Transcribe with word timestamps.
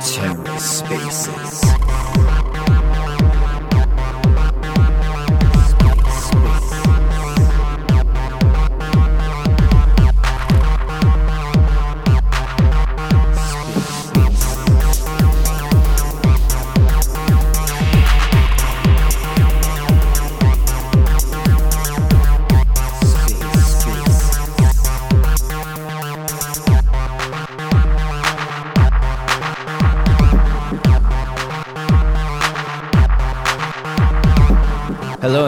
TerraSpaces. 0.00 1.60
Hello 1.62 1.75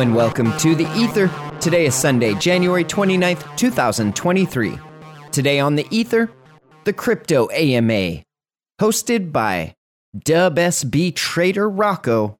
and 0.08 0.16
welcome 0.16 0.56
to 0.56 0.74
the 0.74 0.90
Ether. 0.96 1.30
Today 1.60 1.84
is 1.84 1.94
Sunday, 1.94 2.32
January 2.36 2.82
29th, 2.82 3.44
2023. 3.58 4.78
Today 5.30 5.60
on 5.60 5.74
the 5.74 5.86
Ether, 5.90 6.30
the 6.84 6.94
Crypto 6.94 7.50
AMA, 7.50 8.22
hosted 8.80 9.32
by 9.32 9.74
Dub 10.18 10.56
SB 10.56 11.14
Trader 11.14 11.70
Rocko, 11.70 12.36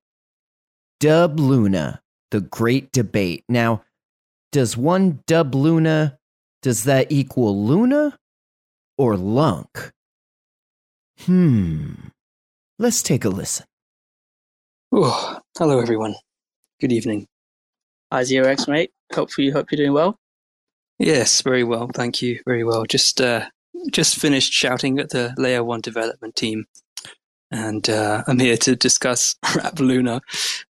Dub 0.98 1.38
Luna, 1.38 2.00
the 2.30 2.40
Great 2.40 2.90
Debate. 2.90 3.44
Now, 3.50 3.82
does 4.50 4.74
one 4.78 5.22
Dub 5.26 5.54
Luna, 5.54 6.18
does 6.62 6.84
that 6.84 7.12
equal 7.12 7.66
Luna 7.66 8.16
or 8.96 9.18
Lunc? 9.18 9.92
Hmm. 11.20 11.92
Let's 12.78 13.02
take 13.02 13.26
a 13.26 13.28
listen. 13.28 13.66
Hello 14.90 15.80
everyone. 15.80 16.14
Good 16.80 16.92
evening. 16.92 17.26
Hi, 18.10 18.24
Zero 18.24 18.48
X, 18.48 18.66
mate. 18.66 18.90
Hopefully, 19.12 19.46
you 19.48 19.52
hope 19.52 19.70
you're 19.70 19.76
doing 19.76 19.92
well. 19.92 20.18
Yes, 20.98 21.42
very 21.42 21.62
well. 21.62 21.90
Thank 21.92 22.22
you. 22.22 22.40
Very 22.46 22.64
well. 22.64 22.84
Just 22.86 23.20
uh, 23.20 23.46
just 23.92 24.16
finished 24.16 24.50
shouting 24.50 24.98
at 24.98 25.10
the 25.10 25.34
Layer 25.36 25.62
One 25.62 25.82
development 25.82 26.34
team, 26.34 26.64
and 27.50 27.86
uh, 27.90 28.24
I'm 28.26 28.38
here 28.38 28.56
to 28.56 28.74
discuss 28.74 29.36
Wrap 29.54 29.78
Luna 29.78 30.22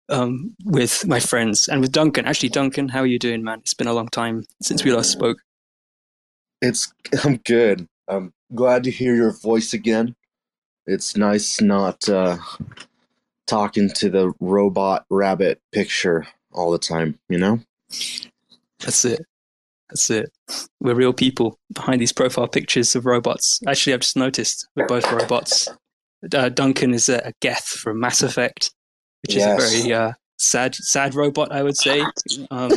um, 0.10 0.56
with 0.64 1.08
my 1.08 1.20
friends 1.20 1.68
and 1.68 1.82
with 1.82 1.92
Duncan. 1.92 2.26
Actually, 2.26 2.50
Duncan, 2.50 2.90
how 2.90 3.00
are 3.00 3.08
you 3.08 3.18
doing, 3.18 3.44
man? 3.44 3.60
It's 3.60 3.74
been 3.74 3.88
a 3.88 3.94
long 3.94 4.10
time 4.10 4.46
since 4.62 4.84
we 4.84 4.94
last 4.94 5.12
spoke. 5.12 5.40
It's 6.62 6.94
I'm 7.24 7.38
good. 7.38 7.88
I'm 8.08 8.32
glad 8.54 8.84
to 8.84 8.92
hear 8.92 9.16
your 9.16 9.32
voice 9.32 9.74
again. 9.74 10.16
It's 10.86 11.18
nice 11.18 11.60
not 11.60 12.08
uh, 12.08 12.38
talking 13.48 13.90
to 13.96 14.10
the 14.12 14.34
robot 14.40 15.06
rabbit 15.10 15.62
picture 15.72 16.28
all 16.54 16.72
the 16.72 16.80
time, 16.80 17.20
you 17.30 17.38
know? 17.38 17.60
That's 18.80 19.06
it. 19.06 19.26
That's 19.90 20.10
it. 20.10 20.32
We're 20.80 20.96
real 20.96 21.14
people 21.14 21.58
behind 21.72 22.02
these 22.02 22.14
profile 22.14 22.48
pictures 22.48 22.96
of 22.96 23.06
robots. 23.06 23.60
Actually, 23.68 23.94
I've 23.94 24.00
just 24.02 24.18
noticed 24.18 24.68
we're 24.76 24.88
both 24.88 25.10
robots. 25.12 25.68
Uh, 26.34 26.50
Duncan 26.50 26.94
is 26.94 27.10
a, 27.10 27.18
a 27.28 27.34
Geth 27.42 27.66
from 27.68 28.00
Mass 28.00 28.24
Effect, 28.24 28.72
which 29.22 29.36
Yes. 29.36 29.62
is 29.62 29.76
a 29.80 29.82
very 29.84 29.94
uh, 29.94 30.12
sad, 30.38 30.74
sad 30.76 31.16
robot, 31.16 31.52
I 31.52 31.62
would 31.64 31.78
say. 31.78 32.02
Um, 32.50 32.72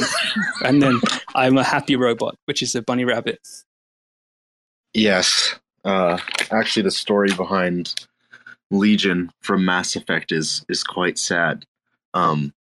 and 0.64 0.82
then 0.82 1.00
I'm 1.34 1.56
a 1.56 1.64
happy 1.64 1.96
robot, 1.96 2.36
which 2.46 2.62
is 2.62 2.74
a 2.74 2.82
bunny 2.82 3.04
rabbit. 3.04 3.38
Yes. 4.94 5.54
Uh, 5.84 6.18
actually, 6.50 6.82
the 6.82 6.90
story 6.90 7.30
behind 7.36 7.94
Legion 8.70 9.30
from 9.42 9.64
Mass 9.64 9.94
Effect 9.96 10.32
is 10.32 10.64
is 10.68 10.82
quite 10.82 11.18
sad. 11.18 11.64
Um, 12.14 12.52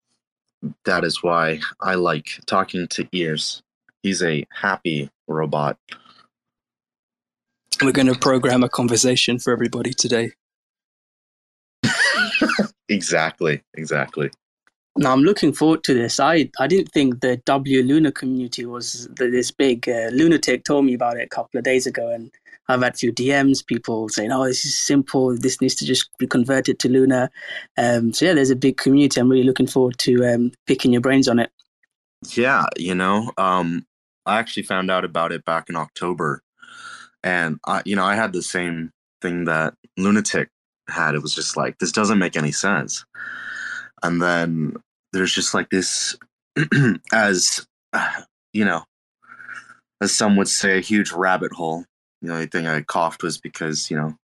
that 0.85 1.03
is 1.03 1.21
why 1.23 1.59
I 1.81 1.95
like 1.95 2.39
talking 2.45 2.87
to 2.89 3.07
ears. 3.11 3.61
He's 4.03 4.21
a 4.23 4.45
happy 4.51 5.09
robot. 5.27 5.77
We're 7.81 7.91
going 7.91 8.07
to 8.07 8.17
program 8.17 8.63
a 8.63 8.69
conversation 8.69 9.39
for 9.39 9.51
everybody 9.51 9.93
today. 9.93 10.31
Exactly. 12.89 13.63
Exactly. 13.73 14.29
Now, 14.97 15.11
I'm 15.11 15.23
looking 15.23 15.51
forward 15.51 15.83
to 15.85 15.93
this. 15.93 16.19
I, 16.19 16.49
I 16.59 16.67
didn't 16.67 16.91
think 16.91 17.19
the 17.19 17.37
W 17.45 17.83
Luna 17.83 18.11
community 18.11 18.65
was 18.65 19.09
this 19.15 19.51
big. 19.51 19.89
Uh, 19.89 20.09
Lunatic 20.11 20.63
told 20.63 20.85
me 20.85 20.93
about 20.93 21.17
it 21.17 21.23
a 21.25 21.29
couple 21.29 21.57
of 21.57 21.65
days 21.65 21.85
ago, 21.85 22.09
and 22.09 22.31
I've 22.67 22.81
had 22.81 22.93
a 22.93 22.97
few 22.97 23.13
DMs, 23.13 23.65
people 23.65 24.09
saying, 24.09 24.31
oh, 24.31 24.45
this 24.45 24.65
is 24.65 24.77
simple. 24.77 25.37
This 25.37 25.61
needs 25.61 25.75
to 25.75 25.85
just 25.85 26.09
be 26.17 26.27
converted 26.27 26.79
to 26.79 26.89
Luna. 26.89 27.29
Um, 27.77 28.13
so, 28.13 28.25
yeah, 28.25 28.33
there's 28.33 28.49
a 28.49 28.55
big 28.55 28.77
community. 28.77 29.19
I'm 29.19 29.29
really 29.29 29.43
looking 29.43 29.67
forward 29.67 29.97
to 29.99 30.25
um, 30.25 30.51
picking 30.65 30.91
your 30.91 31.01
brains 31.01 31.27
on 31.27 31.39
it. 31.39 31.51
Yeah, 32.33 32.65
you 32.77 32.95
know, 32.95 33.31
um, 33.37 33.85
I 34.25 34.39
actually 34.39 34.63
found 34.63 34.89
out 34.89 35.05
about 35.05 35.31
it 35.31 35.45
back 35.45 35.69
in 35.69 35.75
October, 35.75 36.41
and 37.23 37.59
I, 37.65 37.81
you 37.85 37.95
know, 37.95 38.05
I 38.05 38.15
had 38.15 38.33
the 38.33 38.41
same 38.41 38.91
thing 39.21 39.45
that 39.45 39.75
Lunatic 39.97 40.49
had. 40.89 41.15
It 41.15 41.21
was 41.21 41.35
just 41.35 41.57
like 41.57 41.77
this 41.77 41.91
doesn't 41.91 42.19
make 42.19 42.35
any 42.35 42.51
sense, 42.51 43.05
and 44.01 44.21
then 44.21 44.75
there's 45.13 45.33
just 45.33 45.53
like 45.53 45.69
this, 45.69 46.17
as 47.13 47.67
you 48.53 48.65
know, 48.65 48.83
as 50.01 50.15
some 50.15 50.35
would 50.37 50.49
say, 50.49 50.77
a 50.77 50.81
huge 50.81 51.11
rabbit 51.11 51.51
hole. 51.51 51.85
The 52.21 52.33
only 52.33 52.47
thing 52.47 52.67
I 52.67 52.81
coughed 52.81 53.23
was 53.23 53.37
because 53.37 53.89
you 53.91 53.97
know 53.97 54.17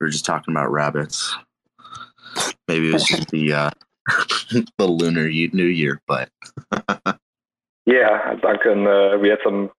we 0.00 0.06
were 0.06 0.10
just 0.10 0.24
talking 0.24 0.52
about 0.52 0.70
rabbits. 0.72 1.34
Maybe 2.68 2.88
it 2.88 2.94
was 2.94 3.04
just 3.04 3.28
the 3.30 3.52
uh, 3.52 3.70
the 4.78 4.86
lunar 4.86 5.28
New 5.28 5.66
Year, 5.66 6.00
but. 6.06 6.30
Yeah, 7.84 8.36
Duncan, 8.40 8.86
uh, 8.86 9.18
we 9.18 9.28
had 9.28 9.38
some 9.44 9.70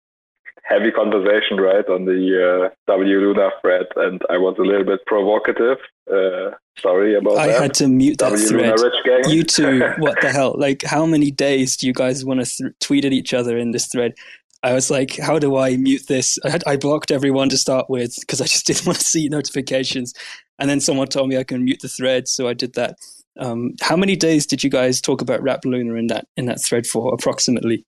heavy 0.63 0.91
conversation, 0.91 1.57
right, 1.57 1.87
on 1.87 2.05
the 2.05 2.65
uh, 2.65 2.69
W 2.87 3.19
Luna 3.19 3.49
thread, 3.61 3.85
and 3.95 4.21
I 4.29 4.37
was 4.37 4.55
a 4.59 4.61
little 4.61 4.85
bit 4.85 5.05
provocative. 5.05 5.77
Uh, 6.11 6.51
sorry 6.79 7.15
about 7.15 7.37
I 7.37 7.47
that. 7.47 7.57
I 7.57 7.61
had 7.61 7.73
to 7.75 7.87
mute 7.87 8.17
that 8.17 8.31
W 8.31 8.47
Luna 8.47 8.77
thread. 8.77 8.79
Rich 8.79 9.05
Gang. 9.05 9.33
You 9.33 9.43
two, 9.43 9.93
what 9.99 10.19
the 10.21 10.31
hell? 10.33 10.55
Like, 10.57 10.83
how 10.83 11.05
many 11.05 11.31
days 11.31 11.77
do 11.77 11.87
you 11.87 11.93
guys 11.93 12.25
want 12.25 12.45
to 12.45 12.45
th- 12.45 12.73
tweet 12.81 13.05
at 13.05 13.13
each 13.13 13.33
other 13.33 13.57
in 13.57 13.71
this 13.71 13.87
thread? 13.87 14.15
I 14.63 14.73
was 14.73 14.89
like, 14.89 15.17
how 15.17 15.39
do 15.39 15.57
I 15.57 15.75
mute 15.75 16.07
this? 16.07 16.39
I, 16.45 16.49
had, 16.49 16.63
I 16.65 16.77
blocked 16.77 17.11
everyone 17.11 17.49
to 17.49 17.57
start 17.57 17.89
with 17.89 18.15
because 18.21 18.39
I 18.39 18.45
just 18.45 18.65
didn't 18.67 18.85
want 18.87 18.99
to 18.99 19.05
see 19.05 19.27
notifications. 19.27 20.13
And 20.57 20.69
then 20.69 20.79
someone 20.79 21.07
told 21.07 21.29
me 21.29 21.37
I 21.37 21.43
can 21.43 21.65
mute 21.65 21.81
the 21.81 21.89
thread, 21.89 22.27
so 22.27 22.47
I 22.47 22.53
did 22.53 22.73
that. 22.73 22.97
Um, 23.39 23.73
how 23.81 23.97
many 23.97 24.15
days 24.15 24.45
did 24.45 24.63
you 24.63 24.69
guys 24.69 25.01
talk 25.01 25.21
about 25.21 25.41
Wrap 25.41 25.65
Luna 25.65 25.95
in 25.95 26.07
that 26.07 26.27
in 26.37 26.45
that 26.45 26.61
thread 26.61 26.85
for, 26.85 27.13
approximately? 27.13 27.85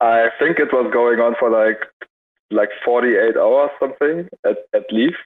I 0.00 0.28
think 0.38 0.58
it 0.58 0.72
was 0.72 0.90
going 0.92 1.18
on 1.18 1.34
for 1.40 1.50
like 1.50 1.80
like 2.50 2.68
48 2.84 3.36
hours, 3.36 3.70
something 3.80 4.28
at, 4.44 4.58
at 4.74 4.84
least, 4.90 5.16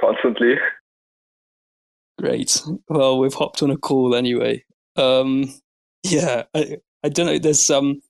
constantly. 0.00 0.54
Great. 2.18 2.62
Well, 2.88 3.18
we've 3.18 3.34
hopped 3.34 3.62
on 3.62 3.70
a 3.70 3.76
call 3.76 4.14
anyway. 4.14 4.64
Um, 4.96 5.52
yeah, 6.04 6.44
I, 6.54 6.78
I 7.02 7.08
don't 7.08 7.26
know. 7.26 7.38
There's 7.38 7.68
um, 7.70 8.00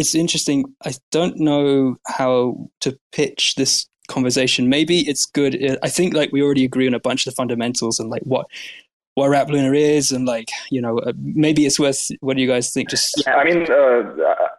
it's 0.00 0.14
interesting. 0.14 0.74
I 0.84 0.94
don't 1.10 1.38
know 1.38 1.96
how 2.06 2.56
to 2.80 2.98
pitch 3.12 3.54
this 3.56 3.86
conversation. 4.08 4.68
Maybe 4.68 5.00
it's 5.00 5.26
good. 5.26 5.78
I 5.82 5.88
think 5.88 6.14
like 6.14 6.32
we 6.32 6.42
already 6.42 6.64
agree 6.64 6.86
on 6.86 6.94
a 6.94 7.00
bunch 7.00 7.26
of 7.26 7.32
the 7.32 7.36
fundamentals 7.36 8.00
and 8.00 8.10
like 8.10 8.22
what 8.22 8.46
what 9.14 9.28
Wrap 9.28 9.48
Luna 9.48 9.72
is, 9.72 10.12
and 10.12 10.24
like 10.24 10.48
you 10.70 10.80
know, 10.80 10.98
uh, 10.98 11.12
maybe 11.18 11.66
it's 11.66 11.78
worth. 11.78 12.10
What 12.20 12.36
do 12.36 12.42
you 12.42 12.48
guys 12.48 12.72
think? 12.72 12.88
Just 12.88 13.28
I 13.28 13.44
mean, 13.44 13.70
uh, 13.70 14.02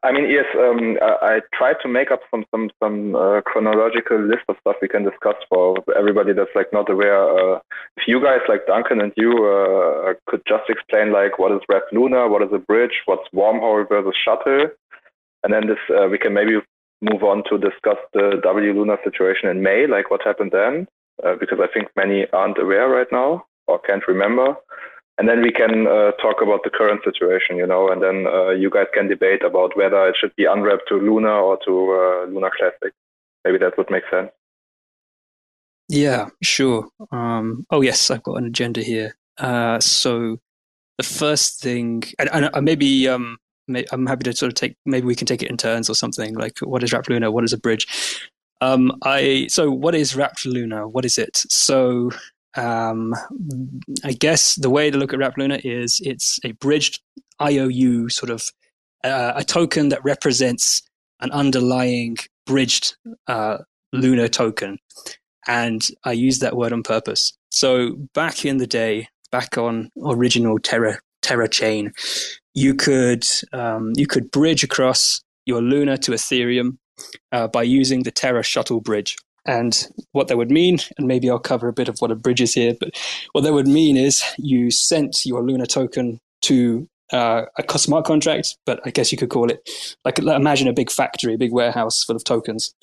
I 0.03 0.11
mean, 0.11 0.29
yes. 0.29 0.45
Um, 0.55 0.97
I, 1.01 1.37
I 1.37 1.39
tried 1.57 1.77
to 1.81 1.87
make 1.87 2.11
up 2.11 2.19
some 2.29 2.45
some 2.51 2.69
some 2.83 3.15
uh, 3.15 3.41
chronological 3.41 4.19
list 4.19 4.43
of 4.49 4.57
stuff 4.61 4.75
we 4.81 4.87
can 4.87 5.03
discuss 5.03 5.35
for 5.49 5.77
everybody 5.97 6.33
that's 6.33 6.53
like 6.53 6.71
not 6.71 6.89
aware. 6.91 7.55
Uh, 7.55 7.59
if 7.97 8.07
you 8.07 8.21
guys 8.21 8.41
like 8.47 8.67
Duncan 8.67 9.01
and 9.01 9.13
you 9.17 9.31
uh, 9.31 10.13
could 10.27 10.41
just 10.47 10.69
explain 10.69 11.11
like 11.11 11.39
what 11.39 11.51
is 11.51 11.61
Wrap 11.69 11.83
Luna, 11.91 12.27
what 12.27 12.43
is 12.43 12.49
a 12.53 12.59
bridge, 12.59 13.01
what's 13.05 13.27
wormhole 13.33 13.87
versus 13.87 14.15
shuttle, 14.23 14.67
and 15.43 15.53
then 15.53 15.67
this 15.67 15.79
uh, 15.89 16.07
we 16.07 16.17
can 16.17 16.33
maybe 16.33 16.59
move 17.01 17.23
on 17.23 17.43
to 17.49 17.57
discuss 17.57 17.97
the 18.13 18.39
W 18.43 18.73
Luna 18.73 18.97
situation 19.03 19.49
in 19.49 19.63
May, 19.63 19.87
like 19.87 20.11
what 20.11 20.23
happened 20.23 20.51
then, 20.51 20.87
uh, 21.25 21.35
because 21.39 21.59
I 21.61 21.67
think 21.73 21.89
many 21.95 22.27
aren't 22.31 22.59
aware 22.59 22.87
right 22.87 23.07
now 23.11 23.45
or 23.67 23.79
can't 23.79 24.07
remember. 24.07 24.55
And 25.17 25.27
then 25.27 25.41
we 25.41 25.51
can 25.51 25.87
uh, 25.87 26.11
talk 26.13 26.41
about 26.41 26.63
the 26.63 26.69
current 26.69 27.01
situation, 27.03 27.57
you 27.57 27.67
know, 27.67 27.89
and 27.89 28.01
then 28.01 28.25
uh, 28.27 28.49
you 28.49 28.69
guys 28.69 28.87
can 28.93 29.07
debate 29.07 29.43
about 29.43 29.75
whether 29.75 30.07
it 30.07 30.15
should 30.19 30.35
be 30.35 30.45
unwrapped 30.45 30.87
to 30.87 30.95
Luna 30.95 31.29
or 31.29 31.59
to 31.65 31.71
uh, 31.71 32.31
Luna 32.31 32.49
Classic. 32.57 32.93
Maybe 33.43 33.57
that 33.59 33.77
would 33.77 33.91
make 33.91 34.03
sense. 34.09 34.31
Yeah, 35.89 36.29
sure. 36.41 36.87
Um, 37.11 37.65
oh 37.69 37.81
yes, 37.81 38.09
I've 38.09 38.23
got 38.23 38.37
an 38.37 38.45
agenda 38.45 38.81
here. 38.81 39.15
Uh, 39.37 39.79
so 39.79 40.37
the 40.97 41.03
first 41.03 41.61
thing, 41.61 42.03
and, 42.17 42.29
and 42.31 42.65
maybe 42.65 43.07
um, 43.09 43.37
I'm 43.91 44.07
happy 44.07 44.23
to 44.23 44.33
sort 44.33 44.51
of 44.51 44.55
take. 44.55 44.75
Maybe 44.85 45.07
we 45.07 45.15
can 45.15 45.27
take 45.27 45.41
it 45.41 45.49
in 45.49 45.57
turns 45.57 45.89
or 45.89 45.95
something. 45.95 46.35
Like, 46.35 46.59
what 46.59 46.83
is 46.83 46.93
Wrapped 46.93 47.09
Luna? 47.09 47.31
What 47.31 47.43
is 47.43 47.53
a 47.53 47.57
bridge? 47.57 47.87
Um, 48.61 48.91
I 49.03 49.47
so 49.49 49.71
what 49.71 49.95
is 49.95 50.15
Wrapped 50.15 50.45
Luna? 50.45 50.87
What 50.87 51.05
is 51.05 51.17
it? 51.17 51.37
So 51.49 52.11
um, 52.55 53.13
I 54.03 54.13
guess 54.13 54.55
the 54.55 54.69
way 54.69 54.91
to 54.91 54.97
look 54.97 55.13
at 55.13 55.19
Wrapped 55.19 55.37
Luna 55.37 55.59
is 55.63 55.99
it's 56.03 56.39
a 56.43 56.51
bridged 56.53 57.01
IOU 57.41 58.09
sort 58.09 58.29
of 58.29 58.43
uh, 59.03 59.33
a 59.35 59.43
token 59.43 59.89
that 59.89 60.03
represents 60.03 60.83
an 61.21 61.31
underlying 61.31 62.17
bridged 62.45 62.95
uh, 63.27 63.59
Luna 63.93 64.29
token. 64.29 64.77
And 65.47 65.87
I 66.03 66.11
use 66.11 66.39
that 66.39 66.55
word 66.55 66.71
on 66.71 66.83
purpose. 66.83 67.33
So 67.49 67.95
back 68.13 68.45
in 68.45 68.57
the 68.57 68.67
day, 68.67 69.07
back 69.31 69.57
on 69.57 69.89
original 70.03 70.59
Terra 70.59 70.99
Terra 71.21 71.47
chain, 71.47 71.93
you 72.53 72.73
could 72.75 73.25
um, 73.53 73.93
you 73.95 74.07
could 74.07 74.31
bridge 74.31 74.63
across 74.63 75.21
your 75.45 75.61
Luna 75.61 75.97
to 75.99 76.11
Ethereum 76.11 76.77
uh, 77.31 77.47
by 77.47 77.63
using 77.63 78.03
the 78.03 78.11
Terra 78.11 78.43
shuttle 78.43 78.81
bridge. 78.81 79.15
And 79.45 79.87
what 80.11 80.27
that 80.27 80.37
would 80.37 80.51
mean, 80.51 80.77
and 80.97 81.07
maybe 81.07 81.29
I'll 81.29 81.39
cover 81.39 81.67
a 81.67 81.73
bit 81.73 81.89
of 81.89 81.97
what 81.99 82.11
a 82.11 82.15
bridge 82.15 82.41
is 82.41 82.53
here, 82.53 82.75
but 82.79 82.91
what 83.31 83.41
that 83.41 83.53
would 83.53 83.67
mean 83.67 83.97
is 83.97 84.23
you 84.37 84.69
sent 84.69 85.25
your 85.25 85.41
Luna 85.41 85.65
token 85.65 86.19
to 86.43 86.87
uh, 87.11 87.45
a 87.57 87.79
smart 87.79 88.05
contract, 88.05 88.55
but 88.65 88.79
I 88.85 88.91
guess 88.91 89.11
you 89.11 89.17
could 89.17 89.29
call 89.29 89.49
it 89.49 89.67
like 90.05 90.19
imagine 90.19 90.67
a 90.67 90.73
big 90.73 90.91
factory, 90.91 91.33
a 91.33 91.37
big 91.37 91.51
warehouse 91.51 92.03
full 92.03 92.15
of 92.15 92.23
tokens, 92.23 92.73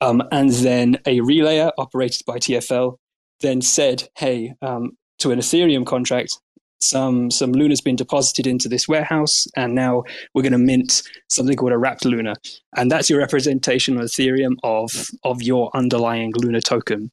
um, 0.00 0.22
and 0.32 0.50
then 0.50 0.96
a 1.06 1.20
relayer 1.20 1.70
operated 1.78 2.22
by 2.26 2.38
TFL 2.38 2.96
then 3.40 3.60
said, 3.60 4.08
"Hey, 4.16 4.54
um, 4.62 4.96
to 5.18 5.30
an 5.30 5.38
Ethereum 5.38 5.86
contract, 5.86 6.38
some 6.80 7.30
some 7.30 7.52
Luna's 7.52 7.80
been 7.80 7.96
deposited 7.96 8.46
into 8.46 8.68
this 8.68 8.86
warehouse, 8.86 9.46
and 9.56 9.74
now 9.74 10.04
we're 10.34 10.42
going 10.42 10.52
to 10.52 10.58
mint 10.58 11.02
something 11.28 11.56
called 11.56 11.72
a 11.72 11.78
wrapped 11.78 12.04
Luna, 12.04 12.34
and 12.76 12.90
that's 12.90 13.10
your 13.10 13.18
representation 13.18 13.96
on 13.96 14.04
Ethereum 14.04 14.56
of 14.62 15.08
of 15.24 15.42
your 15.42 15.70
underlying 15.74 16.32
Luna 16.36 16.60
token. 16.60 17.10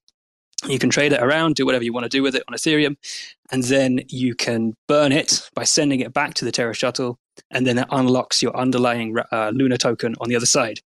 You 0.68 0.80
can 0.80 0.90
trade 0.90 1.12
it 1.12 1.22
around, 1.22 1.56
do 1.56 1.66
whatever 1.66 1.84
you 1.84 1.92
want 1.92 2.06
to 2.06 2.10
do 2.10 2.24
with 2.24 2.36
it 2.36 2.44
on 2.48 2.56
Ethereum, 2.56 2.96
and 3.52 3.64
then 3.64 4.00
you 4.08 4.36
can 4.36 4.74
burn 4.88 5.12
it 5.12 5.50
by 5.56 5.64
sending 5.64 6.00
it 6.00 6.14
back 6.14 6.36
to 6.36 6.46
the 6.46 6.52
Terra 6.52 6.74
shuttle, 6.74 7.20
and 7.52 7.68
then 7.68 7.78
it 7.78 7.88
unlocks 7.92 8.42
your 8.42 8.56
underlying 8.56 9.16
uh, 9.32 9.52
Luna 9.54 9.78
token 9.78 10.16
on 10.22 10.30
the 10.30 10.36
other 10.36 10.46
side. 10.46 10.80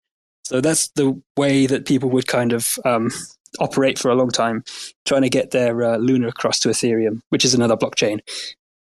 So 0.45 0.61
that's 0.61 0.89
the 0.91 1.21
way 1.37 1.67
that 1.67 1.87
people 1.87 2.09
would 2.11 2.29
kind 2.29 2.53
of 2.53 2.79
um, 2.85 3.11
operate 3.59 3.99
for 3.99 4.11
a 4.11 4.15
long 4.15 4.31
time, 4.31 4.63
trying 5.05 5.23
to 5.23 5.29
get 5.29 5.51
their 5.51 5.83
uh, 5.83 5.97
Luna 5.97 6.29
across 6.29 6.61
to 6.61 6.69
Ethereum, 6.69 7.21
which 7.31 7.45
is 7.45 7.55
another 7.55 7.77
blockchain. 7.77 8.21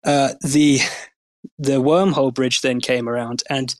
Uh, 0.04 0.34
the 0.42 0.80
the 1.58 1.80
wormhole 1.82 2.34
bridge 2.34 2.60
then 2.60 2.80
came 2.80 3.08
around, 3.08 3.42
and 3.48 3.74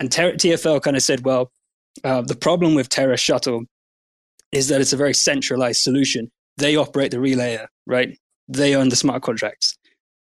and 0.00 0.10
TFL 0.10 0.82
kind 0.82 0.96
of 0.96 1.02
said, 1.02 1.24
well, 1.24 1.50
uh, 2.02 2.22
the 2.22 2.36
problem 2.36 2.74
with 2.74 2.88
Terra 2.88 3.16
Shuttle 3.16 3.64
is 4.52 4.68
that 4.68 4.80
it's 4.80 4.92
a 4.92 4.96
very 4.96 5.14
centralized 5.14 5.82
solution. 5.82 6.30
They 6.56 6.76
operate 6.76 7.10
the 7.10 7.18
relayer, 7.18 7.66
right? 7.86 8.18
They 8.48 8.74
own 8.74 8.88
the 8.88 8.96
smart 8.96 9.22
contracts. 9.22 9.76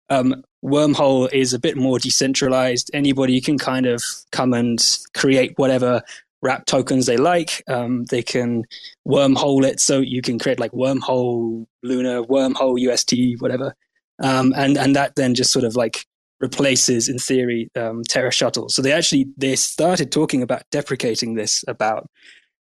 Um, 0.09 0.43
Wormhole 0.63 1.31
is 1.33 1.53
a 1.53 1.59
bit 1.59 1.75
more 1.75 1.99
decentralized. 1.99 2.91
Anybody 2.93 3.41
can 3.41 3.57
kind 3.57 3.85
of 3.85 4.03
come 4.31 4.53
and 4.53 4.79
create 5.15 5.53
whatever 5.57 6.01
wrap 6.41 6.65
tokens 6.65 7.05
they 7.05 7.17
like. 7.17 7.63
Um, 7.67 8.05
they 8.05 8.21
can 8.21 8.65
wormhole 9.07 9.63
it 9.63 9.79
so 9.79 9.99
you 9.99 10.21
can 10.21 10.37
create 10.37 10.59
like 10.59 10.71
wormhole 10.71 11.65
Luna, 11.83 12.23
wormhole 12.23 12.79
UST, 12.79 13.41
whatever. 13.41 13.75
Um, 14.21 14.53
and 14.55 14.77
and 14.77 14.95
that 14.95 15.15
then 15.15 15.35
just 15.35 15.51
sort 15.51 15.65
of 15.65 15.75
like 15.75 16.05
replaces, 16.39 17.07
in 17.07 17.19
theory, 17.19 17.69
um, 17.75 18.03
Terra 18.07 18.31
Shuttle. 18.31 18.69
So 18.69 18.81
they 18.81 18.91
actually 18.91 19.27
they 19.37 19.55
started 19.55 20.11
talking 20.11 20.41
about 20.41 20.63
deprecating 20.71 21.35
this 21.35 21.63
about 21.67 22.07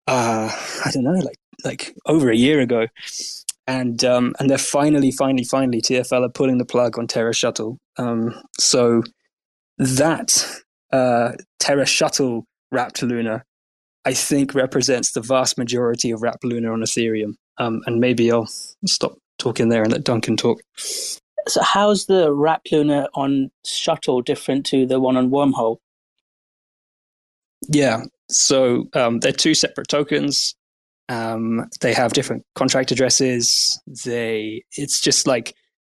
uh, 0.06 0.50
I 0.84 0.90
don't 0.92 1.04
know, 1.04 1.12
like 1.12 1.38
like 1.64 1.94
over 2.06 2.30
a 2.30 2.36
year 2.36 2.60
ago, 2.60 2.86
and 3.66 4.04
um, 4.04 4.34
and 4.38 4.48
they're 4.48 4.58
finally, 4.58 5.10
finally, 5.10 5.44
finally 5.44 5.80
TFL 5.80 6.26
are 6.26 6.30
pulling 6.30 6.58
the 6.58 6.64
plug 6.64 6.98
on 6.98 7.06
Terra 7.06 7.34
Shuttle. 7.34 7.78
Um, 7.98 8.34
so 8.58 9.02
that 9.78 10.46
uh, 10.92 11.32
Terra 11.58 11.86
Shuttle 11.86 12.44
wrapped 12.70 13.02
Luna, 13.02 13.42
I 14.04 14.14
think, 14.14 14.54
represents 14.54 15.12
the 15.12 15.20
vast 15.20 15.58
majority 15.58 16.10
of 16.10 16.22
wrapped 16.22 16.44
Luna 16.44 16.72
on 16.72 16.80
Ethereum. 16.80 17.34
Um, 17.58 17.80
and 17.86 18.00
maybe 18.00 18.30
I'll 18.30 18.48
stop 18.86 19.16
talking 19.38 19.68
there 19.68 19.82
and 19.82 19.92
let 19.92 20.04
Duncan 20.04 20.36
talk. 20.36 20.60
So, 21.48 21.62
how's 21.62 22.06
the 22.06 22.32
wrapped 22.32 22.72
Luna 22.72 23.08
on 23.14 23.50
Shuttle 23.64 24.22
different 24.22 24.66
to 24.66 24.86
the 24.86 24.98
one 25.00 25.16
on 25.16 25.30
Wormhole? 25.30 25.78
Yeah, 27.68 28.02
so 28.28 28.88
um, 28.94 29.20
they're 29.20 29.32
two 29.32 29.54
separate 29.54 29.88
tokens. 29.88 30.54
Um, 31.08 31.68
they 31.80 31.94
have 31.94 32.12
different 32.12 32.44
contract 32.54 32.90
addresses. 32.90 33.80
They 34.04 34.64
it's 34.72 35.00
just 35.00 35.26
like 35.26 35.54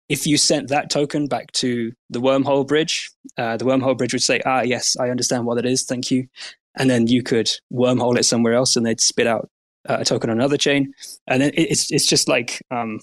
if 0.09 0.27
you 0.27 0.37
sent 0.37 0.69
that 0.69 0.91
token 0.91 1.27
back 1.27 1.53
to 1.53 1.93
the 2.11 2.21
wormhole 2.21 2.67
bridge, 2.67 3.11
uh, 3.37 3.57
the 3.57 3.65
wormhole 3.65 3.97
bridge 3.97 4.13
would 4.13 4.23
say, 4.23 4.41
"Ah, 4.47 4.63
yes, 4.63 4.97
I 4.99 5.11
understand 5.11 5.47
what 5.47 5.59
it 5.59 5.67
is. 5.67 5.85
Thank 5.85 6.11
you," 6.11 6.29
and 6.77 6.89
then 6.89 7.07
you 7.07 7.23
could 7.23 7.51
wormhole 7.73 8.19
it 8.19 8.25
somewhere 8.25 8.55
else, 8.55 8.77
and 8.77 8.87
they'd 8.87 9.01
spit 9.01 9.27
out 9.27 9.51
uh, 9.89 9.99
a 10.01 10.05
token 10.05 10.31
on 10.31 10.39
another 10.39 10.57
chain, 10.57 10.93
and 11.27 11.43
then 11.43 11.51
it's 11.55 11.91
it's 11.91 12.07
just 12.07 12.29
like 12.29 12.63
um, 12.71 13.01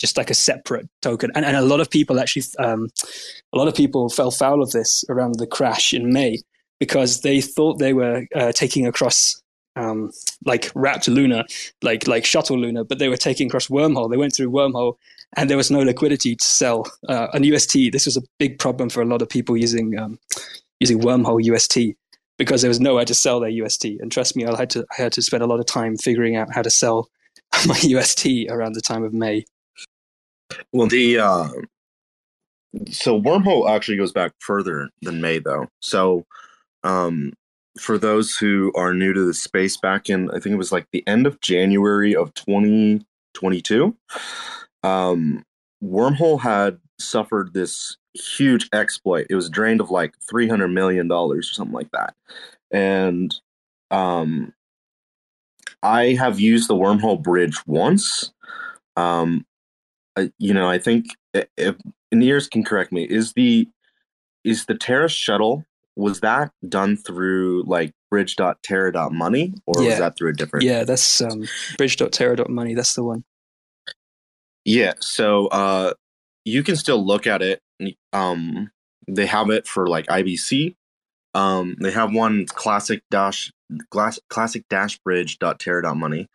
just 0.00 0.16
like 0.16 0.30
a 0.30 0.34
separate 0.34 0.88
token. 1.02 1.30
And, 1.34 1.44
and 1.44 1.56
a 1.56 1.60
lot 1.60 1.80
of 1.80 1.90
people 1.90 2.18
actually, 2.18 2.42
um, 2.58 2.88
a 3.52 3.58
lot 3.58 3.68
of 3.68 3.74
people 3.74 4.08
fell 4.08 4.30
foul 4.30 4.62
of 4.62 4.70
this 4.70 5.04
around 5.08 5.34
the 5.38 5.46
crash 5.46 5.92
in 5.92 6.12
May 6.12 6.38
because 6.78 7.20
they 7.20 7.40
thought 7.40 7.78
they 7.78 7.92
were 7.92 8.26
uh, 8.34 8.52
taking 8.52 8.86
across 8.86 9.40
um, 9.76 10.10
like 10.44 10.70
wrapped 10.74 11.08
Luna, 11.08 11.44
like 11.82 12.06
like 12.06 12.24
shuttle 12.24 12.58
Luna, 12.58 12.84
but 12.84 12.98
they 12.98 13.08
were 13.08 13.16
taking 13.16 13.46
across 13.46 13.68
wormhole. 13.68 14.10
They 14.10 14.16
went 14.16 14.34
through 14.34 14.50
wormhole, 14.50 14.94
and 15.36 15.48
there 15.48 15.56
was 15.56 15.70
no 15.70 15.80
liquidity 15.80 16.34
to 16.34 16.44
sell 16.44 16.90
uh, 17.08 17.28
an 17.32 17.44
UST. 17.44 17.92
This 17.92 18.06
was 18.06 18.16
a 18.16 18.22
big 18.38 18.58
problem 18.58 18.88
for 18.90 19.00
a 19.00 19.06
lot 19.06 19.22
of 19.22 19.28
people 19.28 19.56
using 19.56 19.98
um, 19.98 20.18
using 20.80 21.00
wormhole 21.00 21.42
UST 21.42 21.96
because 22.38 22.62
there 22.62 22.70
was 22.70 22.80
nowhere 22.80 23.04
to 23.04 23.14
sell 23.14 23.38
their 23.38 23.50
UST. 23.50 23.84
And 23.84 24.10
trust 24.10 24.34
me, 24.34 24.44
I 24.44 24.56
had 24.56 24.70
to 24.70 24.84
I 24.98 25.02
had 25.02 25.12
to 25.12 25.22
spend 25.22 25.42
a 25.42 25.46
lot 25.46 25.60
of 25.60 25.66
time 25.66 25.96
figuring 25.96 26.36
out 26.36 26.52
how 26.52 26.62
to 26.62 26.70
sell 26.70 27.08
my 27.66 27.78
UST 27.78 28.26
around 28.48 28.74
the 28.74 28.80
time 28.80 29.04
of 29.04 29.12
May. 29.12 29.44
Well, 30.72 30.88
the 30.88 31.18
uh, 31.18 31.48
so 32.90 33.20
wormhole 33.20 33.68
actually 33.68 33.96
goes 33.96 34.12
back 34.12 34.32
further 34.40 34.90
than 35.02 35.20
May, 35.20 35.38
though. 35.38 35.66
So 35.80 36.24
um, 36.84 37.32
for 37.78 37.98
those 37.98 38.36
who 38.36 38.72
are 38.74 38.94
new 38.94 39.12
to 39.12 39.24
the 39.24 39.34
space, 39.34 39.76
back 39.76 40.08
in 40.08 40.30
I 40.30 40.40
think 40.40 40.54
it 40.54 40.58
was 40.58 40.72
like 40.72 40.86
the 40.92 41.06
end 41.06 41.26
of 41.26 41.40
January 41.40 42.14
of 42.14 42.32
2022, 42.34 43.96
um, 44.82 45.44
Wormhole 45.82 46.40
had 46.40 46.78
suffered 46.98 47.54
this 47.54 47.96
huge 48.14 48.68
exploit. 48.72 49.26
It 49.30 49.34
was 49.34 49.48
drained 49.48 49.80
of 49.80 49.90
like 49.90 50.14
300 50.28 50.68
million 50.68 51.08
dollars 51.08 51.50
or 51.50 51.54
something 51.54 51.74
like 51.74 51.90
that, 51.92 52.14
and 52.70 53.34
um, 53.90 54.52
I 55.82 56.12
have 56.14 56.38
used 56.38 56.68
the 56.68 56.76
Wormhole 56.76 57.22
bridge 57.22 57.56
once. 57.66 58.32
Um, 58.96 59.46
I, 60.16 60.32
you 60.38 60.54
know, 60.54 60.68
I 60.68 60.78
think 60.78 61.06
if 61.34 61.76
Nears 62.12 62.48
can 62.48 62.64
correct 62.64 62.92
me, 62.92 63.04
is 63.04 63.32
the 63.34 63.68
is 64.44 64.66
the 64.66 64.74
Terra 64.74 65.08
shuttle 65.08 65.64
was 65.96 66.20
that 66.20 66.50
done 66.68 66.96
through 66.96 67.64
like 67.66 67.92
bridge.terra.money 68.10 69.54
or 69.66 69.82
yeah. 69.82 69.90
was 69.90 69.98
that 69.98 70.16
through 70.16 70.30
a 70.30 70.32
different 70.32 70.64
yeah 70.64 70.82
that's 70.84 71.20
um 71.20 71.44
bridge.terra.money 71.76 72.74
that's 72.74 72.94
the 72.94 73.04
one 73.04 73.24
yeah 74.64 74.94
so 75.00 75.46
uh 75.48 75.92
you 76.44 76.62
can 76.62 76.76
still 76.76 77.04
look 77.04 77.26
at 77.26 77.42
it 77.42 77.60
um 78.12 78.70
they 79.06 79.26
have 79.26 79.50
it 79.50 79.66
for 79.66 79.86
like 79.86 80.06
ibc 80.06 80.74
um 81.34 81.76
they 81.80 81.90
have 81.90 82.12
one 82.12 82.46
classic 82.46 83.02
dash 83.10 83.52
glass 83.90 84.18
classic 84.28 84.64
dash 84.68 84.98
bridge.terra.money 84.98 86.28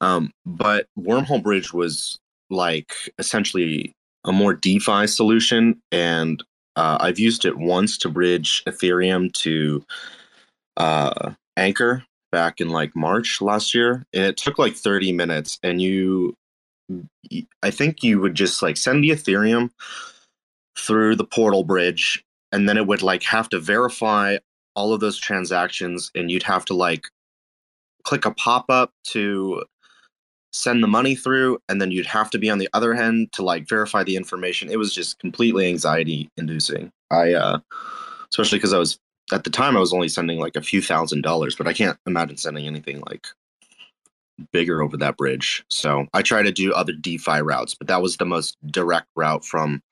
um 0.00 0.30
but 0.46 0.86
wormhole 0.98 1.42
bridge 1.42 1.72
was 1.72 2.18
like 2.50 2.92
essentially 3.18 3.92
a 4.24 4.32
more 4.32 4.52
defi 4.54 5.06
solution 5.06 5.80
and 5.90 6.42
uh, 6.76 6.98
I've 7.00 7.18
used 7.18 7.44
it 7.44 7.58
once 7.58 7.98
to 7.98 8.08
bridge 8.08 8.62
Ethereum 8.66 9.32
to 9.34 9.84
uh, 10.76 11.32
Anchor 11.56 12.04
back 12.32 12.60
in 12.60 12.70
like 12.70 12.94
March 12.94 13.40
last 13.40 13.74
year, 13.74 14.06
and 14.12 14.24
it 14.24 14.36
took 14.36 14.58
like 14.58 14.74
30 14.76 15.12
minutes. 15.12 15.58
And 15.62 15.82
you, 15.82 16.34
I 17.62 17.70
think 17.70 18.02
you 18.02 18.20
would 18.20 18.34
just 18.34 18.62
like 18.62 18.76
send 18.76 19.02
the 19.02 19.10
Ethereum 19.10 19.70
through 20.78 21.16
the 21.16 21.24
portal 21.24 21.64
bridge, 21.64 22.24
and 22.52 22.68
then 22.68 22.76
it 22.76 22.86
would 22.86 23.02
like 23.02 23.24
have 23.24 23.48
to 23.50 23.58
verify 23.58 24.38
all 24.76 24.92
of 24.92 25.00
those 25.00 25.18
transactions, 25.18 26.10
and 26.14 26.30
you'd 26.30 26.44
have 26.44 26.64
to 26.66 26.74
like 26.74 27.04
click 28.04 28.24
a 28.24 28.30
pop 28.30 28.66
up 28.70 28.92
to 29.08 29.64
send 30.52 30.82
the 30.82 30.88
money 30.88 31.14
through 31.14 31.58
and 31.68 31.80
then 31.80 31.90
you'd 31.90 32.06
have 32.06 32.30
to 32.30 32.38
be 32.38 32.50
on 32.50 32.58
the 32.58 32.68
other 32.72 32.92
end 32.92 33.32
to 33.32 33.42
like 33.42 33.68
verify 33.68 34.02
the 34.02 34.16
information 34.16 34.70
it 34.70 34.78
was 34.78 34.92
just 34.92 35.18
completely 35.18 35.68
anxiety 35.68 36.28
inducing 36.36 36.90
i 37.10 37.32
uh 37.32 37.58
especially 38.30 38.58
because 38.58 38.72
i 38.72 38.78
was 38.78 38.98
at 39.32 39.44
the 39.44 39.50
time 39.50 39.76
I 39.76 39.80
was 39.80 39.92
only 39.92 40.08
sending 40.08 40.38
like 40.38 40.56
a 40.56 40.62
few 40.62 40.82
thousand 40.82 41.22
dollars, 41.22 41.54
but 41.56 41.66
I 41.66 41.72
can't 41.72 41.98
imagine 42.06 42.36
sending 42.36 42.66
anything 42.66 43.02
like 43.08 43.26
bigger 44.52 44.82
over 44.82 44.96
that 44.96 45.16
bridge. 45.16 45.64
So 45.68 46.06
I 46.14 46.22
try 46.22 46.42
to 46.42 46.52
do 46.52 46.72
other 46.72 46.92
DeFi 46.92 47.40
routes, 47.40 47.74
but 47.74 47.88
that 47.88 48.02
was 48.02 48.16
the 48.16 48.24
most 48.24 48.56
direct 48.66 49.06
route 49.16 49.44
from 49.44 49.82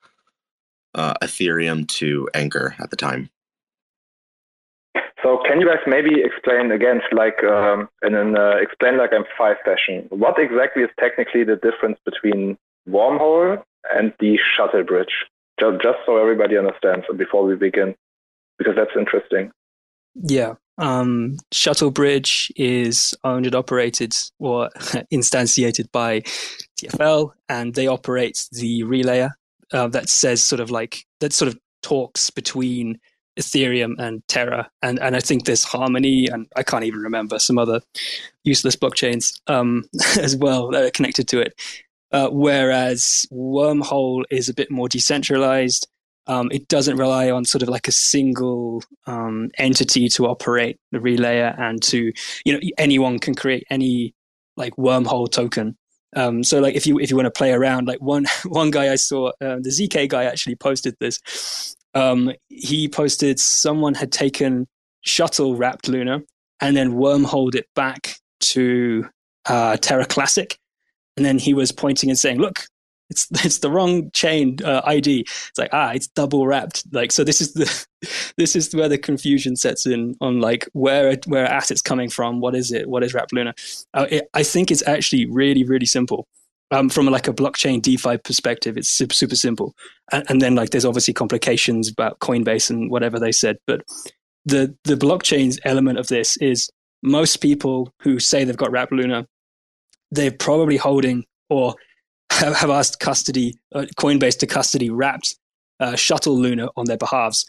uh, 0.95 1.15
Ethereum 1.23 1.87
to 1.89 2.29
Anchor 2.35 2.75
at 2.79 2.91
the 2.91 2.97
time. 2.97 3.31
So 5.23 5.39
can 5.47 5.61
you 5.61 5.67
guys 5.67 5.83
maybe 5.87 6.23
explain 6.23 6.71
again, 6.71 7.01
like 7.13 7.43
um, 7.43 7.89
in 8.03 8.15
an 8.15 8.37
uh, 8.37 8.53
explain 8.61 8.99
like 8.99 9.11
I'm 9.13 9.25
five 9.37 9.57
fashion, 9.65 10.07
what 10.11 10.39
exactly 10.39 10.85
is 10.85 10.91
technically 11.01 11.43
the 11.43 11.57
difference 11.57 11.99
between 12.05 12.57
wormhole 12.89 13.63
and 13.93 14.13
the 14.21 14.39
shuttle 14.57 14.85
bridge? 14.85 15.27
Just, 15.59 15.83
just 15.83 15.99
so 16.07 16.19
everybody 16.19 16.57
understands 16.57 17.05
before 17.17 17.45
we 17.45 17.57
begin, 17.57 17.97
because 18.59 18.75
that's 18.77 18.97
interesting. 18.97 19.51
Yeah. 20.15 20.55
Um, 20.79 21.37
Shuttle 21.53 21.91
Bridge 21.91 22.53
is 22.55 23.13
owned 23.25 23.47
and 23.47 23.55
operated 23.55 24.15
or 24.39 24.71
instantiated 25.13 25.91
by 25.91 26.21
TFL, 26.81 27.33
and 27.49 27.75
they 27.75 27.89
operate 27.89 28.47
the 28.53 28.83
relayer 28.85 29.31
uh, 29.73 29.89
that 29.89 30.09
says 30.09 30.45
sort 30.45 30.61
of 30.61 30.71
like 30.71 31.05
that 31.19 31.33
sort 31.33 31.49
of 31.49 31.59
talks 31.83 32.31
between 32.31 33.01
Ethereum 33.39 33.95
and 33.99 34.27
Terra, 34.29 34.71
and 34.83 34.99
and 35.01 35.17
I 35.17 35.21
think 35.21 35.45
there's 35.45 35.65
Harmony, 35.65 36.27
and 36.27 36.47
I 36.57 36.63
can't 36.63 36.85
even 36.85 37.01
remember 37.01 37.39
some 37.39 37.59
other 37.59 37.81
useless 38.45 38.77
blockchains 38.77 39.41
um, 39.47 39.85
as 40.19 40.37
well 40.37 40.71
that 40.71 40.85
are 40.85 40.91
connected 40.91 41.29
to 41.29 41.41
it. 41.41 41.61
Uh, 42.11 42.29
whereas 42.31 43.27
Wormhole 43.31 44.25
is 44.31 44.49
a 44.49 44.55
bit 44.55 44.71
more 44.71 44.89
decentralized. 44.89 45.87
Um, 46.27 46.51
it 46.53 46.69
doesn't 46.69 46.99
rely 46.99 47.31
on 47.31 47.45
sort 47.45 47.63
of 47.63 47.69
like 47.69 47.89
a 47.89 47.93
single 47.93 48.83
um, 49.07 49.51
entity 49.57 50.09
to 50.11 50.27
operate 50.27 50.79
the 50.93 50.99
relayer 50.99 51.59
and 51.59 51.83
to 51.85 52.13
you 52.45 52.53
know 52.53 52.61
anyone 52.77 53.19
can 53.19 53.35
create 53.35 53.65
any 53.71 54.15
like 54.57 54.77
wormhole 54.77 55.31
token 55.31 55.77
um, 56.17 56.43
so 56.43 56.61
like 56.61 56.75
if 56.75 56.87
you 56.87 56.99
if 56.99 57.11
you 57.11 57.17
want 57.17 57.27
to 57.27 57.39
play 57.39 57.53
around, 57.53 57.87
like 57.87 58.01
one 58.01 58.27
one 58.47 58.71
guy 58.71 58.93
I 58.93 58.97
saw, 58.97 59.29
uh, 59.41 59.57
the 59.61 59.71
ZK 59.71 60.09
guy 60.09 60.25
actually 60.25 60.57
posted 60.57 60.97
this. 61.01 61.77
Um, 61.95 62.33
he 62.49 62.89
posted 62.89 63.39
someone 63.39 63.95
had 63.95 64.13
taken 64.13 64.67
shuttle 65.03 65.57
wrapped 65.57 65.89
Luna 65.89 66.21
and 66.61 66.77
then 66.77 66.95
wormholed 66.95 67.55
it 67.55 67.67
back 67.75 68.17
to 68.41 69.07
uh, 69.47 69.77
Terra 69.79 70.05
Classic, 70.05 70.59
and 71.17 71.25
then 71.25 71.39
he 71.39 71.55
was 71.55 71.73
pointing 71.73 72.11
and 72.11 72.19
saying, 72.19 72.39
"Look, 72.39 72.65
it's 73.11 73.29
it's 73.45 73.59
the 73.59 73.71
wrong 73.71 74.11
chain 74.13 74.59
uh, 74.65 74.83
ID. 74.85 75.21
It's 75.21 75.59
like 75.59 75.71
ah, 75.73 75.93
it's 75.93 76.09
double 76.09 76.47
wrapped. 76.47 76.85
Like 76.93 77.13
so, 77.13 77.25
this 77.25 77.41
is 77.41 77.55
the 77.55 77.87
this 78.37 78.57
is 78.57 78.75
where 78.75 78.89
the 78.89 78.99
confusion 78.99 79.57
sets 79.57 79.87
in 79.87 80.17
on 80.21 80.41
like 80.41 80.69
where 80.73 81.17
where 81.27 81.47
assets 81.47 81.83
coming 81.83 82.11
from. 82.11 82.41
What 82.41 82.55
is 82.55 82.73
it? 82.73 82.89
What 82.89 83.03
is 83.03 83.15
Wrapped 83.15 83.33
Luna? 83.33 83.55
Uh, 83.95 84.07
it, 84.11 84.29
I 84.35 84.43
think 84.43 84.71
it's 84.71 84.87
actually 84.87 85.27
really 85.27 85.65
really 85.65 85.87
simple. 85.87 86.27
Um, 86.71 86.91
from 86.91 87.07
like 87.07 87.27
a 87.27 87.33
blockchain 87.33 87.81
DeFi 87.81 88.19
perspective, 88.19 88.77
it's 88.77 88.91
super 88.91 89.15
super 89.15 89.37
simple. 89.37 89.75
And, 90.13 90.25
and 90.29 90.43
then 90.43 90.55
like 90.55 90.71
there's 90.71 90.85
obviously 90.85 91.15
complications 91.15 91.89
about 91.89 92.19
Coinbase 92.19 92.69
and 92.69 92.91
whatever 92.91 93.19
they 93.19 93.33
said, 93.33 93.57
but 93.67 93.83
the 94.45 94.77
the 94.85 94.97
blockchain's 94.97 95.59
element 95.65 95.99
of 95.99 96.09
this 96.09 96.37
is 96.39 96.69
most 97.03 97.39
people 97.39 97.93
who 98.01 98.19
say 98.19 98.45
they've 98.45 98.57
got 98.57 98.71
Wrapped 98.71 98.93
Luna, 98.93 99.27
they're 100.11 100.31
probably 100.31 100.77
holding 100.77 101.25
or 101.49 101.75
have, 102.31 102.57
have 102.57 102.71
asked 102.71 103.01
custody, 103.01 103.55
uh, 103.75 103.87
Coinbase 103.99 104.39
to 104.39 104.47
custody 104.47 104.91
wrapped 104.91 105.37
uh, 105.81 105.97
Shuttle 105.97 106.39
Luna 106.39 106.69
on 106.77 106.87
their 106.87 106.97
behalves. 106.97 107.47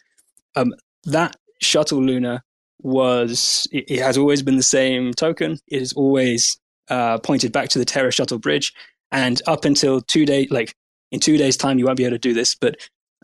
Um, 0.56 0.74
that 1.06 1.36
Shuttle 1.62 2.04
Luna 2.04 2.44
was, 2.82 3.68
it, 3.72 3.86
it, 3.88 4.00
has 4.00 4.18
always 4.18 4.42
been 4.42 4.58
the 4.58 4.64
same 4.64 5.14
token. 5.14 5.60
It 5.68 5.82
is 5.82 5.94
always 5.94 6.58
uh, 6.90 7.18
pointed 7.20 7.52
back 7.52 7.70
to 7.70 7.80
the 7.80 7.86
Terra 7.86 8.12
Shuttle 8.12 8.40
Bridge. 8.40 8.74
And 9.12 9.42
up 9.48 9.66
until 9.66 10.01
two 10.01 10.25
days, 10.25 10.50
like 10.51 10.74
in 11.12 11.20
two 11.20 11.38
days' 11.38 11.58
time, 11.58 11.80
you 11.80 11.86
won't 11.86 11.98
be 11.98 12.06
able 12.06 12.16
to 12.16 12.20
do 12.20 12.34
this, 12.34 12.56
but 12.56 12.75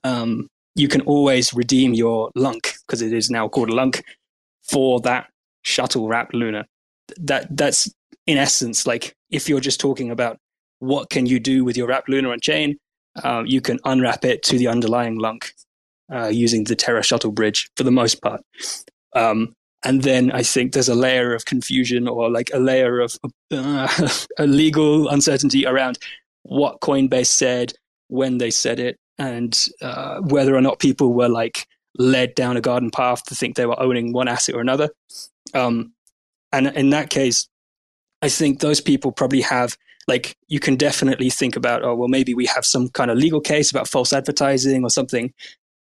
um, 0.03 0.47
you 0.75 0.87
can 0.87 1.01
always 1.01 1.53
redeem 1.53 1.93
your 1.93 2.31
Lunc 2.35 2.73
because 2.85 3.01
it 3.01 3.13
is 3.13 3.29
now 3.29 3.47
called 3.47 3.69
a 3.69 3.75
Lunc 3.75 4.03
for 4.63 4.99
that 5.01 5.29
shuttle 5.61 6.07
wrapped 6.07 6.33
Luna. 6.33 6.65
That 7.17 7.55
that's 7.55 7.93
in 8.25 8.37
essence 8.37 8.87
like 8.87 9.15
if 9.29 9.47
you're 9.47 9.59
just 9.59 9.79
talking 9.79 10.09
about 10.09 10.37
what 10.79 11.09
can 11.09 11.25
you 11.25 11.39
do 11.39 11.63
with 11.63 11.77
your 11.77 11.87
wrapped 11.87 12.09
Luna 12.09 12.31
on 12.31 12.39
chain? 12.39 12.77
Uh, 13.23 13.43
you 13.45 13.61
can 13.61 13.79
unwrap 13.85 14.25
it 14.25 14.43
to 14.43 14.57
the 14.57 14.67
underlying 14.67 15.17
Lunc 15.17 15.51
uh, 16.13 16.27
using 16.27 16.65
the 16.65 16.75
Terra 16.75 17.03
shuttle 17.03 17.31
bridge 17.31 17.69
for 17.77 17.83
the 17.83 17.91
most 17.91 18.21
part. 18.21 18.41
Um, 19.15 19.53
and 19.85 20.01
then 20.01 20.31
I 20.31 20.41
think 20.41 20.73
there's 20.73 20.89
a 20.89 20.95
layer 20.95 21.33
of 21.35 21.45
confusion 21.45 22.07
or 22.07 22.29
like 22.29 22.49
a 22.53 22.59
layer 22.59 22.99
of 22.99 23.15
uh, 23.51 23.87
a 24.37 24.47
legal 24.47 25.07
uncertainty 25.07 25.65
around 25.65 25.99
what 26.41 26.81
Coinbase 26.81 27.27
said, 27.27 27.73
when 28.07 28.39
they 28.39 28.51
said 28.51 28.79
it, 28.79 28.97
and 29.17 29.57
uh, 29.81 30.19
whether 30.21 30.55
or 30.55 30.61
not 30.61 30.79
people 30.79 31.13
were 31.13 31.29
like 31.29 31.67
led 31.97 32.35
down 32.35 32.57
a 32.57 32.61
garden 32.61 32.89
path 32.89 33.23
to 33.25 33.35
think 33.35 33.55
they 33.55 33.65
were 33.65 33.79
owning 33.79 34.11
one 34.11 34.27
asset 34.27 34.55
or 34.55 34.61
another. 34.61 34.89
Um, 35.53 35.93
and 36.51 36.67
in 36.67 36.89
that 36.89 37.09
case, 37.09 37.47
I 38.21 38.29
think 38.29 38.59
those 38.59 38.81
people 38.81 39.11
probably 39.11 39.41
have 39.41 39.77
like 40.07 40.35
you 40.47 40.59
can 40.59 40.75
definitely 40.75 41.29
think 41.29 41.55
about 41.55 41.83
oh 41.83 41.95
well 41.95 42.07
maybe 42.07 42.33
we 42.33 42.45
have 42.45 42.65
some 42.65 42.89
kind 42.89 43.09
of 43.09 43.17
legal 43.17 43.41
case 43.41 43.71
about 43.71 43.87
false 43.87 44.13
advertising 44.13 44.83
or 44.83 44.89
something 44.89 45.33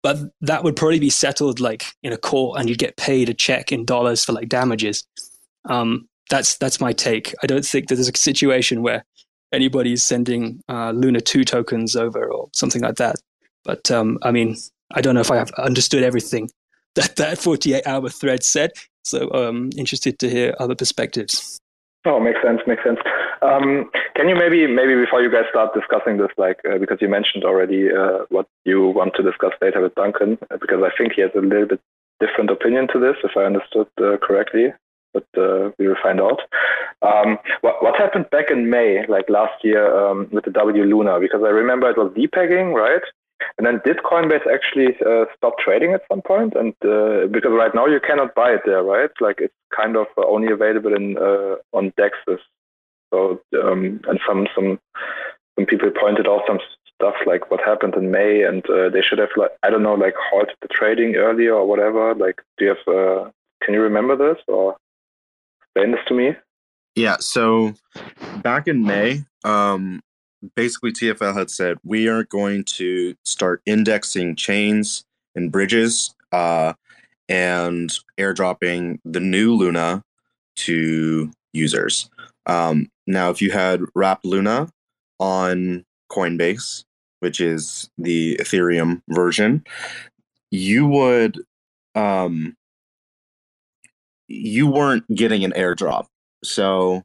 but 0.04 0.18
that 0.42 0.62
would 0.62 0.76
probably 0.76 1.00
be 1.00 1.08
settled 1.08 1.60
like 1.60 1.86
in 2.02 2.12
a 2.12 2.18
court 2.18 2.60
and 2.60 2.68
you'd 2.68 2.78
get 2.78 2.98
paid 2.98 3.30
a 3.30 3.34
check 3.34 3.72
in 3.72 3.86
dollars 3.86 4.22
for 4.22 4.34
like 4.34 4.50
damages. 4.50 5.02
Um, 5.64 6.06
that's 6.28 6.58
that's 6.58 6.78
my 6.78 6.92
take. 6.92 7.34
I 7.42 7.46
don't 7.46 7.64
think 7.64 7.88
that 7.88 7.94
there's 7.94 8.10
a 8.10 8.16
situation 8.16 8.82
where 8.82 9.02
anybody's 9.50 10.02
sending 10.02 10.60
uh, 10.68 10.90
luna 10.90 11.22
2 11.22 11.44
tokens 11.44 11.96
over 11.96 12.30
or 12.30 12.50
something 12.52 12.82
like 12.82 12.96
that. 12.96 13.16
But 13.64 13.90
um, 13.90 14.18
i 14.22 14.30
mean 14.30 14.56
i 14.94 15.00
don't 15.00 15.14
know 15.14 15.22
if 15.22 15.30
i 15.30 15.36
have 15.36 15.50
understood 15.52 16.02
everything 16.02 16.50
that 16.96 17.16
that 17.16 17.38
48 17.38 17.86
hour 17.86 18.08
thread 18.10 18.44
said. 18.44 18.72
So 19.04 19.32
um 19.32 19.70
interested 19.76 20.18
to 20.18 20.28
hear 20.28 20.54
other 20.60 20.74
perspectives. 20.74 21.58
Oh 22.04 22.20
makes 22.20 22.40
sense 22.44 22.60
makes 22.66 22.84
sense 22.84 22.98
um, 23.44 23.90
can 24.16 24.28
you 24.28 24.34
maybe 24.34 24.66
maybe 24.66 24.94
before 24.94 25.22
you 25.22 25.30
guys 25.30 25.44
start 25.50 25.74
discussing 25.74 26.16
this, 26.16 26.32
like 26.38 26.58
uh, 26.68 26.78
because 26.78 26.98
you 27.00 27.08
mentioned 27.08 27.44
already 27.44 27.88
uh, 27.92 28.24
what 28.30 28.46
you 28.64 28.88
want 28.88 29.14
to 29.16 29.22
discuss 29.22 29.52
later 29.60 29.82
with 29.82 29.94
Duncan, 29.94 30.38
uh, 30.50 30.56
because 30.60 30.82
I 30.82 30.90
think 30.96 31.12
he 31.12 31.22
has 31.22 31.30
a 31.34 31.40
little 31.40 31.66
bit 31.66 31.80
different 32.20 32.50
opinion 32.50 32.88
to 32.92 32.98
this, 32.98 33.16
if 33.22 33.36
I 33.36 33.44
understood 33.44 33.88
uh, 34.00 34.16
correctly. 34.22 34.72
But 35.12 35.26
uh, 35.38 35.70
we 35.78 35.86
will 35.86 36.02
find 36.02 36.20
out. 36.20 36.40
Um, 37.02 37.38
what 37.60 37.82
what 37.82 37.96
happened 37.96 38.30
back 38.30 38.50
in 38.50 38.70
May, 38.70 39.06
like 39.08 39.28
last 39.28 39.62
year, 39.62 39.84
um, 39.94 40.28
with 40.32 40.44
the 40.44 40.50
W 40.50 40.84
Luna? 40.84 41.20
Because 41.20 41.42
I 41.44 41.50
remember 41.50 41.90
it 41.90 41.98
was 41.98 42.12
depegging, 42.16 42.74
right? 42.74 43.02
And 43.58 43.66
then 43.66 43.80
did 43.84 43.98
Coinbase 43.98 44.46
actually 44.52 44.96
uh, 45.06 45.26
stop 45.36 45.58
trading 45.58 45.92
at 45.92 46.02
some 46.08 46.22
point? 46.22 46.54
And 46.54 46.72
uh, 46.82 47.26
because 47.30 47.52
right 47.52 47.74
now 47.74 47.86
you 47.86 48.00
cannot 48.00 48.34
buy 48.34 48.50
it 48.52 48.62
there, 48.64 48.82
right? 48.82 49.10
Like 49.20 49.36
it's 49.38 49.54
kind 49.74 49.96
of 49.96 50.06
only 50.16 50.50
available 50.50 50.94
in 50.94 51.18
uh, 51.18 51.56
on 51.72 51.92
dexes 51.98 52.40
so 53.14 53.40
um, 53.62 54.00
and 54.08 54.20
some 54.26 54.46
some 54.54 54.78
some 55.56 55.66
people 55.66 55.90
pointed 55.90 56.26
out 56.26 56.42
some 56.46 56.58
stuff 56.94 57.14
like 57.26 57.50
what 57.50 57.60
happened 57.60 57.94
in 57.94 58.10
May, 58.10 58.42
and 58.42 58.68
uh, 58.68 58.88
they 58.88 59.02
should 59.02 59.18
have 59.18 59.30
like 59.36 59.50
I 59.62 59.70
don't 59.70 59.82
know 59.82 59.94
like 59.94 60.14
halted 60.30 60.56
the 60.62 60.68
trading 60.68 61.16
earlier 61.16 61.54
or 61.54 61.66
whatever. 61.66 62.14
Like, 62.14 62.42
do 62.58 62.64
you 62.64 62.74
have? 62.74 62.94
Uh, 62.94 63.30
can 63.62 63.74
you 63.74 63.80
remember 63.80 64.16
this 64.16 64.42
or 64.48 64.76
explain 65.62 65.92
this 65.92 66.00
to 66.08 66.14
me? 66.14 66.36
Yeah. 66.94 67.16
So 67.20 67.74
back 68.42 68.68
in 68.68 68.84
May, 68.84 69.24
um, 69.42 70.00
basically 70.54 70.92
TFL 70.92 71.36
had 71.36 71.50
said 71.50 71.78
we 71.82 72.08
are 72.08 72.24
going 72.24 72.64
to 72.64 73.14
start 73.24 73.62
indexing 73.66 74.36
chains 74.36 75.04
and 75.34 75.50
bridges 75.50 76.14
uh, 76.30 76.74
and 77.28 77.92
airdropping 78.18 78.98
the 79.04 79.20
new 79.20 79.54
Luna 79.54 80.04
to 80.56 81.32
users. 81.52 82.10
Um, 82.46 82.88
now, 83.06 83.30
if 83.30 83.42
you 83.42 83.50
had 83.50 83.82
Wrap 83.94 84.20
Luna 84.24 84.68
on 85.18 85.84
Coinbase, 86.10 86.84
which 87.20 87.40
is 87.40 87.90
the 87.98 88.36
Ethereum 88.36 89.02
version, 89.08 89.64
you 90.50 90.86
would 90.86 91.38
um, 91.94 92.56
you 94.28 94.66
weren't 94.66 95.04
getting 95.14 95.44
an 95.44 95.52
airdrop. 95.52 96.06
So, 96.42 97.02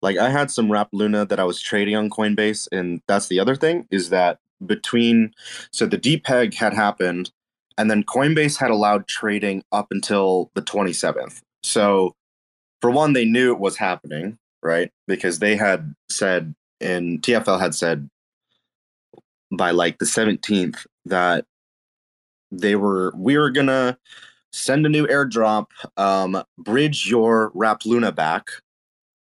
like, 0.00 0.16
I 0.16 0.30
had 0.30 0.50
some 0.50 0.70
Wrap 0.70 0.88
Luna 0.92 1.26
that 1.26 1.40
I 1.40 1.44
was 1.44 1.60
trading 1.60 1.96
on 1.96 2.10
Coinbase, 2.10 2.68
and 2.70 3.02
that's 3.08 3.28
the 3.28 3.40
other 3.40 3.56
thing 3.56 3.86
is 3.90 4.10
that 4.10 4.38
between 4.64 5.32
so 5.70 5.86
the 5.86 5.98
depeg 5.98 6.54
had 6.54 6.72
happened, 6.72 7.30
and 7.76 7.90
then 7.90 8.04
Coinbase 8.04 8.58
had 8.58 8.70
allowed 8.70 9.06
trading 9.08 9.62
up 9.72 9.88
until 9.90 10.50
the 10.54 10.62
27th. 10.62 11.42
So, 11.62 12.14
for 12.80 12.90
one, 12.90 13.12
they 13.12 13.24
knew 13.24 13.52
it 13.52 13.58
was 13.58 13.76
happening 13.76 14.38
right? 14.66 14.90
Because 15.06 15.38
they 15.38 15.56
had 15.56 15.94
said, 16.10 16.54
and 16.80 17.22
TFL 17.22 17.60
had 17.60 17.74
said 17.74 18.10
by 19.50 19.70
like 19.70 19.98
the 19.98 20.04
17th 20.04 20.86
that 21.06 21.46
they 22.50 22.74
were, 22.76 23.12
we 23.16 23.38
were 23.38 23.50
gonna, 23.50 23.96
send 24.56 24.86
a 24.86 24.88
new 24.88 25.06
airdrop, 25.06 25.66
um, 25.96 26.42
bridge 26.58 27.06
your 27.06 27.52
Wrap 27.54 27.84
Luna 27.84 28.10
back 28.10 28.48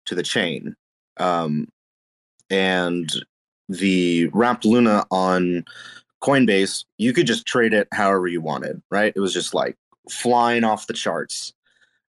to 0.06 0.14
the 0.14 0.22
chain. 0.22 0.76
Um, 1.16 1.68
and 2.50 3.10
the 3.68 4.28
Wrapped 4.32 4.64
Luna 4.64 5.04
on 5.10 5.64
Coinbase, 6.22 6.84
you 6.98 7.12
could 7.12 7.26
just 7.26 7.46
trade 7.46 7.74
it 7.74 7.88
however 7.92 8.28
you 8.28 8.40
wanted, 8.40 8.80
right? 8.90 9.12
It 9.14 9.20
was 9.20 9.34
just 9.34 9.54
like 9.54 9.76
flying 10.08 10.62
off 10.62 10.86
the 10.86 10.92
charts. 10.92 11.52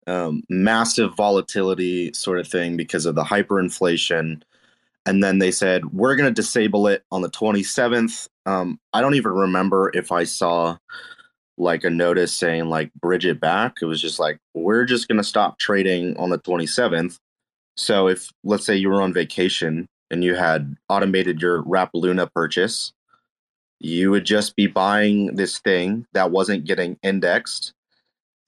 Um, 0.08 0.44
massive 0.50 1.16
volatility 1.16 2.12
sort 2.14 2.40
of 2.40 2.48
thing 2.48 2.78
because 2.78 3.06
of 3.06 3.16
the 3.16 3.24
hyperinflation. 3.24 4.42
And 5.06 5.24
then 5.24 5.40
they 5.40 5.52
said, 5.52 5.86
we're 5.94 6.16
going 6.16 6.34
to 6.34 6.42
disable 6.42 6.88
it 6.88 7.04
on 7.12 7.22
the 7.22 7.30
27th. 7.30 8.28
Um, 8.46 8.80
I 8.94 9.02
don't 9.02 9.16
even 9.16 9.32
remember 9.34 9.92
if 9.94 10.12
I 10.12 10.24
saw 10.24 10.78
like 11.58 11.84
a 11.84 11.90
notice 11.90 12.34
saying 12.34 12.66
like 12.66 12.94
bridge 12.96 13.26
it 13.26 13.40
back. 13.40 13.78
It 13.82 13.86
was 13.86 14.02
just 14.02 14.20
like, 14.20 14.40
we're 14.54 14.86
just 14.86 15.08
going 15.08 15.18
to 15.18 15.24
stop 15.24 15.60
trading 15.60 16.18
on 16.18 16.30
the 16.30 16.40
27th. 16.40 17.18
So 17.76 18.08
if 18.08 18.30
let's 18.44 18.66
say 18.66 18.76
you 18.76 18.90
were 18.90 19.02
on 19.02 19.14
vacation 19.14 19.88
and 20.12 20.24
you 20.24 20.36
had 20.36 20.76
automated 20.90 21.42
your 21.42 21.62
Wrap 21.64 21.92
Luna 21.94 22.28
purchase, 22.28 22.94
you 23.80 24.12
would 24.12 24.26
just 24.26 24.56
be 24.56 24.68
buying 24.68 25.36
this 25.36 25.60
thing 25.60 26.06
that 26.14 26.32
wasn't 26.32 26.66
getting 26.66 26.98
indexed. 27.04 27.74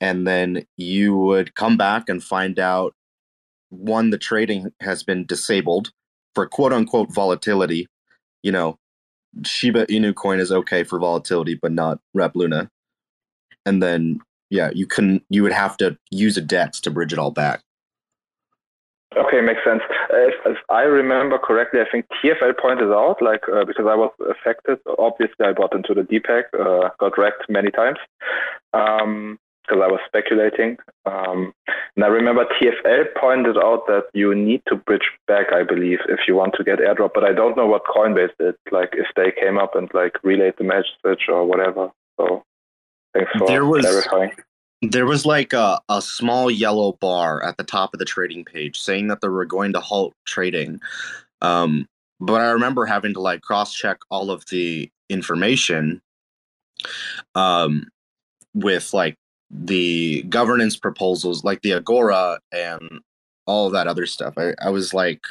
And 0.01 0.27
then 0.27 0.65
you 0.77 1.15
would 1.15 1.55
come 1.55 1.77
back 1.77 2.09
and 2.09 2.23
find 2.23 2.59
out 2.59 2.93
one, 3.69 4.09
the 4.09 4.17
trading 4.17 4.71
has 4.81 5.03
been 5.03 5.25
disabled 5.25 5.91
for 6.33 6.47
quote 6.47 6.73
unquote 6.73 7.13
volatility. 7.13 7.87
You 8.43 8.51
know, 8.51 8.77
Shiba 9.43 9.85
Inu 9.87 10.13
coin 10.13 10.39
is 10.39 10.51
okay 10.51 10.83
for 10.83 10.99
volatility, 10.99 11.55
but 11.55 11.71
not 11.71 11.99
rep 12.13 12.35
Luna. 12.35 12.69
And 13.65 13.81
then, 13.81 14.19
yeah, 14.49 14.69
you 14.73 14.85
can 14.85 15.21
you 15.29 15.43
would 15.43 15.51
have 15.51 15.77
to 15.77 15.97
use 16.11 16.37
a 16.37 16.41
DEX 16.41 16.79
to 16.81 16.91
bridge 16.91 17.13
it 17.13 17.19
all 17.19 17.31
back. 17.31 17.61
Okay, 19.17 19.39
makes 19.39 19.61
sense. 19.63 19.81
If, 20.11 20.33
if, 20.45 20.57
I 20.69 20.81
remember 20.81 21.37
correctly, 21.37 21.79
I 21.79 21.85
think 21.89 22.05
TFL 22.21 22.59
pointed 22.59 22.91
out, 22.91 23.21
like, 23.21 23.43
uh, 23.47 23.63
because 23.63 23.85
I 23.87 23.95
was 23.95 24.11
affected, 24.29 24.77
obviously 24.99 25.45
I 25.45 25.53
bought 25.53 25.73
into 25.73 25.93
the 25.93 26.01
depeg, 26.01 26.43
uh, 26.53 26.89
got 26.99 27.17
wrecked 27.17 27.45
many 27.47 27.71
times 27.71 27.97
because 29.67 29.81
I 29.83 29.87
was 29.87 29.99
speculating. 30.07 30.77
Um, 31.05 31.53
and 31.95 32.03
I 32.03 32.07
remember 32.07 32.45
TFL 32.45 33.13
pointed 33.19 33.57
out 33.57 33.87
that 33.87 34.05
you 34.13 34.33
need 34.35 34.61
to 34.67 34.75
bridge 34.75 35.09
back, 35.27 35.47
I 35.53 35.63
believe, 35.63 35.99
if 36.07 36.21
you 36.27 36.35
want 36.35 36.53
to 36.55 36.63
get 36.63 36.79
airdrop, 36.79 37.11
but 37.13 37.23
I 37.23 37.33
don't 37.33 37.57
know 37.57 37.67
what 37.67 37.83
Coinbase 37.85 38.31
did, 38.39 38.55
like 38.71 38.93
if 38.93 39.07
they 39.15 39.31
came 39.31 39.57
up 39.57 39.75
and 39.75 39.89
like 39.93 40.13
relayed 40.23 40.55
the 40.57 40.63
message 40.63 41.25
or 41.29 41.45
whatever. 41.45 41.91
So 42.17 42.43
thanks 43.13 43.31
for 43.37 43.47
there 43.47 43.65
was, 43.65 43.85
clarifying. 43.85 44.31
There 44.81 45.05
was 45.05 45.25
like 45.25 45.53
a, 45.53 45.79
a 45.89 46.01
small 46.01 46.51
yellow 46.51 46.93
bar 46.93 47.43
at 47.43 47.57
the 47.57 47.63
top 47.63 47.93
of 47.93 47.99
the 47.99 48.05
trading 48.05 48.45
page 48.45 48.79
saying 48.79 49.07
that 49.07 49.21
they 49.21 49.29
were 49.29 49.45
going 49.45 49.73
to 49.73 49.79
halt 49.79 50.13
trading. 50.25 50.79
Um, 51.41 51.87
but 52.19 52.41
I 52.41 52.51
remember 52.51 52.85
having 52.85 53.13
to 53.13 53.21
like 53.21 53.41
cross 53.41 53.73
check 53.73 53.99
all 54.09 54.31
of 54.31 54.45
the 54.49 54.89
information 55.09 56.01
um, 57.35 57.89
with 58.53 58.93
like 58.93 59.17
the 59.49 60.23
governance 60.23 60.75
proposals, 60.75 61.43
like 61.43 61.61
the 61.61 61.73
Agora 61.73 62.39
and 62.51 63.01
all 63.45 63.69
that 63.69 63.87
other 63.87 64.05
stuff. 64.05 64.33
I, 64.37 64.53
I 64.61 64.69
was 64.69 64.93
like, 64.93 65.21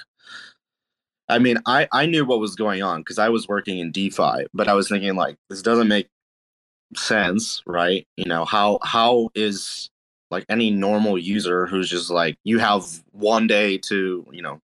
I 1.29 1.39
mean, 1.39 1.59
I, 1.67 1.89
I 1.93 2.07
knew 2.07 2.25
what 2.25 2.41
was 2.41 2.55
going 2.55 2.83
on 2.83 3.01
because 3.01 3.19
I 3.19 3.29
was 3.29 3.49
working 3.49 3.79
in 3.79 3.91
DeFi, 3.91 4.47
but 4.53 4.69
I 4.69 4.75
was 4.75 4.89
thinking 4.89 5.17
like 5.17 5.37
this 5.49 5.63
doesn't 5.63 5.89
make 5.89 6.09
sense, 6.97 7.63
right? 7.67 8.07
You 8.17 8.27
know, 8.27 8.45
how 8.45 8.79
how 8.83 9.31
is 9.35 9.91
like 10.31 10.45
any 10.49 10.71
normal 10.71 11.19
user 11.19 11.67
who's 11.67 11.89
just 11.89 12.11
like 12.11 12.37
you 12.45 12.59
have 12.59 12.85
one 13.13 13.47
day 13.47 13.79
to, 13.79 14.27
you 14.33 14.43
know, 14.43 14.61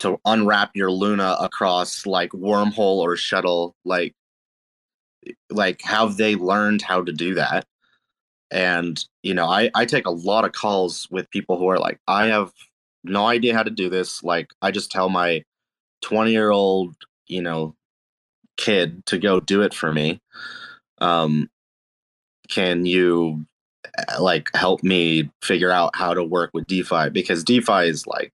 to 0.00 0.18
unwrap 0.24 0.70
your 0.74 0.90
Luna 0.90 1.36
across 1.40 2.06
like 2.06 2.30
wormhole 2.30 2.98
or 2.98 3.16
shuttle, 3.16 3.74
like 3.84 4.14
like 5.50 5.82
have 5.82 6.16
they 6.16 6.36
learned 6.36 6.82
how 6.82 7.02
to 7.02 7.12
do 7.12 7.34
that? 7.34 7.66
And, 8.50 9.04
you 9.22 9.34
know, 9.34 9.46
I, 9.46 9.70
I 9.74 9.84
take 9.84 10.06
a 10.06 10.10
lot 10.10 10.44
of 10.44 10.52
calls 10.52 11.08
with 11.10 11.30
people 11.30 11.58
who 11.58 11.68
are 11.68 11.78
like, 11.78 11.98
I 12.06 12.26
have 12.26 12.52
no 13.04 13.26
idea 13.26 13.54
how 13.54 13.62
to 13.62 13.70
do 13.70 13.88
this. 13.88 14.22
Like 14.22 14.50
I 14.62 14.70
just 14.70 14.90
tell 14.90 15.08
my 15.08 15.42
20 16.02 16.30
year 16.30 16.50
old, 16.50 16.94
you 17.26 17.42
know, 17.42 17.74
kid 18.56 19.04
to 19.06 19.18
go 19.18 19.40
do 19.40 19.62
it 19.62 19.74
for 19.74 19.92
me 19.92 20.20
um, 20.98 21.48
can 22.48 22.86
you 22.86 23.44
uh, 23.98 24.22
like 24.22 24.48
help 24.54 24.82
me 24.82 25.30
figure 25.42 25.70
out 25.70 25.94
how 25.94 26.14
to 26.14 26.24
work 26.24 26.50
with 26.54 26.66
DeFi 26.66 27.10
because 27.10 27.44
DeFi 27.44 27.88
is 27.88 28.06
like 28.06 28.32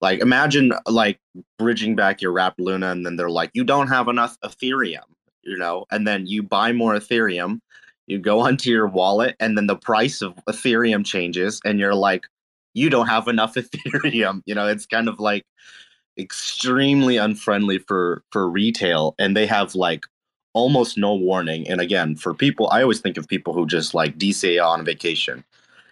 like 0.00 0.20
imagine 0.20 0.72
like 0.86 1.18
bridging 1.58 1.94
back 1.94 2.20
your 2.20 2.32
wrapped 2.32 2.60
Luna 2.60 2.90
and 2.90 3.06
then 3.06 3.16
they're 3.16 3.30
like 3.30 3.50
you 3.54 3.64
don't 3.64 3.88
have 3.88 4.08
enough 4.08 4.38
Ethereum, 4.40 5.04
you 5.42 5.56
know, 5.56 5.86
and 5.90 6.06
then 6.06 6.26
you 6.26 6.42
buy 6.42 6.72
more 6.72 6.94
Ethereum, 6.94 7.60
you 8.06 8.18
go 8.18 8.40
onto 8.46 8.70
your 8.70 8.86
wallet 8.86 9.36
and 9.40 9.56
then 9.56 9.66
the 9.66 9.76
price 9.76 10.22
of 10.22 10.34
Ethereum 10.48 11.04
changes 11.04 11.60
and 11.64 11.78
you're 11.78 11.94
like 11.94 12.24
you 12.74 12.90
don't 12.90 13.06
have 13.06 13.28
enough 13.28 13.54
Ethereum, 13.56 14.42
you 14.46 14.54
know, 14.54 14.66
it's 14.66 14.86
kind 14.86 15.08
of 15.08 15.20
like 15.20 15.44
extremely 16.18 17.16
unfriendly 17.16 17.78
for 17.78 18.22
for 18.30 18.48
retail 18.48 19.14
and 19.18 19.36
they 19.36 19.46
have 19.46 19.74
like 19.74 20.04
almost 20.54 20.96
no 20.96 21.14
warning. 21.14 21.68
And 21.68 21.80
again, 21.80 22.16
for 22.16 22.32
people, 22.32 22.68
I 22.70 22.80
always 22.80 23.00
think 23.00 23.16
of 23.16 23.28
people 23.28 23.52
who 23.52 23.66
just 23.66 23.92
like 23.92 24.16
DCA 24.16 24.64
on 24.64 24.84
vacation. 24.84 25.44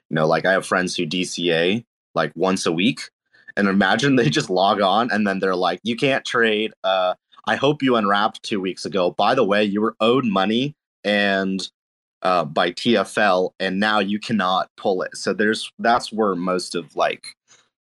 You 0.08 0.14
know, 0.14 0.26
like 0.26 0.46
I 0.46 0.52
have 0.52 0.66
friends 0.66 0.96
who 0.96 1.06
DCA 1.06 1.84
like 2.14 2.32
once 2.34 2.64
a 2.64 2.72
week. 2.72 3.10
And 3.56 3.68
imagine 3.68 4.16
they 4.16 4.30
just 4.30 4.48
log 4.48 4.80
on 4.80 5.10
and 5.10 5.26
then 5.26 5.40
they're 5.40 5.56
like, 5.56 5.80
you 5.82 5.96
can't 5.96 6.24
trade. 6.24 6.72
Uh, 6.84 7.14
I 7.46 7.56
hope 7.56 7.82
you 7.82 7.96
unwrapped 7.96 8.42
two 8.42 8.60
weeks 8.60 8.84
ago. 8.84 9.10
By 9.10 9.34
the 9.34 9.44
way, 9.44 9.64
you 9.64 9.80
were 9.80 9.96
owed 10.00 10.24
money 10.24 10.74
and 11.04 11.68
uh, 12.22 12.44
by 12.44 12.70
TFL, 12.70 13.52
and 13.60 13.80
now 13.80 13.98
you 13.98 14.18
cannot 14.18 14.70
pull 14.76 15.02
it. 15.02 15.16
So 15.16 15.32
there's 15.32 15.70
that's 15.78 16.12
where 16.12 16.34
most 16.34 16.74
of 16.74 16.94
like 16.96 17.24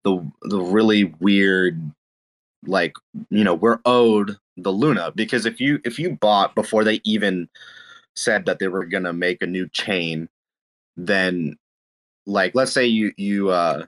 the 0.04 0.24
the 0.42 0.60
really 0.60 1.04
weird, 1.20 1.80
like 2.64 2.94
you 3.30 3.44
know, 3.44 3.54
we're 3.54 3.80
owed 3.84 4.36
the 4.56 4.70
Luna 4.70 5.12
because 5.14 5.46
if 5.46 5.60
you 5.60 5.80
if 5.84 5.98
you 5.98 6.16
bought 6.16 6.54
before 6.54 6.84
they 6.84 7.00
even 7.04 7.48
said 8.16 8.46
that 8.46 8.58
they 8.58 8.68
were 8.68 8.86
gonna 8.86 9.12
make 9.12 9.42
a 9.42 9.46
new 9.46 9.68
chain, 9.68 10.28
then 10.96 11.56
like 12.26 12.54
let's 12.54 12.72
say 12.72 12.86
you 12.86 13.12
you 13.16 13.50
uh 13.50 13.84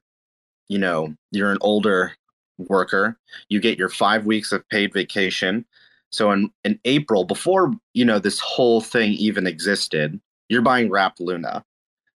you 0.68 0.78
know 0.78 1.14
you're 1.32 1.52
an 1.52 1.58
older 1.60 2.12
worker, 2.58 3.16
you 3.48 3.60
get 3.60 3.78
your 3.78 3.88
five 3.88 4.26
weeks 4.26 4.52
of 4.52 4.68
paid 4.68 4.92
vacation. 4.92 5.64
So 6.10 6.32
in 6.32 6.50
in 6.64 6.80
April, 6.84 7.24
before 7.24 7.72
you 7.94 8.04
know 8.04 8.18
this 8.18 8.40
whole 8.40 8.80
thing 8.80 9.12
even 9.12 9.46
existed, 9.46 10.20
you're 10.50 10.62
buying 10.62 10.90
Wrapped 10.90 11.20
Luna. 11.20 11.64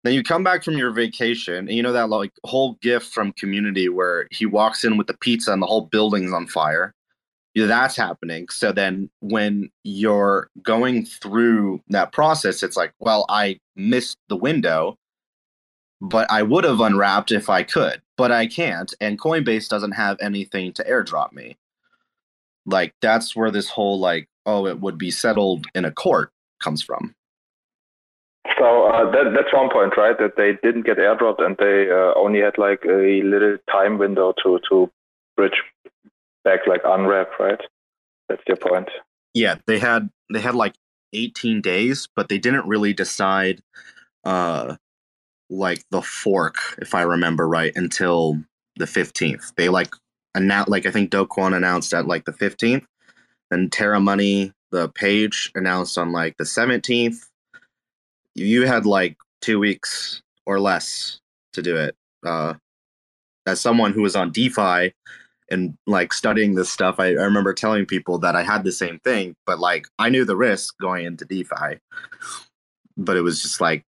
Then 0.02 0.12
you 0.12 0.22
come 0.22 0.44
back 0.44 0.62
from 0.62 0.76
your 0.76 0.90
vacation, 0.90 1.56
and 1.56 1.70
you 1.70 1.82
know 1.82 1.92
that 1.92 2.10
like 2.10 2.32
whole 2.44 2.74
gift 2.82 3.14
from 3.14 3.32
Community 3.32 3.88
where 3.88 4.26
he 4.30 4.44
walks 4.44 4.84
in 4.84 4.98
with 4.98 5.06
the 5.06 5.16
pizza 5.16 5.52
and 5.52 5.62
the 5.62 5.66
whole 5.66 5.86
building's 5.86 6.32
on 6.32 6.46
fire 6.46 6.92
that's 7.62 7.96
happening. 7.96 8.48
So 8.50 8.72
then 8.72 9.10
when 9.20 9.70
you're 9.84 10.50
going 10.62 11.06
through 11.06 11.80
that 11.88 12.12
process, 12.12 12.62
it's 12.62 12.76
like, 12.76 12.92
well, 12.98 13.24
I 13.28 13.60
missed 13.76 14.18
the 14.28 14.36
window, 14.36 14.98
but 16.00 16.30
I 16.30 16.42
would 16.42 16.64
have 16.64 16.80
unwrapped 16.80 17.30
if 17.30 17.48
I 17.48 17.62
could, 17.62 18.02
but 18.16 18.32
I 18.32 18.46
can't. 18.46 18.92
And 19.00 19.20
Coinbase 19.20 19.68
doesn't 19.68 19.92
have 19.92 20.16
anything 20.20 20.72
to 20.74 20.84
airdrop 20.84 21.32
me. 21.32 21.56
Like 22.66 22.94
that's 23.00 23.36
where 23.36 23.50
this 23.50 23.68
whole 23.68 24.00
like, 24.00 24.28
oh, 24.46 24.66
it 24.66 24.80
would 24.80 24.98
be 24.98 25.10
settled 25.10 25.66
in 25.74 25.84
a 25.84 25.92
court 25.92 26.30
comes 26.60 26.82
from. 26.82 27.14
So 28.58 28.86
uh, 28.86 29.10
that, 29.10 29.32
that's 29.34 29.52
one 29.52 29.70
point, 29.70 29.96
right? 29.96 30.16
That 30.18 30.36
they 30.36 30.52
didn't 30.62 30.86
get 30.86 30.98
airdropped 30.98 31.42
and 31.42 31.56
they 31.56 31.90
uh, 31.90 32.12
only 32.16 32.40
had 32.40 32.58
like 32.58 32.84
a 32.84 33.22
little 33.22 33.56
time 33.70 33.98
window 33.98 34.34
to 34.42 34.60
to 34.70 34.90
bridge 35.36 35.62
back 36.44 36.60
like 36.66 36.82
unwrap, 36.84 37.38
right? 37.40 37.60
That's 38.28 38.42
your 38.46 38.58
point. 38.58 38.88
Yeah, 39.32 39.56
they 39.66 39.78
had 39.78 40.10
they 40.32 40.40
had 40.40 40.54
like 40.54 40.74
18 41.12 41.60
days, 41.62 42.08
but 42.14 42.28
they 42.28 42.38
didn't 42.38 42.66
really 42.66 42.92
decide 42.92 43.62
uh 44.24 44.76
like 45.50 45.82
the 45.90 46.02
fork, 46.02 46.56
if 46.78 46.94
I 46.94 47.02
remember 47.02 47.46
right, 47.46 47.72
until 47.74 48.42
the 48.76 48.86
15th. 48.86 49.54
They 49.56 49.68
like 49.68 49.94
announced 50.34 50.68
like 50.68 50.86
I 50.86 50.90
think 50.90 51.10
Do 51.10 51.26
Kwon 51.26 51.56
announced 51.56 51.94
at 51.94 52.06
like 52.06 52.24
the 52.24 52.32
15th, 52.32 52.84
and 53.50 53.72
Terra 53.72 54.00
Money, 54.00 54.52
the 54.70 54.88
page 54.88 55.50
announced 55.54 55.96
on 55.98 56.12
like 56.12 56.36
the 56.36 56.44
17th. 56.44 57.16
You 58.34 58.66
had 58.66 58.86
like 58.86 59.16
two 59.40 59.58
weeks 59.58 60.22
or 60.46 60.60
less 60.60 61.20
to 61.52 61.62
do 61.62 61.76
it. 61.76 61.96
Uh, 62.24 62.54
as 63.46 63.60
someone 63.60 63.92
who 63.92 64.02
was 64.02 64.16
on 64.16 64.30
DeFi, 64.30 64.92
and 65.50 65.76
like 65.86 66.12
studying 66.12 66.54
this 66.54 66.70
stuff, 66.70 66.96
I, 66.98 67.08
I, 67.08 67.22
remember 67.22 67.52
telling 67.52 67.86
people 67.86 68.18
that 68.18 68.34
I 68.34 68.42
had 68.42 68.64
the 68.64 68.72
same 68.72 68.98
thing, 69.00 69.36
but 69.46 69.58
like 69.58 69.86
I 69.98 70.08
knew 70.08 70.24
the 70.24 70.36
risk 70.36 70.78
going 70.78 71.06
into 71.06 71.24
DeFi, 71.24 71.78
but 72.96 73.16
it 73.16 73.20
was 73.20 73.42
just 73.42 73.60
like 73.60 73.84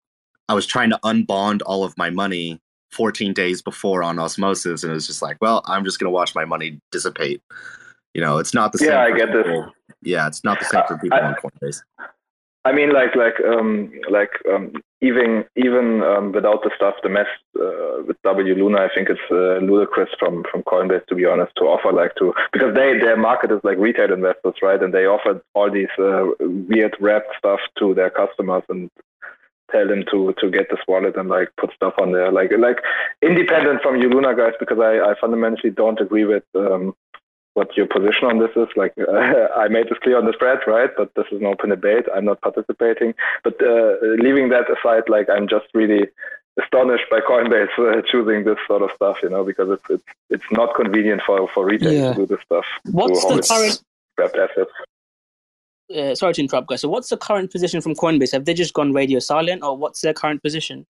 I 0.49 0.55
was 0.55 0.67
trying 0.67 0.91
to 0.91 0.99
unbond 1.05 1.63
all 1.65 1.85
of 1.85 1.97
my 1.97 2.11
money 2.11 2.61
14 2.93 3.33
days 3.33 3.63
before 3.63 4.03
on 4.03 4.19
Osmosis, 4.19 4.83
and 4.83 4.91
it 4.91 4.95
was 4.95 5.07
just 5.07 5.23
like, 5.23 5.37
well, 5.41 5.63
I'm 5.67 5.85
just 5.85 5.99
gonna 5.99 6.11
watch 6.11 6.35
my 6.35 6.45
money 6.45 6.81
dissipate. 6.91 7.43
You 8.15 8.21
know, 8.21 8.39
it's 8.39 8.55
not 8.55 8.73
the 8.73 8.79
same. 8.79 8.91
Yeah, 8.91 9.03
I 9.03 9.13
get 9.13 9.33
this. 9.33 9.47
Yeah, 10.03 10.27
it's 10.27 10.45
not 10.45 10.59
the 10.59 10.67
same 10.67 10.83
for 10.87 10.99
people 10.99 11.19
I- 11.19 11.23
on 11.23 11.35
Coinbase. 11.35 11.83
I 12.67 12.73
mean, 12.73 12.93
like, 12.93 13.15
like, 13.15 13.35
um, 13.47 13.93
like, 14.11 14.31
um, 14.51 14.73
even, 15.03 15.45
even 15.55 16.03
um, 16.03 16.33
without 16.33 16.63
the 16.63 16.71
stuff, 16.75 16.95
the 17.03 17.11
mess 17.11 17.27
uh, 17.61 18.03
with 18.07 18.17
W 18.23 18.55
Luna, 18.55 18.79
I 18.79 18.89
think 18.95 19.11
it's 19.11 19.21
uh, 19.31 19.59
ludicrous 19.65 20.09
from 20.19 20.45
from 20.51 20.63
Coinbase 20.63 21.05
to 21.09 21.15
be 21.15 21.27
honest 21.27 21.53
to 21.57 21.65
offer 21.65 21.93
like 21.93 22.15
to 22.17 22.33
because 22.55 22.75
they 22.75 22.99
their 22.99 23.19
market 23.19 23.51
is 23.51 23.61
like 23.65 23.77
retail 23.77 24.11
investors, 24.13 24.55
right? 24.63 24.83
And 24.83 24.95
they 24.95 25.05
offer 25.05 25.43
all 25.53 25.71
these 25.71 25.93
uh, 25.99 26.29
weird 26.41 26.97
wrapped 27.01 27.37
stuff 27.37 27.61
to 27.81 27.93
their 27.93 28.09
customers 28.09 28.63
and 28.71 28.91
tell 29.71 29.87
them 29.87 30.05
to 30.11 30.33
to 30.39 30.51
get 30.51 30.71
this 30.71 30.81
wallet 30.89 31.17
and 31.17 31.29
like 31.29 31.51
put 31.61 31.71
stuff 31.75 31.95
on 32.01 32.13
there, 32.13 32.33
like 32.33 32.51
like 32.59 32.79
independent 33.21 33.83
from 33.83 34.01
you 34.01 34.09
Luna 34.09 34.35
guys, 34.35 34.55
because 34.59 34.79
I 34.79 35.01
I 35.11 35.15
fundamentally 35.21 35.71
don't 35.71 36.01
agree 36.01 36.25
with. 36.25 36.45
Um, 36.55 36.95
what 37.55 37.77
your 37.77 37.87
position 37.87 38.27
on 38.29 38.39
this 38.39 38.51
is. 38.57 38.69
Like 38.77 38.95
I 39.57 39.69
made 39.69 39.89
this 39.89 39.99
clear 40.03 40.19
on 40.19 40.27
the 40.27 40.35
thread, 40.39 40.59
right? 40.67 40.91
But 40.97 41.15
this 41.15 41.27
is 41.33 41.41
an 41.41 41.47
open 41.47 41.71
debate. 41.71 42.07
I'm 42.15 42.25
not 42.25 42.41
participating. 42.41 43.15
But 43.43 43.61
uh, 43.63 43.97
leaving 44.19 44.51
that 44.51 44.67
aside, 44.71 45.05
like 45.09 45.29
I'm 45.31 45.49
just 45.49 45.67
really 45.75 46.09
astonished 46.63 47.05
by 47.11 47.21
Coinbase 47.21 47.77
uh, 47.79 48.03
choosing 48.11 48.45
this 48.45 48.59
sort 48.67 48.83
of 48.83 48.91
stuff, 48.95 49.19
you 49.23 49.31
know, 49.31 49.45
because 49.45 49.71
it's 49.71 49.85
it's 49.89 50.05
it's 50.31 50.51
not 50.53 50.75
convenient 50.75 51.23
for 51.27 51.49
for 51.49 51.65
retail 51.65 51.93
Yeah. 51.93 52.13
to 52.13 52.15
do 52.15 52.27
this 52.27 52.41
stuff. 52.45 52.67
What's 52.91 53.25
the 53.25 53.43
current? 53.49 53.83
wrapped 54.19 54.37
assets? 54.37 54.71
Uh, 55.95 56.15
sorry 56.15 56.33
to 56.33 56.41
interrupt, 56.41 56.69
guys. 56.69 56.81
So, 56.81 56.89
what's 56.89 57.09
the 57.09 57.17
current 57.17 57.51
position 57.53 57.81
from 57.81 57.95
Coinbase? 57.95 58.33
Have 58.33 58.45
they 58.47 58.55
just 58.55 58.73
gone 58.73 58.93
radio 58.93 59.19
silent, 59.19 59.63
or 59.63 59.77
what's 59.77 60.01
their 60.01 60.15
current 60.15 60.43
position? 60.43 60.87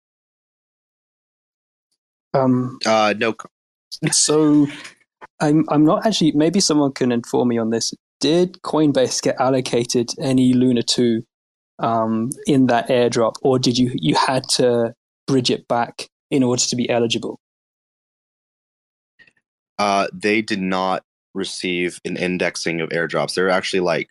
Um, 2.34 2.78
Uh, 2.86 3.14
no, 3.18 3.34
so 4.10 4.66
I'm 5.40 5.64
I'm 5.68 5.84
not 5.84 6.06
actually. 6.06 6.32
Maybe 6.32 6.60
someone 6.60 6.92
can 6.92 7.12
inform 7.12 7.48
me 7.48 7.58
on 7.58 7.70
this. 7.70 7.92
Did 8.20 8.60
Coinbase 8.62 9.22
get 9.22 9.40
allocated 9.40 10.10
any 10.20 10.52
Luna 10.52 10.82
two 10.82 11.22
um, 11.78 12.30
in 12.46 12.66
that 12.66 12.88
airdrop, 12.88 13.34
or 13.42 13.58
did 13.58 13.78
you 13.78 13.92
you 13.94 14.14
had 14.14 14.44
to 14.50 14.94
bridge 15.26 15.50
it 15.50 15.68
back 15.68 16.08
in 16.30 16.42
order 16.42 16.62
to 16.62 16.76
be 16.76 16.88
eligible? 16.90 17.38
uh, 19.78 20.08
they 20.12 20.42
did 20.42 20.60
not 20.60 21.04
receive 21.34 22.00
an 22.04 22.16
indexing 22.16 22.80
of 22.80 22.88
airdrops. 22.90 23.34
They're 23.34 23.50
actually 23.50 23.80
like, 23.80 24.10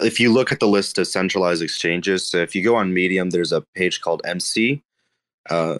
if 0.00 0.20
you 0.20 0.32
look 0.32 0.52
at 0.52 0.60
the 0.60 0.68
list 0.68 0.98
of 0.98 1.06
centralized 1.06 1.62
exchanges, 1.62 2.28
so 2.28 2.38
if 2.38 2.54
you 2.54 2.64
go 2.64 2.76
on 2.76 2.92
Medium, 2.92 3.30
there's 3.30 3.52
a 3.52 3.62
page 3.74 4.00
called 4.00 4.22
MC. 4.24 4.82
Uh, 5.48 5.78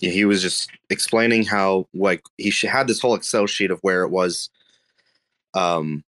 he 0.00 0.24
was 0.24 0.42
just 0.42 0.70
explaining 0.88 1.44
how 1.44 1.86
like 1.94 2.22
he 2.38 2.50
had 2.66 2.88
this 2.88 3.00
whole 3.00 3.14
Excel 3.14 3.46
sheet 3.46 3.70
of 3.70 3.78
where 3.82 4.02
it 4.02 4.10
was 4.10 4.48
um, 5.54 6.02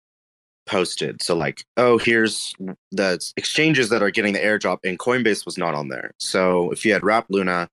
posted. 0.66 1.22
So 1.24 1.36
like, 1.36 1.66
oh, 1.78 1.98
here's 1.98 2.54
the 2.92 3.20
exchanges 3.36 3.90
that 3.90 4.04
are 4.04 4.12
getting 4.12 4.34
the 4.34 4.40
airdrop, 4.40 4.80
and 4.84 5.00
Coinbase 5.00 5.46
was 5.46 5.58
not 5.58 5.74
on 5.74 5.90
there. 5.90 6.12
So 6.20 6.72
if 6.72 6.86
you 6.86 6.94
had 6.94 7.04
Wrap 7.04 7.26
Luna, 7.30 7.68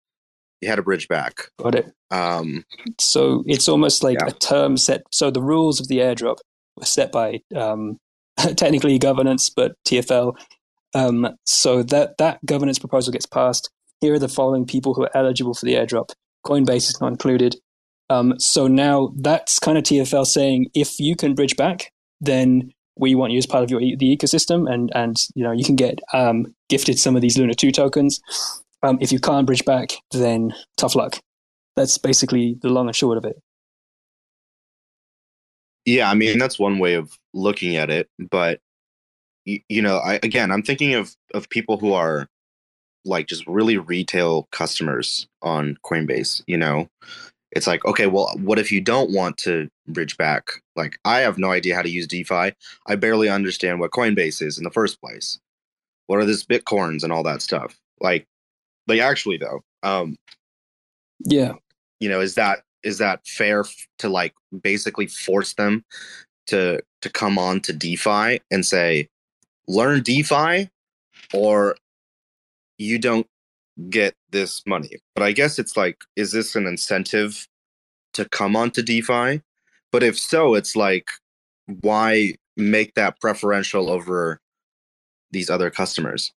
you 0.61 0.69
had 0.69 0.79
a 0.79 0.83
bridge 0.83 1.07
back. 1.07 1.49
Got 1.59 1.75
it. 1.75 1.93
Um, 2.11 2.63
So 2.99 3.43
it's 3.45 3.67
almost 3.67 4.03
like 4.03 4.17
Yeah. 4.19 4.27
a 4.27 4.31
term 4.31 4.77
set. 4.77 5.03
So 5.11 5.29
the 5.29 5.41
rules 5.41 5.79
of 5.79 5.87
the 5.89 5.97
airdrop 5.99 6.37
were 6.77 6.85
set 6.85 7.11
by 7.11 7.41
um, 7.55 7.99
technically 8.37 8.97
governance, 8.97 9.49
but 9.49 9.75
TFL. 9.85 10.35
Um, 10.93 11.35
so 11.45 11.83
that 11.83 12.17
that 12.19 12.43
governance 12.45 12.79
proposal 12.79 13.11
gets 13.11 13.25
passed. 13.25 13.69
Here 14.01 14.13
are 14.13 14.19
the 14.19 14.27
following 14.27 14.65
people 14.65 14.93
who 14.93 15.03
are 15.03 15.17
eligible 15.17 15.53
for 15.53 15.65
the 15.65 15.75
airdrop. 15.75 16.11
Coinbase 16.45 16.89
is 16.89 16.97
not 17.01 17.11
included. 17.11 17.55
Um, 18.09 18.39
so 18.39 18.67
now 18.67 19.13
that's 19.17 19.59
kind 19.59 19.77
of 19.77 19.83
TFL 19.83 20.25
saying 20.25 20.67
if 20.73 20.99
you 20.99 21.15
can 21.15 21.33
bridge 21.33 21.55
back, 21.55 21.91
then 22.21 22.71
we 22.97 23.15
want 23.15 23.33
you 23.33 23.37
as 23.37 23.45
part 23.45 23.63
of 23.63 23.71
your 23.71 23.79
the 23.79 24.15
ecosystem, 24.17 24.71
and 24.71 24.91
and 24.95 25.17
you 25.33 25.43
know 25.43 25.51
you 25.51 25.63
can 25.63 25.75
get 25.75 25.99
um, 26.13 26.53
gifted 26.69 26.99
some 26.99 27.15
of 27.15 27.21
these 27.21 27.37
Luna 27.37 27.53
two 27.53 27.71
tokens. 27.71 28.21
Um, 28.83 28.97
if 29.01 29.11
you 29.11 29.19
can't 29.19 29.47
bridge 29.47 29.65
back, 29.65 29.93
then 30.11 30.53
tough 30.77 30.95
luck. 30.95 31.19
That's 31.75 31.97
basically 31.97 32.57
the 32.61 32.69
long 32.69 32.87
and 32.87 32.95
short 32.95 33.17
of 33.17 33.25
it. 33.25 33.41
Yeah, 35.85 36.09
I 36.09 36.13
mean 36.13 36.39
that's 36.39 36.59
one 36.59 36.79
way 36.79 36.93
of 36.93 37.17
looking 37.33 37.75
at 37.75 37.89
it, 37.89 38.09
but 38.31 38.59
you 39.45 39.81
know, 39.81 39.97
I 39.97 40.19
again, 40.23 40.51
I'm 40.51 40.63
thinking 40.63 40.93
of 40.95 41.15
of 41.33 41.49
people 41.49 41.77
who 41.77 41.93
are 41.93 42.27
like 43.05 43.27
just 43.27 43.45
really 43.47 43.77
retail 43.77 44.47
customers 44.51 45.27
on 45.41 45.77
Coinbase, 45.85 46.43
you 46.47 46.57
know. 46.57 46.89
It's 47.51 47.67
like, 47.67 47.85
okay, 47.85 48.07
well, 48.07 48.33
what 48.37 48.59
if 48.59 48.69
you 48.71 48.81
don't 48.81 49.11
want 49.11 49.37
to 49.39 49.69
bridge 49.87 50.17
back? 50.17 50.49
Like 50.75 50.99
I 51.05 51.19
have 51.19 51.37
no 51.37 51.51
idea 51.51 51.75
how 51.75 51.81
to 51.81 51.89
use 51.89 52.07
DeFi. 52.07 52.51
I 52.87 52.95
barely 52.95 53.29
understand 53.29 53.79
what 53.79 53.91
Coinbase 53.91 54.41
is 54.41 54.57
in 54.57 54.65
the 54.65 54.71
first 54.71 54.99
place. 54.99 55.39
What 56.07 56.19
are 56.19 56.25
this 56.25 56.43
bitcoins 56.43 57.03
and 57.03 57.13
all 57.13 57.23
that 57.23 57.41
stuff? 57.41 57.79
Like 58.01 58.25
like 58.87 58.99
actually 58.99 59.37
though, 59.37 59.61
um 59.83 60.17
Yeah, 61.19 61.53
you 61.99 62.09
know 62.09 62.19
is 62.19 62.35
that 62.35 62.63
is 62.83 62.97
that 62.97 63.25
fair 63.25 63.63
to 63.99 64.09
like 64.09 64.33
basically 64.61 65.07
force 65.07 65.53
them 65.53 65.85
to 66.47 66.81
to 67.01 67.09
come 67.09 67.37
on 67.37 67.61
to 67.61 67.73
defi 67.73 68.41
and 68.51 68.65
say 68.65 69.07
learn 69.67 70.01
defi 70.01 70.69
or 71.33 71.75
you 72.77 72.99
don't 72.99 73.27
get 73.89 74.13
this 74.31 74.61
money 74.65 74.97
but 75.13 75.23
i 75.23 75.31
guess 75.31 75.59
it's 75.59 75.75
like 75.75 75.97
is 76.15 76.31
this 76.31 76.55
an 76.55 76.65
incentive 76.65 77.47
to 78.13 78.25
come 78.29 78.55
onto 78.55 78.81
defi 78.81 79.41
but 79.91 80.03
if 80.03 80.17
so 80.17 80.55
it's 80.55 80.75
like 80.75 81.09
why 81.81 82.33
make 82.55 82.93
that 82.93 83.19
preferential 83.19 83.89
over 83.89 84.39
these 85.31 85.49
other 85.49 85.69
customers 85.69 86.31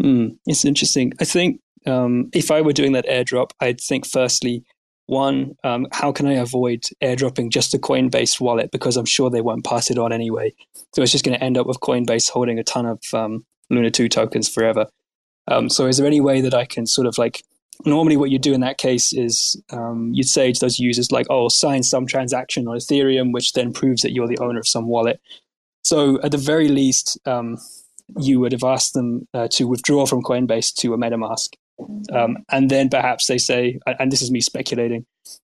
Hmm, 0.00 0.28
it's 0.46 0.64
interesting. 0.64 1.12
I 1.20 1.24
think 1.24 1.60
um, 1.86 2.30
if 2.32 2.50
I 2.50 2.60
were 2.60 2.72
doing 2.72 2.92
that 2.92 3.06
airdrop, 3.06 3.50
I'd 3.60 3.80
think 3.80 4.06
firstly, 4.06 4.64
one, 5.06 5.54
um, 5.64 5.86
how 5.92 6.12
can 6.12 6.26
I 6.26 6.34
avoid 6.34 6.84
airdropping 7.02 7.50
just 7.50 7.74
a 7.74 7.78
Coinbase 7.78 8.40
wallet 8.40 8.70
because 8.70 8.96
I'm 8.96 9.04
sure 9.04 9.30
they 9.30 9.40
won't 9.40 9.64
pass 9.64 9.90
it 9.90 9.98
on 9.98 10.12
anyway. 10.12 10.54
So 10.94 11.02
it's 11.02 11.12
just 11.12 11.24
going 11.24 11.36
to 11.36 11.44
end 11.44 11.58
up 11.58 11.66
with 11.66 11.80
Coinbase 11.80 12.30
holding 12.30 12.58
a 12.58 12.64
ton 12.64 12.86
of 12.86 13.00
um, 13.12 13.44
Luna 13.68 13.90
two 13.90 14.08
tokens 14.08 14.48
forever. 14.48 14.86
Um, 15.48 15.68
so 15.68 15.86
is 15.86 15.96
there 15.96 16.06
any 16.06 16.20
way 16.20 16.40
that 16.40 16.54
I 16.54 16.64
can 16.64 16.86
sort 16.86 17.06
of 17.06 17.18
like 17.18 17.42
normally 17.84 18.16
what 18.16 18.30
you 18.30 18.38
do 18.38 18.52
in 18.52 18.60
that 18.60 18.78
case 18.78 19.12
is 19.12 19.60
um, 19.70 20.10
you'd 20.14 20.28
say 20.28 20.52
to 20.52 20.60
those 20.60 20.78
users 20.78 21.10
like, 21.10 21.26
oh, 21.30 21.48
sign 21.48 21.82
some 21.82 22.06
transaction 22.06 22.68
on 22.68 22.76
Ethereum, 22.76 23.32
which 23.32 23.52
then 23.52 23.72
proves 23.72 24.02
that 24.02 24.12
you're 24.12 24.28
the 24.28 24.38
owner 24.38 24.60
of 24.60 24.68
some 24.68 24.86
wallet. 24.86 25.20
So 25.82 26.20
at 26.22 26.30
the 26.30 26.38
very 26.38 26.68
least, 26.68 27.18
um, 27.26 27.58
you 28.18 28.40
would 28.40 28.52
have 28.52 28.62
asked 28.62 28.94
them 28.94 29.26
uh, 29.34 29.48
to 29.52 29.66
withdraw 29.66 30.06
from 30.06 30.22
Coinbase 30.22 30.74
to 30.76 30.94
a 30.94 30.98
MetaMask. 30.98 31.48
Um, 32.12 32.38
and 32.50 32.70
then 32.70 32.88
perhaps 32.88 33.26
they 33.26 33.38
say, 33.38 33.80
and 33.98 34.12
this 34.12 34.22
is 34.22 34.30
me 34.30 34.40
speculating, 34.40 35.06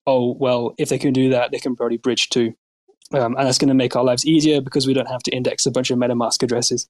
oh, 0.07 0.33
well, 0.39 0.73
if 0.77 0.89
they 0.89 0.99
can 0.99 1.13
do 1.13 1.29
that, 1.29 1.51
they 1.51 1.59
can 1.59 1.75
probably 1.75 1.97
bridge 1.97 2.29
too. 2.29 2.53
Um, 3.11 3.35
and 3.37 3.47
that's 3.47 3.57
going 3.57 3.69
to 3.69 3.73
make 3.73 3.95
our 3.95 4.03
lives 4.03 4.25
easier 4.25 4.61
because 4.61 4.87
we 4.87 4.93
don't 4.93 5.09
have 5.09 5.23
to 5.23 5.31
index 5.31 5.65
a 5.65 5.71
bunch 5.71 5.91
of 5.91 5.97
MetaMask 5.97 6.41
addresses. 6.41 6.87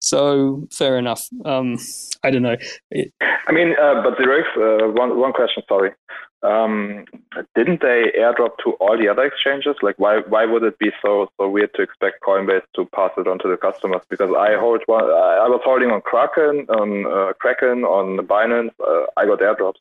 So 0.00 0.66
fair 0.72 0.98
enough. 0.98 1.28
Um, 1.44 1.78
I 2.24 2.30
don't 2.30 2.42
know. 2.42 2.56
It, 2.90 3.12
I 3.20 3.52
mean, 3.52 3.74
uh, 3.80 4.02
but 4.02 4.16
there 4.18 4.38
is 4.38 4.46
uh, 4.56 4.88
one 4.92 5.18
one 5.18 5.32
question. 5.32 5.62
Sorry, 5.68 5.92
um, 6.42 7.04
didn't 7.54 7.82
they 7.82 8.12
airdrop 8.18 8.56
to 8.64 8.72
all 8.80 8.96
the 8.98 9.08
other 9.08 9.24
exchanges? 9.24 9.76
Like, 9.82 9.98
why 9.98 10.20
why 10.28 10.46
would 10.46 10.62
it 10.62 10.78
be 10.78 10.90
so 11.02 11.28
so 11.38 11.48
weird 11.48 11.74
to 11.74 11.82
expect 11.82 12.22
Coinbase 12.22 12.62
to 12.76 12.86
pass 12.86 13.10
it 13.18 13.28
on 13.28 13.38
to 13.40 13.48
the 13.48 13.58
customers? 13.58 14.00
Because 14.08 14.30
I 14.34 14.56
hold 14.56 14.82
one. 14.86 15.04
I 15.04 15.44
I 15.44 15.48
was 15.48 15.60
holding 15.64 15.90
on 15.90 16.00
Kraken, 16.00 16.66
on 16.70 17.06
uh, 17.06 17.32
Kraken, 17.34 17.84
on 17.84 18.26
Binance. 18.26 18.72
Uh, 18.80 19.04
I 19.18 19.26
got 19.26 19.40
airdrops. 19.40 19.80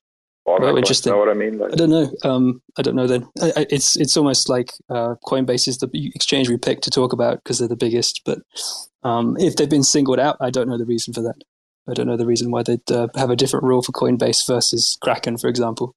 All 0.49 0.59
my 0.59 0.71
Well, 0.71 0.73
coins. 0.73 0.79
interesting. 0.79 1.13
Know 1.13 1.19
what 1.19 1.29
I 1.29 1.33
mean? 1.33 1.57
Like, 1.59 1.73
I 1.73 1.75
don't 1.75 1.89
know. 1.91 2.11
Um, 2.23 2.61
I 2.77 2.81
don't 2.81 2.95
know. 2.95 3.07
Then 3.07 3.27
I, 3.41 3.53
I, 3.57 3.65
it's 3.69 3.95
it's 3.97 4.17
almost 4.17 4.49
like 4.49 4.71
uh, 4.89 5.15
Coinbase 5.25 5.67
is 5.67 5.77
the 5.77 5.89
exchange 6.15 6.49
we 6.49 6.57
pick 6.57 6.81
to 6.81 6.89
talk 6.89 7.13
about 7.13 7.43
because 7.43 7.59
they're 7.59 7.67
the 7.67 7.75
biggest. 7.75 8.21
But 8.25 8.39
um, 9.03 9.37
if 9.39 9.55
they've 9.55 9.69
been 9.69 9.83
singled 9.83 10.19
out, 10.19 10.37
I 10.41 10.49
don't 10.49 10.67
know 10.67 10.77
the 10.77 10.85
reason 10.85 11.13
for 11.13 11.21
that. 11.21 11.35
I 11.87 11.93
don't 11.93 12.07
know 12.07 12.17
the 12.17 12.25
reason 12.25 12.51
why 12.51 12.63
they'd 12.63 12.91
uh, 12.91 13.07
have 13.15 13.29
a 13.29 13.35
different 13.35 13.65
rule 13.65 13.81
for 13.81 13.91
Coinbase 13.91 14.45
versus 14.47 14.97
Kraken, 15.01 15.37
for 15.37 15.47
example. 15.47 15.95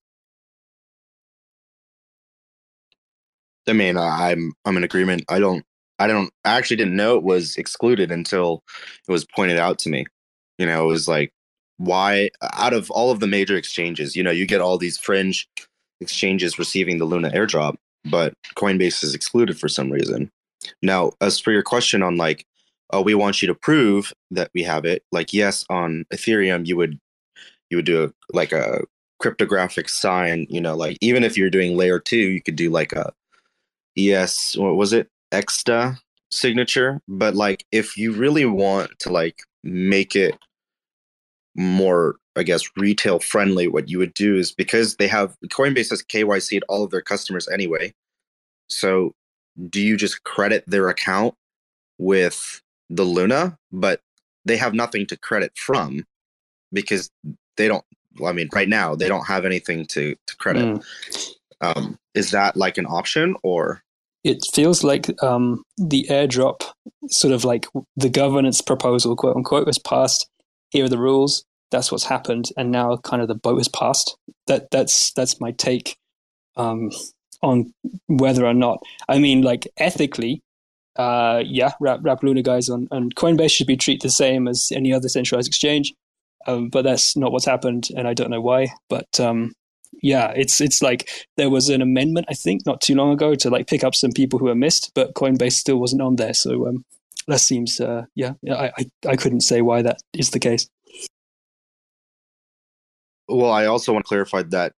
I 3.68 3.72
mean, 3.72 3.96
I'm 3.96 4.52
I'm 4.64 4.76
in 4.76 4.84
agreement. 4.84 5.24
I 5.28 5.38
don't 5.38 5.64
I 5.98 6.06
don't 6.06 6.30
I 6.44 6.58
actually 6.58 6.76
didn't 6.78 6.96
know 6.96 7.16
it 7.16 7.22
was 7.22 7.56
excluded 7.56 8.10
until 8.10 8.64
it 9.08 9.12
was 9.12 9.24
pointed 9.24 9.58
out 9.58 9.78
to 9.80 9.90
me. 9.90 10.04
You 10.58 10.66
know, 10.66 10.84
it 10.84 10.88
was 10.88 11.08
like 11.08 11.32
why 11.78 12.30
out 12.42 12.72
of 12.72 12.90
all 12.90 13.10
of 13.10 13.20
the 13.20 13.26
major 13.26 13.56
exchanges, 13.56 14.14
you 14.16 14.22
know, 14.22 14.30
you 14.30 14.46
get 14.46 14.60
all 14.60 14.78
these 14.78 14.98
fringe 14.98 15.48
exchanges 16.00 16.58
receiving 16.58 16.98
the 16.98 17.04
Luna 17.04 17.30
airdrop, 17.30 17.76
but 18.04 18.34
Coinbase 18.56 19.02
is 19.04 19.14
excluded 19.14 19.58
for 19.58 19.68
some 19.68 19.90
reason. 19.90 20.30
Now, 20.82 21.12
as 21.20 21.38
for 21.38 21.52
your 21.52 21.62
question 21.62 22.02
on 22.02 22.16
like, 22.16 22.44
oh, 22.90 23.00
we 23.00 23.14
want 23.14 23.42
you 23.42 23.48
to 23.48 23.54
prove 23.54 24.12
that 24.30 24.50
we 24.54 24.62
have 24.62 24.84
it, 24.84 25.02
like 25.12 25.32
yes, 25.32 25.64
on 25.70 26.04
Ethereum 26.12 26.66
you 26.66 26.76
would 26.76 26.98
you 27.70 27.78
would 27.78 27.86
do 27.86 28.04
a, 28.04 28.36
like 28.36 28.52
a 28.52 28.82
cryptographic 29.18 29.88
sign. 29.88 30.46
You 30.50 30.60
know, 30.60 30.76
like 30.76 30.98
even 31.00 31.24
if 31.24 31.36
you're 31.36 31.50
doing 31.50 31.76
layer 31.76 31.98
two, 31.98 32.16
you 32.16 32.42
could 32.42 32.56
do 32.56 32.70
like 32.70 32.92
a 32.92 33.12
ES. 33.96 34.56
What 34.56 34.76
was 34.76 34.92
it? 34.92 35.08
Exta 35.32 35.98
signature. 36.30 37.00
But 37.08 37.34
like, 37.34 37.64
if 37.72 37.96
you 37.96 38.12
really 38.12 38.44
want 38.44 38.90
to 39.00 39.10
like 39.10 39.40
make 39.64 40.14
it 40.14 40.36
more 41.54 42.16
I 42.34 42.42
guess 42.42 42.62
retail 42.76 43.18
friendly, 43.18 43.68
what 43.68 43.90
you 43.90 43.98
would 43.98 44.14
do 44.14 44.36
is 44.36 44.52
because 44.52 44.96
they 44.96 45.08
have 45.08 45.36
Coinbase 45.46 45.90
has 45.90 46.02
KYC'd 46.02 46.64
all 46.68 46.82
of 46.82 46.90
their 46.90 47.02
customers 47.02 47.46
anyway. 47.48 47.92
So 48.68 49.14
do 49.68 49.80
you 49.80 49.96
just 49.96 50.24
credit 50.24 50.64
their 50.66 50.88
account 50.88 51.34
with 51.98 52.62
the 52.88 53.04
Luna, 53.04 53.58
but 53.70 54.00
they 54.44 54.56
have 54.56 54.74
nothing 54.74 55.06
to 55.06 55.16
credit 55.16 55.52
from 55.56 56.06
because 56.72 57.10
they 57.56 57.68
don't 57.68 57.84
I 58.24 58.32
mean 58.32 58.48
right 58.54 58.68
now 58.68 58.94
they 58.94 59.08
don't 59.08 59.26
have 59.26 59.44
anything 59.44 59.86
to 59.86 60.16
to 60.26 60.36
credit. 60.36 60.64
Mm. 60.64 60.84
Um, 61.60 61.98
is 62.14 62.32
that 62.32 62.56
like 62.56 62.78
an 62.78 62.86
option 62.86 63.36
or 63.42 63.82
it 64.24 64.38
feels 64.52 64.84
like 64.84 65.10
um, 65.22 65.64
the 65.76 66.06
airdrop 66.08 66.62
sort 67.08 67.32
of 67.32 67.44
like 67.44 67.66
the 67.96 68.08
governance 68.08 68.60
proposal 68.60 69.16
quote 69.16 69.36
unquote 69.36 69.66
was 69.66 69.78
passed 69.78 70.28
here 70.72 70.86
are 70.86 70.88
the 70.88 70.98
rules 70.98 71.44
that's 71.72 71.90
what's 71.90 72.04
happened, 72.04 72.50
and 72.56 72.70
now 72.70 72.96
kind 72.98 73.20
of 73.20 73.26
the 73.26 73.34
boat 73.34 73.58
has 73.58 73.66
passed. 73.66 74.16
That 74.46 74.70
that's 74.70 75.12
that's 75.14 75.40
my 75.40 75.50
take 75.50 75.96
um, 76.56 76.90
on 77.42 77.72
whether 78.06 78.46
or 78.46 78.54
not. 78.54 78.80
I 79.08 79.18
mean, 79.18 79.42
like 79.42 79.66
ethically, 79.78 80.42
uh, 80.94 81.42
yeah, 81.44 81.72
Wrap, 81.80 82.00
Wrap 82.02 82.22
Luna 82.22 82.42
guys 82.42 82.68
on, 82.68 82.86
on 82.92 83.10
Coinbase 83.10 83.50
should 83.50 83.66
be 83.66 83.76
treated 83.76 84.02
the 84.02 84.10
same 84.10 84.46
as 84.46 84.68
any 84.72 84.92
other 84.92 85.08
centralized 85.08 85.48
exchange, 85.48 85.92
um, 86.46 86.68
but 86.68 86.82
that's 86.82 87.16
not 87.16 87.32
what's 87.32 87.46
happened, 87.46 87.88
and 87.96 88.06
I 88.06 88.14
don't 88.14 88.30
know 88.30 88.40
why. 88.40 88.68
But 88.88 89.18
um, 89.18 89.52
yeah, 90.02 90.32
it's 90.36 90.60
it's 90.60 90.82
like 90.82 91.08
there 91.36 91.50
was 91.50 91.68
an 91.68 91.82
amendment 91.82 92.26
I 92.28 92.34
think 92.34 92.64
not 92.66 92.80
too 92.80 92.94
long 92.94 93.12
ago 93.12 93.34
to 93.34 93.50
like 93.50 93.66
pick 93.66 93.82
up 93.82 93.94
some 93.94 94.12
people 94.12 94.38
who 94.38 94.46
were 94.46 94.54
missed, 94.54 94.92
but 94.94 95.14
Coinbase 95.14 95.54
still 95.54 95.78
wasn't 95.78 96.02
on 96.02 96.16
there. 96.16 96.34
So 96.34 96.68
um, 96.68 96.84
that 97.28 97.40
seems 97.40 97.80
uh, 97.80 98.04
yeah, 98.14 98.34
I, 98.50 98.72
I 98.78 98.86
I 99.08 99.16
couldn't 99.16 99.42
say 99.42 99.62
why 99.62 99.82
that 99.82 100.00
is 100.12 100.30
the 100.30 100.38
case. 100.38 100.68
Well, 103.28 103.52
I 103.52 103.66
also 103.66 103.92
want 103.92 104.04
to 104.04 104.08
clarify 104.08 104.42
that 104.42 104.72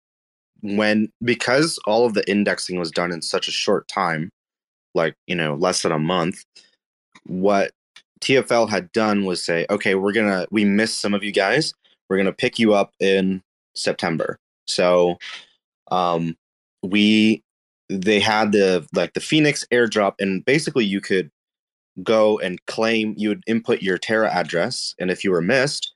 when 0.63 1.11
because 1.23 1.77
all 1.85 2.05
of 2.05 2.13
the 2.13 2.27
indexing 2.29 2.79
was 2.79 2.89
done 2.89 3.11
in 3.11 3.21
such 3.21 3.47
a 3.47 3.51
short 3.51 3.87
time, 3.87 4.29
like, 4.95 5.15
you 5.27 5.35
know, 5.35 5.55
less 5.55 5.81
than 5.81 5.91
a 5.91 5.99
month, 5.99 6.43
what 7.25 7.71
TFL 8.21 8.69
had 8.69 8.91
done 8.93 9.25
was 9.25 9.43
say, 9.43 9.65
okay, 9.69 9.95
we're 9.95 10.13
to, 10.27 10.47
we 10.51 10.63
missed 10.63 11.01
some 11.01 11.13
of 11.13 11.23
you 11.23 11.31
guys. 11.31 11.73
We're 12.09 12.17
to 12.27 12.33
pick 12.33 12.59
you 12.59 12.73
up 12.73 12.91
in 12.99 13.41
September. 13.75 14.37
So, 14.67 15.17
um, 15.91 16.35
we, 16.81 17.43
they 17.89 18.19
had 18.19 18.53
the, 18.53 18.87
like 18.93 19.13
the 19.13 19.19
Phoenix 19.19 19.65
airdrop, 19.71 20.13
and 20.19 20.45
basically 20.45 20.85
you 20.85 21.01
could 21.01 21.29
go 22.01 22.39
and 22.39 22.63
claim, 22.65 23.13
you 23.17 23.29
would 23.29 23.43
input 23.45 23.81
your 23.81 23.97
Terra 23.97 24.29
address. 24.33 24.95
And 24.99 25.11
if 25.11 25.23
you 25.23 25.31
were 25.31 25.41
missed, 25.41 25.93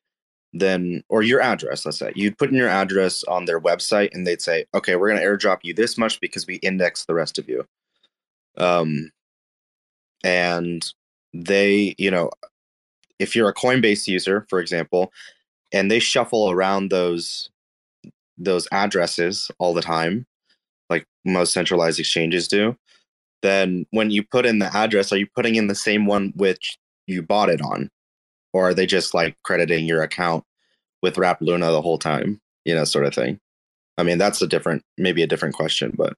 then 0.53 1.03
or 1.09 1.21
your 1.21 1.41
address 1.41 1.85
let's 1.85 1.99
say 1.99 2.11
you'd 2.15 2.37
put 2.37 2.49
in 2.49 2.55
your 2.55 2.69
address 2.69 3.23
on 3.25 3.45
their 3.45 3.59
website 3.59 4.09
and 4.13 4.25
they'd 4.25 4.41
say 4.41 4.65
okay 4.73 4.95
we're 4.95 5.09
going 5.09 5.19
to 5.19 5.25
airdrop 5.25 5.59
you 5.63 5.73
this 5.73 5.97
much 5.97 6.19
because 6.21 6.47
we 6.47 6.55
index 6.55 7.05
the 7.05 7.13
rest 7.13 7.37
of 7.37 7.49
you 7.49 7.65
um 8.57 9.11
and 10.23 10.93
they 11.33 11.93
you 11.97 12.09
know 12.09 12.29
if 13.19 13.35
you're 13.35 13.49
a 13.49 13.53
coinbase 13.53 14.07
user 14.07 14.45
for 14.49 14.59
example 14.59 15.11
and 15.71 15.91
they 15.91 15.99
shuffle 15.99 16.49
around 16.49 16.89
those 16.89 17.49
those 18.37 18.67
addresses 18.71 19.51
all 19.59 19.73
the 19.73 19.81
time 19.81 20.25
like 20.89 21.05
most 21.25 21.53
centralized 21.53 21.99
exchanges 21.99 22.47
do 22.47 22.75
then 23.47 23.85
when 23.91 24.11
you 24.11 24.23
put 24.23 24.45
in 24.45 24.59
the 24.59 24.75
address 24.75 25.11
are 25.11 25.17
you 25.17 25.27
putting 25.35 25.55
in 25.55 25.67
the 25.67 25.75
same 25.75 26.05
one 26.05 26.33
which 26.35 26.77
you 27.07 27.21
bought 27.21 27.49
it 27.49 27.61
on 27.61 27.89
or 28.53 28.69
are 28.69 28.73
they 28.73 28.85
just 28.85 29.13
like 29.13 29.37
crediting 29.43 29.85
your 29.85 30.01
account 30.01 30.43
with 31.03 31.17
Wrap 31.17 31.41
Luna 31.41 31.71
the 31.71 31.81
whole 31.81 31.97
time? 31.97 32.41
You 32.65 32.75
know, 32.75 32.83
sort 32.83 33.05
of 33.05 33.13
thing. 33.13 33.39
I 33.97 34.03
mean, 34.03 34.17
that's 34.17 34.41
a 34.41 34.47
different, 34.47 34.83
maybe 34.97 35.23
a 35.23 35.27
different 35.27 35.55
question, 35.55 35.93
but. 35.95 36.13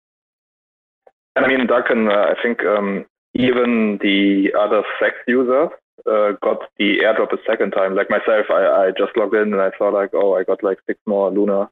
And 1.35 1.45
I 1.45 1.49
mean, 1.49 1.67
Duncan, 1.67 2.07
uh, 2.07 2.11
I 2.11 2.35
think 2.41 2.63
um, 2.63 3.05
even 3.33 3.99
the 4.01 4.53
other 4.59 4.83
CEX 5.01 5.11
users 5.27 5.69
uh, 6.05 6.31
got 6.41 6.59
the 6.77 6.99
airdrop 7.03 7.33
a 7.33 7.37
second 7.47 7.71
time. 7.71 7.95
Like 7.95 8.09
myself, 8.09 8.47
I, 8.49 8.87
I 8.87 8.91
just 8.97 9.15
logged 9.15 9.35
in 9.35 9.53
and 9.53 9.61
I 9.61 9.71
saw 9.77 9.89
like, 9.89 10.09
oh, 10.13 10.35
I 10.35 10.43
got 10.43 10.63
like 10.63 10.79
six 10.87 10.99
more 11.05 11.29
Luna 11.31 11.69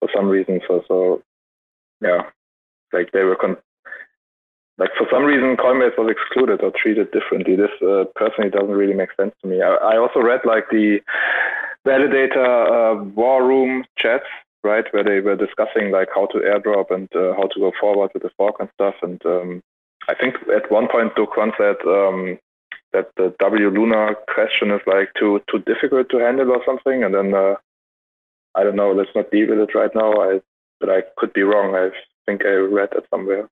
for 0.00 0.08
some 0.14 0.28
reason. 0.28 0.60
So, 0.68 0.82
so 0.86 1.22
yeah, 2.00 2.22
like 2.92 3.10
they 3.12 3.22
were 3.22 3.36
con- 3.36 3.56
like 4.78 4.90
for 4.96 5.06
some 5.10 5.24
reason 5.24 5.56
Coinbase 5.56 5.98
was 5.98 6.10
excluded 6.10 6.62
or 6.62 6.70
treated 6.70 7.10
differently. 7.10 7.56
This 7.56 7.74
uh, 7.82 8.04
personally 8.14 8.50
doesn't 8.50 8.70
really 8.70 8.94
make 8.94 9.10
sense 9.20 9.34
to 9.42 9.48
me. 9.48 9.60
I, 9.60 9.74
I 9.74 9.98
also 9.98 10.20
read 10.20 10.40
like 10.44 10.70
the 10.70 11.00
validator 11.86 12.46
uh, 12.46 13.04
war 13.04 13.44
room 13.46 13.84
chats, 13.96 14.26
right, 14.62 14.84
where 14.92 15.04
they 15.04 15.20
were 15.20 15.36
discussing 15.36 15.90
like 15.90 16.08
how 16.14 16.26
to 16.26 16.38
airdrop 16.38 16.90
and 16.90 17.08
uh, 17.14 17.34
how 17.34 17.48
to 17.48 17.60
go 17.60 17.72
forward 17.80 18.10
with 18.14 18.22
the 18.22 18.30
fork 18.36 18.56
and 18.60 18.68
stuff. 18.74 18.94
And 19.02 19.20
um, 19.26 19.62
I 20.08 20.14
think 20.14 20.36
at 20.54 20.70
one 20.70 20.88
point 20.88 21.16
Do 21.16 21.26
said 21.36 21.76
um, 21.86 22.38
that 22.92 23.10
the 23.16 23.34
W 23.40 23.70
Luna 23.70 24.14
question 24.32 24.70
is 24.70 24.80
like 24.86 25.10
too 25.18 25.42
too 25.50 25.58
difficult 25.58 26.08
to 26.10 26.18
handle 26.18 26.52
or 26.52 26.62
something. 26.64 27.02
And 27.02 27.14
then 27.14 27.34
uh, 27.34 27.54
I 28.54 28.62
don't 28.62 28.76
know. 28.76 28.92
Let's 28.92 29.10
not 29.14 29.30
deal 29.32 29.48
with 29.48 29.58
it 29.58 29.74
right 29.74 29.94
now. 29.94 30.12
I 30.12 30.40
but 30.80 30.88
I 30.88 31.02
could 31.16 31.32
be 31.32 31.42
wrong. 31.42 31.74
I 31.74 31.90
think 32.26 32.44
I 32.44 32.54
read 32.54 32.90
that 32.92 33.04
somewhere. 33.10 33.48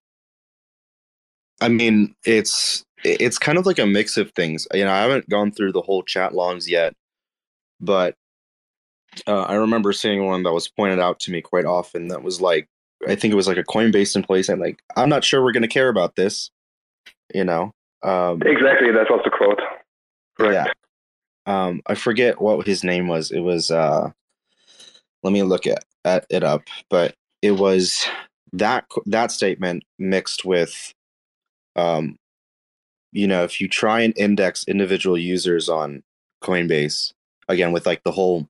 I 1.61 1.69
mean, 1.69 2.15
it's 2.25 2.85
it's 3.05 3.39
kind 3.39 3.59
of 3.59 3.67
like 3.67 3.79
a 3.79 3.87
mix 3.87 4.17
of 4.17 4.33
things. 4.33 4.67
You 4.75 4.85
know, 4.85 4.93
I 4.93 5.03
haven't 5.03 5.29
gone 5.29 5.53
through 5.53 5.73
the 5.73 5.83
whole 5.83 6.03
chat 6.03 6.35
logs 6.35 6.69
yet, 6.69 6.95
but 7.81 8.15
uh, 9.27 9.43
I 9.43 9.55
remember 9.55 9.93
seeing 9.93 10.25
one 10.25 10.43
that 10.43 10.53
was 10.53 10.69
pointed 10.69 10.99
out 10.99 11.21
to 11.21 11.31
me 11.31 11.41
quite 11.41 11.65
often. 11.65 12.09
That 12.09 12.23
was 12.23 12.41
like, 12.41 12.69
I 13.07 13.15
think 13.15 13.33
it 13.33 13.37
was 13.37 13.49
like 13.49 13.57
a 13.57 13.65
Coinbase 13.65 14.17
employee 14.17 14.43
saying, 14.43 14.61
"Like, 14.61 14.81
I'm 14.97 15.09
not 15.09 15.25
sure 15.25 15.43
we're 15.43 15.53
going 15.53 15.63
to 15.63 15.69
care 15.69 15.89
about 15.89 16.17
this." 16.17 16.51
You 17.35 17.45
know, 17.45 17.73
um, 18.03 18.43
exactly. 18.43 18.93
That 18.93 19.11
was 19.11 19.21
the 19.25 19.31
quote. 19.31 19.61
Correct. 20.39 20.55
Yeah. 20.55 20.73
Um, 21.47 21.81
I 21.87 21.95
forget 21.95 22.41
what 22.41 22.67
his 22.67 22.85
name 22.85 23.09
was. 23.09 23.31
It 23.31 23.41
was. 23.41 23.71
Uh, 23.71 24.11
let 25.23 25.33
me 25.33 25.43
look 25.43 25.67
at, 25.67 25.85
at 26.05 26.27
it 26.31 26.45
up, 26.45 26.63
but 26.89 27.15
it 27.43 27.53
was 27.53 28.07
that 28.53 28.85
that 29.07 29.33
statement 29.33 29.83
mixed 29.99 30.45
with 30.45 30.95
um, 31.77 32.17
you 33.13 33.27
know, 33.27 33.45
if 33.45 33.61
you 33.61 33.69
try 33.69 34.01
and 34.01 34.17
index 34.17 34.65
individual 34.67 35.17
users 35.17 35.69
on 35.69 36.03
Coinbase, 36.43 37.13
again, 37.49 37.73
with 37.73 37.87
like 37.87 38.03
the 38.05 38.13
whole 38.13 38.49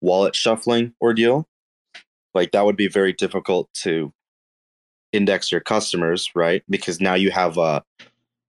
wallet 0.00 0.34
shuffling 0.34 0.94
ordeal, 1.00 1.46
like 2.34 2.52
that 2.52 2.64
would 2.64 2.76
be 2.76 2.88
very 2.88 3.12
difficult 3.12 3.68
to 3.74 4.12
index 5.12 5.50
your 5.52 5.60
customers, 5.60 6.30
right? 6.34 6.62
Because 6.68 7.00
now 7.00 7.14
you 7.14 7.30
have 7.30 7.58
a, 7.58 7.82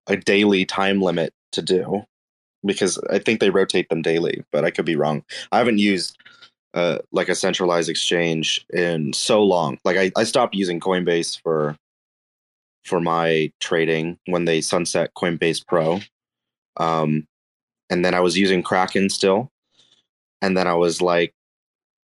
a 0.07 0.17
daily 0.17 0.65
time 0.65 1.01
limit 1.01 1.33
to 1.51 1.61
do 1.61 2.03
because 2.65 2.99
I 3.09 3.19
think 3.19 3.39
they 3.39 3.49
rotate 3.49 3.89
them 3.89 4.01
daily, 4.01 4.43
but 4.51 4.65
I 4.65 4.71
could 4.71 4.85
be 4.85 4.95
wrong. 4.95 5.23
I 5.51 5.57
haven't 5.57 5.77
used 5.77 6.17
uh, 6.73 6.99
like 7.11 7.29
a 7.29 7.35
centralized 7.35 7.89
exchange 7.89 8.65
in 8.73 9.13
so 9.13 9.43
long. 9.43 9.77
Like 9.85 9.97
I, 9.97 10.11
I 10.17 10.23
stopped 10.23 10.55
using 10.55 10.79
Coinbase 10.79 11.41
for 11.41 11.77
for 12.85 12.99
my 12.99 13.51
trading 13.59 14.17
when 14.25 14.45
they 14.45 14.61
sunset 14.61 15.11
Coinbase 15.15 15.65
Pro. 15.65 15.99
Um, 16.77 17.27
and 17.89 18.05
then 18.05 18.13
I 18.13 18.19
was 18.19 18.37
using 18.37 18.63
Kraken 18.63 19.09
still. 19.09 19.51
And 20.41 20.55
then 20.55 20.67
I 20.67 20.73
was 20.73 21.01
like, 21.01 21.33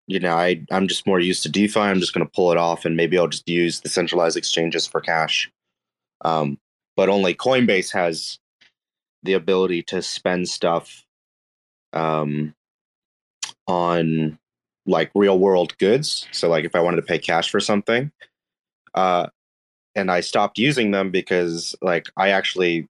you 0.07 0.19
know, 0.19 0.35
I, 0.35 0.63
I'm 0.71 0.87
just 0.87 1.05
more 1.05 1.19
used 1.19 1.43
to 1.43 1.49
DeFi. 1.49 1.79
I'm 1.79 1.99
just 1.99 2.13
going 2.13 2.25
to 2.25 2.31
pull 2.31 2.51
it 2.51 2.57
off 2.57 2.85
and 2.85 2.95
maybe 2.95 3.17
I'll 3.17 3.27
just 3.27 3.47
use 3.47 3.81
the 3.81 3.89
centralized 3.89 4.37
exchanges 4.37 4.87
for 4.87 5.01
cash. 5.01 5.51
Um, 6.23 6.57
but 6.95 7.09
only 7.09 7.35
Coinbase 7.35 7.93
has 7.93 8.39
the 9.23 9.33
ability 9.33 9.83
to 9.83 10.01
spend 10.01 10.47
stuff 10.47 11.03
um, 11.93 12.53
on 13.67 14.39
like 14.85 15.11
real 15.13 15.37
world 15.37 15.77
goods. 15.77 16.27
So, 16.31 16.49
like 16.49 16.65
if 16.65 16.75
I 16.75 16.79
wanted 16.79 16.97
to 16.97 17.03
pay 17.03 17.19
cash 17.19 17.49
for 17.51 17.59
something, 17.59 18.11
uh, 18.95 19.27
and 19.97 20.11
I 20.11 20.21
stopped 20.21 20.59
using 20.59 20.91
them 20.91 21.09
because 21.11 21.75
like 21.81 22.09
I 22.15 22.29
actually 22.29 22.87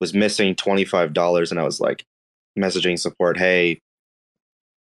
was 0.00 0.14
missing 0.14 0.54
$25 0.56 1.50
and 1.50 1.60
I 1.60 1.62
was 1.62 1.80
like 1.80 2.04
messaging 2.58 2.98
support, 2.98 3.36
"Hey, 3.36 3.80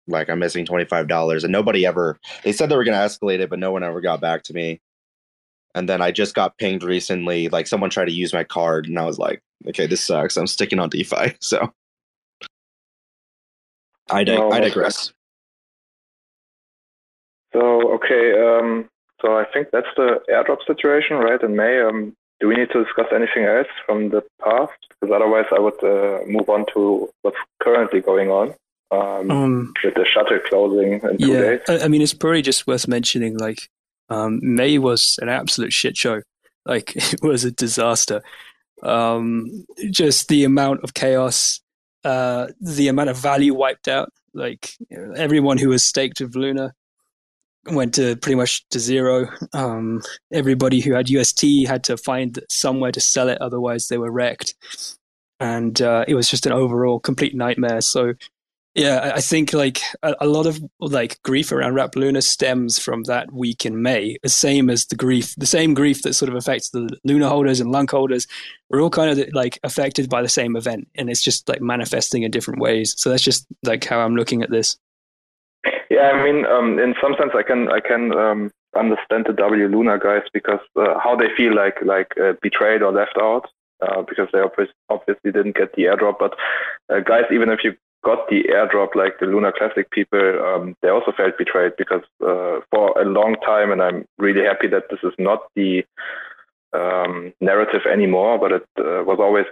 like 0.08 0.30
I'm 0.30 0.40
missing 0.40 0.66
$25." 0.66 1.44
And 1.44 1.52
nobody 1.52 1.86
ever 1.86 2.20
they 2.44 2.52
said 2.52 2.70
they 2.70 2.76
were 2.76 2.84
going 2.84 2.98
to 2.98 3.04
escalate 3.06 3.40
it, 3.40 3.50
but 3.50 3.60
no 3.60 3.72
one 3.72 3.84
ever 3.84 4.02
got 4.02 4.22
back 4.22 4.44
to 4.44 4.54
me. 4.54 4.82
And 5.74 5.88
then 5.88 6.02
I 6.02 6.12
just 6.12 6.36
got 6.36 6.58
pinged 6.58 6.84
recently 6.84 7.48
like 7.50 7.68
someone 7.68 7.90
tried 7.90 8.06
to 8.06 8.12
use 8.12 8.34
my 8.34 8.44
card 8.44 8.88
and 8.88 9.00
I 9.00 9.06
was 9.06 9.18
like, 9.18 9.42
"Okay, 9.68 9.88
this 9.88 10.04
sucks. 10.04 10.38
I'm 10.38 10.48
sticking 10.48 10.80
on 10.80 10.90
DeFi." 10.90 11.36
So 11.42 11.72
I, 14.12 14.24
dig- 14.24 14.40
I 14.40 14.60
digress. 14.60 15.14
So 17.54 17.94
okay, 17.94 18.34
um, 18.42 18.90
so 19.22 19.38
I 19.38 19.46
think 19.46 19.70
that's 19.72 19.88
the 19.96 20.22
airdrop 20.30 20.66
situation, 20.66 21.18
right? 21.18 21.42
In 21.42 21.56
May, 21.56 21.82
um, 21.82 22.16
do 22.40 22.48
we 22.48 22.56
need 22.56 22.70
to 22.72 22.84
discuss 22.84 23.08
anything 23.14 23.44
else 23.44 23.68
from 23.86 24.10
the 24.10 24.24
past? 24.42 24.74
Because 24.90 25.14
otherwise, 25.14 25.46
I 25.52 25.60
would 25.60 25.84
uh, 25.84 26.26
move 26.26 26.50
on 26.50 26.66
to 26.74 27.10
what's 27.22 27.38
currently 27.62 28.02
going 28.02 28.30
on 28.30 28.54
um, 28.92 29.32
Um, 29.32 29.74
with 29.84 29.96
the 29.96 30.06
shuttle 30.06 30.40
closing 30.48 30.94
in 30.94 31.18
two 31.18 31.28
yeah, 31.28 31.42
days. 31.42 31.62
I, 31.68 31.80
I 31.80 31.88
mean, 31.88 32.02
it's 32.02 32.14
probably 32.14 32.42
just 32.42 32.66
worth 32.66 32.88
mentioning. 32.88 33.38
Like, 33.38 33.70
um, 34.10 34.40
May 34.42 34.78
was 34.78 35.20
an 35.22 35.30
absolute 35.30 35.74
shit 35.74 35.98
show. 35.98 36.22
Like, 36.66 36.96
it 37.14 37.22
was 37.22 37.44
a 37.44 37.52
disaster. 37.52 38.22
Um, 38.82 39.66
just 39.92 40.30
the 40.30 40.46
amount 40.46 40.84
of 40.84 40.94
chaos, 40.94 41.60
uh, 42.06 42.48
the 42.62 42.88
amount 42.88 43.10
of 43.10 43.18
value 43.18 43.54
wiped 43.54 43.90
out. 43.90 44.10
Like, 44.34 44.72
you 44.90 44.98
know, 44.98 45.14
everyone 45.14 45.58
who 45.58 45.70
was 45.70 45.84
staked 45.84 46.22
with 46.22 46.36
Luna 46.36 46.74
went 47.72 47.94
to 47.96 48.16
pretty 48.18 48.36
much 48.36 48.68
to 48.70 48.80
zero. 48.80 49.30
Um, 49.54 50.02
everybody 50.32 50.80
who 50.80 50.94
had 50.94 51.10
UST 51.10 51.46
had 51.68 51.84
to 51.86 51.98
find 51.98 52.40
somewhere 52.50 52.92
to 52.92 53.02
sell 53.02 53.30
it, 53.30 53.40
otherwise 53.42 53.88
they 53.88 53.98
were 53.98 54.12
wrecked. 54.12 54.56
And 55.40 55.82
uh, 55.82 56.06
it 56.08 56.16
was 56.16 56.30
just 56.30 56.46
an 56.46 56.52
overall 56.52 57.00
complete 57.00 57.34
nightmare. 57.36 57.82
So 57.82 58.14
yeah, 58.76 59.14
I- 59.16 59.22
think 59.22 59.52
like 59.54 59.80
a, 60.04 60.16
a 60.22 60.28
lot 60.28 60.46
of 60.46 60.60
like 60.80 61.22
grief 61.24 61.52
around 61.52 61.74
Wrap 61.74 61.96
Luna 61.96 62.22
stems 62.22 62.78
from 62.80 63.04
that 63.04 63.32
week 63.34 63.66
in 63.66 63.82
May, 63.82 64.18
the 64.22 64.30
same 64.30 64.70
as 64.70 64.86
the 64.86 64.96
grief, 64.96 65.34
the 65.38 65.46
same 65.46 65.74
grief 65.74 66.04
that 66.04 66.14
sort 66.14 66.30
of 66.30 66.36
affects 66.36 66.70
the 66.70 66.90
Luna 67.04 67.28
holders 67.30 67.60
and 67.60 67.72
Lunc 67.72 67.92
holders. 67.92 68.28
We're 68.70 68.82
all 68.82 68.90
kind 68.90 69.20
of 69.20 69.28
like 69.34 69.60
affected 69.64 70.10
by 70.10 70.22
the 70.22 70.30
same 70.30 70.56
event, 70.56 70.88
and 70.96 71.10
it's 71.10 71.24
just 71.24 71.50
like 71.50 71.62
manifesting 71.62 72.24
in 72.24 72.32
different 72.32 72.62
ways. 72.62 72.94
So 72.98 73.10
that's 73.10 73.24
just 73.24 73.46
like 73.64 73.84
how 73.86 74.00
I'm 74.00 74.16
looking 74.16 74.44
at 74.44 74.52
this. 74.52 74.78
Yeah, 75.90 76.12
I 76.12 76.24
mean, 76.24 76.46
um, 76.46 76.78
in 76.78 76.94
some 77.02 77.16
sense, 77.18 77.32
I 77.36 77.44
can 77.44 77.72
I 77.72 77.80
can 77.80 78.16
um, 78.16 78.52
understand 78.76 79.26
the 79.28 79.34
W 79.34 79.68
Luna 79.68 79.98
guys 79.98 80.22
because 80.34 80.60
uh, 80.76 81.00
how 81.04 81.16
they 81.16 81.30
feel 81.36 81.56
like 81.56 81.78
like 81.84 82.12
uh, 82.18 82.34
betrayed 82.42 82.84
or 82.84 82.92
left 82.92 83.18
out 83.20 83.50
uh, 83.82 84.04
because 84.04 84.28
they 84.32 84.40
obviously 84.40 84.74
obviously 84.90 85.32
didn't 85.32 85.56
get 85.56 85.74
the 85.74 85.84
airdrop. 85.84 86.20
But 86.20 86.36
uh, 86.94 87.00
guys, 87.00 87.26
even 87.32 87.50
if 87.50 87.64
you 87.64 87.74
got 88.04 88.30
the 88.30 88.44
airdrop, 88.44 88.96
like 88.96 89.20
the 89.20 89.26
Luna 89.26 89.52
Classic 89.52 89.90
people, 89.92 90.20
um, 90.20 90.76
they 90.82 90.90
also 90.90 91.12
felt 91.12 91.38
betrayed 91.38 91.74
because 91.78 92.04
uh, 92.22 92.60
for 92.72 93.00
a 93.00 93.06
long 93.06 93.36
time, 93.46 93.72
and 93.72 93.82
I'm 93.82 94.06
really 94.18 94.44
happy 94.44 94.68
that 94.68 94.90
this 94.90 95.00
is 95.04 95.14
not 95.18 95.40
the 95.56 95.84
um, 96.74 97.34
narrative 97.42 97.82
anymore, 97.92 98.38
but 98.38 98.52
it 98.52 98.66
uh, 98.78 99.04
was 99.04 99.18
always 99.20 99.46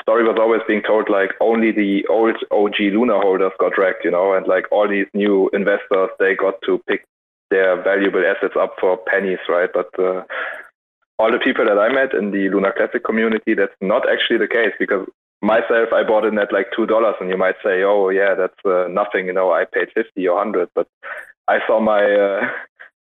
story 0.00 0.24
was 0.24 0.38
always 0.38 0.60
being 0.68 0.82
told 0.82 1.08
like 1.08 1.30
only 1.40 1.72
the 1.72 2.06
old 2.08 2.36
OG 2.50 2.78
Luna 2.78 3.18
holders 3.20 3.52
got 3.58 3.76
wrecked, 3.76 4.04
you 4.04 4.10
know, 4.10 4.34
and 4.34 4.46
like 4.46 4.70
all 4.70 4.88
these 4.88 5.06
new 5.14 5.50
investors 5.52 6.10
they 6.18 6.34
got 6.34 6.54
to 6.64 6.78
pick 6.86 7.04
their 7.50 7.82
valuable 7.82 8.22
assets 8.24 8.54
up 8.58 8.74
for 8.80 8.96
pennies, 8.96 9.40
right? 9.48 9.70
But 9.72 9.90
uh, 9.98 10.22
all 11.18 11.32
the 11.32 11.42
people 11.42 11.64
that 11.66 11.78
I 11.78 11.92
met 11.92 12.14
in 12.14 12.30
the 12.30 12.48
Luna 12.48 12.72
Classic 12.72 13.04
community, 13.04 13.54
that's 13.54 13.74
not 13.80 14.08
actually 14.08 14.38
the 14.38 14.48
case 14.48 14.72
because 14.78 15.06
myself, 15.42 15.92
I 15.92 16.04
bought 16.04 16.24
in 16.24 16.38
at 16.38 16.52
like 16.52 16.68
two 16.74 16.86
dollars, 16.86 17.16
and 17.20 17.28
you 17.28 17.36
might 17.36 17.56
say, 17.64 17.82
oh 17.82 18.10
yeah, 18.10 18.34
that's 18.34 18.60
uh, 18.64 18.86
nothing, 18.88 19.26
you 19.26 19.32
know, 19.32 19.52
I 19.52 19.64
paid 19.64 19.88
fifty 19.94 20.28
or 20.28 20.38
hundred, 20.38 20.68
but 20.74 20.86
I 21.48 21.58
saw 21.66 21.80
my 21.80 22.04
uh, 22.04 22.46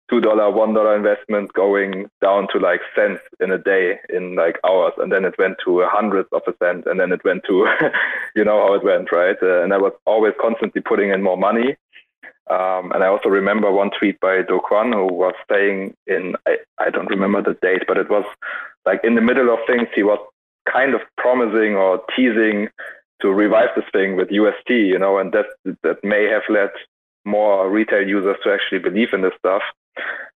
two 0.09 0.21
dollar, 0.21 0.49
one 0.49 0.73
dollar 0.73 0.95
investment 0.95 1.53
going 1.53 2.09
down 2.21 2.47
to 2.51 2.59
like 2.59 2.81
cents 2.95 3.21
in 3.39 3.51
a 3.51 3.57
day 3.57 3.99
in 4.09 4.35
like 4.35 4.59
hours, 4.65 4.93
and 4.97 5.11
then 5.11 5.25
it 5.25 5.37
went 5.37 5.57
to 5.65 5.81
a 5.81 5.89
hundredth 5.89 6.31
of 6.33 6.41
a 6.47 6.53
cent, 6.63 6.85
and 6.85 6.99
then 6.99 7.11
it 7.11 7.23
went 7.23 7.43
to, 7.45 7.67
you 8.35 8.43
know 8.43 8.67
how 8.67 8.73
it 8.73 8.83
went, 8.83 9.11
right? 9.11 9.37
Uh, 9.41 9.63
and 9.63 9.73
I 9.73 9.77
was 9.77 9.93
always 10.05 10.33
constantly 10.39 10.81
putting 10.81 11.11
in 11.11 11.23
more 11.23 11.37
money. 11.37 11.75
Um, 12.49 12.91
and 12.93 13.03
I 13.03 13.07
also 13.07 13.29
remember 13.29 13.71
one 13.71 13.91
tweet 13.97 14.19
by 14.19 14.41
Do 14.41 14.59
Kwon 14.67 14.91
who 14.93 15.13
was 15.13 15.35
saying 15.51 15.95
in 16.07 16.35
I, 16.47 16.57
I 16.79 16.89
don't 16.89 17.09
remember 17.09 17.43
the 17.43 17.57
date, 17.61 17.83
but 17.87 17.97
it 17.97 18.09
was 18.09 18.25
like 18.85 19.01
in 19.03 19.15
the 19.15 19.21
middle 19.21 19.53
of 19.53 19.59
things 19.67 19.87
he 19.93 20.01
was 20.01 20.19
kind 20.71 20.95
of 20.95 21.01
promising 21.17 21.75
or 21.75 22.01
teasing 22.15 22.69
to 23.21 23.29
revive 23.29 23.69
this 23.75 23.85
thing 23.91 24.15
with 24.15 24.31
UST, 24.31 24.69
you 24.69 24.97
know, 24.97 25.19
and 25.19 25.31
that 25.33 25.45
that 25.83 26.03
may 26.03 26.25
have 26.25 26.43
led 26.49 26.71
more 27.25 27.69
retail 27.69 28.07
users 28.07 28.37
to 28.43 28.51
actually 28.51 28.79
believe 28.79 29.09
in 29.13 29.21
this 29.21 29.33
stuff. 29.37 29.61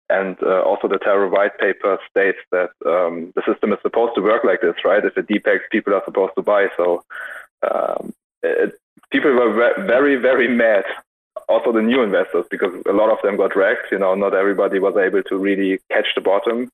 And 0.10 0.38
uh, 0.44 0.62
also 0.62 0.88
the 0.88 1.00
Terra 1.00 1.30
white 1.30 1.58
paper 1.58 1.98
states 2.10 2.38
that 2.52 2.70
um, 2.86 3.32
the 3.36 3.42
system 3.48 3.72
is 3.74 3.80
supposed 3.82 4.16
to 4.16 4.22
work 4.22 4.44
like 4.44 4.62
this, 4.62 4.76
right? 4.84 5.04
If 5.04 5.18
it 5.18 5.28
depegs, 5.28 5.62
people 5.72 5.94
are 5.94 6.04
supposed 6.06 6.34
to 6.36 6.42
buy. 6.42 6.68
So 6.78 7.04
um, 7.70 8.14
it, 8.44 8.76
people 9.12 9.32
were 9.32 9.74
very, 9.78 10.18
very 10.18 10.48
mad. 10.48 10.84
Also 11.50 11.72
the 11.72 11.82
new 11.82 12.04
investors, 12.04 12.46
because 12.52 12.74
a 12.88 12.94
lot 12.94 13.10
of 13.10 13.20
them 13.24 13.38
got 13.38 13.56
wrecked. 13.56 13.92
You 13.92 14.00
know, 14.00 14.14
not 14.14 14.34
everybody 14.34 14.80
was 14.80 14.96
able 14.98 15.24
to 15.24 15.38
really 15.38 15.80
catch 15.90 16.08
the 16.16 16.22
bottom. 16.22 16.70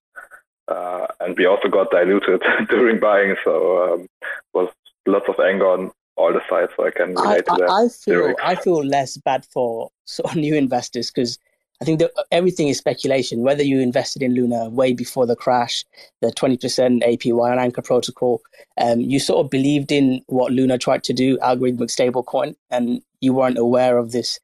Uh, 0.67 1.07
and 1.19 1.37
we 1.37 1.45
also 1.45 1.67
got 1.67 1.91
diluted 1.91 2.41
during 2.69 2.99
buying. 2.99 3.35
So 3.43 3.93
um, 3.93 4.07
was 4.53 4.69
lots 5.05 5.27
of 5.29 5.39
anger 5.39 5.67
on 5.67 5.91
all 6.15 6.33
the 6.33 6.41
sides. 6.49 6.71
So 6.75 6.85
I 6.85 6.91
can 6.91 7.17
I, 7.17 7.21
relate 7.21 7.45
to 7.45 7.55
that. 7.59 7.69
I, 7.69 7.85
I 7.85 7.87
feel. 7.87 8.35
I 8.43 8.55
feel 8.55 8.83
less 8.83 9.17
bad 9.17 9.45
for 9.45 9.91
sort 10.05 10.31
of 10.31 10.37
new 10.37 10.55
investors 10.55 11.11
because 11.11 11.39
I 11.81 11.85
think 11.85 11.99
that 11.99 12.11
everything 12.31 12.67
is 12.67 12.77
speculation. 12.77 13.41
Whether 13.41 13.63
you 13.63 13.79
invested 13.79 14.21
in 14.21 14.33
Luna 14.33 14.69
way 14.69 14.91
before 14.93 15.25
the 15.25 15.35
crash, 15.35 15.85
the 16.21 16.31
twenty 16.31 16.57
percent 16.57 17.03
APY 17.03 17.51
on 17.51 17.57
Anchor 17.57 17.81
Protocol, 17.81 18.41
um, 18.77 18.99
you 18.99 19.19
sort 19.19 19.45
of 19.45 19.49
believed 19.49 19.91
in 19.91 20.21
what 20.27 20.51
Luna 20.51 20.77
tried 20.77 21.03
to 21.05 21.13
do, 21.13 21.37
algorithmic 21.37 21.89
stablecoin, 21.89 22.55
and 22.69 23.01
you 23.21 23.33
weren't 23.33 23.57
aware 23.57 23.97
of 23.97 24.11
this. 24.11 24.39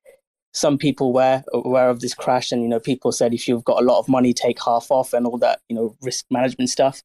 Some 0.54 0.78
people 0.78 1.12
were 1.12 1.44
aware 1.54 1.90
of 1.90 2.00
this 2.00 2.14
crash, 2.14 2.54
and 2.54 2.62
you 2.62 2.70
know 2.70 2.80
people 2.80 3.12
said 3.12 3.34
if 3.34 3.48
you've 3.48 3.66
got 3.66 3.82
a 3.82 3.86
lot 3.86 4.00
of 4.00 4.08
money, 4.08 4.34
take 4.34 4.64
half 4.64 4.90
off 4.90 5.12
and 5.12 5.28
all 5.28 5.38
that, 5.40 5.60
you 5.68 5.76
know, 5.76 5.98
risk 6.02 6.26
management 6.32 6.70
stuff. 6.70 7.04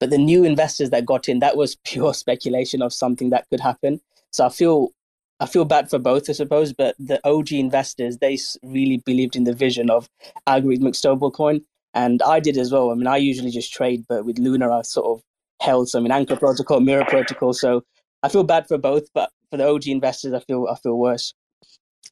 But 0.00 0.10
the 0.10 0.18
new 0.18 0.42
investors 0.44 0.90
that 0.90 1.06
got 1.06 1.28
in, 1.28 1.38
that 1.38 1.56
was 1.56 1.76
pure 1.84 2.14
speculation 2.14 2.82
of 2.82 2.92
something 2.92 3.30
that 3.30 3.46
could 3.48 3.60
happen. 3.60 4.00
So 4.32 4.44
I 4.44 4.48
feel 4.48 4.90
I 5.40 5.46
feel 5.46 5.64
bad 5.64 5.88
for 5.88 5.98
both, 5.98 6.28
I 6.28 6.32
suppose, 6.32 6.72
but 6.72 6.96
the 6.98 7.20
OG 7.24 7.52
investors, 7.52 8.18
they 8.18 8.38
really 8.62 8.98
believed 8.98 9.36
in 9.36 9.44
the 9.44 9.52
vision 9.52 9.88
of 9.90 10.08
algorithmic 10.46 10.94
stablecoin. 10.94 11.62
And 11.94 12.20
I 12.22 12.40
did 12.40 12.56
as 12.56 12.72
well. 12.72 12.90
I 12.90 12.94
mean, 12.94 13.06
I 13.06 13.16
usually 13.16 13.50
just 13.50 13.72
trade, 13.72 14.04
but 14.08 14.24
with 14.24 14.38
Luna, 14.38 14.70
I 14.70 14.82
sort 14.82 15.06
of 15.06 15.22
held 15.62 15.88
some 15.88 16.06
in 16.06 16.12
Anchor 16.12 16.36
Protocol, 16.36 16.80
Mirror 16.80 17.06
Protocol. 17.06 17.52
So 17.52 17.84
I 18.22 18.28
feel 18.28 18.44
bad 18.44 18.66
for 18.68 18.78
both, 18.78 19.08
but 19.14 19.30
for 19.50 19.56
the 19.56 19.68
OG 19.68 19.86
investors, 19.86 20.34
I 20.34 20.40
feel 20.40 20.66
I 20.70 20.76
feel 20.76 20.98
worse. 20.98 21.32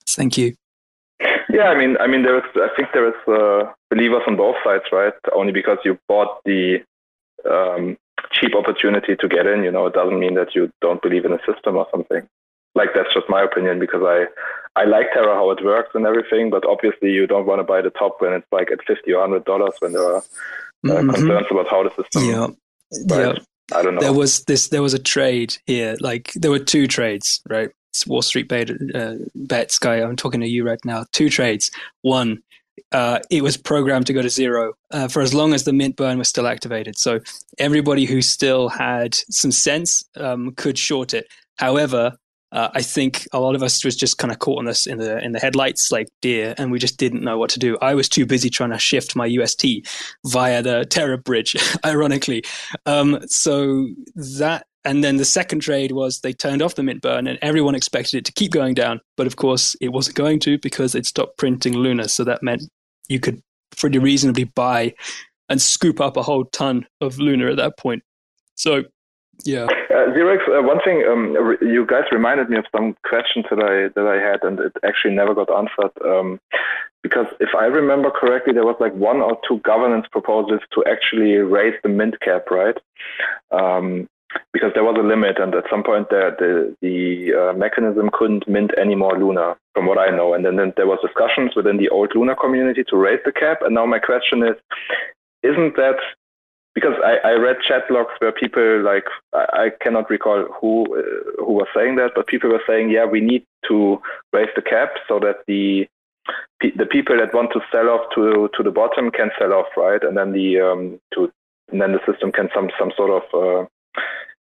Thank 0.09 0.39
you. 0.39 0.55
Yeah, 1.51 1.69
I 1.69 1.79
mean, 1.79 1.97
I 1.99 2.07
mean, 2.07 2.23
there 2.23 2.39
is. 2.39 2.45
I 2.55 2.69
think 2.77 2.89
there 2.93 3.09
is 3.09 3.15
uh, 3.29 3.73
believers 3.91 4.23
on 4.27 4.37
both 4.37 4.57
sides, 4.65 4.85
right? 4.93 5.13
Only 5.35 5.53
because 5.53 5.79
you 5.85 5.99
bought 6.09 6.43
the 6.45 6.79
um, 7.49 7.97
cheap 8.33 8.55
opportunity 8.55 9.17
to 9.17 9.29
get 9.29 9.47
in, 9.47 9.63
you 9.63 9.71
know, 9.71 9.87
it 9.87 9.95
doesn't 9.95 10.19
mean 10.19 10.35
that 10.35 10.55
you 10.55 10.71
don't 10.81 11.03
believe 11.03 11.25
in 11.25 11.33
the 11.33 11.41
system 11.51 11.77
or 11.77 11.87
something. 11.91 12.27
Like 12.77 12.91
that's 12.95 13.13
just 13.13 13.29
my 13.29 13.43
opinion 13.43 13.79
because 13.81 14.03
I 14.05 14.27
I 14.81 14.85
like 14.85 15.07
Terra 15.15 15.35
how 15.35 15.51
it 15.51 15.65
works 15.65 15.91
and 15.95 16.05
everything, 16.07 16.51
but 16.51 16.65
obviously 16.67 17.11
you 17.11 17.27
don't 17.27 17.47
want 17.47 17.59
to 17.61 17.65
buy 17.65 17.81
the 17.81 17.91
top 17.91 18.17
when 18.21 18.33
it's 18.35 18.47
like 18.53 18.71
at 18.71 18.81
fifty 18.87 19.13
or 19.15 19.21
hundred 19.23 19.45
dollars 19.47 19.73
when 19.81 19.93
there 19.93 20.03
are 20.13 20.19
uh, 20.19 20.23
Mhm. 20.85 21.15
concerns 21.15 21.47
about 21.51 21.69
how 21.69 21.83
the 21.83 21.91
system. 22.01 22.25
Yeah, 22.25 22.47
Right. 23.11 23.35
yeah. 23.37 23.43
I 23.77 23.83
don't 23.83 23.95
know. 23.97 24.01
There 24.01 24.13
was 24.13 24.45
this. 24.45 24.69
There 24.69 24.83
was 24.83 24.95
a 24.95 24.99
trade 25.15 25.57
here. 25.67 25.97
Like 26.01 26.33
there 26.35 26.51
were 26.53 26.61
two 26.75 26.87
trades, 26.87 27.41
right? 27.49 27.71
It's 27.93 28.07
Wall 28.07 28.23
Street 28.23 28.47
bet, 28.49 28.71
uh, 28.95 29.15
bets 29.35 29.79
guy. 29.79 29.97
I'm 30.03 30.15
talking 30.17 30.41
to 30.43 30.47
you 30.47 30.63
right 30.65 30.79
now. 30.85 31.05
Two 31.13 31.29
trades. 31.31 31.71
One, 32.03 32.43
uh, 32.93 33.19
it 33.31 33.43
was 33.43 33.57
programmed 33.57 34.07
to 34.07 34.13
go 34.13 34.23
to 34.23 34.29
zero 34.31 34.75
uh, 34.93 35.09
for 35.09 35.21
as 35.23 35.33
long 35.35 35.55
as 35.55 35.65
the 35.65 35.73
mint 35.73 35.97
burn 35.97 36.19
was 36.19 36.29
still 36.29 36.47
activated. 36.47 36.97
So 36.99 37.19
everybody 37.59 38.05
who 38.05 38.21
still 38.23 38.69
had 38.69 39.15
some 39.31 39.51
sense 39.51 40.05
um, 40.17 40.53
could 40.57 40.77
short 40.79 41.13
it. 41.15 41.27
However, 41.57 42.13
uh, 42.53 42.69
I 42.75 42.83
think 42.83 43.27
a 43.33 43.41
lot 43.41 43.55
of 43.55 43.63
us 43.63 43.85
was 43.85 43.97
just 43.97 44.19
kind 44.19 44.33
of 44.33 44.39
caught 44.39 44.59
on 44.59 44.67
this 44.67 44.87
in 44.87 44.99
the 44.99 45.19
in 45.19 45.33
the 45.33 45.41
headlights, 45.41 45.91
like 45.91 46.09
deer, 46.23 46.55
and 46.59 46.71
we 46.71 46.79
just 46.79 46.97
didn't 46.97 47.23
know 47.23 47.39
what 47.39 47.51
to 47.51 47.59
do. 47.59 47.77
I 47.83 47.95
was 47.95 48.09
too 48.09 48.25
busy 48.25 48.51
trying 48.51 48.71
to 48.71 48.79
shift 48.79 49.17
my 49.17 49.27
UST 49.27 49.67
via 50.27 50.63
the 50.63 50.85
Terra 50.85 51.19
bridge, 51.19 51.57
ironically. 51.85 52.45
Um, 52.87 53.19
so 53.27 53.89
that, 54.15 54.67
and 54.85 55.03
then 55.03 55.17
the 55.17 55.25
second 55.25 55.61
trade 55.61 55.93
was 55.93 56.21
they 56.21 56.33
turned 56.33 56.63
off 56.63 56.77
the 56.77 56.85
mint 56.85 57.03
burn, 57.03 57.27
and 57.27 57.39
everyone 57.43 57.75
expected 57.75 58.19
it 58.19 58.25
to 58.27 58.33
keep 58.33 58.53
going 58.53 58.75
down, 58.75 59.01
but 59.17 59.27
of 59.27 59.37
course 59.37 59.75
it 59.81 59.89
wasn't 59.89 60.17
going 60.17 60.39
to 60.41 60.59
because 60.59 60.93
they'd 60.93 61.07
stopped 61.07 61.39
printing 61.39 61.75
Luna. 61.75 62.09
So 62.09 62.23
that 62.25 62.43
meant 62.43 62.63
you 63.09 63.19
could 63.19 63.43
pretty 63.77 63.99
reasonably 63.99 64.45
buy 64.45 64.95
and 65.49 65.61
scoop 65.61 66.01
up 66.01 66.17
a 66.17 66.23
whole 66.23 66.45
ton 66.47 66.87
of 67.01 67.19
Luna 67.19 67.51
at 67.51 67.57
that 67.57 67.77
point. 67.77 68.03
So 68.55 68.85
yeah, 69.45 69.67
Uh, 69.91 70.13
Xerox, 70.15 70.41
uh, 70.49 70.63
one 70.63 70.81
thing 70.85 71.05
um, 71.09 71.33
re- 71.33 71.59
you 71.61 71.87
guys 71.87 72.05
reminded 72.11 72.51
me 72.51 72.59
of 72.59 72.65
some 72.75 72.97
questions 73.05 73.45
that 73.51 73.61
I 73.61 73.89
that 73.95 74.07
I 74.07 74.17
had, 74.17 74.43
and 74.43 74.59
it 74.59 74.73
actually 74.85 75.15
never 75.15 75.35
got 75.35 75.51
answered. 75.51 75.93
Um, 76.05 76.41
because 77.03 77.27
if 77.39 77.51
I 77.57 77.67
remember 77.67 78.11
correctly, 78.11 78.53
there 78.53 78.65
was 78.65 78.77
like 78.81 78.95
one 78.95 79.19
or 79.19 79.39
two 79.47 79.59
governance 79.61 80.07
proposals 80.11 80.61
to 80.75 80.85
actually 80.91 81.37
raise 81.37 81.75
the 81.83 81.89
mint 81.89 82.19
cap, 82.21 82.51
right? 82.51 82.77
Um, 83.53 84.09
because 84.53 84.73
there 84.75 84.85
was 84.85 84.97
a 84.99 85.07
limit, 85.07 85.39
and 85.39 85.55
at 85.55 85.65
some 85.71 85.85
point 85.85 86.09
the 86.11 86.35
the, 86.39 86.77
the 86.83 87.35
uh, 87.41 87.53
mechanism 87.57 88.11
couldn't 88.13 88.49
mint 88.49 88.73
any 88.77 88.97
more 88.97 89.19
Luna, 89.19 89.57
from 89.75 89.87
what 89.87 89.99
I 89.99 90.11
know. 90.11 90.35
And 90.35 90.45
then, 90.45 90.57
then 90.57 90.73
there 90.77 90.87
was 90.87 90.99
discussions 91.01 91.55
within 91.55 91.77
the 91.77 91.89
old 91.91 92.13
Luna 92.15 92.35
community 92.35 92.83
to 92.89 92.97
raise 92.97 93.21
the 93.25 93.33
cap. 93.33 93.59
And 93.63 93.75
now 93.75 93.87
my 93.87 93.99
question 93.99 94.43
is, 94.43 94.57
isn't 95.43 95.77
that 95.77 95.97
because 96.77 96.93
I, 97.03 97.31
I 97.31 97.33
read 97.33 97.57
chat 97.67 97.91
logs 97.91 98.13
where 98.19 98.33
people 98.33 98.83
like 98.83 99.05
I, 99.33 99.47
I 99.65 99.71
cannot 99.83 100.11
recall 100.11 100.45
who 100.61 100.85
uh, 100.95 101.43
who 101.43 101.55
was 101.55 101.69
saying 101.75 101.97
that, 101.97 102.11
but 102.15 102.27
people 102.27 102.51
were 102.51 102.63
saying, 102.69 102.91
yeah, 102.91 103.07
we 103.07 103.21
need 103.23 103.45
to 103.69 103.99
raise 104.35 104.51
the 104.55 104.61
cap 104.61 104.91
so 105.09 105.19
that 105.21 105.37
the 105.47 105.89
the 106.61 106.85
people 106.85 107.17
that 107.17 107.33
want 107.33 107.51
to 107.55 107.61
sell 107.73 107.89
off 107.89 108.03
to 108.15 108.51
to 108.55 108.63
the 108.63 108.71
bottom 108.71 109.11
can 109.11 109.31
sell 109.39 109.55
off, 109.55 109.69
right? 109.75 110.03
And 110.05 110.19
then 110.19 110.33
the 110.33 110.61
um, 110.61 111.01
to 111.15 111.33
and 111.73 111.81
then 111.81 111.93
the 111.93 112.01
system 112.07 112.31
can 112.31 112.51
some 112.55 112.69
some 112.79 112.93
sort 112.95 113.11
of 113.11 113.25
uh, 113.33 113.67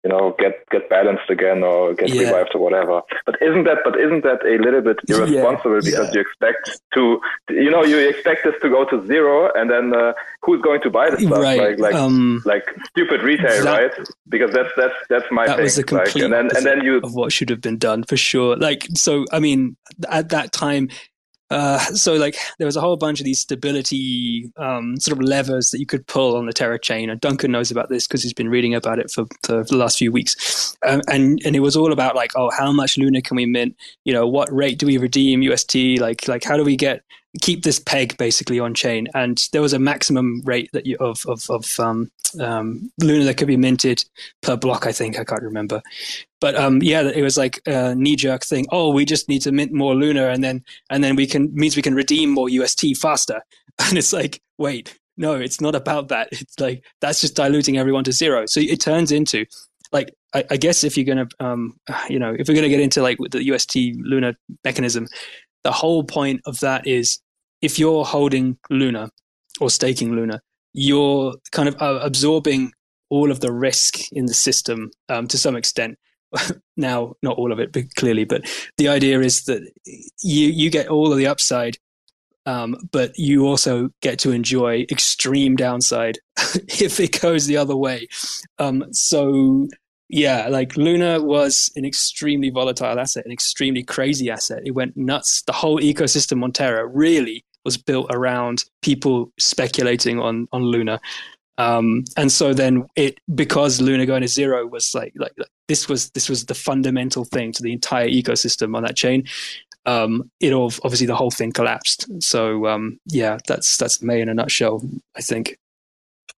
you 0.07 0.13
know 0.13 0.35
get 0.39 0.67
get 0.69 0.89
balanced 0.89 1.29
again 1.29 1.63
or 1.63 1.93
get 1.93 2.09
yeah. 2.09 2.21
revived 2.21 2.51
or 2.55 2.61
whatever 2.61 3.01
but 3.25 3.35
isn't 3.41 3.65
that 3.65 3.79
but 3.83 3.99
isn't 3.99 4.23
that 4.23 4.39
a 4.45 4.57
little 4.63 4.81
bit 4.81 4.97
irresponsible 5.09 5.75
yeah. 5.75 5.81
because 5.83 6.07
yeah. 6.07 6.13
you 6.13 6.21
expect 6.21 6.81
to 6.93 7.19
you 7.49 7.69
know 7.69 7.83
you 7.83 7.97
expect 7.97 8.45
this 8.45 8.55
to 8.61 8.69
go 8.69 8.85
to 8.85 9.05
zero 9.05 9.51
and 9.55 9.69
then 9.69 9.93
uh, 9.93 10.13
who's 10.43 10.61
going 10.61 10.81
to 10.81 10.89
buy 10.89 11.09
this 11.09 11.21
stuff 11.21 11.39
right. 11.39 11.59
like 11.59 11.79
like 11.79 11.95
um, 11.95 12.41
like 12.45 12.65
stupid 12.89 13.21
retail 13.21 13.63
that, 13.63 13.81
right 13.81 14.07
because 14.29 14.51
that's 14.51 14.69
that's 14.77 14.95
that's 15.09 15.25
my 15.31 15.45
that 15.45 15.57
thing. 15.57 15.63
was 15.63 15.75
the 15.75 15.83
complete 15.83 16.15
like, 16.15 16.23
and 16.23 16.33
then 16.33 16.49
and 16.55 16.65
then 16.65 16.81
you 16.81 16.97
of 16.99 17.13
what 17.13 17.33
should 17.33 17.49
have 17.49 17.61
been 17.61 17.77
done 17.77 18.03
for 18.03 18.15
sure 18.15 18.55
like 18.55 18.87
so 18.95 19.25
i 19.33 19.39
mean 19.39 19.75
at 20.09 20.29
that 20.29 20.53
time 20.53 20.87
uh, 21.49 21.79
so 21.79 22.13
like 22.13 22.35
there 22.57 22.65
was 22.65 22.75
a 22.75 22.81
whole 22.81 22.97
bunch 22.97 23.19
of 23.19 23.25
these 23.25 23.39
stability 23.39 24.51
um, 24.57 24.99
sort 24.99 25.17
of 25.17 25.23
levers 25.23 25.71
that 25.71 25.79
you 25.79 25.85
could 25.85 26.05
pull 26.07 26.35
on 26.35 26.45
the 26.45 26.53
Terra 26.53 26.79
chain, 26.79 27.09
and 27.09 27.21
Duncan 27.21 27.51
knows 27.51 27.71
about 27.71 27.89
this 27.89 28.07
because 28.07 28.23
he's 28.23 28.33
been 28.33 28.49
reading 28.49 28.75
about 28.75 28.99
it 28.99 29.11
for, 29.11 29.25
for 29.43 29.63
the 29.63 29.77
last 29.77 29.97
few 29.97 30.11
weeks. 30.11 30.75
Um, 30.85 31.01
and 31.07 31.41
and 31.45 31.55
it 31.55 31.61
was 31.61 31.75
all 31.75 31.91
about 31.91 32.15
like, 32.15 32.31
oh, 32.35 32.51
how 32.51 32.71
much 32.71 32.97
Luna 32.97 33.21
can 33.21 33.37
we 33.37 33.45
mint? 33.45 33.75
You 34.05 34.13
know, 34.13 34.27
what 34.27 34.53
rate 34.53 34.77
do 34.77 34.85
we 34.85 34.97
redeem 34.97 35.41
UST? 35.41 35.99
Like 35.99 36.27
like 36.27 36.43
how 36.43 36.57
do 36.57 36.63
we 36.63 36.75
get 36.75 37.01
keep 37.41 37.63
this 37.63 37.79
peg 37.79 38.17
basically 38.17 38.59
on 38.59 38.73
chain? 38.73 39.07
And 39.13 39.41
there 39.53 39.61
was 39.61 39.73
a 39.73 39.79
maximum 39.79 40.41
rate 40.43 40.69
that 40.73 40.85
you, 40.85 40.97
of 40.99 41.25
of 41.27 41.49
of 41.49 41.79
um, 41.79 42.11
um, 42.39 42.91
Luna 43.01 43.25
that 43.25 43.37
could 43.37 43.47
be 43.47 43.57
minted 43.57 44.03
per 44.41 44.57
block. 44.57 44.85
I 44.85 44.91
think 44.91 45.17
I 45.17 45.23
can't 45.23 45.43
remember. 45.43 45.81
But 46.39 46.55
um, 46.55 46.81
yeah, 46.81 47.01
it 47.01 47.23
was 47.23 47.37
like 47.37 47.59
a 47.65 47.95
knee 47.95 48.15
jerk 48.15 48.43
thing. 48.43 48.67
Oh, 48.71 48.91
we 48.91 49.05
just 49.05 49.27
need 49.27 49.41
to 49.43 49.51
mint 49.51 49.71
more 49.73 49.95
Luna, 49.95 50.29
and 50.29 50.43
then 50.43 50.63
and 50.89 51.03
then 51.03 51.15
we 51.15 51.25
can 51.25 51.53
means 51.53 51.75
we 51.75 51.81
can 51.81 51.95
redeem 51.95 52.29
more 52.29 52.49
UST 52.49 52.97
faster. 52.97 53.41
And 53.79 53.95
it's 53.95 54.11
like, 54.11 54.41
wait, 54.57 54.97
no, 55.17 55.35
it's 55.35 55.61
not 55.61 55.75
about 55.75 56.07
that. 56.07 56.29
It's 56.31 56.59
like 56.59 56.83
that's 56.99 57.21
just 57.21 57.35
diluting 57.35 57.77
everyone 57.77 58.03
to 58.05 58.11
zero. 58.11 58.45
So 58.47 58.59
it 58.59 58.79
turns 58.79 59.11
into 59.11 59.45
like 59.91 60.13
I, 60.33 60.43
I 60.51 60.57
guess 60.57 60.83
if 60.83 60.97
you're 60.97 61.05
gonna 61.05 61.27
um, 61.39 61.79
you 62.09 62.19
know 62.19 62.35
if 62.37 62.47
we're 62.47 62.55
gonna 62.55 62.69
get 62.69 62.79
into 62.79 63.01
like 63.01 63.17
the 63.31 63.43
UST 63.43 63.75
Luna 63.97 64.35
mechanism, 64.63 65.07
the 65.63 65.71
whole 65.71 66.03
point 66.03 66.41
of 66.45 66.59
that 66.61 66.87
is 66.87 67.19
if 67.61 67.79
you're 67.79 68.05
holding 68.05 68.57
Luna 68.69 69.09
or 69.59 69.69
staking 69.69 70.15
Luna, 70.15 70.41
you're 70.73 71.35
kind 71.51 71.67
of 71.67 71.81
uh, 71.81 71.99
absorbing 72.03 72.71
all 73.09 73.31
of 73.31 73.39
the 73.39 73.51
risk 73.51 74.11
in 74.11 74.25
the 74.25 74.33
system 74.33 74.91
um, 75.09 75.27
to 75.27 75.37
some 75.37 75.55
extent. 75.55 75.97
now, 76.77 77.13
not 77.21 77.37
all 77.37 77.51
of 77.51 77.59
it, 77.59 77.71
but 77.71 77.93
clearly, 77.95 78.25
but 78.25 78.43
the 78.77 78.87
idea 78.87 79.19
is 79.21 79.45
that 79.45 79.61
you 80.23 80.47
you 80.47 80.69
get 80.69 80.87
all 80.87 81.11
of 81.11 81.17
the 81.17 81.27
upside, 81.27 81.77
um, 82.45 82.75
but 82.91 83.17
you 83.17 83.45
also 83.45 83.89
get 84.01 84.19
to 84.19 84.31
enjoy 84.31 84.85
extreme 84.89 85.55
downside 85.55 86.19
if 86.79 86.99
it 86.99 87.19
goes 87.19 87.45
the 87.45 87.57
other 87.57 87.75
way. 87.75 88.07
Um, 88.59 88.85
so 88.91 89.67
yeah, 90.09 90.47
like 90.47 90.77
Luna 90.77 91.21
was 91.21 91.69
an 91.75 91.83
extremely 91.83 92.49
volatile 92.49 92.99
asset, 92.99 93.25
an 93.25 93.31
extremely 93.31 93.83
crazy 93.83 94.29
asset. 94.29 94.61
It 94.65 94.71
went 94.71 94.95
nuts. 94.95 95.43
The 95.45 95.51
whole 95.51 95.79
ecosystem 95.79 96.43
on 96.43 96.53
Terra 96.53 96.87
really 96.87 97.43
was 97.65 97.77
built 97.77 98.07
around 98.11 98.63
people 98.81 99.33
speculating 99.37 100.19
on 100.19 100.47
on 100.53 100.63
Luna. 100.63 100.99
Um, 101.57 102.05
and 102.15 102.31
so 102.31 102.53
then 102.53 102.85
it 102.95 103.19
because 103.33 103.81
Luna 103.81 104.05
going 104.05 104.21
to 104.21 104.27
zero 104.27 104.65
was 104.67 104.93
like, 104.93 105.13
like 105.15 105.33
like 105.37 105.49
this 105.67 105.89
was 105.89 106.11
this 106.11 106.29
was 106.29 106.45
the 106.45 106.53
fundamental 106.53 107.25
thing 107.25 107.51
to 107.53 107.63
the 107.63 107.73
entire 107.73 108.07
ecosystem 108.07 108.75
on 108.75 108.83
that 108.83 108.95
chain. 108.95 109.25
Um, 109.85 110.29
it 110.39 110.53
all 110.53 110.71
obviously 110.83 111.07
the 111.07 111.15
whole 111.15 111.31
thing 111.31 111.51
collapsed. 111.51 112.05
So 112.21 112.67
um, 112.67 112.99
yeah, 113.05 113.37
that's 113.47 113.77
that's 113.77 114.01
May 114.01 114.21
in 114.21 114.29
a 114.29 114.33
nutshell. 114.33 114.81
I 115.15 115.21
think. 115.21 115.57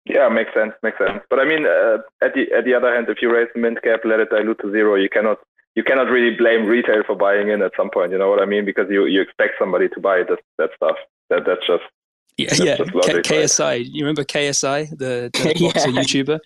Yeah, 0.05 0.30
makes 0.30 0.53
sense, 0.53 0.74
makes 0.84 0.97
sense. 0.97 1.20
But 1.30 1.39
I 1.39 1.45
mean, 1.45 1.65
uh, 1.65 1.97
at 2.22 2.34
the 2.34 2.51
at 2.55 2.65
the 2.65 2.74
other 2.74 2.93
hand, 2.93 3.07
if 3.09 3.22
you 3.22 3.34
raise 3.34 3.49
the 3.53 3.59
mint 3.59 3.82
cap, 3.82 4.01
let 4.05 4.20
it 4.20 4.30
dilute 4.30 4.59
to 4.61 4.72
zero, 4.72 4.95
you 4.95 5.09
cannot 5.09 5.39
you 5.76 5.84
cannot 5.84 6.09
really 6.09 6.36
blame 6.36 6.65
retail 6.65 7.03
for 7.05 7.15
buying 7.15 7.49
in 7.49 7.61
at 7.61 7.72
some 7.76 7.89
point. 7.89 8.11
You 8.11 8.18
know 8.18 8.30
what 8.30 8.41
I 8.41 8.45
mean? 8.45 8.65
Because 8.65 8.88
you 8.89 9.05
you 9.05 9.22
expect 9.22 9.53
somebody 9.59 9.89
to 9.89 9.99
buy 9.99 10.24
that 10.30 10.39
that 10.57 10.70
stuff. 10.76 10.95
That 11.30 11.43
that's 11.45 11.65
just 11.68 11.84
yeah, 12.38 12.54
yeah. 12.54 12.78
K- 12.78 13.22
KSI. 13.22 13.86
You 13.92 14.06
remember 14.06 14.24
KSI, 14.24 14.90
the, 14.98 15.30
the 15.34 15.56
boxer. 15.74 15.90
YouTuber? 15.90 16.40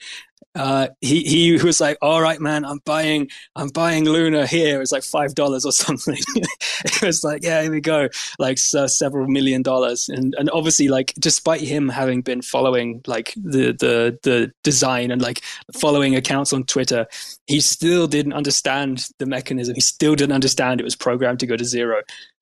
Uh, 0.53 0.89
he 0.99 1.23
he 1.23 1.63
was 1.63 1.79
like, 1.79 1.97
"All 2.01 2.21
right, 2.21 2.39
man, 2.41 2.65
I'm 2.65 2.79
buying 2.83 3.29
I'm 3.55 3.69
buying 3.69 4.03
Luna 4.03 4.45
here. 4.45 4.81
It's 4.81 4.91
like 4.91 5.03
five 5.03 5.33
dollars 5.33 5.65
or 5.65 5.71
something." 5.85 6.17
it 6.83 7.01
was 7.01 7.23
like, 7.23 7.43
"Yeah, 7.43 7.61
here 7.61 7.71
we 7.71 7.79
go." 7.79 8.09
Like 8.37 8.57
uh, 8.75 8.87
several 8.87 9.27
million 9.27 9.61
dollars, 9.61 10.09
and 10.09 10.35
and 10.37 10.49
obviously, 10.51 10.89
like 10.89 11.13
despite 11.19 11.61
him 11.61 11.87
having 11.87 12.21
been 12.21 12.41
following 12.41 13.01
like 13.07 13.33
the 13.37 13.71
the 13.71 14.19
the 14.23 14.51
design 14.63 15.09
and 15.09 15.21
like 15.21 15.41
following 15.79 16.17
accounts 16.17 16.51
on 16.51 16.65
Twitter, 16.65 17.07
he 17.47 17.61
still 17.61 18.05
didn't 18.07 18.33
understand 18.33 19.05
the 19.19 19.25
mechanism. 19.25 19.75
He 19.75 19.81
still 19.81 20.15
didn't 20.15 20.33
understand 20.33 20.81
it 20.81 20.83
was 20.83 20.97
programmed 20.97 21.39
to 21.39 21.47
go 21.47 21.55
to 21.55 21.63
zero. 21.63 22.01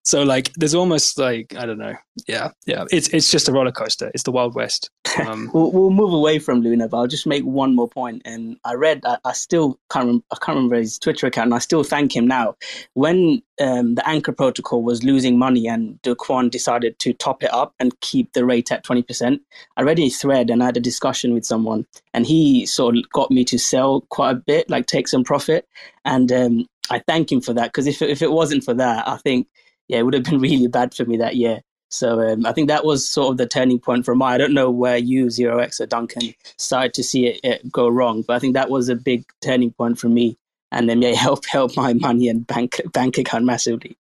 So 0.10 0.24
like, 0.24 0.52
there's 0.56 0.74
almost 0.74 1.20
like 1.20 1.54
I 1.56 1.68
don't 1.68 1.78
know. 1.78 1.94
Yeah, 2.28 2.50
yeah. 2.66 2.86
It's 2.92 3.10
it's 3.10 3.30
just 3.30 3.48
a 3.48 3.52
roller 3.52 3.72
coaster. 3.72 4.10
It's 4.16 4.24
the 4.24 4.32
Wild 4.32 4.56
West. 4.56 4.90
Um, 5.24 5.52
we'll, 5.54 5.72
we'll 5.72 5.92
move 5.92 6.12
away 6.12 6.40
from 6.40 6.62
Luna, 6.62 6.88
but 6.88 6.98
I'll 6.98 7.06
just 7.06 7.28
make 7.28 7.44
one 7.44 7.76
more 7.76 7.88
point. 7.88 8.24
And 8.26 8.58
I 8.66 8.74
read, 8.74 9.02
I, 9.06 9.20
I 9.24 9.34
still 9.34 9.80
can't 9.92 10.08
remember, 10.08 10.26
I 10.32 10.38
can't 10.42 10.56
remember 10.56 10.78
his 10.78 10.98
Twitter 10.98 11.28
account, 11.28 11.46
and 11.46 11.54
I 11.54 11.60
still 11.60 11.84
thank 11.84 12.16
him 12.16 12.28
now. 12.28 12.56
When 12.96 13.44
um, 13.62 13.94
the 13.94 14.10
Anchor 14.10 14.32
protocol 14.32 14.82
was 14.82 15.04
losing 15.04 15.38
money, 15.38 15.68
and 15.68 16.02
Kwon 16.02 16.50
decided 16.50 16.98
to 16.98 17.14
top 17.14 17.44
it 17.44 17.54
up 17.54 17.76
and 17.80 18.00
keep 18.02 18.34
the 18.34 18.46
rate 18.46 18.72
at 18.72 18.84
twenty 18.84 19.04
percent, 19.04 19.44
I 19.78 19.84
read 19.84 20.00
a 20.00 20.10
thread 20.10 20.50
and 20.50 20.64
I 20.64 20.66
had 20.66 20.78
a 20.78 20.82
discussion 20.82 21.36
with 21.36 21.46
someone, 21.46 21.86
and 22.16 22.26
he 22.26 22.66
sort 22.66 22.98
of 22.98 23.08
got 23.14 23.30
me 23.30 23.46
to 23.46 23.60
sell 23.60 24.02
quite 24.10 24.32
a 24.32 24.42
bit, 24.48 24.72
like 24.72 24.88
take 24.88 25.08
some 25.08 25.24
profit, 25.24 25.68
and 26.04 26.32
um, 26.32 26.66
I 26.90 26.98
thank 26.98 27.32
him 27.32 27.42
for 27.42 27.54
that 27.54 27.68
because 27.68 27.86
if 27.86 28.02
if 28.02 28.24
it 28.24 28.32
wasn't 28.32 28.64
for 28.64 28.74
that, 28.74 29.08
I 29.08 29.18
think 29.18 29.46
yeah, 29.90 30.00
it 30.00 30.04
would 30.04 30.14
have 30.14 30.24
been 30.24 30.40
really 30.40 30.68
bad 30.68 30.94
for 30.94 31.04
me 31.04 31.18
that 31.18 31.36
year. 31.36 31.62
So 31.92 32.22
um, 32.22 32.46
I 32.46 32.54
think 32.54 32.70
that 32.70 32.86
was 32.86 33.10
sort 33.10 33.32
of 33.32 33.38
the 33.38 33.48
turning 33.48 33.80
point 33.80 34.06
for 34.06 34.14
my. 34.14 34.36
I 34.36 34.38
don't 34.38 34.54
know 34.54 34.70
where 34.70 34.98
you 34.98 35.32
Zero 35.32 35.58
X 35.58 35.82
or 35.82 35.88
Duncan 35.88 36.36
started 36.58 36.94
to 36.94 37.04
see 37.04 37.28
it, 37.28 37.40
it, 37.44 37.72
go 37.72 37.90
wrong, 37.90 38.22
but 38.22 38.36
I 38.36 38.40
think 38.40 38.54
that 38.54 38.70
was 38.70 38.90
a 38.90 38.96
big 38.96 39.26
turning 39.42 39.72
point 39.72 39.98
for 40.00 40.08
me, 40.08 40.38
and 40.72 40.88
then 40.88 41.02
yeah, 41.02 41.14
help 41.16 41.46
help 41.48 41.76
my 41.76 41.94
money 41.94 42.30
and 42.30 42.46
bank 42.46 42.80
bank 42.94 43.18
account 43.18 43.46
massively. 43.46 43.98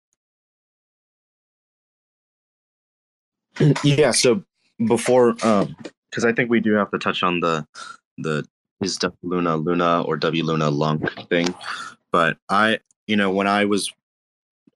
Yeah. 3.82 4.12
So 4.12 4.45
before, 4.86 5.32
because 5.32 5.64
um, 5.64 6.26
I 6.28 6.32
think 6.32 6.51
we 6.51 6.61
do 6.61 6.74
have 6.74 6.91
to 6.91 6.99
touch 6.99 7.22
on 7.22 7.41
the 7.41 7.66
the 8.18 8.47
is 8.82 8.99
Luna 9.22 9.57
Luna 9.57 10.03
or 10.03 10.18
W 10.18 10.45
Luna 10.45 10.70
Lunc 10.70 11.11
thing, 11.30 11.55
but 12.12 12.36
I, 12.51 12.80
you 13.07 13.16
know, 13.16 13.30
when 13.30 13.47
I 13.47 13.64
was 13.64 13.91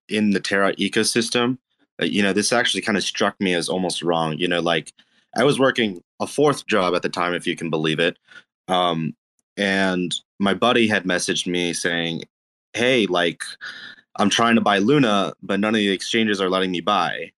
in 0.08 0.30
the 0.30 0.40
Terra 0.40 0.74
ecosystem, 0.76 1.58
uh, 2.00 2.04
you 2.04 2.22
know, 2.22 2.32
this 2.32 2.52
actually 2.52 2.82
kind 2.82 2.98
of 2.98 3.04
struck 3.04 3.38
me 3.40 3.54
as 3.54 3.68
almost 3.68 4.02
wrong. 4.02 4.36
You 4.38 4.48
know, 4.48 4.60
like 4.60 4.92
I 5.36 5.44
was 5.44 5.58
working 5.58 6.02
a 6.20 6.26
fourth 6.26 6.66
job 6.66 6.94
at 6.94 7.02
the 7.02 7.08
time, 7.08 7.34
if 7.34 7.46
you 7.46 7.56
can 7.56 7.70
believe 7.70 7.98
it. 7.98 8.18
Um, 8.68 9.14
and 9.56 10.14
my 10.38 10.54
buddy 10.54 10.88
had 10.88 11.04
messaged 11.04 11.46
me 11.46 11.72
saying, 11.72 12.22
Hey, 12.72 13.06
like, 13.06 13.42
I'm 14.16 14.30
trying 14.30 14.54
to 14.54 14.60
buy 14.60 14.78
Luna, 14.78 15.34
but 15.42 15.60
none 15.60 15.74
of 15.74 15.78
the 15.78 15.90
exchanges 15.90 16.40
are 16.40 16.50
letting 16.50 16.70
me 16.70 16.80
buy. 16.80 17.32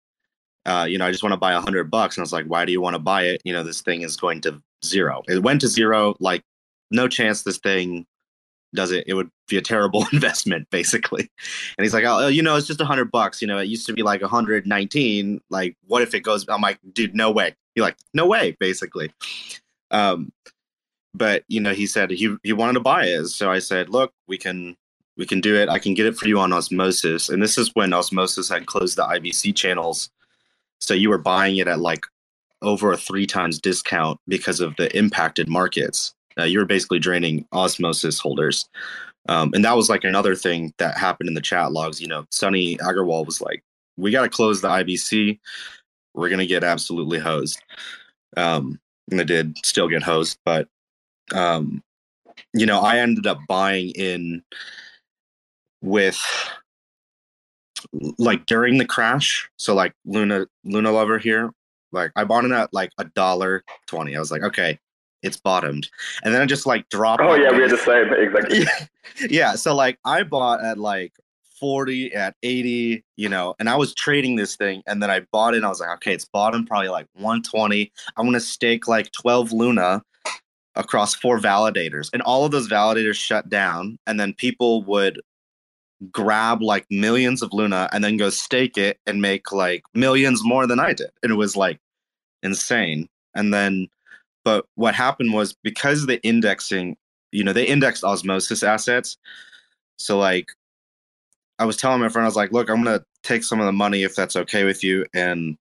Uh, 0.65 0.85
you 0.87 0.97
know, 0.97 1.05
I 1.05 1.11
just 1.11 1.23
want 1.23 1.33
to 1.33 1.37
buy 1.37 1.53
a 1.53 1.61
hundred 1.61 1.91
bucks. 1.91 2.15
And 2.15 2.21
I 2.21 2.25
was 2.25 2.33
like, 2.33 2.45
why 2.45 2.65
do 2.65 2.71
you 2.71 2.81
want 2.81 2.93
to 2.93 2.99
buy 2.99 3.23
it? 3.23 3.41
You 3.43 3.53
know, 3.53 3.63
this 3.63 3.81
thing 3.81 4.01
is 4.01 4.15
going 4.15 4.41
to 4.41 4.61
zero. 4.85 5.21
It 5.27 5.43
went 5.43 5.61
to 5.61 5.67
zero. 5.67 6.15
Like, 6.19 6.43
no 6.89 7.07
chance 7.07 7.43
this 7.43 7.57
thing 7.57 8.05
does 8.73 8.91
it, 8.91 9.03
it 9.07 9.13
would 9.13 9.29
be 9.47 9.57
a 9.57 9.61
terrible 9.61 10.05
investment, 10.13 10.69
basically. 10.69 11.29
And 11.77 11.83
he's 11.83 11.93
like, 11.93 12.05
oh, 12.05 12.27
you 12.27 12.41
know, 12.41 12.55
it's 12.55 12.67
just 12.67 12.81
a 12.81 12.85
hundred 12.85 13.11
bucks. 13.11 13.41
You 13.41 13.47
know, 13.47 13.57
it 13.57 13.67
used 13.67 13.85
to 13.87 13.93
be 13.93 14.03
like 14.03 14.21
119. 14.21 15.41
Like, 15.49 15.77
what 15.85 16.01
if 16.01 16.13
it 16.13 16.21
goes? 16.21 16.45
I'm 16.47 16.61
like, 16.61 16.79
dude, 16.93 17.15
no 17.15 17.31
way. 17.31 17.55
You're 17.75 17.85
like, 17.85 17.97
no 18.13 18.25
way, 18.25 18.55
basically. 18.59 19.11
Um, 19.91 20.31
but 21.13 21.43
you 21.47 21.59
know, 21.59 21.73
he 21.73 21.85
said 21.85 22.09
he 22.09 22.35
he 22.43 22.53
wanted 22.53 22.73
to 22.73 22.79
buy 22.79 23.05
it, 23.05 23.27
so 23.27 23.51
I 23.51 23.59
said, 23.59 23.89
look, 23.89 24.13
we 24.27 24.37
can 24.37 24.75
we 25.15 25.25
can 25.25 25.41
do 25.41 25.55
it. 25.55 25.69
I 25.69 25.77
can 25.77 25.93
get 25.93 26.07
it 26.07 26.17
for 26.17 26.27
you 26.27 26.39
on 26.39 26.51
Osmosis. 26.51 27.29
And 27.29 27.41
this 27.41 27.57
is 27.57 27.69
when 27.75 27.93
Osmosis 27.93 28.49
had 28.49 28.65
closed 28.65 28.97
the 28.97 29.03
IBC 29.03 29.55
channels, 29.55 30.09
so 30.79 30.93
you 30.93 31.09
were 31.09 31.19
buying 31.19 31.57
it 31.57 31.67
at 31.67 31.79
like 31.79 32.05
over 32.63 32.91
a 32.91 32.97
three 32.97 33.27
times 33.27 33.59
discount 33.59 34.19
because 34.27 34.59
of 34.59 34.75
the 34.77 34.95
impacted 34.97 35.47
markets 35.49 36.15
Uh, 36.37 36.43
you 36.43 36.59
were 36.59 36.65
basically 36.65 36.99
draining 36.99 37.45
osmosis 37.51 38.19
holders. 38.19 38.69
Um, 39.29 39.51
and 39.53 39.63
that 39.63 39.75
was 39.75 39.89
like 39.89 40.03
another 40.03 40.35
thing 40.35 40.73
that 40.77 40.97
happened 40.97 41.29
in 41.29 41.33
the 41.33 41.41
chat 41.41 41.71
logs. 41.71 42.01
You 42.01 42.07
know, 42.07 42.25
Sunny 42.29 42.77
Aggarwal 42.77 43.25
was 43.25 43.41
like, 43.41 43.63
we 43.97 44.11
got 44.11 44.23
to 44.23 44.29
close 44.29 44.61
the 44.61 44.69
IBC. 44.69 45.39
We're 46.13 46.29
going 46.29 46.39
to 46.39 46.45
get 46.45 46.63
absolutely 46.63 47.19
hosed. 47.19 47.61
Um, 48.35 48.79
and 49.09 49.19
they 49.19 49.23
did 49.23 49.57
still 49.65 49.87
get 49.87 50.03
hosed, 50.03 50.39
but, 50.45 50.67
um, 51.33 51.83
you 52.53 52.65
know, 52.65 52.79
I 52.79 52.97
ended 52.97 53.27
up 53.27 53.39
buying 53.47 53.89
in 53.91 54.43
with 55.81 56.19
like 58.17 58.45
during 58.45 58.77
the 58.77 58.85
crash. 58.85 59.49
So 59.57 59.75
like 59.75 59.93
Luna, 60.05 60.47
Luna 60.63 60.91
Lover 60.91 61.17
here, 61.17 61.51
like 61.91 62.11
I 62.15 62.23
bought 62.23 62.45
it 62.45 62.51
at 62.51 62.73
like 62.73 62.91
a 62.97 63.05
dollar 63.05 63.63
20. 63.87 64.15
I 64.15 64.19
was 64.19 64.31
like, 64.31 64.43
okay, 64.43 64.79
it's 65.23 65.37
bottomed. 65.37 65.89
And 66.23 66.33
then 66.33 66.41
I 66.41 66.45
just 66.45 66.65
like 66.65 66.87
dropped. 66.89 67.23
Oh 67.23 67.33
yeah, 67.33 67.51
we 67.51 67.61
had 67.61 67.71
the 67.71 67.77
same 67.77 68.13
exactly. 68.13 68.65
yeah, 69.29 69.55
so 69.55 69.73
like 69.75 69.97
I 70.05 70.23
bought 70.23 70.63
at 70.63 70.77
like 70.77 71.13
40 71.59 72.13
at 72.13 72.35
80, 72.43 73.03
you 73.15 73.29
know, 73.29 73.55
and 73.57 73.69
I 73.69 73.77
was 73.77 73.93
trading 73.93 74.35
this 74.35 74.55
thing 74.55 74.83
and 74.85 75.01
then 75.01 75.09
I 75.09 75.21
bought 75.31 75.53
it 75.53 75.57
and 75.57 75.65
I 75.65 75.69
was 75.69 75.79
like, 75.79 75.91
okay, 75.95 76.13
it's 76.13 76.25
bottom 76.25 76.65
probably 76.65 76.89
like 76.89 77.07
120. 77.13 77.91
I'm 78.17 78.25
going 78.25 78.33
to 78.33 78.41
stake 78.41 78.87
like 78.87 79.11
12 79.13 79.53
Luna 79.53 80.03
across 80.75 81.15
four 81.15 81.39
validators. 81.39 82.09
And 82.11 82.21
all 82.23 82.43
of 82.43 82.51
those 82.51 82.67
validators 82.67 83.15
shut 83.15 83.47
down 83.47 83.97
and 84.05 84.19
then 84.19 84.33
people 84.33 84.83
would 84.83 85.21
grab 86.11 86.61
like 86.61 86.85
millions 86.89 87.41
of 87.41 87.53
Luna 87.53 87.87
and 87.93 88.03
then 88.03 88.17
go 88.17 88.29
stake 88.29 88.77
it 88.77 88.99
and 89.07 89.21
make 89.21 89.53
like 89.53 89.83
millions 89.93 90.43
more 90.43 90.67
than 90.67 90.81
I 90.81 90.91
did. 90.91 91.11
And 91.21 91.31
it 91.31 91.35
was 91.35 91.55
like 91.55 91.79
insane. 92.41 93.07
And 93.35 93.53
then 93.53 93.87
but 94.43 94.65
what 94.75 94.95
happened 94.95 95.33
was 95.33 95.53
because 95.63 96.05
the 96.05 96.21
indexing, 96.23 96.97
you 97.31 97.43
know, 97.43 97.53
they 97.53 97.65
indexed 97.65 98.03
osmosis 98.03 98.63
assets. 98.63 99.17
So 99.97 100.17
like 100.17 100.49
I 101.59 101.65
was 101.65 101.77
telling 101.77 102.01
my 102.01 102.09
friend, 102.09 102.25
I 102.25 102.27
was 102.27 102.35
like, 102.35 102.51
look, 102.51 102.69
I'm 102.69 102.83
gonna 102.83 103.03
take 103.23 103.43
some 103.43 103.59
of 103.59 103.65
the 103.65 103.71
money 103.71 104.03
if 104.03 104.15
that's 104.15 104.35
okay 104.35 104.63
with 104.63 104.83
you. 104.83 105.05
And 105.13 105.57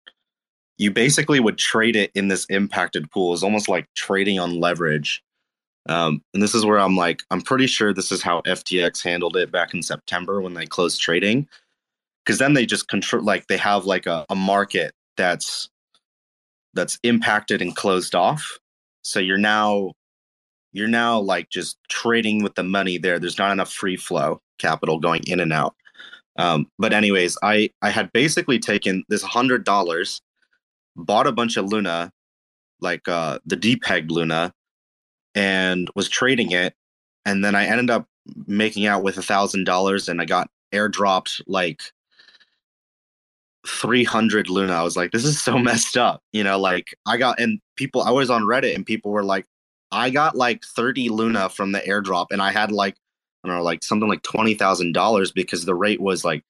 you 0.78 0.90
basically 0.90 1.38
would 1.38 1.58
trade 1.58 1.96
it 1.96 2.10
in 2.14 2.28
this 2.28 2.44
impacted 2.46 3.10
pool. 3.10 3.34
It's 3.34 3.42
almost 3.42 3.68
like 3.68 3.86
trading 3.94 4.38
on 4.38 4.58
leverage. 4.58 5.22
Um, 5.88 6.22
and 6.32 6.42
this 6.42 6.54
is 6.54 6.64
where 6.64 6.78
I'm 6.78 6.96
like, 6.96 7.22
I'm 7.30 7.42
pretty 7.42 7.66
sure 7.66 7.92
this 7.92 8.12
is 8.12 8.22
how 8.22 8.40
FTX 8.42 9.02
handled 9.02 9.36
it 9.36 9.50
back 9.50 9.74
in 9.74 9.82
September 9.82 10.40
when 10.40 10.54
they 10.54 10.66
closed 10.66 11.00
trading. 11.00 11.48
Because 12.24 12.38
then 12.38 12.54
they 12.54 12.66
just 12.66 12.88
control, 12.88 13.22
like 13.22 13.48
they 13.48 13.56
have 13.56 13.84
like 13.84 14.06
a, 14.06 14.24
a 14.30 14.36
market 14.36 14.94
that's 15.16 15.68
that's 16.74 16.98
impacted 17.02 17.60
and 17.60 17.76
closed 17.76 18.14
off 18.14 18.58
so 19.02 19.20
you're 19.20 19.38
now 19.38 19.92
you're 20.72 20.88
now 20.88 21.18
like 21.20 21.50
just 21.50 21.76
trading 21.88 22.42
with 22.42 22.54
the 22.54 22.62
money 22.62 22.98
there. 22.98 23.18
There's 23.18 23.38
not 23.38 23.52
enough 23.52 23.72
free 23.72 23.96
flow 23.96 24.40
capital 24.58 24.98
going 24.98 25.22
in 25.26 25.40
and 25.40 25.52
out. 25.52 25.74
Um, 26.38 26.66
but 26.78 26.92
anyways, 26.92 27.36
I 27.42 27.70
I 27.82 27.90
had 27.90 28.12
basically 28.12 28.58
taken 28.58 29.04
this 29.08 29.22
hundred 29.22 29.64
dollars, 29.64 30.22
bought 30.96 31.26
a 31.26 31.32
bunch 31.32 31.56
of 31.56 31.66
Luna, 31.66 32.10
like 32.80 33.06
uh, 33.06 33.38
the 33.44 33.56
depegged 33.56 34.10
Luna, 34.10 34.54
and 35.34 35.90
was 35.94 36.08
trading 36.08 36.52
it, 36.52 36.74
and 37.26 37.44
then 37.44 37.54
I 37.54 37.66
ended 37.66 37.90
up 37.90 38.06
making 38.46 38.86
out 38.86 39.02
with 39.02 39.18
a 39.18 39.22
thousand 39.22 39.64
dollars, 39.64 40.08
and 40.08 40.20
I 40.20 40.24
got 40.24 40.48
airdropped 40.72 41.42
like 41.46 41.82
300 43.66 44.48
Luna. 44.48 44.72
I 44.72 44.82
was 44.82 44.96
like, 44.96 45.12
this 45.12 45.24
is 45.24 45.40
so 45.40 45.58
messed 45.58 45.96
up. 45.96 46.22
You 46.32 46.44
know, 46.44 46.58
like 46.58 46.94
I 47.06 47.16
got, 47.16 47.40
and 47.40 47.60
people, 47.76 48.02
I 48.02 48.10
was 48.10 48.30
on 48.30 48.42
Reddit 48.42 48.74
and 48.74 48.86
people 48.86 49.10
were 49.10 49.24
like, 49.24 49.46
I 49.90 50.10
got 50.10 50.36
like 50.36 50.64
30 50.64 51.10
Luna 51.10 51.48
from 51.48 51.72
the 51.72 51.80
airdrop 51.80 52.26
and 52.30 52.40
I 52.40 52.50
had 52.50 52.72
like, 52.72 52.96
I 53.44 53.48
don't 53.48 53.58
know, 53.58 53.62
like 53.62 53.82
something 53.82 54.08
like 54.08 54.22
$20,000 54.22 55.34
because 55.34 55.64
the 55.64 55.74
rate 55.74 56.00
was 56.00 56.24
like 56.24 56.44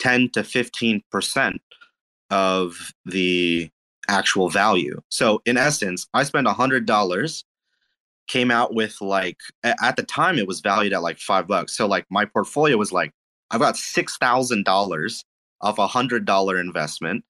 10 0.00 0.30
to 0.30 0.40
15% 0.40 1.58
of 2.30 2.92
the 3.04 3.70
actual 4.08 4.48
value. 4.48 5.00
So 5.10 5.42
in 5.44 5.56
essence, 5.56 6.08
I 6.14 6.24
spent 6.24 6.46
$100 6.46 7.44
came 8.28 8.50
out 8.50 8.74
with 8.74 9.00
like 9.00 9.38
at 9.64 9.96
the 9.96 10.02
time 10.02 10.38
it 10.38 10.46
was 10.46 10.60
valued 10.60 10.92
at 10.92 11.02
like 11.02 11.18
5 11.18 11.46
bucks. 11.46 11.76
So 11.76 11.86
like 11.86 12.04
my 12.10 12.24
portfolio 12.26 12.76
was 12.76 12.92
like 12.92 13.12
I've 13.50 13.60
got 13.60 13.76
$6,000 13.76 15.24
off 15.60 15.78
a 15.78 15.86
hundred 15.86 16.24
dollar 16.24 16.60
investment. 16.60 17.24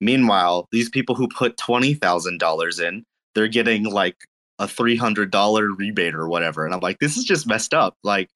Meanwhile, 0.00 0.68
these 0.72 0.88
people 0.88 1.14
who 1.14 1.28
put 1.28 1.56
twenty 1.56 1.94
thousand 1.94 2.38
dollars 2.38 2.80
in, 2.80 3.04
they're 3.34 3.48
getting 3.48 3.84
like 3.84 4.16
a 4.58 4.68
three 4.68 4.96
hundred 4.96 5.30
dollar 5.30 5.72
rebate 5.72 6.14
or 6.14 6.28
whatever, 6.28 6.64
and 6.64 6.74
I'm 6.74 6.80
like, 6.80 6.98
this 6.98 7.16
is 7.16 7.24
just 7.24 7.46
messed 7.46 7.74
up. 7.74 7.96
Like, 8.02 8.30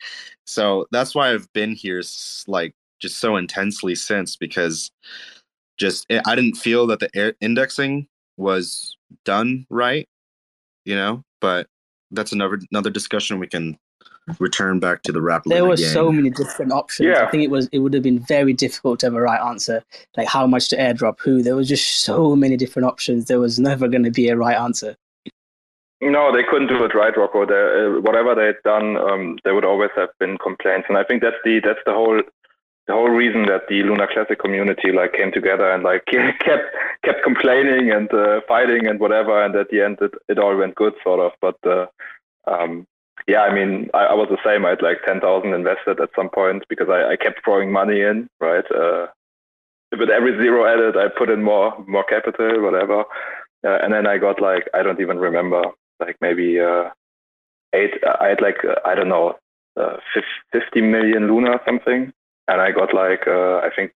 so 0.47 0.87
that's 0.91 1.15
why 1.15 1.33
I've 1.33 1.53
been 1.53 1.73
here 1.73 2.03
like 2.47 2.75
just 3.01 3.19
so 3.19 3.37
intensely 3.37 3.95
since 3.95 4.37
because 4.37 4.91
just 5.77 6.07
it, 6.09 6.23
I 6.27 6.35
didn't 6.35 6.57
feel 6.57 6.87
that 6.87 7.01
the 7.01 7.35
indexing 7.41 8.07
was 8.37 8.97
done 9.25 9.67
right, 9.71 10.09
you 10.85 10.95
know. 10.95 11.23
But 11.41 11.67
that's 12.11 12.33
another 12.33 12.61
another 12.71 12.91
discussion 12.91 13.39
we 13.39 13.47
can 13.47 13.79
return 14.39 14.81
back 14.81 15.03
to 15.03 15.13
the 15.13 15.21
rap. 15.21 15.43
There 15.47 15.65
were 15.65 15.77
so 15.77 16.11
many 16.11 16.31
different 16.31 16.73
options. 16.73 17.09
Yeah. 17.09 17.25
I 17.25 17.31
think 17.31 17.43
it 17.43 17.51
was 17.51 17.69
it 17.73 17.81
would 17.81 17.95
have 17.95 18.03
been 18.03 18.21
very 18.21 18.53
difficult 18.53 19.01
to 19.01 19.07
have 19.07 19.15
a 19.15 19.21
right 19.21 19.41
answer, 19.41 19.85
like 20.17 20.29
how 20.29 20.47
much 20.47 20.69
to 20.71 20.77
airdrop 20.77 21.21
who. 21.21 21.43
There 21.43 21.57
was 21.57 21.69
just 21.69 22.03
so 22.03 22.35
many 22.35 22.57
different 22.57 22.87
options. 22.87 23.27
There 23.27 23.41
was 23.41 23.59
never 23.59 23.89
going 23.89 24.05
to 24.05 24.11
be 24.11 24.29
a 24.29 24.37
right 24.37 24.57
answer. 24.57 24.97
No, 26.01 26.33
they 26.35 26.43
couldn't 26.43 26.69
do 26.69 26.85
it 26.85 26.95
right, 26.95 27.15
Rocko. 27.15 27.49
They, 27.49 27.55
uh, 27.55 28.01
whatever 28.03 28.35
they 28.35 28.47
had 28.47 28.63
done, 28.63 28.97
um, 28.97 29.39
there 29.45 29.55
would 29.55 29.65
always 29.65 29.91
have 29.97 30.11
been 30.19 30.37
complaints, 30.39 30.87
and 30.89 30.99
I 30.99 31.05
think 31.05 31.23
that's 31.23 31.37
the 31.45 31.61
that's 31.65 31.81
the 31.87 31.93
whole 31.93 32.21
the 32.87 32.93
whole 32.93 33.09
reason 33.09 33.47
that 33.47 33.63
the 33.69 33.83
Luna 33.83 34.07
Classic 34.13 34.39
community 34.39 34.93
like 34.93 35.15
came 35.15 35.33
together 35.33 35.71
and 35.71 35.83
like 35.83 36.05
kept 36.07 36.77
kept 37.05 37.23
complaining 37.23 37.91
and 37.91 38.13
uh, 38.13 38.41
fighting 38.47 38.87
and 38.87 39.01
whatever, 39.01 39.43
and 39.43 39.55
at 39.57 39.71
the 39.71 39.81
end 39.81 39.99
it, 40.01 40.13
it 40.29 40.39
all 40.39 40.57
went 40.57 40.75
good, 40.75 40.95
sort 41.03 41.21
of. 41.21 41.33
But 41.41 41.57
uh, 41.67 41.87
um, 42.47 42.87
yeah, 43.27 43.41
I 43.41 43.55
mean, 43.55 43.89
I, 43.95 44.07
I 44.07 44.15
was 44.15 44.29
the 44.29 44.39
same. 44.45 44.67
I 44.67 44.71
had 44.71 44.83
like 44.83 44.99
10,000 45.07 45.55
invested 45.55 46.01
at 46.01 46.11
some 46.15 46.29
point 46.29 46.65
because 46.69 46.89
I, 46.91 47.13
I 47.13 47.17
kept 47.17 47.43
throwing 47.45 47.73
money 47.73 48.03
in, 48.03 48.29
right? 48.41 48.65
Uh, 48.71 49.07
with 49.99 50.11
every 50.11 50.33
zero 50.37 50.67
added, 50.67 50.97
I 50.97 51.09
put 51.09 51.31
in 51.31 51.43
more, 51.43 51.73
more 51.87 52.05
capital, 52.05 52.63
whatever. 52.63 53.05
Uh, 53.65 53.79
and 53.83 53.93
then 53.93 54.07
I 54.07 54.19
got 54.19 54.43
like, 54.43 54.69
I 54.75 54.83
don't 54.83 55.01
even 55.01 55.19
remember, 55.19 55.63
like 56.01 56.17
maybe 56.21 56.61
uh, 56.61 56.91
eight, 57.75 57.93
I 58.21 58.29
had 58.29 58.43
like, 58.43 58.59
uh, 58.65 58.81
I 58.85 58.95
don't 58.95 59.09
know, 59.09 59.39
uh, 59.81 59.97
50 60.53 60.81
million 60.83 61.27
Luna 61.27 61.53
or 61.53 61.61
something. 61.65 62.13
And 62.47 62.61
I 62.61 62.73
got 62.73 62.93
like, 62.93 63.27
uh, 63.27 63.59
I 63.59 63.71
think 63.75 63.93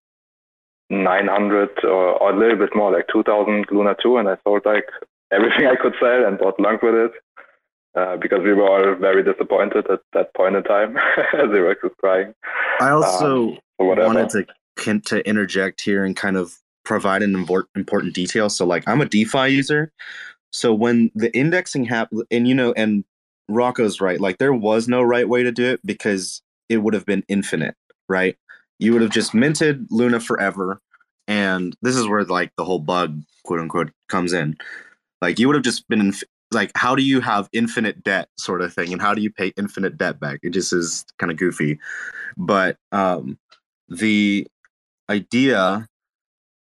900 0.89 1.83
or, 1.83 2.13
or 2.21 2.31
a 2.31 2.37
little 2.37 2.57
bit 2.57 2.75
more, 2.75 2.93
like 2.93 3.07
2000 3.11 3.65
Luna 3.71 3.95
2. 4.01 4.17
And 4.17 4.29
I 4.29 4.37
sold 4.45 4.61
like 4.65 4.87
everything 5.33 5.67
I 5.71 5.75
could 5.75 5.95
sell 5.99 6.25
and 6.25 6.39
bought 6.39 6.59
Lunc 6.59 6.81
with 6.81 6.95
it. 6.95 7.11
Uh, 7.97 8.15
because 8.15 8.43
we 8.43 8.53
were 8.53 8.67
all 8.67 8.95
very 8.95 9.23
disappointed 9.23 9.89
at 9.89 10.01
that 10.13 10.31
point 10.35 10.55
in 10.55 10.61
time. 10.63 10.93
Xerox 11.33 11.81
was 11.81 11.91
crying. 11.99 12.31
I 12.79 12.91
also 12.91 13.57
um, 13.79 13.87
wanted 13.87 14.29
to 14.29 14.99
to 14.99 15.27
interject 15.27 15.81
here 15.81 16.05
and 16.05 16.15
kind 16.15 16.37
of 16.37 16.53
provide 16.85 17.23
an 17.23 17.35
important 17.75 18.13
detail. 18.13 18.51
So, 18.51 18.67
like, 18.67 18.87
I'm 18.87 19.01
a 19.01 19.05
DeFi 19.05 19.47
user. 19.47 19.91
So 20.51 20.75
when 20.75 21.09
the 21.15 21.35
indexing 21.35 21.85
happened, 21.85 22.23
and 22.29 22.47
you 22.47 22.53
know, 22.53 22.71
and 22.73 23.03
Rocko's 23.49 23.99
right, 23.99 24.21
like 24.21 24.37
there 24.37 24.53
was 24.53 24.87
no 24.87 25.01
right 25.01 25.27
way 25.27 25.41
to 25.41 25.51
do 25.51 25.65
it 25.65 25.79
because 25.83 26.43
it 26.69 26.77
would 26.77 26.93
have 26.93 27.05
been 27.05 27.23
infinite, 27.27 27.75
right? 28.07 28.37
You 28.77 28.93
would 28.93 29.01
have 29.01 29.11
just 29.11 29.33
minted 29.33 29.87
Luna 29.89 30.19
forever, 30.19 30.79
and 31.27 31.75
this 31.81 31.95
is 31.95 32.07
where 32.07 32.23
like 32.23 32.51
the 32.57 32.65
whole 32.65 32.79
bug, 32.79 33.23
quote 33.43 33.59
unquote, 33.59 33.91
comes 34.07 34.33
in. 34.33 34.55
Like 35.19 35.39
you 35.39 35.47
would 35.47 35.55
have 35.55 35.63
just 35.63 35.87
been 35.87 36.13
like 36.51 36.71
how 36.75 36.95
do 36.95 37.03
you 37.03 37.19
have 37.19 37.49
infinite 37.51 38.03
debt 38.03 38.29
sort 38.37 38.61
of 38.61 38.73
thing 38.73 38.93
and 38.93 39.01
how 39.01 39.13
do 39.13 39.21
you 39.21 39.31
pay 39.31 39.53
infinite 39.57 39.97
debt 39.97 40.19
back? 40.19 40.39
It 40.43 40.51
just 40.51 40.73
is 40.73 41.05
kind 41.17 41.31
of 41.31 41.37
goofy. 41.37 41.79
But 42.37 42.77
um 42.91 43.37
the 43.89 44.47
idea 45.09 45.87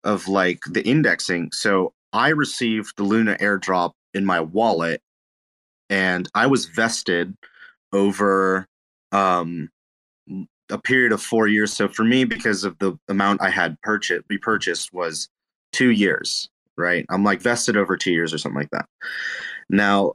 of 0.05 0.27
like 0.27 0.61
the 0.69 0.83
indexing 0.89 1.53
so 1.53 1.93
i 2.13 2.31
received 2.31 2.97
the 2.97 3.03
luna 3.03 3.37
airdrop 3.37 3.93
in 4.15 4.25
my 4.25 4.41
wallet 4.41 5.03
and 5.91 6.29
i 6.35 6.47
was 6.47 6.65
vested 6.67 7.37
over 7.93 8.67
um 9.13 9.69
a 10.71 10.79
period 10.79 11.13
of 11.13 11.21
four 11.21 11.49
years. 11.49 11.73
So 11.73 11.87
for 11.87 12.05
me 12.05 12.25
because 12.25 12.65
of 12.65 12.79
the 12.79 12.99
amount 13.09 13.43
i 13.43 13.51
had 13.51 13.81
purchased 13.83 14.25
repurchased 14.29 14.93
was 14.93 15.29
two 15.73 15.91
years 15.91 16.49
right 16.83 17.07
i'm 17.09 17.25
like 17.25 17.41
vested 17.41 17.77
over 17.77 17.97
two 17.97 18.13
years 18.13 18.35
or 18.35 18.39
something 18.39 18.61
like 18.61 18.71
that 18.71 18.87
now, 19.73 20.15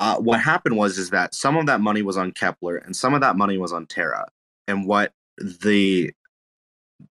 uh, 0.00 0.16
what 0.16 0.40
happened 0.40 0.76
was 0.76 0.98
is 0.98 1.10
that 1.10 1.34
some 1.34 1.56
of 1.56 1.66
that 1.66 1.80
money 1.80 2.02
was 2.02 2.16
on 2.16 2.32
Keplr 2.32 2.84
and 2.84 2.96
some 2.96 3.14
of 3.14 3.20
that 3.20 3.36
money 3.36 3.58
was 3.58 3.72
on 3.72 3.86
Terra. 3.86 4.26
And 4.66 4.86
what 4.86 5.12
the 5.36 6.12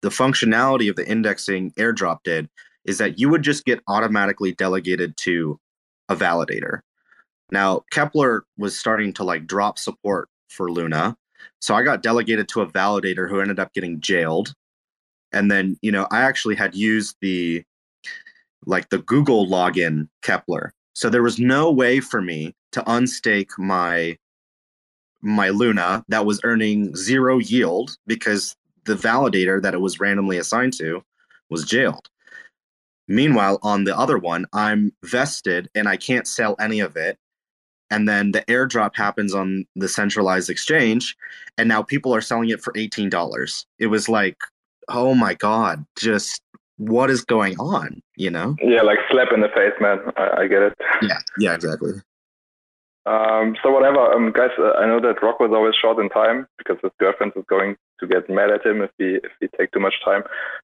the 0.01 0.09
functionality 0.09 0.89
of 0.89 0.97
the 0.97 1.07
indexing 1.07 1.73
airdrop 1.73 2.19
did 2.25 2.49
is 2.87 2.99
that 2.99 3.19
you 3.19 3.29
would 3.29 3.43
just 3.43 3.65
get 3.65 3.81
automatically 3.89 4.53
delegated 4.53 5.17
to 5.19 5.59
a 6.09 6.17
validator. 6.17 6.81
Now, 7.51 7.83
Keplr 7.93 8.43
was 8.57 8.79
starting 8.79 9.13
to 9.15 9.25
like 9.25 9.47
drop 9.47 9.79
support 9.79 10.29
for 10.49 10.71
Luna. 10.71 11.17
So 11.61 11.75
I 11.75 11.83
got 11.83 12.03
delegated 12.03 12.49
to 12.51 12.63
a 12.63 12.67
validator 12.67 13.29
who 13.29 13.41
ended 13.41 13.59
up 13.59 13.73
getting 13.75 14.01
jailed. 14.01 14.55
And 15.33 15.51
then, 15.51 15.77
you 15.83 15.93
know, 15.93 16.07
I 16.11 16.21
actually 16.23 16.55
had 16.55 16.75
used 16.75 17.17
the 17.21 17.65
like 18.67 18.91
the 18.91 18.99
Google 18.99 19.47
login 19.47 20.09
Keplr. 20.23 20.71
So 20.95 21.11
there 21.11 21.23
was 21.23 21.39
no 21.39 21.71
way 21.71 22.01
for 22.01 22.23
me 22.23 22.55
to 22.73 22.83
unstake 22.83 23.51
my 23.59 24.17
my 25.23 25.49
Luna 25.49 26.05
that 26.09 26.27
was 26.27 26.41
earning 26.45 26.95
zero 26.95 27.39
yield 27.39 27.97
because 28.07 28.55
the 28.85 28.95
validator 28.95 29.61
that 29.63 29.73
it 29.75 29.81
was 29.81 29.99
randomly 29.99 30.37
assigned 30.37 30.75
to 30.75 31.03
was 31.49 31.65
jailed. 31.65 32.09
Meanwhile, 33.09 33.59
on 33.63 33.85
the 33.85 33.97
other 33.97 34.19
one, 34.19 34.47
I'm 34.53 34.93
vested 35.03 35.71
and 35.75 35.89
I 35.89 35.97
can't 35.97 36.27
sell 36.27 36.57
any 36.61 36.81
of 36.81 36.97
it. 36.97 37.19
And 37.91 38.09
then 38.09 38.33
the 38.33 38.43
airdrop 38.43 38.97
happens 38.97 39.35
on 39.35 39.67
the 39.77 39.89
centralized 39.89 40.51
exchange, 40.51 41.17
and 41.59 41.69
now 41.69 41.83
people 41.83 42.15
are 42.15 42.23
selling 42.23 42.49
it 42.49 42.63
for 42.63 42.73
$18. 42.73 43.67
It 43.79 43.87
was 43.87 44.09
like, 44.09 44.37
oh 44.89 45.15
my 45.15 45.35
God, 45.35 45.85
just 45.97 46.41
what 46.77 47.11
is 47.11 47.25
going 47.25 47.57
on, 47.59 48.03
you 48.17 48.31
know? 48.31 48.57
Yeah, 48.63 48.83
like 48.83 48.99
slap 49.11 49.29
in 49.33 49.41
the 49.41 49.49
face, 49.49 49.75
man. 49.81 50.01
I, 50.17 50.43
I 50.43 50.47
get 50.47 50.63
it. 50.63 50.75
Yeah, 51.03 51.19
yeah, 51.39 51.55
exactly. 51.55 51.93
Um, 53.07 53.55
so 53.63 53.71
whatever, 53.71 54.01
um, 54.13 54.33
guys. 54.33 54.51
Uh, 54.59 54.73
I 54.79 54.87
know 54.87 54.99
that 55.01 55.23
Rock 55.23 55.39
was 55.39 55.51
always 55.53 55.75
short 55.75 55.99
in 55.99 56.09
time 56.09 56.47
because 56.57 56.79
his 56.83 56.91
girlfriend 56.99 57.33
is 57.37 57.45
going 57.49 57.77
to 58.01 58.07
get 58.07 58.31
mad 58.31 58.51
at 58.51 58.65
him 58.65 58.81
if 58.81 58.91
he 58.97 59.17
if 59.17 59.31
he 59.41 59.49
take 59.59 59.73
too 59.73 59.81
much 59.81 59.95
time. 60.03 60.23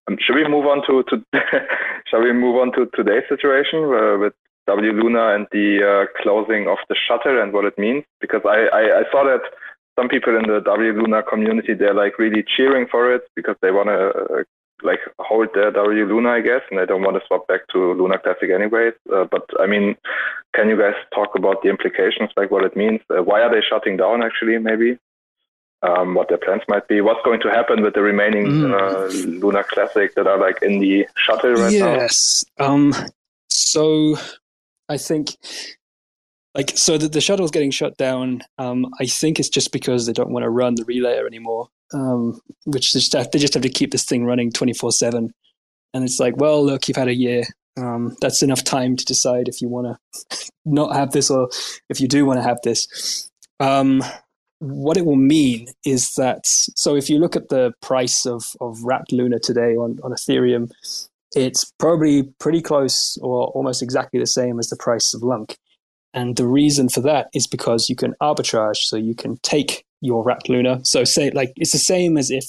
Um, 0.08 0.16
should 0.18 0.36
we 0.36 0.48
move 0.48 0.64
on 0.64 0.80
to 0.86 1.02
to 1.10 1.22
shall 2.06 2.22
we 2.22 2.32
move 2.32 2.56
on 2.56 2.72
to 2.72 2.88
today's 2.94 3.28
situation 3.28 3.84
uh, 3.84 4.16
with 4.16 4.32
W 4.68 4.92
Luna 4.92 5.34
and 5.34 5.46
the 5.52 5.84
uh, 5.84 6.22
closing 6.22 6.66
of 6.66 6.78
the 6.88 6.96
shuttle 6.96 7.42
and 7.42 7.52
what 7.52 7.66
it 7.66 7.76
means? 7.76 8.04
Because 8.22 8.40
I, 8.46 8.68
I, 8.72 9.00
I 9.00 9.02
saw 9.12 9.22
that 9.24 9.42
some 9.98 10.08
people 10.08 10.34
in 10.34 10.48
the 10.48 10.60
W 10.64 10.92
Luna 10.94 11.22
community 11.22 11.74
they're 11.74 11.92
like 11.92 12.18
really 12.18 12.42
cheering 12.56 12.86
for 12.90 13.14
it 13.14 13.22
because 13.36 13.56
they 13.60 13.70
want 13.70 13.88
to 13.88 14.38
uh, 14.38 14.42
like 14.82 15.00
hold 15.18 15.48
their 15.54 15.70
W 15.70 16.04
Luna, 16.06 16.30
I 16.30 16.40
guess, 16.40 16.62
and 16.70 16.78
they 16.78 16.86
don't 16.86 17.02
want 17.02 17.16
to 17.16 17.26
swap 17.26 17.46
back 17.46 17.68
to 17.72 17.94
Luna 17.94 18.18
Classic 18.18 18.50
anyways. 18.50 18.94
Uh, 19.12 19.24
but 19.24 19.44
I 19.58 19.66
mean, 19.66 19.96
can 20.54 20.68
you 20.68 20.78
guys 20.78 20.94
talk 21.14 21.34
about 21.36 21.62
the 21.62 21.68
implications, 21.68 22.30
like 22.36 22.50
what 22.50 22.64
it 22.64 22.76
means? 22.76 23.00
Uh, 23.10 23.22
why 23.22 23.40
are 23.42 23.50
they 23.50 23.62
shutting 23.66 23.96
down? 23.96 24.22
Actually, 24.22 24.58
maybe 24.58 24.98
um, 25.82 26.14
what 26.14 26.28
their 26.28 26.38
plans 26.38 26.62
might 26.68 26.86
be. 26.88 27.00
What's 27.00 27.24
going 27.24 27.40
to 27.40 27.50
happen 27.50 27.82
with 27.82 27.94
the 27.94 28.02
remaining 28.02 28.46
mm. 28.46 28.72
uh, 28.72 29.06
Luna 29.38 29.64
Classic 29.64 30.14
that 30.14 30.26
are 30.26 30.38
like 30.38 30.62
in 30.62 30.80
the 30.80 31.06
shuttle 31.16 31.54
right 31.54 31.72
yes. 31.72 31.80
now? 31.80 31.94
Yes. 31.94 32.44
Um. 32.58 32.94
So, 33.48 34.16
I 34.88 34.96
think 34.96 35.36
like 36.54 36.76
so 36.76 36.98
the, 36.98 37.08
the 37.08 37.20
shuttle's 37.20 37.50
getting 37.50 37.70
shut 37.70 37.96
down 37.96 38.40
um, 38.58 38.86
i 39.00 39.06
think 39.06 39.38
it's 39.38 39.48
just 39.48 39.72
because 39.72 40.06
they 40.06 40.12
don't 40.12 40.30
want 40.30 40.42
to 40.42 40.50
run 40.50 40.74
the 40.74 40.84
relayer 40.84 41.26
anymore 41.26 41.68
um, 41.92 42.40
which 42.64 42.92
they 42.92 43.00
just, 43.00 43.12
have, 43.12 43.30
they 43.30 43.38
just 43.38 43.54
have 43.54 43.62
to 43.62 43.68
keep 43.68 43.90
this 43.90 44.04
thing 44.04 44.24
running 44.24 44.50
24 44.50 44.92
7 44.92 45.32
and 45.92 46.04
it's 46.04 46.20
like 46.20 46.36
well 46.36 46.64
look 46.64 46.88
you've 46.88 46.96
had 46.96 47.08
a 47.08 47.14
year. 47.14 47.44
Um, 47.76 48.16
that's 48.20 48.42
enough 48.42 48.64
time 48.64 48.96
to 48.96 49.04
decide 49.04 49.48
if 49.48 49.62
you 49.62 49.68
want 49.68 49.86
to 49.86 50.50
not 50.64 50.94
have 50.94 51.12
this 51.12 51.30
or 51.30 51.48
if 51.88 52.00
you 52.00 52.08
do 52.08 52.26
want 52.26 52.38
to 52.38 52.42
have 52.42 52.58
this. 52.62 53.30
Um, 53.58 54.02
what 54.58 54.96
it 54.96 55.06
will 55.06 55.16
mean 55.16 55.68
is 55.86 56.14
that 56.16 56.42
so 56.44 56.94
if 56.94 57.08
you 57.08 57.18
look 57.18 57.36
at 57.36 57.48
the 57.48 57.72
price 57.80 58.26
of, 58.26 58.44
of 58.60 58.82
wrapped 58.82 59.12
luna 59.12 59.38
today 59.38 59.74
on, 59.74 59.98
on 60.02 60.12
ethereum 60.12 60.70
it's 61.34 61.72
probably 61.78 62.24
pretty 62.38 62.60
close 62.60 63.16
or 63.22 63.48
almost 63.48 63.82
exactly 63.82 64.18
the 64.18 64.26
same 64.26 64.58
as 64.58 64.68
the 64.68 64.76
price 64.76 65.14
of 65.14 65.22
lunc. 65.22 65.56
And 66.12 66.36
the 66.36 66.46
reason 66.46 66.88
for 66.88 67.00
that 67.02 67.28
is 67.32 67.46
because 67.46 67.88
you 67.88 67.94
can 67.94 68.14
arbitrage, 68.20 68.78
so 68.78 68.96
you 68.96 69.14
can 69.14 69.36
take 69.42 69.84
your 70.00 70.22
wrapped 70.22 70.48
Luna. 70.48 70.80
So 70.84 71.04
say 71.04 71.30
like 71.30 71.52
it's 71.56 71.72
the 71.72 71.78
same 71.78 72.16
as 72.16 72.30
if 72.30 72.44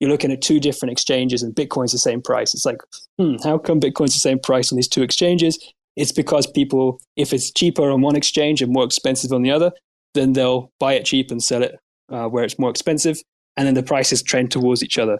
you're 0.00 0.10
looking 0.10 0.32
at 0.32 0.42
two 0.42 0.60
different 0.60 0.92
exchanges 0.92 1.42
and 1.42 1.54
Bitcoin's 1.54 1.92
the 1.92 1.98
same 1.98 2.20
price. 2.20 2.52
It's 2.54 2.66
like, 2.66 2.78
hmm, 3.18 3.36
how 3.42 3.58
come 3.58 3.80
Bitcoin's 3.80 4.12
the 4.12 4.18
same 4.18 4.38
price 4.38 4.72
on 4.72 4.76
these 4.76 4.88
two 4.88 5.02
exchanges? 5.02 5.58
It's 5.96 6.12
because 6.12 6.46
people, 6.46 7.00
if 7.16 7.32
it's 7.32 7.52
cheaper 7.52 7.90
on 7.90 8.00
one 8.00 8.16
exchange 8.16 8.60
and 8.60 8.72
more 8.72 8.84
expensive 8.84 9.32
on 9.32 9.42
the 9.42 9.50
other, 9.50 9.72
then 10.14 10.32
they'll 10.32 10.70
buy 10.80 10.94
it 10.94 11.04
cheap 11.04 11.30
and 11.30 11.42
sell 11.42 11.62
it 11.62 11.78
uh, 12.10 12.26
where 12.28 12.44
it's 12.44 12.58
more 12.58 12.70
expensive, 12.70 13.18
and 13.56 13.66
then 13.66 13.74
the 13.74 13.82
prices 13.82 14.22
trend 14.22 14.50
towards 14.50 14.82
each 14.82 14.98
other. 14.98 15.18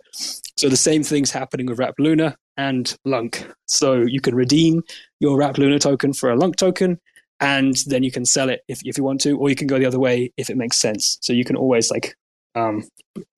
So 0.57 0.69
the 0.69 0.77
same 0.77 1.03
thing's 1.03 1.31
happening 1.31 1.67
with 1.67 1.79
Wrapped 1.79 2.01
Luna 2.01 2.37
and 2.57 2.97
Lunc. 3.05 3.47
So 3.67 4.03
you 4.03 4.21
can 4.21 4.35
redeem 4.35 4.83
your 5.21 5.37
Wrapped 5.37 5.59
Luna 5.59 5.79
token 5.79 6.13
for 6.13 6.31
a 6.31 6.37
Lunc 6.37 6.57
token, 6.57 7.01
and 7.45 7.77
then 7.87 8.03
you 8.03 8.11
can 8.11 8.25
sell 8.25 8.49
it 8.49 8.63
if, 8.69 8.81
if 8.87 8.97
you 8.97 9.05
want 9.05 9.21
to, 9.21 9.37
or 9.37 9.51
you 9.51 9.55
can 9.55 9.67
go 9.67 9.79
the 9.79 9.85
other 9.85 9.99
way 9.99 10.33
if 10.39 10.49
it 10.49 10.57
makes 10.57 10.79
sense. 10.79 11.19
So 11.21 11.35
you 11.35 11.45
can 11.45 11.57
always 11.57 11.91
like 11.91 12.17
um, 12.55 12.85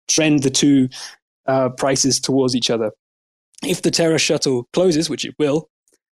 trend 0.09 0.45
the 0.45 0.51
two 0.51 0.89
uh, 1.47 1.71
prices 1.71 2.21
towards 2.21 2.55
each 2.55 2.71
other. 2.71 2.93
If 3.65 3.83
the 3.83 3.91
Terra 3.91 4.19
shuttle 4.19 4.69
closes, 4.73 5.11
which 5.11 5.25
it 5.25 5.35
will, 5.41 5.69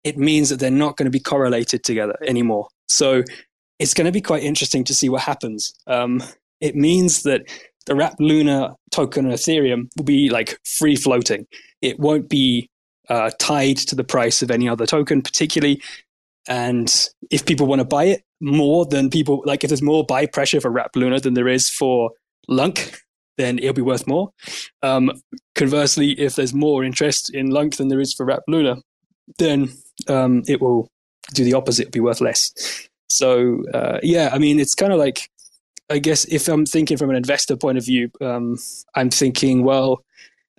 it 0.03 0.19
means 0.19 0.49
that 0.49 0.59
they're 0.59 0.71
not 0.71 0.97
going 0.97 1.05
to 1.05 1.13
be 1.13 1.21
correlated 1.21 1.85
together 1.85 2.17
anymore. 2.27 2.67
So 2.89 3.23
it's 3.79 3.95
going 3.95 4.07
to 4.07 4.13
be 4.13 4.21
quite 4.21 4.43
interesting 4.43 4.83
to 4.85 4.95
see 4.95 5.09
what 5.09 5.23
happens. 5.23 5.73
Um, 5.87 6.25
it 6.61 6.75
means 6.75 7.23
that 7.23 7.43
the 7.87 7.95
Wrapped 7.95 8.21
Luna 8.21 8.75
token 8.91 9.27
on 9.27 9.33
Ethereum 9.33 9.89
will 9.97 10.05
be 10.05 10.29
like 10.29 10.59
free 10.65 10.97
floating. 10.97 11.47
It 11.83 12.01
won't 12.01 12.29
be 12.29 12.69
uh, 13.09 13.31
tied 13.39 13.77
to 13.77 13.95
the 13.95 14.03
price 14.03 14.43
of 14.43 14.51
any 14.51 14.69
other 14.69 14.87
token, 14.87 15.23
particularly 15.23 15.81
and 16.49 17.09
if 17.31 17.45
people 17.45 17.67
want 17.67 17.81
to 17.81 17.85
buy 17.85 18.05
it 18.05 18.23
more 18.41 18.87
than 18.87 19.11
people, 19.11 19.43
like 19.45 19.65
if 19.65 19.69
there's 19.69 19.83
more 19.83 20.05
buy 20.05 20.27
pressure 20.27 20.61
for 20.61 20.71
Wrapped 20.71 20.97
Luna 20.97 21.21
than 21.21 21.35
there 21.35 21.49
is 21.49 21.69
for 21.69 22.11
Lunc, 22.49 22.99
then 23.37 23.59
it'll 23.59 23.75
be 23.75 23.83
worth 23.83 24.07
more. 24.07 24.31
Um, 24.83 25.13
conversely, 25.55 26.13
if 26.13 26.37
there's 26.37 26.55
more 26.55 26.85
interest 26.85 27.35
in 27.35 27.51
Lunc 27.51 27.77
than 27.77 27.89
there 27.89 28.01
is 28.01 28.15
for 28.15 28.25
Wrapped 28.25 28.49
Luna, 28.49 28.77
then 29.39 29.69
um, 30.09 30.43
it 30.47 30.61
will 30.61 30.89
do 31.35 31.45
the 31.45 31.55
opposite, 31.55 31.83
it'll 31.83 31.93
be 31.93 32.01
worth 32.01 32.21
less. 32.21 32.53
So, 33.09 33.63
uh, 33.75 33.99
yeah, 34.03 34.31
I 34.33 34.39
mean, 34.39 34.61
it's 34.61 34.75
kind 34.75 34.93
of 34.93 34.99
like, 34.99 35.29
I 35.91 35.99
guess 35.99 36.25
if 36.27 36.49
I'm 36.49 36.67
thinking 36.67 36.97
from 36.97 37.11
an 37.11 37.17
investor 37.17 37.57
point 37.57 37.79
of 37.79 37.85
view, 37.85 38.11
um, 38.21 38.59
I'm 38.95 39.11
thinking, 39.11 39.65
well, 39.65 40.03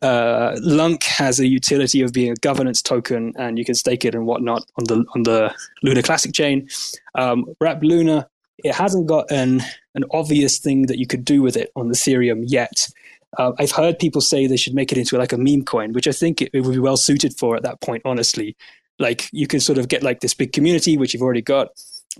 uh, 0.02 0.56
Lunc 0.62 1.04
has 1.04 1.40
a 1.40 1.48
utility 1.48 2.02
of 2.02 2.14
being 2.14 2.32
a 2.32 2.36
governance 2.36 2.82
token, 2.82 3.34
and 3.38 3.58
you 3.58 3.66
can 3.66 3.76
stake 3.76 4.06
it 4.06 4.14
and 4.14 4.26
whatnot 4.26 4.64
on 4.78 4.86
the 4.86 5.06
on 5.16 5.24
the 5.24 5.54
Luna 5.84 6.04
Classic 6.04 6.34
chain. 6.34 6.68
Um, 7.16 7.46
Wrap 7.60 7.82
Luna, 7.82 8.28
it 8.64 8.76
hasn't 8.76 9.08
got 9.08 9.32
an 9.32 9.62
an 9.96 10.04
obvious 10.12 10.60
thing 10.60 10.84
that 10.84 11.00
you 11.00 11.08
could 11.08 11.26
do 11.26 11.42
with 11.42 11.58
it 11.58 11.72
on 11.76 11.90
Ethereum 11.90 12.44
yet. 12.46 12.90
Uh, 13.38 13.52
I've 13.60 13.72
heard 13.72 14.00
people 14.00 14.22
say 14.22 14.48
they 14.48 14.58
should 14.58 14.76
make 14.76 14.92
it 14.92 14.98
into 14.98 15.18
like 15.18 15.34
a 15.34 15.38
meme 15.38 15.64
coin, 15.64 15.94
which 15.94 16.08
I 16.08 16.12
think 16.12 16.42
it, 16.42 16.52
it 16.54 16.62
would 16.62 16.74
be 16.74 16.80
well 16.80 16.98
suited 16.98 17.38
for 17.38 17.56
at 17.56 17.64
that 17.64 17.82
point. 17.82 18.04
Honestly, 18.06 18.56
like 19.00 19.30
you 19.32 19.48
can 19.48 19.60
sort 19.60 19.80
of 19.80 19.88
get 19.88 20.04
like 20.04 20.20
this 20.20 20.34
big 20.34 20.54
community, 20.54 20.98
which 20.98 21.14
you've 21.14 21.24
already 21.24 21.42
got. 21.42 21.70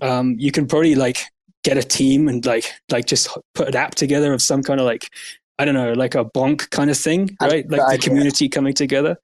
Um, 0.02 0.34
you 0.38 0.52
can 0.52 0.66
probably 0.66 0.94
like 0.94 1.24
get 1.64 1.76
a 1.76 1.82
team 1.82 2.28
and 2.28 2.44
like 2.44 2.72
like 2.90 3.06
just 3.06 3.28
put 3.54 3.68
an 3.68 3.76
app 3.76 3.94
together 3.94 4.32
of 4.32 4.42
some 4.42 4.62
kind 4.62 4.80
of 4.80 4.86
like 4.86 5.10
I 5.58 5.64
don't 5.64 5.74
know, 5.74 5.92
like 5.92 6.14
a 6.14 6.24
bonk 6.24 6.70
kind 6.70 6.90
of 6.90 6.96
thing, 6.96 7.36
right? 7.40 7.68
Like 7.68 7.90
the 7.90 7.98
community 7.98 8.48
coming 8.48 8.74
together. 8.74 9.16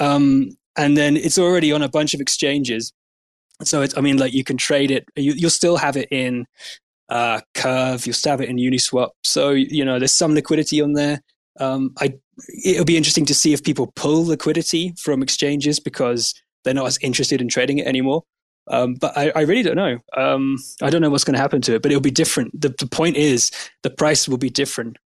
Um, 0.00 0.50
and 0.76 0.96
then 0.96 1.16
it's 1.16 1.38
already 1.38 1.72
on 1.72 1.82
a 1.82 1.88
bunch 1.88 2.14
of 2.14 2.20
exchanges. 2.20 2.92
So 3.62 3.82
it's, 3.82 3.96
I 3.96 4.00
mean, 4.00 4.18
like 4.18 4.32
you 4.32 4.44
can 4.44 4.56
trade 4.56 4.90
it. 4.90 5.06
You, 5.16 5.34
will 5.40 5.50
still 5.50 5.76
have 5.76 5.96
it 5.96 6.08
in 6.10 6.46
uh, 7.08 7.40
Curve. 7.54 8.06
You'll 8.06 8.14
still 8.14 8.32
have 8.32 8.40
it 8.40 8.48
in 8.48 8.56
Uniswap. 8.56 9.10
So 9.24 9.50
you 9.50 9.84
know, 9.84 9.98
there's 9.98 10.12
some 10.12 10.34
liquidity 10.34 10.80
on 10.80 10.92
there. 10.92 11.22
Um, 11.58 11.92
I 11.98 12.14
it'll 12.64 12.84
be 12.84 12.98
interesting 12.98 13.24
to 13.26 13.34
see 13.34 13.54
if 13.54 13.62
people 13.62 13.92
pull 13.96 14.26
liquidity 14.26 14.92
from 14.98 15.22
exchanges 15.22 15.80
because 15.80 16.34
they're 16.64 16.74
not 16.74 16.86
as 16.86 16.98
interested 17.00 17.40
in 17.40 17.48
trading 17.48 17.78
it 17.78 17.86
anymore. 17.86 18.24
Um, 18.68 18.94
but 18.94 19.16
I, 19.16 19.30
I, 19.36 19.42
really 19.42 19.62
don't 19.62 19.76
know. 19.76 19.98
Um, 20.16 20.56
I 20.82 20.90
don't 20.90 21.00
know 21.00 21.08
what's 21.08 21.22
going 21.22 21.36
to 21.36 21.40
happen 21.40 21.62
to 21.62 21.76
it, 21.76 21.82
but 21.82 21.92
it'll 21.92 22.00
be 22.00 22.10
different. 22.10 22.60
The, 22.60 22.74
the 22.76 22.88
point 22.88 23.16
is, 23.16 23.52
the 23.84 23.90
price 23.90 24.28
will 24.28 24.38
be 24.38 24.50
different 24.50 24.98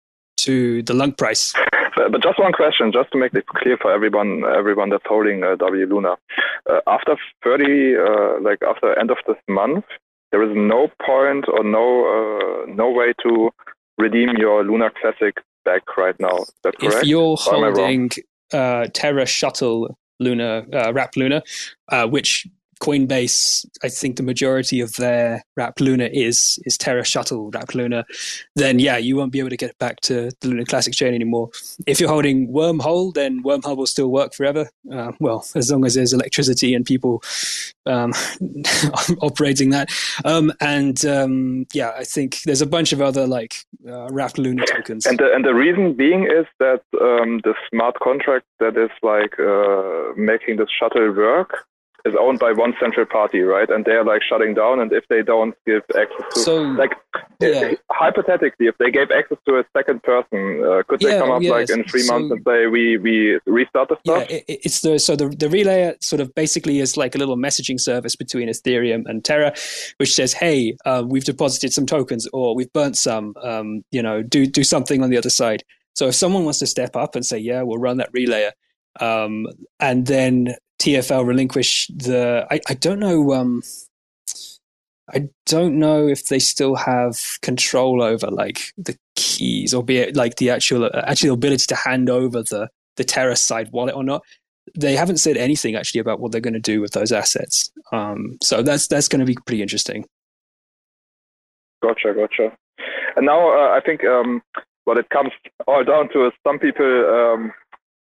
to 0.45 0.81
the 0.83 0.93
lunc 0.93 1.17
price. 1.17 1.53
But 1.95 2.23
just 2.23 2.39
one 2.39 2.53
question, 2.53 2.91
just 2.91 3.11
to 3.11 3.17
make 3.17 3.33
it 3.33 3.45
clear 3.47 3.77
for 3.77 3.91
everyone, 3.91 4.43
everyone 4.45 4.89
that's 4.89 5.03
holding 5.05 5.43
uh, 5.43 5.55
W 5.55 5.85
Luna. 5.85 6.15
Uh, 6.69 6.79
after 6.87 7.15
30, 7.43 7.95
uh, 7.97 8.41
like 8.41 8.59
after 8.63 8.97
end 8.97 9.11
of 9.11 9.17
this 9.27 9.37
month, 9.49 9.85
there 10.31 10.41
is 10.43 10.55
no 10.55 10.89
point 11.05 11.45
or 11.47 11.63
no 11.63 11.85
uh, 12.07 12.65
no 12.73 12.89
way 12.89 13.13
to 13.23 13.49
redeem 13.97 14.37
your 14.37 14.63
Luna 14.63 14.89
Classic 15.01 15.35
back 15.65 15.81
right 15.97 16.17
now. 16.19 16.37
Is 16.37 16.53
that 16.63 16.77
correct? 16.77 16.95
If 16.95 17.03
you're 17.03 17.35
holding 17.37 18.09
uh, 18.53 18.87
Terra 18.93 19.25
Shuttle 19.25 19.97
Luna, 20.19 20.65
uh, 20.73 20.93
Wrap 20.93 21.15
Luna, 21.17 21.43
which 22.07 22.47
Coinbase, 22.81 23.65
I 23.83 23.89
think 23.89 24.17
the 24.17 24.23
majority 24.23 24.81
of 24.81 24.95
their 24.95 25.45
Wrapped 25.55 25.79
Luna 25.79 26.09
is 26.11 26.59
is 26.65 26.77
Terra 26.77 27.05
Shuttle 27.05 27.51
Wrapped 27.51 27.75
Luna, 27.75 28.05
then 28.55 28.79
yeah, 28.79 28.97
you 28.97 29.15
won't 29.15 29.31
be 29.31 29.39
able 29.39 29.51
to 29.51 29.57
get 29.57 29.77
back 29.77 30.01
to 30.01 30.31
the 30.41 30.47
Luna 30.47 30.65
Classic 30.65 30.93
chain 30.93 31.13
anymore. 31.13 31.49
If 31.85 31.99
you're 31.99 32.09
holding 32.09 32.47
Wormhole, 32.47 33.13
then 33.13 33.43
Wormhole 33.43 33.77
will 33.77 33.85
still 33.85 34.09
work 34.09 34.33
forever. 34.33 34.69
Uh, 34.91 35.11
well, 35.19 35.45
as 35.55 35.71
long 35.71 35.85
as 35.85 35.93
there's 35.93 36.11
electricity 36.11 36.73
and 36.73 36.85
people 36.85 37.21
um, 37.85 38.13
operating 39.21 39.69
that. 39.71 39.89
Um, 40.25 40.51
and 40.59 41.03
um, 41.05 41.67
yeah, 41.73 41.91
I 41.97 42.03
think 42.03 42.41
there's 42.43 42.61
a 42.61 42.67
bunch 42.67 42.93
of 42.93 43.01
other 43.01 43.27
like 43.27 43.55
uh, 43.87 44.07
Wrapped 44.09 44.37
Luna 44.37 44.65
tokens. 44.65 45.05
And 45.05 45.19
the, 45.19 45.31
and 45.33 45.45
the 45.45 45.53
reason 45.53 45.93
being 45.93 46.23
is 46.23 46.45
that 46.59 46.81
um, 46.99 47.41
the 47.43 47.53
smart 47.69 47.99
contract 47.99 48.45
that 48.59 48.77
is 48.77 48.91
like 49.01 49.39
uh, 49.39 50.13
making 50.15 50.57
this 50.57 50.69
shuttle 50.69 51.11
work 51.11 51.65
is 52.05 52.13
owned 52.19 52.39
by 52.39 52.51
one 52.51 52.73
central 52.79 53.05
party, 53.05 53.39
right? 53.41 53.69
And 53.69 53.85
they're 53.85 54.03
like 54.03 54.21
shutting 54.27 54.53
down. 54.53 54.79
And 54.79 54.91
if 54.93 55.03
they 55.09 55.21
don't 55.21 55.53
give 55.65 55.83
access 55.97 56.25
to, 56.33 56.39
So, 56.41 56.55
like, 56.61 56.91
yeah. 57.39 57.73
hypothetically, 57.91 58.67
if 58.67 58.77
they 58.77 58.91
gave 58.91 59.11
access 59.11 59.37
to 59.47 59.59
a 59.59 59.63
second 59.77 60.01
person, 60.03 60.63
uh, 60.65 60.83
could 60.87 60.99
they 60.99 61.09
Yeah, 61.11 61.19
come 61.19 61.31
up 61.31 61.41
yeah, 61.41 61.51
like 61.51 61.69
in 61.69 61.83
three 61.85 62.01
so- 62.01 62.13
months 62.13 62.31
and 62.31 62.41
say 62.47 62.67
we 62.67 62.97
we 62.97 63.39
restart 63.45 63.89
the 63.89 63.97
Yeah, 64.03 64.17
stuff? 64.19 64.29
it, 64.31 64.43
it- 64.47 64.59
it's 64.65 64.81
the 64.81 64.99
so 64.99 65.15
the 65.15 65.27
the 65.29 65.49
relay 65.49 65.93
sort 66.01 66.21
of 66.21 66.33
basically 66.35 66.79
is 66.79 66.97
like 66.97 67.15
a 67.15 67.17
little 67.17 67.37
messaging 67.37 67.79
service 67.79 68.15
between 68.15 68.47
Ethereum 68.49 69.03
and 69.05 69.23
Terra, 69.23 69.53
which 69.97 70.13
says, 70.13 70.33
"Hey, 70.33 70.75
uh, 70.85 71.03
we've 71.05 71.25
deposited 71.25 71.73
some 71.73 71.85
tokens, 71.85 72.27
or 72.33 72.55
we've 72.55 72.71
burnt 72.73 72.97
some. 72.97 73.33
Um, 73.43 73.83
you 73.91 74.01
know, 74.01 74.21
do 74.23 74.45
do 74.45 74.63
something 74.63 75.03
on 75.03 75.09
the 75.09 75.17
other 75.17 75.29
side." 75.29 75.63
So 75.93 76.07
if 76.07 76.15
someone 76.15 76.45
wants 76.45 76.59
to 76.59 76.67
step 76.67 76.95
up 76.95 77.15
and 77.15 77.25
say, 77.25 77.37
"Yeah, 77.37 77.61
we'll 77.63 77.77
run 77.77 77.97
that 77.97 78.09
relay. 78.13 78.49
um, 78.99 79.47
and 79.79 80.05
then 80.07 80.53
TFL 80.81 81.25
relinquish 81.25 81.87
the, 81.95 82.47
I, 82.49 82.59
I 82.67 82.73
don't 82.73 82.99
know. 82.99 83.33
Um, 83.33 83.61
I 85.13 85.29
don't 85.45 85.77
know 85.77 86.07
if 86.07 86.27
they 86.27 86.39
still 86.39 86.75
have 86.75 87.17
control 87.41 88.01
over 88.01 88.27
like 88.31 88.73
the 88.77 88.97
keys, 89.15 89.73
or 89.73 89.83
be 89.83 89.97
it 89.97 90.15
like 90.15 90.37
the 90.37 90.49
actual 90.49 90.89
actual 90.93 91.33
ability 91.33 91.65
to 91.67 91.75
hand 91.75 92.09
over 92.09 92.43
the 92.43 92.69
the 92.97 93.03
Terra 93.03 93.35
side 93.35 93.71
wallet 93.71 93.95
or 93.95 94.03
not. 94.03 94.23
They 94.77 94.95
haven't 94.95 95.17
said 95.17 95.37
anything 95.37 95.75
actually 95.75 95.99
about 95.99 96.19
what 96.19 96.31
they're 96.31 96.39
going 96.39 96.53
to 96.53 96.59
do 96.59 96.81
with 96.81 96.93
those 96.93 97.11
assets. 97.11 97.71
Um, 97.91 98.37
so 98.41 98.61
that's 98.61 98.87
that's 98.87 99.07
going 99.07 99.19
to 99.19 99.25
be 99.25 99.35
pretty 99.45 99.61
interesting. 99.61 100.05
Gotcha, 101.83 102.13
gotcha. 102.13 102.55
And 103.15 103.25
now 103.25 103.49
uh, 103.49 103.75
I 103.75 103.81
think 103.85 104.05
um, 104.05 104.41
what 104.85 104.97
it 104.97 105.09
comes 105.09 105.31
all 105.67 105.83
down 105.83 106.09
to 106.13 106.27
is 106.27 106.33
some 106.47 106.59
people 106.59 106.85
um, 106.85 107.51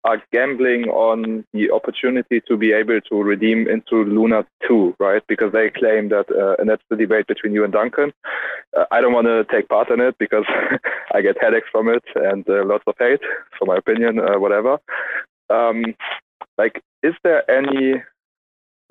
are 0.05 0.21
gambling 0.31 0.83
on 0.85 1.43
the 1.51 1.71
opportunity 1.71 2.39
to 2.47 2.55
be 2.55 2.71
able 2.71 3.01
to 3.01 3.23
redeem 3.23 3.67
into 3.67 4.03
Luna 4.03 4.45
2, 4.67 4.95
right? 4.99 5.23
Because 5.27 5.51
they 5.51 5.71
claim 5.71 6.09
that, 6.09 6.27
uh, 6.29 6.55
and 6.59 6.69
that's 6.69 6.83
the 6.89 6.95
debate 6.95 7.25
between 7.25 7.53
you 7.53 7.63
and 7.63 7.73
Duncan. 7.73 8.13
Uh, 8.77 8.85
I 8.91 9.01
don't 9.01 9.13
want 9.13 9.25
to 9.25 9.45
take 9.51 9.67
part 9.67 9.89
in 9.89 9.99
it 9.99 10.15
because 10.19 10.45
I 11.13 11.21
get 11.21 11.41
headaches 11.41 11.67
from 11.71 11.89
it 11.89 12.03
and 12.15 12.47
uh, 12.47 12.63
lots 12.65 12.83
of 12.85 12.93
hate 12.99 13.21
for 13.57 13.65
my 13.65 13.77
opinion, 13.77 14.19
uh, 14.19 14.39
whatever. 14.39 14.77
Um, 15.49 15.95
like, 16.59 16.81
is 17.01 17.15
there 17.23 17.49
any 17.49 18.03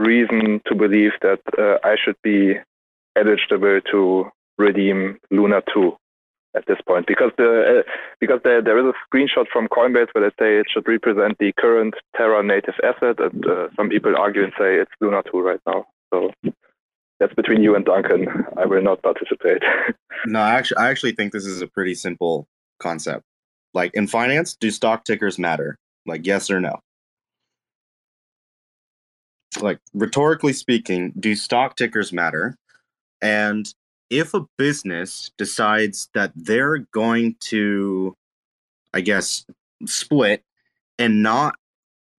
reason 0.00 0.60
to 0.66 0.74
believe 0.74 1.12
that 1.22 1.40
uh, 1.56 1.78
I 1.86 1.94
should 2.04 2.16
be 2.24 2.54
eligible 3.16 3.80
to 3.92 4.30
redeem 4.58 5.18
Luna 5.30 5.62
2 5.72 5.96
at 6.56 6.64
this 6.66 6.78
point 6.86 7.06
because 7.06 7.32
the 7.36 7.82
uh, 7.84 7.90
because 8.20 8.40
there, 8.44 8.62
there 8.62 8.78
is 8.78 8.94
a 8.94 9.16
screenshot 9.16 9.46
from 9.52 9.68
Coinbase 9.68 10.08
where 10.12 10.30
they 10.30 10.34
say 10.38 10.58
it 10.58 10.66
should 10.72 10.86
represent 10.86 11.36
the 11.38 11.52
current 11.58 11.94
Terra 12.16 12.42
native 12.42 12.74
asset, 12.82 13.18
and 13.18 13.44
uh, 13.46 13.68
some 13.76 13.88
people 13.88 14.14
argue 14.16 14.44
and 14.44 14.52
say 14.58 14.76
it's 14.76 14.90
Luna 15.00 15.22
2 15.30 15.40
right 15.40 15.60
now. 15.66 15.86
So 16.12 16.30
that's 17.20 17.34
between 17.34 17.62
you 17.62 17.74
and 17.74 17.84
Duncan. 17.84 18.28
I 18.56 18.66
will 18.66 18.82
not 18.82 19.02
participate. 19.02 19.62
No, 20.26 20.38
I 20.38 20.54
actually, 20.54 20.78
I 20.78 20.88
actually 20.88 21.12
think 21.12 21.32
this 21.32 21.44
is 21.44 21.60
a 21.60 21.66
pretty 21.66 21.94
simple 21.94 22.48
concept. 22.78 23.24
Like 23.74 23.90
in 23.92 24.06
finance, 24.06 24.56
do 24.56 24.70
stock 24.70 25.04
tickers 25.04 25.38
matter? 25.38 25.76
Like 26.06 26.26
yes 26.26 26.50
or 26.50 26.60
no? 26.60 26.80
Like 29.60 29.80
rhetorically 29.92 30.54
speaking, 30.54 31.12
do 31.18 31.34
stock 31.34 31.76
tickers 31.76 32.10
matter? 32.10 32.56
And 33.20 33.66
if 34.10 34.34
a 34.34 34.46
business 34.58 35.30
decides 35.38 36.08
that 36.14 36.32
they're 36.34 36.78
going 36.92 37.36
to, 37.40 38.16
I 38.92 39.00
guess, 39.00 39.44
split 39.86 40.42
and 40.98 41.22
not 41.22 41.56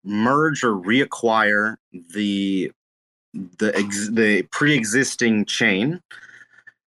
merge 0.03 0.63
or 0.63 0.73
reacquire 0.73 1.75
the 2.13 2.71
the 3.33 3.75
ex- 3.75 4.09
the 4.09 4.43
pre-existing 4.51 5.45
chain 5.45 5.99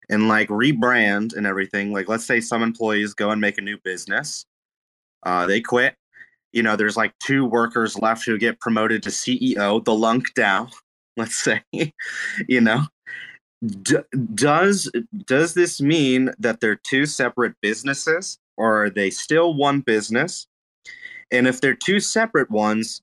and 0.08 0.28
like 0.28 0.48
rebrand 0.48 1.34
and 1.34 1.46
everything 1.46 1.92
like 1.92 2.08
let's 2.08 2.26
say 2.26 2.40
some 2.40 2.62
employees 2.62 3.14
go 3.14 3.30
and 3.30 3.40
make 3.40 3.58
a 3.58 3.62
new 3.62 3.78
business 3.82 4.44
uh, 5.24 5.44
they 5.46 5.60
quit. 5.60 5.96
You 6.52 6.62
know 6.62 6.76
there's 6.76 6.96
like 6.96 7.12
two 7.18 7.44
workers 7.44 7.98
left 7.98 8.24
who 8.24 8.38
get 8.38 8.60
promoted 8.60 9.02
to 9.02 9.10
ceo 9.10 9.84
the 9.84 9.94
lunc 9.94 10.32
down 10.34 10.70
let's 11.16 11.36
say 11.38 11.62
you 12.48 12.60
know 12.60 12.84
D- 13.64 13.96
does 14.34 14.90
does 15.24 15.54
this 15.54 15.80
mean 15.80 16.30
that 16.38 16.60
they're 16.60 16.76
two 16.76 17.06
separate 17.06 17.54
businesses 17.62 18.38
or 18.56 18.84
are 18.84 18.90
they 18.90 19.10
still 19.10 19.54
one 19.54 19.80
business? 19.80 20.46
And 21.30 21.48
if 21.48 21.60
they're 21.60 21.74
two 21.74 22.00
separate 22.00 22.50
ones 22.50 23.02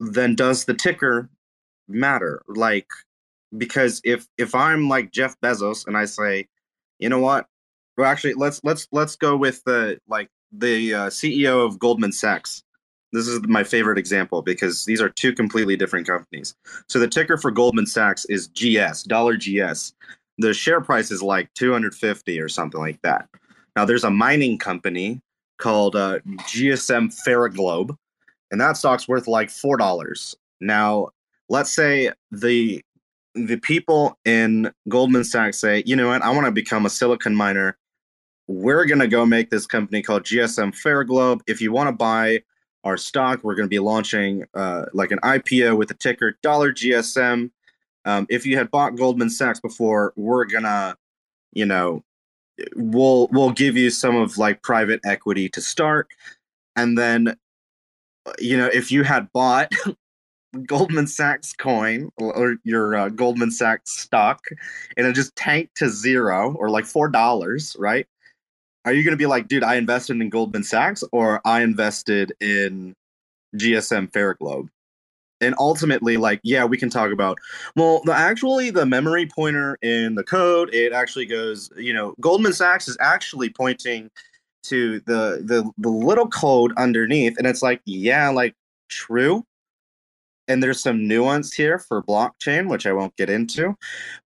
then 0.00 0.34
does 0.34 0.64
the 0.64 0.74
ticker 0.74 1.30
matter? 1.88 2.42
Like 2.48 2.88
because 3.56 4.00
if 4.04 4.26
if 4.36 4.54
i'm 4.54 4.88
like 4.88 5.12
jeff 5.12 5.40
bezos 5.40 5.86
and 5.86 5.96
i 5.96 6.04
say 6.04 6.46
you 6.98 7.08
know 7.08 7.18
what? 7.18 7.46
Well 7.96 8.10
actually 8.10 8.34
let's 8.34 8.60
let's 8.64 8.88
let's 8.92 9.16
go 9.16 9.36
with 9.36 9.62
the 9.64 9.98
like 10.08 10.28
the 10.52 10.94
uh, 10.94 11.06
ceo 11.06 11.66
of 11.66 11.78
goldman 11.78 12.12
sachs 12.12 12.62
this 13.14 13.28
is 13.28 13.40
my 13.46 13.62
favorite 13.62 13.98
example 13.98 14.42
because 14.42 14.84
these 14.84 15.00
are 15.00 15.08
two 15.08 15.32
completely 15.32 15.76
different 15.76 16.06
companies. 16.06 16.54
So 16.88 16.98
the 16.98 17.08
ticker 17.08 17.36
for 17.36 17.50
goldman 17.50 17.86
sachs 17.86 18.24
is 18.26 18.48
gs 18.48 19.04
dollar 19.04 19.36
gs 19.36 19.94
the 20.38 20.52
share 20.52 20.80
price 20.80 21.12
is 21.12 21.22
like 21.22 21.52
250 21.54 22.40
or 22.40 22.48
something 22.48 22.80
like 22.80 23.00
that. 23.02 23.28
Now 23.76 23.84
there's 23.84 24.02
a 24.02 24.10
mining 24.10 24.58
company 24.58 25.20
called 25.58 25.94
uh, 25.94 26.18
gsm 26.48 27.14
ferroglobe 27.26 27.96
and 28.50 28.60
that 28.60 28.76
stock's 28.76 29.06
worth 29.08 29.28
like 29.28 29.50
four 29.50 29.76
dollars. 29.76 30.34
Now 30.60 31.10
let's 31.48 31.74
say 31.74 32.10
the 32.32 32.82
the 33.34 33.56
people 33.58 34.18
in 34.24 34.72
Goldman 34.88 35.24
Sachs 35.24 35.58
say, 35.58 35.82
you 35.86 35.96
know 35.96 36.08
what, 36.08 36.22
I 36.22 36.30
want 36.30 36.46
to 36.46 36.52
become 36.52 36.86
a 36.86 36.90
silicon 36.90 37.34
miner. 37.34 37.76
We're 38.46 38.84
going 38.84 39.00
to 39.00 39.08
go 39.08 39.26
make 39.26 39.50
this 39.50 39.66
company 39.66 40.02
called 40.02 40.22
GSM 40.22 40.72
Ferroglobe. 40.80 41.40
If 41.48 41.60
you 41.60 41.72
want 41.72 41.88
to 41.88 41.92
buy 41.92 42.42
our 42.84 42.96
stock, 42.96 43.42
we're 43.42 43.54
going 43.54 43.66
to 43.66 43.70
be 43.70 43.78
launching 43.78 44.44
uh, 44.54 44.84
like 44.92 45.10
an 45.10 45.18
IPO 45.20 45.76
with 45.76 45.88
the 45.88 45.94
ticker 45.94 46.38
dollar 46.42 46.72
GSM. 46.72 47.50
Um, 48.04 48.26
if 48.28 48.44
you 48.44 48.56
had 48.56 48.70
bought 48.70 48.96
Goldman 48.96 49.30
Sachs 49.30 49.60
before, 49.60 50.12
we're 50.16 50.44
gonna, 50.44 50.96
you 51.52 51.64
know, 51.64 52.04
we'll 52.76 53.28
we'll 53.32 53.50
give 53.50 53.76
you 53.76 53.90
some 53.90 54.14
of 54.14 54.36
like 54.36 54.62
private 54.62 55.00
equity 55.04 55.48
to 55.48 55.60
start, 55.60 56.08
and 56.76 56.98
then, 56.98 57.36
you 58.38 58.58
know, 58.58 58.66
if 58.66 58.92
you 58.92 59.04
had 59.04 59.32
bought 59.32 59.72
Goldman 60.66 61.06
Sachs 61.06 61.52
coin 61.52 62.10
or 62.18 62.56
your 62.64 62.94
uh, 62.94 63.08
Goldman 63.08 63.50
Sachs 63.50 63.92
stock 63.92 64.44
and 64.96 65.06
it 65.06 65.14
just 65.14 65.34
tanked 65.36 65.76
to 65.76 65.88
zero 65.88 66.54
or 66.58 66.70
like 66.70 66.84
four 66.84 67.08
dollars, 67.08 67.74
right? 67.78 68.06
Are 68.84 68.92
you 68.92 69.02
going 69.02 69.12
to 69.12 69.18
be 69.18 69.26
like, 69.26 69.48
dude, 69.48 69.64
I 69.64 69.76
invested 69.76 70.20
in 70.20 70.28
Goldman 70.28 70.62
Sachs 70.62 71.02
or 71.12 71.40
I 71.44 71.62
invested 71.62 72.32
in 72.40 72.94
GSM 73.56 74.10
Ferroglobe? 74.12 74.68
And 75.40 75.54
ultimately, 75.58 76.16
like, 76.16 76.40
yeah, 76.42 76.64
we 76.64 76.76
can 76.76 76.90
talk 76.90 77.10
about. 77.10 77.38
Well, 77.76 78.02
the, 78.04 78.12
actually, 78.12 78.70
the 78.70 78.86
memory 78.86 79.26
pointer 79.26 79.78
in 79.82 80.14
the 80.14 80.22
code 80.22 80.72
it 80.72 80.92
actually 80.92 81.26
goes. 81.26 81.70
You 81.76 81.92
know, 81.92 82.14
Goldman 82.20 82.52
Sachs 82.52 82.88
is 82.88 82.96
actually 83.00 83.50
pointing 83.50 84.10
to 84.64 85.00
the 85.00 85.42
the 85.44 85.70
the 85.76 85.90
little 85.90 86.28
code 86.28 86.72
underneath, 86.76 87.36
and 87.36 87.46
it's 87.46 87.62
like, 87.62 87.80
yeah, 87.84 88.28
like 88.30 88.54
true 88.88 89.44
and 90.48 90.62
there's 90.62 90.82
some 90.82 91.06
nuance 91.06 91.52
here 91.52 91.78
for 91.78 92.02
blockchain 92.02 92.68
which 92.68 92.86
i 92.86 92.92
won't 92.92 93.16
get 93.16 93.30
into 93.30 93.76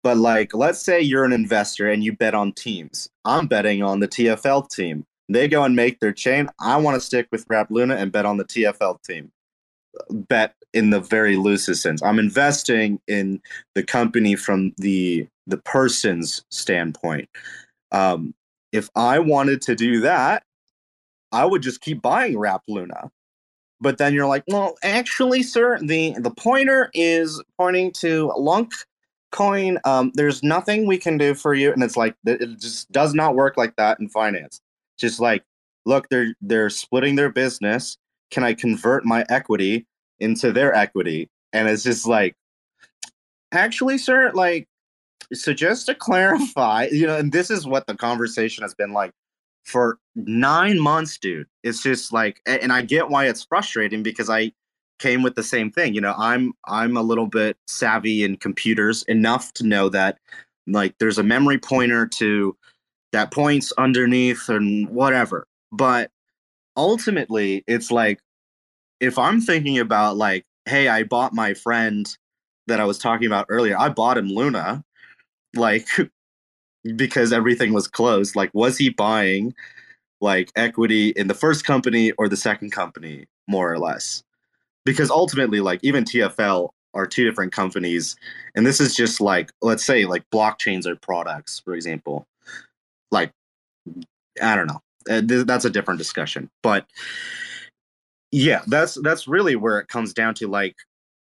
but 0.02 0.16
like 0.16 0.54
let's 0.54 0.80
say 0.80 1.00
you're 1.00 1.24
an 1.24 1.32
investor 1.32 1.88
and 1.88 2.02
you 2.04 2.12
bet 2.12 2.34
on 2.34 2.52
teams. 2.52 3.08
I'm 3.24 3.46
betting 3.46 3.82
on 3.82 4.00
the 4.00 4.08
tfl 4.08 4.68
team. 4.68 5.04
They 5.28 5.46
go 5.46 5.62
and 5.62 5.76
make 5.76 6.00
their 6.00 6.12
chain. 6.12 6.48
I 6.58 6.76
want 6.78 6.94
to 6.94 7.00
stick 7.00 7.28
with 7.30 7.44
wrap 7.50 7.70
luna 7.70 7.96
and 7.96 8.10
bet 8.10 8.24
on 8.24 8.38
the 8.38 8.44
tfl 8.44 9.02
team. 9.02 9.30
Bet 10.10 10.54
in 10.72 10.90
the 10.90 11.00
very 11.00 11.36
loosest 11.36 11.82
sense. 11.82 12.02
I'm 12.02 12.18
investing 12.18 13.00
in 13.08 13.40
the 13.74 13.82
company 13.82 14.36
from 14.36 14.72
the 14.78 15.26
the 15.46 15.58
person's 15.58 16.44
standpoint. 16.50 17.28
Um, 17.92 18.34
if 18.72 18.90
i 18.94 19.18
wanted 19.18 19.62
to 19.62 19.74
do 19.74 20.00
that 20.00 20.42
i 21.32 21.44
would 21.44 21.62
just 21.62 21.80
keep 21.80 22.02
buying 22.02 22.38
wrap 22.38 22.62
luna 22.68 23.10
but 23.80 23.98
then 23.98 24.12
you're 24.12 24.26
like, 24.26 24.44
well, 24.48 24.76
actually, 24.82 25.42
sir, 25.42 25.78
the 25.80 26.14
the 26.18 26.30
pointer 26.30 26.90
is 26.94 27.42
pointing 27.56 27.92
to 27.92 28.32
Lunc 28.36 28.72
coin. 29.30 29.78
Um, 29.84 30.10
there's 30.14 30.42
nothing 30.42 30.86
we 30.86 30.98
can 30.98 31.18
do 31.18 31.34
for 31.34 31.54
you, 31.54 31.72
and 31.72 31.82
it's 31.82 31.96
like 31.96 32.14
it 32.24 32.58
just 32.58 32.90
does 32.90 33.14
not 33.14 33.34
work 33.34 33.56
like 33.56 33.76
that 33.76 34.00
in 34.00 34.08
finance. 34.08 34.60
Just 34.98 35.20
like, 35.20 35.44
look, 35.86 36.08
they're 36.08 36.34
they're 36.40 36.70
splitting 36.70 37.16
their 37.16 37.30
business. 37.30 37.96
Can 38.30 38.44
I 38.44 38.54
convert 38.54 39.04
my 39.04 39.24
equity 39.28 39.86
into 40.18 40.52
their 40.52 40.74
equity? 40.74 41.30
And 41.52 41.68
it's 41.68 41.82
just 41.82 42.06
like, 42.06 42.36
actually, 43.52 43.96
sir, 43.96 44.32
like, 44.34 44.68
so 45.32 45.54
just 45.54 45.86
to 45.86 45.94
clarify, 45.98 46.88
you 46.90 47.06
know, 47.06 47.16
and 47.16 47.32
this 47.32 47.50
is 47.50 47.66
what 47.66 47.86
the 47.86 47.94
conversation 47.94 48.62
has 48.62 48.74
been 48.74 48.92
like 48.92 49.12
for 49.68 49.98
nine 50.16 50.80
months, 50.80 51.18
dude. 51.18 51.46
It's 51.62 51.82
just 51.82 52.12
like, 52.12 52.40
and 52.46 52.72
I 52.72 52.82
get 52.82 53.10
why 53.10 53.28
it's 53.28 53.44
frustrating 53.44 54.02
because 54.02 54.30
I 54.30 54.52
came 54.98 55.22
with 55.22 55.34
the 55.34 55.42
same 55.42 55.70
thing. 55.70 55.94
You 55.94 56.00
know, 56.00 56.14
I'm 56.16 56.52
I'm 56.66 56.96
a 56.96 57.02
little 57.02 57.26
bit 57.26 57.56
savvy 57.66 58.24
in 58.24 58.36
computers 58.36 59.02
enough 59.04 59.52
to 59.54 59.66
know 59.66 59.88
that 59.90 60.18
like 60.66 60.96
there's 60.98 61.18
a 61.18 61.22
memory 61.22 61.58
pointer 61.58 62.06
to 62.06 62.56
that 63.12 63.30
points 63.30 63.72
underneath 63.78 64.48
and 64.48 64.88
whatever. 64.88 65.46
But 65.72 66.10
ultimately, 66.76 67.64
it's 67.66 67.90
like 67.90 68.20
if 69.00 69.18
I'm 69.18 69.40
thinking 69.40 69.78
about 69.78 70.16
like, 70.16 70.44
hey, 70.64 70.88
I 70.88 71.04
bought 71.04 71.32
my 71.32 71.54
friend 71.54 72.08
that 72.66 72.80
I 72.80 72.84
was 72.84 72.98
talking 72.98 73.26
about 73.26 73.46
earlier, 73.48 73.78
I 73.78 73.88
bought 73.88 74.18
him 74.18 74.28
Luna, 74.28 74.84
like 75.54 75.86
because 76.96 77.32
everything 77.32 77.72
was 77.72 77.88
closed. 77.88 78.36
Like, 78.36 78.50
was 78.54 78.78
he 78.78 78.90
buying 78.90 79.54
like 80.20 80.50
equity 80.56 81.10
in 81.10 81.28
the 81.28 81.34
first 81.34 81.64
company 81.64 82.12
or 82.12 82.28
the 82.28 82.36
second 82.36 82.70
company, 82.70 83.26
more 83.46 83.72
or 83.72 83.78
less? 83.78 84.22
Because 84.84 85.10
ultimately, 85.10 85.60
like 85.60 85.80
even 85.82 86.04
TFL 86.04 86.70
are 86.94 87.06
two 87.06 87.24
different 87.24 87.52
companies, 87.52 88.16
and 88.54 88.66
this 88.66 88.80
is 88.80 88.94
just 88.94 89.20
like 89.20 89.50
let's 89.62 89.84
say 89.84 90.04
like 90.04 90.24
blockchains 90.30 90.86
are 90.86 90.96
products, 90.96 91.60
for 91.64 91.74
example. 91.74 92.26
Like, 93.10 93.32
I 94.42 94.54
don't 94.56 94.66
know. 94.66 94.80
Uh, 95.08 95.22
that's 95.44 95.64
a 95.64 95.70
different 95.70 95.98
discussion, 95.98 96.50
but 96.62 96.86
yeah, 98.30 98.62
that's 98.66 98.94
that's 99.02 99.26
really 99.26 99.56
where 99.56 99.78
it 99.78 99.88
comes 99.88 100.12
down 100.12 100.34
to. 100.34 100.48
Like, 100.48 100.76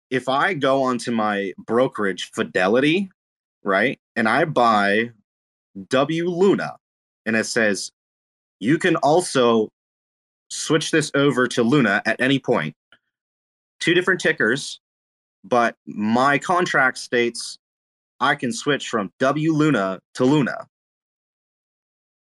if 0.10 0.28
I 0.28 0.54
go 0.54 0.84
onto 0.84 1.12
my 1.12 1.54
brokerage 1.58 2.32
Fidelity, 2.34 3.10
right, 3.64 4.00
and 4.16 4.28
I 4.28 4.46
buy 4.46 5.12
W 5.90 6.30
Luna, 6.30 6.78
and 7.26 7.36
it 7.36 7.46
says 7.46 7.92
you 8.60 8.78
can 8.78 8.96
also 8.98 9.70
switch 10.50 10.92
this 10.92 11.12
over 11.14 11.48
to 11.48 11.64
Luna 11.64 12.02
at 12.06 12.20
any 12.22 12.40
point. 12.40 12.76
Two 13.80 13.94
different 13.94 14.20
tickers, 14.20 14.80
but 15.44 15.76
my 15.86 16.38
contract 16.38 16.98
states 16.98 17.60
I 18.20 18.36
can 18.36 18.52
switch 18.52 18.90
from 18.90 19.12
W 19.20 19.54
Luna 19.54 20.00
to 20.16 20.26
Luna. 20.26 20.68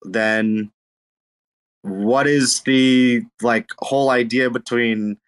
Then 0.03 0.71
what 1.83 2.27
is 2.27 2.61
the 2.63 3.23
like 3.43 3.69
whole 3.79 4.11
idea 4.11 4.49
between 4.51 5.19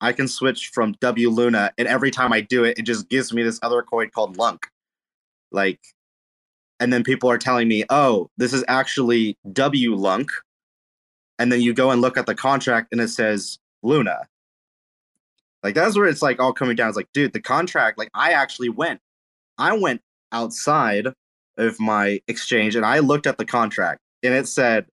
I 0.00 0.12
can 0.12 0.28
switch 0.28 0.68
from 0.68 0.92
W 1.00 1.30
Luna 1.30 1.72
and 1.78 1.88
every 1.88 2.10
time 2.10 2.32
I 2.32 2.42
do 2.42 2.64
it, 2.64 2.78
it 2.78 2.82
just 2.82 3.08
gives 3.08 3.32
me 3.32 3.42
this 3.42 3.58
other 3.62 3.82
coin 3.82 4.10
called 4.10 4.36
Lunc. 4.36 4.66
Like, 5.50 5.80
and 6.80 6.92
then 6.92 7.04
people 7.04 7.30
are 7.30 7.38
telling 7.38 7.68
me, 7.68 7.84
oh, 7.90 8.30
this 8.36 8.52
is 8.52 8.64
actually 8.68 9.36
W 9.52 9.94
Lunc. 9.94 10.30
And 11.38 11.50
then 11.50 11.60
you 11.60 11.72
go 11.74 11.90
and 11.90 12.00
look 12.00 12.16
at 12.16 12.26
the 12.26 12.34
contract 12.34 12.88
and 12.92 13.00
it 13.00 13.08
says 13.08 13.58
Luna. 13.82 14.26
Like 15.62 15.74
that's 15.74 15.96
where 15.96 16.06
it's 16.06 16.22
like 16.22 16.40
all 16.40 16.52
coming 16.52 16.76
down. 16.76 16.88
It's 16.88 16.96
like, 16.96 17.12
dude, 17.12 17.32
the 17.32 17.40
contract, 17.40 17.98
like 17.98 18.10
I 18.14 18.32
actually 18.32 18.68
went. 18.68 19.00
I 19.56 19.76
went 19.76 20.02
outside 20.32 21.08
of 21.56 21.80
my 21.80 22.20
exchange 22.28 22.76
and 22.76 22.84
I 22.84 22.98
looked 22.98 23.26
at 23.26 23.38
the 23.38 23.44
contract 23.44 24.00
and 24.22 24.34
it 24.34 24.48
said 24.48 24.86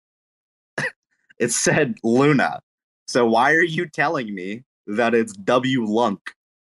it 1.39 1.51
said 1.51 1.97
Luna. 2.03 2.61
So 3.07 3.25
why 3.25 3.53
are 3.53 3.63
you 3.63 3.87
telling 3.87 4.33
me 4.33 4.63
that 4.87 5.13
it's 5.13 5.33
W 5.33 5.83
Lunc? 5.83 6.21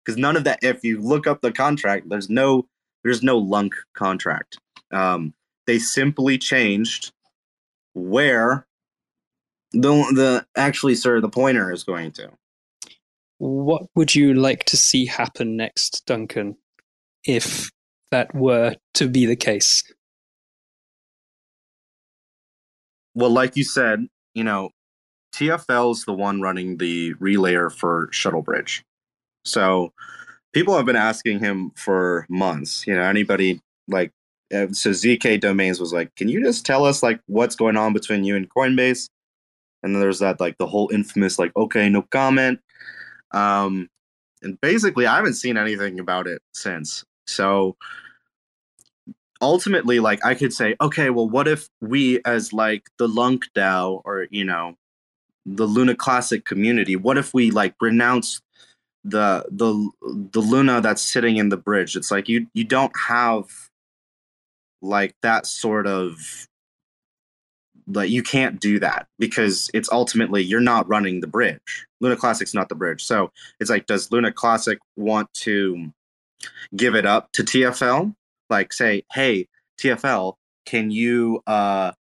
Because 0.05 0.17
none 0.17 0.37
of 0.37 0.45
that. 0.45 0.59
If 0.61 0.83
you 0.83 1.01
look 1.01 1.27
up 1.27 1.41
the 1.41 1.51
contract, 1.51 2.07
there's 2.09 2.29
no 2.29 2.67
there's 3.03 3.23
no 3.23 3.37
Lunc 3.37 3.73
contract. 3.93 4.57
Um, 4.91 5.33
they 5.67 5.79
simply 5.79 6.37
changed 6.37 7.11
where 7.93 8.65
the 9.71 9.91
the 10.13 10.45
actually, 10.55 10.95
sir, 10.95 11.21
the 11.21 11.29
pointer 11.29 11.71
is 11.71 11.83
going 11.83 12.11
to. 12.13 12.31
What 13.37 13.83
would 13.95 14.13
you 14.13 14.33
like 14.33 14.65
to 14.65 14.77
see 14.77 15.05
happen 15.05 15.57
next, 15.57 16.05
Duncan, 16.05 16.57
if 17.25 17.71
that 18.11 18.35
were 18.35 18.75
to 18.95 19.07
be 19.07 19.25
the 19.25 19.35
case? 19.35 19.83
Well, 23.15 23.31
like 23.31 23.57
you 23.57 23.63
said, 23.63 24.07
you 24.33 24.43
know, 24.43 24.69
TFL 25.33 25.91
is 25.91 26.05
the 26.05 26.13
one 26.13 26.41
running 26.41 26.77
the 26.77 27.13
relayer 27.15 27.71
for 27.71 28.09
Shuttlebridge. 28.13 28.83
So 29.43 29.93
people 30.53 30.75
have 30.75 30.85
been 30.85 30.95
asking 30.95 31.39
him 31.39 31.71
for 31.75 32.25
months. 32.29 32.85
You 32.85 32.95
know, 32.95 33.01
anybody 33.01 33.61
like 33.87 34.11
uh, 34.53 34.67
so 34.71 34.91
ZK 34.91 35.39
Domains 35.39 35.79
was 35.79 35.93
like, 35.93 36.15
"Can 36.15 36.27
you 36.27 36.43
just 36.43 36.65
tell 36.65 36.85
us 36.85 37.03
like 37.03 37.19
what's 37.27 37.55
going 37.55 37.77
on 37.77 37.93
between 37.93 38.23
you 38.23 38.35
and 38.35 38.49
Coinbase?" 38.49 39.09
And 39.83 39.95
then 39.95 40.01
there's 40.01 40.19
that 40.19 40.39
like 40.39 40.57
the 40.57 40.67
whole 40.67 40.89
infamous 40.93 41.39
like, 41.39 41.55
"Okay, 41.55 41.89
no 41.89 42.03
comment." 42.03 42.59
Um, 43.31 43.89
and 44.41 44.59
basically, 44.61 45.05
I 45.05 45.15
haven't 45.15 45.35
seen 45.35 45.57
anything 45.57 45.99
about 45.99 46.27
it 46.27 46.41
since. 46.53 47.03
So 47.27 47.77
ultimately 49.41 49.99
like 49.99 50.23
i 50.23 50.35
could 50.35 50.53
say 50.53 50.75
okay 50.79 51.09
well 51.09 51.27
what 51.27 51.47
if 51.47 51.67
we 51.81 52.21
as 52.25 52.53
like 52.53 52.87
the 52.97 53.07
lunc 53.07 53.43
dao 53.55 54.01
or 54.05 54.27
you 54.29 54.43
know 54.43 54.75
the 55.45 55.65
luna 55.65 55.95
classic 55.95 56.45
community 56.45 56.95
what 56.95 57.17
if 57.17 57.33
we 57.33 57.49
like 57.49 57.73
renounce 57.81 58.39
the 59.03 59.43
the 59.49 59.89
the 60.31 60.39
luna 60.39 60.79
that's 60.79 61.01
sitting 61.01 61.37
in 61.37 61.49
the 61.49 61.57
bridge 61.57 61.95
it's 61.95 62.11
like 62.11 62.29
you 62.29 62.45
you 62.53 62.63
don't 62.63 62.91
have 62.95 63.70
like 64.81 65.15
that 65.21 65.45
sort 65.45 65.87
of 65.87 66.47
like 67.87 68.09
you 68.09 68.23
can't 68.23 68.59
do 68.59 68.79
that 68.79 69.07
because 69.19 69.69
it's 69.73 69.91
ultimately 69.91 70.41
you're 70.41 70.59
not 70.59 70.87
running 70.87 71.19
the 71.19 71.27
bridge. 71.27 71.85
Luna 71.99 72.15
classic's 72.15 72.53
not 72.53 72.69
the 72.69 72.75
bridge. 72.75 73.03
So 73.03 73.31
it's 73.59 73.69
like 73.69 73.85
does 73.85 74.11
luna 74.11 74.31
classic 74.31 74.79
want 74.95 75.33
to 75.33 75.91
give 76.75 76.95
it 76.95 77.05
up 77.05 77.31
to 77.33 77.43
tfl 77.43 78.15
like 78.51 78.73
say, 78.73 79.03
hey, 79.13 79.47
TFL, 79.79 80.35
can 80.67 80.91
you 80.91 81.41
uh 81.47 81.93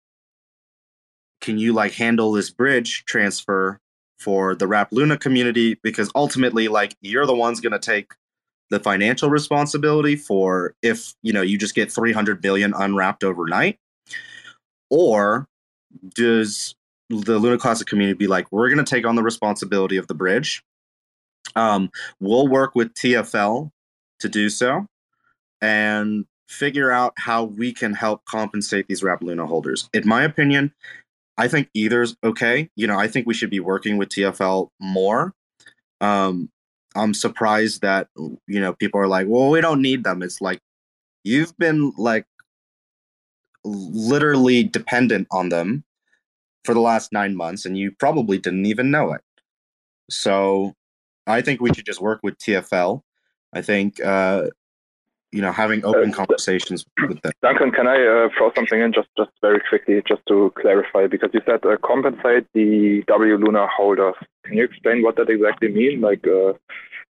can 1.39 1.57
you 1.57 1.71
like 1.71 1.93
handle 1.93 2.33
this 2.33 2.49
bridge 2.49 3.05
transfer 3.05 3.79
for 4.17 4.55
the 4.55 4.67
Wrap 4.67 4.91
Luna 4.91 5.17
community? 5.17 5.79
Because 5.81 6.11
ultimately, 6.13 6.67
like 6.67 6.97
you're 6.99 7.25
the 7.25 7.35
ones 7.35 7.61
gonna 7.61 7.79
take 7.79 8.11
the 8.69 8.79
financial 8.79 9.29
responsibility 9.29 10.15
for 10.15 10.75
if 10.81 11.13
you 11.21 11.33
know 11.33 11.41
you 11.41 11.57
just 11.57 11.75
get 11.75 11.91
300 11.91 12.41
billion 12.41 12.73
unwrapped 12.73 13.23
overnight 13.23 13.79
or 14.89 15.47
does 16.15 16.75
the 17.09 17.39
luna 17.39 17.57
classic 17.57 17.87
community 17.87 18.17
be 18.17 18.27
like 18.27 18.51
we're 18.51 18.69
going 18.69 18.83
to 18.83 18.89
take 18.89 19.05
on 19.05 19.15
the 19.15 19.23
responsibility 19.23 19.97
of 19.97 20.07
the 20.07 20.13
bridge 20.13 20.63
um, 21.55 21.89
we'll 22.19 22.47
work 22.47 22.75
with 22.75 22.93
tfl 22.93 23.71
to 24.19 24.29
do 24.29 24.49
so 24.49 24.85
and 25.61 26.25
figure 26.49 26.91
out 26.91 27.13
how 27.17 27.43
we 27.43 27.71
can 27.71 27.93
help 27.93 28.25
compensate 28.25 28.87
these 28.87 29.03
Wrap 29.03 29.21
Luna 29.21 29.45
holders. 29.45 29.87
In 29.93 30.07
my 30.07 30.23
opinion, 30.23 30.73
I 31.37 31.47
think 31.47 31.69
either's 31.73 32.17
okay. 32.23 32.69
You 32.75 32.87
know, 32.87 32.97
I 32.97 33.07
think 33.07 33.27
we 33.27 33.35
should 33.35 33.51
be 33.51 33.59
working 33.59 33.97
with 33.97 34.09
TFL 34.09 34.69
more. 34.79 35.33
Um, 36.01 36.49
I'm 36.95 37.13
surprised 37.13 37.81
that 37.81 38.07
you 38.15 38.59
know 38.59 38.73
people 38.73 38.99
are 38.99 39.07
like, 39.07 39.27
well, 39.27 39.49
we 39.49 39.61
don't 39.61 39.81
need 39.81 40.03
them. 40.03 40.23
It's 40.23 40.41
like 40.41 40.59
you've 41.23 41.57
been 41.57 41.93
like 41.97 42.25
literally 43.63 44.63
dependent 44.63 45.27
on 45.31 45.49
them 45.49 45.83
for 46.63 46.73
the 46.73 46.79
last 46.81 47.11
nine 47.11 47.35
months, 47.35 47.65
and 47.65 47.77
you 47.77 47.91
probably 47.91 48.37
didn't 48.37 48.65
even 48.65 48.91
know 48.91 49.13
it. 49.13 49.21
So 50.09 50.73
I 51.27 51.41
think 51.41 51.61
we 51.61 51.73
should 51.73 51.85
just 51.85 52.01
work 52.01 52.21
with 52.23 52.37
TFL. 52.39 53.01
I 53.53 53.61
think 53.61 54.03
uh, 54.03 54.47
you 55.31 55.41
know 55.41 55.51
having 55.51 55.83
open 55.85 56.11
uh, 56.11 56.15
conversations 56.15 56.85
with 57.07 57.21
them. 57.21 57.31
Duncan, 57.41 57.71
can 57.71 57.87
I 57.87 57.97
uh, 57.97 58.29
throw 58.37 58.51
something 58.55 58.81
in 58.81 58.93
just 58.93 59.09
just 59.17 59.31
very 59.41 59.61
quickly, 59.69 60.01
just 60.07 60.21
to 60.27 60.51
clarify, 60.59 61.07
because 61.07 61.29
you 61.33 61.41
said 61.45 61.65
uh, 61.65 61.77
compensate 61.85 62.47
the 62.53 63.03
W 63.07 63.37
Luna 63.37 63.67
holders. 63.75 64.15
Can 64.45 64.57
you 64.57 64.63
explain 64.63 65.03
what 65.03 65.15
that 65.17 65.29
exactly 65.29 65.69
mean? 65.69 66.01
Like, 66.01 66.25
uh, 66.25 66.53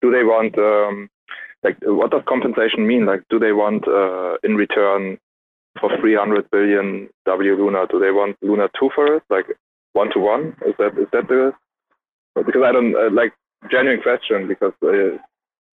do 0.02 0.10
they 0.10 0.24
want 0.24 0.58
um, 0.58 1.08
like 1.62 1.76
what 1.82 2.10
does 2.10 2.22
compensation 2.28 2.86
mean? 2.86 3.06
Like, 3.06 3.22
do 3.30 3.38
they 3.38 3.52
want 3.52 3.86
uh, 3.86 4.36
in 4.42 4.56
return 4.56 5.18
for 5.80 5.90
300 6.00 6.50
billion 6.50 7.08
W 7.26 7.54
Luna? 7.56 7.86
Do 7.90 8.00
they 8.00 8.10
want 8.10 8.36
Luna 8.42 8.68
two 8.78 8.90
for 8.94 9.16
it? 9.16 9.22
Like 9.30 9.46
one 9.92 10.10
to 10.12 10.18
one? 10.18 10.56
Is 10.66 10.74
that 10.78 10.98
is 10.98 11.08
that 11.12 11.28
the 11.28 11.52
because 12.34 12.62
I 12.64 12.72
don't 12.72 12.94
uh, 12.94 13.10
like 13.12 13.32
genuine 13.70 14.02
question 14.02 14.48
because 14.48 14.72
uh, 14.82 15.18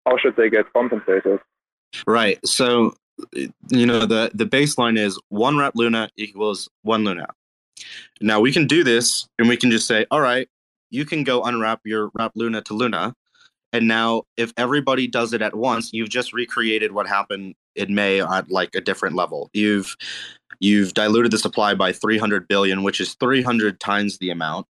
how 0.05 0.17
should 0.17 0.35
they 0.35 0.49
get 0.49 0.71
compensated? 0.73 1.39
Right. 2.07 2.39
So, 2.45 2.95
you 3.33 3.85
know, 3.85 4.05
the 4.05 4.31
the 4.33 4.45
baseline 4.45 4.97
is 4.97 5.19
one 5.29 5.57
rep 5.57 5.73
Luna 5.75 6.09
equals 6.17 6.69
one 6.83 7.03
Luna. 7.03 7.27
Now 8.21 8.39
we 8.39 8.51
can 8.51 8.67
do 8.67 8.83
this, 8.83 9.27
and 9.39 9.47
we 9.47 9.57
can 9.57 9.71
just 9.71 9.87
say, 9.87 10.05
all 10.11 10.21
right, 10.21 10.47
you 10.89 11.05
can 11.05 11.23
go 11.23 11.43
unwrap 11.43 11.81
your 11.85 12.11
wrap 12.13 12.31
Luna 12.35 12.61
to 12.63 12.73
Luna, 12.73 13.13
and 13.73 13.87
now 13.87 14.23
if 14.37 14.53
everybody 14.57 15.07
does 15.07 15.33
it 15.33 15.41
at 15.41 15.55
once, 15.55 15.91
you've 15.93 16.09
just 16.09 16.33
recreated 16.33 16.91
what 16.91 17.07
happened 17.07 17.55
in 17.75 17.95
May 17.95 18.21
at 18.21 18.51
like 18.51 18.75
a 18.75 18.81
different 18.81 19.15
level. 19.15 19.49
You've 19.53 19.95
you've 20.59 20.93
diluted 20.93 21.31
the 21.31 21.37
supply 21.37 21.73
by 21.73 21.91
300 21.91 22.47
billion, 22.47 22.83
which 22.83 22.99
is 22.99 23.15
300 23.15 23.79
times 23.79 24.17
the 24.17 24.29
amount. 24.29 24.67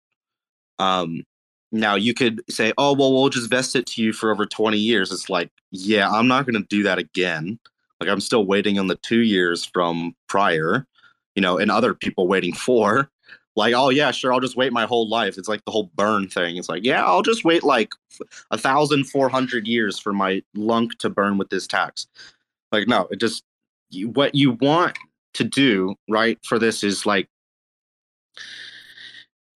Um, 0.79 1.25
now 1.73 1.95
you 1.95 2.15
could 2.15 2.43
say, 2.51 2.73
oh 2.79 2.95
well, 2.95 3.13
we'll 3.13 3.29
just 3.29 3.51
vest 3.51 3.77
it 3.77 3.87
to 3.87 4.03
you 4.03 4.13
for 4.13 4.31
over 4.31 4.47
20 4.47 4.77
years. 4.77 5.13
It's 5.13 5.31
like, 5.31 5.51
yeah, 5.71 6.11
I'm 6.11 6.29
not 6.29 6.47
going 6.47 6.61
to 6.61 6.69
do 6.69 6.83
that 6.83 6.99
again. 6.99 7.59
Like 8.01 8.09
I'm 8.09 8.21
still 8.21 8.47
waiting 8.47 8.79
on 8.79 8.87
the 8.87 8.97
two 8.97 9.21
years 9.21 9.65
from 9.65 10.15
prior, 10.29 10.87
you 11.35 11.43
know, 11.43 11.59
and 11.59 11.71
other 11.71 11.95
people 11.95 12.27
waiting 12.27 12.55
for. 12.55 13.11
Like, 13.57 13.75
oh 13.75 13.91
yeah, 13.91 14.11
sure, 14.11 14.33
I'll 14.33 14.41
just 14.41 14.57
wait 14.57 14.73
my 14.73 14.87
whole 14.87 15.09
life. 15.09 15.37
It's 15.37 15.49
like 15.49 15.65
the 15.65 15.71
whole 15.71 15.91
burn 15.95 16.29
thing. 16.29 16.57
It's 16.57 16.69
like, 16.69 16.85
yeah, 16.85 17.05
I'll 17.05 17.23
just 17.23 17.45
wait 17.45 17.63
like 17.63 17.93
a 18.51 18.57
thousand 18.57 19.05
four 19.05 19.29
hundred 19.29 19.67
years 19.67 19.99
for 19.99 20.13
my 20.13 20.43
lunc 20.55 20.99
to 20.99 21.11
burn 21.11 21.37
with 21.37 21.51
this 21.51 21.67
tax. 21.67 22.07
Like, 22.73 22.87
no, 22.89 23.09
it 23.11 23.21
just 23.21 23.45
what 24.15 24.35
you 24.35 24.53
want 24.53 24.97
to 25.35 25.45
do 25.45 25.95
right 26.09 26.39
for 26.45 26.59
this 26.59 26.85
is 26.85 27.07
like 27.07 27.29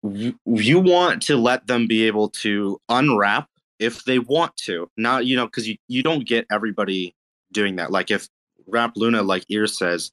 you 0.03 0.79
want 0.79 1.21
to 1.23 1.37
let 1.37 1.67
them 1.67 1.87
be 1.87 2.05
able 2.05 2.29
to 2.29 2.79
unwrap 2.89 3.47
if 3.79 4.03
they 4.03 4.19
want 4.19 4.55
to. 4.57 4.89
Not, 4.97 5.25
you 5.25 5.35
know, 5.35 5.45
because 5.45 5.67
you, 5.67 5.77
you 5.87 6.03
don't 6.03 6.27
get 6.27 6.45
everybody 6.51 7.15
doing 7.51 7.77
that. 7.77 7.91
Like 7.91 8.11
if 8.11 8.27
Wrap 8.67 8.93
Luna, 8.95 9.23
like 9.23 9.45
Ear 9.49 9.67
says, 9.67 10.11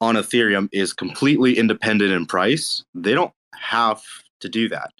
on 0.00 0.14
Ethereum 0.14 0.68
is 0.72 0.92
completely 0.92 1.58
independent 1.58 2.12
in 2.12 2.26
price, 2.26 2.84
they 2.94 3.14
don't 3.14 3.32
have 3.54 4.02
to 4.40 4.48
do 4.48 4.68
that. 4.68 4.92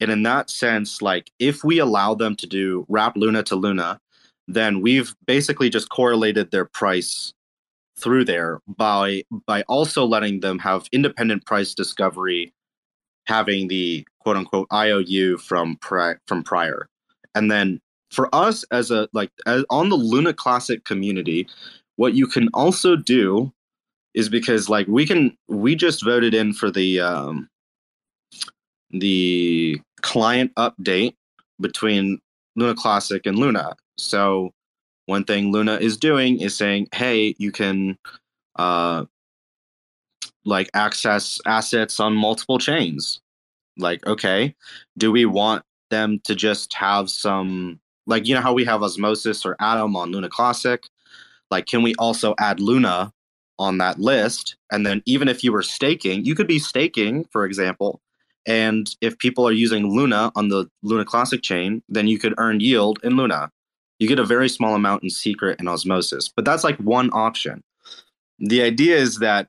And 0.00 0.10
in 0.10 0.22
that 0.24 0.50
sense, 0.50 1.02
like 1.02 1.30
if 1.38 1.64
we 1.64 1.78
allow 1.78 2.14
them 2.14 2.36
to 2.36 2.46
do 2.46 2.86
Wrap 2.88 3.16
Luna 3.16 3.42
to 3.44 3.56
Luna, 3.56 4.00
then 4.46 4.80
we've 4.80 5.14
basically 5.26 5.68
just 5.70 5.88
correlated 5.88 6.50
their 6.50 6.66
price 6.66 7.32
through 7.98 8.26
there 8.26 8.60
by 8.68 9.24
by 9.46 9.62
also 9.62 10.04
letting 10.04 10.40
them 10.40 10.58
have 10.58 10.86
independent 10.92 11.46
price 11.46 11.74
discovery 11.74 12.52
having 13.26 13.68
the 13.68 14.06
quote 14.20 14.36
unquote 14.36 14.68
IOU 14.72 15.38
from 15.38 15.76
pri- 15.76 16.16
from 16.26 16.42
prior. 16.42 16.88
And 17.34 17.50
then 17.50 17.80
for 18.10 18.34
us 18.34 18.64
as 18.70 18.90
a 18.90 19.08
like 19.12 19.30
as, 19.46 19.64
on 19.70 19.88
the 19.88 19.96
Luna 19.96 20.32
Classic 20.32 20.84
community, 20.84 21.46
what 21.96 22.14
you 22.14 22.26
can 22.26 22.48
also 22.54 22.96
do 22.96 23.52
is 24.14 24.28
because 24.28 24.68
like 24.68 24.86
we 24.86 25.06
can 25.06 25.36
we 25.48 25.74
just 25.74 26.04
voted 26.04 26.34
in 26.34 26.52
for 26.52 26.70
the 26.70 27.00
um 27.00 27.48
the 28.90 29.80
client 30.02 30.52
update 30.56 31.14
between 31.60 32.18
Luna 32.54 32.74
Classic 32.74 33.26
and 33.26 33.38
Luna. 33.38 33.74
So 33.98 34.52
one 35.06 35.24
thing 35.24 35.52
Luna 35.52 35.76
is 35.76 35.96
doing 35.96 36.40
is 36.40 36.56
saying, 36.56 36.88
"Hey, 36.94 37.34
you 37.38 37.52
can 37.52 37.98
uh 38.56 39.04
like 40.46 40.70
access 40.72 41.38
assets 41.44 42.00
on 42.00 42.16
multiple 42.16 42.58
chains. 42.58 43.20
Like, 43.76 44.06
okay, 44.06 44.54
do 44.96 45.12
we 45.12 45.26
want 45.26 45.64
them 45.90 46.20
to 46.24 46.34
just 46.34 46.72
have 46.74 47.10
some 47.10 47.78
like 48.06 48.26
you 48.26 48.34
know 48.34 48.40
how 48.40 48.54
we 48.54 48.64
have 48.64 48.82
osmosis 48.82 49.44
or 49.44 49.56
atom 49.60 49.96
on 49.96 50.12
Luna 50.12 50.30
Classic? 50.30 50.82
Like, 51.50 51.66
can 51.66 51.82
we 51.82 51.94
also 51.96 52.34
add 52.38 52.60
Luna 52.60 53.12
on 53.58 53.78
that 53.78 53.98
list? 53.98 54.56
And 54.72 54.86
then 54.86 55.02
even 55.04 55.28
if 55.28 55.44
you 55.44 55.52
were 55.52 55.62
staking, 55.62 56.24
you 56.24 56.34
could 56.34 56.46
be 56.46 56.58
staking, 56.58 57.24
for 57.30 57.44
example, 57.44 58.00
and 58.46 58.94
if 59.00 59.18
people 59.18 59.46
are 59.46 59.52
using 59.52 59.90
Luna 59.90 60.30
on 60.36 60.48
the 60.48 60.70
Luna 60.82 61.04
Classic 61.04 61.42
chain, 61.42 61.82
then 61.88 62.06
you 62.06 62.18
could 62.18 62.34
earn 62.38 62.60
yield 62.60 63.00
in 63.02 63.16
Luna. 63.16 63.50
You 63.98 64.06
get 64.08 64.18
a 64.18 64.24
very 64.24 64.48
small 64.48 64.74
amount 64.74 65.02
in 65.02 65.10
secret 65.10 65.58
and 65.58 65.68
osmosis, 65.68 66.28
but 66.28 66.44
that's 66.44 66.62
like 66.62 66.76
one 66.78 67.10
option. 67.12 67.62
The 68.38 68.62
idea 68.62 68.96
is 68.96 69.18
that 69.18 69.48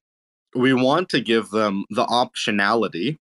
we 0.57 0.73
want 0.73 1.09
to 1.09 1.21
give 1.21 1.49
them 1.49 1.85
the 1.89 2.05
optionality 2.05 3.17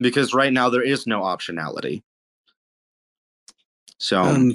because 0.00 0.34
right 0.34 0.52
now 0.52 0.68
there 0.68 0.82
is 0.82 1.06
no 1.06 1.22
optionality. 1.22 2.02
So, 3.98 4.20
um, 4.20 4.54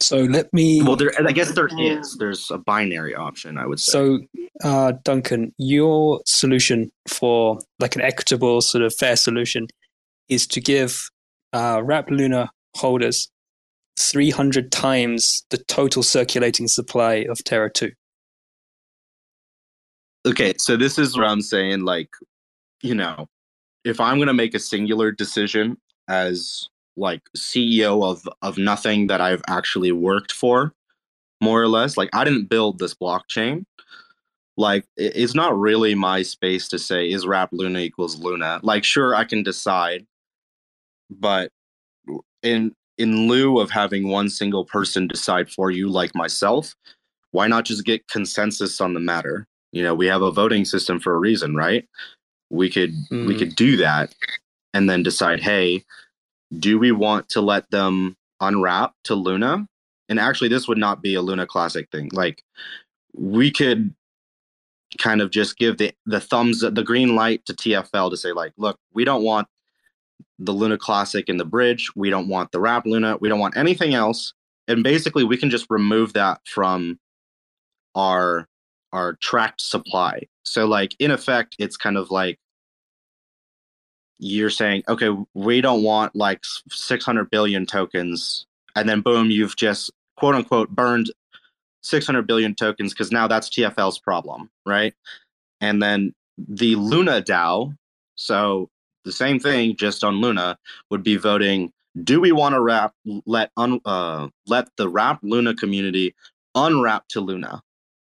so 0.00 0.18
let 0.18 0.52
me. 0.52 0.82
Well, 0.82 0.96
there. 0.96 1.12
I 1.26 1.32
guess 1.32 1.52
there 1.52 1.68
is. 1.78 2.16
There's 2.18 2.50
a 2.50 2.58
binary 2.58 3.14
option. 3.14 3.58
I 3.58 3.66
would 3.66 3.80
say. 3.80 3.92
So, 3.92 4.18
uh, 4.62 4.92
Duncan, 5.04 5.54
your 5.58 6.20
solution 6.26 6.90
for 7.06 7.58
like 7.78 7.96
an 7.96 8.02
equitable 8.02 8.60
sort 8.60 8.82
of 8.84 8.94
fair 8.94 9.16
solution 9.16 9.68
is 10.28 10.46
to 10.48 10.60
give 10.60 11.10
uh, 11.52 11.80
Wrap 11.84 12.10
Luna 12.10 12.50
holders 12.76 13.28
300 13.98 14.70
times 14.70 15.44
the 15.50 15.58
total 15.58 16.02
circulating 16.02 16.68
supply 16.68 17.26
of 17.28 17.42
Terra 17.44 17.70
2. 17.70 17.90
Okay, 20.26 20.54
so 20.58 20.76
this 20.76 20.98
is 20.98 21.16
what 21.16 21.26
I'm 21.26 21.40
saying. 21.40 21.84
Like, 21.84 22.10
you 22.82 22.94
know, 22.94 23.28
if 23.84 24.00
I'm 24.00 24.18
to 24.18 24.34
make 24.34 24.54
a 24.54 24.58
singular 24.58 25.12
decision 25.12 25.78
as 26.08 26.68
like 26.96 27.22
CEO 27.36 28.04
of 28.04 28.28
of 28.42 28.58
nothing 28.58 29.06
that 29.06 29.20
I've 29.20 29.42
actually 29.48 29.92
worked 29.92 30.32
for, 30.32 30.74
more 31.40 31.62
or 31.62 31.68
less, 31.68 31.96
like 31.96 32.10
I 32.12 32.24
didn't 32.24 32.46
build 32.46 32.78
this 32.78 32.94
blockchain. 32.94 33.64
Like 34.56 34.84
it's 34.96 35.34
not 35.34 35.58
really 35.58 35.94
my 35.94 36.22
space 36.22 36.68
to 36.68 36.78
say 36.78 37.10
is 37.10 37.26
Wrap 37.26 37.50
Luna 37.52 37.78
equals 37.80 38.18
Luna. 38.18 38.60
Like 38.62 38.84
sure 38.84 39.14
I 39.14 39.24
can 39.24 39.42
decide, 39.42 40.06
but 41.10 41.50
in 42.42 42.74
in 42.98 43.28
lieu 43.28 43.60
of 43.60 43.70
having 43.70 44.08
one 44.08 44.28
single 44.28 44.64
person 44.64 45.06
decide 45.06 45.50
for 45.50 45.70
you 45.70 45.88
like 45.88 46.14
myself, 46.14 46.74
why 47.30 47.46
not 47.46 47.64
just 47.64 47.84
get 47.84 48.08
consensus 48.08 48.80
on 48.80 48.94
the 48.94 49.00
matter? 49.00 49.47
You 49.72 49.82
know, 49.82 49.94
we 49.94 50.06
have 50.06 50.22
a 50.22 50.30
voting 50.30 50.64
system 50.64 50.98
for 50.98 51.14
a 51.14 51.18
reason, 51.18 51.54
right? 51.54 51.86
We 52.50 52.70
could 52.70 52.94
mm. 53.10 53.26
we 53.26 53.36
could 53.36 53.54
do 53.54 53.76
that 53.78 54.14
and 54.72 54.88
then 54.88 55.02
decide, 55.02 55.40
hey, 55.40 55.84
do 56.56 56.78
we 56.78 56.92
want 56.92 57.28
to 57.30 57.40
let 57.40 57.70
them 57.70 58.16
unwrap 58.40 58.92
to 59.04 59.14
Luna? 59.14 59.66
And 60.08 60.18
actually 60.18 60.48
this 60.48 60.66
would 60.68 60.78
not 60.78 61.02
be 61.02 61.14
a 61.14 61.22
Luna 61.22 61.46
classic 61.46 61.90
thing. 61.90 62.10
Like 62.12 62.42
we 63.14 63.50
could 63.50 63.94
kind 64.96 65.20
of 65.20 65.30
just 65.30 65.58
give 65.58 65.76
the 65.76 65.92
the 66.06 66.20
thumbs 66.20 66.60
the 66.60 66.82
green 66.82 67.14
light 67.14 67.44
to 67.46 67.52
TFL 67.52 68.10
to 68.10 68.16
say 68.16 68.32
like, 68.32 68.52
look, 68.56 68.78
we 68.94 69.04
don't 69.04 69.22
want 69.22 69.48
the 70.38 70.52
Luna 70.52 70.78
Classic 70.78 71.28
in 71.28 71.36
the 71.36 71.44
bridge. 71.44 71.90
We 71.96 72.10
don't 72.10 72.28
want 72.28 72.52
the 72.52 72.60
Wrap 72.60 72.86
Luna. 72.86 73.16
We 73.20 73.28
don't 73.28 73.40
want 73.40 73.56
anything 73.56 73.94
else. 73.94 74.32
And 74.66 74.84
basically, 74.84 75.24
we 75.24 75.36
can 75.36 75.50
just 75.50 75.66
remove 75.68 76.12
that 76.12 76.40
from 76.46 76.98
our 77.94 78.46
our 78.92 79.14
tracked 79.14 79.60
supply. 79.60 80.22
So, 80.44 80.66
like 80.66 80.94
in 80.98 81.10
effect, 81.10 81.56
it's 81.58 81.76
kind 81.76 81.96
of 81.96 82.10
like 82.10 82.38
you're 84.18 84.50
saying, 84.50 84.82
okay, 84.88 85.10
we 85.34 85.60
don't 85.60 85.82
want 85.82 86.16
like 86.16 86.40
600 86.70 87.30
billion 87.30 87.66
tokens, 87.66 88.46
and 88.74 88.88
then 88.88 89.00
boom, 89.00 89.30
you've 89.30 89.56
just 89.56 89.90
quote 90.16 90.34
unquote 90.34 90.70
burned 90.70 91.10
600 91.82 92.26
billion 92.26 92.54
tokens 92.54 92.92
because 92.92 93.12
now 93.12 93.26
that's 93.26 93.48
TFL's 93.48 93.98
problem, 93.98 94.50
right? 94.66 94.94
And 95.60 95.82
then 95.82 96.12
the 96.36 96.76
Luna 96.76 97.22
DAO, 97.22 97.76
so 98.16 98.68
the 99.04 99.12
same 99.12 99.38
thing 99.38 99.76
just 99.76 100.04
on 100.04 100.20
Luna 100.20 100.58
would 100.90 101.02
be 101.02 101.16
voting 101.16 101.72
do 102.04 102.20
we 102.20 102.32
want 102.32 102.54
to 102.54 102.60
wrap 102.60 102.94
let 103.26 103.50
un, 103.56 103.80
uh, 103.84 104.28
let 104.46 104.68
the 104.76 104.88
wrap 104.88 105.18
Luna 105.22 105.54
community 105.54 106.14
unwrap 106.54 107.08
to 107.08 107.20
Luna? 107.20 107.62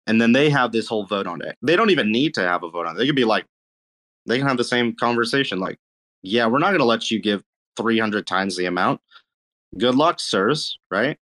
And 0.06 0.20
then 0.20 0.32
they 0.32 0.50
have 0.50 0.72
this 0.72 0.88
whole 0.88 1.06
vote 1.06 1.26
on 1.26 1.42
it. 1.42 1.56
They 1.62 1.76
don't 1.76 1.90
even 1.90 2.10
need 2.10 2.34
to 2.34 2.42
have 2.42 2.64
a 2.64 2.70
vote 2.70 2.86
on 2.86 2.96
it. 2.96 2.98
They 2.98 3.06
could 3.06 3.16
be 3.16 3.24
like 3.24 3.46
they 4.26 4.38
can 4.38 4.48
have 4.48 4.56
the 4.56 4.64
same 4.64 4.94
conversation 4.94 5.58
like 5.58 5.78
yeah, 6.22 6.46
we're 6.46 6.58
not 6.58 6.68
going 6.68 6.78
to 6.78 6.84
let 6.84 7.10
you 7.10 7.20
give 7.20 7.42
300 7.76 8.26
times 8.26 8.56
the 8.56 8.66
amount. 8.66 9.00
Good 9.76 9.96
luck, 9.96 10.20
sirs, 10.20 10.78
right? 10.90 11.18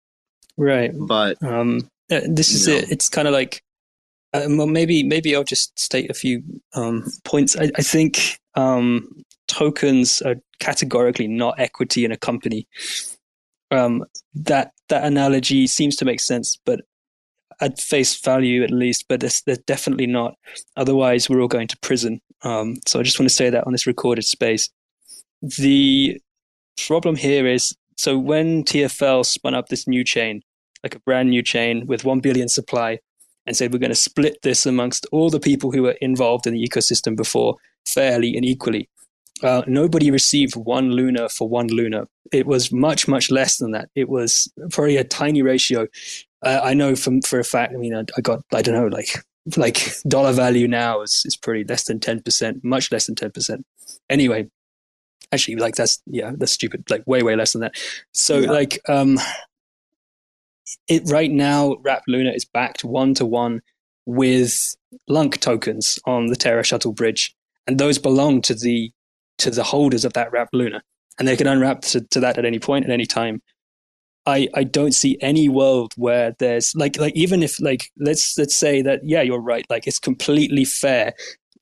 Right. 0.58 0.92
But 0.96 1.42
um 1.44 1.90
this 2.10 2.54
is 2.54 2.68
know. 2.68 2.76
it. 2.76 2.92
It's 2.92 3.10
kind 3.10 3.28
of 3.28 3.34
like 3.34 3.62
uh, 4.34 4.46
well, 4.50 4.68
maybe 4.68 5.04
maybe 5.04 5.36
I'll 5.36 5.44
just 5.44 5.78
state 5.80 6.10
a 6.10 6.14
few 6.14 6.44
um, 6.74 7.06
points. 7.24 7.56
I, 7.56 7.72
I 7.76 7.82
think 7.82 8.40
um, 8.56 9.24
tokens 9.48 10.22
are 10.22 10.36
categorically 10.60 11.28
not 11.28 11.60
equity 11.60 12.04
in 12.04 12.12
a 12.12 12.18
company. 12.18 12.68
Um, 13.72 14.06
that 14.34 14.72
that 14.90 15.06
analogy 15.06 15.68
seems 15.68 15.96
to 15.98 16.06
make 16.06 16.20
sense, 16.20 16.58
but 16.66 16.82
at 17.62 17.80
face 17.80 18.20
value 18.22 18.64
at 18.64 18.72
least, 18.72 19.06
but 19.10 19.22
they're 19.46 19.58
definitely 19.66 20.08
not. 20.08 20.36
Otherwise, 20.76 21.30
we're 21.30 21.42
all 21.42 21.48
going 21.48 21.68
to 21.68 21.78
prison. 21.82 22.22
Um, 22.44 22.76
so 22.86 23.00
I 23.00 23.04
just 23.04 23.20
want 23.20 23.30
to 23.30 23.36
say 23.36 23.50
that 23.50 23.66
on 23.66 23.72
this 23.72 23.88
recorded 23.88 24.26
space. 24.26 24.70
The 25.42 26.20
problem 26.86 27.16
here 27.16 27.48
is 27.48 27.76
So 27.96 28.18
when 28.18 28.64
TFL 28.64 29.26
spun 29.26 29.56
up 29.56 29.70
this 29.70 29.88
new 29.88 30.04
chain, 30.04 30.42
like 30.84 30.94
a 30.94 31.00
brand 31.00 31.32
new 31.32 31.42
chain 31.42 31.88
with 31.88 32.06
1 32.06 32.20
billion 32.20 32.48
supply, 32.48 33.00
and 33.48 33.56
said 33.56 33.74
we're 33.74 33.80
going 33.80 33.90
to 33.90 33.96
split 33.96 34.38
this 34.44 34.66
amongst 34.66 35.08
all 35.12 35.30
the 35.30 35.40
people 35.40 35.72
who 35.72 35.82
were 35.82 35.96
involved 36.02 36.46
in 36.46 36.54
the 36.54 36.68
ecosystem 36.68 37.16
before 37.16 37.56
fairly 37.88 38.36
and 38.36 38.46
equally. 38.46 38.90
Uh, 39.42 39.64
nobody 39.68 40.12
received 40.12 40.56
one 40.56 40.92
Luna 40.92 41.30
for 41.30 41.48
one 41.48 41.68
Luna. 41.68 42.08
It 42.32 42.46
was 42.46 42.72
much, 42.72 43.08
much 43.08 43.32
less 43.32 43.58
than 43.58 43.72
that. 43.72 43.90
It 43.96 44.10
was 44.10 44.52
probably 44.72 44.98
a 44.98 45.04
tiny 45.04 45.42
ratio. 45.42 45.88
Uh, 46.44 46.62
I 46.64 46.74
know 46.74 46.96
from 46.96 47.22
for 47.22 47.40
a 47.40 47.44
fact. 47.44 47.74
I 47.74 47.78
mean, 47.78 47.96
I, 47.96 48.04
I, 48.16 48.22
got 48.22 48.42
I 48.54 48.62
don't 48.62 48.76
know 48.76 48.88
like 48.88 49.24
like 49.56 49.92
dollar 50.08 50.34
value 50.34 50.68
now 50.68 51.02
is 51.02 51.24
is 51.26 51.36
pretty 51.36 51.64
less 51.64 51.86
than 51.86 52.00
ten 52.00 52.22
percent, 52.22 52.64
much 52.64 52.92
less 52.92 53.06
than 53.06 53.16
ten 53.16 53.32
percent. 53.32 53.66
Anyway, 54.10 54.50
actually, 55.32 55.56
like 55.56 55.76
that's 55.76 56.02
yeah, 56.06 56.32
that's 56.36 56.52
stupid. 56.52 56.90
Like 56.90 57.04
way 57.08 57.24
way 57.24 57.36
less 57.36 57.54
than 57.54 57.62
that. 57.62 57.76
So 58.12 58.40
yeah. 58.40 58.52
like 58.52 58.80
um, 58.88 59.20
it 60.88 61.04
right 61.08 61.32
now, 61.32 61.78
Wrap 61.82 62.04
Luna 62.08 62.32
is 62.32 62.46
backed 62.46 62.84
one 62.84 63.14
to 63.16 63.26
one 63.26 63.62
with 64.06 64.76
Lunc 65.08 65.40
tokens 65.40 66.00
on 66.06 66.28
the 66.28 66.36
Terra 66.36 66.64
Shuttle 66.64 66.94
Bridge, 66.94 67.36
and 67.66 67.80
those 67.80 67.98
belong 67.98 68.42
to 68.44 68.54
the 68.54 68.92
to 69.40 69.52
the 69.52 69.64
holders 69.64 70.06
of 70.06 70.14
that 70.14 70.32
Wrap 70.32 70.50
Luna, 70.54 70.82
and 71.20 71.28
they 71.28 71.38
can 71.38 71.48
unwrap 71.48 71.82
to, 71.82 72.02
to 72.02 72.20
that 72.20 72.38
at 72.38 72.46
any 72.46 72.60
point 72.60 72.86
at 72.86 72.92
any 72.92 73.06
time. 73.06 73.42
I, 74.28 74.50
I 74.54 74.64
don't 74.64 74.94
see 74.94 75.18
any 75.22 75.50
world 75.50 75.94
where 75.96 76.36
there's 76.38 76.74
like 76.76 76.98
like 76.98 77.16
even 77.16 77.42
if 77.42 77.60
like 77.60 77.90
let's 77.98 78.38
let's 78.38 78.56
say 78.56 78.82
that 78.84 79.00
yeah 79.04 79.22
you're 79.22 79.42
right 79.42 79.66
like 79.70 79.88
it's 79.88 80.00
completely 80.00 80.66
fair 80.66 81.14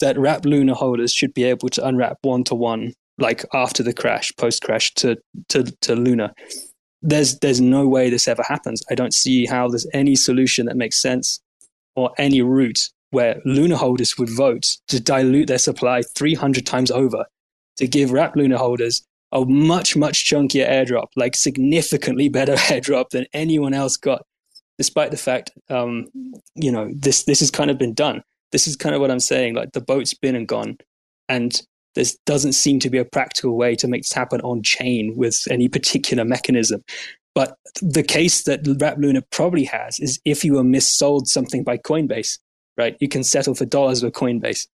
that 0.02 0.18
wrap 0.18 0.46
Luna 0.46 0.74
holders 0.74 1.14
should 1.14 1.34
be 1.34 1.44
able 1.44 1.70
to 1.70 1.88
unwrap 1.88 2.18
one 2.24 2.44
to 2.46 2.56
one 2.56 2.94
like 3.18 3.46
after 3.54 3.84
the 3.84 3.94
crash 3.94 4.34
post 4.36 4.64
crash 4.64 4.94
to 4.96 5.16
to 5.50 5.64
to 5.82 5.96
Luna 5.96 6.34
there's 7.06 7.38
there's 7.40 7.62
no 7.62 7.88
way 7.88 8.10
this 8.10 8.28
ever 8.28 8.44
happens. 8.44 8.82
I 8.90 8.96
don't 8.96 9.14
see 9.14 9.46
how 9.46 9.68
there's 9.68 9.88
any 9.94 10.16
solution 10.16 10.66
that 10.66 10.76
makes 10.76 11.00
sense 11.00 11.40
or 11.96 12.12
any 12.18 12.42
route 12.42 12.90
where 13.12 13.40
Luna 13.46 13.78
holders 13.78 14.18
would 14.18 14.30
vote 14.30 14.66
to 14.88 15.00
dilute 15.00 15.48
their 15.48 15.60
supply 15.60 16.02
300 16.18 16.66
times 16.66 16.92
over 16.92 17.26
to 17.78 17.88
give 17.88 18.12
Wrap 18.12 18.36
Luna 18.36 18.58
holders 18.58 19.06
a 19.36 19.46
much 19.46 19.96
much 19.96 20.26
chunkier 20.26 20.68
airdrop, 20.68 21.08
like 21.16 21.36
significantly 21.36 22.30
better 22.40 22.56
airdrop 22.56 23.10
than 23.10 23.28
anyone 23.34 23.74
else 23.74 23.98
got, 23.98 24.26
despite 24.78 25.12
the 25.12 25.18
fact, 25.18 25.52
um, 25.70 26.08
you 26.56 26.72
know, 26.72 26.90
this 26.96 27.24
this 27.24 27.42
has 27.42 27.52
kind 27.52 27.70
of 27.70 27.78
been 27.78 27.94
done. 27.94 28.24
This 28.52 28.68
is 28.68 28.76
kind 28.76 28.96
of 28.96 29.02
what 29.02 29.12
I'm 29.12 29.20
saying. 29.20 29.54
Like 29.54 29.74
the 29.74 29.82
boat's 29.82 30.14
been 30.14 30.36
and 30.36 30.48
gone, 30.48 30.78
and 31.30 31.62
there 31.96 32.06
doesn't 32.26 32.54
seem 32.54 32.80
to 32.80 32.90
be 32.90 32.98
a 32.98 33.06
practical 33.06 33.58
way 33.58 33.76
to 33.76 33.88
make 33.88 34.04
this 34.04 34.14
happen 34.14 34.42
on 34.42 34.64
chain 34.64 35.14
with 35.16 35.48
any 35.50 35.68
particular 35.68 36.26
mechanism. 36.26 36.84
But 37.34 37.58
the 37.82 38.04
case 38.04 38.44
that 38.44 38.62
Wrap 38.80 38.98
Luna 38.98 39.22
probably 39.30 39.66
has 39.66 40.00
is 40.00 40.20
if 40.24 40.46
you 40.46 40.54
were 40.54 40.64
missold 40.64 41.28
something 41.28 41.64
by 41.66 41.78
Coinbase, 41.78 42.40
right? 42.78 42.96
You 43.02 43.10
can 43.10 43.24
settle 43.24 43.56
for 43.56 43.66
dollars 43.66 44.02
with 44.02 44.14
Coinbase. 44.14 44.68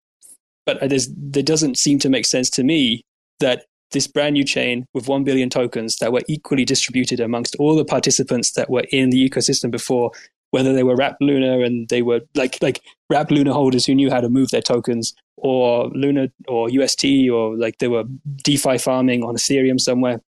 But 0.67 0.77
there 0.79 1.41
doesn't 1.41 1.79
seem 1.79 1.97
to 1.99 2.09
make 2.09 2.25
sense 2.25 2.49
to 2.51 2.63
me 2.63 3.01
that 3.39 3.65
this 3.91 4.07
brand 4.07 4.33
new 4.33 4.43
chain 4.43 4.85
with 4.93 5.07
1 5.07 5.23
billion 5.23 5.49
tokens 5.49 5.97
that 5.97 6.11
were 6.11 6.21
equally 6.27 6.65
distributed 6.65 7.19
amongst 7.19 7.55
all 7.55 7.75
the 7.75 7.85
participants 7.85 8.51
that 8.51 8.69
were 8.69 8.85
in 8.91 9.09
the 9.09 9.29
ecosystem 9.29 9.69
before 9.71 10.11
whether 10.51 10.73
they 10.73 10.83
were 10.83 10.95
Wrap 10.95 11.17
Luna 11.19 11.61
and 11.61 11.89
they 11.89 12.01
were 12.01 12.21
like 12.35 12.61
like 12.61 12.81
Wrap 13.09 13.31
Luna 13.31 13.53
holders 13.53 13.85
who 13.85 13.95
knew 13.95 14.09
how 14.09 14.21
to 14.21 14.29
move 14.29 14.51
their 14.51 14.61
tokens, 14.61 15.13
or 15.37 15.89
Luna 15.89 16.29
or 16.47 16.69
UST, 16.69 17.29
or 17.31 17.57
like 17.57 17.79
they 17.79 17.87
were 17.87 18.03
DeFi 18.43 18.77
farming 18.77 19.23
on 19.23 19.35
Ethereum 19.35 19.79
somewhere. 19.79 20.21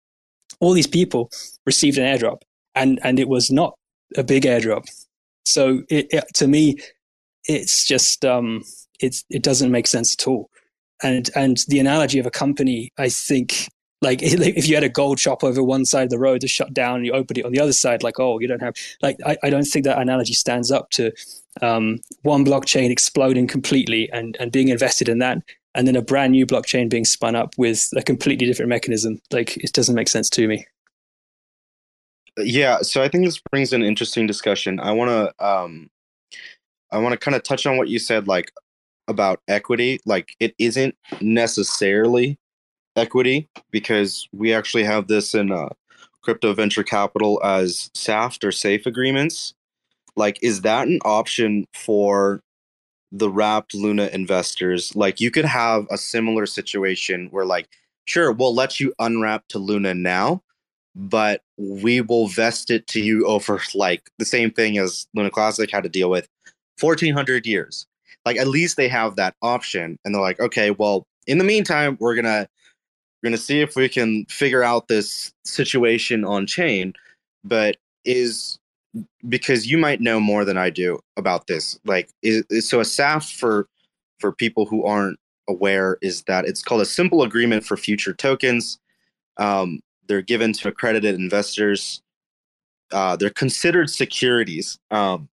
All 0.59 0.73
these 0.73 0.87
people 0.87 1.29
received 1.65 1.97
an 1.97 2.05
airdrop, 2.05 2.41
and 2.75 2.99
and 3.03 3.19
it 3.19 3.27
was 3.27 3.51
not 3.51 3.77
a 4.15 4.23
big 4.23 4.43
airdrop. 4.43 4.85
So 5.45 5.81
it, 5.89 6.07
it, 6.11 6.25
to 6.35 6.47
me, 6.47 6.77
it's 7.45 7.85
just 7.85 8.23
um, 8.23 8.63
it's 8.99 9.25
it 9.29 9.43
doesn't 9.43 9.71
make 9.71 9.87
sense 9.87 10.13
at 10.13 10.27
all. 10.27 10.49
And 11.03 11.29
and 11.35 11.57
the 11.67 11.79
analogy 11.79 12.19
of 12.19 12.25
a 12.25 12.31
company, 12.31 12.91
I 12.97 13.09
think, 13.09 13.69
like 14.01 14.21
if 14.21 14.67
you 14.67 14.75
had 14.75 14.83
a 14.83 14.89
gold 14.89 15.19
shop 15.19 15.43
over 15.43 15.63
one 15.63 15.85
side 15.85 16.03
of 16.03 16.09
the 16.09 16.19
road 16.19 16.41
to 16.41 16.47
shut 16.47 16.73
down 16.73 16.97
and 16.97 17.05
you 17.05 17.13
opened 17.13 17.37
it 17.37 17.45
on 17.45 17.51
the 17.51 17.59
other 17.59 17.71
side 17.71 18.01
like 18.01 18.19
oh 18.19 18.39
you 18.39 18.47
don't 18.47 18.59
have 18.59 18.73
like 19.03 19.15
i, 19.27 19.37
I 19.43 19.51
don't 19.51 19.63
think 19.63 19.85
that 19.85 20.01
analogy 20.01 20.33
stands 20.33 20.71
up 20.71 20.89
to 20.91 21.11
um, 21.61 21.99
one 22.23 22.43
blockchain 22.43 22.89
exploding 22.89 23.45
completely 23.45 24.09
and, 24.11 24.37
and 24.39 24.51
being 24.51 24.69
invested 24.69 25.07
in 25.07 25.19
that 25.19 25.43
and 25.75 25.87
then 25.87 25.95
a 25.95 26.01
brand 26.01 26.31
new 26.31 26.45
blockchain 26.45 26.89
being 26.89 27.05
spun 27.05 27.35
up 27.35 27.53
with 27.57 27.89
a 27.95 28.01
completely 28.01 28.45
different 28.45 28.69
mechanism. 28.69 29.21
Like 29.31 29.57
it 29.57 29.73
doesn't 29.73 29.95
make 29.95 30.07
sense 30.09 30.29
to 30.31 30.47
me. 30.47 30.65
Yeah 32.37 32.79
so 32.81 33.03
i 33.03 33.09
think 33.09 33.25
this 33.25 33.41
brings 33.51 33.73
an 33.73 33.83
interesting 33.83 34.25
discussion. 34.25 34.79
I 34.79 34.91
want 34.93 35.09
to 35.09 35.45
um 35.45 35.89
i 36.91 36.97
want 36.97 37.13
to 37.13 37.17
kind 37.17 37.35
of 37.35 37.43
touch 37.43 37.65
on 37.65 37.77
what 37.77 37.89
you 37.89 37.99
said 37.99 38.27
like 38.27 38.51
about 39.11 39.39
equity 39.47 39.99
like 40.05 40.35
it 40.39 40.55
isn't 40.57 40.95
necessarily 41.21 42.39
equity 42.95 43.47
because 43.69 44.27
we 44.31 44.53
actually 44.53 44.83
have 44.83 45.07
this 45.07 45.33
in 45.35 45.51
uh, 45.51 45.69
crypto 46.21 46.53
venture 46.53 46.83
capital 46.83 47.41
as 47.43 47.89
SAFT 47.93 48.43
or 48.43 48.51
SAFE 48.51 48.85
agreements. 48.85 49.53
Like, 50.15 50.39
is 50.41 50.61
that 50.61 50.87
an 50.87 50.99
option 51.05 51.65
for 51.73 52.41
the 53.11 53.29
wrapped 53.29 53.73
Luna 53.73 54.09
investors? 54.13 54.95
Like, 54.95 55.21
you 55.21 55.31
could 55.31 55.45
have 55.45 55.87
a 55.89 55.97
similar 55.97 56.45
situation 56.45 57.27
where, 57.31 57.45
like, 57.45 57.69
sure, 58.05 58.31
we'll 58.31 58.53
let 58.53 58.79
you 58.79 58.93
unwrap 58.99 59.47
to 59.49 59.59
Luna 59.59 59.93
now, 59.93 60.43
but 60.95 61.41
we 61.57 62.01
will 62.01 62.27
vest 62.27 62.69
it 62.69 62.87
to 62.87 63.01
you 63.01 63.25
over 63.25 63.61
like 63.73 64.09
the 64.17 64.25
same 64.25 64.51
thing 64.51 64.77
as 64.77 65.07
Luna 65.13 65.29
Classic 65.29 65.71
had 65.71 65.83
to 65.83 65.89
deal 65.89 66.09
with 66.09 66.27
1400 66.79 67.45
years. 67.45 67.87
Like, 68.25 68.37
at 68.37 68.47
least 68.47 68.77
they 68.77 68.87
have 68.87 69.15
that 69.15 69.35
option. 69.41 69.97
And 70.03 70.13
they're 70.13 70.21
like, 70.21 70.39
okay, 70.39 70.71
well, 70.71 71.05
in 71.27 71.37
the 71.37 71.43
meantime, 71.43 71.97
we're 71.99 72.15
to 72.25 72.47
we're 73.23 73.29
to 73.31 73.37
see 73.37 73.61
if 73.61 73.75
we 73.75 73.87
can 73.87 74.25
figure 74.25 74.63
out 74.63 74.87
this 74.87 75.31
situation 75.45 76.25
on 76.25 76.47
chain. 76.47 76.93
But 77.43 77.77
is 78.03 78.59
because 79.29 79.67
you 79.67 79.77
might 79.77 80.01
know 80.01 80.19
more 80.19 80.43
than 80.43 80.57
I 80.57 80.69
do 80.69 80.99
about 81.17 81.47
this. 81.47 81.79
Like, 81.85 82.09
is, 82.23 82.43
is 82.49 82.67
so 82.67 82.79
a 82.79 82.85
SAFT 82.85 83.33
for 83.33 83.67
for 84.19 84.31
people 84.31 84.65
who 84.65 84.85
aren't 84.85 85.19
aware 85.49 85.97
is 86.01 86.23
that 86.23 86.45
it's 86.45 86.61
called 86.61 86.81
a 86.81 86.85
simple 86.85 87.23
agreement 87.23 87.65
for 87.65 87.75
future 87.77 88.13
tokens. 88.13 88.79
Um, 89.37 89.81
they're 90.07 90.21
given 90.21 90.53
to 90.53 90.67
accredited 90.67 91.15
investors. 91.15 92.01
Uh, 92.91 93.15
they're 93.15 93.29
considered 93.29 93.89
securities. 93.89 94.77
Um, 94.91 95.29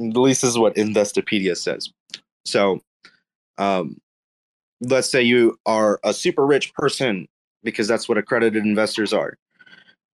at 0.00 0.16
least 0.16 0.44
is 0.44 0.58
what 0.58 0.76
Investopedia 0.76 1.56
says. 1.56 1.92
So, 2.48 2.80
um, 3.58 3.98
let's 4.80 5.10
say 5.10 5.22
you 5.22 5.58
are 5.66 6.00
a 6.04 6.14
super 6.14 6.46
rich 6.46 6.72
person 6.74 7.28
because 7.62 7.88
that's 7.88 8.08
what 8.08 8.18
accredited 8.18 8.64
investors 8.64 9.12
are. 9.12 9.36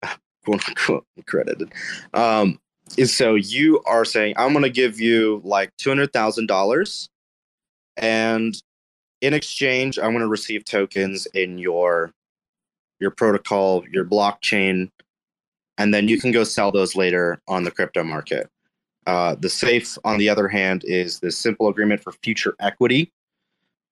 Quote 0.45 0.69
unquote 0.69 1.07
accredited. 1.19 1.73
Um, 2.15 2.59
is 2.97 3.15
so 3.15 3.35
you 3.35 3.83
are 3.85 4.05
saying 4.05 4.35
i'm 4.37 4.53
going 4.53 4.63
to 4.63 4.71
give 4.71 5.01
you 5.01 5.43
like 5.45 5.71
$200000 5.77 7.09
and 7.97 8.63
in 9.21 9.35
exchange 9.35 9.99
i'm 9.99 10.13
going 10.13 10.21
to 10.21 10.29
receive 10.29 10.65
tokens 10.65 11.27
in 11.35 11.59
your 11.59 12.13
your 13.01 13.11
protocol 13.11 13.85
your 13.91 14.05
blockchain 14.05 14.91
and 15.77 15.93
then 15.93 16.09
you 16.09 16.19
can 16.19 16.33
go 16.33 16.45
sell 16.45 16.73
those 16.73 16.97
later 16.97 17.41
on 17.47 17.65
the 17.65 17.71
crypto 17.71 18.03
market 18.03 18.49
uh, 19.09 19.35
the 19.35 19.49
safe 19.49 19.99
on 20.05 20.19
the 20.19 20.29
other 20.29 20.47
hand 20.47 20.85
is 20.85 21.19
the 21.19 21.33
simple 21.33 21.67
agreement 21.69 22.01
for 22.01 22.13
future 22.13 22.55
equity 22.61 23.13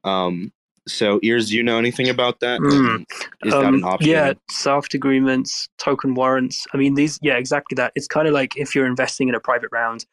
um, 0.05 0.53
so, 0.89 1.19
ears, 1.23 1.51
do 1.51 1.57
you 1.57 1.63
know 1.65 1.79
anything 1.79 2.09
about 2.09 2.39
that? 2.41 2.61
Mm. 2.61 3.05
Is 3.45 3.53
um, 3.53 3.63
that 3.63 3.75
an 3.75 3.85
option? 3.85 4.11
Yeah, 4.11 4.33
SAFT 4.51 4.95
agreements, 4.95 5.69
token 5.79 6.15
warrants. 6.15 6.65
I 6.73 6.77
mean, 6.77 6.95
these, 6.95 7.19
yeah, 7.23 7.37
exactly 7.37 7.75
that. 7.75 7.93
It's 7.97 8.07
kind 8.07 8.29
of 8.29 8.35
like 8.35 8.57
if 8.57 8.75
you're 8.75 8.87
investing 8.87 9.29
in 9.29 9.35
a 9.35 9.41
private 9.41 9.71
round 9.73 10.07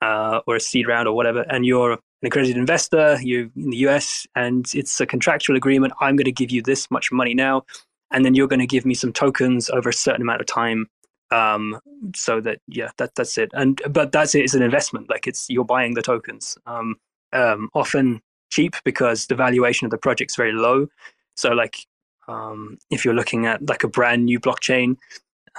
uh, 0.00 0.40
or 0.46 0.56
a 0.56 0.60
seed 0.60 0.88
round 0.88 1.08
or 1.08 1.14
whatever, 1.14 1.44
and 1.50 1.66
you're 1.66 1.92
an 1.92 1.98
accredited 2.24 2.56
investor, 2.56 3.18
you're 3.20 3.50
in 3.54 3.70
the 3.70 3.76
US, 3.88 4.26
and 4.34 4.66
it's 4.72 4.98
a 4.98 5.06
contractual 5.06 5.56
agreement. 5.56 5.92
I'm 6.00 6.16
going 6.16 6.24
to 6.24 6.32
give 6.32 6.50
you 6.50 6.62
this 6.62 6.90
much 6.90 7.12
money 7.12 7.34
now, 7.34 7.64
and 8.10 8.24
then 8.24 8.34
you're 8.34 8.48
going 8.48 8.60
to 8.60 8.66
give 8.66 8.86
me 8.86 8.94
some 8.94 9.12
tokens 9.12 9.68
over 9.68 9.90
a 9.90 9.94
certain 9.94 10.22
amount 10.22 10.40
of 10.40 10.46
time 10.46 10.88
um 11.34 11.80
so 12.14 12.40
that 12.40 12.58
yeah 12.68 12.90
that 12.98 13.14
that's 13.14 13.36
it 13.38 13.50
and 13.54 13.80
but 13.90 14.12
that's 14.12 14.34
it 14.34 14.42
it's 14.44 14.54
an 14.54 14.62
investment 14.62 15.08
like 15.10 15.26
it's 15.26 15.48
you're 15.48 15.64
buying 15.64 15.94
the 15.94 16.02
tokens 16.02 16.56
um 16.66 16.96
um 17.32 17.68
often 17.74 18.20
cheap 18.54 18.76
because 18.84 19.26
the 19.26 19.34
valuation 19.34 19.84
of 19.84 19.90
the 19.90 19.98
project's 19.98 20.36
very 20.36 20.52
low. 20.52 20.86
So 21.36 21.50
like 21.50 21.76
um, 22.28 22.78
if 22.90 23.04
you're 23.04 23.14
looking 23.14 23.46
at 23.46 23.68
like 23.68 23.82
a 23.82 23.88
brand 23.88 24.24
new 24.24 24.38
blockchain 24.38 24.96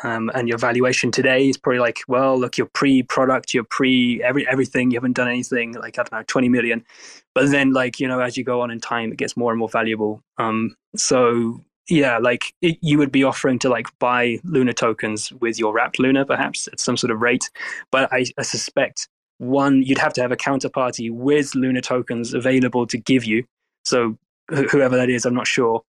um, 0.03 0.31
and 0.33 0.47
your 0.47 0.57
valuation 0.57 1.11
today 1.11 1.49
is 1.49 1.57
probably 1.57 1.79
like, 1.79 1.99
well, 2.07 2.39
look, 2.39 2.57
you're 2.57 2.67
pre-product, 2.67 3.53
you're 3.53 3.65
pre 3.65 4.23
every 4.23 4.47
everything, 4.47 4.91
you 4.91 4.97
haven't 4.97 5.15
done 5.15 5.27
anything, 5.27 5.73
like 5.73 5.99
I 5.99 6.03
don't 6.03 6.11
know, 6.13 6.23
20 6.27 6.49
million. 6.49 6.85
But 7.33 7.51
then 7.51 7.73
like, 7.73 7.99
you 7.99 8.07
know, 8.07 8.19
as 8.19 8.37
you 8.37 8.43
go 8.43 8.61
on 8.61 8.71
in 8.71 8.79
time, 8.79 9.11
it 9.11 9.17
gets 9.17 9.35
more 9.35 9.51
and 9.51 9.59
more 9.59 9.69
valuable. 9.69 10.21
Um, 10.37 10.75
so 10.95 11.61
yeah, 11.89 12.17
like 12.17 12.53
it, 12.61 12.77
you 12.81 12.97
would 12.97 13.11
be 13.11 13.23
offering 13.23 13.59
to 13.59 13.69
like 13.69 13.87
buy 13.99 14.39
Luna 14.43 14.73
tokens 14.73 15.31
with 15.33 15.59
your 15.59 15.73
wrapped 15.73 15.99
Luna, 15.99 16.25
perhaps 16.25 16.67
at 16.67 16.79
some 16.79 16.97
sort 16.97 17.11
of 17.11 17.21
rate. 17.21 17.49
But 17.91 18.11
I, 18.11 18.25
I 18.37 18.41
suspect 18.41 19.07
one, 19.37 19.83
you'd 19.83 19.97
have 19.97 20.13
to 20.13 20.21
have 20.21 20.31
a 20.31 20.37
counterparty 20.37 21.11
with 21.11 21.53
Luna 21.55 21.81
tokens 21.81 22.33
available 22.33 22.87
to 22.87 22.97
give 22.97 23.25
you. 23.25 23.43
So 23.83 24.17
wh- 24.51 24.69
whoever 24.71 24.95
that 24.95 25.09
is, 25.09 25.25
I'm 25.25 25.35
not 25.35 25.47
sure. 25.47 25.83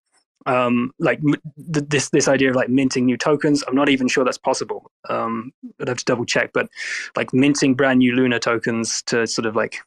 Um, 0.44 0.92
like 1.00 1.18
m- 1.18 1.40
th- 1.72 1.86
this 1.88 2.10
this 2.10 2.28
idea 2.28 2.50
of 2.50 2.56
like 2.56 2.68
minting 2.68 3.06
new 3.06 3.16
tokens, 3.16 3.64
I'm 3.66 3.74
not 3.74 3.88
even 3.88 4.06
sure 4.06 4.24
that's 4.24 4.38
possible. 4.38 4.90
Um, 5.08 5.52
I'd 5.80 5.88
have 5.88 5.96
to 5.98 6.04
double 6.04 6.24
check, 6.24 6.50
but 6.52 6.68
like 7.16 7.32
minting 7.32 7.74
brand 7.74 7.98
new 7.98 8.14
Luna 8.14 8.38
tokens 8.38 9.02
to 9.06 9.26
sort 9.26 9.46
of 9.46 9.56
like 9.56 9.78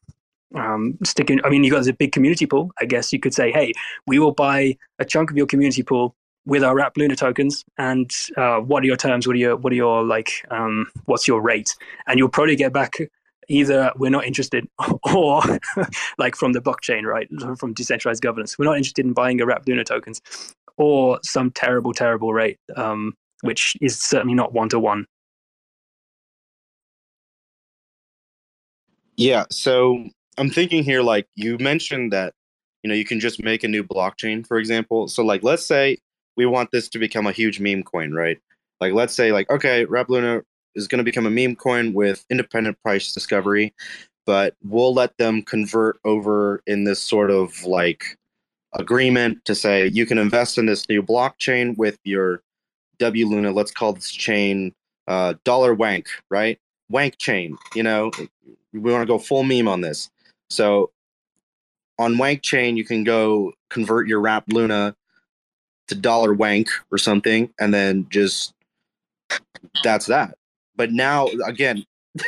um, 0.56 0.98
sticking. 1.04 1.40
I 1.44 1.50
mean, 1.50 1.64
you 1.64 1.72
got 1.72 1.88
a 1.88 1.94
big 1.94 2.12
community 2.12 2.46
pool. 2.46 2.72
I 2.80 2.86
guess 2.86 3.14
you 3.14 3.20
could 3.20 3.34
say, 3.34 3.52
hey, 3.52 3.74
we 4.08 4.20
will 4.20 4.34
buy 4.34 4.78
a 5.00 5.06
chunk 5.06 5.32
of 5.32 5.38
your 5.38 5.48
community 5.48 5.84
pool 5.84 6.16
with 6.46 6.64
our 6.64 6.76
wrap 6.76 6.98
Luna 6.98 7.16
tokens, 7.16 7.64
and 7.78 8.10
uh, 8.38 8.60
what 8.60 8.84
are 8.84 8.88
your 8.88 8.98
terms? 8.98 9.28
What 9.28 9.36
are 9.36 9.40
your 9.40 9.56
what 9.56 9.74
are 9.74 9.76
your 9.76 10.04
like? 10.04 10.32
Um, 10.52 10.88
what's 11.06 11.28
your 11.28 11.42
rate? 11.42 11.76
And 12.08 12.18
you'll 12.18 12.30
probably 12.30 12.56
get 12.56 12.74
back 12.74 12.98
either 13.50 13.92
we're 13.98 14.12
not 14.12 14.26
interested, 14.26 14.68
or 15.14 15.42
like 16.18 16.36
from 16.36 16.54
the 16.54 16.62
blockchain, 16.62 17.04
right, 17.04 17.28
from 17.58 17.74
decentralized 17.74 18.22
governance, 18.22 18.58
we're 18.58 18.66
not 18.66 18.78
interested 18.78 19.06
in 19.06 19.14
buying 19.14 19.42
a 19.42 19.46
wrap 19.46 19.64
Luna 19.68 19.84
tokens, 19.84 20.22
or 20.78 21.20
some 21.24 21.52
terrible, 21.52 21.94
terrible 21.94 22.34
rate, 22.34 22.58
um, 22.78 23.14
which 23.42 23.76
is 23.82 24.00
certainly 24.00 24.36
not 24.36 24.54
one 24.54 24.70
to 24.70 24.80
one. 24.80 25.06
Yeah, 29.18 29.46
so 29.52 30.06
I'm 30.40 30.50
thinking 30.50 30.84
here, 30.84 31.02
like 31.02 31.28
you 31.36 31.58
mentioned 31.58 32.14
that, 32.14 32.34
you 32.82 32.88
know, 32.88 32.96
you 32.96 33.04
can 33.04 33.20
just 33.20 33.44
make 33.44 33.66
a 33.66 33.68
new 33.68 33.84
blockchain, 33.84 34.48
for 34.48 34.58
example. 34.58 35.10
So, 35.10 35.22
like, 35.22 35.44
let's 35.44 35.66
say 35.66 35.98
we 36.38 36.46
want 36.46 36.72
this 36.72 36.88
to 36.90 37.00
become 37.00 37.28
a 37.28 37.34
huge 37.34 37.60
meme 37.60 37.84
coin, 37.84 38.14
right? 38.14 38.40
Like, 38.80 38.94
let's 38.94 39.14
say, 39.14 39.34
like, 39.34 39.50
okay, 39.50 39.84
Wrap 39.84 40.10
Luna 40.10 40.42
is 40.76 40.88
going 40.88 41.00
to 41.00 41.04
become 41.04 41.26
a 41.26 41.30
meme 41.30 41.58
coin 41.58 41.94
with 41.94 42.26
independent 42.30 42.82
price 42.82 43.14
discovery, 43.14 43.74
but 44.26 44.56
we'll 44.64 44.94
let 44.94 45.18
them 45.18 45.42
convert 45.42 46.00
over 46.06 46.64
in 46.66 46.86
this 46.86 47.02
sort 47.02 47.32
of 47.32 47.66
like 47.66 48.18
agreement 48.74 49.44
to 49.44 49.56
say 49.56 49.88
you 49.88 50.06
can 50.06 50.18
invest 50.18 50.58
in 50.58 50.68
this 50.68 50.88
new 50.88 51.04
blockchain 51.04 51.76
with 51.78 51.98
your 52.06 52.42
W 53.00 53.28
Luna. 53.28 53.52
Let's 53.52 53.72
call 53.72 53.92
this 53.92 54.12
chain 54.12 54.74
uh, 55.10 55.34
Dollar 55.44 55.74
Wank, 55.74 56.08
right? 56.30 56.58
Wank 56.90 57.18
chain. 57.18 57.58
You 57.76 57.84
know, 57.84 58.12
we 58.72 58.80
want 58.80 59.02
to 59.02 59.06
go 59.06 59.18
full 59.18 59.44
meme 59.44 59.68
on 59.68 59.82
this. 59.82 60.10
So 60.50 60.92
on 61.98 62.18
Wank 62.18 62.42
Chain, 62.42 62.78
you 62.78 62.86
can 62.86 63.04
go 63.04 63.54
convert 63.70 64.08
your 64.08 64.22
wrapped 64.22 64.52
Luna 64.52 64.96
to 65.88 65.96
Dollar 65.96 66.34
Wank 66.34 66.70
or 66.92 66.98
something, 66.98 67.52
and 67.60 67.74
then 67.74 68.08
just 68.10 68.54
that's 69.84 70.06
that. 70.08 70.36
But 70.76 70.92
now, 70.92 71.28
again, 71.46 71.86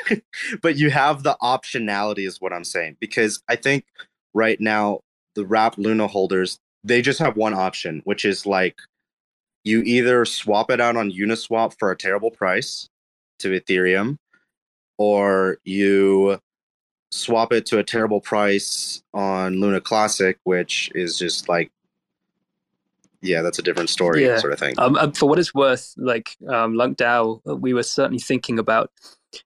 but 0.62 0.78
you 0.78 0.90
have 0.90 1.24
the 1.24 1.38
optionality, 1.42 2.28
is 2.28 2.42
what 2.42 2.54
I'm 2.54 2.64
saying, 2.64 2.98
because 3.00 3.42
I 3.48 3.56
think 3.56 3.86
right 4.34 4.60
now 4.60 5.02
the 5.36 5.46
wrapped 5.46 5.78
Luna 5.78 6.08
holders 6.08 6.60
they 6.84 7.02
just 7.02 7.20
have 7.20 7.38
one 7.38 7.54
option, 7.54 8.02
which 8.06 8.26
is 8.26 8.46
like 8.46 8.76
you 9.64 9.82
either 9.84 10.26
swap 10.26 10.72
it 10.72 10.82
out 10.82 10.98
on 10.98 11.12
Uniswap 11.12 11.76
for 11.78 11.92
a 11.92 11.98
terrible 11.98 12.32
price 12.32 12.90
to 13.40 13.50
Ethereum, 13.50 14.18
or 14.98 15.58
you 15.64 16.40
swap 17.12 17.52
it 17.52 17.66
to 17.68 17.78
a 17.78 17.84
terrible 17.84 18.22
price 18.22 19.04
on 19.14 19.60
Luna 19.60 19.82
Classic, 19.82 20.38
which 20.44 20.90
is 20.96 21.18
just 21.18 21.50
like, 21.50 21.72
yeah, 23.22 23.42
that's 23.42 23.60
a 23.60 23.62
different 23.62 23.90
story, 23.90 24.26
Yeah. 24.26 24.40
sort 24.40 24.54
of 24.54 24.60
thing. 24.60 24.74
Um, 24.78 24.96
uh, 24.96 25.12
for 25.12 25.30
what 25.30 25.38
it's 25.38 25.54
worth, 25.54 25.94
like 25.98 26.36
um, 26.48 26.74
Lunc 26.76 26.98
DAO, 26.98 27.42
uh, 27.48 27.56
we 27.56 27.74
were 27.74 27.84
certainly 27.84 28.20
thinking 28.20 28.58
about, 28.58 28.92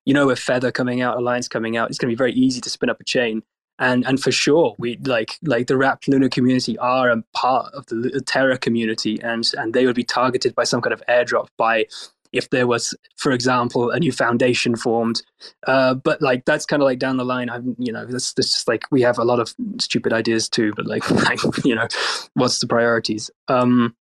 you 0.06 0.14
know, 0.14 0.28
with 0.28 0.40
Feather 0.40 0.72
coming 0.72 1.02
out, 1.02 1.18
Alliance 1.18 1.48
coming 1.48 1.76
out, 1.76 1.90
it's 1.90 1.98
going 1.98 2.10
to 2.10 2.16
be 2.16 2.18
very 2.18 2.34
easy 2.34 2.62
to 2.62 2.70
spin 2.70 2.90
up 2.90 3.02
a 3.02 3.04
chain. 3.04 3.44
And 3.78 4.08
and 4.08 4.22
for 4.22 4.32
sure, 4.32 4.74
we 4.78 4.96
like 5.04 5.38
like 5.44 5.68
the 5.68 5.76
Wrapped 5.76 6.08
Luna 6.08 6.30
community 6.30 6.78
are 6.78 7.10
a 7.10 7.22
part 7.34 7.74
of 7.74 7.86
the 7.88 8.22
Terra 8.26 8.58
community, 8.58 9.22
and 9.22 9.46
and 9.58 9.74
they 9.74 9.86
would 9.86 9.98
be 9.98 10.04
targeted 10.06 10.56
by 10.56 10.64
some 10.64 10.80
kind 10.82 10.94
of 10.94 11.04
airdrop 11.10 11.48
by 11.58 11.86
if 12.32 12.50
there 12.50 12.68
was, 12.68 12.94
for 13.18 13.32
example, 13.32 13.92
a 13.92 14.00
new 14.00 14.12
foundation 14.12 14.76
formed. 14.76 15.22
Uh, 15.68 15.94
but 15.94 16.22
like 16.22 16.46
that's 16.46 16.66
kind 16.66 16.82
of 16.82 16.86
like 16.86 17.00
down 17.00 17.18
the 17.18 17.26
line. 17.26 17.50
I'm 17.50 17.76
you 17.78 17.92
know 17.92 18.06
this 18.06 18.34
that's 18.34 18.54
just 18.54 18.68
like 18.68 18.84
we 18.92 19.02
have 19.02 19.18
a 19.18 19.24
lot 19.24 19.40
of 19.40 19.54
stupid 19.80 20.14
ideas 20.14 20.50
too. 20.50 20.74
But 20.76 20.86
like, 20.86 21.10
like 21.30 21.40
you 21.64 21.76
know, 21.76 21.88
what's 22.34 22.60
the 22.60 22.68
priorities? 22.68 23.30
Um, 23.48 23.96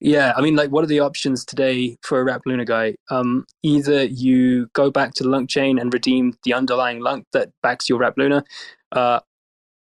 yeah, 0.00 0.32
I 0.36 0.40
mean, 0.40 0.56
like, 0.56 0.70
what 0.70 0.84
are 0.84 0.88
the 0.88 1.00
options 1.00 1.44
today 1.44 1.96
for 2.02 2.20
a 2.20 2.24
Wrap 2.24 2.42
Luna 2.46 2.64
guy? 2.64 2.96
Um, 3.10 3.46
either 3.62 4.04
you 4.04 4.68
go 4.74 4.90
back 4.90 5.14
to 5.14 5.22
the 5.22 5.28
Lunc 5.28 5.48
chain 5.48 5.78
and 5.78 5.92
redeem 5.92 6.34
the 6.44 6.52
underlying 6.52 7.00
Lunc 7.00 7.26
that 7.32 7.50
backs 7.62 7.88
your 7.88 7.98
Wrap 7.98 8.18
Luna, 8.18 8.44
uh, 8.92 9.20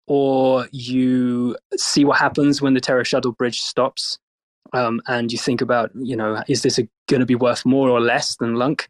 or 0.08 0.68
you 0.72 1.58
see 1.76 2.06
what 2.06 2.18
happens 2.18 2.62
when 2.62 2.76
the 2.76 2.82
Terra 2.82 3.04
Shuttle 3.04 3.32
Bridge 3.32 3.60
stops, 3.60 4.20
um, 4.74 5.02
and 5.08 5.32
you 5.32 5.38
think 5.38 5.62
about, 5.62 5.92
you 5.96 6.16
know, 6.16 6.42
is 6.48 6.62
this 6.62 6.80
going 7.08 7.20
to 7.20 7.26
be 7.26 7.36
worth 7.36 7.66
more 7.66 7.90
or 7.90 8.02
less 8.02 8.36
than 8.36 8.56
Lunc? 8.56 8.90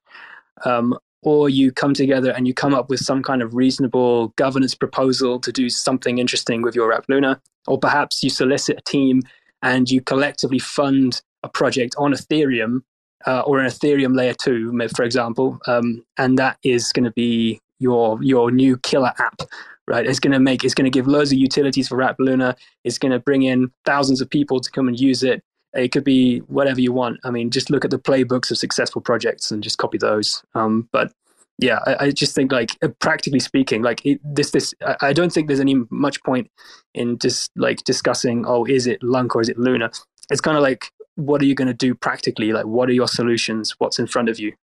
Um, 0.64 0.98
or 1.22 1.50
you 1.50 1.72
come 1.72 1.94
together 1.94 2.32
and 2.32 2.48
you 2.48 2.54
come 2.54 2.74
up 2.74 2.88
with 2.90 3.00
some 3.00 3.24
kind 3.24 3.42
of 3.42 3.56
reasonable 3.56 4.28
governance 4.36 4.76
proposal 4.76 5.40
to 5.40 5.52
do 5.52 5.70
something 5.70 6.20
interesting 6.20 6.62
with 6.62 6.76
your 6.76 6.90
Wrap 6.90 7.06
Luna, 7.10 7.42
or 7.68 7.80
perhaps 7.80 8.24
you 8.24 8.30
solicit 8.30 8.78
a 8.78 8.82
team 8.82 9.24
and 9.64 9.90
you 9.90 10.02
collectively 10.02 10.60
fund 10.60 11.22
a 11.44 11.50
project 11.50 11.96
on 11.98 12.14
Ethereum 12.14 12.84
uh, 13.26 13.42
or 13.42 13.60
an 13.60 13.66
Ethereum 13.66 14.16
layer 14.16 14.36
two, 14.36 14.72
for 14.96 15.04
example, 15.04 15.60
um, 15.68 16.06
and 16.18 16.38
that 16.38 16.58
is 16.64 16.94
going 16.94 17.06
to 17.06 17.12
be 17.12 17.60
your 17.80 18.22
your 18.24 18.52
new 18.52 18.78
killer 18.78 19.14
app, 19.20 19.42
right? 19.88 20.06
It's 20.06 20.20
going 20.20 20.34
to 20.34 20.40
make 20.40 20.64
it's 20.64 20.76
going 20.76 20.86
to 20.86 20.96
give 20.96 21.08
loads 21.08 21.32
of 21.32 21.40
utilities 21.40 21.88
for 21.88 21.98
Wrap 21.98 22.18
Luna. 22.20 22.56
It's 22.84 23.00
going 23.00 23.12
to 23.12 23.20
bring 23.20 23.44
in 23.44 23.72
thousands 23.86 24.22
of 24.22 24.30
people 24.30 24.60
to 24.60 24.72
come 24.72 24.88
and 24.88 25.00
use 25.00 25.24
it. 25.24 25.44
It 25.76 25.91
could 25.91 26.03
be 26.03 26.39
whatever 26.39 26.80
you 26.80 26.93
want. 26.93 27.19
I 27.23 27.31
mean, 27.31 27.52
just 27.52 27.69
look 27.69 27.85
at 27.85 27.91
the 27.91 27.99
playbooks 27.99 28.49
of 28.52 28.57
successful 28.57 29.02
projects 29.02 29.52
and 29.52 29.61
just 29.64 29.77
copy 29.77 29.97
those. 29.97 30.43
Um, 30.53 30.88
but 30.91 31.11
yeah, 31.57 31.80
I, 31.85 32.06
I 32.06 32.11
just 32.11 32.35
think 32.35 32.52
like 32.52 32.72
uh, 32.81 32.89
practically 32.99 33.39
speaking, 33.39 33.81
like 33.81 34.06
it, 34.06 34.19
this 34.23 34.52
this 34.52 34.73
I, 34.85 34.95
I 35.02 35.14
don't 35.14 35.31
think 35.31 35.47
there's 35.47 35.60
any 35.60 35.76
much 35.89 36.22
point 36.23 36.49
in 36.93 37.18
just 37.18 37.52
like 37.56 37.84
discussing 37.84 38.45
oh 38.45 38.65
is 38.65 38.88
it 38.88 39.02
Lunc 39.03 39.35
or 39.35 39.41
is 39.41 39.49
it 39.49 39.57
Luna. 39.57 39.91
It's 40.30 40.41
kind 40.41 40.57
of 40.57 40.64
like 40.64 40.91
what 41.15 41.41
are 41.41 41.45
you 41.45 41.56
going 41.56 41.68
to 41.68 41.73
do 41.73 41.95
practically? 41.95 42.52
Like 42.52 42.65
what 42.65 42.89
are 42.89 42.93
your 42.93 43.07
solutions? 43.07 43.76
What's 43.77 43.99
in 43.99 44.07
front 44.07 44.30
of 44.30 44.39
you? 44.39 44.53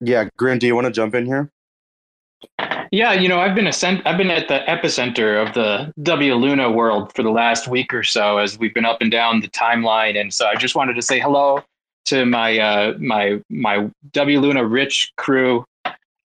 Yeah, 0.00 0.28
Grant, 0.36 0.60
do 0.60 0.66
you 0.66 0.74
want 0.74 0.86
to 0.86 0.92
jump 0.92 1.14
in 1.14 1.26
here? 1.26 1.50
Yeah, 2.90 3.12
you 3.12 3.28
know, 3.28 3.40
I've 3.40 3.54
been 3.54 3.66
a 3.66 3.72
cent- 3.72 4.06
I've 4.06 4.16
been 4.16 4.30
at 4.30 4.48
the 4.48 4.60
epicenter 4.68 5.44
of 5.44 5.54
the 5.54 5.92
W 6.02 6.34
Luna 6.34 6.70
world 6.70 7.12
for 7.14 7.22
the 7.22 7.30
last 7.30 7.68
week 7.68 7.92
or 7.92 8.02
so 8.02 8.38
as 8.38 8.58
we've 8.58 8.74
been 8.74 8.84
up 8.84 8.98
and 9.00 9.10
down 9.10 9.40
the 9.40 9.48
timeline, 9.48 10.18
and 10.20 10.32
so 10.32 10.46
I 10.46 10.54
just 10.54 10.74
wanted 10.74 10.94
to 10.94 11.02
say 11.02 11.18
hello 11.18 11.62
to 12.06 12.24
my 12.24 12.58
uh, 12.58 12.94
my 12.98 13.40
my 13.50 13.90
W 14.12 14.40
Luna 14.40 14.64
rich 14.64 15.12
crew. 15.16 15.64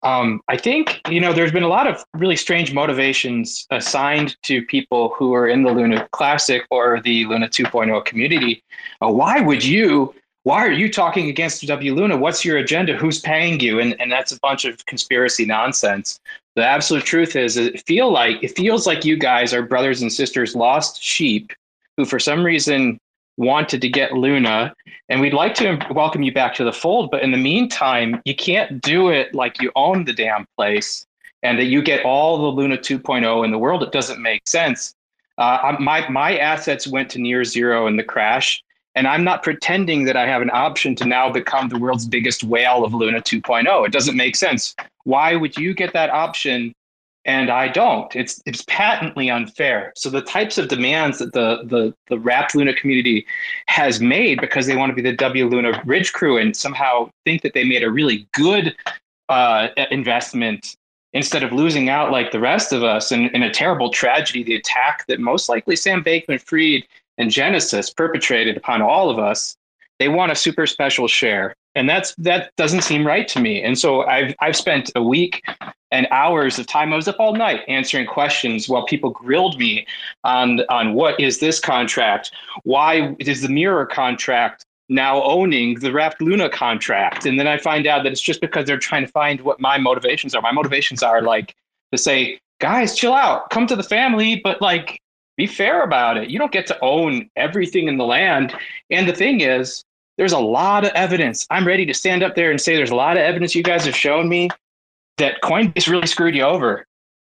Um, 0.04 0.42
I 0.48 0.58
think 0.58 1.02
you 1.10 1.20
know 1.20 1.34
there's 1.34 1.52
been 1.52 1.64
a 1.64 1.68
lot 1.68 1.88
of 1.88 2.04
really 2.14 2.36
strange 2.36 2.74
motivations 2.74 3.68
assigned 3.70 4.36
to 4.44 4.64
people 4.64 5.14
who 5.18 5.34
are 5.34 5.48
in 5.48 5.64
the 5.64 5.72
Luna 5.72 6.08
Classic 6.12 6.64
or 6.72 7.02
the 7.02 7.26
Luna 7.26 7.48
2.0 7.48 8.04
community. 8.06 8.64
Uh, 9.04 9.12
why 9.12 9.42
would 9.42 9.64
you 9.64 10.14
why 10.44 10.66
are 10.66 10.72
you 10.72 10.92
talking 10.92 11.30
against 11.30 11.66
W 11.68 11.94
Luna? 11.94 12.18
What's 12.18 12.44
your 12.44 12.58
agenda? 12.58 12.96
Who's 12.96 13.20
paying 13.20 13.60
you? 13.60 13.80
And 13.80 14.00
and 14.02 14.12
that's 14.12 14.32
a 14.32 14.40
bunch 14.40 14.66
of 14.66 14.84
conspiracy 14.88 15.46
nonsense. 15.46 16.20
The 16.56 16.66
absolute 16.66 17.06
truth 17.06 17.36
is, 17.36 17.58
it 17.58 17.86
feel 17.86 18.12
like 18.12 18.44
it 18.44 18.56
feels 18.56 18.88
like 18.88 19.06
you 19.06 19.18
guys 19.18 19.54
are 19.54 19.62
brothers 19.62 20.02
and 20.02 20.12
sisters, 20.12 20.56
lost 20.56 21.02
sheep, 21.02 21.54
who 21.96 22.06
for 22.06 22.20
some 22.20 22.44
reason 22.44 23.00
wanted 23.38 23.82
to 23.82 23.90
get 23.90 24.14
Luna, 24.14 24.74
and 25.10 25.22
we'd 25.22 25.34
like 25.34 25.56
to 25.56 25.80
welcome 25.92 26.24
you 26.24 26.34
back 26.34 26.54
to 26.56 26.64
the 26.64 26.74
fold. 26.74 27.12
But 27.12 27.22
in 27.22 27.32
the 27.32 27.38
meantime, 27.38 28.22
you 28.26 28.36
can't 28.36 28.82
do 28.82 29.10
it 29.10 29.34
like 29.34 29.62
you 29.62 29.72
own 29.76 30.06
the 30.06 30.14
damn 30.14 30.46
place, 30.58 31.06
and 31.44 31.60
that 31.60 31.66
you 31.66 31.84
get 31.84 32.04
all 32.04 32.40
the 32.40 32.48
Luna 32.48 32.78
2.0 32.78 33.46
in 33.46 33.52
the 33.52 33.60
world. 33.60 33.84
It 33.84 33.92
doesn't 33.92 34.22
make 34.22 34.48
sense. 34.48 34.96
Uh, 35.38 35.76
my 35.80 36.10
my 36.10 36.38
assets 36.40 36.88
went 36.88 37.12
to 37.12 37.20
near 37.20 37.44
zero 37.44 37.86
in 37.86 37.96
the 37.96 38.04
crash 38.04 38.64
and 38.96 39.08
I'm 39.08 39.24
not 39.24 39.44
pretending 39.44 40.04
that 40.06 40.18
I 40.18 40.28
have 40.28 40.42
an 40.42 40.52
option 40.52 40.96
to 40.96 41.06
now 41.06 41.32
become 41.32 41.70
the 41.70 41.80
world's 41.80 42.06
biggest 42.06 42.44
whale 42.44 42.84
of 42.84 42.94
Luna 42.94 43.22
2.0. 43.22 43.86
It 43.86 43.92
doesn't 43.92 44.18
make 44.18 44.36
sense. 44.36 44.76
Why 45.04 45.36
would 45.36 45.58
you 45.58 45.74
get 45.74 45.94
that 45.94 46.10
option 46.10 46.74
and 47.26 47.50
I 47.50 47.68
don't? 47.68 48.14
It's 48.16 48.42
it's 48.46 48.64
patently 48.68 49.30
unfair. 49.30 49.94
So 49.96 50.10
the 50.10 50.22
types 50.22 50.58
of 50.58 50.68
demands 50.68 51.20
that 51.20 51.34
the 51.34 51.64
the 51.66 51.94
the 52.08 52.20
Wrapped 52.20 52.56
Luna 52.56 52.74
community 52.74 53.26
has 53.68 54.02
made 54.02 54.42
because 54.42 54.66
they 54.68 54.76
want 54.76 54.90
to 54.90 54.96
be 54.96 55.02
the 55.02 55.16
W 55.16 55.48
Luna 55.48 55.82
Ridge 55.86 56.14
crew 56.14 56.38
and 56.38 56.56
somehow 56.56 57.10
think 57.26 57.44
that 57.44 57.54
they 57.54 57.64
made 57.64 57.84
a 57.84 57.92
really 57.92 58.28
good 58.34 58.76
uh, 59.30 59.70
investment 59.92 60.76
instead 61.14 61.44
of 61.44 61.52
losing 61.52 61.90
out 61.90 62.12
like 62.12 62.32
the 62.32 62.40
rest 62.40 62.72
of 62.72 62.84
us 62.84 63.12
in, 63.12 63.28
in 63.36 63.44
a 63.44 63.52
terrible 63.52 63.90
tragedy, 63.90 64.44
the 64.44 64.56
attack 64.56 65.06
that 65.08 65.20
most 65.20 65.50
likely 65.50 65.76
Sam 65.76 66.04
Bankman 66.04 66.42
Fried 66.42 66.86
and 67.22 67.30
Genesis 67.30 67.92
perpetrated 67.92 68.58
upon 68.58 68.82
all 68.82 69.10
of 69.10 69.20
us, 69.20 69.56
they 70.00 70.08
want 70.08 70.32
a 70.32 70.36
super 70.36 70.66
special 70.66 71.08
share. 71.08 71.56
And 71.76 71.88
that's 71.88 72.16
that 72.16 72.52
doesn't 72.58 72.82
seem 72.82 73.06
right 73.08 73.28
to 73.30 73.40
me. 73.40 73.62
And 73.64 73.78
so 73.78 74.02
I've 74.04 74.34
I've 74.42 74.58
spent 74.58 74.92
a 74.96 75.04
week 75.04 75.42
and 75.92 76.08
hours 76.12 76.58
of 76.58 76.66
time. 76.66 76.92
I 76.92 76.96
was 76.96 77.08
up 77.08 77.20
all 77.20 77.36
night 77.36 77.62
answering 77.68 78.08
questions 78.08 78.68
while 78.68 78.86
people 78.86 79.12
grilled 79.12 79.58
me 79.58 79.86
on 80.24 80.62
on 80.70 80.96
what 80.96 81.20
is 81.20 81.40
this 81.40 81.60
contract? 81.60 82.32
Why 82.64 83.16
is 83.20 83.42
the 83.42 83.50
mirror 83.50 83.86
contract 83.86 84.66
now 84.90 85.24
owning 85.24 85.76
the 85.76 85.94
Wrapped 85.94 86.22
Luna 86.22 86.50
contract? 86.50 87.26
And 87.26 87.40
then 87.40 87.48
I 87.48 87.58
find 87.58 87.86
out 87.88 88.04
that 88.04 88.12
it's 88.12 88.20
just 88.20 88.42
because 88.42 88.66
they're 88.66 88.80
trying 88.80 89.06
to 89.06 89.12
find 89.12 89.42
what 89.42 89.62
my 89.62 89.78
motivations 89.78 90.34
are. 90.36 90.42
My 90.42 90.52
motivations 90.52 91.04
are 91.04 91.22
like 91.22 91.56
to 91.94 91.98
say, 91.98 92.40
guys, 92.60 92.96
chill 92.96 93.14
out, 93.14 93.50
come 93.52 93.68
to 93.68 93.76
the 93.76 93.84
family, 93.84 94.42
but 94.44 94.62
like 94.62 95.00
be 95.42 95.48
fair 95.48 95.82
about 95.82 96.18
it. 96.18 96.30
You 96.30 96.38
don't 96.38 96.52
get 96.52 96.68
to 96.68 96.78
own 96.82 97.28
everything 97.36 97.88
in 97.88 97.98
the 97.98 98.06
land. 98.06 98.56
And 98.92 99.10
the 99.10 99.14
thing 99.14 99.42
is, 99.42 99.84
there's 100.18 100.34
a 100.34 100.40
lot 100.40 100.86
of 100.86 100.92
evidence. 100.92 101.48
I'm 101.50 101.66
ready 101.66 101.84
to 101.88 101.96
stand 101.96 102.22
up 102.22 102.36
there 102.36 102.52
and 102.52 102.62
say 102.62 102.76
there's 102.76 102.92
a 102.92 102.96
lot 102.96 103.18
of 103.18 103.24
evidence 103.24 103.56
you 103.56 103.64
guys 103.64 103.86
have 103.86 103.96
shown 103.96 104.30
me 104.30 104.50
that 105.18 105.42
Coinbase 105.42 105.90
really 105.90 106.06
screwed 106.06 106.36
you 106.36 106.44
over. 106.44 106.86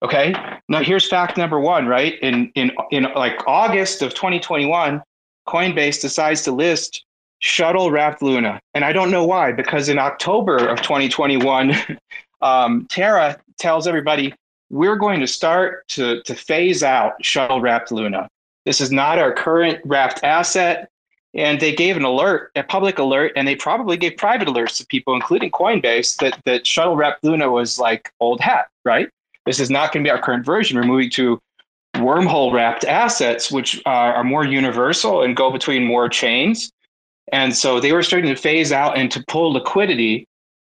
Okay. 0.04 0.34
Now 0.68 0.82
here's 0.82 1.08
fact 1.08 1.36
number 1.36 1.58
one, 1.58 1.88
right? 1.88 2.16
In 2.20 2.52
in 2.54 2.70
in 2.92 3.04
like 3.16 3.42
August 3.48 4.02
of 4.02 4.14
2021, 4.14 5.02
Coinbase 5.48 6.00
decides 6.00 6.42
to 6.42 6.52
list 6.52 7.04
shuttle 7.40 7.90
wrapped 7.90 8.22
Luna. 8.22 8.60
And 8.74 8.84
I 8.84 8.92
don't 8.92 9.10
know 9.10 9.26
why, 9.26 9.50
because 9.50 9.88
in 9.88 9.98
October 9.98 10.56
of 10.68 10.80
2021, 10.80 11.74
um, 12.40 12.86
Terra 12.88 13.36
tells 13.58 13.88
everybody, 13.88 14.32
we're 14.70 14.96
going 14.96 15.20
to 15.20 15.26
start 15.26 15.86
to, 15.88 16.22
to 16.22 16.34
phase 16.34 16.82
out 16.82 17.12
shuttle 17.24 17.60
wrapped 17.60 17.92
Luna. 17.92 18.28
This 18.64 18.80
is 18.80 18.90
not 18.90 19.18
our 19.18 19.32
current 19.32 19.80
wrapped 19.84 20.24
asset. 20.24 20.90
And 21.34 21.60
they 21.60 21.74
gave 21.74 21.98
an 21.98 22.04
alert, 22.04 22.50
a 22.56 22.62
public 22.62 22.98
alert, 22.98 23.32
and 23.36 23.46
they 23.46 23.56
probably 23.56 23.98
gave 23.98 24.16
private 24.16 24.48
alerts 24.48 24.78
to 24.78 24.86
people, 24.86 25.14
including 25.14 25.50
Coinbase, 25.50 26.16
that, 26.16 26.40
that 26.46 26.66
shuttle 26.66 26.96
wrapped 26.96 27.22
Luna 27.22 27.50
was 27.50 27.78
like 27.78 28.10
old 28.20 28.40
hat, 28.40 28.68
right? 28.86 29.10
This 29.44 29.60
is 29.60 29.68
not 29.68 29.92
going 29.92 30.02
to 30.02 30.08
be 30.08 30.10
our 30.10 30.20
current 30.20 30.46
version. 30.46 30.78
We're 30.78 30.84
moving 30.84 31.10
to 31.10 31.38
wormhole 31.96 32.52
wrapped 32.52 32.84
assets, 32.84 33.52
which 33.52 33.82
are, 33.84 34.14
are 34.14 34.24
more 34.24 34.46
universal 34.46 35.22
and 35.22 35.36
go 35.36 35.50
between 35.50 35.84
more 35.84 36.08
chains. 36.08 36.70
And 37.32 37.54
so 37.54 37.80
they 37.80 37.92
were 37.92 38.02
starting 38.02 38.34
to 38.34 38.40
phase 38.40 38.72
out 38.72 38.96
and 38.96 39.10
to 39.10 39.22
pull 39.28 39.52
liquidity 39.52 40.26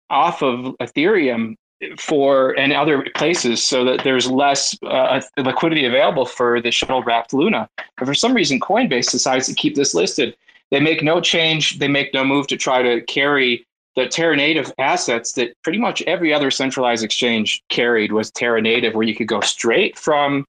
off 0.08 0.42
of 0.42 0.74
Ethereum 0.80 1.56
for 1.98 2.58
and 2.58 2.72
other 2.72 3.06
places 3.14 3.62
so 3.62 3.84
that 3.84 4.04
there's 4.04 4.30
less 4.30 4.76
uh, 4.82 5.20
liquidity 5.36 5.86
available 5.86 6.26
for 6.26 6.60
the 6.60 6.70
shuttle 6.70 7.02
wrapped 7.02 7.32
Luna. 7.32 7.68
But 7.96 8.06
for 8.06 8.14
some 8.14 8.34
reason, 8.34 8.60
Coinbase 8.60 9.10
decides 9.10 9.46
to 9.46 9.54
keep 9.54 9.74
this 9.74 9.94
listed. 9.94 10.36
They 10.70 10.80
make 10.80 11.02
no 11.02 11.20
change, 11.20 11.78
they 11.78 11.88
make 11.88 12.12
no 12.14 12.24
move 12.24 12.46
to 12.48 12.56
try 12.56 12.82
to 12.82 13.00
carry 13.02 13.66
the 13.96 14.06
Terra 14.06 14.36
native 14.36 14.72
assets 14.78 15.32
that 15.32 15.54
pretty 15.62 15.78
much 15.78 16.02
every 16.02 16.34
other 16.34 16.50
centralized 16.50 17.04
exchange 17.04 17.62
carried 17.68 18.12
was 18.12 18.30
Terra 18.30 18.60
native, 18.60 18.94
where 18.94 19.06
you 19.06 19.14
could 19.14 19.28
go 19.28 19.40
straight 19.40 19.96
from 19.96 20.46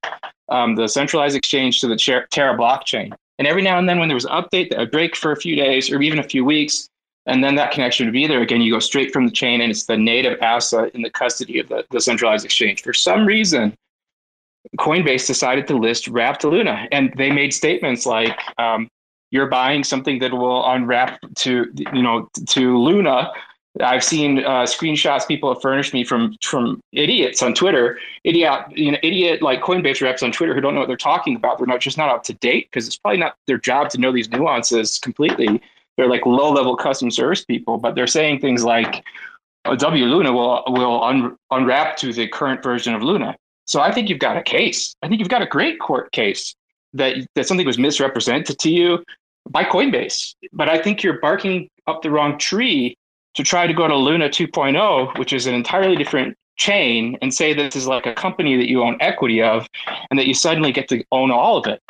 um, 0.48 0.74
the 0.74 0.88
centralized 0.88 1.36
exchange 1.36 1.80
to 1.80 1.86
the 1.86 1.96
Terra 1.96 2.56
blockchain. 2.56 3.14
And 3.38 3.46
every 3.46 3.62
now 3.62 3.78
and 3.78 3.88
then, 3.88 3.98
when 3.98 4.08
there 4.08 4.16
was 4.16 4.24
an 4.24 4.32
update 4.32 4.70
that 4.70 4.78
would 4.78 4.90
break 4.90 5.14
for 5.14 5.30
a 5.30 5.36
few 5.36 5.54
days 5.56 5.90
or 5.92 6.00
even 6.00 6.18
a 6.18 6.24
few 6.24 6.44
weeks, 6.44 6.88
and 7.26 7.42
then 7.42 7.56
that 7.56 7.72
connection 7.72 8.06
would 8.06 8.12
be 8.12 8.26
there 8.26 8.40
again. 8.40 8.60
You 8.60 8.72
go 8.72 8.78
straight 8.78 9.12
from 9.12 9.26
the 9.26 9.32
chain, 9.32 9.60
and 9.60 9.70
it's 9.70 9.84
the 9.84 9.96
native 9.96 10.40
asset 10.40 10.94
in 10.94 11.02
the 11.02 11.10
custody 11.10 11.58
of 11.58 11.68
the, 11.68 11.84
the 11.90 12.00
centralized 12.00 12.44
exchange. 12.44 12.82
For 12.82 12.92
some 12.92 13.26
reason, 13.26 13.76
Coinbase 14.78 15.26
decided 15.26 15.66
to 15.68 15.76
list 15.76 16.08
Wrapped 16.08 16.44
Luna, 16.44 16.86
and 16.92 17.12
they 17.16 17.30
made 17.30 17.52
statements 17.52 18.06
like, 18.06 18.38
um, 18.58 18.88
"You're 19.30 19.48
buying 19.48 19.82
something 19.82 20.20
that 20.20 20.32
will 20.32 20.64
unwrap 20.70 21.20
to 21.36 21.66
you 21.92 22.02
know 22.02 22.28
to 22.50 22.78
Luna." 22.78 23.32
I've 23.78 24.04
seen 24.04 24.38
uh, 24.38 24.62
screenshots 24.62 25.28
people 25.28 25.52
have 25.52 25.60
furnished 25.60 25.92
me 25.92 26.04
from 26.04 26.36
from 26.42 26.80
idiots 26.92 27.42
on 27.42 27.54
Twitter, 27.54 27.98
idiot 28.22 28.60
you 28.70 28.92
know 28.92 28.98
idiot 29.02 29.42
like 29.42 29.62
Coinbase 29.62 30.00
reps 30.00 30.22
on 30.22 30.30
Twitter 30.30 30.54
who 30.54 30.60
don't 30.60 30.74
know 30.74 30.80
what 30.80 30.88
they're 30.88 30.96
talking 30.96 31.34
about. 31.34 31.58
They're 31.58 31.66
not 31.66 31.80
just 31.80 31.98
not 31.98 32.08
up 32.08 32.22
to 32.24 32.34
date 32.34 32.68
because 32.70 32.86
it's 32.86 32.96
probably 32.96 33.18
not 33.18 33.34
their 33.48 33.58
job 33.58 33.90
to 33.90 33.98
know 33.98 34.12
these 34.12 34.30
nuances 34.30 35.00
completely 35.00 35.60
they're 35.96 36.08
like 36.08 36.26
low 36.26 36.52
level 36.52 36.76
custom 36.76 37.10
service 37.10 37.44
people, 37.44 37.78
but 37.78 37.94
they're 37.94 38.06
saying 38.06 38.40
things 38.40 38.64
like 38.64 39.04
oh, 39.64 39.76
W 39.76 40.04
Luna 40.04 40.32
will 40.32 40.62
will 40.68 41.02
un, 41.02 41.36
unwrap 41.50 41.96
to 41.98 42.12
the 42.12 42.28
current 42.28 42.62
version 42.62 42.94
of 42.94 43.02
Luna. 43.02 43.36
So 43.64 43.80
I 43.80 43.92
think 43.92 44.08
you've 44.08 44.18
got 44.18 44.36
a 44.36 44.42
case. 44.42 44.94
I 45.02 45.08
think 45.08 45.18
you've 45.18 45.28
got 45.28 45.42
a 45.42 45.46
great 45.46 45.80
court 45.80 46.12
case 46.12 46.54
that 46.94 47.16
that 47.34 47.46
something 47.46 47.66
was 47.66 47.78
misrepresented 47.78 48.58
to 48.58 48.70
you 48.70 49.04
by 49.48 49.64
Coinbase. 49.64 50.34
But 50.52 50.68
I 50.68 50.78
think 50.78 51.02
you're 51.02 51.20
barking 51.20 51.68
up 51.86 52.02
the 52.02 52.10
wrong 52.10 52.38
tree 52.38 52.96
to 53.34 53.42
try 53.42 53.66
to 53.66 53.74
go 53.74 53.86
to 53.86 53.94
Luna 53.94 54.28
2.0, 54.28 55.18
which 55.18 55.32
is 55.32 55.46
an 55.46 55.54
entirely 55.54 55.94
different 55.94 56.36
chain, 56.56 57.18
and 57.20 57.34
say 57.34 57.52
this 57.52 57.76
is 57.76 57.86
like 57.86 58.06
a 58.06 58.14
company 58.14 58.56
that 58.56 58.68
you 58.68 58.82
own 58.82 58.96
equity 59.00 59.42
of, 59.42 59.68
and 60.10 60.18
that 60.18 60.26
you 60.26 60.32
suddenly 60.32 60.72
get 60.72 60.88
to 60.88 61.04
own 61.12 61.30
all 61.30 61.58
of 61.58 61.66
it 61.66 61.82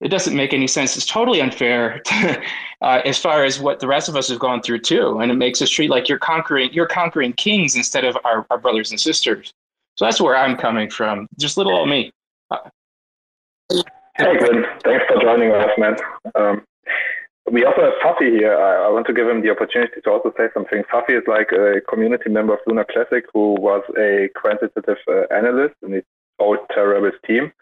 it 0.00 0.08
doesn't 0.08 0.36
make 0.36 0.52
any 0.52 0.66
sense. 0.66 0.96
It's 0.96 1.06
totally 1.06 1.40
unfair 1.40 1.98
to, 2.04 2.42
uh, 2.82 3.02
as 3.04 3.18
far 3.18 3.44
as 3.44 3.60
what 3.60 3.80
the 3.80 3.86
rest 3.86 4.08
of 4.08 4.16
us 4.16 4.28
have 4.28 4.38
gone 4.38 4.62
through 4.62 4.80
too, 4.80 5.20
and 5.20 5.30
it 5.30 5.36
makes 5.36 5.62
us 5.62 5.70
treat 5.70 5.90
like 5.90 6.08
you're 6.08 6.18
conquering 6.18 6.72
you're 6.72 6.86
conquering 6.86 7.32
kings 7.32 7.76
instead 7.76 8.04
of 8.04 8.16
our, 8.24 8.46
our 8.50 8.58
brothers 8.58 8.90
and 8.90 9.00
sisters. 9.00 9.52
So 9.96 10.04
that's 10.04 10.20
where 10.20 10.36
I'm 10.36 10.56
coming 10.56 10.90
from. 10.90 11.28
Just 11.38 11.56
little 11.56 11.76
old 11.76 11.88
me. 11.88 12.12
Uh, 12.50 12.58
hey. 13.70 13.84
Thanks 14.84 15.04
for 15.08 15.20
joining 15.20 15.52
us, 15.52 15.70
man. 15.78 15.96
Um, 16.34 16.62
we 17.50 17.64
also 17.64 17.82
have 17.82 17.92
Fafi 18.02 18.30
here. 18.30 18.56
I, 18.56 18.86
I, 18.86 18.88
want 18.88 19.06
to 19.06 19.12
give 19.12 19.28
him 19.28 19.42
the 19.42 19.50
opportunity 19.50 20.00
to 20.02 20.10
also 20.10 20.32
say 20.36 20.48
something. 20.54 20.82
Fafi 20.92 21.18
is 21.18 21.24
like 21.28 21.52
a 21.52 21.80
community 21.82 22.30
member 22.30 22.54
of 22.54 22.60
Luna 22.66 22.84
Classic 22.90 23.24
who 23.32 23.54
was 23.60 23.82
a 23.98 24.30
quantitative 24.34 24.96
uh, 25.08 25.32
analyst 25.32 25.74
in 25.82 25.92
the 25.92 26.02
old 26.38 26.58
Terra 26.74 27.12
team 27.26 27.52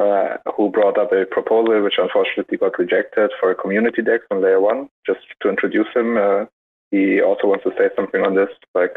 uh, 0.00 0.38
who 0.56 0.70
brought 0.70 0.98
up 0.98 1.12
a 1.12 1.26
proposal 1.26 1.82
which 1.82 1.94
unfortunately 1.98 2.56
got 2.56 2.78
rejected 2.78 3.30
for 3.38 3.50
a 3.50 3.54
community 3.54 4.02
dex 4.02 4.24
on 4.30 4.42
layer 4.42 4.60
one. 4.60 4.88
Just 5.06 5.20
to 5.42 5.48
introduce 5.48 5.88
him, 5.94 6.16
uh, 6.16 6.46
he 6.90 7.20
also 7.20 7.46
wants 7.46 7.64
to 7.64 7.70
say 7.78 7.90
something 7.94 8.22
on 8.22 8.34
this. 8.34 8.48
Like, 8.74 8.96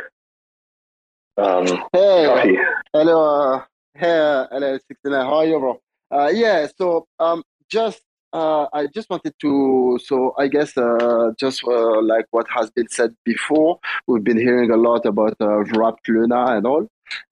um, 1.38 1.66
hey, 1.92 2.26
coffee. 2.26 2.58
hello, 2.94 3.54
uh, 3.54 3.64
hey, 3.96 4.46
hello, 4.52 4.78
69. 4.88 5.26
How 5.26 5.34
are 5.36 5.46
you, 5.46 5.60
bro? 5.60 5.82
Uh, 6.10 6.30
yeah, 6.34 6.68
so 6.78 7.06
um, 7.20 7.44
just 7.70 8.02
uh, 8.34 8.66
I 8.74 8.88
just 8.88 9.10
wanted 9.10 9.34
to, 9.42 10.00
so 10.04 10.34
I 10.38 10.48
guess 10.48 10.76
uh, 10.76 11.32
just 11.40 11.64
uh, 11.66 12.02
like 12.02 12.26
what 12.32 12.48
has 12.50 12.72
been 12.72 12.88
said 12.90 13.16
before, 13.24 13.80
we've 14.08 14.24
been 14.24 14.40
hearing 14.40 14.72
a 14.72 14.78
lot 14.78 15.06
about 15.06 15.36
uh, 15.40 15.64
wrapped 15.78 16.08
Luna 16.08 16.58
and 16.58 16.66
all. 16.66 16.88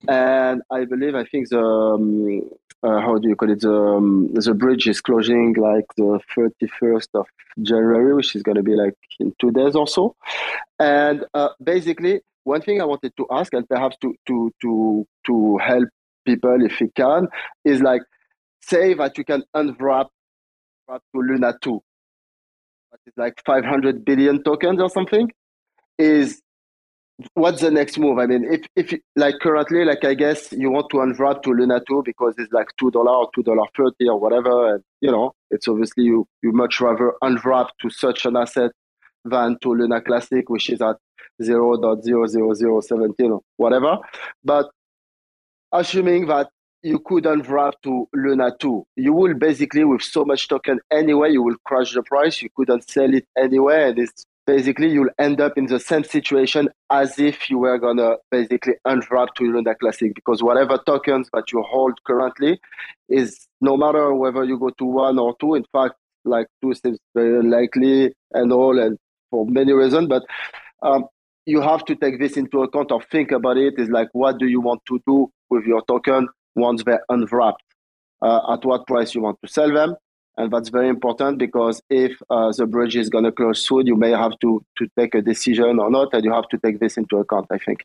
And 0.08 0.62
I 0.70 0.84
believe, 0.84 1.14
I 1.14 1.24
think 1.24 1.48
the, 1.48 1.60
um, 1.60 2.50
uh, 2.82 3.00
how 3.00 3.18
do 3.18 3.28
you 3.28 3.36
call 3.36 3.50
it? 3.50 3.60
The, 3.60 3.72
um, 3.72 4.28
the 4.32 4.54
bridge 4.54 4.88
is 4.88 5.00
closing 5.00 5.54
like 5.54 5.86
the 5.96 6.20
31st 6.36 7.08
of 7.14 7.26
January, 7.60 8.14
which 8.14 8.34
is 8.34 8.42
going 8.42 8.56
to 8.56 8.62
be 8.62 8.74
like 8.74 8.94
in 9.20 9.34
two 9.40 9.50
days 9.52 9.74
or 9.74 9.86
so. 9.86 10.16
And 10.78 11.24
uh, 11.34 11.50
basically, 11.62 12.22
one 12.44 12.62
thing 12.62 12.80
I 12.80 12.84
wanted 12.84 13.16
to 13.16 13.26
ask, 13.30 13.52
and 13.54 13.68
perhaps 13.68 13.96
to 14.02 14.14
to 14.26 14.52
to 14.62 15.06
to 15.26 15.58
help 15.58 15.88
people 16.24 16.64
if 16.64 16.80
you 16.80 16.90
can, 16.96 17.28
is 17.64 17.80
like 17.80 18.02
say 18.62 18.94
that 18.94 19.16
you 19.16 19.24
can 19.24 19.44
unwrap 19.54 20.08
wrap 20.88 21.02
to 21.14 21.20
Luna 21.20 21.54
2, 21.62 21.80
it's 23.06 23.16
like 23.16 23.40
500 23.44 24.04
billion 24.04 24.42
tokens 24.42 24.80
or 24.80 24.88
something, 24.88 25.30
is 25.98 26.40
what's 27.34 27.60
the 27.60 27.70
next 27.70 27.98
move? 27.98 28.18
I 28.18 28.26
mean, 28.26 28.44
if 28.50 28.66
if 28.76 28.98
like 29.16 29.36
currently, 29.40 29.84
like 29.84 30.04
I 30.04 30.14
guess 30.14 30.52
you 30.52 30.70
want 30.70 30.90
to 30.90 31.00
unwrap 31.00 31.42
to 31.42 31.50
Luna 31.50 31.80
2 31.86 32.02
because 32.04 32.34
it's 32.38 32.52
like 32.52 32.68
two 32.78 32.90
dollar 32.90 33.12
or 33.12 33.30
two 33.34 33.42
dollar 33.42 33.66
thirty 33.76 34.08
or 34.08 34.18
whatever, 34.18 34.74
and 34.74 34.82
you 35.00 35.10
know, 35.10 35.32
it's 35.50 35.68
obviously 35.68 36.04
you 36.04 36.26
you 36.42 36.52
much 36.52 36.80
rather 36.80 37.12
unwrap 37.22 37.68
to 37.80 37.90
such 37.90 38.24
an 38.24 38.36
asset 38.36 38.72
than 39.24 39.58
to 39.62 39.70
Luna 39.70 40.00
Classic, 40.00 40.48
which 40.48 40.70
is 40.70 40.80
at 40.82 40.96
zero 41.42 41.78
point 41.78 42.04
zero 42.04 42.26
zero 42.26 42.54
zero 42.54 42.80
seventeen 42.80 43.32
or 43.32 43.40
whatever. 43.56 43.98
But 44.44 44.70
assuming 45.72 46.26
that 46.26 46.48
you 46.82 46.98
could 46.98 47.26
unwrap 47.26 47.74
to 47.82 48.08
Luna 48.12 48.50
2, 48.58 48.84
you 48.96 49.12
will 49.12 49.34
basically 49.34 49.84
with 49.84 50.02
so 50.02 50.24
much 50.24 50.48
token 50.48 50.80
anyway, 50.90 51.30
you 51.30 51.42
will 51.42 51.56
crush 51.64 51.94
the 51.94 52.02
price. 52.02 52.42
You 52.42 52.48
couldn't 52.56 52.90
sell 52.90 53.14
it 53.14 53.26
anyway, 53.38 53.90
and 53.90 53.98
it's 54.00 54.26
basically 54.46 54.90
you'll 54.90 55.10
end 55.18 55.40
up 55.40 55.56
in 55.56 55.66
the 55.66 55.78
same 55.78 56.04
situation 56.04 56.68
as 56.90 57.18
if 57.18 57.48
you 57.48 57.58
were 57.58 57.78
gonna 57.78 58.16
basically 58.30 58.74
unwrap 58.84 59.34
to 59.34 59.44
Luna 59.44 59.74
Classic 59.74 60.14
because 60.14 60.42
whatever 60.42 60.78
tokens 60.84 61.28
that 61.32 61.52
you 61.52 61.62
hold 61.62 62.02
currently 62.04 62.60
is 63.08 63.46
no 63.60 63.76
matter 63.76 64.12
whether 64.14 64.44
you 64.44 64.58
go 64.58 64.70
to 64.70 64.84
one 64.84 65.18
or 65.18 65.36
two. 65.40 65.54
In 65.54 65.64
fact, 65.72 65.94
like 66.24 66.46
two 66.62 66.74
seems 66.74 66.98
very 67.14 67.42
likely 67.42 68.12
and 68.32 68.52
all, 68.52 68.78
and 68.78 68.98
for 69.30 69.46
many 69.46 69.72
reasons. 69.72 70.08
But 70.08 70.24
um, 70.82 71.04
you 71.46 71.60
have 71.60 71.84
to 71.86 71.96
take 71.96 72.18
this 72.18 72.36
into 72.36 72.62
account 72.62 72.90
or 72.92 73.02
think 73.02 73.32
about 73.32 73.56
it. 73.56 73.74
Is 73.78 73.88
like 73.88 74.08
what 74.12 74.38
do 74.38 74.46
you 74.46 74.60
want 74.60 74.82
to 74.88 75.00
do 75.06 75.30
with 75.50 75.64
your 75.64 75.82
token 75.86 76.28
once 76.54 76.82
they're 76.84 77.04
unwrapped? 77.08 77.62
Uh, 78.20 78.52
at 78.52 78.64
what 78.64 78.86
price 78.86 79.14
you 79.16 79.20
want 79.20 79.36
to 79.44 79.50
sell 79.50 79.72
them? 79.72 79.96
And 80.36 80.52
that's 80.52 80.70
very 80.70 80.88
important 80.88 81.38
because 81.38 81.82
if 81.90 82.12
uh, 82.30 82.52
the 82.56 82.66
bridge 82.66 82.96
is 82.96 83.08
going 83.08 83.24
to 83.24 83.32
close 83.32 83.66
soon, 83.66 83.86
you 83.86 83.96
may 83.96 84.10
have 84.10 84.38
to 84.40 84.64
to 84.78 84.88
take 84.98 85.14
a 85.14 85.22
decision 85.22 85.78
or 85.78 85.90
not, 85.90 86.12
and 86.12 86.24
you 86.24 86.32
have 86.32 86.48
to 86.48 86.58
take 86.58 86.80
this 86.80 86.96
into 86.96 87.16
account. 87.18 87.46
I 87.50 87.58
think. 87.58 87.84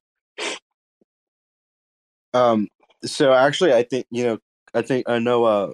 Um. 2.34 2.68
So 3.06 3.34
actually, 3.34 3.74
I 3.74 3.84
think 3.84 4.08
you 4.12 4.24
know. 4.24 4.38
I 4.74 4.82
think 4.82 5.10
I 5.10 5.20
know. 5.20 5.46
Uh, 5.46 5.74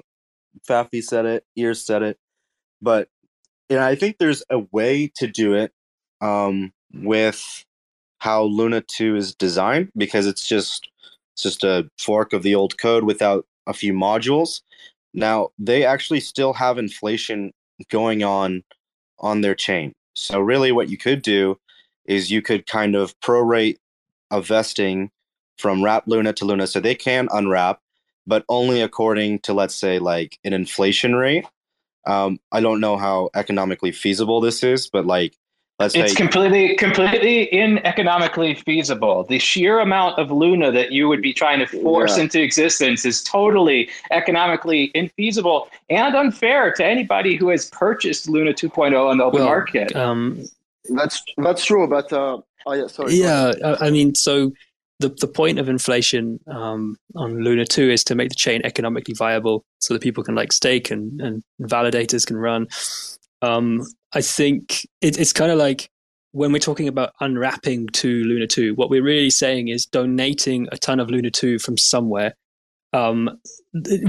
Fafi 0.67 1.03
said 1.03 1.25
it. 1.25 1.45
Ears 1.55 1.85
said 1.85 2.03
it, 2.03 2.17
but 2.81 3.09
know, 3.75 3.85
I 3.85 3.95
think 3.95 4.17
there's 4.17 4.43
a 4.49 4.59
way 4.71 5.11
to 5.15 5.27
do 5.27 5.53
it. 5.53 5.71
Um, 6.21 6.71
with 6.93 7.65
how 8.19 8.43
Luna 8.43 8.81
two 8.81 9.15
is 9.15 9.35
designed 9.35 9.91
because 9.97 10.25
it's 10.25 10.47
just 10.47 10.89
it's 11.33 11.43
just 11.43 11.63
a 11.63 11.89
fork 11.97 12.33
of 12.33 12.43
the 12.43 12.55
old 12.55 12.77
code 12.77 13.03
without 13.03 13.45
a 13.67 13.73
few 13.73 13.93
modules. 13.93 14.61
Now 15.13 15.49
they 15.59 15.85
actually 15.85 16.19
still 16.19 16.53
have 16.53 16.77
inflation 16.77 17.51
going 17.89 18.23
on 18.23 18.63
on 19.19 19.41
their 19.41 19.55
chain. 19.55 19.93
So 20.15 20.39
really, 20.39 20.71
what 20.71 20.89
you 20.89 20.97
could 20.97 21.21
do 21.21 21.57
is 22.05 22.31
you 22.31 22.41
could 22.41 22.67
kind 22.67 22.95
of 22.95 23.17
prorate 23.21 23.77
a 24.31 24.41
vesting 24.41 25.09
from 25.57 25.83
wrap 25.83 26.03
Luna 26.07 26.33
to 26.33 26.45
Luna, 26.45 26.67
so 26.67 26.79
they 26.79 26.95
can 26.95 27.27
unwrap, 27.31 27.79
but 28.27 28.43
only 28.49 28.81
according 28.81 29.39
to 29.39 29.53
let's 29.53 29.75
say 29.75 29.99
like 29.99 30.37
an 30.43 30.53
inflation 30.53 31.15
rate. 31.15 31.45
Um, 32.05 32.39
I 32.51 32.59
don't 32.59 32.81
know 32.81 32.97
how 32.97 33.29
economically 33.33 33.91
feasible 33.91 34.41
this 34.41 34.63
is, 34.63 34.89
but 34.89 35.05
like 35.05 35.37
let's 35.79 35.95
it's 35.95 36.11
say 36.11 36.15
completely 36.15 36.75
completely 36.75 37.51
ineconomically 37.53 38.53
feasible 38.55 39.23
the 39.29 39.39
sheer 39.39 39.79
amount 39.79 40.17
of 40.19 40.29
luna 40.31 40.71
that 40.71 40.91
you 40.91 41.07
would 41.07 41.21
be 41.21 41.33
trying 41.33 41.59
to 41.59 41.65
force 41.81 42.17
Yeah. 42.17 42.23
into 42.23 42.41
existence 42.41 43.05
is 43.05 43.23
totally 43.23 43.89
economically 44.11 44.91
infeasible 44.95 45.67
and 45.89 46.15
unfair 46.15 46.71
to 46.73 46.85
anybody 46.85 47.35
who 47.35 47.49
has 47.49 47.69
purchased 47.71 48.29
luna 48.29 48.53
2.0 48.53 49.09
on 49.09 49.17
the 49.17 49.23
open 49.23 49.39
Well, 49.39 49.49
market 49.49 49.95
Um, 49.95 50.43
That's 50.89 51.21
that's 51.37 51.63
true, 51.65 51.87
but 51.87 52.11
uh, 52.11 52.39
oh 52.65 52.73
yeah, 52.73 52.87
sorry. 52.87 53.13
yeah, 53.15 53.53
I, 53.63 53.87
I 53.87 53.89
mean, 53.89 54.15
so 54.15 54.51
the 54.99 55.09
the 55.09 55.27
point 55.27 55.57
of 55.59 55.69
inflation 55.69 56.39
um, 56.47 56.97
on 57.15 57.41
Luna 57.43 57.65
two 57.65 57.89
is 57.89 58.03
to 58.03 58.15
make 58.15 58.27
the 58.29 58.35
chain 58.35 58.59
economically 58.65 59.13
viable, 59.13 59.63
so 59.79 59.93
that 59.93 60.01
people 60.03 60.23
can 60.25 60.35
like 60.35 60.51
stake 60.51 60.91
and 60.91 61.21
and 61.21 61.41
validators 61.61 62.27
can 62.27 62.35
run. 62.37 62.67
Um, 63.43 63.83
I 64.13 64.21
think 64.21 64.87
it, 65.01 65.19
it's 65.19 65.33
kind 65.33 65.51
of 65.51 65.57
like 65.57 65.89
when 66.31 66.51
we're 66.51 66.59
talking 66.59 66.87
about 66.87 67.13
unwrapping 67.19 67.87
to 67.87 68.23
Luna 68.23 68.47
two, 68.47 68.73
what 68.75 68.89
we're 68.89 69.03
really 69.03 69.29
saying 69.29 69.67
is 69.67 69.85
donating 69.85 70.67
a 70.71 70.77
ton 70.77 70.99
of 70.99 71.11
Luna 71.11 71.29
two 71.29 71.59
from 71.59 71.77
somewhere. 71.77 72.33
Um, 72.93 73.39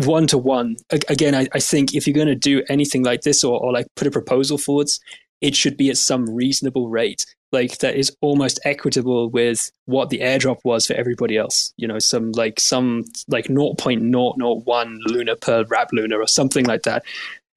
one 0.04 0.26
to 0.28 0.38
one. 0.38 0.76
Again, 1.08 1.34
I, 1.34 1.48
I 1.52 1.58
think 1.58 1.94
if 1.94 2.06
you're 2.06 2.14
going 2.14 2.28
to 2.28 2.34
do 2.34 2.62
anything 2.68 3.02
like 3.02 3.22
this 3.22 3.42
or, 3.42 3.58
or 3.58 3.72
like 3.72 3.86
put 3.96 4.06
a 4.06 4.10
proposal 4.10 4.56
forwards, 4.56 5.00
it 5.40 5.56
should 5.56 5.76
be 5.76 5.90
at 5.90 5.96
some 5.96 6.26
reasonable 6.30 6.88
rate 6.88 7.24
like 7.54 7.78
that 7.78 7.94
is 7.94 8.14
almost 8.20 8.58
equitable 8.64 9.30
with 9.30 9.70
what 9.86 10.10
the 10.10 10.18
airdrop 10.18 10.58
was 10.64 10.86
for 10.86 10.94
everybody 10.94 11.36
else 11.36 11.72
you 11.76 11.86
know 11.86 11.98
some 11.98 12.32
like 12.32 12.58
some 12.58 13.04
like 13.28 13.46
0.001 13.46 14.96
luna 15.06 15.36
per 15.36 15.64
wrap 15.68 15.88
luna 15.92 16.16
or 16.18 16.26
something 16.26 16.64
like 16.66 16.82
that 16.82 17.04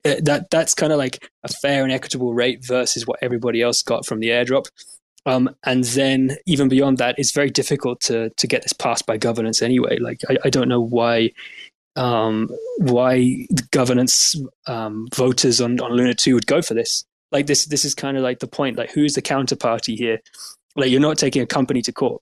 Uh, 0.06 0.16
that 0.24 0.50
that's 0.52 0.74
kind 0.74 0.92
of 0.92 0.98
like 0.98 1.30
a 1.44 1.48
fair 1.48 1.84
and 1.84 1.92
equitable 1.92 2.34
rate 2.34 2.66
versus 2.66 3.06
what 3.06 3.20
everybody 3.22 3.62
else 3.62 3.82
got 3.82 4.06
from 4.06 4.20
the 4.20 4.30
airdrop. 4.30 4.66
Um, 5.26 5.50
and 5.66 5.84
then 5.84 6.38
even 6.46 6.70
beyond 6.70 7.00
that 7.00 7.16
it's 7.18 7.34
very 7.34 7.50
difficult 7.50 8.00
to 8.02 8.30
to 8.30 8.48
get 8.48 8.64
this 8.64 8.74
passed 8.74 9.06
by 9.06 9.18
governance 9.18 9.62
anyway. 9.62 9.98
Like 9.98 10.22
i, 10.30 10.38
I 10.46 10.50
don't 10.50 10.70
know 10.70 10.82
why 10.82 11.32
um, 11.96 12.50
why 12.78 13.48
governance 13.72 14.36
um, 14.68 15.08
voters 15.16 15.60
on, 15.60 15.80
on 15.82 15.94
Luna 15.94 16.14
2 16.14 16.36
would 16.36 16.46
go 16.46 16.62
for 16.62 16.76
this. 16.76 17.04
Like 17.32 17.48
this 17.48 17.66
this 17.66 17.84
is 17.84 17.94
kind 17.94 18.16
of 18.16 18.24
like 18.24 18.40
the 18.40 18.48
point. 18.48 18.78
Like 18.78 18.92
who's 18.92 19.16
the 19.16 19.22
counterparty 19.22 19.98
here? 19.98 20.20
Like 20.76 20.92
you're 20.92 21.02
not 21.02 21.18
taking 21.18 21.42
a 21.42 21.48
company 21.48 21.82
to 21.82 21.92
court 21.92 22.22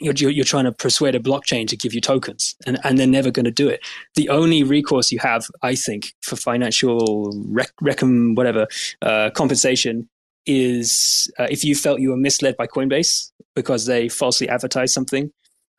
you're, 0.00 0.30
you're, 0.30 0.44
trying 0.44 0.64
to 0.64 0.72
persuade 0.72 1.14
a 1.14 1.20
blockchain 1.20 1.68
to 1.68 1.76
give 1.76 1.92
you 1.92 2.00
tokens 2.00 2.56
and, 2.66 2.78
and 2.84 2.98
they're 2.98 3.06
never 3.06 3.30
going 3.30 3.44
to 3.44 3.50
do 3.50 3.68
it. 3.68 3.80
The 4.16 4.28
only 4.28 4.62
recourse 4.62 5.12
you 5.12 5.18
have 5.20 5.46
i 5.62 5.74
think 5.74 6.14
for 6.22 6.36
financial 6.36 7.32
rec, 7.48 7.70
recom, 7.82 8.36
whatever 8.36 8.66
uh, 9.02 9.30
compensation 9.30 10.08
is 10.46 11.30
uh, 11.38 11.46
if 11.50 11.64
you 11.64 11.74
felt 11.74 12.00
you 12.00 12.10
were 12.10 12.16
misled 12.16 12.56
by 12.56 12.66
coinbase 12.66 13.30
because 13.54 13.86
they 13.86 14.08
falsely 14.08 14.48
advertised 14.48 14.94
something 14.94 15.30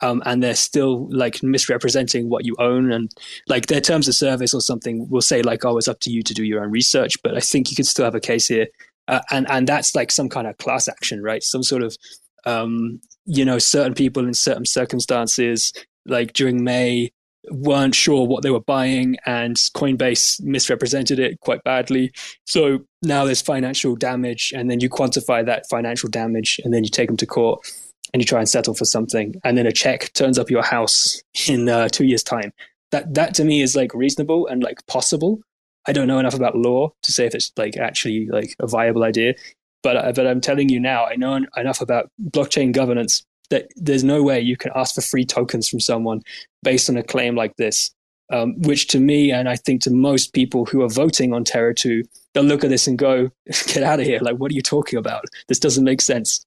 um, 0.04 0.22
and 0.26 0.42
they're 0.42 0.56
still 0.56 1.08
like 1.12 1.44
misrepresenting 1.44 2.30
what 2.30 2.46
you 2.46 2.56
own 2.60 2.92
and 2.92 3.12
like 3.48 3.68
their 3.68 3.82
terms 3.82 4.08
of 4.08 4.16
service 4.16 4.54
or 4.54 4.62
something 4.62 5.08
will 5.10 5.22
say 5.22 5.42
like 5.42 5.66
oh 5.66 5.78
it's 5.78 5.88
up 5.88 6.00
to 6.00 6.12
you 6.12 6.22
to 6.24 6.34
do 6.34 6.44
your 6.44 6.64
own 6.64 6.72
research 6.72 7.16
but 7.24 7.36
i 7.36 7.40
think 7.40 7.70
you 7.70 7.76
could 7.76 7.88
still 7.88 8.06
have 8.06 8.16
a 8.16 8.20
case 8.20 8.48
here. 8.48 8.68
Uh, 9.08 9.20
and 9.32 9.50
and 9.50 9.68
that's 9.68 9.96
like 9.96 10.12
some 10.12 10.30
kind 10.30 10.48
of 10.48 10.58
class 10.58 10.88
action 10.88 11.22
right? 11.24 11.44
Some 11.44 11.64
sort 11.64 11.82
of 11.84 11.98
um, 12.46 13.02
you 13.26 13.46
know 13.46 13.60
certain 13.60 13.94
people 13.94 14.26
in 14.28 14.34
certain 14.34 14.66
circumstances 14.66 15.72
like 16.06 16.34
during 16.34 16.64
may 16.64 17.12
weren't 17.50 17.96
sure 17.96 18.28
what 18.28 18.44
they 18.44 18.52
were 18.52 18.62
buying 18.62 19.18
and 19.26 19.56
coinbase 19.76 20.42
misrepresented 20.42 21.20
it 21.20 21.40
quite 21.40 21.64
badly. 21.64 22.12
So 22.46 22.80
now 23.02 23.26
there's 23.26 23.42
financial 23.42 23.96
damage 23.96 24.54
and 24.56 24.70
then 24.70 24.80
you 24.80 24.90
quantify 24.90 25.46
that 25.46 25.66
financial 25.70 26.10
damage 26.10 26.60
and 26.64 26.74
then 26.74 26.84
you 26.84 26.90
take 26.90 27.08
them 27.08 27.18
to 27.18 27.26
court 27.26 27.66
and 28.14 28.22
you 28.22 28.26
try 28.26 28.40
and 28.40 28.50
settle 28.50 28.74
for 28.74 28.86
something 28.86 29.36
and 29.44 29.58
then 29.58 29.66
a 29.66 29.72
check 29.72 30.14
turns 30.14 30.38
up 30.38 30.50
your 30.50 30.64
house 30.64 31.22
in 31.48 31.68
uh, 31.68 31.90
two 31.90 32.06
years 32.06 32.24
time. 32.24 32.52
That 32.92 33.14
that 33.14 33.34
to 33.36 33.46
me 33.46 33.62
is 33.62 33.76
like 33.76 33.94
reasonable 33.94 34.48
and 34.48 34.62
like 34.62 34.86
possible. 34.88 35.40
I 35.88 35.94
don't 35.94 36.08
know 36.08 36.20
enough 36.20 36.36
about 36.36 36.56
law 36.56 36.94
to 37.02 37.12
say 37.12 37.26
if 37.26 37.34
it's 37.34 37.52
like 37.58 37.78
actually 37.78 38.28
like 38.28 38.56
a 38.60 38.68
viable 38.68 39.04
idea 39.04 39.34
but 39.84 39.96
uh, 39.98 40.12
but 40.14 40.28
i'm 40.28 40.42
telling 40.42 40.70
you 40.70 40.80
now 40.80 41.06
i 41.06 41.16
know 41.16 41.40
enough 41.58 41.82
about 41.82 42.10
blockchain 42.30 42.72
governance 42.72 43.26
that 43.50 43.68
there's 43.76 44.04
no 44.04 44.24
way 44.24 44.40
you 44.40 44.56
can 44.56 44.72
ask 44.76 44.96
for 44.96 45.02
free 45.02 45.26
tokens 45.26 45.68
from 45.68 45.80
someone 45.80 46.22
based 46.64 46.90
on 46.90 46.98
a 46.98 47.04
claim 47.04 47.36
like 47.36 47.56
this 47.58 47.92
um, 48.32 48.54
which 48.62 48.88
to 48.88 49.00
me 49.00 49.32
and 49.32 49.50
i 49.50 49.56
think 49.56 49.82
to 49.82 49.92
most 49.92 50.34
people 50.34 50.66
who 50.66 50.82
are 50.82 50.90
voting 50.90 51.34
on 51.34 51.44
terra 51.44 51.74
2 51.74 52.04
they'll 52.34 52.44
look 52.44 52.64
at 52.64 52.70
this 52.70 52.88
and 52.88 52.98
go 52.98 53.30
get 53.68 53.84
out 53.84 54.00
of 54.00 54.06
here 54.06 54.20
like 54.22 54.38
what 54.38 54.52
are 54.52 54.56
you 54.56 54.62
talking 54.62 54.98
about 54.98 55.26
this 55.48 55.60
doesn't 55.60 55.84
make 55.84 56.02
sense 56.02 56.46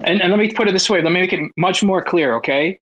And, 0.00 0.22
and 0.22 0.30
let 0.30 0.38
me 0.38 0.52
put 0.52 0.68
it 0.68 0.72
this 0.72 0.88
way. 0.88 1.02
Let 1.02 1.12
me 1.12 1.20
make 1.20 1.32
it 1.32 1.50
much 1.56 1.82
more 1.82 2.02
clear, 2.02 2.34
okay? 2.36 2.78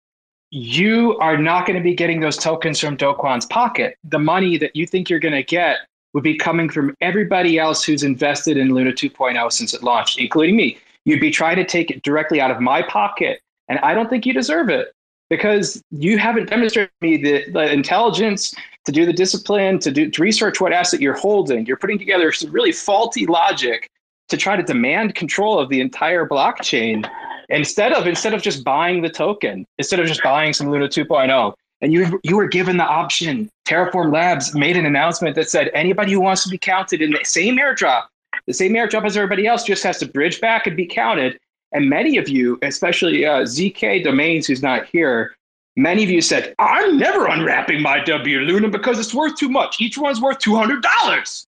You 0.50 1.16
are 1.18 1.36
not 1.36 1.66
going 1.66 1.78
to 1.78 1.82
be 1.82 1.94
getting 1.94 2.20
those 2.20 2.36
tokens 2.36 2.78
from 2.78 2.96
Do 2.96 3.14
pocket. 3.48 3.96
The 4.04 4.18
money 4.18 4.58
that 4.58 4.76
you 4.76 4.86
think 4.86 5.08
you're 5.08 5.20
going 5.20 5.34
to 5.34 5.42
get 5.42 5.78
would 6.16 6.24
be 6.24 6.34
coming 6.34 6.70
from 6.70 6.94
everybody 7.02 7.58
else 7.58 7.84
who's 7.84 8.02
invested 8.02 8.56
in 8.56 8.72
Luna 8.72 8.90
2.0 8.90 9.52
since 9.52 9.74
it 9.74 9.82
launched, 9.82 10.18
including 10.18 10.56
me. 10.56 10.78
You'd 11.04 11.20
be 11.20 11.30
trying 11.30 11.56
to 11.56 11.64
take 11.64 11.90
it 11.90 12.02
directly 12.02 12.40
out 12.40 12.50
of 12.50 12.58
my 12.58 12.80
pocket. 12.80 13.38
And 13.68 13.78
I 13.80 13.92
don't 13.92 14.08
think 14.08 14.24
you 14.24 14.32
deserve 14.32 14.70
it 14.70 14.94
because 15.28 15.82
you 15.90 16.16
haven't 16.16 16.48
demonstrated 16.48 16.90
me 17.02 17.18
the, 17.18 17.44
the 17.50 17.70
intelligence 17.70 18.54
to 18.86 18.92
do 18.92 19.04
the 19.04 19.12
discipline, 19.12 19.78
to, 19.80 19.90
do, 19.90 20.10
to 20.10 20.22
research 20.22 20.58
what 20.58 20.72
asset 20.72 21.02
you're 21.02 21.18
holding. 21.18 21.66
You're 21.66 21.76
putting 21.76 21.98
together 21.98 22.32
some 22.32 22.50
really 22.50 22.72
faulty 22.72 23.26
logic 23.26 23.86
to 24.30 24.38
try 24.38 24.56
to 24.56 24.62
demand 24.62 25.16
control 25.16 25.58
of 25.58 25.68
the 25.68 25.82
entire 25.82 26.26
blockchain 26.26 27.06
instead 27.50 27.92
of 27.92 28.06
instead 28.06 28.32
of 28.32 28.40
just 28.40 28.64
buying 28.64 29.02
the 29.02 29.10
token 29.10 29.66
instead 29.78 30.00
of 30.00 30.06
just 30.06 30.20
buying 30.24 30.52
some 30.52 30.68
luna 30.68 30.88
2.0 30.88 31.54
and 31.80 31.92
you 31.92 32.20
you 32.22 32.36
were 32.36 32.48
given 32.48 32.76
the 32.76 32.84
option. 32.84 33.50
Terraform 33.66 34.12
labs 34.12 34.54
made 34.54 34.76
an 34.76 34.86
announcement 34.86 35.34
that 35.34 35.50
said 35.50 35.70
anybody 35.74 36.12
who 36.12 36.20
wants 36.20 36.44
to 36.44 36.48
be 36.48 36.58
counted 36.58 37.02
in 37.02 37.10
the 37.10 37.24
same 37.24 37.58
airdrop 37.58 38.04
the 38.46 38.54
same 38.54 38.74
airdrop 38.74 39.04
as 39.04 39.16
everybody 39.16 39.46
else 39.46 39.64
just 39.64 39.82
has 39.82 39.98
to 39.98 40.06
bridge 40.06 40.40
back 40.40 40.66
and 40.66 40.76
be 40.76 40.86
counted. 40.86 41.38
And 41.72 41.90
many 41.90 42.16
of 42.16 42.28
you 42.28 42.58
especially 42.62 43.26
uh, 43.26 43.42
zk 43.42 44.04
domains 44.04 44.46
who's 44.46 44.62
not 44.62 44.86
here 44.86 45.34
many 45.74 46.04
of 46.04 46.08
you 46.08 46.22
said 46.22 46.54
i'm 46.58 46.96
never 46.96 47.26
unwrapping 47.26 47.82
my 47.82 47.98
w 48.04 48.38
luna 48.40 48.68
because 48.68 48.98
it's 48.98 49.12
worth 49.12 49.36
too 49.36 49.48
much. 49.48 49.80
Each 49.80 49.98
one's 49.98 50.20
worth 50.20 50.38
$200 50.38 51.46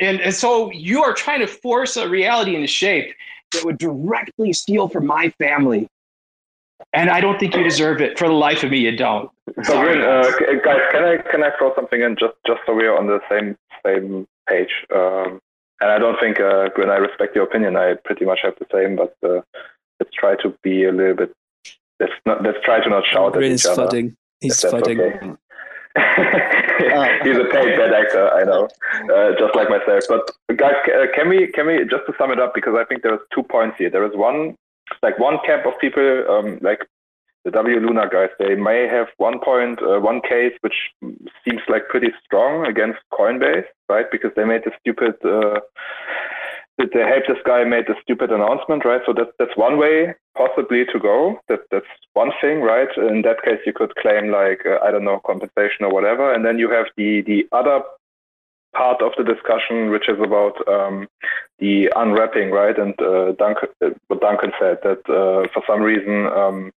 and, 0.00 0.20
and 0.20 0.34
so 0.34 0.70
you 0.72 1.02
are 1.02 1.14
trying 1.14 1.40
to 1.40 1.46
force 1.46 1.96
a 1.96 2.08
reality 2.08 2.56
into 2.56 2.66
shape 2.66 3.14
that 3.52 3.64
would 3.64 3.78
directly 3.78 4.52
steal 4.52 4.88
from 4.88 5.06
my 5.06 5.30
family. 5.38 5.86
And 6.92 7.10
I 7.10 7.20
don't 7.20 7.38
think 7.38 7.54
you 7.54 7.62
deserve 7.62 8.00
it. 8.00 8.18
For 8.18 8.28
the 8.28 8.34
life 8.34 8.62
of 8.62 8.70
me, 8.70 8.78
you 8.78 8.96
don't. 8.96 9.30
So, 9.62 9.80
Grin, 9.80 10.00
uh, 10.00 10.22
guys, 10.64 10.80
can 10.92 11.04
I 11.04 11.16
can 11.30 11.42
I 11.42 11.50
throw 11.58 11.74
something 11.74 12.00
in 12.00 12.16
just 12.18 12.34
just 12.46 12.60
so 12.66 12.74
we're 12.74 12.96
on 12.96 13.06
the 13.06 13.20
same 13.30 13.56
same 13.84 14.26
page? 14.48 14.70
Um, 14.94 15.40
and 15.80 15.90
I 15.90 15.98
don't 15.98 16.18
think, 16.20 16.40
uh, 16.40 16.68
Grin, 16.74 16.90
I 16.90 16.96
respect 16.96 17.34
your 17.34 17.44
opinion. 17.44 17.76
I 17.76 17.94
pretty 18.04 18.24
much 18.24 18.40
have 18.42 18.54
the 18.58 18.66
same, 18.72 18.96
but 18.96 19.14
uh, 19.28 19.40
let's 20.00 20.12
try 20.14 20.36
to 20.36 20.54
be 20.62 20.84
a 20.84 20.92
little 20.92 21.14
bit. 21.14 21.32
Let's 22.00 22.12
not. 22.26 22.42
Let's 22.42 22.58
try 22.64 22.82
to 22.82 22.88
not 22.88 23.04
shout 23.06 23.32
Grin 23.32 23.52
at 23.52 23.54
is 23.54 23.64
each 23.64 23.70
other. 23.70 23.86
fudding 23.86 24.08
if 24.08 24.16
he's 24.40 24.60
that's 24.60 24.74
fudding 24.74 25.00
okay. 25.00 25.34
He's 27.22 27.36
a 27.36 27.44
paid 27.44 27.76
bad 27.78 27.94
actor, 27.94 28.28
I 28.34 28.42
know, 28.42 28.68
uh, 29.14 29.30
just 29.38 29.54
like 29.54 29.70
myself. 29.70 30.02
But 30.08 30.56
guys, 30.56 30.74
uh, 30.88 31.06
can 31.14 31.28
we 31.28 31.46
can 31.46 31.68
we 31.68 31.78
just 31.84 32.04
to 32.06 32.12
sum 32.18 32.32
it 32.32 32.40
up 32.40 32.52
because 32.52 32.74
I 32.76 32.84
think 32.84 33.02
there's 33.02 33.20
two 33.32 33.44
points 33.44 33.78
here. 33.78 33.90
There 33.90 34.04
is 34.04 34.16
one 34.16 34.56
like 35.02 35.18
one 35.18 35.38
camp 35.46 35.66
of 35.66 35.78
people 35.80 36.24
um, 36.28 36.58
like 36.62 36.80
the 37.44 37.50
W 37.50 37.78
Luna 37.78 38.08
guys, 38.10 38.30
they 38.38 38.54
may 38.54 38.88
have 38.88 39.08
one 39.18 39.38
point, 39.38 39.78
uh, 39.82 40.00
one 40.00 40.20
case 40.22 40.54
which 40.62 40.74
seems 41.44 41.60
like 41.68 41.88
pretty 41.88 42.08
strong 42.24 42.66
against 42.66 42.98
Coinbase, 43.12 43.66
right? 43.88 44.06
Because 44.10 44.30
they 44.34 44.44
made 44.44 44.62
the 44.64 44.72
stupid, 44.80 45.14
uh, 45.22 45.60
they 46.78 47.00
helped 47.00 47.28
this 47.28 47.44
guy 47.44 47.62
made 47.64 47.84
the 47.86 47.96
stupid 48.02 48.32
announcement, 48.32 48.84
right? 48.84 49.02
So 49.04 49.12
that's 49.12 49.30
that's 49.38 49.56
one 49.56 49.78
way 49.78 50.14
possibly 50.36 50.86
to 50.86 50.98
go. 50.98 51.38
That 51.48 51.60
that's 51.70 51.92
one 52.14 52.32
thing, 52.40 52.62
right? 52.62 52.88
In 52.96 53.22
that 53.22 53.42
case, 53.44 53.60
you 53.66 53.74
could 53.74 53.94
claim 53.96 54.32
like 54.32 54.64
uh, 54.66 54.78
I 54.82 54.90
don't 54.90 55.04
know 55.04 55.20
compensation 55.26 55.84
or 55.84 55.92
whatever, 55.92 56.32
and 56.32 56.44
then 56.44 56.58
you 56.58 56.70
have 56.70 56.86
the 56.96 57.20
the 57.22 57.46
other 57.52 57.82
part 58.74 59.02
of 59.02 59.12
the 59.16 59.24
discussion, 59.24 59.90
which 59.90 60.08
is 60.08 60.18
about 60.20 60.56
um, 60.68 61.08
the 61.58 61.90
unwrapping, 61.96 62.50
right? 62.50 62.78
And 62.78 62.94
uh, 63.00 63.32
Duncan, 63.32 63.68
uh, 63.84 63.90
what 64.08 64.20
Duncan 64.20 64.52
said 64.60 64.78
that 64.82 65.00
uh, 65.08 65.48
for 65.52 65.62
some 65.66 65.82
reason 65.82 66.26
um, 66.26 66.72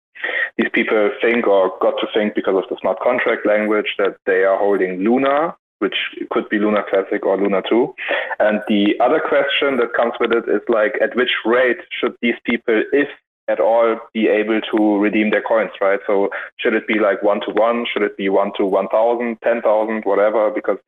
these 0.57 0.69
people 0.73 1.09
think 1.21 1.47
or 1.47 1.73
got 1.81 1.99
to 1.99 2.07
think 2.13 2.35
because 2.35 2.55
of 2.55 2.69
the 2.69 2.77
smart 2.79 2.99
contract 2.99 3.45
language 3.45 3.95
that 3.97 4.17
they 4.25 4.43
are 4.43 4.57
holding 4.57 5.01
Luna, 5.01 5.55
which 5.79 5.95
could 6.31 6.47
be 6.49 6.59
Luna 6.59 6.83
Classic 6.89 7.25
or 7.25 7.37
Luna 7.37 7.61
2. 7.67 7.93
And 8.39 8.61
the 8.67 8.95
other 9.01 9.19
question 9.19 9.77
that 9.77 9.93
comes 9.93 10.13
with 10.19 10.31
it 10.31 10.45
is 10.47 10.61
like, 10.69 10.93
at 11.01 11.15
which 11.15 11.31
rate 11.45 11.77
should 11.99 12.15
these 12.21 12.35
people, 12.45 12.83
if 12.93 13.09
at 13.47 13.59
all, 13.59 13.99
be 14.13 14.27
able 14.27 14.59
to 14.61 14.97
redeem 14.97 15.29
their 15.29 15.41
coins, 15.41 15.71
right? 15.79 15.99
So 16.07 16.29
should 16.57 16.73
it 16.73 16.87
be 16.87 16.99
like 16.99 17.21
one 17.21 17.41
to 17.41 17.51
one? 17.51 17.85
Should 17.91 18.01
it 18.01 18.17
be 18.17 18.29
one 18.29 18.51
to 18.57 18.65
1,000, 18.65 19.37
10,000, 19.43 20.03
whatever? 20.03 20.49
Because 20.49 20.79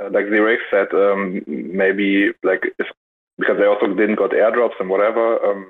uh, 0.00 0.10
like 0.10 0.26
Zero 0.26 0.56
said, 0.70 0.92
um, 0.92 1.42
maybe 1.46 2.30
like 2.42 2.62
if, 2.78 2.86
because 3.38 3.58
they 3.58 3.66
also 3.66 3.86
didn't 3.88 4.16
got 4.16 4.30
airdrops 4.30 4.78
and 4.80 4.88
whatever, 4.88 5.44
um, 5.44 5.66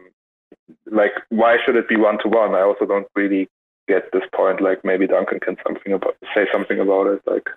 like 0.90 1.12
why 1.30 1.56
should 1.64 1.76
it 1.76 1.88
be 1.88 1.96
one 1.96 2.18
to 2.20 2.28
one? 2.28 2.54
I 2.54 2.62
also 2.62 2.86
don't 2.86 3.06
really 3.14 3.48
get 3.88 4.10
this 4.12 4.22
point. 4.34 4.60
Like 4.60 4.84
maybe 4.84 5.06
Duncan 5.06 5.40
can 5.40 5.56
something 5.66 5.92
about 5.92 6.16
say 6.34 6.46
something 6.52 6.80
about 6.80 7.06
it. 7.06 7.22
Like 7.26 7.48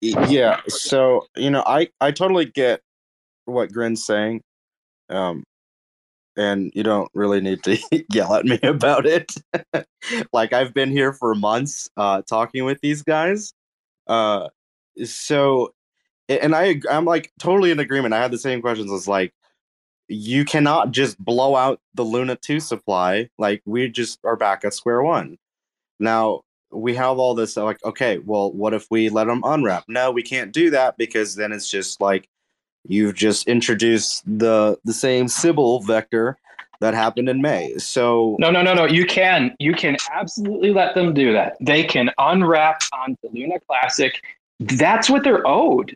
yeah, 0.00 0.60
so 0.68 1.26
you 1.36 1.50
know, 1.50 1.62
I 1.66 1.88
I 2.00 2.10
totally 2.10 2.46
get 2.46 2.80
what 3.44 3.72
Grin's 3.72 4.04
saying, 4.04 4.42
um, 5.08 5.44
and 6.36 6.72
you 6.74 6.82
don't 6.82 7.08
really 7.14 7.40
need 7.40 7.62
to 7.64 7.78
yell 8.12 8.34
at 8.34 8.44
me 8.44 8.58
about 8.64 9.06
it. 9.06 9.32
like 10.32 10.52
I've 10.52 10.74
been 10.74 10.90
here 10.90 11.12
for 11.12 11.34
months, 11.34 11.88
uh, 11.96 12.22
talking 12.22 12.64
with 12.64 12.80
these 12.80 13.02
guys, 13.02 13.52
uh, 14.08 14.48
so 15.04 15.72
and 16.28 16.54
I 16.54 16.80
I'm 16.90 17.04
like 17.04 17.32
totally 17.38 17.70
in 17.70 17.80
agreement. 17.80 18.14
I 18.14 18.22
had 18.22 18.30
the 18.30 18.38
same 18.38 18.60
questions 18.60 18.90
as 18.92 19.08
like 19.08 19.32
you 20.08 20.44
cannot 20.44 20.90
just 20.90 21.18
blow 21.18 21.56
out 21.56 21.80
the 21.94 22.04
Luna 22.04 22.36
2 22.36 22.60
supply. 22.60 23.28
Like 23.38 23.62
we 23.64 23.88
just 23.88 24.18
are 24.24 24.36
back 24.36 24.64
at 24.64 24.74
square 24.74 25.02
one. 25.02 25.38
Now 25.98 26.42
we 26.70 26.94
have 26.94 27.18
all 27.18 27.34
this 27.34 27.56
like, 27.56 27.82
okay, 27.84 28.18
well, 28.18 28.52
what 28.52 28.74
if 28.74 28.86
we 28.90 29.08
let 29.08 29.26
them 29.26 29.42
unwrap? 29.44 29.84
No, 29.88 30.10
we 30.10 30.22
can't 30.22 30.52
do 30.52 30.70
that 30.70 30.96
because 30.96 31.34
then 31.34 31.52
it's 31.52 31.70
just 31.70 32.00
like 32.00 32.28
you've 32.84 33.14
just 33.14 33.46
introduced 33.46 34.22
the 34.26 34.78
the 34.84 34.92
same 34.92 35.28
Sybil 35.28 35.80
vector 35.80 36.36
that 36.80 36.94
happened 36.94 37.28
in 37.28 37.40
May. 37.40 37.76
So 37.78 38.36
no, 38.38 38.50
no, 38.50 38.62
no, 38.62 38.74
no. 38.74 38.86
You 38.86 39.06
can 39.06 39.54
you 39.58 39.72
can 39.72 39.96
absolutely 40.10 40.72
let 40.72 40.94
them 40.94 41.14
do 41.14 41.32
that. 41.32 41.56
They 41.60 41.84
can 41.84 42.10
unwrap 42.18 42.82
onto 42.92 43.28
Luna 43.32 43.60
Classic. 43.66 44.20
That's 44.60 45.10
what 45.10 45.24
they're 45.24 45.46
owed. 45.46 45.94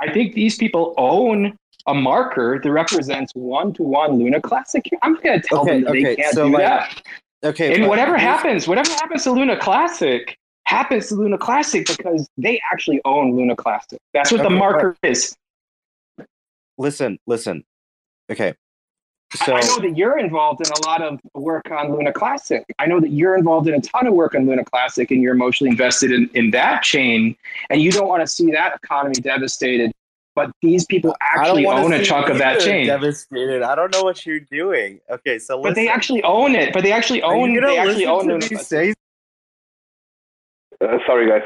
I 0.00 0.12
think 0.12 0.34
these 0.34 0.56
people 0.56 0.94
own 0.96 1.56
a 1.86 1.94
marker 1.94 2.60
that 2.62 2.70
represents 2.70 3.32
one 3.34 3.72
to 3.74 3.82
one 3.82 4.18
Luna 4.18 4.40
Classic. 4.40 4.84
I'm 5.02 5.14
going 5.14 5.40
to 5.40 5.46
tell 5.46 5.62
okay, 5.62 5.72
them 5.72 5.84
that 5.84 5.90
okay, 5.90 6.04
they 6.04 6.16
can't 6.16 6.34
so 6.34 6.46
do 6.46 6.54
like, 6.54 6.62
that. 6.62 7.02
Okay. 7.44 7.74
And 7.74 7.88
whatever 7.88 8.16
happens, 8.16 8.68
whatever 8.68 8.90
happens 8.90 9.24
to 9.24 9.32
Luna 9.32 9.58
Classic 9.58 10.36
happens 10.64 11.08
to 11.08 11.14
Luna 11.14 11.38
Classic 11.38 11.86
because 11.86 12.28
they 12.36 12.60
actually 12.72 13.00
own 13.04 13.34
Luna 13.34 13.56
Classic. 13.56 13.98
That's 14.12 14.30
what 14.30 14.40
okay, 14.40 14.48
the 14.48 14.54
marker 14.54 14.96
is. 15.02 15.36
Listen, 16.76 17.18
listen. 17.26 17.64
Okay. 18.30 18.54
So 19.34 19.54
I 19.54 19.60
know 19.60 19.78
that 19.80 19.96
you're 19.96 20.18
involved 20.18 20.60
in 20.66 20.72
a 20.72 20.86
lot 20.86 21.02
of 21.02 21.20
work 21.34 21.70
on 21.70 21.92
Luna 21.92 22.12
Classic. 22.12 22.64
I 22.78 22.86
know 22.86 22.98
that 23.00 23.10
you're 23.10 23.36
involved 23.36 23.68
in 23.68 23.74
a 23.74 23.80
ton 23.80 24.06
of 24.06 24.14
work 24.14 24.34
on 24.34 24.46
Luna 24.46 24.64
Classic 24.64 25.10
and 25.10 25.20
you're 25.20 25.34
emotionally 25.34 25.70
invested 25.70 26.12
in, 26.12 26.30
in 26.32 26.50
that 26.52 26.82
chain 26.82 27.36
and 27.68 27.82
you 27.82 27.92
don't 27.92 28.08
want 28.08 28.22
to 28.22 28.26
see 28.26 28.50
that 28.52 28.76
economy 28.82 29.14
devastated 29.16 29.92
but 30.34 30.52
these 30.62 30.86
people 30.86 31.16
actually 31.20 31.66
own 31.66 31.92
a 31.92 32.04
chunk 32.04 32.28
of 32.28 32.38
that 32.38 32.60
chain. 32.60 32.86
Devastated. 32.86 33.60
I 33.62 33.74
don't 33.74 33.92
know 33.92 34.04
what 34.04 34.24
you're 34.24 34.38
doing. 34.38 35.00
Okay, 35.10 35.36
so 35.36 35.56
listen. 35.56 35.70
but 35.70 35.74
they 35.74 35.88
actually 35.88 36.22
own 36.22 36.54
it. 36.54 36.72
But 36.72 36.84
they 36.84 36.92
actually 36.92 37.22
own. 37.22 37.52
They 37.60 37.76
actually 37.76 38.06
own 38.06 38.30
it. 38.30 38.44
Say- 38.60 38.94
uh, 40.80 40.98
sorry, 41.06 41.28
guys. 41.28 41.42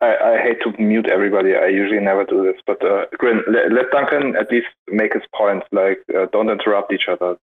I, 0.00 0.16
I, 0.16 0.42
hate 0.42 0.62
to 0.62 0.82
mute 0.82 1.08
everybody. 1.08 1.54
I 1.54 1.66
usually 1.66 2.00
never 2.00 2.24
do 2.24 2.42
this, 2.42 2.60
but 2.66 2.82
uh, 2.84 3.04
Grin, 3.18 3.42
let, 3.46 3.70
let, 3.70 3.90
Duncan 3.90 4.34
at 4.34 4.50
least 4.50 4.68
make 4.88 5.12
his 5.12 5.22
point. 5.34 5.62
Like, 5.72 6.02
uh, 6.16 6.26
don't 6.32 6.48
interrupt 6.48 6.92
each 6.92 7.06
other. 7.06 7.36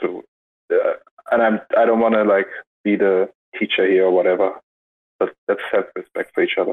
To, 0.00 0.22
uh, 0.72 0.94
and 1.30 1.42
I'm 1.42 1.60
I 1.76 1.84
don't 1.84 2.00
want 2.00 2.14
to 2.14 2.24
like 2.24 2.48
be 2.82 2.96
the 2.96 3.28
teacher 3.58 3.86
here 3.86 4.06
or 4.06 4.10
whatever. 4.10 4.54
But 5.20 5.32
let's 5.48 5.62
have 5.72 5.86
respect 5.94 6.34
for 6.34 6.42
each 6.42 6.58
other. 6.58 6.72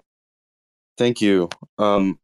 Thank 0.98 1.22
you. 1.22 1.50
Um, 1.78 2.20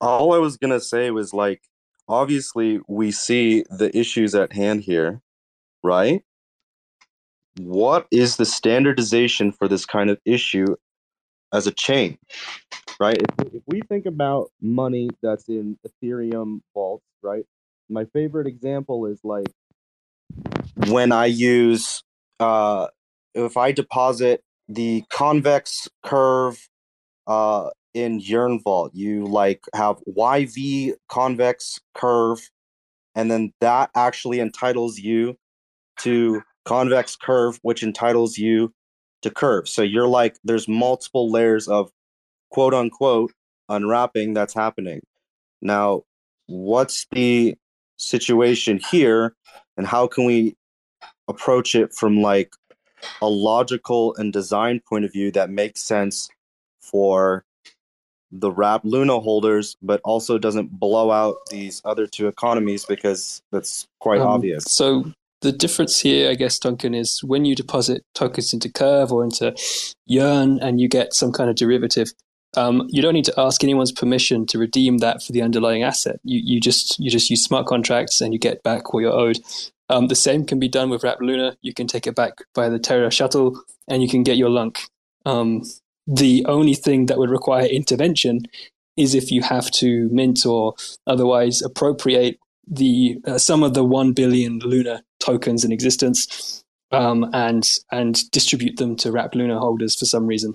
all 0.00 0.32
I 0.34 0.38
was 0.38 0.56
gonna 0.56 0.80
say 0.80 1.10
was 1.10 1.34
like, 1.34 1.62
obviously, 2.08 2.80
we 2.88 3.10
see 3.10 3.64
the 3.70 3.96
issues 3.96 4.34
at 4.34 4.52
hand 4.52 4.82
here, 4.82 5.20
right? 5.82 6.22
What 7.58 8.06
is 8.10 8.36
the 8.36 8.44
standardization 8.44 9.52
for 9.52 9.68
this 9.68 9.86
kind 9.86 10.10
of 10.10 10.18
issue 10.24 10.76
as 11.52 11.66
a 11.66 11.72
chain, 11.72 12.18
right? 13.00 13.16
If, 13.16 13.54
if 13.54 13.62
we 13.66 13.80
think 13.82 14.06
about 14.06 14.50
money 14.60 15.10
that's 15.22 15.48
in 15.48 15.78
Ethereum 15.86 16.60
vaults, 16.74 17.04
right? 17.22 17.44
My 17.88 18.04
favorite 18.06 18.46
example 18.46 19.06
is 19.06 19.20
like 19.22 19.46
when 20.88 21.12
I 21.12 21.26
use, 21.26 22.02
uh, 22.40 22.88
if 23.34 23.56
I 23.56 23.72
deposit 23.72 24.42
the 24.68 25.04
convex 25.10 25.88
curve 26.02 26.58
uh, 27.26 27.70
in 27.94 28.20
Yearn 28.20 28.60
Vault, 28.60 28.92
you 28.94 29.24
like 29.26 29.62
have 29.74 29.98
YV 30.08 30.94
convex 31.08 31.80
curve, 31.94 32.40
and 33.14 33.30
then 33.30 33.52
that 33.60 33.90
actually 33.94 34.40
entitles 34.40 34.98
you 34.98 35.36
to 36.00 36.42
convex 36.64 37.16
curve, 37.16 37.58
which 37.62 37.82
entitles 37.82 38.36
you 38.36 38.72
to 39.22 39.30
curve. 39.30 39.68
So 39.68 39.82
you're 39.82 40.08
like, 40.08 40.36
there's 40.44 40.68
multiple 40.68 41.30
layers 41.30 41.68
of 41.68 41.90
quote 42.50 42.74
unquote 42.74 43.32
unwrapping 43.68 44.34
that's 44.34 44.54
happening. 44.54 45.00
Now, 45.62 46.02
what's 46.46 47.06
the 47.10 47.56
situation 47.96 48.80
here, 48.90 49.34
and 49.76 49.86
how 49.86 50.06
can 50.06 50.24
we 50.24 50.56
approach 51.28 51.74
it 51.74 51.92
from 51.92 52.20
like 52.22 52.52
a 53.20 53.28
logical 53.28 54.14
and 54.16 54.32
design 54.32 54.80
point 54.88 55.04
of 55.04 55.12
view 55.12 55.30
that 55.32 55.50
makes 55.50 55.82
sense 55.82 56.28
for 56.80 57.44
the 58.32 58.50
wrap 58.50 58.82
Luna 58.84 59.20
holders, 59.20 59.76
but 59.82 60.00
also 60.04 60.38
doesn't 60.38 60.78
blow 60.78 61.10
out 61.10 61.36
these 61.50 61.80
other 61.84 62.06
two 62.06 62.28
economies 62.28 62.84
because 62.84 63.42
that's 63.52 63.86
quite 64.00 64.20
um, 64.20 64.28
obvious. 64.28 64.64
So 64.68 65.12
the 65.42 65.52
difference 65.52 66.00
here, 66.00 66.30
I 66.30 66.34
guess, 66.34 66.58
Duncan, 66.58 66.94
is 66.94 67.20
when 67.22 67.44
you 67.44 67.54
deposit 67.54 68.04
tokens 68.14 68.52
into 68.52 68.72
Curve 68.72 69.12
or 69.12 69.22
into 69.22 69.54
Yearn 70.06 70.58
and 70.60 70.80
you 70.80 70.88
get 70.88 71.14
some 71.14 71.32
kind 71.32 71.50
of 71.50 71.56
derivative, 71.56 72.12
um, 72.56 72.86
you 72.88 73.02
don't 73.02 73.14
need 73.14 73.26
to 73.26 73.34
ask 73.38 73.62
anyone's 73.62 73.92
permission 73.92 74.46
to 74.46 74.58
redeem 74.58 74.98
that 74.98 75.22
for 75.22 75.32
the 75.32 75.42
underlying 75.42 75.82
asset. 75.82 76.18
You, 76.24 76.40
you 76.42 76.60
just 76.60 76.98
you 76.98 77.10
just 77.10 77.28
use 77.28 77.44
smart 77.44 77.66
contracts 77.66 78.20
and 78.20 78.32
you 78.32 78.38
get 78.38 78.62
back 78.62 78.92
what 78.92 79.00
you're 79.00 79.12
owed. 79.12 79.38
Um, 79.88 80.08
the 80.08 80.14
same 80.14 80.44
can 80.44 80.58
be 80.58 80.68
done 80.68 80.90
with 80.90 81.04
Wrap 81.04 81.18
Luna. 81.20 81.56
You 81.60 81.74
can 81.74 81.86
take 81.86 82.06
it 82.06 82.16
back 82.16 82.38
by 82.54 82.68
the 82.68 82.78
Terra 82.78 83.10
shuttle 83.10 83.60
and 83.88 84.02
you 84.02 84.08
can 84.08 84.22
get 84.22 84.36
your 84.36 84.50
lunc. 84.50 84.80
Um, 85.26 85.62
the 86.06 86.44
only 86.46 86.74
thing 86.74 87.06
that 87.06 87.18
would 87.18 87.30
require 87.30 87.66
intervention 87.66 88.46
is 88.96 89.14
if 89.14 89.30
you 89.30 89.42
have 89.42 89.70
to 89.72 90.08
mint 90.10 90.46
or 90.46 90.74
otherwise 91.06 91.62
appropriate 91.62 92.38
the 92.66 93.18
uh, 93.26 93.38
some 93.38 93.62
of 93.62 93.74
the 93.74 93.84
1 93.84 94.12
billion 94.12 94.58
Luna 94.60 95.02
tokens 95.20 95.64
in 95.64 95.72
existence 95.72 96.64
um, 96.92 97.28
and 97.32 97.68
and 97.90 98.30
distribute 98.30 98.76
them 98.76 98.96
to 98.96 99.12
wrap 99.12 99.34
Luna 99.34 99.58
holders 99.58 99.96
for 99.96 100.04
some 100.04 100.26
reason. 100.26 100.54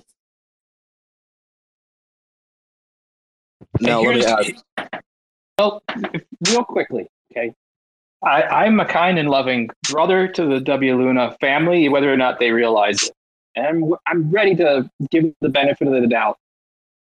Now, 3.80 4.02
let 4.02 4.16
me 4.16 4.24
add. 4.24 5.00
Well, 5.58 5.82
real 6.48 6.64
quickly, 6.64 7.08
okay. 7.30 7.54
I, 8.22 8.42
I'm 8.42 8.78
a 8.78 8.84
kind 8.84 9.18
and 9.18 9.28
loving 9.28 9.68
brother 9.90 10.28
to 10.28 10.46
the 10.46 10.60
W 10.60 10.96
Luna 10.96 11.36
family, 11.40 11.88
whether 11.88 12.12
or 12.12 12.16
not 12.16 12.38
they 12.38 12.52
realize 12.52 13.02
it 13.02 13.12
and 13.54 13.66
I'm, 13.66 13.94
I'm 14.06 14.30
ready 14.30 14.54
to 14.56 14.90
give 15.10 15.32
the 15.40 15.48
benefit 15.48 15.88
of 15.88 16.00
the 16.00 16.06
doubt. 16.06 16.38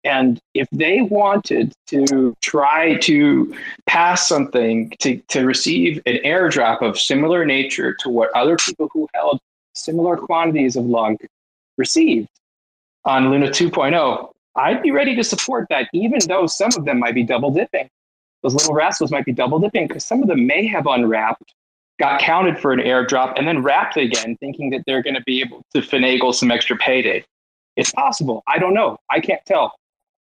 And 0.03 0.39
if 0.53 0.67
they 0.71 1.01
wanted 1.01 1.73
to 1.87 2.35
try 2.41 2.95
to 2.99 3.53
pass 3.87 4.27
something 4.27 4.93
to, 4.99 5.17
to 5.29 5.45
receive 5.45 6.01
an 6.05 6.19
airdrop 6.23 6.81
of 6.81 6.97
similar 6.97 7.45
nature 7.45 7.93
to 7.95 8.09
what 8.09 8.29
other 8.35 8.57
people 8.57 8.89
who 8.93 9.07
held 9.13 9.39
similar 9.73 10.15
quantities 10.17 10.75
of 10.75 10.85
LUNC 10.85 11.25
received 11.77 12.29
on 13.05 13.29
Luna 13.31 13.47
2.0, 13.47 14.31
I'd 14.55 14.81
be 14.81 14.91
ready 14.91 15.15
to 15.15 15.23
support 15.23 15.67
that, 15.69 15.87
even 15.93 16.19
though 16.27 16.47
some 16.47 16.71
of 16.77 16.85
them 16.85 16.99
might 16.99 17.15
be 17.15 17.23
double 17.23 17.51
dipping. 17.51 17.89
Those 18.43 18.53
little 18.53 18.73
rascals 18.73 19.11
might 19.11 19.25
be 19.25 19.33
double 19.33 19.59
dipping 19.59 19.87
because 19.87 20.05
some 20.05 20.21
of 20.21 20.27
them 20.27 20.45
may 20.45 20.65
have 20.67 20.87
unwrapped, 20.87 21.53
got 21.99 22.19
counted 22.19 22.59
for 22.59 22.73
an 22.73 22.79
airdrop, 22.79 23.37
and 23.37 23.47
then 23.47 23.63
wrapped 23.63 23.97
again, 23.97 24.35
thinking 24.39 24.69
that 24.71 24.83
they're 24.85 25.01
going 25.01 25.15
to 25.15 25.23
be 25.23 25.41
able 25.41 25.63
to 25.73 25.81
finagle 25.81 26.33
some 26.33 26.51
extra 26.51 26.75
payday. 26.77 27.23
It's 27.75 27.91
possible. 27.91 28.43
I 28.47 28.57
don't 28.57 28.73
know. 28.73 28.97
I 29.09 29.19
can't 29.19 29.43
tell. 29.45 29.75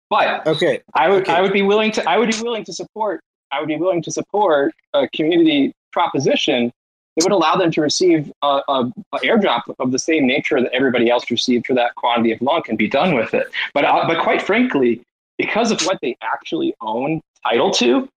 But 0.10 0.46
okay, 0.46 0.82
I 0.94 1.10
would 1.10 1.24
okay. 1.24 1.34
I 1.34 1.42
would 1.42 1.54
be 1.54 1.62
willing 1.62 1.92
to 1.94 2.10
I 2.10 2.18
would 2.18 2.30
be 2.30 2.42
willing 2.42 2.64
to 2.66 2.74
support 2.74 3.22
I 3.52 3.60
would 3.60 3.68
be 3.68 3.78
willing 3.78 4.02
to 4.04 4.12
support 4.12 4.74
a 4.94 5.08
community 5.10 5.74
proposition 5.92 6.72
that 7.16 7.24
would 7.24 7.32
allow 7.32 7.56
them 7.56 7.72
to 7.72 7.82
receive 7.82 8.32
a, 8.42 8.62
a, 8.68 8.92
a, 9.14 9.20
airdrop 9.20 9.62
of 9.80 9.92
the 9.92 10.00
same 10.00 10.26
nature 10.26 10.60
that 10.60 10.72
everybody 10.74 11.10
else 11.10 11.30
received 11.30 11.68
for 11.68 11.76
that 11.76 11.94
quantity 11.96 12.32
of 12.32 12.42
LUNC 12.42 12.70
and 12.70 12.78
be 12.78 12.88
done 12.88 13.14
with 13.14 13.34
it. 13.36 13.48
But 13.74 13.86
uh, 13.86 14.06
but 14.08 14.22
quite 14.22 14.42
frankly, 14.42 15.02
because 15.38 15.72
of 15.72 15.82
what 15.82 16.00
they 16.02 16.18
actually 16.22 16.74
own 16.82 17.22
title 17.44 17.72
to, 17.72 18.10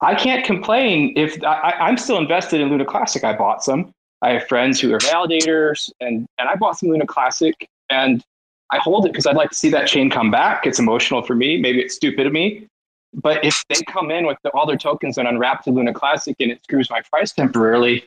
I 0.00 0.14
can't 0.14 0.44
complain 0.44 1.12
if 1.16 1.42
I, 1.44 1.74
I'm 1.80 1.96
still 1.96 2.18
invested 2.18 2.60
in 2.60 2.68
Luna 2.68 2.84
Classic. 2.84 3.22
I 3.22 3.36
bought 3.36 3.62
some. 3.62 3.92
I 4.22 4.30
have 4.30 4.48
friends 4.48 4.80
who 4.80 4.92
are 4.92 4.98
validators, 4.98 5.90
and 6.00 6.26
and 6.38 6.48
I 6.48 6.56
bought 6.56 6.78
some 6.78 6.88
Luna 6.88 7.06
Classic, 7.06 7.54
and 7.88 8.22
I 8.72 8.78
hold 8.78 9.06
it 9.06 9.12
because 9.12 9.26
I'd 9.26 9.36
like 9.36 9.50
to 9.50 9.56
see 9.56 9.70
that 9.70 9.86
chain 9.86 10.10
come 10.10 10.30
back. 10.30 10.66
It's 10.66 10.78
emotional 10.78 11.22
for 11.22 11.34
me. 11.34 11.58
Maybe 11.58 11.80
it's 11.80 11.94
stupid 11.94 12.26
of 12.26 12.32
me, 12.32 12.68
but 13.14 13.44
if 13.44 13.64
they 13.68 13.82
come 13.88 14.10
in 14.10 14.26
with 14.26 14.38
the, 14.42 14.50
all 14.50 14.66
their 14.66 14.76
tokens 14.76 15.18
and 15.18 15.26
unwrap 15.26 15.64
to 15.64 15.70
Luna 15.70 15.92
Classic 15.92 16.36
and 16.38 16.52
it 16.52 16.62
screws 16.62 16.88
my 16.90 17.00
price 17.10 17.32
temporarily, 17.32 18.04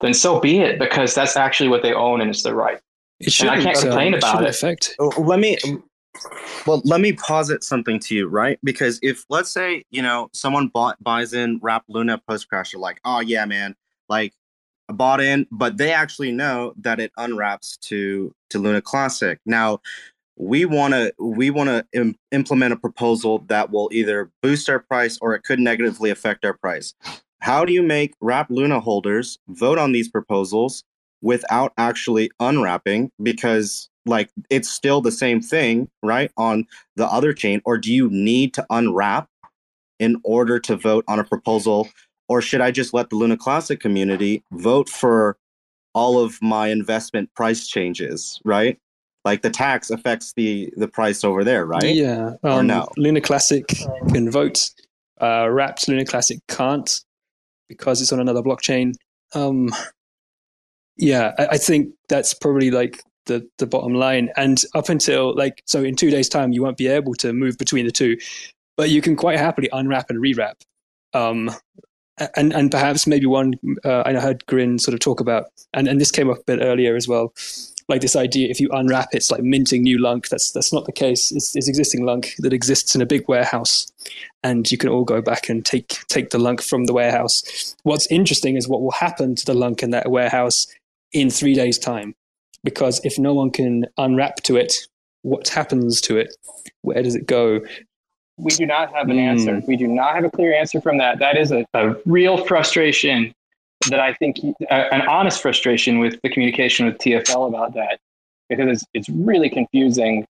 then 0.00 0.14
so 0.14 0.40
be 0.40 0.58
it 0.58 0.78
because 0.78 1.14
that's 1.14 1.36
actually 1.36 1.68
what 1.68 1.82
they 1.82 1.92
own 1.92 2.20
and 2.20 2.30
it's 2.30 2.42
their 2.42 2.54
right. 2.54 2.80
It 3.20 3.32
should. 3.32 3.48
I 3.48 3.62
can't 3.62 3.78
complain 3.78 4.14
about 4.14 4.42
it. 4.42 4.46
it. 4.46 4.50
Affect. 4.50 4.96
Oh, 4.98 5.12
let 5.18 5.38
me 5.38 5.58
well 6.66 6.82
let 6.84 7.00
me 7.00 7.12
posit 7.12 7.62
something 7.62 7.98
to 8.00 8.14
you 8.14 8.26
right 8.26 8.58
because 8.64 8.98
if 9.02 9.24
let's 9.28 9.50
say 9.50 9.84
you 9.90 10.02
know 10.02 10.28
someone 10.32 10.66
bought 10.68 11.02
buys 11.02 11.32
in 11.32 11.58
wrap 11.62 11.84
luna 11.88 12.20
post 12.26 12.48
crash 12.48 12.72
they're 12.72 12.80
like 12.80 13.00
oh 13.04 13.20
yeah 13.20 13.44
man 13.44 13.76
like 14.08 14.32
I 14.32 14.39
bought 14.92 15.20
in 15.20 15.46
but 15.50 15.76
they 15.76 15.92
actually 15.92 16.32
know 16.32 16.72
that 16.78 17.00
it 17.00 17.12
unwraps 17.16 17.76
to 17.78 18.34
to 18.50 18.58
luna 18.58 18.82
classic. 18.82 19.38
Now 19.46 19.80
we 20.36 20.64
want 20.64 20.94
to 20.94 21.12
we 21.18 21.50
want 21.50 21.68
to 21.68 21.84
Im- 21.92 22.16
implement 22.32 22.72
a 22.72 22.76
proposal 22.76 23.40
that 23.48 23.70
will 23.70 23.90
either 23.92 24.30
boost 24.42 24.68
our 24.68 24.78
price 24.78 25.18
or 25.20 25.34
it 25.34 25.42
could 25.42 25.60
negatively 25.60 26.10
affect 26.10 26.44
our 26.44 26.54
price. 26.54 26.94
How 27.40 27.64
do 27.64 27.72
you 27.72 27.82
make 27.82 28.14
wrap 28.20 28.50
luna 28.50 28.80
holders 28.80 29.38
vote 29.48 29.78
on 29.78 29.92
these 29.92 30.08
proposals 30.08 30.82
without 31.22 31.72
actually 31.76 32.30
unwrapping? 32.40 33.10
Because 33.22 33.90
like 34.06 34.30
it's 34.48 34.70
still 34.70 35.00
the 35.00 35.12
same 35.12 35.40
thing 35.42 35.88
right 36.02 36.30
on 36.36 36.66
the 36.96 37.06
other 37.06 37.32
chain 37.34 37.60
or 37.66 37.76
do 37.76 37.92
you 37.92 38.08
need 38.10 38.54
to 38.54 38.64
unwrap 38.70 39.28
in 39.98 40.16
order 40.24 40.58
to 40.58 40.76
vote 40.76 41.04
on 41.06 41.18
a 41.18 41.24
proposal 41.24 41.88
or 42.30 42.40
should 42.40 42.60
i 42.60 42.70
just 42.70 42.94
let 42.94 43.10
the 43.10 43.16
luna 43.16 43.36
classic 43.36 43.80
community 43.80 44.42
vote 44.52 44.88
for 44.88 45.36
all 45.92 46.18
of 46.18 46.40
my 46.40 46.68
investment 46.68 47.28
price 47.34 47.66
changes 47.66 48.40
right 48.44 48.78
like 49.24 49.42
the 49.42 49.50
tax 49.50 49.90
affects 49.90 50.32
the 50.34 50.72
the 50.76 50.88
price 50.88 51.24
over 51.24 51.44
there 51.44 51.66
right 51.66 51.94
Yeah. 51.94 52.32
Or 52.42 52.60
Um, 52.60 52.66
no? 52.68 52.88
Luna 52.96 53.20
Classic 53.20 53.66
can 54.12 54.30
vote. 54.30 54.70
Uh, 55.20 55.46
Wrapped 55.50 55.86
Luna 55.88 56.06
Classic 56.06 56.38
can't 56.48 56.90
because 57.68 58.00
it's 58.00 58.12
on 58.12 58.20
another 58.20 58.40
blockchain. 58.42 58.94
Um, 59.34 59.68
yeah, 60.96 61.34
I, 61.38 61.46
I 61.52 61.58
think 61.58 61.90
that's 62.08 62.32
probably 62.32 62.70
like 62.70 63.02
the 63.26 63.46
the 63.58 63.66
bottom 63.66 63.94
line. 63.94 64.30
And 64.36 64.58
up 64.74 64.88
until 64.88 65.36
like 65.36 65.62
so, 65.66 65.82
in 65.82 65.96
two 65.96 66.10
days' 66.10 66.28
time, 66.30 66.52
you 66.52 66.62
won't 66.62 66.78
be 66.78 66.86
able 66.88 67.14
to 67.16 67.34
move 67.34 67.58
between 67.58 67.84
the 67.84 67.92
two, 67.92 68.16
but 68.78 68.88
you 68.88 69.02
can 69.02 69.16
quite 69.16 69.38
happily 69.38 69.68
unwrap 69.72 70.08
and 70.08 70.18
rewrap. 70.18 70.54
Um, 71.12 71.50
and 72.36 72.52
and 72.52 72.70
perhaps 72.70 73.06
maybe 73.06 73.26
one 73.26 73.54
uh, 73.84 74.02
I 74.04 74.14
heard 74.14 74.44
Grin 74.46 74.78
sort 74.78 74.94
of 74.94 75.00
talk 75.00 75.20
about, 75.20 75.46
and, 75.74 75.88
and 75.88 76.00
this 76.00 76.10
came 76.10 76.30
up 76.30 76.38
a 76.38 76.44
bit 76.44 76.60
earlier 76.62 76.96
as 76.96 77.08
well 77.08 77.32
like 77.90 78.00
this 78.00 78.16
idea 78.16 78.48
if 78.48 78.60
you 78.60 78.70
unwrap 78.70 79.08
it's 79.12 79.30
like 79.30 79.42
minting 79.42 79.82
new 79.82 79.98
lunc. 79.98 80.28
That's 80.28 80.52
that's 80.52 80.72
not 80.72 80.86
the 80.86 80.92
case. 80.92 81.32
It's, 81.32 81.54
it's 81.56 81.68
existing 81.68 82.04
lunc 82.06 82.34
that 82.38 82.52
exists 82.52 82.94
in 82.94 83.02
a 83.02 83.06
big 83.06 83.28
warehouse, 83.28 83.86
and 84.42 84.70
you 84.70 84.78
can 84.78 84.88
all 84.88 85.04
go 85.04 85.20
back 85.20 85.50
and 85.50 85.66
take 85.66 85.88
take 86.08 86.30
the 86.30 86.38
lunc 86.38 86.62
from 86.62 86.84
the 86.84 86.94
warehouse. 86.94 87.74
What's 87.82 88.06
interesting 88.06 88.56
is 88.56 88.68
what 88.68 88.80
will 88.80 88.92
happen 88.92 89.34
to 89.34 89.44
the 89.44 89.54
lunc 89.54 89.82
in 89.82 89.90
that 89.90 90.10
warehouse 90.10 90.66
in 91.12 91.28
three 91.28 91.54
days' 91.54 91.78
time, 91.78 92.14
because 92.62 93.04
if 93.04 93.18
no 93.18 93.34
one 93.34 93.50
can 93.50 93.86
unwrap 93.98 94.36
to 94.44 94.56
it, 94.56 94.72
what 95.22 95.48
happens 95.48 96.00
to 96.02 96.16
it? 96.16 96.34
Where 96.82 97.02
does 97.02 97.16
it 97.16 97.26
go? 97.26 97.60
We 98.42 98.50
do 98.52 98.66
not 98.66 98.92
have 98.94 99.08
an 99.08 99.16
Hmm. 99.16 99.22
answer. 99.30 99.62
We 99.66 99.76
do 99.76 99.86
not 99.86 100.14
have 100.14 100.24
a 100.24 100.30
clear 100.30 100.52
answer 100.54 100.80
from 100.80 100.98
that. 100.98 101.18
That 101.18 101.36
is 101.36 101.52
a, 101.52 101.66
a 101.74 101.94
real 102.06 102.44
frustration 102.46 103.34
that 103.88 104.00
I 104.00 104.12
think, 104.14 104.38
uh, 104.70 104.74
an 104.92 105.02
honest 105.02 105.40
frustration 105.40 105.98
with 105.98 106.20
the 106.22 106.28
communication 106.28 106.86
with 106.86 106.98
TFL 106.98 107.48
about 107.48 107.74
that, 107.74 107.98
because 108.48 108.68
it's, 108.68 108.84
it's 108.94 109.08
really 109.08 109.48
confusing. 109.48 110.26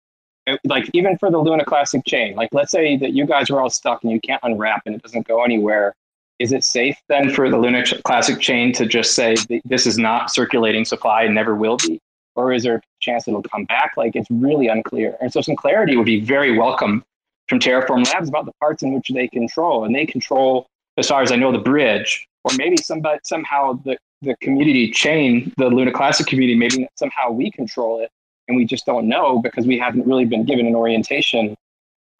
It- 0.46 0.60
like, 0.64 0.88
even 0.92 1.16
for 1.18 1.30
the 1.30 1.38
Luna 1.38 1.64
Classic 1.64 2.02
chain, 2.06 2.34
like, 2.36 2.50
let's 2.52 2.70
say 2.70 2.96
that 2.98 3.12
you 3.12 3.26
guys 3.26 3.50
are 3.50 3.60
all 3.60 3.70
stuck 3.70 4.02
and 4.02 4.12
you 4.12 4.20
can't 4.20 4.40
unwrap 4.42 4.82
and 4.86 4.94
it 4.94 5.02
doesn't 5.02 5.26
go 5.26 5.42
anywhere. 5.44 5.94
Is 6.38 6.52
it 6.52 6.64
safe 6.64 6.96
then 7.08 7.30
for 7.30 7.48
the 7.48 7.56
Luna 7.56 7.84
Classic 8.04 8.40
chain 8.40 8.72
to 8.74 8.86
just 8.86 9.14
say 9.14 9.36
this 9.64 9.86
is 9.86 9.98
not 9.98 10.30
circulating 10.32 10.84
supply 10.84 11.22
and 11.22 11.34
never 11.34 11.54
will 11.54 11.76
be? 11.76 12.00
Or 12.34 12.52
is 12.52 12.64
there 12.64 12.76
a 12.76 12.80
chance 13.00 13.28
it'll 13.28 13.42
come 13.42 13.64
back? 13.66 13.92
Like, 13.96 14.16
it's 14.16 14.28
really 14.30 14.66
unclear. 14.68 15.16
And 15.20 15.32
so, 15.32 15.40
some 15.40 15.54
clarity 15.54 15.96
would 15.96 16.06
be 16.06 16.20
very 16.20 16.56
welcome 16.58 17.04
from 17.48 17.58
Terraform 17.58 18.10
Labs 18.12 18.28
about 18.28 18.46
the 18.46 18.52
parts 18.60 18.82
in 18.82 18.92
which 18.92 19.08
they 19.08 19.28
control. 19.28 19.84
And 19.84 19.94
they 19.94 20.06
control, 20.06 20.66
as 20.96 21.08
far 21.08 21.22
as 21.22 21.32
I 21.32 21.36
know, 21.36 21.52
the 21.52 21.58
bridge, 21.58 22.26
or 22.44 22.52
maybe 22.56 22.76
somebody 22.76 23.20
somehow 23.24 23.80
the, 23.84 23.96
the 24.22 24.36
community 24.40 24.90
chain, 24.90 25.52
the 25.56 25.66
Luna 25.66 25.92
Classic 25.92 26.26
community, 26.26 26.58
maybe 26.58 26.88
somehow 26.96 27.30
we 27.30 27.50
control 27.50 28.00
it 28.00 28.10
and 28.48 28.56
we 28.56 28.64
just 28.64 28.86
don't 28.86 29.08
know 29.08 29.40
because 29.40 29.66
we 29.66 29.78
haven't 29.78 30.06
really 30.06 30.24
been 30.24 30.44
given 30.44 30.66
an 30.66 30.74
orientation 30.74 31.56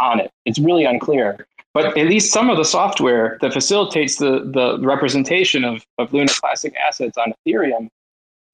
on 0.00 0.20
it. 0.20 0.30
It's 0.44 0.58
really 0.58 0.84
unclear. 0.84 1.46
But 1.72 1.98
at 1.98 2.06
least 2.06 2.32
some 2.32 2.50
of 2.50 2.56
the 2.56 2.64
software 2.64 3.36
that 3.40 3.52
facilitates 3.52 4.16
the, 4.16 4.50
the 4.54 4.78
representation 4.80 5.64
of, 5.64 5.84
of 5.98 6.12
Luna 6.12 6.32
Classic 6.32 6.72
assets 6.76 7.18
on 7.18 7.32
Ethereum, 7.46 7.88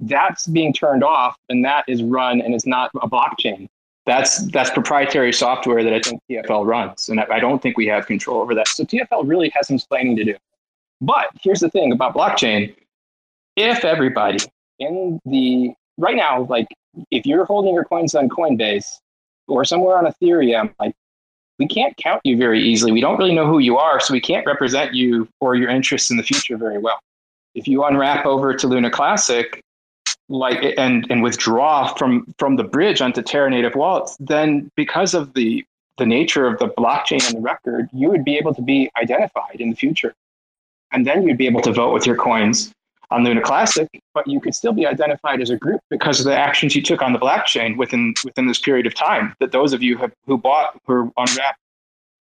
that's 0.00 0.46
being 0.46 0.72
turned 0.72 1.04
off 1.04 1.36
and 1.50 1.64
that 1.64 1.84
is 1.86 2.02
run 2.02 2.40
and 2.40 2.54
is 2.54 2.64
not 2.66 2.90
a 3.02 3.08
blockchain 3.08 3.68
that's 4.10 4.44
that's 4.50 4.70
proprietary 4.70 5.32
software 5.32 5.84
that 5.84 5.92
I 5.92 6.00
think 6.00 6.20
TFL 6.28 6.66
runs, 6.66 7.08
and 7.08 7.20
I, 7.20 7.38
don't 7.38 7.62
think 7.62 7.76
we 7.76 7.86
have 7.86 8.06
control 8.06 8.40
over 8.40 8.56
that. 8.56 8.66
So 8.66 8.84
TFL 8.84 9.28
really 9.28 9.50
has 9.54 9.68
some 9.68 9.76
explaining 9.76 10.16
to 10.16 10.24
do. 10.24 10.36
But 11.00 11.26
here's 11.40 11.60
the 11.60 11.70
thing 11.70 11.92
about 11.92 12.14
blockchain: 12.14 12.74
if 13.56 13.84
everybody 13.84 14.40
in 14.80 15.20
the 15.24 15.72
right 15.96 16.16
now, 16.16 16.42
like 16.42 16.66
if 17.12 17.24
you're 17.24 17.44
holding 17.44 17.72
your 17.72 17.84
coins 17.84 18.16
on 18.16 18.28
Coinbase 18.28 18.86
or 19.46 19.64
somewhere 19.64 19.96
on 19.96 20.12
Ethereum, 20.12 20.74
like 20.80 20.94
we 21.60 21.68
can't 21.68 21.96
count 21.96 22.20
you 22.24 22.36
very 22.36 22.60
easily. 22.60 22.90
We 22.90 23.00
don't 23.00 23.16
really 23.16 23.34
know 23.34 23.46
who 23.46 23.60
you 23.60 23.76
are, 23.76 24.00
so 24.00 24.12
we 24.12 24.20
can't 24.20 24.44
represent 24.44 24.92
you 24.92 25.28
or 25.40 25.54
your 25.54 25.70
interests 25.70 26.10
in 26.10 26.16
the 26.16 26.24
future 26.24 26.56
very 26.56 26.78
well. 26.78 26.98
If 27.54 27.68
you 27.68 27.84
unwrap 27.84 28.26
over 28.26 28.54
to 28.54 28.66
Luna 28.66 28.90
Classic, 28.90 29.62
like 30.30 30.74
and 30.78 31.06
and 31.10 31.22
withdraw 31.22 31.92
from 31.94 32.32
from 32.38 32.56
the 32.56 32.64
bridge 32.64 33.02
onto 33.02 33.20
Terra 33.20 33.50
native 33.50 33.74
wallets, 33.74 34.16
then 34.20 34.70
because 34.76 35.12
of 35.12 35.34
the 35.34 35.64
the 35.98 36.06
nature 36.06 36.46
of 36.46 36.58
the 36.58 36.68
blockchain 36.68 37.26
and 37.26 37.36
the 37.36 37.40
record, 37.40 37.88
you 37.92 38.08
would 38.08 38.24
be 38.24 38.38
able 38.38 38.54
to 38.54 38.62
be 38.62 38.90
identified 38.96 39.56
in 39.60 39.70
the 39.70 39.76
future, 39.76 40.14
and 40.92 41.06
then 41.06 41.22
you'd 41.22 41.36
be 41.36 41.46
able 41.46 41.60
to 41.60 41.72
vote 41.72 41.92
with 41.92 42.06
your 42.06 42.16
coins 42.16 42.72
on 43.10 43.24
Luna 43.24 43.42
Classic, 43.42 43.88
but 44.14 44.26
you 44.26 44.40
could 44.40 44.54
still 44.54 44.72
be 44.72 44.86
identified 44.86 45.40
as 45.40 45.50
a 45.50 45.56
group 45.56 45.80
because 45.90 46.20
of 46.20 46.26
the 46.26 46.34
actions 46.34 46.76
you 46.76 46.82
took 46.82 47.02
on 47.02 47.12
the 47.12 47.18
blockchain 47.18 47.76
within 47.76 48.14
within 48.24 48.46
this 48.46 48.60
period 48.60 48.86
of 48.86 48.94
time. 48.94 49.34
That 49.40 49.52
those 49.52 49.72
of 49.72 49.82
you 49.82 49.98
have, 49.98 50.12
who 50.26 50.38
bought 50.38 50.80
who 50.86 51.12
unwrapped 51.16 51.58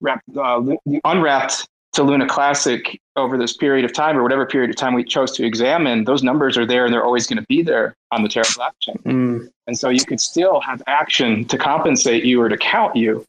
wrapped 0.01 0.37
uh, 0.37 0.63
unwrapped 1.05 1.67
to 1.97 2.03
Luna 2.03 2.27
Classic 2.29 3.01
over 3.17 3.37
this 3.39 3.57
period 3.57 3.85
of 3.85 3.93
time 3.93 4.17
or 4.17 4.23
whatever 4.23 4.47
period 4.47 4.71
of 4.71 4.77
time 4.77 4.95
we 4.95 5.03
chose 5.03 5.33
to 5.33 5.45
examine, 5.45 6.05
those 6.05 6.23
numbers 6.23 6.57
are 6.57 6.67
there 6.67 6.85
and 6.85 6.93
they're 6.95 7.05
always 7.05 7.27
going 7.27 7.39
to 7.39 7.47
be 7.49 7.63
there 7.63 7.95
on 8.13 8.23
the 8.23 8.29
Terra 8.29 8.45
blockchain. 8.47 9.03
Mm, 9.05 9.49
And 9.67 9.79
so 9.79 9.89
you 9.89 10.05
could 10.05 10.21
still 10.21 10.61
have 10.61 10.83
action 10.87 11.45
to 11.47 11.57
compensate 11.59 12.25
you 12.25 12.41
or 12.41 12.49
to 12.49 12.57
count 12.59 12.95
you. 12.97 13.25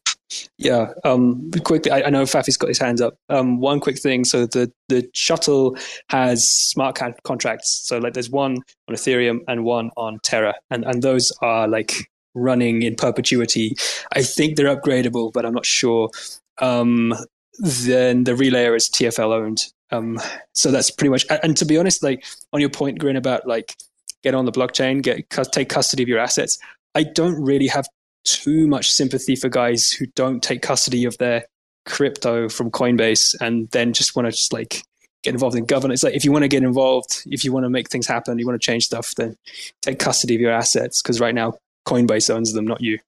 yeah. 0.58 0.92
Um, 1.04 1.50
quickly, 1.64 1.90
I, 1.90 2.02
I 2.02 2.10
know 2.10 2.24
Faffy's 2.24 2.58
got 2.58 2.68
his 2.68 2.78
hands 2.78 3.00
up. 3.00 3.14
Um, 3.30 3.60
one 3.60 3.80
quick 3.80 3.98
thing. 3.98 4.24
So 4.24 4.44
the 4.44 4.70
the 4.90 5.08
shuttle 5.14 5.76
has 6.10 6.46
smart 6.46 6.96
con- 6.96 7.14
contracts. 7.24 7.80
So 7.84 7.96
like, 7.98 8.12
there's 8.12 8.28
one 8.30 8.58
on 8.88 8.94
Ethereum 8.94 9.40
and 9.48 9.64
one 9.64 9.90
on 9.96 10.18
Terra, 10.22 10.54
and 10.70 10.84
and 10.84 11.02
those 11.02 11.32
are 11.40 11.66
like 11.66 11.94
running 12.34 12.82
in 12.82 12.94
perpetuity. 12.94 13.74
I 14.14 14.22
think 14.22 14.56
they're 14.56 14.76
upgradable, 14.76 15.32
but 15.32 15.46
I'm 15.46 15.54
not 15.54 15.64
sure. 15.64 16.10
Um, 16.60 17.14
then 17.58 18.24
the 18.24 18.32
relayer 18.32 18.76
is 18.76 18.88
TFL 18.88 19.32
owned. 19.32 19.64
Um, 19.90 20.20
so 20.52 20.70
that's 20.70 20.90
pretty 20.90 21.10
much. 21.10 21.26
And 21.42 21.56
to 21.56 21.64
be 21.64 21.78
honest, 21.78 22.02
like 22.02 22.24
on 22.52 22.60
your 22.60 22.70
point, 22.70 22.98
Grin, 22.98 23.16
about 23.16 23.46
like 23.46 23.74
get 24.22 24.34
on 24.34 24.44
the 24.44 24.52
blockchain, 24.52 25.02
get 25.02 25.28
take 25.52 25.68
custody 25.68 26.02
of 26.02 26.08
your 26.08 26.18
assets. 26.18 26.58
I 26.94 27.04
don't 27.04 27.40
really 27.42 27.68
have 27.68 27.86
too 28.24 28.66
much 28.66 28.90
sympathy 28.90 29.36
for 29.36 29.48
guys 29.48 29.90
who 29.90 30.06
don't 30.14 30.42
take 30.42 30.62
custody 30.62 31.04
of 31.04 31.16
their 31.18 31.44
crypto 31.86 32.48
from 32.48 32.70
Coinbase 32.70 33.34
and 33.40 33.68
then 33.70 33.92
just 33.92 34.14
want 34.14 34.26
to 34.26 34.32
just 34.32 34.52
like 34.52 34.82
get 35.22 35.34
involved 35.34 35.56
in 35.56 35.64
governance. 35.64 36.02
Like 36.02 36.14
if 36.14 36.24
you 36.24 36.32
want 36.32 36.42
to 36.42 36.48
get 36.48 36.62
involved, 36.62 37.22
if 37.26 37.44
you 37.44 37.52
want 37.52 37.64
to 37.64 37.70
make 37.70 37.88
things 37.88 38.06
happen, 38.06 38.38
you 38.38 38.46
want 38.46 38.60
to 38.60 38.64
change 38.64 38.84
stuff, 38.84 39.14
then 39.16 39.36
take 39.82 39.98
custody 39.98 40.34
of 40.34 40.40
your 40.40 40.52
assets 40.52 41.02
because 41.02 41.20
right 41.20 41.34
now 41.34 41.54
Coinbase 41.86 42.30
owns 42.30 42.52
them, 42.52 42.66
not 42.66 42.80
you. 42.80 42.98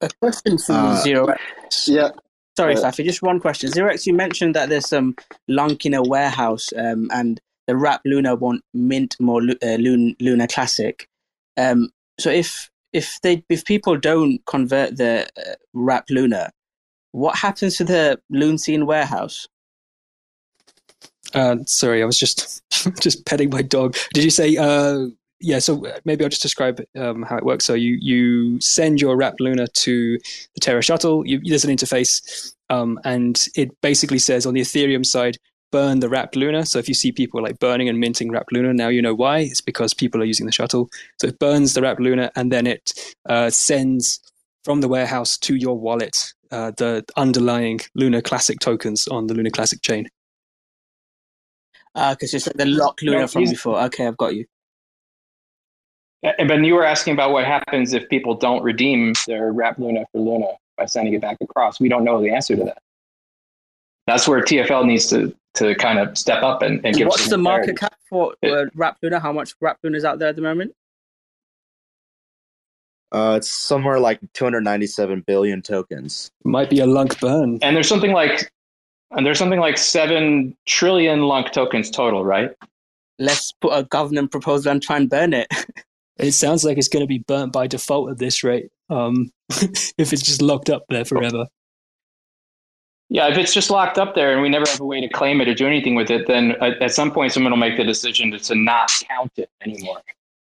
A 0.00 0.08
question 0.20 0.56
for 0.58 0.72
uh, 0.72 1.02
Zero. 1.02 1.34
Yeah. 1.86 2.10
Sorry, 2.56 2.76
uh, 2.76 2.80
Safi, 2.80 3.04
just 3.04 3.22
one 3.22 3.40
question. 3.40 3.70
Zero 3.70 3.90
X, 3.90 4.06
you 4.06 4.14
mentioned 4.14 4.54
that 4.54 4.68
there's 4.68 4.88
some 4.88 5.16
lunc 5.48 5.84
in 5.84 5.94
a 5.94 6.02
warehouse 6.02 6.72
um, 6.76 7.10
and 7.12 7.40
the 7.66 7.76
Wrap 7.76 8.02
Luna 8.04 8.34
won't 8.34 8.62
mint 8.74 9.16
more 9.18 9.42
uh, 9.42 9.76
Luna 9.76 10.46
Classic. 10.46 11.08
Um, 11.56 11.90
so 12.18 12.30
if 12.30 12.70
if 12.92 13.18
they 13.22 13.44
if 13.48 13.64
people 13.64 13.96
don't 13.96 14.44
convert 14.46 14.96
the 14.96 15.26
uh, 15.36 15.54
Wrap 15.72 16.04
Luna, 16.10 16.50
what 17.12 17.36
happens 17.36 17.76
to 17.76 17.84
the 17.84 18.20
Scene 18.58 18.86
warehouse? 18.86 19.48
Uh, 21.32 21.56
sorry, 21.66 22.02
I 22.02 22.06
was 22.06 22.18
just 22.18 22.62
just 23.00 23.24
petting 23.26 23.50
my 23.50 23.62
dog. 23.62 23.96
Did 24.12 24.24
you 24.24 24.30
say? 24.30 24.56
Uh, 24.56 25.06
yeah, 25.44 25.58
so 25.58 25.84
maybe 26.04 26.24
I'll 26.24 26.30
just 26.30 26.42
describe 26.42 26.82
um, 26.96 27.22
how 27.22 27.36
it 27.36 27.44
works. 27.44 27.64
So 27.64 27.74
you 27.74 27.98
you 28.00 28.60
send 28.60 29.00
your 29.00 29.16
Wrapped 29.16 29.40
Luna 29.40 29.66
to 29.68 30.18
the 30.54 30.60
Terra 30.60 30.82
shuttle. 30.82 31.26
You, 31.26 31.40
there's 31.44 31.64
an 31.64 31.76
interface, 31.76 32.54
um, 32.70 32.98
and 33.04 33.46
it 33.54 33.78
basically 33.82 34.18
says 34.18 34.46
on 34.46 34.54
the 34.54 34.62
Ethereum 34.62 35.04
side, 35.04 35.36
burn 35.70 36.00
the 36.00 36.08
Wrapped 36.08 36.34
Luna. 36.34 36.64
So 36.64 36.78
if 36.78 36.88
you 36.88 36.94
see 36.94 37.12
people 37.12 37.42
like 37.42 37.58
burning 37.58 37.90
and 37.90 38.00
minting 38.00 38.30
Wrapped 38.30 38.52
Luna, 38.52 38.72
now 38.72 38.88
you 38.88 39.02
know 39.02 39.14
why. 39.14 39.40
It's 39.40 39.60
because 39.60 39.92
people 39.92 40.22
are 40.22 40.24
using 40.24 40.46
the 40.46 40.52
shuttle. 40.52 40.88
So 41.20 41.26
it 41.28 41.38
burns 41.38 41.74
the 41.74 41.82
Wrapped 41.82 42.00
Luna, 42.00 42.30
and 42.36 42.50
then 42.50 42.66
it 42.66 42.92
uh, 43.28 43.50
sends 43.50 44.20
from 44.64 44.80
the 44.80 44.88
warehouse 44.88 45.36
to 45.38 45.56
your 45.56 45.78
wallet 45.78 46.32
uh, 46.50 46.72
the 46.78 47.04
underlying 47.16 47.80
Luna 47.94 48.22
Classic 48.22 48.58
tokens 48.60 49.06
on 49.08 49.26
the 49.26 49.34
Luna 49.34 49.50
Classic 49.50 49.82
chain. 49.82 50.08
Because 51.94 52.32
uh, 52.32 52.36
it's 52.36 52.46
like 52.46 52.56
the 52.56 52.66
lock 52.66 53.02
Luna 53.02 53.20
no, 53.20 53.26
from 53.26 53.44
before. 53.44 53.78
Okay, 53.82 54.06
I've 54.06 54.16
got 54.16 54.34
you. 54.34 54.46
And 56.24 56.48
but 56.48 56.64
you 56.64 56.74
were 56.74 56.84
asking 56.84 57.12
about 57.12 57.32
what 57.32 57.44
happens 57.44 57.92
if 57.92 58.08
people 58.08 58.34
don't 58.34 58.62
redeem 58.62 59.12
their 59.26 59.52
Wrap 59.52 59.78
Luna 59.78 60.06
for 60.10 60.20
Luna 60.20 60.46
by 60.76 60.86
sending 60.86 61.12
it 61.12 61.20
back 61.20 61.36
across. 61.42 61.78
We 61.78 61.88
don't 61.88 62.02
know 62.02 62.20
the 62.20 62.30
answer 62.30 62.56
to 62.56 62.64
that. 62.64 62.78
That's 64.06 64.26
where 64.26 64.40
TFL 64.40 64.86
needs 64.86 65.08
to 65.10 65.34
to 65.54 65.74
kind 65.76 65.98
of 65.98 66.16
step 66.18 66.42
up 66.42 66.62
and, 66.62 66.84
and 66.84 66.96
give. 66.96 67.08
What's 67.08 67.28
the 67.28 67.38
market 67.38 67.78
cap 67.78 67.94
for 68.08 68.34
uh, 68.42 68.64
Wrap 68.74 68.96
Luna? 69.02 69.20
How 69.20 69.32
much 69.32 69.54
Wrap 69.60 69.78
Luna 69.82 69.98
is 69.98 70.04
out 70.04 70.18
there 70.18 70.28
at 70.28 70.36
the 70.36 70.42
moment? 70.42 70.74
Uh, 73.12 73.34
it's 73.36 73.50
somewhere 73.50 74.00
like 74.00 74.18
297 74.32 75.20
billion 75.26 75.62
tokens. 75.62 76.32
Might 76.42 76.68
be 76.68 76.80
a 76.80 76.86
lunc 76.86 77.20
burn. 77.20 77.60
And 77.62 77.76
there's 77.76 77.88
something 77.88 78.12
like, 78.12 78.50
and 79.12 79.24
there's 79.24 79.38
something 79.38 79.60
like 79.60 79.78
seven 79.78 80.56
trillion 80.66 81.22
lunc 81.22 81.52
tokens 81.52 81.90
total, 81.90 82.24
right? 82.24 82.50
Let's 83.20 83.52
put 83.60 83.70
a 83.70 83.84
government 83.84 84.32
proposal 84.32 84.72
and 84.72 84.82
try 84.82 84.96
and 84.96 85.08
burn 85.08 85.32
it. 85.32 85.46
it 86.18 86.32
sounds 86.32 86.64
like 86.64 86.78
it's 86.78 86.88
going 86.88 87.02
to 87.02 87.08
be 87.08 87.18
burnt 87.18 87.52
by 87.52 87.66
default 87.66 88.10
at 88.10 88.18
this 88.18 88.44
rate. 88.44 88.70
Um, 88.90 89.30
if 89.50 90.12
it's 90.12 90.22
just 90.22 90.42
locked 90.42 90.70
up 90.70 90.84
there 90.88 91.04
forever. 91.04 91.46
Yeah, 93.10 93.28
if 93.28 93.36
it's 93.36 93.52
just 93.52 93.70
locked 93.70 93.98
up 93.98 94.14
there 94.14 94.32
and 94.32 94.42
we 94.42 94.48
never 94.48 94.64
have 94.68 94.80
a 94.80 94.84
way 94.84 95.00
to 95.00 95.08
claim 95.08 95.40
it 95.40 95.48
or 95.48 95.54
do 95.54 95.66
anything 95.66 95.94
with 95.94 96.10
it, 96.10 96.26
then 96.26 96.52
at, 96.60 96.80
at 96.80 96.92
some 96.92 97.12
point 97.12 97.32
someone 97.32 97.52
will 97.52 97.58
make 97.58 97.76
the 97.76 97.84
decision 97.84 98.30
to, 98.30 98.38
to 98.38 98.54
not 98.54 98.90
count 99.08 99.32
it 99.36 99.50
anymore 99.62 100.00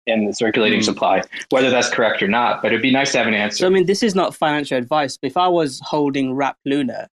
in 0.07 0.27
the 0.27 0.33
circulating 0.33 0.81
mm. 0.81 0.85
supply, 0.85 1.23
whether 1.51 1.71
that's 1.71 1.89
correct 1.91 2.23
or 2.23 2.29
not. 2.29 2.63
But 2.63 2.73
it'd 2.73 2.83
be 2.83 2.91
nice 2.91 3.13
to 3.13 3.19
have 3.19 3.27
an 3.27 3.35
answer. 3.35 3.59
So, 3.59 3.67
I 3.67 3.71
mean, 3.71 3.87
this 3.87 4.03
is 4.03 4.15
not 4.15 4.35
financial 4.35 4.77
advice. 4.77 5.17
But 5.17 5.31
if 5.31 5.37
I 5.37 5.49
was 5.49 5.81
holding 5.85 6.35
Wrap 6.35 6.57
Luna, 6.65 7.09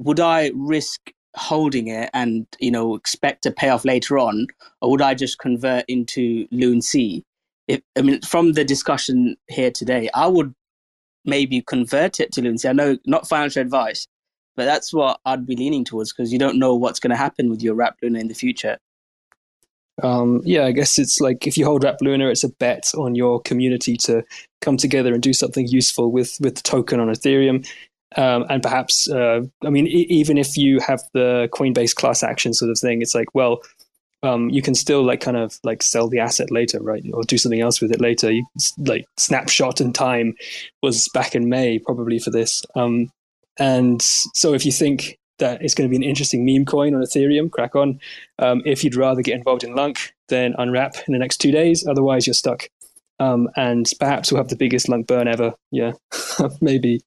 would 0.00 0.20
I 0.20 0.50
risk 0.54 1.12
holding 1.34 1.88
it 1.88 2.10
and 2.12 2.46
you 2.60 2.70
know 2.70 2.94
expect 2.94 3.42
to 3.42 3.50
pay 3.50 3.70
off 3.70 3.84
later 3.84 4.18
on, 4.18 4.46
or 4.80 4.90
would 4.90 5.02
I 5.02 5.14
just 5.14 5.38
convert 5.38 5.84
into 5.88 6.46
Loon 6.50 6.82
C? 6.82 7.24
If, 7.68 7.80
I 7.96 8.02
mean, 8.02 8.20
from 8.22 8.52
the 8.52 8.64
discussion 8.64 9.36
here 9.48 9.70
today, 9.70 10.08
I 10.14 10.26
would 10.26 10.54
maybe 11.24 11.62
convert 11.62 12.20
it 12.20 12.32
to 12.32 12.42
Loon 12.42 12.56
I 12.64 12.72
know 12.72 12.98
not 13.06 13.28
financial 13.28 13.62
advice, 13.62 14.06
but 14.56 14.64
that's 14.64 14.92
what 14.92 15.20
I'd 15.24 15.46
be 15.46 15.56
leaning 15.56 15.84
towards 15.84 16.12
because 16.12 16.32
you 16.32 16.38
don't 16.38 16.58
know 16.58 16.74
what's 16.74 17.00
going 17.00 17.10
to 17.10 17.16
happen 17.16 17.48
with 17.48 17.62
your 17.62 17.74
Wrap 17.74 17.96
Luna 18.02 18.18
in 18.18 18.28
the 18.28 18.34
future. 18.34 18.78
Um, 20.02 20.40
yeah, 20.44 20.64
I 20.64 20.72
guess 20.72 20.98
it's 20.98 21.20
like 21.20 21.46
if 21.46 21.56
you 21.56 21.64
hold 21.64 21.84
Wrap 21.84 21.98
Luna, 22.00 22.28
it's 22.28 22.44
a 22.44 22.48
bet 22.48 22.92
on 22.96 23.14
your 23.14 23.40
community 23.40 23.96
to 23.98 24.24
come 24.60 24.76
together 24.76 25.12
and 25.12 25.22
do 25.22 25.32
something 25.32 25.66
useful 25.68 26.10
with 26.10 26.38
with 26.40 26.56
the 26.56 26.62
token 26.62 26.98
on 26.98 27.08
Ethereum. 27.08 27.66
Um, 28.16 28.44
and 28.50 28.62
perhaps, 28.62 29.08
uh, 29.08 29.40
I 29.64 29.70
mean, 29.70 29.86
e- 29.86 30.06
even 30.10 30.36
if 30.36 30.56
you 30.56 30.80
have 30.80 31.02
the 31.14 31.48
Coinbase 31.52 31.94
class 31.94 32.22
action 32.22 32.52
sort 32.52 32.70
of 32.70 32.78
thing, 32.78 33.00
it's 33.00 33.14
like, 33.14 33.34
well, 33.34 33.62
um, 34.22 34.50
you 34.50 34.62
can 34.62 34.74
still 34.74 35.04
like 35.04 35.20
kind 35.20 35.36
of 35.36 35.58
like 35.64 35.82
sell 35.82 36.08
the 36.08 36.20
asset 36.20 36.50
later, 36.50 36.80
right, 36.80 37.04
or 37.12 37.22
do 37.22 37.38
something 37.38 37.60
else 37.60 37.80
with 37.80 37.92
it 37.92 38.00
later. 38.00 38.30
You, 38.30 38.46
like 38.78 39.04
snapshot 39.16 39.80
in 39.80 39.92
time 39.92 40.34
was 40.82 41.08
back 41.08 41.34
in 41.34 41.48
May, 41.48 41.78
probably 41.78 42.18
for 42.18 42.30
this. 42.30 42.62
Um, 42.74 43.10
and 43.58 44.00
so 44.00 44.54
if 44.54 44.64
you 44.64 44.72
think 44.72 45.18
that 45.38 45.60
it's 45.60 45.74
going 45.74 45.88
to 45.88 45.90
be 45.90 45.96
an 45.96 46.08
interesting 46.08 46.44
meme 46.44 46.64
coin 46.64 46.94
on 46.94 47.02
Ethereum, 47.02 47.50
crack 47.50 47.74
on. 47.74 47.98
Um, 48.38 48.62
if 48.64 48.84
you'd 48.84 48.94
rather 48.94 49.22
get 49.22 49.34
involved 49.34 49.64
in 49.64 49.74
Lunc, 49.74 50.14
then 50.28 50.54
unwrap 50.56 50.94
in 51.06 51.12
the 51.12 51.18
next 51.18 51.38
two 51.38 51.50
days. 51.50 51.86
Otherwise, 51.86 52.26
you're 52.26 52.34
stuck. 52.34 52.68
Um, 53.18 53.48
and 53.56 53.90
perhaps 53.98 54.30
we'll 54.30 54.40
have 54.40 54.48
the 54.48 54.56
biggest 54.56 54.88
Lunc 54.88 55.06
burn 55.06 55.28
ever. 55.28 55.54
Yeah, 55.70 55.92
maybe. 56.60 57.00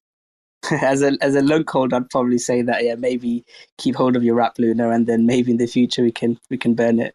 as 0.81 1.01
a 1.01 1.17
as 1.21 1.35
a 1.35 1.41
Lunc 1.41 1.69
holder, 1.69 1.97
I'd 1.97 2.09
probably 2.09 2.37
say 2.37 2.61
that 2.61 2.83
yeah, 2.83 2.95
maybe 2.95 3.45
keep 3.77 3.95
hold 3.95 4.15
of 4.15 4.23
your 4.23 4.35
Wrap 4.35 4.57
Luna, 4.57 4.89
and 4.89 5.07
then 5.07 5.25
maybe 5.25 5.51
in 5.51 5.57
the 5.57 5.67
future 5.67 6.03
we 6.03 6.11
can 6.11 6.39
we 6.49 6.57
can 6.57 6.73
burn 6.73 6.99
it. 6.99 7.13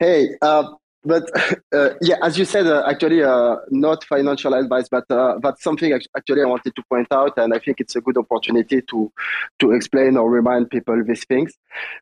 Hey, 0.00 0.36
uh, 0.42 0.72
but 1.06 1.30
uh, 1.72 1.90
yeah, 2.02 2.16
as 2.22 2.36
you 2.36 2.44
said, 2.44 2.66
uh, 2.66 2.82
actually, 2.88 3.22
uh, 3.22 3.56
not 3.70 4.04
financial 4.04 4.52
advice, 4.54 4.88
but 4.90 5.10
uh, 5.10 5.38
that's 5.40 5.62
something 5.62 5.92
actually 6.16 6.42
I 6.42 6.46
wanted 6.46 6.74
to 6.74 6.82
point 6.90 7.06
out, 7.10 7.38
and 7.38 7.54
I 7.54 7.58
think 7.58 7.80
it's 7.80 7.96
a 7.96 8.00
good 8.00 8.18
opportunity 8.18 8.82
to 8.82 9.12
to 9.60 9.70
explain 9.72 10.16
or 10.16 10.28
remind 10.30 10.70
people 10.70 11.02
these 11.04 11.24
things. 11.24 11.54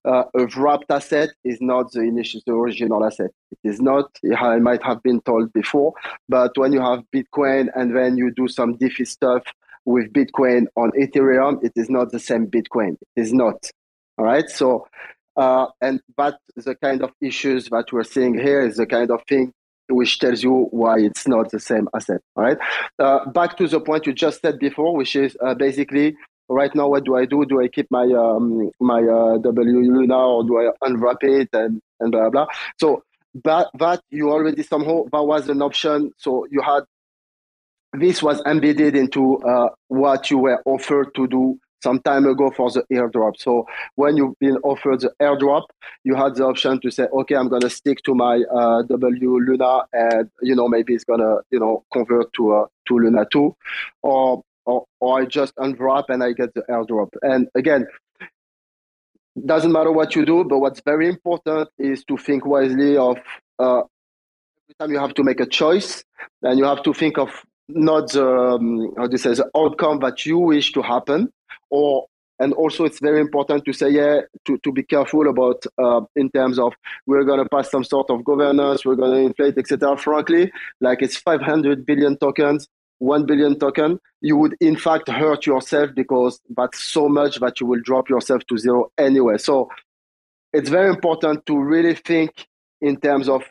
Uh, 0.05 0.25
a 0.35 0.47
wrapped 0.57 0.91
asset 0.91 1.31
is 1.45 1.59
not 1.61 1.93
the 1.93 2.01
initial, 2.01 2.41
the 2.47 2.55
original 2.55 3.05
asset. 3.05 3.31
It 3.53 3.69
is 3.69 3.81
not. 3.81 4.11
I 4.37 4.59
might 4.59 4.83
have 4.83 5.03
been 5.03 5.21
told 5.21 5.53
before, 5.53 5.93
but 6.29 6.57
when 6.57 6.73
you 6.73 6.81
have 6.81 7.05
Bitcoin 7.15 7.69
and 7.75 7.95
then 7.95 8.17
you 8.17 8.33
do 8.35 8.49
some 8.49 8.77
DeFi 8.77 9.05
stuff 9.05 9.43
with 9.85 10.13
Bitcoin 10.13 10.65
on 10.77 10.91
Ethereum, 10.93 11.63
it 11.63 11.73
is 11.77 11.91
not 11.91 12.11
the 12.11 12.19
same 12.19 12.47
Bitcoin. 12.47 12.97
It 13.17 13.21
is 13.21 13.33
not. 13.35 13.71
All 14.17 14.25
right. 14.25 14.49
So 14.49 14.87
uh, 15.37 15.67
and 15.81 16.01
but 16.17 16.39
the 16.57 16.75
kind 16.77 17.03
of 17.03 17.13
issues 17.21 17.69
that 17.71 17.93
we're 17.93 18.05
seeing 18.05 18.39
here 18.39 18.65
is 18.65 18.77
the 18.77 18.87
kind 18.87 19.11
of 19.11 19.23
thing 19.29 19.53
which 19.89 20.19
tells 20.19 20.43
you 20.43 20.69
why 20.71 20.99
it's 20.99 21.29
not 21.29 21.51
the 21.51 21.61
same 21.61 21.89
asset. 21.95 22.21
Right. 22.37 22.57
Uh, 22.99 23.29
back 23.31 23.57
to 23.59 23.69
the 23.69 23.81
point 23.81 24.07
you 24.07 24.15
just 24.15 24.41
said 24.41 24.59
before, 24.59 24.97
which 24.97 25.15
is 25.15 25.37
uh, 25.45 25.55
basically 25.55 26.17
right 26.49 26.75
now, 26.75 26.89
what 26.89 27.05
do 27.05 27.17
I 27.17 27.27
do? 27.27 27.45
Do 27.45 27.61
I 27.61 27.69
keep 27.69 27.91
my 27.91 28.05
um, 28.05 28.71
my 28.81 29.03
uh, 29.03 29.39
W 29.39 29.93
Luna 29.93 30.17
or 30.17 30.45
do 30.45 30.59
I 30.59 30.87
unwrap 30.87 31.19
it 31.23 31.49
and 31.53 31.81
and 32.01 32.13
blah 32.13 32.31
blah? 32.31 32.47
So 32.81 33.03
that 33.45 33.69
that 33.79 34.01
you 34.11 34.31
already 34.31 34.63
somehow 34.63 35.05
that 35.13 35.23
was 35.23 35.49
an 35.49 35.63
option. 35.63 36.13
So 36.19 36.47
you 36.51 36.63
had 36.63 36.85
this 37.93 38.23
was 38.23 38.41
embedded 38.45 38.97
into 38.97 39.39
uh, 39.39 39.69
what 39.89 40.31
you 40.31 40.39
were 40.39 40.63
offered 40.65 41.15
to 41.15 41.27
do 41.29 41.59
some 41.87 42.01
time 42.01 42.25
ago 42.33 42.47
for 42.57 42.69
the 42.75 42.83
airdrop. 42.99 43.35
So 43.47 43.53
when 43.95 44.17
you've 44.19 44.39
been 44.47 44.57
offered 44.71 45.01
the 45.05 45.13
airdrop, 45.27 45.65
you 46.03 46.15
had 46.23 46.35
the 46.37 46.45
option 46.45 46.81
to 46.81 46.91
say, 46.97 47.05
okay, 47.21 47.37
I'm 47.37 47.51
to 47.67 47.71
stick 47.71 47.99
to 48.07 48.15
my 48.15 48.37
uh, 48.59 48.83
W 48.83 49.31
Luna, 49.47 49.73
and 49.93 50.31
you 50.49 50.55
know 50.59 50.69
maybe 50.75 50.95
it's 50.95 51.05
to 51.05 51.41
you 51.51 51.61
know 51.63 51.85
convert 51.93 52.33
to 52.39 52.43
uh, 52.59 52.67
to 52.89 52.99
Luna 53.03 53.25
two, 53.31 53.55
or, 54.03 54.43
or 54.67 54.79
or 55.01 55.21
I 55.21 55.27
just 55.27 55.53
unwrap 55.67 56.07
and 56.09 56.21
I 56.29 56.33
get 56.33 56.55
the 56.55 56.65
airdrop. 56.75 57.11
And 57.23 57.49
again, 57.55 57.87
doesn't 59.53 59.73
matter 59.79 59.93
what 59.93 60.17
you 60.17 60.25
do, 60.25 60.45
but 60.45 60.59
what's 60.59 60.83
very 60.93 61.09
important 61.09 61.69
is 61.79 62.05
to 62.05 62.17
think 62.17 62.47
wisely 62.47 62.97
of. 62.97 63.19
Uh, 63.59 63.83
every 64.65 64.75
time 64.81 64.91
you 64.95 65.01
have 65.07 65.15
to 65.15 65.23
make 65.23 65.41
a 65.41 65.47
choice, 65.47 66.05
and 66.43 66.59
you 66.59 66.65
have 66.65 66.83
to 66.83 66.93
think 66.95 67.19
of 67.19 67.31
not 67.69 68.13
the 68.13 68.27
um, 68.27 68.93
how 68.97 69.07
do 69.07 69.13
you 69.13 69.19
say 69.19 69.35
the 69.35 69.49
outcome 69.57 69.99
that 70.01 70.27
you 70.27 70.39
wish 70.39 70.73
to 70.73 70.83
happen, 70.83 71.33
or 71.71 72.07
and 72.41 72.53
also 72.55 72.85
it's 72.85 72.99
very 72.99 73.21
important 73.21 73.65
to 73.65 73.73
say 73.73 73.91
yeah 73.91 74.21
to, 74.45 74.59
to 74.59 74.73
be 74.73 74.83
careful 74.83 75.29
about 75.29 75.65
uh, 75.79 76.01
in 76.17 76.31
terms 76.31 76.59
of 76.59 76.73
we're 77.07 77.25
going 77.25 77.43
to 77.43 77.49
pass 77.49 77.71
some 77.71 77.85
sort 77.85 78.11
of 78.11 78.25
governance 78.25 78.85
we're 78.85 78.97
going 78.97 79.13
to 79.13 79.27
inflate 79.27 79.57
etc 79.57 79.97
frankly 79.97 80.51
like 80.81 81.01
it's 81.03 81.17
500 81.17 81.87
billion 81.87 82.17
tokens 82.17 82.69
1 82.99 83.27
billion 83.27 83.59
token 83.59 84.01
you 84.21 84.37
would 84.37 84.57
in 84.61 84.77
fact 84.77 85.09
hurt 85.09 85.47
yourself 85.47 85.91
because 85.95 86.41
that's 86.57 86.83
so 86.83 87.09
much 87.09 87.41
that 87.41 87.61
you 87.61 87.67
will 87.67 87.81
drop 87.81 88.09
yourself 88.09 88.43
to 88.49 88.57
zero 88.57 88.91
anyway. 88.97 89.37
So 89.37 89.69
it's 90.53 90.71
very 90.71 90.89
important 90.89 91.45
to 91.47 91.59
really 91.59 91.95
think 91.95 92.47
in 92.81 92.97
terms 92.99 93.29
of 93.29 93.43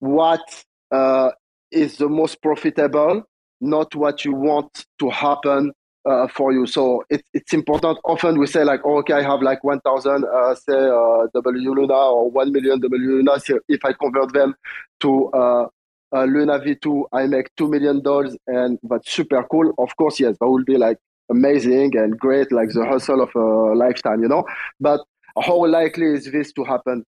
what 0.00 0.64
uh, 0.90 1.30
is 1.70 1.96
the 1.98 2.08
most 2.08 2.42
profitable, 2.42 3.22
not 3.60 3.94
what 3.94 4.24
you 4.24 4.32
want 4.32 4.86
to 4.98 5.10
happen 5.10 5.72
uh, 6.06 6.28
for 6.28 6.52
you. 6.52 6.66
So 6.66 7.04
it, 7.10 7.24
it's 7.32 7.52
important. 7.52 7.98
Often 8.04 8.38
we 8.38 8.46
say 8.46 8.64
like, 8.64 8.80
oh, 8.84 8.98
okay, 8.98 9.14
I 9.14 9.22
have 9.22 9.42
like 9.42 9.64
1,000, 9.64 10.24
uh, 10.24 10.54
say 10.54 10.72
uh, 10.72 11.26
W 11.34 11.74
Luna 11.74 11.94
or 11.94 12.30
1 12.30 12.52
million 12.52 12.80
W 12.80 13.02
Luna. 13.02 13.40
So 13.40 13.58
if 13.68 13.84
I 13.84 13.92
convert 13.92 14.32
them 14.32 14.54
to 15.00 15.30
uh, 15.30 15.66
Luna 16.12 16.60
V2, 16.60 17.04
I 17.12 17.26
make 17.26 17.54
$2 17.56 17.70
million 17.70 18.02
and 18.46 18.78
that's 18.82 19.10
super 19.10 19.42
cool. 19.50 19.72
Of 19.78 19.96
course, 19.96 20.20
yes, 20.20 20.36
that 20.40 20.46
will 20.46 20.64
be 20.64 20.76
like 20.76 20.98
amazing 21.30 21.96
and 21.96 22.18
great, 22.18 22.52
like 22.52 22.68
the 22.70 22.86
hustle 22.86 23.22
of 23.22 23.34
a 23.34 23.74
lifetime, 23.74 24.22
you 24.22 24.28
know. 24.28 24.44
But 24.80 25.00
how 25.42 25.66
likely 25.66 26.06
is 26.06 26.30
this 26.30 26.52
to 26.52 26.64
happen? 26.64 27.04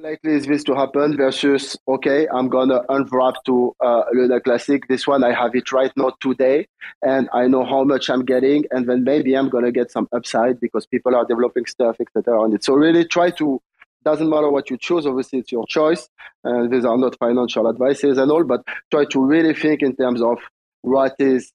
Likely 0.00 0.32
is 0.32 0.46
this 0.46 0.64
to 0.64 0.74
happen 0.74 1.16
versus, 1.16 1.76
okay, 1.86 2.26
I'm 2.32 2.48
to 2.70 2.82
unwrap 2.88 3.34
to 3.44 3.76
uh, 3.80 4.04
Luna 4.12 4.40
Classic. 4.40 4.88
This 4.88 5.06
one, 5.06 5.22
I 5.22 5.32
have 5.32 5.54
it 5.54 5.70
right 5.70 5.92
now 5.96 6.12
today, 6.18 6.66
and 7.02 7.28
I 7.32 7.46
know 7.46 7.64
how 7.64 7.84
much 7.84 8.08
I'm 8.08 8.24
getting, 8.24 8.64
and 8.70 8.88
then 8.88 9.04
maybe 9.04 9.34
I'm 9.36 9.50
to 9.64 9.70
get 9.70 9.90
some 9.90 10.08
upside 10.12 10.60
because 10.60 10.86
people 10.86 11.14
are 11.14 11.26
developing 11.26 11.66
stuff, 11.66 11.96
etc. 12.00 12.40
on 12.40 12.54
it. 12.54 12.64
So 12.64 12.74
really 12.74 13.04
try 13.04 13.30
to, 13.32 13.60
doesn't 14.04 14.28
matter 14.28 14.50
what 14.50 14.70
you 14.70 14.78
choose, 14.78 15.06
obviously 15.06 15.40
it's 15.40 15.52
your 15.52 15.66
choice, 15.66 16.08
and 16.42 16.72
these 16.72 16.84
are 16.84 16.96
not 16.96 17.18
financial 17.18 17.68
advices 17.68 18.18
and 18.18 18.30
all, 18.30 18.44
but 18.44 18.64
try 18.90 19.04
to 19.04 19.24
really 19.24 19.54
think 19.54 19.82
in 19.82 19.94
terms 19.94 20.22
of 20.22 20.38
what 20.80 21.14
is 21.18 21.52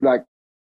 like 0.00 0.24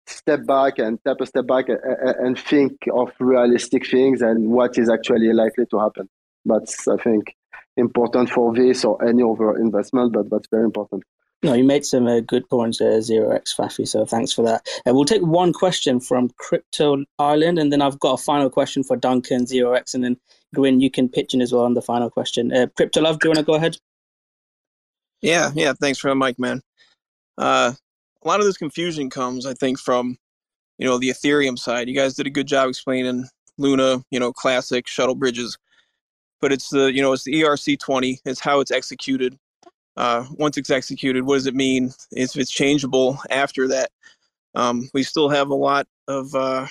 step 0.08 0.46
back 0.46 0.80
and 0.80 1.00
take 1.06 1.20
a 1.20 1.26
step 1.26 1.48
back 1.48 1.66
and, 1.68 1.80
and 2.20 2.40
think 2.40 2.74
of 2.94 3.12
realistic 3.20 3.86
things 3.88 4.22
and 4.22 4.50
what 4.50 4.78
is 4.78 4.90
actually 4.90 5.32
likely 5.34 5.66
to 5.66 5.80
happen. 5.80 6.10
That's 6.46 6.88
I 6.88 6.98
think 6.98 7.36
important 7.78 8.30
for 8.30 8.54
this 8.54 8.86
or 8.86 9.04
any 9.06 9.24
other 9.24 9.58
investment, 9.58 10.14
but 10.14 10.30
that's 10.30 10.48
very 10.52 10.66
important. 10.66 11.04
No, 11.44 11.54
you 11.54 11.66
made 11.66 11.86
some 11.86 12.08
uh, 12.08 12.22
good 12.22 12.50
points 12.50 12.80
there, 12.80 13.02
Zero 13.02 13.36
X 13.36 13.54
Faffy. 13.54 13.86
So 13.86 14.06
thanks 14.06 14.32
for 14.32 14.44
that. 14.44 14.66
Uh, 14.88 14.94
we'll 14.94 15.04
take 15.04 15.22
one 15.22 15.52
question 15.52 16.00
from 16.00 16.30
Crypto 16.38 17.04
Island, 17.20 17.60
and 17.60 17.72
then 17.72 17.82
I've 17.82 18.00
got 18.00 18.14
a 18.14 18.24
final 18.24 18.50
question 18.50 18.82
for 18.82 18.96
Duncan 18.96 19.46
Zero 19.46 19.74
X, 19.74 19.94
and 19.94 20.04
then 20.06 20.18
Grin, 20.56 20.80
you 20.80 20.90
can 20.90 21.10
pitch 21.10 21.34
in 21.34 21.42
as 21.42 21.52
well 21.52 21.66
on 21.66 21.74
the 21.74 21.82
final 21.82 22.10
question. 22.10 22.54
Uh, 22.54 22.68
Crypto 22.78 23.02
Love, 23.02 23.20
do 23.20 23.28
you 23.28 23.30
want 23.32 23.40
to 23.40 23.44
go 23.44 23.56
ahead? 23.56 23.76
Yeah, 25.22 25.52
yeah. 25.54 25.74
Thanks 25.74 26.00
for 26.00 26.10
the 26.10 26.16
mic, 26.16 26.40
man. 26.40 26.62
Uh, 27.38 27.74
a 28.24 28.28
lot 28.28 28.40
of 28.40 28.46
this 28.46 28.58
confusion 28.58 29.10
comes, 29.10 29.46
I 29.46 29.54
think, 29.54 29.80
from 29.80 30.18
you 30.78 30.88
know 30.88 30.98
the 30.98 31.10
Ethereum 31.10 31.60
side. 31.60 31.90
You 31.90 31.96
guys 31.96 32.14
did 32.14 32.28
a 32.28 32.30
good 32.30 32.48
job 32.48 32.70
explaining 32.70 33.26
Luna, 33.58 34.02
you 34.12 34.20
know, 34.20 34.32
classic 34.32 34.88
shuttle 34.88 35.16
bridges, 35.16 35.58
but 36.44 36.52
it's 36.52 36.68
the 36.68 36.94
you 36.94 37.02
know 37.02 37.14
it's 37.14 37.24
the 37.24 37.42
ERC20. 37.42 38.20
It's 38.26 38.42
how 38.42 38.60
it's 38.60 38.70
executed. 38.70 39.40
Uh, 39.96 40.26
once 40.32 40.58
it's 40.58 40.72
executed, 40.72 41.24
what 41.24 41.36
does 41.36 41.48
it 41.48 41.56
mean? 41.56 41.94
If 42.12 42.36
it's 42.36 42.52
changeable 42.52 43.18
after 43.30 43.66
that, 43.70 43.92
um, 44.54 44.90
we 44.94 45.04
still 45.04 45.30
have 45.30 45.52
a 45.52 45.56
lot 45.56 45.88
of 46.10 46.36
uh, 46.36 46.68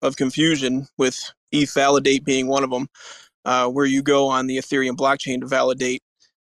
of 0.00 0.16
confusion 0.16 0.86
with 0.96 1.20
ETH 1.52 1.74
validate 1.74 2.24
being 2.24 2.48
one 2.48 2.64
of 2.64 2.70
them, 2.70 2.88
uh, 3.44 3.68
where 3.68 3.84
you 3.84 4.02
go 4.02 4.26
on 4.26 4.46
the 4.46 4.56
Ethereum 4.56 4.96
blockchain 4.96 5.40
to 5.40 5.46
validate 5.46 6.02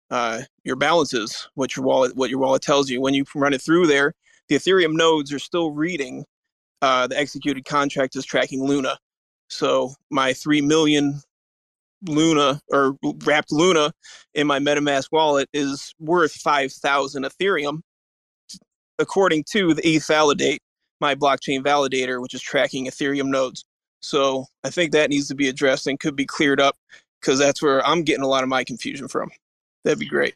uh, 0.09 0.41
your 0.63 0.75
balances, 0.75 1.47
what 1.53 1.75
your 1.75 1.85
wallet 1.85 2.15
what 2.15 2.31
your 2.31 2.39
wallet 2.39 2.63
tells 2.63 2.89
you. 2.89 2.99
When 2.99 3.13
you 3.13 3.25
run 3.35 3.53
it 3.53 3.61
through 3.61 3.85
there, 3.85 4.11
the 4.49 4.55
Ethereum 4.55 4.93
nodes 4.93 5.31
are 5.31 5.37
still 5.37 5.69
reading 5.69 6.25
uh, 6.81 7.05
the 7.05 7.19
executed 7.19 7.63
contract 7.63 8.15
is 8.15 8.25
tracking 8.25 8.63
Luna. 8.63 8.97
So 9.49 9.93
my 10.09 10.33
3 10.33 10.61
million 10.61 11.21
Luna 12.09 12.61
or 12.69 12.97
wrapped 13.23 13.51
Luna 13.51 13.91
in 14.33 14.47
my 14.47 14.59
MetaMask 14.59 15.07
wallet 15.11 15.49
is 15.53 15.93
worth 15.99 16.33
5,000 16.33 17.25
Ethereum, 17.25 17.81
according 18.99 19.43
to 19.51 19.73
the 19.73 19.87
ETH 19.87 20.05
Validate, 20.07 20.61
my 21.01 21.15
blockchain 21.15 21.63
validator, 21.63 22.21
which 22.21 22.33
is 22.33 22.41
tracking 22.41 22.87
Ethereum 22.87 23.27
nodes. 23.27 23.65
So 24.01 24.45
I 24.63 24.69
think 24.69 24.91
that 24.91 25.09
needs 25.09 25.27
to 25.29 25.35
be 25.35 25.47
addressed 25.49 25.87
and 25.87 25.99
could 25.99 26.15
be 26.15 26.25
cleared 26.25 26.61
up 26.61 26.75
because 27.19 27.39
that's 27.39 27.61
where 27.61 27.85
I'm 27.85 28.03
getting 28.03 28.23
a 28.23 28.27
lot 28.27 28.43
of 28.43 28.49
my 28.49 28.63
confusion 28.63 29.07
from. 29.07 29.31
That'd 29.83 29.99
be 29.99 30.07
great. 30.07 30.35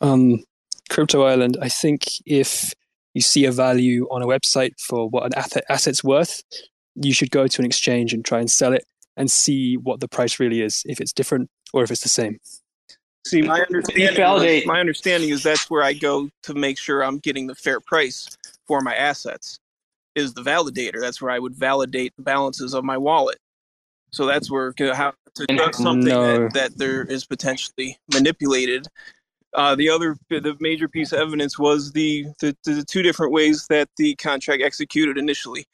Um, 0.00 0.44
Crypto 0.88 1.24
Island, 1.24 1.58
I 1.60 1.68
think 1.68 2.04
if 2.24 2.72
you 3.14 3.20
see 3.22 3.44
a 3.44 3.52
value 3.52 4.06
on 4.10 4.22
a 4.22 4.26
website 4.26 4.78
for 4.78 5.08
what 5.08 5.24
an 5.24 5.62
asset's 5.68 6.04
worth, 6.04 6.42
you 6.94 7.12
should 7.12 7.30
go 7.30 7.46
to 7.46 7.62
an 7.62 7.66
exchange 7.66 8.12
and 8.12 8.24
try 8.24 8.40
and 8.40 8.50
sell 8.50 8.72
it 8.72 8.84
and 9.16 9.30
see 9.30 9.76
what 9.76 10.00
the 10.00 10.08
price 10.08 10.38
really 10.38 10.62
is, 10.62 10.82
if 10.86 11.00
it's 11.00 11.12
different 11.12 11.50
or 11.72 11.82
if 11.82 11.90
it's 11.90 12.02
the 12.02 12.08
same. 12.08 12.38
See, 13.26 13.42
my 13.42 13.60
understanding, 13.60 14.44
is, 14.44 14.66
my 14.66 14.78
understanding 14.78 15.30
is 15.30 15.42
that's 15.42 15.68
where 15.68 15.82
I 15.82 15.94
go 15.94 16.28
to 16.44 16.54
make 16.54 16.78
sure 16.78 17.02
I'm 17.02 17.18
getting 17.18 17.48
the 17.48 17.56
fair 17.56 17.80
price 17.80 18.28
for 18.66 18.80
my 18.80 18.94
assets. 18.94 19.58
Is 20.14 20.32
the 20.32 20.42
validator? 20.42 21.00
That's 21.00 21.20
where 21.20 21.32
I 21.32 21.38
would 21.38 21.54
validate 21.54 22.14
the 22.16 22.22
balances 22.22 22.72
of 22.72 22.84
my 22.84 22.96
wallet. 22.96 23.38
So 24.12 24.26
that's 24.26 24.50
where 24.50 24.72
how 24.94 25.12
to 25.34 25.72
something 25.72 26.08
no. 26.08 26.44
that, 26.44 26.54
that 26.54 26.78
there 26.78 27.02
is 27.02 27.26
potentially 27.26 27.98
manipulated 28.12 28.86
uh, 29.56 29.74
the 29.74 29.88
other, 29.88 30.16
the 30.28 30.54
major 30.60 30.86
piece 30.86 31.12
of 31.12 31.18
evidence 31.18 31.58
was 31.58 31.90
the, 31.92 32.26
the, 32.40 32.54
the 32.64 32.84
two 32.84 33.02
different 33.02 33.32
ways 33.32 33.66
that 33.68 33.88
the 33.96 34.14
contract 34.16 34.62
executed 34.62 35.16
initially 35.16 35.66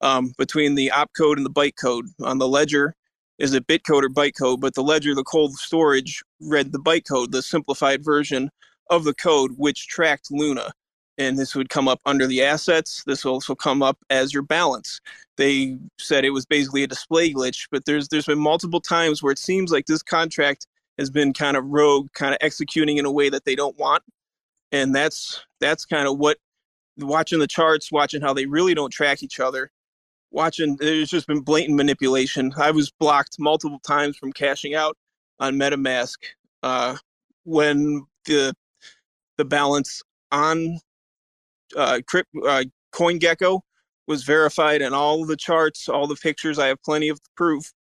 um, 0.00 0.32
between 0.38 0.74
the 0.74 0.92
opcode 0.94 1.36
and 1.36 1.46
the 1.46 1.50
bytecode. 1.50 2.04
On 2.22 2.38
the 2.38 2.48
ledger, 2.48 2.94
is 3.38 3.54
it 3.54 3.66
bitcode 3.66 4.02
or 4.02 4.08
bytecode? 4.08 4.60
But 4.60 4.74
the 4.74 4.82
ledger, 4.82 5.14
the 5.14 5.24
cold 5.24 5.54
storage, 5.54 6.22
read 6.40 6.72
the 6.72 6.78
bytecode, 6.78 7.30
the 7.30 7.42
simplified 7.42 8.04
version 8.04 8.50
of 8.90 9.04
the 9.04 9.14
code, 9.14 9.52
which 9.56 9.88
tracked 9.88 10.30
Luna. 10.30 10.72
And 11.18 11.38
this 11.38 11.54
would 11.54 11.68
come 11.68 11.86
up 11.86 12.00
under 12.06 12.26
the 12.26 12.42
assets. 12.42 13.02
This 13.06 13.24
will 13.24 13.32
also 13.32 13.54
come 13.54 13.82
up 13.82 13.98
as 14.08 14.32
your 14.32 14.42
balance. 14.42 15.00
They 15.36 15.78
said 15.98 16.24
it 16.24 16.30
was 16.30 16.46
basically 16.46 16.82
a 16.82 16.86
display 16.86 17.32
glitch, 17.32 17.66
but 17.70 17.84
there's 17.84 18.08
there's 18.08 18.26
been 18.26 18.38
multiple 18.38 18.80
times 18.80 19.22
where 19.22 19.32
it 19.32 19.38
seems 19.38 19.70
like 19.70 19.86
this 19.86 20.02
contract 20.02 20.66
has 20.98 21.10
been 21.10 21.32
kind 21.32 21.56
of 21.56 21.64
rogue, 21.66 22.08
kind 22.14 22.32
of 22.32 22.38
executing 22.40 22.96
in 22.96 23.04
a 23.04 23.12
way 23.12 23.28
that 23.28 23.44
they 23.44 23.54
don't 23.54 23.76
want. 23.78 24.02
And 24.72 24.94
that's 24.94 25.44
that's 25.60 25.84
kind 25.84 26.08
of 26.08 26.18
what 26.18 26.38
watching 26.98 27.38
the 27.38 27.46
charts, 27.46 27.92
watching 27.92 28.22
how 28.22 28.32
they 28.32 28.46
really 28.46 28.74
don't 28.74 28.92
track 28.92 29.22
each 29.22 29.40
other, 29.40 29.70
watching 30.30 30.76
there's 30.76 31.10
just 31.10 31.26
been 31.26 31.40
blatant 31.40 31.76
manipulation. 31.76 32.52
I 32.56 32.70
was 32.70 32.90
blocked 32.90 33.36
multiple 33.38 33.80
times 33.80 34.16
from 34.16 34.32
cashing 34.32 34.74
out 34.74 34.96
on 35.38 35.54
MetaMask 35.54 36.16
uh, 36.62 36.96
when 37.44 38.06
the 38.26 38.54
the 39.36 39.44
balance 39.44 40.02
on 40.32 40.78
uh, 41.76 42.00
Crypt, 42.06 42.28
uh, 42.46 42.64
was 44.06 44.24
verified 44.24 44.82
and 44.82 44.94
all 44.94 45.24
the 45.24 45.36
charts, 45.36 45.88
all 45.88 46.06
the 46.06 46.16
pictures. 46.16 46.58
I 46.58 46.66
have 46.66 46.82
plenty 46.82 47.08
of 47.08 47.20
proof 47.36 47.72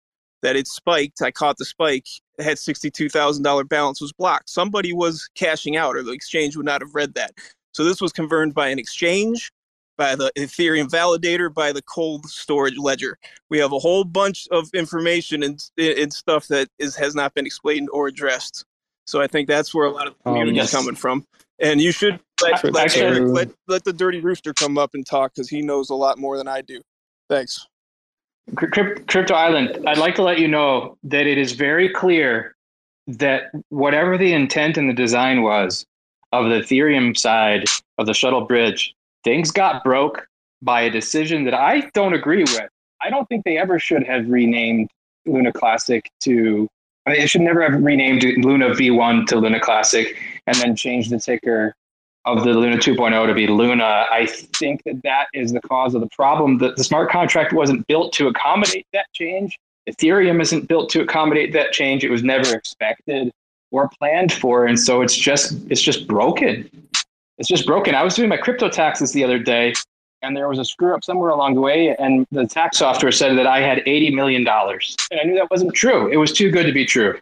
that 0.42 0.56
it 0.56 0.68
spiked. 0.68 1.22
I 1.22 1.32
caught 1.32 1.58
the 1.58 1.66
spike. 1.66 2.06
It 2.38 2.44
had 2.44 2.58
$62,000 2.58 3.68
balance 3.68 4.00
was 4.00 4.14
blocked. 4.14 4.50
Somebody 4.50 4.94
was 4.94 5.28
cashing 5.36 5.76
out, 5.76 5.96
or 5.96 6.04
the 6.04 6.12
exchange 6.12 6.56
would 6.56 6.66
not 6.66 6.82
have 6.82 6.94
read 6.94 7.16
that. 7.16 7.32
So 7.72 7.84
this 7.84 8.00
was 8.00 8.14
confirmed 8.14 8.54
by 8.54 8.70
an 8.70 8.80
exchange, 8.80 9.52
by 10.00 10.16
the 10.16 10.32
Ethereum 10.38 10.90
validator, 10.90 11.54
by 11.54 11.74
the 11.74 11.82
cold 11.82 12.26
storage 12.26 12.78
ledger. 12.78 13.20
We 13.50 13.60
have 13.60 13.74
a 13.74 13.80
whole 13.80 14.06
bunch 14.06 14.48
of 14.50 14.70
information 14.74 15.44
and, 15.44 15.62
and 15.78 16.12
stuff 16.12 16.48
that 16.48 16.70
is, 16.80 16.96
has 16.96 17.14
not 17.16 17.34
been 17.34 17.46
explained 17.46 17.90
or 17.92 18.08
addressed. 18.08 18.64
So 19.06 19.22
I 19.22 19.28
think 19.28 19.50
that's 19.50 19.76
where 19.76 19.86
a 19.86 19.92
lot 19.92 20.08
of 20.08 20.14
the 20.18 20.24
community 20.24 20.52
um, 20.52 20.56
yes. 20.56 20.70
is 20.70 20.72
coming 20.72 20.96
from. 20.96 21.28
And 21.60 21.82
you 21.82 21.92
should 21.92 22.18
let, 22.42 22.64
let, 22.74 22.96
Eric, 22.96 23.24
let, 23.28 23.50
let 23.68 23.84
the 23.84 23.92
dirty 23.92 24.22
rooster 24.22 24.54
come 24.54 24.78
up 24.78 24.92
and 24.94 25.06
talk 25.06 25.34
because 25.36 25.50
he 25.50 25.62
knows 25.62 25.90
a 25.90 25.96
lot 25.96 26.18
more 26.18 26.38
than 26.38 26.48
I 26.48 26.62
do. 26.62 26.82
Thanks. 27.28 27.68
Crypto 28.56 29.34
Island, 29.34 29.86
I'd 29.86 29.98
like 29.98 30.16
to 30.16 30.24
let 30.24 30.40
you 30.40 30.48
know 30.48 30.98
that 31.04 31.28
it 31.28 31.38
is 31.38 31.52
very 31.52 31.90
clear 31.90 32.56
that 33.08 33.52
whatever 33.68 34.18
the 34.18 34.32
intent 34.32 34.78
and 34.78 34.90
the 34.90 34.94
design 34.94 35.42
was 35.42 35.86
of 36.32 36.46
the 36.46 36.62
Ethereum 36.62 37.18
side 37.18 37.66
of 37.98 38.06
the 38.06 38.14
shuttle 38.14 38.46
bridge, 38.46 38.96
things 39.24 39.52
got 39.52 39.84
broke 39.84 40.28
by 40.62 40.82
a 40.82 40.90
decision 40.90 41.46
that 41.46 41.54
I 41.54 41.90
don't 41.94 42.14
agree 42.14 42.44
with. 42.44 42.70
I 43.02 43.10
don't 43.10 43.28
think 43.28 43.46
they 43.46 43.58
ever 43.58 43.80
should 43.80 44.04
have 44.04 44.28
renamed 44.30 44.90
Luna 45.26 45.54
Classic 45.54 46.10
to, 46.22 46.68
I 47.06 47.12
mean, 47.12 47.28
should 47.28 47.42
never 47.42 47.62
have 47.62 47.82
renamed 47.82 48.24
Luna 48.44 48.70
V1 48.70 49.28
to 49.28 49.38
Luna 49.38 49.60
Classic 49.60 50.18
and 50.48 50.56
then 50.58 50.76
changed 50.76 51.12
the 51.12 51.20
ticker 51.20 51.74
of 52.26 52.44
the 52.44 52.54
Luna 52.54 52.78
2.0 52.78 53.28
to 53.28 53.34
be 53.34 53.48
Luna, 53.48 54.06
I 54.12 54.26
think 54.26 54.84
that 54.84 55.02
that 55.04 55.28
is 55.34 55.54
the 55.54 55.62
cause 55.62 55.96
of 55.96 56.02
the 56.02 56.10
problem. 56.10 56.58
That 56.60 56.76
the 56.76 56.84
smart 56.84 57.10
contract 57.10 57.54
wasn't 57.54 57.88
built 57.88 58.14
to 58.14 58.28
accommodate 58.28 58.88
that 58.94 59.08
change. 59.14 59.58
Ethereum 59.90 60.42
isn't 60.42 60.68
built 60.68 60.90
to 60.92 61.02
accommodate 61.02 61.54
that 61.54 61.72
change. 61.72 62.04
It 62.04 62.12
was 62.12 62.24
never 62.24 62.56
expected 62.56 63.32
or 63.72 63.90
planned 64.00 64.34
for, 64.34 64.66
and 64.66 64.80
so 64.80 65.02
it's 65.02 65.16
just 65.16 65.58
it's 65.70 65.82
just 65.82 66.08
broken. 66.08 66.70
It's 67.40 67.48
just 67.48 67.66
broken. 67.66 67.96
I 67.96 68.04
was 68.04 68.16
doing 68.16 68.30
my 68.30 68.38
crypto 68.38 68.70
taxes 68.70 69.14
the 69.14 69.24
other 69.24 69.40
day, 69.40 69.74
and 70.22 70.36
there 70.36 70.50
was 70.50 70.60
a 70.60 70.66
screw 70.66 70.94
up 70.94 71.04
somewhere 71.04 71.30
along 71.30 71.56
the 71.56 71.62
way, 71.62 71.96
and 71.98 72.28
the 72.32 72.46
tax 72.46 72.78
software 72.78 73.14
said 73.14 73.38
that 73.38 73.48
I 73.48 73.62
had 73.62 73.80
$80 73.80 74.14
million. 74.14 74.46
And 74.46 75.20
I 75.20 75.24
knew 75.24 75.36
that 75.36 75.50
wasn't 75.50 75.74
true. 75.74 76.08
It 76.12 76.18
was 76.18 76.34
too 76.34 76.52
good 76.52 76.66
to 76.66 76.74
be 76.74 76.86
true. 76.86 77.18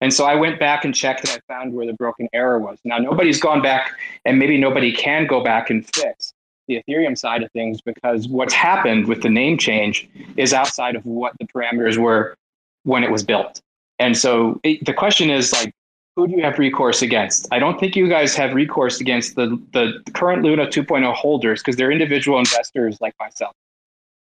And 0.00 0.12
so 0.12 0.24
I 0.24 0.34
went 0.34 0.58
back 0.58 0.84
and 0.84 0.94
checked 0.94 1.20
and 1.20 1.30
I 1.30 1.52
found 1.52 1.74
where 1.74 1.86
the 1.86 1.92
broken 1.92 2.26
error 2.32 2.58
was. 2.58 2.78
Now, 2.84 2.98
nobody's 2.98 3.40
gone 3.40 3.62
back, 3.62 3.92
and 4.24 4.38
maybe 4.38 4.58
nobody 4.58 4.92
can 4.92 5.26
go 5.26 5.42
back 5.44 5.70
and 5.70 5.86
fix 5.94 6.34
the 6.66 6.82
Ethereum 6.82 7.16
side 7.16 7.42
of 7.42 7.50
things 7.52 7.80
because 7.80 8.28
what's 8.28 8.54
happened 8.54 9.06
with 9.06 9.22
the 9.22 9.28
name 9.28 9.56
change 9.56 10.08
is 10.36 10.52
outside 10.52 10.96
of 10.96 11.04
what 11.04 11.32
the 11.38 11.46
parameters 11.46 11.96
were 11.96 12.36
when 12.84 13.04
it 13.04 13.10
was 13.10 13.22
built. 13.22 13.60
And 13.98 14.16
so 14.16 14.58
it, 14.64 14.84
the 14.84 14.94
question 14.94 15.30
is 15.30 15.52
like, 15.52 15.72
who 16.20 16.28
do 16.28 16.36
you 16.36 16.42
have 16.42 16.58
recourse 16.58 17.00
against? 17.00 17.48
I 17.50 17.58
don't 17.58 17.80
think 17.80 17.96
you 17.96 18.06
guys 18.06 18.36
have 18.36 18.54
recourse 18.54 19.00
against 19.00 19.36
the, 19.36 19.58
the 19.72 20.02
current 20.12 20.42
Luna 20.42 20.66
2.0 20.66 21.14
holders 21.14 21.60
because 21.60 21.76
they're 21.76 21.90
individual 21.90 22.38
investors 22.38 22.98
like 23.00 23.14
myself. 23.18 23.54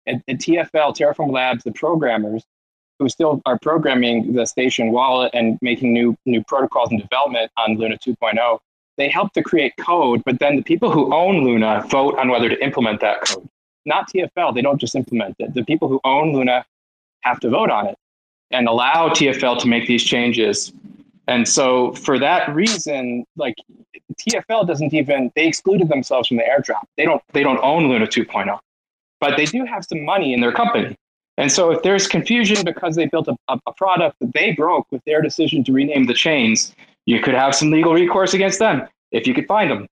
And, 0.06 0.22
and 0.28 0.38
TFL, 0.38 0.96
Terraform 0.96 1.32
Labs, 1.32 1.64
the 1.64 1.72
programmers 1.72 2.44
who 3.00 3.08
still 3.08 3.42
are 3.46 3.58
programming 3.58 4.32
the 4.32 4.46
station 4.46 4.92
wallet 4.92 5.32
and 5.34 5.58
making 5.60 5.92
new 5.92 6.16
new 6.24 6.42
protocols 6.44 6.90
and 6.90 7.00
development 7.00 7.50
on 7.56 7.76
Luna 7.76 7.96
2.0, 7.98 8.58
they 8.96 9.08
help 9.08 9.32
to 9.32 9.42
create 9.42 9.72
code, 9.76 10.22
but 10.24 10.38
then 10.38 10.54
the 10.54 10.62
people 10.62 10.92
who 10.92 11.12
own 11.12 11.44
Luna 11.44 11.84
vote 11.88 12.16
on 12.16 12.28
whether 12.28 12.48
to 12.48 12.62
implement 12.62 13.00
that 13.00 13.22
code. 13.22 13.48
Not 13.86 14.08
TFL, 14.08 14.54
they 14.54 14.62
don't 14.62 14.80
just 14.80 14.94
implement 14.94 15.34
it. 15.40 15.52
The 15.54 15.64
people 15.64 15.88
who 15.88 16.00
own 16.04 16.32
Luna 16.32 16.64
have 17.22 17.40
to 17.40 17.50
vote 17.50 17.70
on 17.70 17.88
it 17.88 17.96
and 18.50 18.66
allow 18.68 19.08
TFL 19.08 19.58
to 19.60 19.68
make 19.68 19.86
these 19.86 20.02
changes. 20.02 20.72
And 21.28 21.46
so 21.46 21.92
for 21.92 22.18
that 22.18 22.52
reason, 22.55 23.24
like 23.36 23.55
TFL 24.14 24.66
doesn't 24.66 24.94
even 24.94 25.30
they 25.36 25.46
excluded 25.46 25.88
themselves 25.88 26.28
from 26.28 26.38
the 26.38 26.42
airdrop. 26.42 26.82
They 26.96 27.05
don't 27.05 27.22
they 27.32 27.42
don't 27.42 27.60
own 27.62 27.88
Luna 27.88 28.06
2.0. 28.06 28.59
But 29.20 29.36
they 29.36 29.44
do 29.44 29.64
have 29.64 29.84
some 29.84 30.05
money 30.05 30.32
in 30.32 30.40
their 30.40 30.52
company. 30.52 30.96
And 31.36 31.52
so 31.52 31.70
if 31.70 31.82
there's 31.82 32.09
confusion 32.09 32.64
because 32.64 32.96
they 32.96 33.06
built 33.06 33.28
a, 33.28 33.36
a 33.48 33.72
product 33.74 34.16
that 34.20 34.32
they 34.32 34.52
broke 34.52 34.86
with 34.90 35.02
their 35.05 35.20
decision 35.20 35.62
to 35.64 35.72
rename 35.72 36.06
the 36.06 36.14
chains, 36.14 36.74
you 37.06 37.20
could 37.20 37.34
have 37.34 37.55
some 37.55 37.70
legal 37.70 37.92
recourse 37.92 38.34
against 38.34 38.59
them 38.59 38.88
if 39.12 39.26
you 39.26 39.34
could 39.34 39.46
find 39.46 39.70
them. 39.70 39.86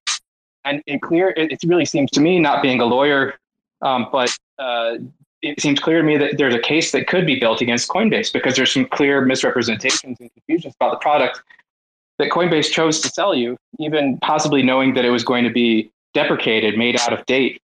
And 0.64 0.82
it 0.86 1.02
clear, 1.02 1.30
it, 1.36 1.52
it 1.52 1.60
really 1.66 1.84
seems 1.84 2.10
to 2.12 2.20
me, 2.20 2.40
not 2.40 2.62
being 2.62 2.80
a 2.80 2.84
lawyer, 2.84 3.34
um, 3.82 4.08
but 4.10 4.36
uh, 4.58 4.96
it 5.50 5.60
seems 5.60 5.80
clear 5.80 5.98
to 5.98 6.04
me 6.04 6.16
that 6.18 6.38
there's 6.38 6.54
a 6.54 6.58
case 6.58 6.92
that 6.92 7.06
could 7.06 7.26
be 7.26 7.38
built 7.38 7.60
against 7.60 7.88
Coinbase 7.88 8.32
because 8.32 8.56
there's 8.56 8.72
some 8.72 8.86
clear 8.86 9.24
misrepresentations 9.24 10.18
and 10.20 10.32
confusions 10.32 10.74
about 10.80 10.92
the 10.92 10.98
product 10.98 11.42
that 12.18 12.30
Coinbase 12.30 12.70
chose 12.70 13.00
to 13.00 13.08
sell 13.08 13.34
you, 13.34 13.56
even 13.78 14.18
possibly 14.18 14.62
knowing 14.62 14.94
that 14.94 15.04
it 15.04 15.10
was 15.10 15.24
going 15.24 15.44
to 15.44 15.50
be 15.50 15.90
deprecated, 16.14 16.78
made 16.78 16.98
out 17.00 17.12
of 17.12 17.24
date. 17.26 17.60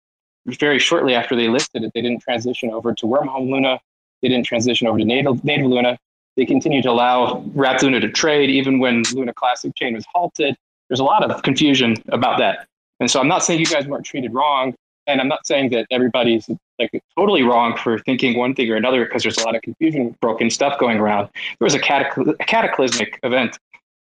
Very 0.45 0.79
shortly 0.79 1.13
after 1.13 1.35
they 1.35 1.47
listed 1.47 1.83
it, 1.83 1.91
they 1.93 2.01
didn't 2.01 2.21
transition 2.21 2.71
over 2.71 2.93
to 2.93 3.05
Wormhole 3.05 3.49
Luna. 3.49 3.79
They 4.21 4.27
didn't 4.27 4.45
transition 4.45 4.87
over 4.87 4.97
to 4.97 5.05
Native, 5.05 5.43
native 5.43 5.67
Luna. 5.67 5.97
They 6.35 6.45
continued 6.45 6.83
to 6.83 6.91
allow 6.91 7.43
Wrapped 7.53 7.83
Luna 7.83 7.99
to 7.99 8.09
trade 8.09 8.49
even 8.49 8.79
when 8.79 9.03
Luna 9.13 9.33
Classic 9.33 9.73
Chain 9.75 9.93
was 9.93 10.05
halted. 10.13 10.55
There's 10.89 10.99
a 10.99 11.03
lot 11.03 11.29
of 11.29 11.43
confusion 11.43 11.95
about 12.09 12.39
that. 12.39 12.67
And 12.99 13.09
so 13.09 13.19
I'm 13.19 13.27
not 13.27 13.43
saying 13.43 13.59
you 13.59 13.65
guys 13.65 13.87
weren't 13.87 14.05
treated 14.05 14.33
wrong. 14.33 14.73
And 15.11 15.21
I'm 15.21 15.27
not 15.27 15.45
saying 15.45 15.69
that 15.71 15.87
everybody's 15.91 16.49
like 16.79 17.03
totally 17.17 17.43
wrong 17.43 17.77
for 17.77 17.99
thinking 17.99 18.37
one 18.37 18.55
thing 18.55 18.69
or 18.71 18.75
another 18.75 19.05
because 19.05 19.23
there's 19.23 19.37
a 19.37 19.45
lot 19.45 19.55
of 19.55 19.61
confusion, 19.61 20.15
broken 20.21 20.49
stuff 20.49 20.79
going 20.79 20.97
around. 20.97 21.29
There 21.59 21.65
was 21.65 21.75
a, 21.75 21.79
catacl- 21.79 22.35
a 22.39 22.45
cataclysmic 22.45 23.19
event 23.23 23.57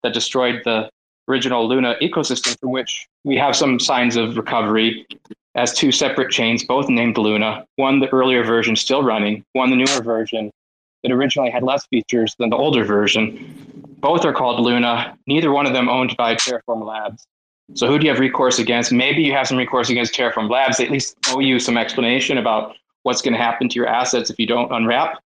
that 0.03 0.13
destroyed 0.13 0.61
the 0.65 0.89
original 1.27 1.67
Luna 1.67 1.95
ecosystem, 2.01 2.59
from 2.59 2.71
which 2.71 3.07
we 3.23 3.35
have 3.37 3.55
some 3.55 3.79
signs 3.79 4.15
of 4.15 4.37
recovery 4.37 5.05
as 5.55 5.73
two 5.73 5.91
separate 5.91 6.31
chains, 6.31 6.63
both 6.63 6.87
named 6.87 7.17
Luna. 7.17 7.65
One, 7.77 7.99
the 7.99 8.07
earlier 8.09 8.43
version, 8.43 8.75
still 8.75 9.03
running. 9.03 9.43
One, 9.53 9.69
the 9.69 9.75
newer 9.75 10.01
version, 10.03 10.51
that 11.03 11.11
originally 11.11 11.49
had 11.49 11.63
less 11.63 11.85
features 11.87 12.35
than 12.39 12.49
the 12.49 12.55
older 12.55 12.83
version. 12.83 13.95
Both 13.99 14.23
are 14.25 14.33
called 14.33 14.59
Luna. 14.59 15.17
Neither 15.25 15.51
one 15.51 15.65
of 15.65 15.73
them 15.73 15.89
owned 15.89 16.15
by 16.17 16.35
Terraform 16.35 16.85
Labs. 16.85 17.25
So 17.73 17.87
who 17.87 17.99
do 17.99 18.05
you 18.05 18.11
have 18.11 18.19
recourse 18.19 18.59
against? 18.59 18.91
Maybe 18.91 19.21
you 19.21 19.33
have 19.33 19.47
some 19.47 19.57
recourse 19.57 19.89
against 19.89 20.13
Terraform 20.13 20.49
Labs. 20.49 20.77
They 20.77 20.85
at 20.85 20.91
least 20.91 21.17
owe 21.29 21.39
you 21.39 21.59
some 21.59 21.77
explanation 21.77 22.37
about 22.37 22.75
what's 23.03 23.21
going 23.21 23.33
to 23.33 23.39
happen 23.39 23.67
to 23.69 23.75
your 23.75 23.87
assets 23.87 24.29
if 24.29 24.39
you 24.39 24.47
don't 24.47 24.71
unwrap. 24.71 25.21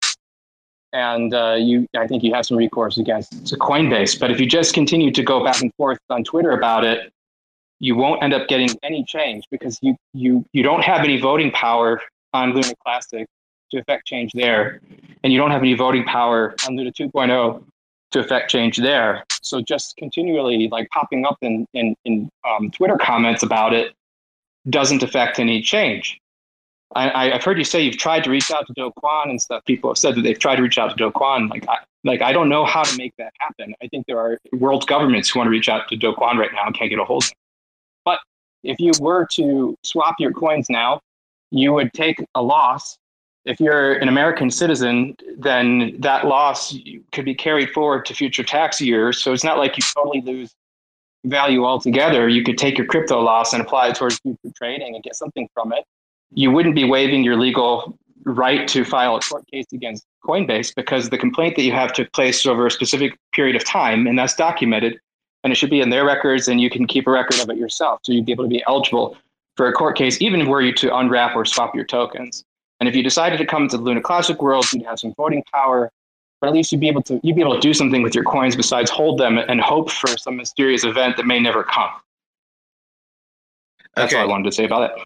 And 0.93 1.33
uh, 1.33 1.55
you, 1.59 1.87
I 1.95 2.07
think 2.07 2.23
you 2.23 2.33
have 2.33 2.45
some 2.45 2.57
recourse 2.57 2.97
against 2.97 3.31
Coinbase. 3.59 4.19
But 4.19 4.31
if 4.31 4.39
you 4.39 4.45
just 4.45 4.73
continue 4.73 5.11
to 5.11 5.23
go 5.23 5.43
back 5.43 5.61
and 5.61 5.73
forth 5.75 5.99
on 6.09 6.23
Twitter 6.23 6.51
about 6.51 6.83
it, 6.83 7.13
you 7.79 7.95
won't 7.95 8.21
end 8.21 8.33
up 8.33 8.47
getting 8.47 8.69
any 8.83 9.03
change 9.03 9.45
because 9.49 9.79
you 9.81 9.95
you 10.13 10.45
you 10.53 10.61
don't 10.61 10.83
have 10.83 11.03
any 11.03 11.19
voting 11.19 11.49
power 11.51 11.99
on 12.33 12.53
Luna 12.53 12.73
Classic 12.83 13.27
to 13.71 13.79
affect 13.79 14.05
change 14.05 14.31
there, 14.33 14.81
and 15.23 15.33
you 15.33 15.39
don't 15.39 15.49
have 15.49 15.61
any 15.61 15.73
voting 15.73 16.03
power 16.03 16.53
on 16.67 16.75
Luna 16.75 16.91
2.0 16.91 17.63
to 18.11 18.19
affect 18.19 18.49
change 18.49 18.77
there. 18.77 19.23
So 19.41 19.61
just 19.61 19.95
continually 19.97 20.67
like 20.71 20.89
popping 20.89 21.25
up 21.25 21.37
in 21.41 21.65
in, 21.73 21.95
in 22.05 22.29
um, 22.47 22.71
Twitter 22.71 22.97
comments 22.97 23.43
about 23.43 23.73
it 23.73 23.93
doesn't 24.69 25.03
affect 25.03 25.39
any 25.39 25.61
change. 25.61 26.19
I, 26.93 27.29
have 27.29 27.43
heard 27.43 27.57
you 27.57 27.63
say 27.63 27.81
you've 27.81 27.97
tried 27.97 28.23
to 28.25 28.29
reach 28.29 28.51
out 28.51 28.67
to 28.67 28.73
Do 28.73 28.91
Kwon 29.01 29.29
and 29.29 29.41
stuff. 29.41 29.63
People 29.65 29.89
have 29.89 29.97
said 29.97 30.15
that 30.15 30.23
they've 30.23 30.37
tried 30.37 30.57
to 30.57 30.61
reach 30.61 30.77
out 30.77 30.89
to 30.89 30.95
Do 30.95 31.09
Kwon. 31.11 31.49
Like, 31.49 31.65
I, 31.69 31.77
like 32.03 32.21
I 32.21 32.33
don't 32.33 32.49
know 32.49 32.65
how 32.65 32.83
to 32.83 32.97
make 32.97 33.13
that 33.17 33.31
happen. 33.39 33.73
I 33.81 33.87
think 33.87 34.07
there 34.07 34.19
are 34.19 34.37
world 34.51 34.85
governments 34.87 35.29
who 35.29 35.39
want 35.39 35.47
to 35.47 35.51
reach 35.51 35.69
out 35.69 35.87
to 35.87 35.95
Do 35.95 36.13
Kwon 36.13 36.35
right 36.35 36.51
now 36.53 36.65
and 36.65 36.75
can't 36.75 36.89
get 36.89 36.99
a 36.99 37.05
hold 37.05 37.23
of 37.23 37.29
him. 37.29 37.35
But 38.03 38.19
if 38.63 38.79
you 38.79 38.91
were 38.99 39.25
to 39.33 39.77
swap 39.83 40.15
your 40.19 40.33
coins 40.33 40.69
now, 40.69 40.99
you 41.51 41.71
would 41.73 41.93
take 41.93 42.23
a 42.35 42.41
loss 42.41 42.97
if 43.45 43.59
you're 43.59 43.93
an 43.93 44.07
American 44.07 44.51
citizen, 44.51 45.15
then 45.37 45.95
that 45.99 46.27
loss 46.27 46.75
could 47.11 47.25
be 47.25 47.33
carried 47.33 47.71
forward 47.71 48.05
to 48.05 48.13
future 48.13 48.43
tax 48.43 48.79
years. 48.79 49.21
So 49.21 49.33
it's 49.33 49.43
not 49.43 49.57
like 49.57 49.77
you 49.77 49.83
totally 49.95 50.21
lose 50.21 50.53
value 51.25 51.65
altogether. 51.65 52.27
You 52.27 52.43
could 52.43 52.57
take 52.57 52.77
your 52.77 52.87
crypto 52.87 53.21
loss 53.21 53.53
and 53.53 53.61
apply 53.61 53.89
it 53.89 53.95
towards 53.95 54.19
future 54.19 54.53
trading 54.55 54.95
and 54.95 55.03
get 55.03 55.15
something 55.15 55.47
from 55.53 55.73
it. 55.73 55.85
You 56.31 56.51
wouldn't 56.51 56.75
be 56.75 56.83
waiving 56.83 57.23
your 57.23 57.35
legal 57.35 57.97
right 58.23 58.67
to 58.67 58.85
file 58.85 59.15
a 59.15 59.19
court 59.19 59.45
case 59.47 59.65
against 59.73 60.05
Coinbase 60.23 60.75
because 60.75 61.09
the 61.09 61.17
complaint 61.17 61.55
that 61.55 61.63
you 61.63 61.71
have 61.71 61.93
took 61.93 62.11
place 62.13 62.45
over 62.45 62.67
a 62.67 62.71
specific 62.71 63.17
period 63.33 63.55
of 63.55 63.65
time, 63.65 64.05
and 64.05 64.17
that's 64.17 64.35
documented, 64.35 64.99
and 65.43 65.51
it 65.51 65.55
should 65.55 65.71
be 65.71 65.81
in 65.81 65.89
their 65.89 66.05
records, 66.05 66.47
and 66.47 66.61
you 66.61 66.69
can 66.69 66.85
keep 66.85 67.07
a 67.07 67.11
record 67.11 67.39
of 67.39 67.49
it 67.49 67.57
yourself. 67.57 67.99
So 68.03 68.11
you'd 68.11 68.25
be 68.25 68.31
able 68.31 68.43
to 68.43 68.49
be 68.49 68.63
eligible 68.67 69.17
for 69.57 69.67
a 69.67 69.73
court 69.73 69.97
case, 69.97 70.21
even 70.21 70.47
were 70.47 70.61
you 70.61 70.73
to 70.75 70.95
unwrap 70.95 71.35
or 71.35 71.45
swap 71.45 71.75
your 71.75 71.85
tokens. 71.85 72.45
And 72.81 72.89
if 72.89 72.95
you 72.95 73.03
decided 73.03 73.37
to 73.37 73.45
come 73.45 73.67
to 73.67 73.77
the 73.77 73.83
Luna 73.83 74.01
Classic 74.01 74.41
world, 74.41 74.65
you'd 74.73 74.87
have 74.87 74.97
some 74.97 75.13
voting 75.15 75.43
power, 75.53 75.91
but 76.41 76.47
at 76.47 76.53
least 76.53 76.71
you'd 76.71 76.81
be 76.81 76.87
able 76.87 77.03
to 77.03 77.19
you'd 77.23 77.35
be 77.35 77.41
able 77.41 77.53
to 77.53 77.61
do 77.61 77.75
something 77.75 78.01
with 78.01 78.15
your 78.15 78.23
coins 78.23 78.55
besides 78.55 78.89
hold 78.89 79.19
them 79.19 79.37
and 79.37 79.61
hope 79.61 79.91
for 79.91 80.17
some 80.17 80.35
mysterious 80.35 80.83
event 80.83 81.15
that 81.17 81.27
may 81.27 81.39
never 81.39 81.63
come. 81.63 81.91
That's 83.95 84.11
okay. 84.11 84.19
all 84.19 84.27
I 84.27 84.31
wanted 84.31 84.45
to 84.45 84.51
say 84.51 84.65
about 84.65 84.89
it. 84.89 85.05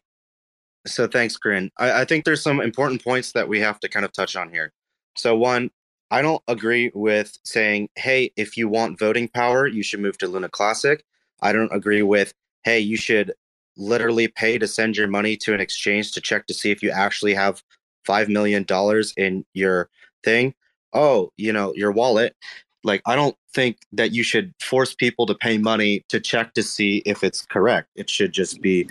So 0.88 1.06
thanks, 1.06 1.36
Corinne. 1.36 1.70
I, 1.78 2.02
I 2.02 2.06
think 2.06 2.24
there's 2.24 2.42
some 2.42 2.62
important 2.62 3.04
points 3.04 3.34
that 3.34 3.50
we 3.50 3.60
have 3.60 3.78
to 3.82 3.90
kind 3.90 4.06
of 4.06 4.14
touch 4.14 4.38
on 4.38 4.50
here. 4.50 4.72
So 5.18 5.36
one, 5.36 5.70
I 6.12 6.22
don't 6.22 6.44
agree 6.48 6.92
with 6.94 7.38
saying, 7.44 7.90
hey, 7.96 8.32
if 8.38 8.56
you 8.56 8.70
want 8.70 9.00
voting 9.00 9.28
power, 9.28 9.68
you 9.68 9.84
should 9.84 10.00
move 10.00 10.18
to 10.20 10.28
Luna 10.30 10.48
Classic. 10.48 11.04
I 11.42 11.52
don't 11.52 11.74
agree 11.74 12.04
with, 12.04 12.34
hey, 12.64 12.80
you 12.80 12.96
should 12.96 13.34
literally 13.78 14.28
pay 14.28 14.58
to 14.58 14.68
send 14.68 14.98
your 14.98 15.08
money 15.08 15.36
to 15.38 15.54
an 15.54 15.60
exchange 15.60 16.12
to 16.14 16.22
check 16.22 16.48
to 16.48 16.54
see 16.54 16.72
if 16.72 16.82
you 16.82 16.90
actually 16.90 17.34
have 17.34 17.62
five 18.06 18.30
million 18.30 18.64
dollars 18.64 19.14
in 19.18 19.46
your 19.54 19.90
thing. 20.24 20.54
Oh, 20.94 21.32
you 21.38 21.52
know, 21.52 21.74
your 21.76 21.92
wallet. 21.92 22.36
Like, 22.84 23.02
I 23.08 23.16
don't 23.16 23.36
think 23.54 23.78
that 23.94 24.12
you 24.12 24.22
should 24.22 24.54
force 24.62 24.94
people 24.94 25.26
to 25.26 25.34
pay 25.34 25.58
money 25.58 26.06
to 26.10 26.20
check 26.20 26.54
to 26.54 26.62
see 26.62 27.02
if 27.06 27.24
it's 27.24 27.44
correct. 27.44 27.90
It 27.96 28.10
should 28.10 28.32
just 28.32 28.62
be. 28.62 28.88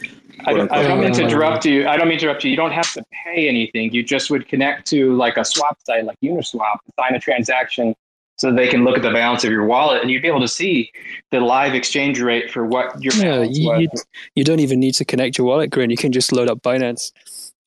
I 0.46 0.52
don't, 0.52 0.70
I 0.72 0.82
don't 0.82 1.00
mean 1.00 1.12
to 1.12 1.22
interrupt 1.22 1.64
you. 1.64 1.86
I 1.86 1.96
don't 1.96 2.08
mean 2.08 2.18
to 2.18 2.24
interrupt 2.24 2.42
you. 2.42 2.50
You 2.50 2.56
don't 2.56 2.72
have 2.72 2.92
to 2.94 3.04
pay 3.12 3.48
anything. 3.48 3.92
You 3.92 4.02
just 4.02 4.30
would 4.30 4.48
connect 4.48 4.88
to 4.88 5.14
like 5.14 5.36
a 5.36 5.44
swap 5.44 5.78
site 5.86 6.04
like 6.04 6.18
Uniswap, 6.24 6.78
sign 6.98 7.14
a 7.14 7.20
transaction, 7.20 7.94
so 8.36 8.52
they 8.52 8.68
can 8.68 8.84
look 8.84 8.96
at 8.96 9.02
the 9.02 9.10
balance 9.10 9.44
of 9.44 9.50
your 9.50 9.64
wallet 9.64 10.02
and 10.02 10.10
you'd 10.10 10.22
be 10.22 10.28
able 10.28 10.40
to 10.40 10.48
see 10.48 10.90
the 11.30 11.40
live 11.40 11.74
exchange 11.74 12.20
rate 12.20 12.50
for 12.50 12.66
what 12.66 13.02
your 13.02 13.12
yeah 13.14 13.42
you, 13.42 13.88
you 14.34 14.44
don't 14.44 14.60
even 14.60 14.80
need 14.80 14.94
to 14.94 15.04
connect 15.04 15.38
your 15.38 15.46
wallet 15.46 15.70
Grin. 15.70 15.90
you 15.90 15.96
can 15.96 16.12
just 16.12 16.32
load 16.32 16.48
up 16.48 16.60
binance. 16.62 17.10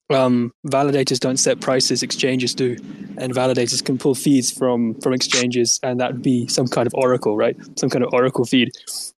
Um, 0.10 0.54
validators 0.66 1.20
don't 1.20 1.36
set 1.36 1.60
prices 1.60 2.02
exchanges 2.02 2.56
do 2.56 2.78
and 3.18 3.34
validators 3.34 3.84
can 3.84 3.98
pull 3.98 4.16
feeds 4.16 4.50
from 4.50 4.96
from 5.02 5.12
exchanges 5.12 5.82
and 5.84 6.00
that 6.00 6.14
would 6.14 6.22
be 6.22 6.48
some 6.48 6.68
kind 6.68 6.88
of 6.88 6.94
oracle 6.96 7.36
right? 7.36 7.58
Some 7.78 7.90
kind 7.90 8.06
of 8.06 8.14
oracle 8.14 8.46
feed. 8.46 8.70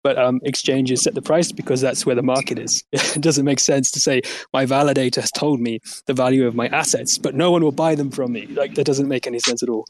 But 0.02 0.18
um, 0.18 0.40
exchanges 0.44 1.02
set 1.02 1.14
the 1.14 1.22
price 1.22 1.52
because 1.52 1.82
that's 1.82 2.06
where 2.06 2.16
the 2.16 2.24
market 2.24 2.58
is. 2.58 2.86
It 2.94 3.22
doesn't 3.22 3.44
make 3.44 3.60
sense 3.60 3.92
to 3.92 4.00
say 4.00 4.22
my 4.54 4.66
validator 4.66 5.20
has 5.20 5.32
told 5.32 5.60
me 5.60 5.80
the 6.06 6.14
value 6.14 6.48
of 6.48 6.56
my 6.56 6.68
assets 6.68 7.18
but 7.18 7.36
no 7.36 7.52
one 7.52 7.64
will 7.64 7.74
buy 7.74 7.96
them 7.96 8.10
from 8.10 8.32
me. 8.32 8.46
Like 8.48 8.76
that 8.76 8.86
doesn't 8.86 9.10
make 9.10 9.28
any 9.28 9.40
sense 9.40 9.62
at 9.62 9.68
all 9.68 9.86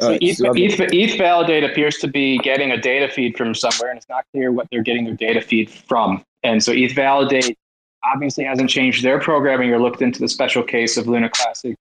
Uh, 0.00 0.06
so 0.06 0.18
ETH, 0.20 0.40
ETH, 0.40 0.80
ETH, 0.92 1.18
Validate 1.18 1.64
appears 1.64 1.96
to 1.98 2.08
be 2.08 2.38
getting 2.38 2.70
a 2.70 2.80
data 2.80 3.12
feed 3.12 3.36
from 3.36 3.54
somewhere, 3.54 3.90
and 3.90 3.98
it's 3.98 4.08
not 4.08 4.24
clear 4.32 4.50
what 4.50 4.66
they're 4.70 4.82
getting 4.82 5.04
their 5.04 5.14
data 5.14 5.40
feed 5.40 5.70
from. 5.70 6.22
And 6.42 6.62
so 6.62 6.72
ETH 6.72 6.94
Validate 6.94 7.58
obviously 8.04 8.44
hasn't 8.44 8.70
changed 8.70 9.04
their 9.04 9.20
programming 9.20 9.70
or 9.72 9.78
looked 9.78 10.02
into 10.02 10.20
the 10.20 10.28
special 10.28 10.62
case 10.62 10.96
of 10.96 11.06
Luna 11.06 11.28
Classic, 11.28 11.76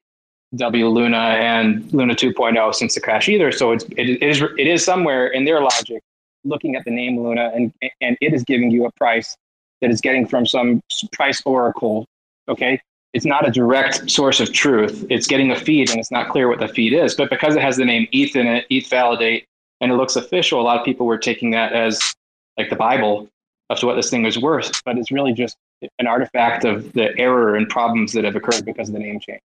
W 0.56 0.88
Luna, 0.88 1.18
and 1.18 1.91
Luna 1.94 2.14
2.0 2.14 2.76
since 2.76 2.96
the 2.96 3.02
crash 3.02 3.30
either. 3.30 3.52
So 3.52 3.72
it's, 3.72 3.86
it, 3.86 4.10
it, 4.22 4.24
is, 4.24 4.41
it 4.58 4.68
is 4.68 4.84
somewhere 4.84 5.28
in 5.28 5.46
their 5.46 5.62
logic 5.62 6.02
looking 6.44 6.76
at 6.76 6.86
the 6.86 6.91
name 6.91 7.22
Luna 7.22 7.52
and, 7.54 7.74
and 8.02 8.18
it 8.22 8.34
is 8.34 8.44
giving 8.44 8.72
you 8.72 8.86
a 8.86 8.91
price 8.94 9.36
that 9.82 9.90
is 9.91 10.02
getting 10.02 10.28
from 10.28 10.46
some 10.46 10.82
price 11.12 11.41
oracle. 11.46 12.06
Okay. 12.48 12.82
It's 13.14 13.26
not 13.26 13.48
a 13.48 13.52
direct 13.52 14.10
source 14.10 14.40
of 14.40 14.53
truth. 14.53 15.06
It's 15.10 15.26
getting 15.26 15.52
a 15.52 15.60
feed 15.60 15.90
and 15.90 15.99
it's 15.99 16.11
not 16.11 16.30
clear 16.30 16.48
what 16.48 16.60
the 16.60 16.68
feed 16.68 16.94
is. 16.94 17.15
But 17.15 17.30
because 17.30 17.56
it 17.56 17.61
has 17.61 17.77
the 17.77 17.86
name 17.86 18.07
ETH 18.11 18.36
in 18.36 18.45
it, 18.45 18.65
ETH 18.69 18.88
validate, 18.88 19.48
and 19.81 19.91
it 19.91 19.95
looks 19.95 20.15
official, 20.15 20.61
a 20.61 20.64
lot 20.64 20.77
of 20.77 20.86
people 20.86 21.06
were 21.06 21.18
taking 21.18 21.52
that 21.52 21.73
as 21.73 22.14
like 22.57 22.69
the 22.69 22.76
Bible 22.76 23.27
to 23.76 23.86
what 23.86 23.95
this 23.95 24.10
thing 24.10 24.26
is 24.26 24.38
worth. 24.38 24.84
But 24.84 24.98
it's 24.98 25.11
really 25.11 25.34
just 25.34 25.57
an 25.98 26.07
artifact 26.07 26.65
of 26.65 26.94
the 26.94 27.18
error 27.18 27.56
and 27.56 27.68
problems 27.68 28.14
that 28.14 28.26
have 28.26 28.36
occurred 28.36 28.65
because 28.65 28.90
of 28.90 28.94
the 28.94 28.99
name 28.99 29.19
change. 29.19 29.41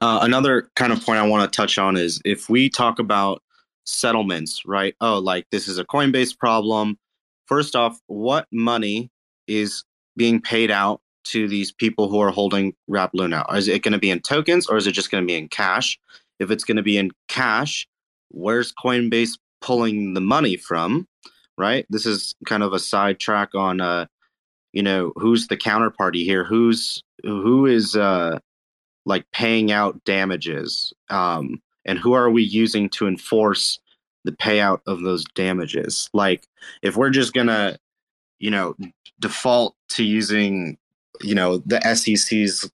Uh, 0.00 0.20
another 0.22 0.68
kind 0.76 0.92
of 0.92 1.04
point 1.04 1.18
I 1.18 1.26
want 1.26 1.50
to 1.50 1.56
touch 1.56 1.78
on 1.78 1.96
is 1.96 2.20
if 2.24 2.48
we 2.48 2.68
talk 2.68 2.98
about 2.98 3.42
settlements, 3.84 4.62
right? 4.66 4.94
Oh, 5.00 5.18
like 5.18 5.46
this 5.50 5.68
is 5.68 5.78
a 5.78 5.84
Coinbase 5.84 6.36
problem. 6.36 6.98
First 7.46 7.76
off, 7.76 7.98
what 8.06 8.46
money 8.52 9.10
is 9.46 9.84
being 10.16 10.40
paid 10.40 10.70
out 10.70 11.00
to 11.24 11.48
these 11.48 11.72
people 11.72 12.08
who 12.08 12.20
are 12.20 12.30
holding 12.30 12.74
Wrap 12.88 13.10
Luna? 13.14 13.44
Is 13.54 13.68
it 13.68 13.82
going 13.82 13.92
to 13.92 13.98
be 13.98 14.10
in 14.10 14.20
tokens 14.20 14.66
or 14.66 14.76
is 14.76 14.86
it 14.86 14.92
just 14.92 15.10
going 15.10 15.22
to 15.22 15.26
be 15.26 15.36
in 15.36 15.48
cash? 15.48 15.98
If 16.38 16.50
it's 16.50 16.64
going 16.64 16.76
to 16.76 16.82
be 16.82 16.98
in 16.98 17.10
cash, 17.28 17.86
where's 18.30 18.72
Coinbase 18.72 19.38
pulling 19.60 20.14
the 20.14 20.20
money 20.20 20.56
from? 20.56 21.06
Right. 21.56 21.86
This 21.88 22.04
is 22.04 22.34
kind 22.46 22.62
of 22.62 22.72
a 22.72 22.80
sidetrack 22.80 23.54
on, 23.54 23.80
uh, 23.80 24.06
you 24.72 24.82
know, 24.82 25.12
who's 25.16 25.46
the 25.46 25.56
counterparty 25.56 26.24
here? 26.24 26.42
Who's 26.44 27.02
who 27.22 27.66
is 27.66 27.94
uh, 27.94 28.40
like 29.06 29.24
paying 29.32 29.70
out 29.70 30.02
damages? 30.04 30.92
Um, 31.10 31.62
and 31.84 31.98
who 31.98 32.12
are 32.12 32.30
we 32.30 32.42
using 32.42 32.88
to 32.90 33.06
enforce 33.06 33.78
the 34.24 34.32
payout 34.32 34.80
of 34.86 35.02
those 35.02 35.24
damages 35.34 36.08
like 36.14 36.46
if 36.82 36.96
we're 36.96 37.10
just 37.10 37.34
gonna 37.34 37.78
you 38.38 38.50
know 38.50 38.74
default 39.20 39.76
to 39.88 40.02
using 40.02 40.76
you 41.20 41.34
know 41.34 41.58
the 41.58 41.80
sec's 41.94 42.70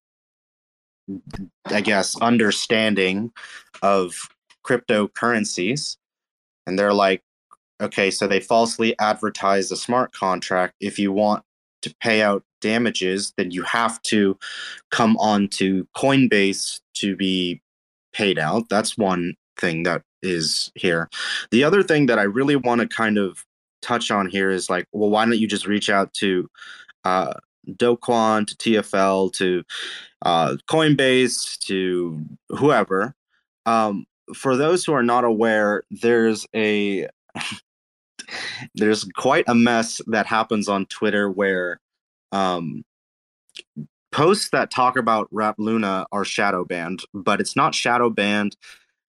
i 1.67 1.81
guess 1.81 2.17
understanding 2.21 3.33
of 3.83 4.29
cryptocurrencies 4.65 5.97
and 6.67 6.79
they're 6.79 6.95
like 6.95 7.23
okay 7.81 8.11
so 8.11 8.27
they 8.27 8.41
falsely 8.41 8.99
advertise 8.99 9.71
a 9.73 9.77
smart 9.77 10.13
contract 10.13 10.75
if 10.81 10.99
you 10.99 11.13
want 11.13 11.43
to 11.83 11.95
pay 12.01 12.23
out 12.23 12.45
damages 12.61 13.33
then 13.37 13.51
you 13.51 13.63
have 13.63 14.01
to 14.03 14.39
come 14.91 15.17
on 15.17 15.49
to 15.49 15.87
coinbase 15.97 16.81
to 16.95 17.17
be 17.17 17.61
paid 18.13 18.39
out. 18.39 18.69
That's 18.69 18.97
one 18.97 19.35
thing 19.59 19.83
that 19.85 20.03
is 20.23 20.71
here. 20.75 21.09
The 21.51 21.65
other 21.65 21.83
thing 21.83 22.07
that 22.07 22.19
I 22.19 22.25
really 22.25 22.57
want 22.57 22.81
to 22.81 22.89
kind 22.89 23.19
of 23.19 23.45
touch 23.83 24.11
on 24.11 24.29
here 24.29 24.51
is 24.51 24.69
like, 24.69 24.87
well, 24.93 25.11
why 25.11 25.25
don't 25.25 25.39
you 25.39 25.49
just 25.49 25.67
reach 25.67 25.89
out 25.89 26.13
to 26.15 26.49
uh, 27.05 27.35
Do 27.77 27.97
Kwon, 27.97 28.47
to 28.47 28.57
TFL, 28.57 29.33
to 29.35 29.63
uh, 30.23 30.57
Coinbase, 30.69 31.59
to 31.67 32.25
whoever? 32.49 33.15
Um, 33.67 34.07
for 34.35 34.57
those 34.57 34.85
who 34.85 34.93
are 34.93 35.03
not 35.03 35.25
aware, 35.25 35.85
there's 35.91 36.47
a 36.55 37.09
there's 38.75 39.05
quite 39.17 39.45
a 39.49 39.55
mess 39.55 40.01
that 40.07 40.27
happens 40.27 40.69
on 40.69 40.87
Twitter 40.87 41.31
where 41.31 41.81
um, 42.33 42.85
posts 44.13 44.51
that 44.51 44.71
talk 44.71 44.97
about 44.97 45.29
Wrap 45.31 45.57
Luna 45.59 46.07
are 46.13 46.25
shadow 46.25 46.65
banned, 46.65 47.01
but 47.15 47.41
it's 47.41 47.57
not 47.57 47.75
shadow 47.75 48.11
banned 48.11 48.57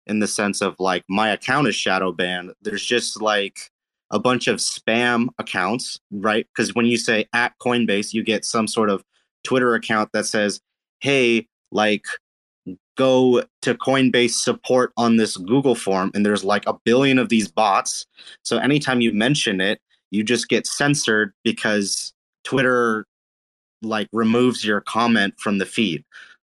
in 0.06 0.18
the 0.18 0.26
sense 0.26 0.60
of 0.60 0.74
like 0.78 1.04
my 1.08 1.30
account 1.30 1.68
is 1.68 1.74
shadow 1.74 2.12
banned. 2.12 2.52
There's 2.62 2.84
just 2.84 3.20
like 3.20 3.70
a 4.10 4.18
bunch 4.18 4.48
of 4.48 4.56
spam 4.56 5.28
accounts, 5.38 5.98
right? 6.10 6.46
Because 6.54 6.74
when 6.74 6.86
you 6.86 6.96
say 6.96 7.26
at 7.32 7.52
Coinbase, 7.60 8.12
you 8.12 8.24
get 8.24 8.44
some 8.44 8.66
sort 8.66 8.90
of 8.90 9.04
Twitter 9.44 9.74
account 9.74 10.10
that 10.12 10.26
says, 10.26 10.60
hey, 11.00 11.46
like 11.70 12.04
go 12.96 13.42
to 13.62 13.74
Coinbase 13.74 14.32
support 14.32 14.92
on 14.96 15.16
this 15.16 15.36
Google 15.36 15.74
form. 15.74 16.10
And 16.14 16.26
there's 16.26 16.44
like 16.44 16.66
a 16.66 16.76
billion 16.84 17.18
of 17.18 17.28
these 17.28 17.48
bots. 17.48 18.04
So 18.42 18.58
anytime 18.58 19.00
you 19.00 19.12
mention 19.12 19.60
it, 19.60 19.80
you 20.10 20.24
just 20.24 20.48
get 20.48 20.66
censored 20.66 21.32
because 21.44 22.12
Twitter 22.44 23.06
like 23.82 24.08
removes 24.12 24.64
your 24.64 24.80
comment 24.82 25.34
from 25.38 25.58
the 25.58 25.66
feed. 25.66 26.04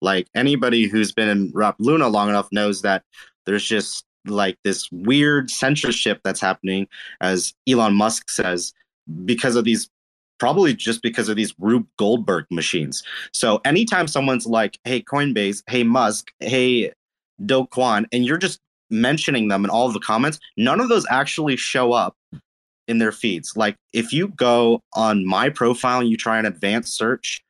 Like 0.02 0.28
anybody 0.34 0.86
who's 0.86 1.10
been 1.10 1.28
in 1.28 1.50
Wrap 1.54 1.76
Luna 1.78 2.08
long 2.08 2.28
enough 2.28 2.48
knows 2.52 2.82
that 2.82 3.02
there's 3.46 3.64
just 3.64 4.04
like 4.28 4.58
this 4.64 4.90
weird 4.92 5.50
censorship 5.50 6.20
that's 6.24 6.40
happening, 6.40 6.88
as 7.20 7.54
Elon 7.68 7.94
Musk 7.94 8.30
says, 8.30 8.72
because 9.24 9.56
of 9.56 9.64
these 9.64 9.88
probably 10.38 10.74
just 10.74 11.02
because 11.02 11.28
of 11.28 11.36
these 11.36 11.54
Rube 11.58 11.86
Goldberg 11.98 12.46
machines. 12.50 13.02
So 13.32 13.60
anytime 13.64 14.06
someone's 14.06 14.46
like, 14.46 14.78
hey, 14.84 15.02
Coinbase, 15.02 15.62
hey, 15.66 15.82
Musk, 15.82 16.30
hey, 16.40 16.92
Do 17.44 17.66
Kwon, 17.66 18.06
and 18.12 18.24
you're 18.24 18.38
just 18.38 18.60
mentioning 18.90 19.48
them 19.48 19.64
in 19.64 19.70
all 19.70 19.86
of 19.86 19.94
the 19.94 20.00
comments, 20.00 20.38
none 20.56 20.80
of 20.80 20.88
those 20.88 21.06
actually 21.10 21.56
show 21.56 21.92
up 21.92 22.16
in 22.86 22.98
their 22.98 23.12
feeds. 23.12 23.56
Like 23.56 23.76
if 23.92 24.12
you 24.12 24.28
go 24.28 24.80
on 24.94 25.26
my 25.26 25.48
profile 25.48 26.00
and 26.00 26.08
you 26.08 26.16
try 26.16 26.38
an 26.38 26.46
advanced 26.46 26.96
search 26.96 27.42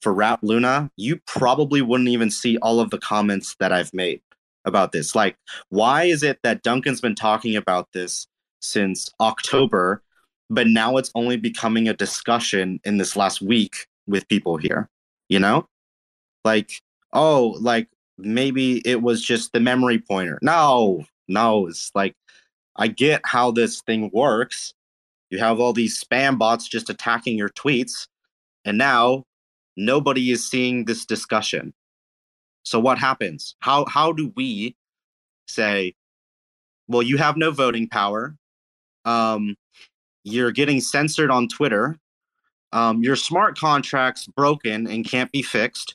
for 0.00 0.12
Wrap 0.12 0.40
Luna, 0.42 0.90
you 0.96 1.20
probably 1.26 1.82
wouldn't 1.82 2.08
even 2.08 2.30
see 2.30 2.58
all 2.58 2.80
of 2.80 2.90
the 2.90 2.98
comments 2.98 3.54
that 3.60 3.72
I've 3.72 3.94
made 3.94 4.20
about 4.64 4.92
this. 4.92 5.14
Like, 5.14 5.36
why 5.68 6.04
is 6.04 6.22
it 6.22 6.38
that 6.42 6.62
Duncan's 6.62 7.00
been 7.00 7.14
talking 7.14 7.56
about 7.56 7.92
this 7.92 8.26
since 8.60 9.10
October, 9.20 10.02
but 10.50 10.66
now 10.66 10.96
it's 10.96 11.10
only 11.14 11.36
becoming 11.36 11.88
a 11.88 11.94
discussion 11.94 12.80
in 12.84 12.98
this 12.98 13.16
last 13.16 13.42
week 13.42 13.86
with 14.06 14.28
people 14.28 14.56
here? 14.56 14.88
You 15.28 15.38
know? 15.40 15.66
Like, 16.44 16.72
oh, 17.12 17.56
like 17.60 17.88
maybe 18.18 18.82
it 18.86 19.02
was 19.02 19.22
just 19.22 19.52
the 19.52 19.60
memory 19.60 19.98
pointer. 19.98 20.38
No, 20.42 21.04
no, 21.28 21.66
it's 21.66 21.90
like 21.94 22.14
I 22.76 22.88
get 22.88 23.20
how 23.24 23.50
this 23.50 23.80
thing 23.82 24.10
works. 24.12 24.74
You 25.30 25.38
have 25.38 25.60
all 25.60 25.72
these 25.72 26.02
spam 26.02 26.38
bots 26.38 26.68
just 26.68 26.90
attacking 26.90 27.38
your 27.38 27.48
tweets, 27.48 28.06
and 28.64 28.76
now 28.76 29.24
nobody 29.76 30.30
is 30.30 30.48
seeing 30.48 30.84
this 30.84 31.06
discussion. 31.06 31.72
So 32.64 32.78
what 32.78 32.98
happens? 32.98 33.56
How 33.60 33.84
how 33.86 34.12
do 34.12 34.32
we 34.36 34.76
say, 35.46 35.94
well, 36.88 37.02
you 37.02 37.18
have 37.18 37.36
no 37.36 37.50
voting 37.50 37.88
power. 37.88 38.36
Um, 39.04 39.56
you're 40.24 40.52
getting 40.52 40.80
censored 40.80 41.30
on 41.30 41.48
Twitter. 41.48 41.98
Um, 42.72 43.02
your 43.02 43.16
smart 43.16 43.58
contract's 43.58 44.26
broken 44.26 44.86
and 44.86 45.04
can't 45.04 45.30
be 45.32 45.42
fixed. 45.42 45.94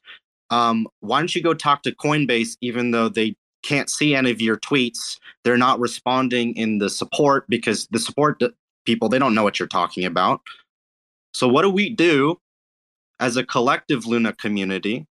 Um, 0.50 0.88
why 1.00 1.20
don't 1.20 1.34
you 1.34 1.42
go 1.42 1.54
talk 1.54 1.84
to 1.84 1.92
Coinbase, 1.92 2.58
even 2.62 2.92
though 2.92 3.10
they 3.10 3.36
can't 3.64 3.90
see 3.90 4.16
any 4.16 4.32
of 4.32 4.42
your 4.42 4.58
tweets. 4.58 5.20
They're 5.44 5.58
not 5.58 5.80
responding 5.80 6.56
in 6.56 6.78
the 6.78 6.90
support 6.90 7.46
because 7.50 7.88
the 7.88 8.00
support 8.00 8.42
people 8.86 9.10
they 9.10 9.20
don't 9.20 9.36
know 9.36 9.44
what 9.44 9.60
you're 9.60 9.68
talking 9.68 10.06
about. 10.06 10.42
So 11.34 11.48
what 11.48 11.64
do 11.64 11.70
we 11.70 11.90
do 11.90 12.40
as 13.20 13.36
a 13.36 13.44
collective 13.44 14.06
Luna 14.06 14.34
community 14.34 15.06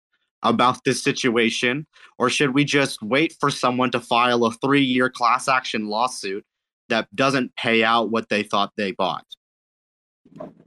about 0.48 0.84
this 0.84 1.02
situation 1.02 1.86
or 2.18 2.30
should 2.30 2.54
we 2.54 2.64
just 2.64 3.02
wait 3.02 3.34
for 3.38 3.50
someone 3.50 3.90
to 3.90 4.00
file 4.00 4.44
a 4.44 4.50
3-year 4.50 5.10
class 5.10 5.48
action 5.48 5.88
lawsuit 5.88 6.44
that 6.88 7.14
doesn't 7.14 7.54
pay 7.56 7.84
out 7.84 8.10
what 8.10 8.28
they 8.28 8.42
thought 8.42 8.72
they 8.76 8.92
bought? 8.92 9.26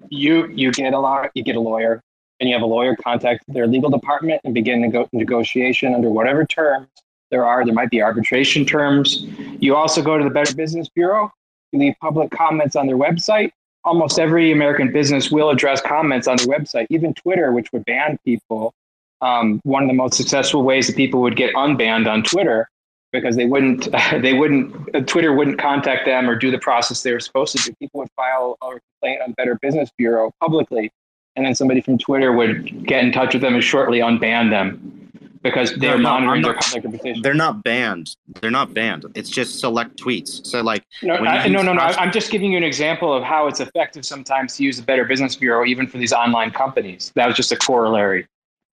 You 0.10 0.48
you 0.48 0.72
get 0.72 0.94
a 0.94 1.00
lot 1.00 1.30
you 1.36 1.44
get 1.44 1.56
a 1.56 1.60
lawyer 1.60 2.02
and 2.40 2.50
you 2.50 2.56
have 2.56 2.64
a 2.64 2.68
lawyer 2.68 2.96
contact 2.96 3.44
their 3.48 3.68
legal 3.68 3.90
department 3.90 4.42
and 4.44 4.54
begin 4.54 4.82
nego- 4.82 5.10
negotiation 5.12 5.94
under 5.94 6.10
whatever 6.10 6.46
terms 6.46 6.88
there 7.30 7.46
are. 7.46 7.64
There 7.64 7.74
might 7.74 7.90
be 7.90 8.02
arbitration 8.02 8.66
terms. 8.66 9.26
You 9.60 9.76
also 9.76 10.02
go 10.02 10.18
to 10.18 10.24
the 10.24 10.30
Better 10.30 10.56
Business 10.56 10.90
Bureau. 10.90 11.32
You 11.72 11.80
leave 11.80 11.94
public 12.02 12.32
comments 12.32 12.76
on 12.76 12.88
their 12.88 12.98
website. 12.98 13.52
Almost 13.84 14.20
every 14.20 14.52
American 14.52 14.92
business 14.92 15.32
will 15.32 15.50
address 15.50 15.82
comments 15.82 16.28
on 16.28 16.38
their 16.38 16.48
website. 16.48 16.88
Even 16.90 17.14
Twitter, 17.14 17.52
which 17.52 17.72
would 17.72 17.86
ban 17.86 18.18
people, 18.26 18.74
um, 19.22 19.60
one 19.64 19.84
of 19.84 19.90
the 19.90 19.96
most 19.96 20.16
successful 20.16 20.64
ways 20.64 20.88
that 20.88 20.96
people 20.96 21.22
would 21.22 21.36
get 21.36 21.54
unbanned 21.56 22.08
on 22.08 22.24
Twitter 22.24 22.70
because 23.12 23.36
they 23.36 23.46
wouldn't 23.46 23.90
they 24.22 24.34
wouldn't 24.34 24.96
uh, 24.96 25.02
Twitter 25.02 25.34
wouldn't 25.34 25.60
contact 25.60 26.06
them 26.06 26.30
or 26.30 26.36
do 26.36 26.52
the 26.52 26.60
process 26.60 27.04
they 27.04 27.12
were 27.12 27.20
supposed 27.20 27.56
to 27.58 27.64
do. 27.64 27.74
People 27.80 28.02
would 28.02 28.12
file 28.16 28.58
a 28.62 28.80
complaint 29.02 29.22
on 29.26 29.34
Better 29.34 29.58
Business 29.62 29.90
Bureau 29.98 30.32
publicly, 30.40 30.92
and 31.36 31.46
then 31.46 31.56
somebody 31.56 31.82
from 31.82 31.98
Twitter 31.98 32.32
would 32.32 32.86
get 32.86 33.04
in 33.04 33.12
touch 33.12 33.34
with 33.34 33.42
them 33.42 33.56
and 33.56 33.64
shortly 33.64 34.00
unban 34.00 34.50
them. 34.50 34.96
because 35.42 35.74
they're 35.78 35.98
no, 35.98 36.04
monitoring 36.04 36.42
no, 36.42 36.50
their 36.50 36.82
reputation. 36.82 37.22
They're 37.22 37.34
not 37.34 37.64
banned. 37.64 38.16
They're 38.42 38.52
not 38.52 38.74
banned. 38.74 39.06
It's 39.16 39.30
just 39.30 39.60
select 39.60 39.98
tweets. 39.98 40.46
So 40.46 40.62
like 40.62 40.84
no, 41.02 41.16
I, 41.16 41.48
no, 41.48 41.62
no, 41.62 41.74
no. 41.74 41.82
I'm 41.82 42.12
just 42.12 42.30
giving 42.32 42.52
you 42.52 42.58
an 42.58 42.64
example 42.64 43.14
of 43.14 43.24
how 43.24 43.48
it's 43.48 43.60
effective 43.60 44.06
sometimes 44.06 44.58
to 44.58 44.64
use 44.64 44.78
the 44.78 44.84
Better 44.84 45.06
Business 45.06 45.36
Bureau, 45.36 45.66
even 45.66 45.88
for 45.88 45.98
these 45.98 46.14
online 46.14 46.52
companies. 46.52 47.12
That 47.16 47.28
was 47.28 47.36
just 47.36 47.52
a 47.52 47.58
corollary. 47.58 48.28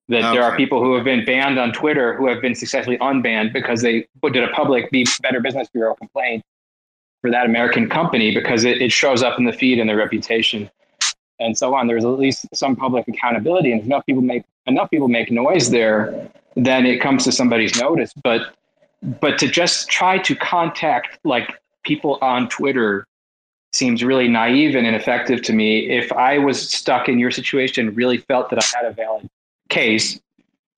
That 0.08 0.22
okay. 0.22 0.34
there 0.34 0.44
are 0.44 0.56
people 0.56 0.80
who 0.80 0.94
have 0.94 1.04
been 1.04 1.24
banned 1.24 1.58
on 1.58 1.72
Twitter 1.72 2.14
who 2.14 2.28
have 2.28 2.40
been 2.40 2.54
successfully 2.54 2.96
unbanned 2.98 3.52
because 3.52 3.82
they 3.82 4.06
did 4.22 4.44
a 4.44 4.48
public 4.48 4.88
Better 5.20 5.40
Business 5.40 5.68
Bureau 5.72 5.94
complaint 5.94 6.44
for 7.22 7.30
that 7.30 7.44
American 7.44 7.88
company 7.88 8.32
because 8.32 8.64
it, 8.64 8.80
it 8.80 8.92
shows 8.92 9.24
up 9.24 9.36
in 9.38 9.44
the 9.44 9.52
feed 9.52 9.80
and 9.80 9.88
their 9.88 9.96
reputation 9.96 10.70
and 11.40 11.58
so 11.58 11.74
on. 11.74 11.86
There's 11.86 12.04
at 12.04 12.10
least 12.10 12.46
some 12.54 12.76
public 12.76 13.08
accountability, 13.08 13.72
and 13.72 13.80
if 13.80 13.86
enough 13.86 14.06
people 14.06 14.22
make 14.22 14.44
enough 14.66 14.90
people 14.90 15.08
make 15.08 15.30
noise 15.30 15.70
there, 15.70 16.30
then 16.54 16.86
it 16.86 17.00
comes 17.00 17.24
to 17.24 17.32
somebody's 17.32 17.78
notice. 17.80 18.12
But 18.22 18.54
but 19.20 19.38
to 19.38 19.48
just 19.48 19.88
try 19.88 20.18
to 20.18 20.34
contact 20.34 21.18
like 21.24 21.52
people 21.84 22.18
on 22.22 22.48
Twitter 22.48 23.06
seems 23.72 24.02
really 24.02 24.28
naive 24.28 24.74
and 24.74 24.86
ineffective 24.86 25.42
to 25.42 25.52
me. 25.52 25.90
If 25.90 26.10
I 26.12 26.38
was 26.38 26.70
stuck 26.70 27.08
in 27.08 27.18
your 27.18 27.30
situation, 27.30 27.94
really 27.94 28.18
felt 28.18 28.50
that 28.50 28.62
I 28.62 28.66
had 28.76 28.86
a 28.86 28.92
valid 28.92 29.28
case, 29.68 30.20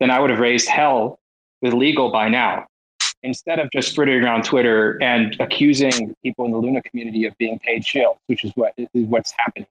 then 0.01 0.11
I 0.11 0.21
would 0.21 0.31
have 0.31 0.39
raised 0.39 0.69
hell 0.69 1.19
with 1.63 1.73
legal 1.73 2.11
by 2.11 2.29
now. 2.29 2.67
Instead 3.25 3.59
of 3.59 3.69
just 3.73 3.97
frittering 3.97 4.23
around 4.23 4.45
Twitter 4.45 5.03
and 5.03 5.37
accusing 5.41 6.15
people 6.23 6.45
in 6.45 6.53
the 6.53 6.59
Luna 6.59 6.81
community 6.83 7.27
of 7.27 7.37
being 7.37 7.59
paid 7.59 7.83
shills, 7.83 8.17
which 8.27 8.45
is 8.45 8.53
what 8.55 8.75
is 8.77 8.89
what's 8.93 9.35
happening. 9.37 9.67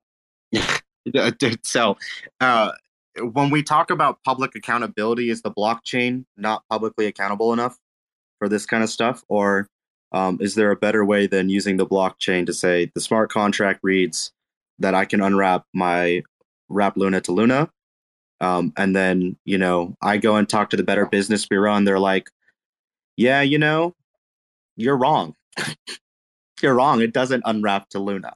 so, 1.64 1.98
uh, 2.42 2.72
when 3.32 3.50
we 3.50 3.64
talk 3.64 3.90
about 3.90 4.22
public 4.24 4.54
accountability, 4.56 5.30
is 5.30 5.44
the 5.44 5.52
blockchain 5.52 6.26
not 6.36 6.64
publicly 6.70 7.06
accountable 7.06 7.54
enough 7.54 7.78
for 8.38 8.50
this 8.50 8.66
kind 8.66 8.84
of 8.84 8.90
stuff? 8.90 9.24
Or 9.30 9.70
um, 10.12 10.38
is 10.42 10.56
there 10.56 10.72
a 10.72 10.76
better 10.76 11.04
way 11.06 11.26
than 11.28 11.50
using 11.50 11.78
the 11.78 11.88
blockchain 11.88 12.46
to 12.46 12.54
say 12.54 12.92
the 12.94 13.02
smart 13.02 13.32
contract 13.32 13.80
reads 13.84 14.32
that 14.80 14.94
I 14.94 15.06
can 15.06 15.22
unwrap 15.22 15.66
my 15.74 16.24
wrap 16.70 16.98
Luna 16.98 17.22
to 17.22 17.32
Luna? 17.32 17.70
Um, 18.40 18.74
and 18.78 18.96
then, 18.96 19.38
you 19.46 19.58
know, 19.58 19.96
I 20.02 20.18
go 20.18 20.36
and 20.36 20.48
talk 20.48 20.70
to 20.70 20.78
the 20.78 20.84
Better 20.84 21.06
Business 21.06 21.46
Bureau 21.46 21.74
and 21.74 21.88
they're 21.88 22.00
like, 22.00 22.30
yeah, 23.16 23.42
you 23.42 23.58
know, 23.58 23.96
you're 24.76 24.98
wrong. 24.98 25.36
you're 26.62 26.76
wrong. 26.76 27.02
It 27.02 27.14
doesn't 27.14 27.44
unwrap 27.46 27.90
to 27.90 28.00
Luna. 28.00 28.34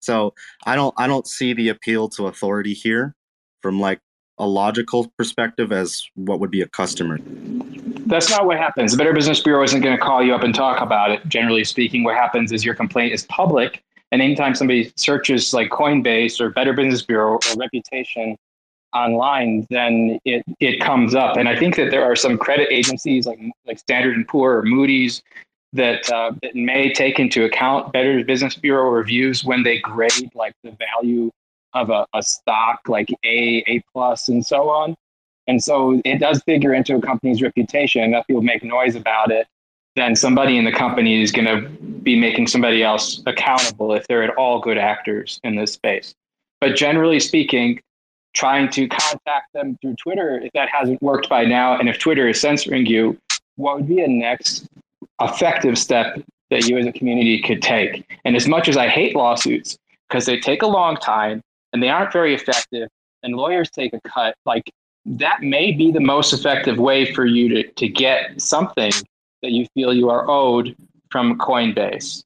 So 0.00 0.34
I 0.64 0.76
don't 0.76 0.94
I 0.96 1.06
don't 1.06 1.26
see 1.26 1.52
the 1.52 1.68
appeal 1.68 2.08
to 2.10 2.26
authority 2.26 2.72
here 2.72 3.14
from 3.60 3.80
like 3.80 4.00
a 4.38 4.46
logical 4.46 5.12
perspective 5.18 5.70
as 5.72 6.02
what 6.14 6.40
would 6.40 6.50
be 6.50 6.62
a 6.62 6.68
customer. 6.68 7.18
That's 8.06 8.30
not 8.30 8.46
what 8.46 8.56
happens. 8.56 8.92
The 8.92 8.98
Better 8.98 9.12
Business 9.12 9.40
Bureau 9.40 9.62
isn't 9.62 9.82
going 9.82 9.96
to 9.96 10.02
call 10.02 10.22
you 10.22 10.34
up 10.34 10.42
and 10.42 10.54
talk 10.54 10.80
about 10.80 11.10
it. 11.10 11.28
Generally 11.28 11.64
speaking, 11.64 12.02
what 12.02 12.16
happens 12.16 12.50
is 12.50 12.64
your 12.64 12.74
complaint 12.74 13.12
is 13.12 13.26
public, 13.26 13.84
and 14.10 14.22
anytime 14.22 14.54
somebody 14.54 14.90
searches 14.96 15.52
like 15.52 15.68
Coinbase 15.68 16.40
or 16.40 16.48
Better 16.48 16.72
Business 16.72 17.02
Bureau 17.02 17.34
or 17.34 17.56
Reputation 17.56 18.36
online, 18.94 19.66
then 19.70 20.18
it 20.24 20.44
it 20.60 20.80
comes 20.80 21.14
up. 21.14 21.36
And 21.36 21.48
I 21.48 21.58
think 21.58 21.76
that 21.76 21.90
there 21.90 22.04
are 22.04 22.16
some 22.16 22.38
credit 22.38 22.68
agencies 22.70 23.26
like 23.26 23.40
like 23.66 23.78
Standard 23.78 24.16
and 24.16 24.26
Poor 24.26 24.58
or 24.58 24.62
Moody's 24.62 25.22
that 25.72 26.10
uh, 26.10 26.32
that 26.42 26.54
may 26.54 26.92
take 26.92 27.18
into 27.18 27.44
account 27.44 27.92
Better 27.92 28.24
Business 28.24 28.56
Bureau 28.56 28.90
reviews 28.90 29.44
when 29.44 29.62
they 29.62 29.78
grade 29.78 30.30
like 30.34 30.54
the 30.64 30.76
value 30.78 31.30
of 31.74 31.90
a, 31.90 32.06
a 32.14 32.22
stock 32.22 32.80
like 32.88 33.10
A, 33.24 33.64
A 33.68 33.82
plus, 33.92 34.28
and 34.28 34.44
so 34.44 34.68
on. 34.70 34.96
And 35.46 35.62
so 35.62 36.00
it 36.04 36.18
does 36.18 36.42
figure 36.42 36.74
into 36.74 36.96
a 36.96 37.00
company's 37.00 37.42
reputation. 37.42 38.02
Enough 38.02 38.26
people 38.26 38.42
make 38.42 38.62
noise 38.62 38.96
about 38.96 39.30
it, 39.30 39.46
then 39.96 40.14
somebody 40.14 40.56
in 40.56 40.64
the 40.64 40.72
company 40.72 41.22
is 41.22 41.32
going 41.32 41.46
to 41.46 41.68
be 42.02 42.18
making 42.18 42.46
somebody 42.46 42.82
else 42.82 43.22
accountable 43.26 43.92
if 43.92 44.06
they're 44.06 44.22
at 44.22 44.30
all 44.36 44.60
good 44.60 44.78
actors 44.78 45.40
in 45.44 45.56
this 45.56 45.72
space. 45.72 46.14
But 46.60 46.76
generally 46.76 47.20
speaking, 47.20 47.80
trying 48.32 48.68
to 48.70 48.88
contact 48.88 49.52
them 49.54 49.76
through 49.80 49.96
Twitter, 49.96 50.40
if 50.42 50.52
that 50.52 50.68
hasn't 50.68 51.02
worked 51.02 51.28
by 51.28 51.44
now, 51.44 51.78
and 51.78 51.88
if 51.88 51.98
Twitter 51.98 52.28
is 52.28 52.40
censoring 52.40 52.86
you, 52.86 53.18
what 53.56 53.76
would 53.76 53.88
be 53.88 54.00
a 54.00 54.08
next 54.08 54.68
effective 55.20 55.78
step 55.78 56.22
that 56.50 56.66
you 56.66 56.76
as 56.78 56.86
a 56.86 56.92
community 56.92 57.40
could 57.40 57.62
take. 57.62 58.18
And 58.24 58.36
as 58.36 58.48
much 58.48 58.68
as 58.68 58.76
I 58.76 58.88
hate 58.88 59.14
lawsuits 59.14 59.78
because 60.08 60.26
they 60.26 60.38
take 60.38 60.62
a 60.62 60.66
long 60.66 60.96
time 60.96 61.42
and 61.72 61.82
they 61.82 61.88
aren't 61.88 62.12
very 62.12 62.34
effective 62.34 62.88
and 63.22 63.36
lawyers 63.36 63.70
take 63.70 63.92
a 63.92 64.00
cut, 64.08 64.34
like 64.44 64.70
that 65.06 65.42
may 65.42 65.72
be 65.72 65.90
the 65.92 66.00
most 66.00 66.32
effective 66.32 66.78
way 66.78 67.12
for 67.12 67.24
you 67.24 67.48
to, 67.48 67.62
to 67.72 67.88
get 67.88 68.40
something 68.40 68.92
that 69.42 69.52
you 69.52 69.66
feel 69.74 69.94
you 69.94 70.10
are 70.10 70.28
owed 70.28 70.76
from 71.10 71.38
Coinbase. 71.38 72.22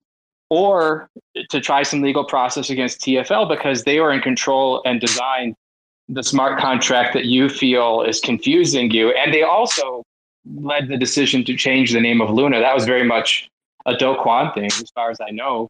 Or 0.51 1.09
to 1.49 1.61
try 1.61 1.83
some 1.83 2.01
legal 2.01 2.25
process 2.25 2.71
against 2.71 3.01
TFL 3.01 3.49
because 3.49 3.85
they 3.85 3.99
were 3.99 4.13
in 4.13 4.21
control 4.21 4.83
and 4.85 5.01
designed 5.01 5.57
the 6.09 6.23
smart 6.23 6.59
contract 6.59 7.15
that 7.15 7.25
you 7.25 7.49
feel 7.49 8.03
is 8.03 8.21
confusing 8.21 8.91
you. 8.91 9.11
And 9.13 9.33
they 9.33 9.43
also 9.43 10.03
led 10.45 10.89
the 10.89 10.97
decision 10.97 11.45
to 11.45 11.57
change 11.57 11.93
the 11.93 12.01
name 12.01 12.21
of 12.21 12.31
Luna. 12.31 12.61
That 12.61 12.75
was 12.75 12.85
very 12.85 13.05
much 13.05 13.49
a 13.87 13.97
Do 13.97 14.15
Kwon 14.15 14.53
thing, 14.55 14.67
as 14.67 14.91
far 14.95 15.11
as 15.11 15.19
I 15.21 15.31
know. 15.31 15.69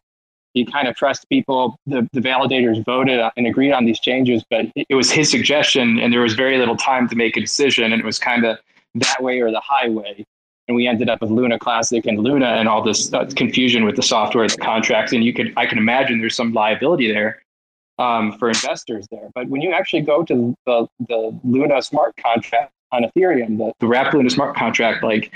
He 0.53 0.65
kind 0.65 0.87
of 0.87 0.95
pressed 0.95 1.27
people. 1.29 1.77
The, 1.85 2.07
the 2.13 2.21
validators 2.21 2.83
voted 2.85 3.19
and 3.35 3.47
agreed 3.47 3.73
on 3.73 3.85
these 3.85 3.99
changes, 3.99 4.43
but 4.49 4.67
it 4.75 4.95
was 4.95 5.11
his 5.11 5.29
suggestion, 5.29 5.99
and 5.99 6.13
there 6.13 6.21
was 6.21 6.33
very 6.33 6.57
little 6.57 6.77
time 6.77 7.09
to 7.09 7.15
make 7.15 7.35
a 7.35 7.41
decision. 7.41 7.91
And 7.91 8.01
it 8.01 8.05
was 8.05 8.19
kind 8.19 8.45
of 8.45 8.57
that 8.95 9.21
way 9.21 9.41
or 9.41 9.51
the 9.51 9.61
highway. 9.61 10.25
And 10.67 10.75
we 10.75 10.87
ended 10.87 11.09
up 11.09 11.21
with 11.21 11.29
Luna 11.29 11.59
Classic 11.59 12.05
and 12.05 12.19
Luna 12.19 12.47
and 12.47 12.67
all 12.67 12.81
this 12.81 13.13
uh, 13.13 13.25
confusion 13.35 13.85
with 13.85 13.95
the 13.95 14.01
software, 14.01 14.47
the 14.47 14.57
contracts. 14.57 15.13
And 15.13 15.23
you 15.23 15.33
could, 15.33 15.53
I 15.57 15.65
can 15.65 15.77
imagine 15.77 16.19
there's 16.19 16.35
some 16.35 16.53
liability 16.53 17.11
there 17.11 17.43
um, 17.99 18.37
for 18.37 18.49
investors 18.49 19.07
there. 19.11 19.29
But 19.33 19.47
when 19.47 19.61
you 19.61 19.71
actually 19.71 20.01
go 20.01 20.23
to 20.23 20.55
the, 20.65 20.87
the 21.07 21.39
Luna 21.43 21.81
smart 21.81 22.15
contract, 22.17 22.71
on 22.91 23.03
Ethereum, 23.03 23.57
the, 23.57 23.73
the 23.79 23.87
wrapped 23.87 24.13
Luna 24.13 24.29
smart 24.29 24.55
contract, 24.55 25.03
like 25.03 25.31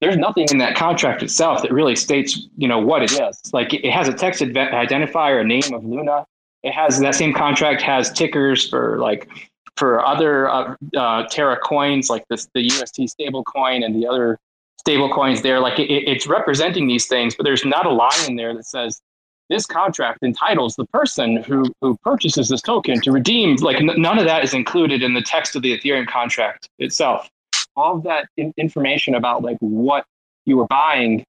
there's 0.00 0.16
nothing 0.16 0.46
in 0.50 0.58
that 0.58 0.76
contract 0.76 1.22
itself 1.22 1.62
that 1.62 1.72
really 1.72 1.96
states, 1.96 2.46
you 2.56 2.68
know, 2.68 2.78
what 2.78 3.02
it 3.02 3.12
is. 3.12 3.40
Like 3.52 3.74
it 3.74 3.90
has 3.90 4.08
a 4.08 4.12
text 4.12 4.40
identifier, 4.40 5.40
a 5.40 5.44
name 5.44 5.74
of 5.74 5.84
Luna. 5.84 6.24
It 6.62 6.72
has 6.72 6.98
that 7.00 7.14
same 7.14 7.34
contract 7.34 7.82
has 7.82 8.12
tickers 8.12 8.68
for 8.68 8.98
like 8.98 9.28
for 9.76 10.04
other 10.04 10.48
uh, 10.48 10.74
uh, 10.96 11.26
Terra 11.28 11.56
coins, 11.56 12.10
like 12.10 12.24
this, 12.28 12.48
the 12.54 12.62
UST 12.62 13.08
stable 13.08 13.44
coin 13.44 13.84
and 13.84 13.94
the 13.94 14.08
other 14.08 14.38
stable 14.78 15.08
coins 15.08 15.42
there. 15.42 15.60
Like 15.60 15.78
it, 15.78 15.90
it's 15.90 16.26
representing 16.26 16.86
these 16.86 17.06
things, 17.06 17.34
but 17.34 17.44
there's 17.44 17.64
not 17.64 17.86
a 17.86 17.90
line 17.90 18.28
in 18.28 18.36
there 18.36 18.54
that 18.54 18.66
says 18.66 19.00
this 19.48 19.66
contract 19.66 20.22
entitles 20.22 20.76
the 20.76 20.84
person 20.86 21.42
who, 21.42 21.64
who 21.80 21.96
purchases 22.04 22.48
this 22.48 22.60
token 22.60 23.00
to 23.00 23.12
redeem. 23.12 23.56
Like 23.56 23.76
n- 23.76 23.90
none 23.96 24.18
of 24.18 24.24
that 24.26 24.44
is 24.44 24.54
included 24.54 25.02
in 25.02 25.14
the 25.14 25.22
text 25.22 25.56
of 25.56 25.62
the 25.62 25.76
Ethereum 25.76 26.06
contract 26.06 26.68
itself. 26.78 27.28
All 27.76 27.96
of 27.96 28.02
that 28.04 28.26
in- 28.36 28.52
information 28.56 29.14
about 29.14 29.42
like 29.42 29.56
what 29.60 30.04
you 30.44 30.56
were 30.56 30.66
buying 30.66 31.24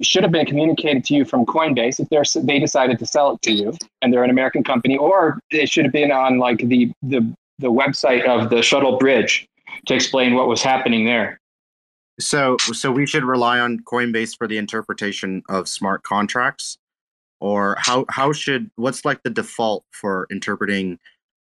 should 0.00 0.22
have 0.22 0.32
been 0.32 0.46
communicated 0.46 1.04
to 1.04 1.14
you 1.14 1.24
from 1.24 1.44
Coinbase 1.44 1.98
if 1.98 2.08
they're 2.08 2.22
they 2.44 2.58
decided 2.58 2.98
to 3.00 3.06
sell 3.06 3.32
it 3.32 3.42
to 3.42 3.52
you 3.52 3.74
and 4.00 4.12
they're 4.12 4.24
an 4.24 4.30
American 4.30 4.62
company, 4.62 4.96
or 4.96 5.40
it 5.50 5.68
should 5.68 5.84
have 5.84 5.92
been 5.92 6.12
on 6.12 6.38
like 6.38 6.58
the 6.58 6.92
the 7.02 7.20
the 7.58 7.70
website 7.70 8.24
of 8.24 8.50
the 8.50 8.62
shuttle 8.62 8.96
bridge 8.98 9.46
to 9.86 9.94
explain 9.94 10.34
what 10.34 10.46
was 10.46 10.62
happening 10.62 11.04
there. 11.04 11.38
So, 12.20 12.56
so 12.58 12.90
we 12.90 13.06
should 13.06 13.24
rely 13.24 13.60
on 13.60 13.80
Coinbase 13.80 14.36
for 14.36 14.48
the 14.48 14.58
interpretation 14.58 15.42
of 15.48 15.68
smart 15.68 16.02
contracts 16.02 16.77
or 17.40 17.76
how 17.78 18.04
how 18.08 18.32
should 18.32 18.70
what's 18.76 19.04
like 19.04 19.22
the 19.22 19.30
default 19.30 19.84
for 19.90 20.26
interpreting 20.30 20.98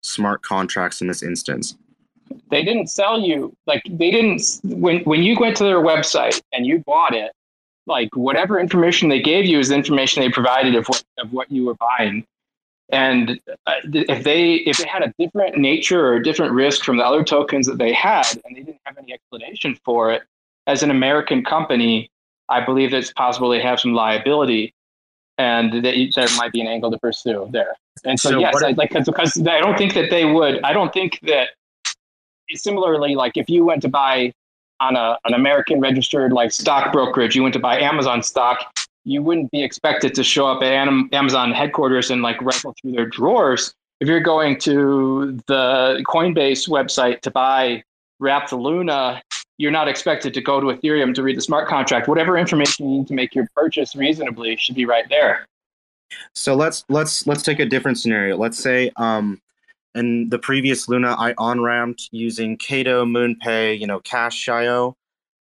smart 0.03 0.43
contracts 0.43 1.01
in 1.01 1.09
this 1.09 1.23
instance? 1.23 1.77
They 2.51 2.65
didn't 2.65 2.89
sell 2.89 3.21
you 3.21 3.55
like 3.67 3.83
they 3.89 4.11
didn't 4.11 4.43
when 4.65 5.01
when 5.01 5.23
you 5.23 5.37
went 5.39 5.57
to 5.59 5.65
their 5.65 5.81
website 5.81 6.41
and 6.53 6.67
you 6.67 6.79
bought 6.81 7.15
it 7.15 7.33
like 7.87 8.15
whatever 8.15 8.61
information 8.61 9.09
they 9.09 9.21
gave 9.21 9.47
you 9.47 9.59
is 9.59 9.71
information 9.71 10.23
they 10.23 10.31
provided 10.31 10.75
of 10.75 10.87
what 10.87 11.05
of 11.19 11.33
what 11.33 11.51
you 11.51 11.65
were 11.65 11.75
buying. 11.75 12.25
And 12.93 13.41
uh, 13.67 13.75
if 13.85 14.25
they 14.25 14.55
if 14.55 14.79
they 14.79 14.87
had 14.87 15.03
a 15.03 15.15
different 15.19 15.57
nature 15.57 16.05
or 16.05 16.15
a 16.15 16.23
different 16.23 16.53
risk 16.53 16.85
from 16.85 16.97
the 16.97 17.05
other 17.05 17.23
tokens 17.25 17.67
that 17.67 17.79
they 17.79 17.93
had 17.93 18.27
and 18.45 18.57
they 18.57 18.63
didn't 18.63 18.81
have 18.85 18.99
any 18.99 19.13
explanation 19.13 19.79
for 19.85 20.13
it 20.13 20.23
as 20.67 20.83
an 20.83 20.91
american 20.91 21.43
company 21.43 22.11
i 22.49 22.63
believe 22.63 22.93
it's 22.93 23.13
possible 23.13 23.49
they 23.49 23.61
have 23.61 23.81
some 23.81 23.95
liability 23.95 24.75
and 25.41 25.83
that 25.85 25.95
there 26.15 26.29
might 26.37 26.53
be 26.53 26.61
an 26.61 26.67
angle 26.67 26.91
to 26.91 26.99
pursue 26.99 27.49
there. 27.51 27.75
And 28.05 28.21
so, 28.21 28.31
so 28.31 28.39
yes, 28.39 28.63
I, 28.63 28.73
like 28.73 28.91
because 28.91 29.39
I 29.47 29.59
don't 29.61 29.79
think 29.79 29.95
that 29.95 30.11
they 30.11 30.27
would. 30.27 30.63
I 30.63 30.75
don't 30.75 30.93
think 30.93 31.19
that 31.23 31.49
similarly, 32.53 33.15
like 33.15 33.37
if 33.37 33.49
you 33.49 33.65
went 33.65 33.81
to 33.83 33.89
buy 33.89 34.33
on 34.81 34.97
a 34.97 35.19
an 35.25 35.33
American 35.33 35.81
registered 35.81 36.33
like 36.33 36.53
stock 36.53 36.93
brokerage, 36.93 37.35
you 37.35 37.43
went 37.43 37.55
to 37.55 37.59
buy 37.59 37.81
Amazon 37.81 38.23
stock, 38.23 38.71
you 39.05 39.23
wouldn't 39.23 39.51
be 39.51 39.63
expected 39.63 40.15
to 40.15 40.23
show 40.23 40.47
up 40.47 40.63
at 40.63 40.73
Amazon 41.13 41.53
headquarters 41.53 42.11
and 42.11 42.21
like 42.21 42.41
rifle 42.43 42.75
through 42.81 42.93
their 42.93 43.07
drawers. 43.07 43.75
If 44.01 44.09
you're 44.09 44.21
going 44.21 44.59
to 44.61 45.41
the 45.47 46.03
Coinbase 46.07 46.69
website 46.69 47.21
to 47.23 47.31
buy 47.31 47.83
Wrap 48.19 48.51
the 48.51 48.57
Luna, 48.57 49.23
you're 49.61 49.71
not 49.71 49.89
expected 49.89 50.33
to 50.33 50.41
go 50.41 50.59
to 50.59 50.69
Ethereum 50.69 51.15
to 51.15 51.23
read 51.23 51.37
the 51.37 51.43
smart 51.43 51.69
contract. 51.69 52.09
Whatever 52.09 52.39
information 52.39 52.89
you 52.89 52.99
need 53.01 53.07
to 53.09 53.15
make 53.15 53.35
your 53.35 53.47
purchase 53.55 53.95
reasonably 53.95 54.57
should 54.57 54.75
be 54.75 54.87
right 54.87 55.05
there. 55.11 55.47
So 56.35 56.55
let's 56.55 56.83
let's 56.89 57.27
let's 57.27 57.43
take 57.43 57.61
a 57.61 57.67
different 57.67 57.99
scenario. 57.99 58.39
Let's 58.39 58.59
say 58.59 58.91
um 58.97 59.39
in 59.95 60.31
the 60.31 60.39
previous 60.39 60.89
Luna 60.89 61.15
I 61.19 61.35
on 61.37 61.61
ramped 61.61 62.09
using 62.11 62.57
Kado, 62.57 63.05
MoonPay, 63.05 63.79
you 63.79 63.87
know, 63.87 64.01
Cash.io, 64.01 64.97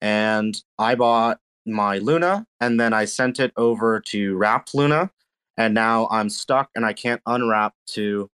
and 0.02 0.56
I 0.78 0.94
bought 0.94 1.40
my 1.66 1.98
Luna 1.98 2.46
and 2.62 2.80
then 2.80 2.94
I 2.94 3.06
sent 3.06 3.40
it 3.40 3.54
over 3.58 4.02
to 4.02 4.36
Wrapped 4.36 4.76
Luna, 4.76 5.10
and 5.58 5.74
now 5.74 6.08
I'm 6.12 6.30
stuck 6.30 6.70
and 6.76 6.86
I 6.86 6.94
can't 6.94 7.22
unwrap 7.26 7.74
to 7.94 8.30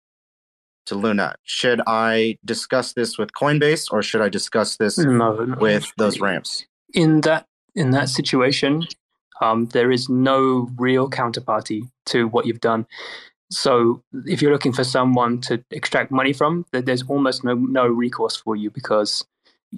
to 0.86 0.96
Luna. 0.96 1.36
Should 1.44 1.82
I 1.88 2.38
discuss 2.46 2.94
this 2.94 3.18
with 3.18 3.32
Coinbase 3.34 3.88
or 3.92 4.02
should 4.02 4.22
I 4.22 4.30
discuss 4.30 4.78
this 4.78 4.98
no, 4.98 5.44
no, 5.44 5.58
with 5.60 5.92
those 5.98 6.20
ramps? 6.20 6.66
In 6.94 7.22
that 7.22 7.46
in 7.76 7.92
that 7.92 8.10
situation, 8.10 8.86
um, 9.42 9.68
there 9.68 9.92
is 9.92 10.10
no 10.10 10.70
real 10.78 11.10
counterparty 11.10 11.90
to 12.08 12.28
what 12.28 12.46
you've 12.46 12.62
done. 12.62 12.86
So 13.50 14.02
if 14.26 14.42
you're 14.42 14.52
looking 14.52 14.74
for 14.74 14.84
someone 14.84 15.42
to 15.42 15.64
extract 15.72 16.12
money 16.12 16.32
from, 16.32 16.66
there's 16.72 17.04
almost 17.04 17.44
no 17.44 17.56
no 17.56 17.88
recourse 17.88 18.38
for 18.38 18.56
you 18.56 18.70
because 18.70 19.26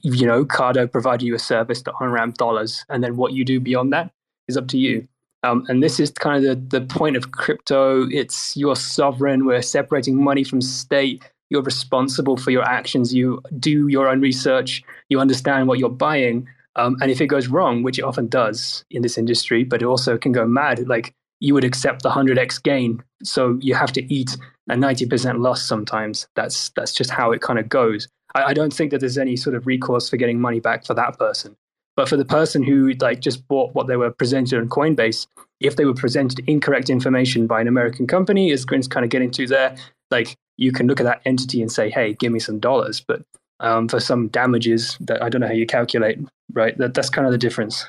you 0.02 0.28
know 0.28 0.46
Kado 0.46 0.92
provided 0.92 1.26
you 1.26 1.36
a 1.36 1.40
service 1.40 1.82
to 1.84 1.94
on 2.00 2.12
ramp 2.12 2.38
dollars, 2.38 2.86
and 2.90 3.04
then 3.04 3.16
what 3.16 3.34
you 3.34 3.44
do 3.44 3.60
beyond 3.60 3.92
that 3.94 4.12
is 4.48 4.58
up 4.58 4.68
to 4.70 4.78
you. 4.78 5.08
Um, 5.44 5.66
and 5.68 5.84
this 5.84 6.00
is 6.00 6.12
kind 6.12 6.44
of 6.44 6.70
the, 6.70 6.80
the 6.80 6.86
point 6.86 7.18
of 7.18 7.32
crypto. 7.32 8.08
It's 8.10 8.56
your 8.56 8.76
sovereign. 8.76 9.46
We're 9.46 9.62
separating 9.62 10.24
money 10.24 10.44
from 10.44 10.62
state. 10.62 11.22
You're 11.50 11.62
responsible 11.62 12.38
for 12.38 12.52
your 12.52 12.64
actions. 12.64 13.14
You 13.14 13.42
do 13.60 13.88
your 13.88 14.08
own 14.08 14.22
research. 14.22 14.82
You 15.10 15.20
understand 15.20 15.68
what 15.68 15.80
you're 15.80 15.90
buying. 15.90 16.48
Um, 16.76 16.98
and 17.02 17.12
if 17.12 17.22
it 17.22 17.28
goes 17.28 17.48
wrong, 17.48 17.84
which 17.84 18.00
it 18.00 18.04
often 18.04 18.28
does 18.28 18.84
in 18.90 19.02
this 19.02 19.18
industry, 19.18 19.64
but 19.64 19.82
it 19.82 19.86
also 19.86 20.18
can 20.18 20.32
go 20.32 20.48
mad, 20.48 20.88
like 20.88 21.14
you 21.40 21.54
would 21.54 21.66
accept 21.66 22.02
the 22.02 22.10
100x 22.10 22.64
gain. 22.64 23.04
So 23.24 23.60
you 23.62 23.76
have 23.76 23.92
to 23.94 24.14
eat 24.14 24.38
a 24.70 24.76
90% 24.76 25.42
loss 25.42 25.62
sometimes. 25.62 26.28
That's, 26.36 26.70
that's 26.70 26.94
just 26.94 27.12
how 27.12 27.32
it 27.32 27.42
kind 27.42 27.60
of 27.60 27.70
goes. 27.70 28.08
I, 28.34 28.44
I 28.46 28.54
don't 28.54 28.74
think 28.74 28.92
that 28.92 29.02
there's 29.02 29.18
any 29.18 29.36
sort 29.36 29.56
of 29.56 29.68
recourse 29.68 30.10
for 30.10 30.18
getting 30.18 30.40
money 30.40 30.62
back 30.62 30.86
for 30.86 30.94
that 30.94 31.20
person. 31.20 31.56
But 31.96 32.10
for 32.10 32.18
the 32.18 32.26
person 32.26 32.64
who 32.64 32.94
like 32.94 33.20
just 33.20 33.48
bought 33.48 33.74
what 33.76 33.88
they 33.88 33.98
were 33.98 34.12
presented 34.12 34.60
on 34.60 34.70
Coinbase, 34.70 35.28
if 35.60 35.76
they 35.76 35.86
were 35.86 35.94
presented 35.94 36.44
incorrect 36.48 36.90
information 36.90 37.46
by 37.48 37.62
an 37.62 37.68
American 37.68 38.08
company, 38.08 38.52
as 38.52 38.66
Grin's 38.66 38.88
kind 38.88 39.04
of 39.04 39.12
getting 39.12 39.32
to 39.32 39.48
there, 39.48 39.76
like 40.10 40.36
you 40.58 40.72
can 40.72 40.88
look 40.88 41.00
at 41.00 41.04
that 41.04 41.22
entity 41.26 41.62
and 41.62 41.72
say, 41.72 41.90
"Hey, 41.90 42.14
give 42.14 42.32
me 42.32 42.40
some 42.40 42.60
dollars." 42.60 43.02
But 43.02 43.24
um, 43.60 43.88
for 43.88 44.00
some 44.00 44.28
damages 44.28 44.98
that 45.02 45.22
I 45.22 45.30
don't 45.30 45.42
know 45.42 45.48
how 45.48 45.54
you 45.54 45.68
calculate, 45.68 46.20
right? 46.52 46.78
That 46.78 46.94
that's 46.94 47.10
kind 47.10 47.26
of 47.28 47.32
the 47.32 47.38
difference. 47.38 47.86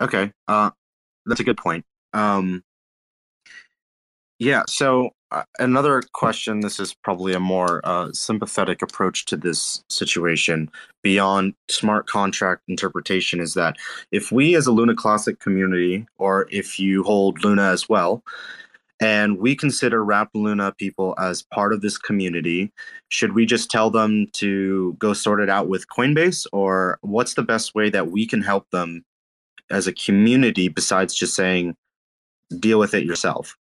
Okay, 0.00 0.32
uh, 0.48 0.70
that's 1.26 1.40
a 1.40 1.44
good 1.44 1.56
point. 1.56 1.84
Um, 2.12 2.64
yeah. 4.38 4.64
So 4.68 5.10
another 5.58 6.02
question. 6.12 6.60
This 6.60 6.78
is 6.80 6.94
probably 6.94 7.32
a 7.34 7.40
more 7.40 7.80
uh, 7.84 8.12
sympathetic 8.12 8.82
approach 8.82 9.24
to 9.26 9.36
this 9.36 9.82
situation 9.88 10.70
beyond 11.02 11.54
smart 11.68 12.06
contract 12.06 12.62
interpretation. 12.68 13.40
Is 13.40 13.54
that 13.54 13.76
if 14.10 14.32
we, 14.32 14.54
as 14.54 14.66
a 14.66 14.72
Luna 14.72 14.94
Classic 14.94 15.38
community, 15.40 16.06
or 16.18 16.46
if 16.50 16.78
you 16.78 17.02
hold 17.02 17.44
Luna 17.44 17.70
as 17.70 17.88
well, 17.88 18.22
and 19.00 19.38
we 19.38 19.56
consider 19.56 20.04
Wrap 20.04 20.30
Luna 20.34 20.72
people 20.78 21.14
as 21.18 21.42
part 21.42 21.72
of 21.72 21.80
this 21.80 21.98
community, 21.98 22.72
should 23.08 23.32
we 23.32 23.44
just 23.44 23.70
tell 23.70 23.90
them 23.90 24.28
to 24.34 24.94
go 24.98 25.12
sort 25.12 25.40
it 25.40 25.50
out 25.50 25.68
with 25.68 25.88
Coinbase, 25.88 26.46
or 26.52 26.98
what's 27.00 27.34
the 27.34 27.42
best 27.42 27.74
way 27.74 27.90
that 27.90 28.10
we 28.10 28.26
can 28.26 28.42
help 28.42 28.70
them 28.70 29.04
as 29.70 29.86
a 29.86 29.92
community 29.92 30.68
besides 30.68 31.14
just 31.14 31.34
saying 31.34 31.74
deal 32.60 32.78
with 32.78 32.94
it 32.94 33.04
yourself? 33.04 33.56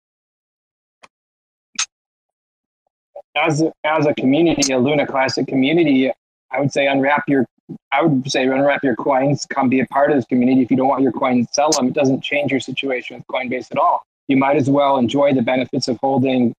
As 3.36 3.62
as 3.84 4.06
a 4.06 4.14
community, 4.14 4.72
a 4.72 4.78
Luna 4.78 5.06
Classic 5.06 5.46
community, 5.46 6.10
I 6.50 6.60
would 6.60 6.72
say 6.72 6.86
unwrap 6.86 7.24
your 7.28 7.46
I 7.92 8.02
would 8.02 8.30
say 8.30 8.44
unwrap 8.44 8.82
your 8.82 8.96
coins, 8.96 9.46
come 9.48 9.68
be 9.68 9.80
a 9.80 9.86
part 9.86 10.10
of 10.10 10.16
this 10.16 10.26
community. 10.26 10.62
If 10.62 10.70
you 10.70 10.76
don't 10.76 10.88
want 10.88 11.02
your 11.02 11.12
coins, 11.12 11.48
sell 11.52 11.70
them. 11.70 11.86
It 11.86 11.94
doesn't 11.94 12.22
change 12.22 12.50
your 12.50 12.60
situation 12.60 13.16
with 13.16 13.26
Coinbase 13.28 13.70
at 13.70 13.78
all. 13.78 14.02
You 14.28 14.36
might 14.36 14.56
as 14.56 14.68
well 14.68 14.96
enjoy 14.96 15.34
the 15.34 15.42
benefits 15.42 15.88
of 15.88 15.98
holding 15.98 16.54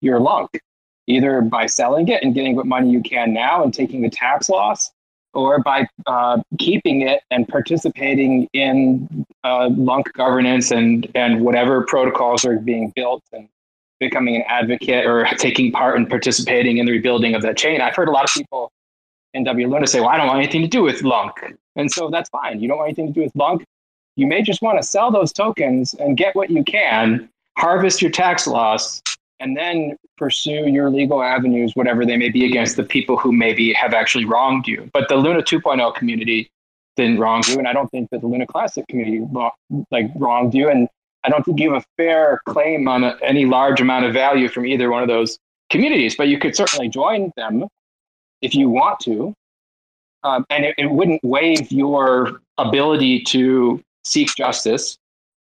your 0.00 0.20
lunc, 0.20 0.50
either 1.06 1.40
by 1.40 1.66
selling 1.66 2.08
it 2.08 2.22
and 2.22 2.34
getting 2.34 2.56
what 2.56 2.66
money 2.66 2.90
you 2.90 3.02
can 3.02 3.32
now 3.32 3.62
and 3.62 3.72
taking 3.72 4.02
the 4.02 4.10
tax 4.10 4.48
loss, 4.48 4.90
or 5.34 5.62
by 5.62 5.86
uh, 6.06 6.42
keeping 6.58 7.02
it 7.02 7.22
and 7.30 7.46
participating 7.48 8.48
in 8.52 9.26
uh, 9.44 9.70
lunc 9.72 10.12
governance 10.14 10.70
and 10.70 11.10
and 11.14 11.40
whatever 11.42 11.84
protocols 11.86 12.44
are 12.44 12.58
being 12.58 12.92
built 12.96 13.22
and 13.32 13.48
becoming 14.00 14.36
an 14.36 14.42
advocate 14.48 15.06
or 15.06 15.24
taking 15.38 15.70
part 15.70 15.96
in 15.96 16.06
participating 16.06 16.78
in 16.78 16.86
the 16.86 16.92
rebuilding 16.92 17.34
of 17.34 17.42
that 17.42 17.56
chain. 17.56 17.80
I've 17.80 17.94
heard 17.94 18.08
a 18.08 18.12
lot 18.12 18.24
of 18.24 18.30
people 18.30 18.72
in 19.34 19.44
W 19.44 19.68
Luna 19.68 19.86
say, 19.86 20.00
well, 20.00 20.08
I 20.08 20.16
don't 20.16 20.26
want 20.26 20.38
anything 20.40 20.62
to 20.62 20.68
do 20.68 20.82
with 20.82 21.02
Lunc. 21.02 21.34
And 21.76 21.90
so 21.90 22.10
that's 22.10 22.28
fine. 22.30 22.60
You 22.60 22.68
don't 22.68 22.78
want 22.78 22.88
anything 22.88 23.08
to 23.08 23.12
do 23.12 23.20
with 23.20 23.34
Lunc. 23.36 23.64
You 24.16 24.26
may 24.26 24.42
just 24.42 24.60
want 24.60 24.80
to 24.80 24.86
sell 24.86 25.12
those 25.12 25.32
tokens 25.32 25.94
and 25.94 26.16
get 26.16 26.34
what 26.34 26.50
you 26.50 26.64
can, 26.64 27.28
harvest 27.56 28.02
your 28.02 28.10
tax 28.10 28.46
loss, 28.46 29.00
and 29.38 29.56
then 29.56 29.96
pursue 30.18 30.68
your 30.68 30.90
legal 30.90 31.22
avenues, 31.22 31.72
whatever 31.74 32.04
they 32.04 32.16
may 32.16 32.28
be, 32.28 32.44
against 32.44 32.76
the 32.76 32.82
people 32.82 33.16
who 33.16 33.32
maybe 33.32 33.72
have 33.72 33.94
actually 33.94 34.24
wronged 34.24 34.66
you. 34.66 34.90
But 34.92 35.08
the 35.08 35.16
Luna 35.16 35.42
2.0 35.42 35.94
community 35.94 36.50
didn't 36.96 37.18
wrong 37.18 37.42
you, 37.46 37.58
and 37.58 37.66
I 37.66 37.72
don't 37.72 37.88
think 37.90 38.10
that 38.10 38.20
the 38.20 38.26
Luna 38.26 38.46
Classic 38.46 38.86
community 38.88 39.24
like 39.90 40.10
wronged 40.16 40.54
you. 40.54 40.68
And 40.68 40.88
I 41.24 41.28
don't 41.28 41.44
think 41.44 41.60
you 41.60 41.72
have 41.72 41.82
a 41.82 41.86
fair 41.96 42.40
claim 42.46 42.88
on 42.88 43.04
a, 43.04 43.16
any 43.22 43.44
large 43.44 43.80
amount 43.80 44.06
of 44.06 44.14
value 44.14 44.48
from 44.48 44.66
either 44.66 44.90
one 44.90 45.02
of 45.02 45.08
those 45.08 45.38
communities, 45.68 46.16
but 46.16 46.28
you 46.28 46.38
could 46.38 46.56
certainly 46.56 46.88
join 46.88 47.32
them 47.36 47.66
if 48.42 48.54
you 48.54 48.68
want 48.68 49.00
to. 49.00 49.34
Um, 50.22 50.44
and 50.50 50.64
it, 50.64 50.74
it 50.76 50.90
wouldn't 50.90 51.22
waive 51.22 51.70
your 51.72 52.40
ability 52.58 53.22
to 53.24 53.82
seek 54.04 54.34
justice. 54.36 54.98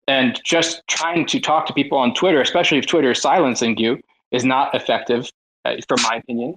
And 0.07 0.39
just 0.43 0.81
trying 0.88 1.25
to 1.27 1.39
talk 1.39 1.65
to 1.67 1.73
people 1.73 1.97
on 1.97 2.13
Twitter, 2.13 2.41
especially 2.41 2.77
if 2.79 2.88
Twitter 2.88 3.11
is 3.11 3.21
silencing 3.21 3.77
you, 3.77 3.99
is 4.31 4.43
not 4.43 4.73
effective, 4.73 5.29
uh, 5.65 5.75
from 5.88 6.01
my 6.03 6.17
opinion. 6.17 6.55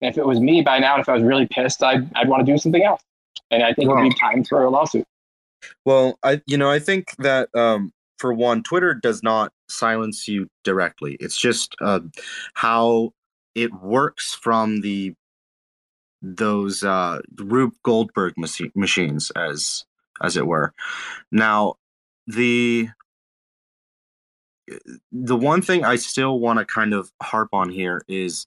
And 0.00 0.10
if 0.10 0.18
it 0.18 0.26
was 0.26 0.40
me 0.40 0.62
by 0.62 0.78
now, 0.78 0.98
if 0.98 1.08
I 1.08 1.14
was 1.14 1.22
really 1.22 1.46
pissed, 1.46 1.82
I'd, 1.82 2.10
I'd 2.16 2.28
want 2.28 2.44
to 2.44 2.52
do 2.52 2.58
something 2.58 2.82
else. 2.82 3.02
And 3.50 3.62
I 3.62 3.72
think 3.72 3.90
well, 3.90 3.98
it'd 3.98 4.12
be 4.12 4.18
time 4.18 4.44
for 4.44 4.64
a 4.64 4.70
lawsuit. 4.70 5.06
Well, 5.84 6.18
I 6.22 6.42
you 6.46 6.56
know 6.56 6.70
I 6.70 6.78
think 6.78 7.14
that 7.18 7.48
um, 7.54 7.92
for 8.18 8.32
one, 8.32 8.62
Twitter 8.62 8.94
does 8.94 9.22
not 9.22 9.52
silence 9.68 10.26
you 10.28 10.48
directly. 10.64 11.16
It's 11.20 11.36
just 11.36 11.74
uh, 11.80 12.00
how 12.54 13.12
it 13.54 13.72
works 13.74 14.34
from 14.34 14.80
the 14.80 15.14
those 16.22 16.82
uh, 16.82 17.20
Rube 17.36 17.74
Goldberg 17.82 18.34
machi- 18.36 18.72
machines, 18.74 19.30
as 19.36 19.84
as 20.22 20.36
it 20.36 20.46
were. 20.46 20.72
Now, 21.30 21.74
the 22.26 22.88
the 25.12 25.36
one 25.36 25.62
thing 25.62 25.84
I 25.84 25.96
still 25.96 26.40
want 26.40 26.58
to 26.58 26.64
kind 26.64 26.92
of 26.92 27.10
harp 27.22 27.50
on 27.52 27.70
here 27.70 28.02
is 28.08 28.46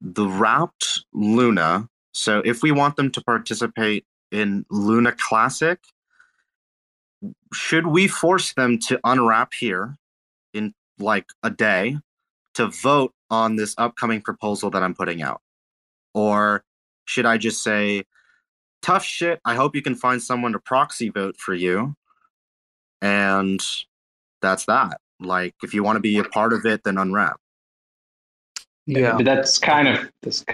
the 0.00 0.26
wrapped 0.26 1.04
Luna. 1.12 1.88
So, 2.12 2.42
if 2.44 2.62
we 2.62 2.72
want 2.72 2.96
them 2.96 3.10
to 3.12 3.22
participate 3.22 4.04
in 4.32 4.64
Luna 4.70 5.12
Classic, 5.12 5.78
should 7.52 7.86
we 7.86 8.08
force 8.08 8.52
them 8.54 8.78
to 8.88 9.00
unwrap 9.04 9.52
here 9.54 9.96
in 10.54 10.74
like 10.98 11.26
a 11.42 11.50
day 11.50 11.96
to 12.54 12.68
vote 12.68 13.12
on 13.30 13.56
this 13.56 13.74
upcoming 13.78 14.20
proposal 14.20 14.70
that 14.70 14.82
I'm 14.82 14.94
putting 14.94 15.22
out? 15.22 15.40
Or 16.14 16.64
should 17.04 17.26
I 17.26 17.38
just 17.38 17.62
say, 17.62 18.04
tough 18.82 19.04
shit, 19.04 19.40
I 19.44 19.54
hope 19.54 19.74
you 19.74 19.82
can 19.82 19.94
find 19.94 20.22
someone 20.22 20.52
to 20.52 20.58
proxy 20.58 21.08
vote 21.08 21.36
for 21.38 21.54
you? 21.54 21.94
And 23.00 23.60
that's 24.42 24.66
that. 24.66 25.00
Like, 25.20 25.54
if 25.62 25.74
you 25.74 25.82
want 25.82 25.96
to 25.96 26.00
be 26.00 26.18
a 26.18 26.24
part 26.24 26.52
of 26.52 26.64
it, 26.64 26.84
then 26.84 26.98
unwrap. 26.98 27.36
Yeah, 28.86 29.16
but 29.16 29.24
that's 29.24 29.58
kind 29.58 29.86
of 29.88 30.10
that's, 30.22 30.44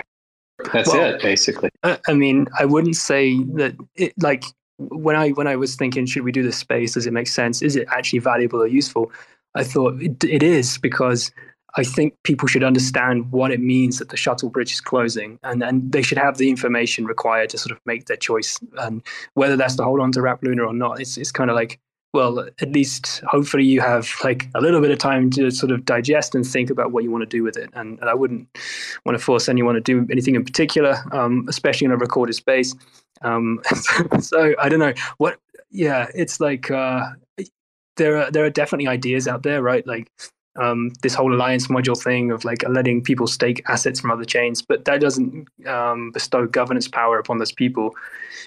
that's 0.72 0.92
well, 0.92 1.14
it, 1.14 1.22
basically. 1.22 1.70
I 1.84 2.14
mean, 2.14 2.48
I 2.58 2.64
wouldn't 2.64 2.96
say 2.96 3.38
that 3.54 3.76
it 3.94 4.12
like 4.18 4.44
when 4.78 5.16
I 5.16 5.30
when 5.30 5.46
I 5.46 5.56
was 5.56 5.76
thinking, 5.76 6.06
should 6.06 6.24
we 6.24 6.32
do 6.32 6.42
this 6.42 6.56
space? 6.56 6.94
Does 6.94 7.06
it 7.06 7.12
make 7.12 7.28
sense? 7.28 7.62
Is 7.62 7.76
it 7.76 7.86
actually 7.90 8.18
valuable 8.18 8.62
or 8.62 8.66
useful? 8.66 9.12
I 9.54 9.64
thought 9.64 10.00
it, 10.02 10.24
it 10.24 10.42
is 10.42 10.78
because 10.78 11.30
I 11.76 11.84
think 11.84 12.14
people 12.22 12.46
should 12.46 12.64
understand 12.64 13.32
what 13.32 13.50
it 13.50 13.60
means 13.60 13.98
that 13.98 14.08
the 14.08 14.16
shuttle 14.16 14.48
bridge 14.48 14.72
is 14.72 14.80
closing, 14.80 15.38
and 15.42 15.60
then 15.60 15.90
they 15.90 16.02
should 16.02 16.18
have 16.18 16.38
the 16.38 16.48
information 16.48 17.04
required 17.04 17.50
to 17.50 17.58
sort 17.58 17.72
of 17.72 17.80
make 17.84 18.06
their 18.06 18.16
choice. 18.16 18.58
And 18.78 19.02
whether 19.34 19.56
that's 19.56 19.76
to 19.76 19.84
hold 19.84 20.00
on 20.00 20.12
to 20.12 20.22
Wrap 20.22 20.42
Luna 20.42 20.64
or 20.64 20.74
not, 20.74 21.00
it's 21.00 21.16
it's 21.16 21.32
kind 21.32 21.50
of 21.50 21.56
like 21.56 21.80
well, 22.14 22.38
at 22.38 22.70
least 22.70 23.22
hopefully 23.26 23.64
you 23.64 23.80
have 23.80 24.08
like 24.22 24.48
a 24.54 24.60
little 24.60 24.80
bit 24.80 24.92
of 24.92 24.98
time 24.98 25.30
to 25.30 25.50
sort 25.50 25.72
of 25.72 25.84
digest 25.84 26.34
and 26.34 26.46
think 26.46 26.70
about 26.70 26.92
what 26.92 27.02
you 27.02 27.10
want 27.10 27.22
to 27.22 27.26
do 27.26 27.42
with 27.42 27.56
it. 27.56 27.68
And, 27.74 27.98
and 27.98 28.08
I 28.08 28.14
wouldn't 28.14 28.48
want 29.04 29.18
to 29.18 29.24
force 29.24 29.48
anyone 29.48 29.74
to 29.74 29.80
do 29.80 30.06
anything 30.10 30.36
in 30.36 30.44
particular, 30.44 30.96
um, 31.12 31.44
especially 31.48 31.86
in 31.86 31.90
a 31.90 31.96
recorded 31.96 32.34
space. 32.34 32.74
Um, 33.22 33.60
so 34.20 34.54
I 34.58 34.68
don't 34.68 34.78
know 34.78 34.94
what. 35.18 35.38
Yeah, 35.70 36.06
it's 36.14 36.38
like 36.38 36.70
uh, 36.70 37.10
there 37.96 38.16
are 38.16 38.30
there 38.30 38.44
are 38.44 38.50
definitely 38.50 38.86
ideas 38.86 39.26
out 39.26 39.42
there, 39.42 39.60
right? 39.60 39.84
Like 39.86 40.08
um, 40.56 40.90
this 41.02 41.14
whole 41.14 41.34
alliance 41.34 41.68
module 41.68 42.00
thing 42.00 42.30
of 42.30 42.44
like 42.44 42.66
letting 42.68 43.02
people 43.02 43.26
stake 43.26 43.62
assets 43.68 44.00
from 44.00 44.10
other 44.10 44.24
chains, 44.24 44.62
but 44.62 44.84
that 44.84 45.00
doesn't 45.00 45.48
um, 45.66 46.10
bestow 46.12 46.46
governance 46.46 46.88
power 46.88 47.18
upon 47.18 47.38
those 47.38 47.52
people. 47.52 47.94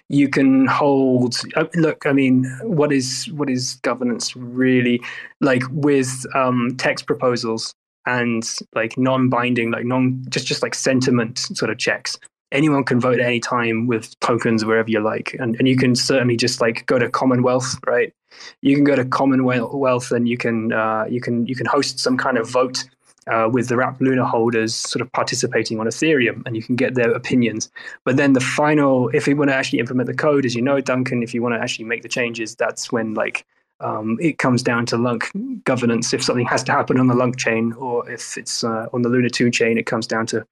You 0.10 0.30
can 0.30 0.68
hold. 0.68 1.36
Uh, 1.56 1.66
look, 1.76 2.06
I 2.06 2.14
mean, 2.14 2.46
what 2.64 2.92
is 2.92 3.30
what 3.34 3.50
is 3.50 3.76
governance 3.82 4.36
really 4.36 5.02
like 5.42 5.64
with 5.72 6.26
um, 6.34 6.76
text 6.78 7.08
proposals 7.08 7.74
and 8.06 8.50
like 8.74 8.98
non-binding, 8.98 9.72
like 9.72 9.86
non 9.86 10.24
just 10.30 10.48
just 10.48 10.64
like 10.64 10.76
sentiment 10.76 11.40
sort 11.40 11.72
of 11.72 11.78
checks 11.78 12.18
anyone 12.52 12.84
can 12.84 13.00
vote 13.00 13.20
at 13.20 13.26
any 13.26 13.40
time 13.40 13.88
with 13.88 14.18
tokens 14.20 14.64
wherever 14.64 14.90
you 14.90 15.00
like. 15.00 15.36
And, 15.40 15.56
and 15.58 15.68
you 15.68 15.78
can 15.78 15.96
certainly 15.96 16.38
just 16.38 16.62
like 16.62 16.86
go 16.86 17.00
to 17.00 17.10
commonwealth 17.10 17.76
right? 17.86 18.14
You 18.62 18.76
can 18.76 18.84
go 18.84 18.96
to 18.96 19.06
commonwealth 19.06 20.12
and 20.12 20.28
you 20.28 20.38
can 20.38 20.72
uh, 20.72 21.06
you 21.10 21.22
can 21.22 21.46
you 21.46 21.56
can 21.56 21.66
host 21.66 22.00
some 22.00 22.18
kind 22.18 22.38
of 22.38 22.50
vote 22.50 22.84
uh, 23.28 23.50
with 23.52 23.68
the 23.68 23.76
wrap 23.76 24.00
luna 24.00 24.26
holders 24.26 24.74
sort 24.76 25.02
of 25.02 25.12
participating 25.12 25.80
on 25.80 25.88
ethereum 25.88 26.44
and 26.46 26.56
you 26.56 26.64
can 26.64 26.76
get 26.76 26.96
their 26.96 27.12
opinions. 27.12 27.70
But 28.04 28.18
then 28.18 28.34
the 28.34 28.40
final 28.40 29.10
if 29.10 29.28
you 29.28 29.36
want 29.36 29.50
to 29.50 29.56
actually 29.56 29.80
implement 29.80 30.08
the 30.08 30.14
code 30.14 30.46
as 30.46 30.56
you 30.56 30.62
know 30.62 30.80
duncan 30.80 31.24
if 31.24 31.34
you 31.34 31.42
want 31.42 31.56
to 31.56 31.60
actually 31.60 31.86
make 31.86 32.04
the 32.04 32.10
changes 32.10 32.56
that's 32.56 32.92
when 32.92 33.14
like 33.14 33.46
um, 33.80 34.18
it 34.20 34.40
comes 34.40 34.64
down 34.64 34.86
to 34.88 34.98
Lunc 34.98 35.30
governance. 35.64 36.14
If 36.14 36.24
something 36.24 36.48
has 36.48 36.64
to 36.64 36.72
happen 36.72 37.00
on 37.00 37.06
the 37.06 37.14
Lunc 37.14 37.38
chain, 37.38 37.74
or 37.74 38.10
if 38.10 38.36
it's 38.38 38.64
uh, 38.64 38.88
on 38.92 39.04
the 39.04 39.10
Luna 39.10 39.30
2 39.30 39.52
chain, 39.52 39.78
it 39.78 39.86
comes 39.86 40.08
down 40.08 40.26
to 40.28 40.46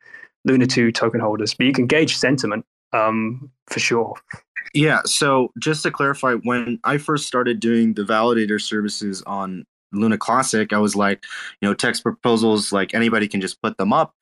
Luna 0.45 0.67
2 0.67 0.91
token 0.91 1.19
holders, 1.19 1.53
but 1.53 1.65
you 1.65 1.73
can 1.73 1.88
gauge 1.88 2.15
sentiment 2.15 2.65
um, 2.93 3.51
for 3.67 3.80
sure. 3.80 4.15
Yeah. 4.73 5.01
So 5.05 5.51
just 5.59 5.84
to 5.84 5.91
clarify, 5.91 6.34
when 6.35 6.80
I 6.84 6.97
first 6.97 7.27
started 7.27 7.59
doing 7.59 7.93
the 7.93 8.03
validator 8.03 8.61
services 8.61 9.22
on 9.26 9.65
Luna 9.91 10.17
Classic, 10.17 10.73
I 10.73 10.80
was 10.80 10.95
like, 10.95 11.23
you 11.61 11.67
know, 11.67 11.73
text 11.73 12.03
proposals, 12.03 12.72
like 12.72 12.93
anybody 12.93 13.27
can 13.27 13.41
just 13.41 13.61
put 13.61 13.77
them 13.77 13.93
up. 13.93 14.13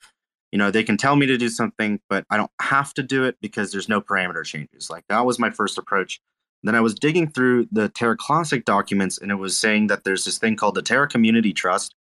You 0.52 0.60
know, 0.60 0.70
they 0.70 0.84
can 0.84 0.98
tell 0.98 1.16
me 1.16 1.26
to 1.26 1.38
do 1.38 1.50
something, 1.50 2.00
but 2.10 2.26
I 2.30 2.38
don't 2.38 2.52
have 2.62 2.94
to 2.96 3.04
do 3.04 3.24
it 3.24 3.38
because 3.42 3.72
there's 3.72 3.90
no 3.90 4.00
parameter 4.00 4.46
changes. 4.46 4.90
Like 4.90 5.06
that 5.10 5.26
was 5.26 5.40
my 5.40 5.50
first 5.50 5.80
approach. 5.80 6.22
Then 6.62 6.76
I 6.76 6.82
was 6.82 6.94
digging 6.94 7.30
through 7.30 7.68
the 7.72 7.90
Terra 7.90 8.16
Classic 8.16 8.64
documents 8.64 9.18
and 9.18 9.32
it 9.32 9.36
was 9.36 9.58
saying 9.58 9.88
that 9.88 10.04
there's 10.04 10.24
this 10.24 10.38
thing 10.38 10.56
called 10.56 10.76
the 10.76 10.84
Terra 10.84 11.08
Community 11.08 11.52
Trust, 11.52 11.96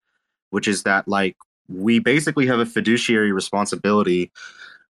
which 0.51 0.67
is 0.67 0.83
that 0.83 1.07
like 1.07 1.35
we 1.69 1.99
basically 1.99 2.48
have 2.48 2.60
a 2.60 2.65
fiduciary 2.65 3.31
responsibility 3.31 4.31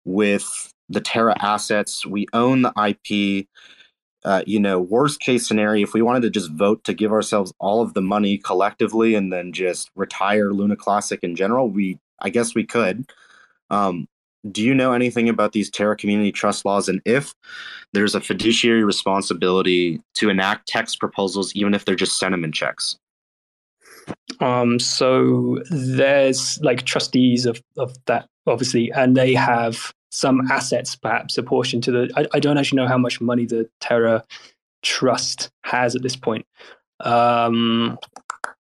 with 0.04 0.72
the 0.88 1.00
Terra 1.00 1.34
assets. 1.40 2.04
We 2.06 2.26
own 2.32 2.62
the 2.62 2.72
IP. 2.76 3.46
Uh, 4.24 4.42
you 4.46 4.58
know, 4.58 4.80
worst 4.80 5.20
case 5.20 5.46
scenario, 5.46 5.82
if 5.82 5.92
we 5.92 6.00
wanted 6.00 6.22
to 6.22 6.30
just 6.30 6.50
vote 6.52 6.82
to 6.84 6.94
give 6.94 7.12
ourselves 7.12 7.52
all 7.58 7.82
of 7.82 7.92
the 7.92 8.00
money 8.00 8.38
collectively 8.38 9.14
and 9.14 9.30
then 9.30 9.52
just 9.52 9.90
retire 9.96 10.50
Luna 10.50 10.76
Classic 10.76 11.20
in 11.22 11.36
general, 11.36 11.68
we 11.68 11.98
I 12.20 12.30
guess 12.30 12.54
we 12.54 12.64
could. 12.64 13.04
Um, 13.68 14.08
do 14.50 14.62
you 14.62 14.74
know 14.74 14.92
anything 14.92 15.28
about 15.28 15.52
these 15.52 15.70
Terra 15.70 15.96
Community 15.96 16.32
Trust 16.32 16.64
laws 16.64 16.88
and 16.88 17.00
if 17.04 17.34
there's 17.92 18.14
a 18.14 18.20
fiduciary 18.20 18.84
responsibility 18.84 20.00
to 20.14 20.30
enact 20.30 20.68
text 20.68 21.00
proposals, 21.00 21.54
even 21.54 21.74
if 21.74 21.84
they're 21.84 21.94
just 21.94 22.18
sentiment 22.18 22.54
checks? 22.54 22.96
Um, 24.40 24.78
so 24.78 25.60
there's 25.70 26.58
like 26.62 26.82
trustees 26.82 27.46
of, 27.46 27.62
of 27.78 27.96
that, 28.06 28.28
obviously, 28.46 28.90
and 28.92 29.16
they 29.16 29.34
have 29.34 29.92
some 30.10 30.50
assets, 30.50 30.96
perhaps 30.96 31.38
apportioned 31.38 31.82
to 31.84 31.92
the. 31.92 32.10
I, 32.16 32.26
I 32.34 32.40
don't 32.40 32.58
actually 32.58 32.76
know 32.76 32.88
how 32.88 32.98
much 32.98 33.20
money 33.20 33.46
the 33.46 33.68
Terra 33.80 34.24
Trust 34.82 35.50
has 35.64 35.96
at 35.96 36.02
this 36.02 36.16
point. 36.16 36.46
Um, 37.00 37.98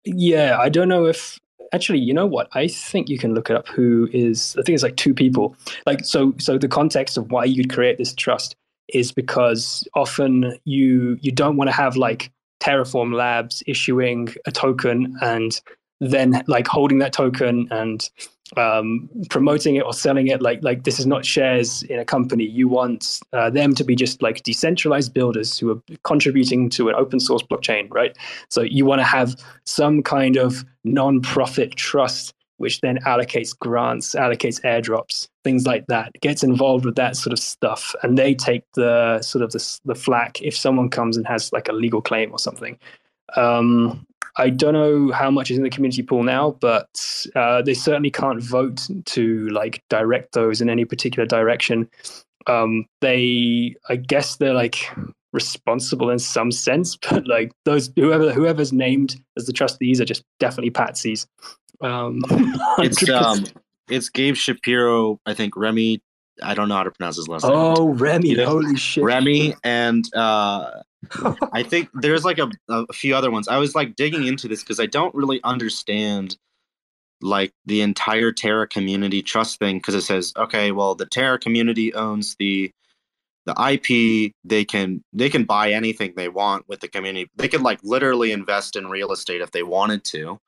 yeah, 0.05 0.57
I 0.59 0.69
don't 0.69 0.89
know 0.89 1.05
if 1.05 1.39
actually 1.73 1.97
you 1.97 2.13
know 2.13 2.27
what 2.27 2.47
i 2.53 2.67
think 2.67 3.09
you 3.09 3.17
can 3.17 3.33
look 3.33 3.49
it 3.49 3.55
up 3.55 3.67
who 3.67 4.07
is 4.13 4.55
i 4.59 4.61
think 4.61 4.75
it's 4.75 4.83
like 4.83 4.95
two 4.95 5.13
people 5.13 5.55
like 5.87 6.05
so 6.05 6.33
so 6.37 6.55
the 6.57 6.67
context 6.67 7.17
of 7.17 7.31
why 7.31 7.43
you'd 7.43 7.73
create 7.73 7.97
this 7.97 8.13
trust 8.13 8.55
is 8.89 9.11
because 9.11 9.87
often 9.95 10.57
you 10.65 11.17
you 11.21 11.31
don't 11.31 11.57
want 11.57 11.67
to 11.67 11.75
have 11.75 11.97
like 11.97 12.31
Terraform 12.63 13.13
Labs 13.13 13.61
issuing 13.67 14.29
a 14.45 14.51
token 14.51 15.17
and 15.21 15.59
then 15.99 16.43
like 16.47 16.67
holding 16.67 16.99
that 16.99 17.13
token 17.13 17.67
and 17.71 18.09
um, 18.55 19.09
promoting 19.29 19.75
it 19.75 19.83
or 19.83 19.93
selling 19.93 20.27
it. 20.27 20.41
Like 20.41 20.59
like 20.61 20.83
this 20.83 20.99
is 20.99 21.05
not 21.05 21.25
shares 21.25 21.83
in 21.83 21.99
a 21.99 22.05
company. 22.05 22.45
You 22.45 22.67
want 22.67 23.19
uh, 23.33 23.49
them 23.49 23.75
to 23.75 23.83
be 23.83 23.95
just 23.95 24.21
like 24.21 24.43
decentralized 24.43 25.13
builders 25.13 25.57
who 25.57 25.71
are 25.71 25.81
contributing 26.03 26.69
to 26.71 26.89
an 26.89 26.95
open 26.95 27.19
source 27.19 27.43
blockchain 27.43 27.87
right? 27.91 28.17
So 28.49 28.61
you 28.61 28.85
want 28.85 28.99
to 28.99 29.05
have 29.05 29.35
some 29.65 30.01
kind 30.03 30.37
of 30.37 30.63
non-profit 30.83 31.75
trust 31.75 32.33
which 32.63 32.79
then 32.81 32.97
allocates 33.05 33.57
grants, 33.57 34.15
allocates 34.15 34.61
airdrops, 34.61 35.27
things 35.43 35.67
like 35.67 35.85
that, 35.87 36.13
gets 36.21 36.43
involved 36.43 36.85
with 36.85 36.95
that 36.95 37.17
sort 37.17 37.33
of 37.33 37.39
stuff. 37.39 37.93
And 38.01 38.17
they 38.17 38.33
take 38.33 38.63
the 38.73 39.21
sort 39.21 39.43
of 39.43 39.51
the, 39.51 39.79
the 39.85 39.95
flack 39.95 40.41
if 40.41 40.55
someone 40.55 40.89
comes 40.89 41.17
and 41.17 41.27
has 41.27 41.51
like 41.51 41.67
a 41.67 41.73
legal 41.73 42.01
claim 42.01 42.31
or 42.31 42.39
something. 42.39 42.79
Um, 43.35 44.07
I 44.37 44.49
don't 44.49 44.73
know 44.73 45.11
how 45.11 45.29
much 45.29 45.51
is 45.51 45.57
in 45.57 45.63
the 45.63 45.69
community 45.69 46.01
pool 46.01 46.23
now, 46.23 46.57
but 46.59 46.87
uh, 47.35 47.61
they 47.61 47.73
certainly 47.73 48.09
can't 48.09 48.41
vote 48.41 48.87
to 49.05 49.47
like 49.49 49.83
direct 49.89 50.33
those 50.33 50.61
in 50.61 50.69
any 50.69 50.85
particular 50.85 51.27
direction. 51.27 51.89
Um, 52.47 52.85
they, 53.01 53.75
I 53.89 53.97
guess, 53.97 54.37
they're 54.37 54.53
like 54.53 54.89
responsible 55.33 56.09
in 56.09 56.19
some 56.19 56.51
sense, 56.51 56.95
but 57.09 57.27
like 57.27 57.51
those 57.65 57.91
whoever 57.95 58.31
whoever's 58.31 58.71
named 58.71 59.21
as 59.37 59.45
the 59.45 59.53
trustees 59.53 59.99
are 59.99 60.05
just 60.05 60.23
definitely 60.39 60.71
patsies. 60.71 61.27
Um, 61.83 62.21
it's 62.79 63.07
um, 63.09 63.45
it's 63.89 64.09
Gabe 64.09 64.35
Shapiro. 64.35 65.19
I 65.25 65.33
think 65.33 65.55
Remy. 65.55 66.01
I 66.41 66.55
don't 66.55 66.67
know 66.67 66.75
how 66.75 66.83
to 66.83 66.91
pronounce 66.91 67.17
his 67.17 67.27
last 67.27 67.43
name. 67.43 67.51
Oh, 67.53 67.89
Remy! 67.89 68.29
You 68.29 68.37
know? 68.37 68.45
Holy 68.47 68.75
shit, 68.75 69.03
Remy, 69.03 69.55
and 69.63 70.03
uh, 70.15 70.81
I 71.53 71.63
think 71.63 71.89
there's 71.93 72.25
like 72.25 72.39
a, 72.39 72.49
a 72.69 72.91
few 72.93 73.15
other 73.15 73.29
ones. 73.29 73.47
I 73.47 73.57
was 73.57 73.75
like 73.75 73.95
digging 73.95 74.25
into 74.25 74.47
this 74.47 74.63
because 74.63 74.79
I 74.79 74.85
don't 74.85 75.13
really 75.13 75.41
understand 75.43 76.37
like 77.21 77.53
the 77.65 77.81
entire 77.81 78.31
Terra 78.31 78.67
community 78.67 79.21
trust 79.21 79.59
thing 79.59 79.77
because 79.77 79.95
it 79.95 80.01
says 80.01 80.33
okay, 80.37 80.71
well 80.71 80.95
the 80.95 81.05
Terra 81.05 81.37
community 81.37 81.93
owns 81.93 82.35
the 82.39 82.71
the 83.45 83.53
IP. 83.53 84.33
They 84.43 84.65
can 84.65 85.03
they 85.13 85.29
can 85.29 85.43
buy 85.43 85.71
anything 85.71 86.13
they 86.15 86.29
want 86.29 86.67
with 86.67 86.79
the 86.79 86.87
community. 86.87 87.29
They 87.35 87.47
could 87.47 87.61
like 87.61 87.79
literally 87.83 88.31
invest 88.31 88.75
in 88.75 88.87
real 88.87 89.11
estate 89.11 89.41
if 89.41 89.51
they 89.51 89.63
wanted 89.63 90.03
to 90.05 90.39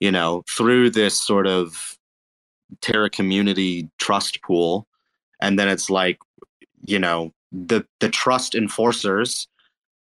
you 0.00 0.10
know, 0.10 0.44
through 0.48 0.90
this 0.90 1.20
sort 1.22 1.46
of 1.46 1.96
Terra 2.80 3.10
community 3.10 3.88
trust 3.98 4.42
pool. 4.42 4.86
And 5.40 5.58
then 5.58 5.68
it's 5.68 5.90
like, 5.90 6.18
you 6.86 6.98
know, 6.98 7.32
the 7.50 7.84
the 8.00 8.08
trust 8.08 8.54
enforcers 8.54 9.46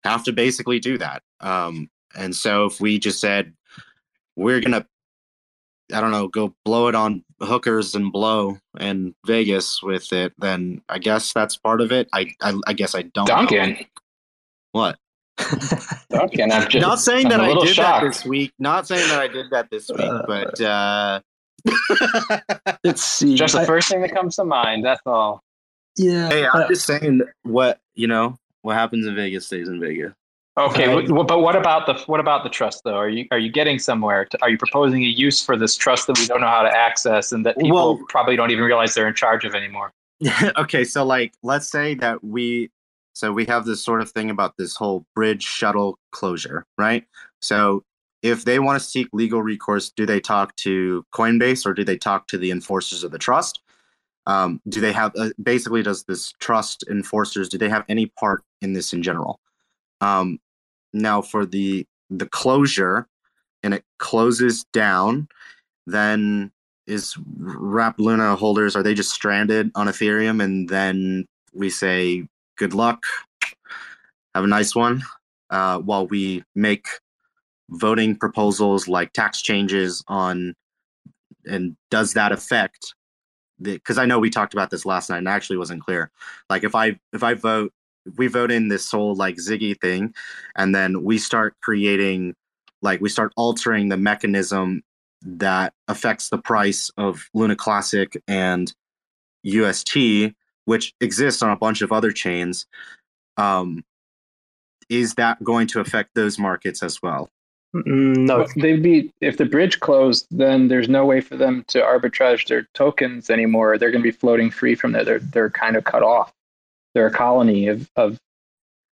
have 0.02 0.24
to 0.24 0.32
basically 0.32 0.78
do 0.78 0.98
that. 0.98 1.22
Um, 1.40 1.90
and 2.16 2.34
so 2.34 2.66
if 2.66 2.80
we 2.80 2.98
just 2.98 3.20
said 3.20 3.52
we're 4.36 4.60
gonna, 4.60 4.86
I 5.92 6.00
don't 6.00 6.10
know, 6.10 6.28
go 6.28 6.54
blow 6.64 6.88
it 6.88 6.94
on 6.94 7.24
hookers 7.40 7.94
and 7.94 8.12
blow 8.12 8.58
and 8.78 9.14
Vegas 9.26 9.82
with 9.82 10.12
it, 10.12 10.32
then 10.38 10.80
I 10.88 10.98
guess 10.98 11.32
that's 11.32 11.56
part 11.56 11.80
of 11.80 11.92
it. 11.92 12.08
I 12.12 12.32
I, 12.40 12.58
I 12.66 12.72
guess 12.72 12.94
I 12.94 13.02
don't. 13.02 13.26
Duncan, 13.26 13.70
know. 13.70 13.76
what? 14.72 14.98
Duncan, 16.10 16.52
I'm 16.52 16.68
just, 16.68 16.82
not 16.82 17.00
saying 17.00 17.28
that 17.28 17.40
I 17.40 17.54
did 17.54 17.74
shocked. 17.74 18.02
that 18.02 18.06
this 18.06 18.24
week. 18.24 18.52
Not 18.58 18.86
saying 18.86 19.08
that 19.08 19.18
I 19.18 19.28
did 19.28 19.46
that 19.50 19.70
this 19.70 19.88
week, 19.88 20.00
uh, 20.00 20.22
but 20.26 20.60
uh... 20.60 21.20
let's 22.84 23.02
see. 23.02 23.34
Just 23.34 23.54
the 23.54 23.64
first 23.64 23.88
thing 23.88 24.00
that 24.02 24.14
comes 24.14 24.36
to 24.36 24.44
mind. 24.44 24.84
That's 24.84 25.00
all. 25.06 25.42
Yeah. 25.96 26.28
Hey, 26.28 26.46
I'm 26.46 26.62
uh, 26.62 26.68
just 26.68 26.86
saying 26.86 27.22
what 27.42 27.80
you 27.94 28.06
know. 28.06 28.36
What 28.62 28.76
happens 28.76 29.06
in 29.06 29.14
Vegas 29.14 29.46
stays 29.46 29.68
in 29.68 29.78
Vegas. 29.78 30.12
Okay, 30.56 30.88
right. 30.88 31.08
but 31.08 31.40
what 31.40 31.56
about 31.56 31.86
the 31.86 31.94
what 32.06 32.20
about 32.20 32.44
the 32.44 32.48
trust 32.48 32.82
though? 32.84 32.94
Are 32.94 33.08
you 33.08 33.26
are 33.32 33.38
you 33.38 33.50
getting 33.50 33.78
somewhere? 33.78 34.24
To, 34.26 34.38
are 34.40 34.50
you 34.50 34.56
proposing 34.56 35.02
a 35.02 35.08
use 35.08 35.44
for 35.44 35.56
this 35.56 35.76
trust 35.76 36.06
that 36.06 36.18
we 36.18 36.26
don't 36.26 36.40
know 36.40 36.46
how 36.46 36.62
to 36.62 36.70
access 36.70 37.32
and 37.32 37.44
that 37.44 37.58
people 37.58 37.74
well, 37.74 38.06
probably 38.08 38.36
don't 38.36 38.52
even 38.52 38.64
realize 38.64 38.94
they're 38.94 39.08
in 39.08 39.14
charge 39.14 39.44
of 39.44 39.54
anymore? 39.54 39.92
okay, 40.56 40.84
so 40.84 41.04
like 41.04 41.34
let's 41.42 41.68
say 41.68 41.94
that 41.96 42.22
we 42.22 42.70
so 43.14 43.32
we 43.32 43.44
have 43.46 43.64
this 43.64 43.82
sort 43.82 44.02
of 44.02 44.10
thing 44.10 44.28
about 44.28 44.56
this 44.58 44.74
whole 44.74 45.06
bridge 45.14 45.42
shuttle 45.42 45.98
closure, 46.10 46.66
right? 46.76 47.04
So 47.40 47.84
if 48.22 48.44
they 48.44 48.58
want 48.58 48.80
to 48.80 48.86
seek 48.86 49.08
legal 49.12 49.40
recourse, 49.40 49.90
do 49.90 50.04
they 50.04 50.18
talk 50.18 50.54
to 50.56 51.06
Coinbase 51.14 51.64
or 51.64 51.74
do 51.74 51.84
they 51.84 51.96
talk 51.96 52.26
to 52.28 52.38
the 52.38 52.50
enforcers 52.50 53.04
of 53.04 53.12
the 53.12 53.18
trust? 53.18 53.60
Um, 54.26 54.60
do 54.68 54.80
they 54.80 54.92
have 54.92 55.12
uh, 55.16 55.30
basically 55.42 55.82
does 55.82 56.04
this 56.04 56.32
trust 56.40 56.82
enforcers 56.90 57.48
do 57.48 57.58
they 57.58 57.68
have 57.68 57.84
any 57.88 58.06
part 58.06 58.42
in 58.62 58.72
this 58.72 58.92
in 58.92 59.02
general? 59.02 59.38
Um, 60.00 60.38
now 60.92 61.22
for 61.22 61.46
the 61.46 61.86
the 62.10 62.26
closure 62.26 63.06
and 63.62 63.74
it 63.74 63.84
closes 63.98 64.64
down, 64.72 65.28
then 65.86 66.50
is 66.86 67.16
Wrap 67.38 67.98
Luna 67.98 68.34
holders 68.34 68.74
are 68.74 68.82
they 68.82 68.94
just 68.94 69.10
stranded 69.10 69.70
on 69.74 69.86
Ethereum 69.86 70.42
and 70.42 70.68
then 70.68 71.26
we 71.52 71.70
say 71.70 72.26
good 72.56 72.74
luck, 72.74 73.02
have 74.34 74.44
a 74.44 74.48
nice 74.48 74.74
one, 74.74 75.02
uh, 75.50 75.78
while 75.78 76.06
we 76.06 76.44
make 76.54 76.86
voting 77.70 78.16
proposals 78.16 78.88
like 78.88 79.12
tax 79.12 79.42
changes 79.42 80.04
on, 80.08 80.54
and 81.46 81.76
does 81.90 82.14
that 82.14 82.32
affect 82.32 82.94
because 83.60 83.98
I 83.98 84.06
know 84.06 84.18
we 84.18 84.30
talked 84.30 84.52
about 84.52 84.70
this 84.70 84.84
last 84.84 85.10
night 85.10 85.18
and 85.18 85.28
actually 85.28 85.56
wasn't 85.56 85.82
clear. 85.82 86.10
Like 86.50 86.64
if 86.64 86.74
I 86.74 86.98
if 87.12 87.22
I 87.22 87.34
vote 87.34 87.72
if 88.06 88.16
we 88.16 88.26
vote 88.26 88.50
in 88.50 88.68
this 88.68 88.90
whole 88.90 89.14
like 89.14 89.36
Ziggy 89.36 89.78
thing, 89.80 90.14
and 90.56 90.74
then 90.74 91.02
we 91.02 91.18
start 91.18 91.54
creating 91.62 92.34
like 92.82 93.00
we 93.00 93.08
start 93.08 93.32
altering 93.36 93.88
the 93.88 93.96
mechanism 93.96 94.82
that 95.22 95.72
affects 95.88 96.28
the 96.28 96.38
price 96.38 96.90
of 96.96 97.28
Luna 97.32 97.56
Classic 97.56 98.20
and 98.28 98.72
UST, 99.42 100.34
which 100.64 100.94
exists 101.00 101.42
on 101.42 101.50
a 101.50 101.56
bunch 101.56 101.82
of 101.82 101.92
other 101.92 102.12
chains. 102.12 102.66
Um, 103.36 103.84
is 104.88 105.14
that 105.14 105.42
going 105.42 105.66
to 105.68 105.80
affect 105.80 106.10
those 106.14 106.38
markets 106.38 106.82
as 106.82 107.02
well? 107.02 107.30
Mm, 107.74 108.16
no, 108.18 108.46
they'd 108.56 108.82
be 108.82 109.12
if 109.20 109.36
the 109.36 109.44
bridge 109.44 109.80
closed, 109.80 110.26
then 110.30 110.68
there's 110.68 110.88
no 110.88 111.04
way 111.04 111.20
for 111.20 111.36
them 111.36 111.64
to 111.68 111.80
arbitrage 111.80 112.46
their 112.46 112.68
tokens 112.74 113.30
anymore. 113.30 113.78
They're 113.78 113.90
going 113.90 114.02
to 114.02 114.10
be 114.10 114.16
floating 114.16 114.50
free 114.50 114.76
from 114.76 114.92
there. 114.92 115.04
They're 115.04 115.18
they're 115.18 115.50
kind 115.50 115.76
of 115.76 115.84
cut 115.84 116.04
off. 116.04 116.32
They're 116.94 117.08
a 117.08 117.12
colony 117.12 117.66
of 117.66 117.90
of 117.96 118.18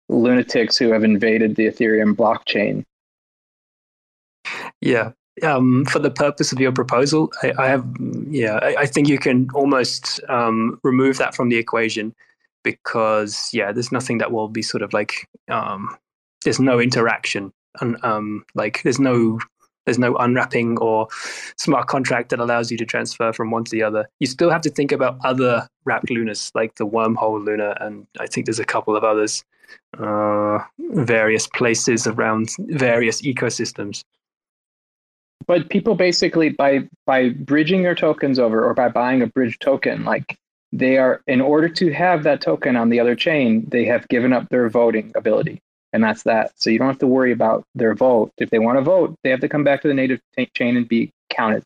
lunatics 0.09 0.77
who 0.77 0.93
have 0.93 1.05
invaded 1.05 1.57
the 1.57 1.67
Ethereum 1.67 2.15
blockchain. 2.15 2.85
Yeah. 4.81 5.13
Um, 5.43 5.85
for 5.85 5.99
the 5.99 6.11
purpose 6.11 6.51
of 6.51 6.61
your 6.61 6.73
proposal, 6.73 7.31
I, 7.43 7.53
I 7.59 7.67
have, 7.69 7.85
yeah, 8.31 8.59
I, 8.63 8.77
I, 8.81 8.87
think 8.87 9.07
you 9.07 9.19
can 9.19 9.51
almost 9.53 10.19
um, 10.31 10.81
remove 10.83 11.19
that 11.19 11.35
from 11.35 11.51
the 11.51 11.57
equation 11.57 12.15
because, 12.65 13.51
yeah, 13.53 13.71
there's 13.71 13.93
nothing 13.93 14.17
that 14.17 14.33
will 14.33 14.49
be 14.49 14.63
sort 14.63 14.83
of 14.83 14.95
like, 14.95 15.29
um, 15.51 15.95
there's 16.43 16.59
no 16.59 16.81
interaction 16.81 17.53
and 17.81 18.03
um, 18.05 18.45
like 18.55 18.83
there's 18.83 18.99
no 18.99 19.39
there's 19.85 19.99
no 20.01 20.17
unwrapping 20.17 20.79
or 20.79 21.07
smart 21.57 21.87
contract 21.87 22.31
that 22.31 22.41
allows 22.41 22.73
you 22.73 22.77
to 22.77 22.85
transfer 22.85 23.33
from 23.33 23.53
one 23.53 23.63
to 23.63 23.71
the 23.71 23.85
other. 23.85 24.09
You 24.19 24.27
still 24.27 24.51
have 24.51 24.63
to 24.63 24.71
think 24.71 24.91
about 24.91 25.17
other 25.25 25.69
wrapped 25.85 26.11
lunas 26.11 26.51
like 26.57 26.75
the 26.75 26.87
wormhole 26.87 27.45
luna, 27.45 27.77
and 27.81 28.05
I 28.19 28.27
think 28.27 28.47
there's 28.47 28.59
a 28.59 28.65
couple 28.65 28.97
of 28.97 29.05
others, 29.05 29.45
uh, 29.99 30.59
various 30.91 31.47
places 31.47 32.09
around 32.09 32.51
various 32.59 33.23
ecosystems. 33.23 34.03
But 35.47 35.69
people 35.69 35.95
basically 35.95 36.49
by 36.49 36.89
by 37.07 37.31
bridging 37.31 37.83
their 37.83 37.95
tokens 37.95 38.39
over 38.39 38.65
or 38.65 38.75
by 38.75 38.89
buying 38.89 39.23
a 39.23 39.27
bridge 39.27 39.59
token, 39.59 40.05
like 40.05 40.37
they 40.73 40.99
are 40.99 41.23
in 41.27 41.41
order 41.41 41.69
to 41.69 41.93
have 41.93 42.25
that 42.25 42.41
token 42.41 42.77
on 42.77 42.89
the 42.89 43.01
other 43.01 43.15
chain, 43.15 43.67
they 43.69 43.85
have 43.85 44.09
given 44.09 44.33
up 44.33 44.49
their 44.49 44.69
voting 44.69 45.13
ability 45.15 45.61
and 45.97 46.05
that's 46.05 46.25
that. 46.25 46.53
So 46.57 46.69
you 46.69 46.79
don't 46.79 46.89
have 46.89 46.99
to 46.99 47.07
worry 47.07 47.33
about 47.33 47.65
their 47.75 47.95
vote. 47.95 48.31
If 48.37 48.51
they 48.51 48.59
want 48.59 48.77
to 48.77 48.83
vote, 48.83 49.17
they 49.25 49.31
have 49.31 49.41
to 49.41 49.49
come 49.49 49.65
back 49.65 49.81
to 49.81 49.89
the 49.89 49.95
native 49.95 50.21
t- 50.37 50.51
chain 50.55 50.77
and 50.77 50.87
be 50.87 51.11
counted. 51.31 51.65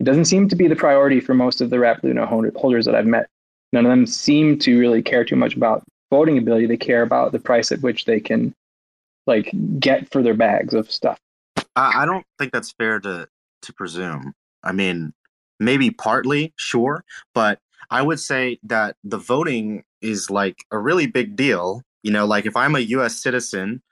It 0.00 0.04
doesn't 0.04 0.24
seem 0.24 0.48
to 0.48 0.56
be 0.56 0.66
the 0.66 0.74
priority 0.74 1.20
for 1.20 1.32
most 1.32 1.60
of 1.60 1.70
the 1.70 1.78
Wrap 1.78 2.02
Luna 2.02 2.26
holders 2.26 2.86
that 2.86 2.96
I've 2.96 3.06
met. 3.06 3.28
None 3.72 3.86
of 3.86 3.90
them 3.90 4.04
seem 4.04 4.58
to 4.58 4.80
really 4.80 5.00
care 5.00 5.24
too 5.24 5.36
much 5.36 5.54
about 5.54 5.84
voting 6.10 6.38
ability. 6.38 6.66
They 6.66 6.76
care 6.76 7.02
about 7.02 7.30
the 7.30 7.38
price 7.38 7.70
at 7.70 7.82
which 7.82 8.04
they 8.04 8.18
can 8.18 8.52
like 9.28 9.54
get 9.78 10.10
for 10.10 10.24
their 10.24 10.34
bags 10.34 10.74
of 10.74 10.90
stuff. 10.90 11.20
I 11.76 12.04
don't 12.04 12.26
think 12.38 12.52
that's 12.52 12.72
fair 12.72 13.00
to 13.00 13.28
to 13.62 13.72
presume. 13.72 14.34
I 14.64 14.72
mean, 14.72 15.12
maybe 15.60 15.90
partly, 15.90 16.52
sure, 16.56 17.04
but 17.34 17.60
I 17.90 18.02
would 18.02 18.20
say 18.20 18.58
that 18.64 18.96
the 19.04 19.18
voting 19.18 19.84
is 20.00 20.30
like 20.30 20.64
a 20.70 20.78
really 20.78 21.06
big 21.06 21.36
deal 21.36 21.82
you 22.02 22.10
know, 22.10 22.26
like 22.26 22.46
if 22.46 22.56
I'm 22.56 22.74
a 22.74 22.80
US 22.80 23.22
citizen 23.22 23.82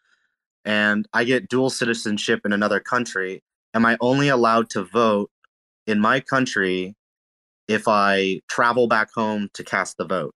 and 0.65 1.09
I 1.13 1.25
get 1.25 1.49
dual 1.49 1.71
citizenship 1.71 2.41
in 2.45 2.53
another 2.53 2.81
country, 2.81 3.43
am 3.75 3.87
I 3.87 3.97
only 4.01 4.29
allowed 4.29 4.69
to 4.71 4.85
vote 4.85 5.31
in 5.87 6.01
my 6.01 6.21
country 6.21 6.97
if 7.69 7.87
I 7.87 8.41
travel 8.49 8.89
back 8.89 9.11
home 9.15 9.49
to 9.55 9.65
cast 9.65 9.97
the 9.97 10.05
vote? 10.05 10.35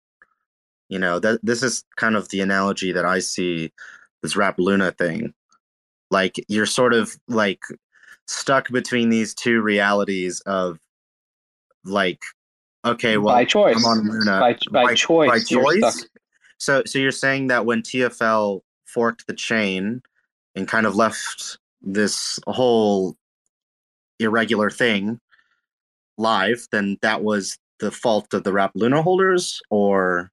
You 0.87 0.99
know, 0.99 1.19
that 1.19 1.39
this 1.43 1.63
is 1.63 1.83
kind 1.97 2.15
of 2.15 2.29
the 2.29 2.41
analogy 2.41 2.91
that 2.91 3.05
I 3.05 3.19
see 3.19 3.71
this 4.21 4.35
Wrap 4.35 4.59
Luna 4.59 4.91
thing. 4.91 5.33
Like 6.13 6.35
you're 6.47 6.67
sort 6.67 6.93
of 6.93 7.17
like 7.27 7.63
stuck 8.27 8.69
between 8.69 9.09
these 9.09 9.33
two 9.33 9.61
realities 9.61 10.39
of 10.41 10.79
like 11.83 12.21
okay, 12.85 13.17
well, 13.17 13.33
by 13.33 13.45
choice, 13.45 13.75
I'm 13.77 13.85
on 13.85 14.07
Luna. 14.07 14.39
By, 14.39 14.57
by, 14.71 14.83
by 14.83 14.93
choice, 14.93 15.29
by 15.29 15.39
choice. 15.39 16.05
So, 16.59 16.83
so 16.85 16.99
you're 16.99 17.11
saying 17.11 17.47
that 17.47 17.65
when 17.65 17.81
TFL 17.81 18.61
forked 18.85 19.25
the 19.27 19.33
chain 19.33 20.03
and 20.55 20.67
kind 20.67 20.85
of 20.85 20.95
left 20.95 21.57
this 21.81 22.39
whole 22.45 23.17
irregular 24.19 24.69
thing 24.69 25.19
live, 26.17 26.67
then 26.71 26.97
that 27.01 27.23
was 27.23 27.57
the 27.79 27.91
fault 27.91 28.33
of 28.33 28.43
the 28.43 28.53
Wrap 28.53 28.71
Luna 28.75 29.01
holders, 29.01 29.61
or 29.71 30.31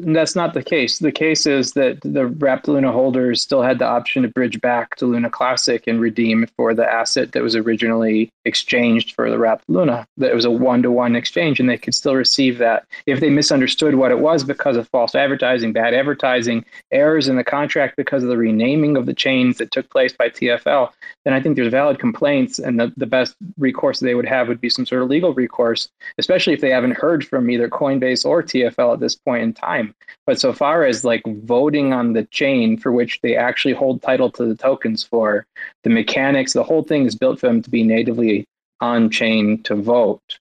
that's 0.00 0.36
not 0.36 0.54
the 0.54 0.62
case. 0.62 0.98
The 0.98 1.12
case 1.12 1.46
is 1.46 1.72
that 1.72 2.00
the 2.02 2.26
wrapped 2.26 2.68
Luna 2.68 2.92
holders 2.92 3.40
still 3.40 3.62
had 3.62 3.78
the 3.78 3.86
option 3.86 4.22
to 4.22 4.28
bridge 4.28 4.60
back 4.60 4.96
to 4.96 5.06
Luna 5.06 5.30
Classic 5.30 5.84
and 5.86 6.00
redeem 6.00 6.46
for 6.56 6.74
the 6.74 6.86
asset 6.86 7.32
that 7.32 7.42
was 7.42 7.54
originally 7.54 8.30
exchanged 8.44 9.14
for 9.14 9.30
the 9.30 9.38
wrapped 9.38 9.64
Luna. 9.68 10.06
That 10.16 10.30
it 10.30 10.34
was 10.34 10.44
a 10.44 10.50
one 10.50 10.82
to 10.82 10.90
one 10.90 11.16
exchange, 11.16 11.60
and 11.60 11.68
they 11.68 11.78
could 11.78 11.94
still 11.94 12.14
receive 12.14 12.58
that 12.58 12.86
if 13.06 13.20
they 13.20 13.30
misunderstood 13.30 13.94
what 13.94 14.10
it 14.10 14.20
was 14.20 14.44
because 14.44 14.76
of 14.76 14.88
false 14.88 15.14
advertising, 15.14 15.72
bad 15.72 15.94
advertising, 15.94 16.64
errors 16.92 17.28
in 17.28 17.36
the 17.36 17.44
contract 17.44 17.96
because 17.96 18.22
of 18.22 18.28
the 18.28 18.36
renaming 18.36 18.96
of 18.96 19.06
the 19.06 19.14
chains 19.14 19.58
that 19.58 19.70
took 19.70 19.88
place 19.90 20.12
by 20.12 20.28
TFL. 20.28 20.90
Then 21.24 21.34
I 21.34 21.40
think 21.40 21.56
there's 21.56 21.70
valid 21.70 21.98
complaints, 21.98 22.58
and 22.58 22.78
the, 22.78 22.92
the 22.96 23.06
best 23.06 23.34
recourse 23.58 24.00
they 24.00 24.14
would 24.14 24.26
have 24.26 24.48
would 24.48 24.60
be 24.60 24.70
some 24.70 24.86
sort 24.86 25.02
of 25.02 25.08
legal 25.08 25.34
recourse, 25.34 25.88
especially 26.18 26.52
if 26.52 26.60
they 26.60 26.70
haven't 26.70 26.96
heard 26.96 27.26
from 27.26 27.50
either 27.50 27.68
Coinbase 27.68 28.24
or 28.24 28.42
TFL 28.42 28.94
at 28.94 29.00
this 29.00 29.16
point 29.16 29.42
in 29.42 29.52
time 29.52 29.85
time. 29.86 29.94
But 30.26 30.40
so 30.40 30.52
far 30.52 30.84
as 30.84 31.04
like 31.04 31.22
voting 31.26 31.92
on 31.92 32.12
the 32.12 32.24
chain 32.24 32.78
for 32.78 32.92
which 32.92 33.20
they 33.22 33.36
actually 33.36 33.74
hold 33.74 34.02
title 34.02 34.30
to 34.32 34.44
the 34.44 34.56
tokens 34.56 35.04
for, 35.04 35.46
the 35.84 35.90
mechanics, 35.90 36.52
the 36.52 36.64
whole 36.64 36.82
thing 36.82 37.06
is 37.06 37.14
built 37.14 37.40
for 37.40 37.46
them 37.46 37.62
to 37.62 37.70
be 37.70 37.82
natively 37.82 38.46
on 38.80 39.10
chain 39.10 39.62
to 39.64 39.74
vote. 39.74 40.38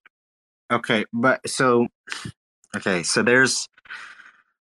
Okay, 0.72 1.05
but 1.13 1.47
so 1.47 1.88
okay, 2.76 3.03
so 3.03 3.22
there's 3.22 3.67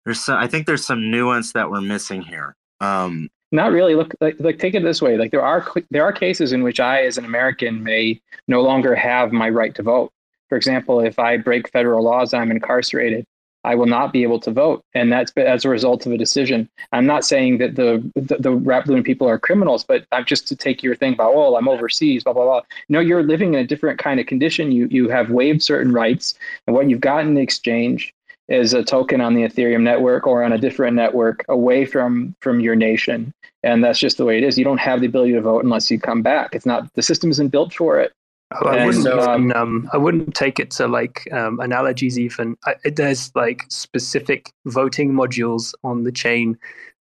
there's 0.04 0.24
some, 0.24 0.38
I 0.38 0.46
think 0.46 0.66
there's 0.66 0.86
some 0.86 1.10
nuance 1.10 1.52
that 1.52 1.70
we're 1.70 1.80
missing 1.80 2.22
here. 2.22 2.54
Um, 2.80 3.28
not 3.50 3.72
really. 3.72 3.94
Look, 3.94 4.14
like, 4.20 4.36
like 4.38 4.58
take 4.58 4.74
it 4.74 4.82
this 4.82 5.02
way: 5.02 5.16
like 5.16 5.32
there 5.32 5.44
are 5.44 5.66
there 5.90 6.04
are 6.04 6.12
cases 6.12 6.52
in 6.52 6.62
which 6.62 6.80
I, 6.80 7.02
as 7.02 7.18
an 7.18 7.24
American, 7.24 7.82
may 7.82 8.20
no 8.46 8.62
longer 8.62 8.94
have 8.94 9.32
my 9.32 9.48
right 9.48 9.74
to 9.74 9.82
vote. 9.82 10.12
For 10.48 10.56
example, 10.56 11.00
if 11.00 11.18
I 11.18 11.36
break 11.36 11.68
federal 11.70 12.04
laws, 12.04 12.32
I'm 12.32 12.50
incarcerated. 12.50 13.26
I 13.64 13.74
will 13.74 13.86
not 13.86 14.12
be 14.12 14.22
able 14.22 14.40
to 14.40 14.50
vote, 14.50 14.82
and 14.94 15.12
that's 15.12 15.32
as 15.36 15.64
a 15.64 15.68
result 15.68 16.06
of 16.06 16.12
a 16.12 16.18
decision. 16.18 16.68
I'm 16.92 17.06
not 17.06 17.24
saying 17.24 17.58
that 17.58 17.74
the 17.74 18.02
the, 18.14 18.36
the 18.38 19.02
people 19.02 19.28
are 19.28 19.38
criminals, 19.38 19.84
but 19.84 20.06
I'm 20.12 20.24
just 20.24 20.46
to 20.48 20.56
take 20.56 20.82
your 20.82 20.94
thing 20.94 21.14
about 21.14 21.34
oh 21.34 21.56
I'm 21.56 21.68
overseas, 21.68 22.24
blah 22.24 22.32
blah 22.32 22.44
blah. 22.44 22.62
No, 22.88 23.00
you're 23.00 23.22
living 23.22 23.54
in 23.54 23.60
a 23.60 23.66
different 23.66 23.98
kind 23.98 24.20
of 24.20 24.26
condition. 24.26 24.72
You 24.72 24.88
you 24.90 25.08
have 25.08 25.30
waived 25.30 25.62
certain 25.62 25.92
rights, 25.92 26.38
and 26.66 26.74
what 26.74 26.88
you've 26.88 27.00
gotten 27.00 27.32
in 27.32 27.38
exchange 27.38 28.14
is 28.48 28.72
a 28.72 28.82
token 28.82 29.20
on 29.20 29.34
the 29.34 29.42
Ethereum 29.42 29.82
network 29.82 30.26
or 30.26 30.42
on 30.42 30.52
a 30.52 30.58
different 30.58 30.96
network 30.96 31.44
away 31.48 31.84
from 31.84 32.34
from 32.40 32.60
your 32.60 32.76
nation, 32.76 33.32
and 33.62 33.82
that's 33.82 33.98
just 33.98 34.16
the 34.18 34.24
way 34.24 34.38
it 34.38 34.44
is. 34.44 34.56
You 34.56 34.64
don't 34.64 34.78
have 34.78 35.00
the 35.00 35.06
ability 35.06 35.32
to 35.32 35.40
vote 35.40 35.64
unless 35.64 35.90
you 35.90 35.98
come 35.98 36.22
back. 36.22 36.54
It's 36.54 36.66
not 36.66 36.92
the 36.94 37.02
system 37.02 37.30
isn't 37.30 37.48
built 37.48 37.74
for 37.74 37.98
it. 38.00 38.12
I 38.50 38.86
wouldn't, 38.86 39.06
um, 39.06 39.52
um, 39.52 39.90
I 39.92 39.98
wouldn't 39.98 40.34
take 40.34 40.58
it 40.58 40.70
to 40.72 40.88
like 40.88 41.28
um, 41.32 41.60
analogies 41.60 42.18
even. 42.18 42.56
I, 42.64 42.76
there's 42.84 43.30
like 43.34 43.64
specific 43.68 44.50
voting 44.64 45.12
modules 45.12 45.74
on 45.84 46.04
the 46.04 46.12
chain 46.12 46.58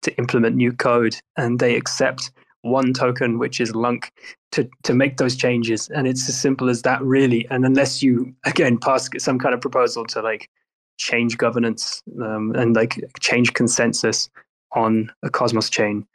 to 0.01 0.15
implement 0.18 0.55
new 0.55 0.72
code, 0.72 1.15
and 1.38 1.59
they 1.59 1.76
accept 1.76 2.31
one 2.61 2.91
token, 2.91 3.38
which 3.38 3.61
is 3.61 3.76
LUNC, 3.76 4.11
to 4.53 4.68
to 4.84 4.95
make 4.95 5.18
those 5.18 5.35
changes. 5.35 5.89
And 5.89 6.07
it's 6.07 6.27
as 6.27 6.39
simple 6.39 6.69
as 6.69 6.81
that, 6.81 7.01
really. 7.03 7.47
And 7.51 7.65
unless 7.65 8.01
you 8.01 8.34
again 8.45 8.80
pass 8.80 9.07
some 9.19 9.38
kind 9.38 9.53
of 9.53 9.61
proposal 9.61 10.05
to 10.05 10.22
like 10.22 10.49
change 10.97 11.38
governance 11.38 12.01
um, 12.19 12.53
and 12.55 12.76
like 12.76 12.99
change 13.19 13.53
consensus 13.53 14.27
on 14.73 15.11
a 15.22 15.30
Cosmos 15.30 15.69
chain, 15.69 16.07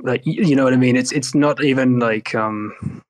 like 0.00 0.22
you 0.24 0.54
know 0.54 0.62
what 0.62 0.72
I 0.72 0.76
mean. 0.76 0.94
It's 0.94 1.10
it's 1.10 1.34
not 1.34 1.64
even 1.64 1.98
like 1.98 2.32
um 2.36 3.02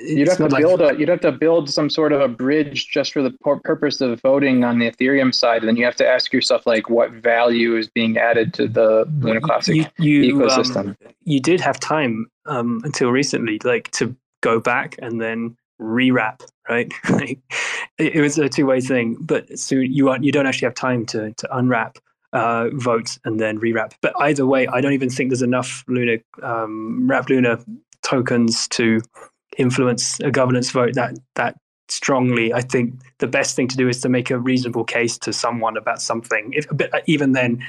you'd 0.00 0.28
have 0.28 0.38
to 0.38 0.48
build 0.48 0.80
like, 0.80 0.96
a 0.96 0.98
you'd 0.98 1.08
have 1.08 1.20
to 1.20 1.32
build 1.32 1.70
some 1.70 1.90
sort 1.90 2.12
of 2.12 2.20
a 2.20 2.28
bridge 2.28 2.88
just 2.88 3.12
for 3.12 3.22
the 3.22 3.30
purpose 3.64 4.00
of 4.00 4.20
voting 4.20 4.64
on 4.64 4.78
the 4.78 4.90
Ethereum 4.90 5.34
side, 5.34 5.62
and 5.62 5.68
then 5.68 5.76
you 5.76 5.84
have 5.84 5.96
to 5.96 6.06
ask 6.06 6.32
yourself 6.32 6.66
like 6.66 6.88
what 6.88 7.10
value 7.10 7.76
is 7.76 7.88
being 7.88 8.18
added 8.18 8.54
to 8.54 8.68
the 8.68 9.04
Luna 9.20 9.40
Classic 9.40 9.76
you, 9.76 9.86
you, 9.98 10.34
ecosystem. 10.34 10.88
Um, 10.88 10.96
you 11.24 11.40
did 11.40 11.60
have 11.60 11.78
time 11.80 12.26
um, 12.46 12.80
until 12.84 13.10
recently, 13.10 13.58
like 13.64 13.90
to 13.92 14.14
go 14.40 14.60
back 14.60 14.96
and 15.00 15.20
then 15.20 15.56
rewrap, 15.80 16.42
right? 16.68 16.92
like, 17.10 17.38
it, 17.98 18.16
it, 18.16 18.20
was 18.20 18.38
a 18.38 18.48
two 18.48 18.66
way 18.66 18.80
thing, 18.80 19.16
but 19.20 19.58
so 19.58 19.74
you 19.76 20.08
are, 20.10 20.18
you 20.20 20.32
don't 20.32 20.46
actually 20.46 20.66
have 20.66 20.74
time 20.74 21.06
to 21.06 21.32
to 21.32 21.56
unwrap 21.56 21.98
uh, 22.32 22.68
vote 22.74 23.18
and 23.24 23.40
then 23.40 23.58
rewrap. 23.58 23.92
But 24.00 24.12
either 24.20 24.46
way, 24.46 24.66
I 24.68 24.80
don't 24.80 24.92
even 24.92 25.10
think 25.10 25.30
there's 25.30 25.42
enough 25.42 25.84
Luna 25.88 26.18
um, 26.42 27.08
wrap 27.08 27.28
Luna 27.28 27.58
tokens 28.02 28.68
to 28.68 29.00
influence 29.58 30.18
a 30.20 30.30
governance 30.30 30.70
vote 30.70 30.94
that 30.94 31.18
that 31.34 31.56
strongly. 31.88 32.52
I 32.52 32.60
think 32.60 32.94
the 33.18 33.26
best 33.26 33.56
thing 33.56 33.68
to 33.68 33.76
do 33.76 33.88
is 33.88 34.00
to 34.02 34.08
make 34.08 34.30
a 34.30 34.38
reasonable 34.38 34.84
case 34.84 35.18
to 35.18 35.32
someone 35.32 35.76
about 35.76 36.00
something. 36.00 36.52
If, 36.54 36.66
but 36.72 36.90
even 37.06 37.32
then, 37.32 37.64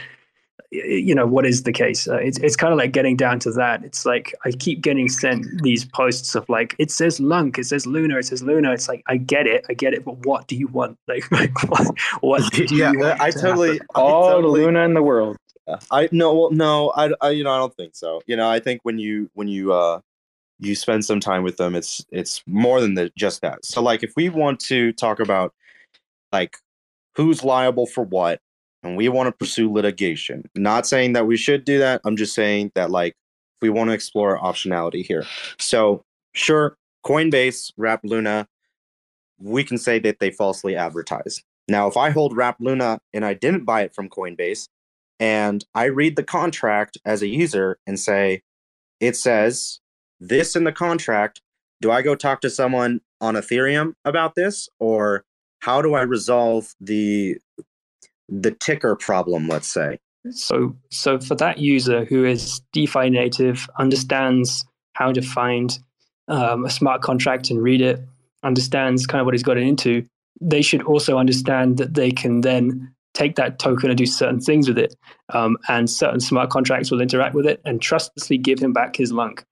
you 0.72 1.16
know 1.16 1.26
what 1.26 1.46
is 1.46 1.64
the 1.64 1.72
case? 1.72 2.08
Uh, 2.08 2.18
it's, 2.18 2.38
it's 2.40 2.56
kind 2.56 2.72
of 2.72 2.78
like 2.78 2.92
getting 2.92 3.18
down 3.18 3.40
to 3.40 3.52
that. 3.54 3.84
It's 3.84 4.06
like 4.06 4.36
i 4.46 4.52
keep 4.52 4.82
getting 4.82 5.10
sent 5.10 5.64
these 5.64 5.84
posts 5.84 6.36
of 6.36 6.48
like 6.48 6.76
it 6.78 6.92
says 6.92 7.20
lunc 7.20 7.58
it 7.58 7.66
says 7.66 7.88
luna 7.88 8.18
it 8.18 8.26
says 8.26 8.44
luna. 8.44 8.72
It's 8.74 8.88
like 8.88 9.02
i 9.08 9.18
get 9.18 9.48
it 9.48 9.66
i 9.70 9.74
get 9.74 9.94
it 9.94 10.06
but 10.06 10.26
what 10.26 10.48
do 10.48 10.56
you 10.56 10.68
want? 10.68 10.98
Like, 11.08 11.32
like 11.32 11.64
what, 11.70 11.88
what 12.22 12.54
do 12.54 12.68
yeah, 12.76 12.92
you 12.92 13.00
want 13.00 13.20
i 13.20 13.32
to 13.32 13.40
totally 13.40 13.80
I 13.96 14.00
all 14.00 14.30
totally, 14.30 14.60
the 14.60 14.66
luna 14.68 14.84
in 14.84 14.94
the 14.94 15.02
world. 15.02 15.38
I 15.90 16.08
no 16.12 16.34
well 16.36 16.52
no 16.52 16.92
I, 16.96 17.12
I 17.20 17.30
you 17.32 17.44
know 17.44 17.52
i 17.52 17.58
don't 17.58 17.76
think 17.76 17.96
so. 17.96 18.22
You 18.28 18.36
know 18.36 18.48
i 18.50 18.60
think 18.60 18.82
when 18.84 19.00
you 19.00 19.32
when 19.34 19.48
you 19.48 19.74
uh 19.74 20.02
you 20.60 20.76
spend 20.76 21.06
some 21.06 21.20
time 21.20 21.44
with 21.44 21.58
them 21.58 21.76
it's 21.76 22.06
it's 22.12 22.44
more 22.46 22.82
than 22.82 22.94
the, 22.94 23.12
just 23.18 23.42
that 23.42 23.64
so 23.64 23.82
like 23.82 24.04
if 24.04 24.14
we 24.16 24.30
want 24.30 24.60
to 24.60 24.92
talk 24.94 25.20
about 25.20 25.54
like 26.32 26.58
who's 27.16 27.44
liable 27.44 27.86
for 27.86 28.04
what 28.04 28.40
and 28.84 28.96
we 28.96 29.10
want 29.10 29.28
to 29.28 29.32
pursue 29.32 29.72
litigation. 29.72 30.50
Not 30.56 30.88
saying 30.88 31.14
that 31.14 31.28
we 31.28 31.38
should 31.38 31.66
do 31.66 31.80
that. 31.80 32.02
I'm 32.06 32.16
just 32.16 32.34
saying 32.34 32.72
that 32.76 32.92
like 32.92 33.16
we 33.62 33.70
want 33.70 33.90
to 33.90 33.94
explore 33.94 34.40
optionality 34.40 35.06
here. 35.06 35.26
So 35.58 36.04
sure, 36.34 36.78
Coinbase, 37.06 37.74
Wrap 37.78 38.02
Luna, 38.04 38.48
we 39.38 39.64
can 39.64 39.78
say 39.78 40.00
that 40.00 40.20
they 40.20 40.32
falsely 40.32 40.76
advertise. 40.76 41.44
Now, 41.68 41.88
if 41.88 41.98
I 41.98 42.10
hold 42.10 42.36
Wrap 42.36 42.58
Luna 42.60 43.00
and 43.14 43.26
I 43.26 43.34
didn't 43.34 43.66
buy 43.66 43.82
it 43.82 43.94
from 43.94 44.10
Coinbase, 44.10 44.68
and 45.20 45.66
I 45.76 45.86
read 45.86 46.16
the 46.16 46.24
contract 46.24 46.98
as 47.04 47.22
a 47.22 47.28
user 47.28 47.78
and 47.86 48.00
say, 48.00 48.42
it 49.02 49.18
says 49.18 49.80
this 50.20 50.56
in 50.56 50.64
the 50.64 50.72
contract, 50.72 51.42
do 51.82 51.92
I 51.92 52.02
go 52.02 52.16
talk 52.16 52.42
to 52.42 52.50
someone 52.50 53.02
on 53.22 53.36
Ethereum 53.36 53.94
about 54.06 54.36
this? 54.36 54.70
Or 54.80 55.24
how 55.60 55.82
do 55.82 55.94
I 55.94 56.02
resolve 56.02 56.74
the 56.80 57.38
the 58.32 58.52
ticker 58.52 58.96
problem, 58.96 59.48
let's 59.48 59.68
say. 59.68 60.00
So, 60.32 60.76
so 60.92 61.20
for 61.20 61.36
that 61.36 61.58
user 61.60 62.06
who 62.06 62.26
is 62.26 62.62
DeFi 62.74 63.10
native, 63.10 63.68
understands 63.80 64.66
how 64.94 65.12
to 65.12 65.22
find 65.22 65.80
um, 66.28 66.66
a 66.66 66.70
smart 66.70 67.02
contract 67.02 67.50
and 67.50 67.62
read 67.62 67.82
it, 67.82 68.02
understands 68.44 69.08
kind 69.08 69.22
of 69.22 69.26
what 69.26 69.34
he's 69.34 69.44
got 69.44 69.58
into, 69.58 70.06
they 70.42 70.62
should 70.62 70.84
also 70.84 71.18
understand 71.18 71.78
that 71.78 71.96
they 71.96 72.12
can 72.12 72.42
then 72.42 72.94
take 73.14 73.36
that 73.36 73.60
token 73.60 73.90
and 73.90 73.98
do 73.98 74.06
certain 74.06 74.40
things 74.40 74.68
with 74.68 74.78
it. 74.78 74.96
Um, 75.34 75.58
and 75.68 75.90
certain 75.90 76.20
smart 76.20 76.50
contracts 76.50 76.92
will 76.92 77.02
interact 77.02 77.34
with 77.34 77.46
it 77.46 77.62
and 77.66 77.82
trustlessly 77.82 78.38
give 78.38 78.60
him 78.60 78.74
back 78.74 78.96
his 78.96 79.12
lunc. 79.12 79.44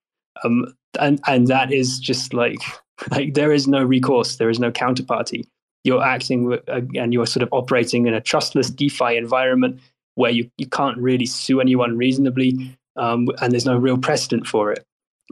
Um, 0.43 0.73
and, 0.99 1.19
and 1.27 1.47
that 1.47 1.71
is 1.71 1.99
just 1.99 2.33
like, 2.33 2.59
like 3.11 3.33
there 3.33 3.51
is 3.51 3.67
no 3.67 3.83
recourse, 3.83 4.37
there 4.37 4.49
is 4.49 4.59
no 4.59 4.71
counterparty 4.71 5.45
you're 5.87 6.03
acting 6.03 6.53
uh, 6.67 6.81
and 6.95 7.13
you're 7.13 7.25
sort 7.25 7.41
of 7.41 7.49
operating 7.51 8.05
in 8.05 8.13
a 8.13 8.21
trustless 8.21 8.69
DeFi 8.69 9.15
environment 9.15 9.79
where 10.15 10.31
you, 10.31 10.49
you 10.57 10.67
can't 10.67 10.97
really 10.97 11.25
sue 11.25 11.61
anyone 11.61 11.97
reasonably, 11.97 12.75
um, 12.97 13.29
and 13.41 13.53
there's 13.53 13.65
no 13.65 13.77
real 13.77 13.97
precedent 13.97 14.45
for 14.45 14.71
it. 14.71 14.83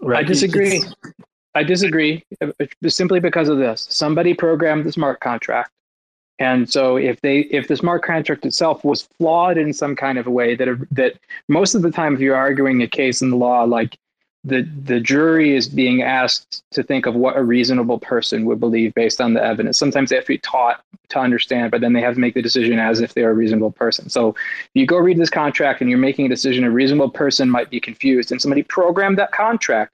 Right? 0.02 0.20
I 0.20 0.24
disagree. 0.24 0.78
It's, 0.78 0.96
I 1.56 1.64
disagree 1.64 2.24
uh, 2.42 2.52
simply 2.88 3.20
because 3.20 3.50
of 3.50 3.58
this. 3.58 3.88
Somebody 3.90 4.34
programmed 4.34 4.86
the 4.86 4.92
smart 4.92 5.20
contract. 5.20 5.72
And 6.38 6.70
so 6.70 6.98
if 6.98 7.22
they 7.22 7.40
if 7.52 7.70
the 7.70 7.78
smart 7.78 8.04
contract 8.04 8.46
itself 8.46 8.84
was 8.84 9.08
flawed 9.18 9.58
in 9.58 9.74
some 9.74 9.96
kind 9.96 10.18
of 10.18 10.28
a 10.28 10.32
way 10.32 10.54
that 10.56 10.68
that 10.92 11.14
most 11.48 11.76
of 11.76 11.82
the 11.82 11.92
time 11.92 12.14
if 12.14 12.20
you're 12.20 12.36
arguing 12.36 12.82
a 12.82 12.88
case 12.88 13.22
in 13.22 13.30
the 13.30 13.38
law 13.38 13.64
like 13.64 13.98
the 14.46 14.62
the 14.84 15.00
jury 15.00 15.56
is 15.56 15.68
being 15.68 16.04
asked 16.04 16.64
to 16.72 16.84
think 16.84 17.08
of 17.08 17.16
what 17.16 17.36
a 17.36 17.44
reasonable 17.44 18.00
person 18.00 18.46
would 18.46 18.60
believe 18.60 18.94
based 18.94 19.20
on 19.20 19.34
the 19.34 19.44
evidence. 19.44 19.78
Sometimes 19.78 20.10
they 20.10 20.16
have 20.16 20.26
to 20.26 20.34
be 20.34 20.38
taught 20.38 20.84
to 21.10 21.20
understand, 21.20 21.72
but 21.72 21.82
then 21.82 21.94
they 21.94 22.02
have 22.02 22.14
to 22.14 22.20
make 22.20 22.36
the 22.36 22.42
decision 22.42 22.78
as 22.78 23.02
if 23.02 23.14
they're 23.14 23.32
a 23.32 23.34
reasonable 23.34 23.72
person. 23.72 24.08
So 24.08 24.30
if 24.30 24.70
you 24.76 24.86
go 24.86 24.98
read 24.98 25.18
this 25.18 25.32
contract 25.32 25.82
and 25.82 25.90
you're 25.90 26.00
making 26.00 26.28
a 26.28 26.30
decision, 26.30 26.64
a 26.64 26.70
reasonable 26.70 27.10
person 27.10 27.50
might 27.50 27.72
be 27.72 27.80
confused, 27.80 28.32
and 28.32 28.42
somebody 28.42 28.64
programmed 28.64 29.18
that 29.18 29.32
contract. 29.32 29.92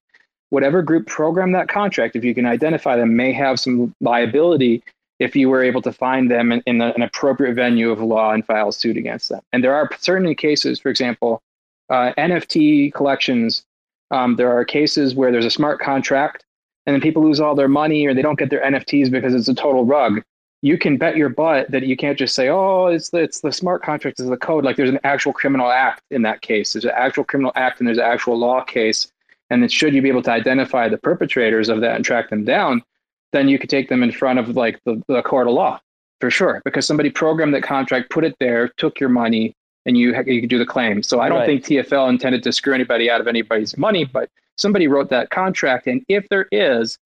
Whatever 0.50 0.82
group 0.82 1.08
programmed 1.08 1.56
that 1.56 1.70
contract, 1.70 2.18
if 2.18 2.26
you 2.26 2.36
can 2.36 2.46
identify 2.46 2.98
them, 2.98 3.16
may 3.16 3.32
have 3.32 3.58
some 3.58 3.96
liability 4.02 4.84
if 5.20 5.34
you 5.34 5.48
were 5.48 5.64
able 5.64 5.82
to 5.84 5.94
find 5.94 6.30
them 6.30 6.52
in, 6.52 6.62
in 6.66 6.82
an 6.82 7.02
appropriate 7.02 7.54
venue 7.54 7.90
of 7.90 8.02
law 8.02 8.34
and 8.34 8.46
file 8.46 8.74
suit 8.74 8.98
against 8.98 9.30
them. 9.30 9.40
And 9.54 9.64
there 9.64 9.74
are 9.74 9.90
certain 10.00 10.36
cases, 10.36 10.78
for 10.78 10.90
example, 10.90 11.42
uh, 11.90 12.12
NFT 12.18 12.94
collections 12.94 13.64
um, 14.12 14.36
there 14.36 14.52
are 14.52 14.64
cases 14.64 15.16
where 15.16 15.32
there's 15.32 15.46
a 15.46 15.52
smart 15.52 15.80
contract 15.80 16.46
and 16.86 16.94
then 16.94 17.02
people 17.02 17.24
lose 17.24 17.40
all 17.40 17.56
their 17.56 17.68
money 17.68 18.06
or 18.06 18.14
they 18.14 18.22
don't 18.22 18.40
get 18.40 18.50
their 18.50 18.64
NFTs 18.64 19.10
because 19.10 19.34
it's 19.34 19.48
a 19.48 19.56
total 19.56 19.86
rug. 19.86 20.22
You 20.62 20.78
can 20.78 20.98
bet 20.98 21.16
your 21.16 21.30
butt 21.30 21.72
that 21.72 21.84
you 21.84 21.98
can't 21.98 22.20
just 22.20 22.36
say, 22.36 22.50
"Oh, 22.50 22.88
it's 22.88 23.10
the 23.10 23.18
it's 23.20 23.42
the 23.42 23.52
smart 23.52 23.82
contract 23.82 24.20
is 24.20 24.30
the 24.30 24.38
code." 24.38 24.64
Like 24.64 24.76
there's 24.76 24.92
an 24.92 25.00
actual 25.04 25.34
criminal 25.34 25.72
act 25.72 26.04
in 26.12 26.22
that 26.22 26.42
case. 26.42 26.74
There's 26.74 26.86
an 26.86 26.92
actual 26.96 27.24
criminal 27.24 27.52
act 27.56 27.80
and 27.80 27.88
there's 27.88 27.98
an 27.98 28.04
actual 28.04 28.38
law 28.38 28.62
case. 28.62 29.12
And 29.50 29.62
then 29.62 29.70
should 29.70 29.94
you 29.94 30.02
be 30.02 30.10
able 30.10 30.22
to 30.24 30.32
identify 30.32 30.88
the 30.88 30.98
perpetrators 30.98 31.68
of 31.68 31.82
that 31.82 31.96
and 31.96 32.06
track 32.06 32.30
them 32.30 32.46
down, 32.46 32.84
then 33.32 33.50
you 33.50 33.58
could 33.58 33.70
take 33.70 33.90
them 33.90 34.04
in 34.04 34.12
front 34.12 34.40
of 34.40 34.50
like 34.56 34.80
the, 34.86 35.02
the 35.08 35.22
court 35.24 35.48
of 35.48 35.54
law 35.54 35.80
for 36.20 36.30
sure 36.30 36.62
because 36.64 36.86
somebody 36.86 37.10
programmed 37.10 37.54
that 37.54 37.64
contract, 37.64 38.12
put 38.12 38.24
it 38.24 38.36
there, 38.40 38.70
took 38.78 39.00
your 39.00 39.10
money, 39.10 39.56
and 39.86 39.98
you 39.98 40.16
you 40.26 40.42
can 40.42 40.50
do 40.50 40.58
the 40.58 40.66
claim. 40.66 41.04
So 41.04 41.20
I 41.20 41.30
don't 41.30 41.40
right. 41.40 41.64
think 41.64 41.66
TFL 41.66 42.10
intended 42.10 42.44
to 42.44 42.52
screw 42.52 42.74
anybody 42.74 43.10
out 43.10 43.22
of 43.22 43.28
anybody's 43.28 43.78
money, 43.78 44.06
but 44.06 44.30
somebody 44.58 44.88
wrote 44.88 45.10
that 45.10 45.30
contract, 45.30 45.88
and 45.88 46.04
if 46.08 46.28
there 46.30 46.48
is 46.52 46.98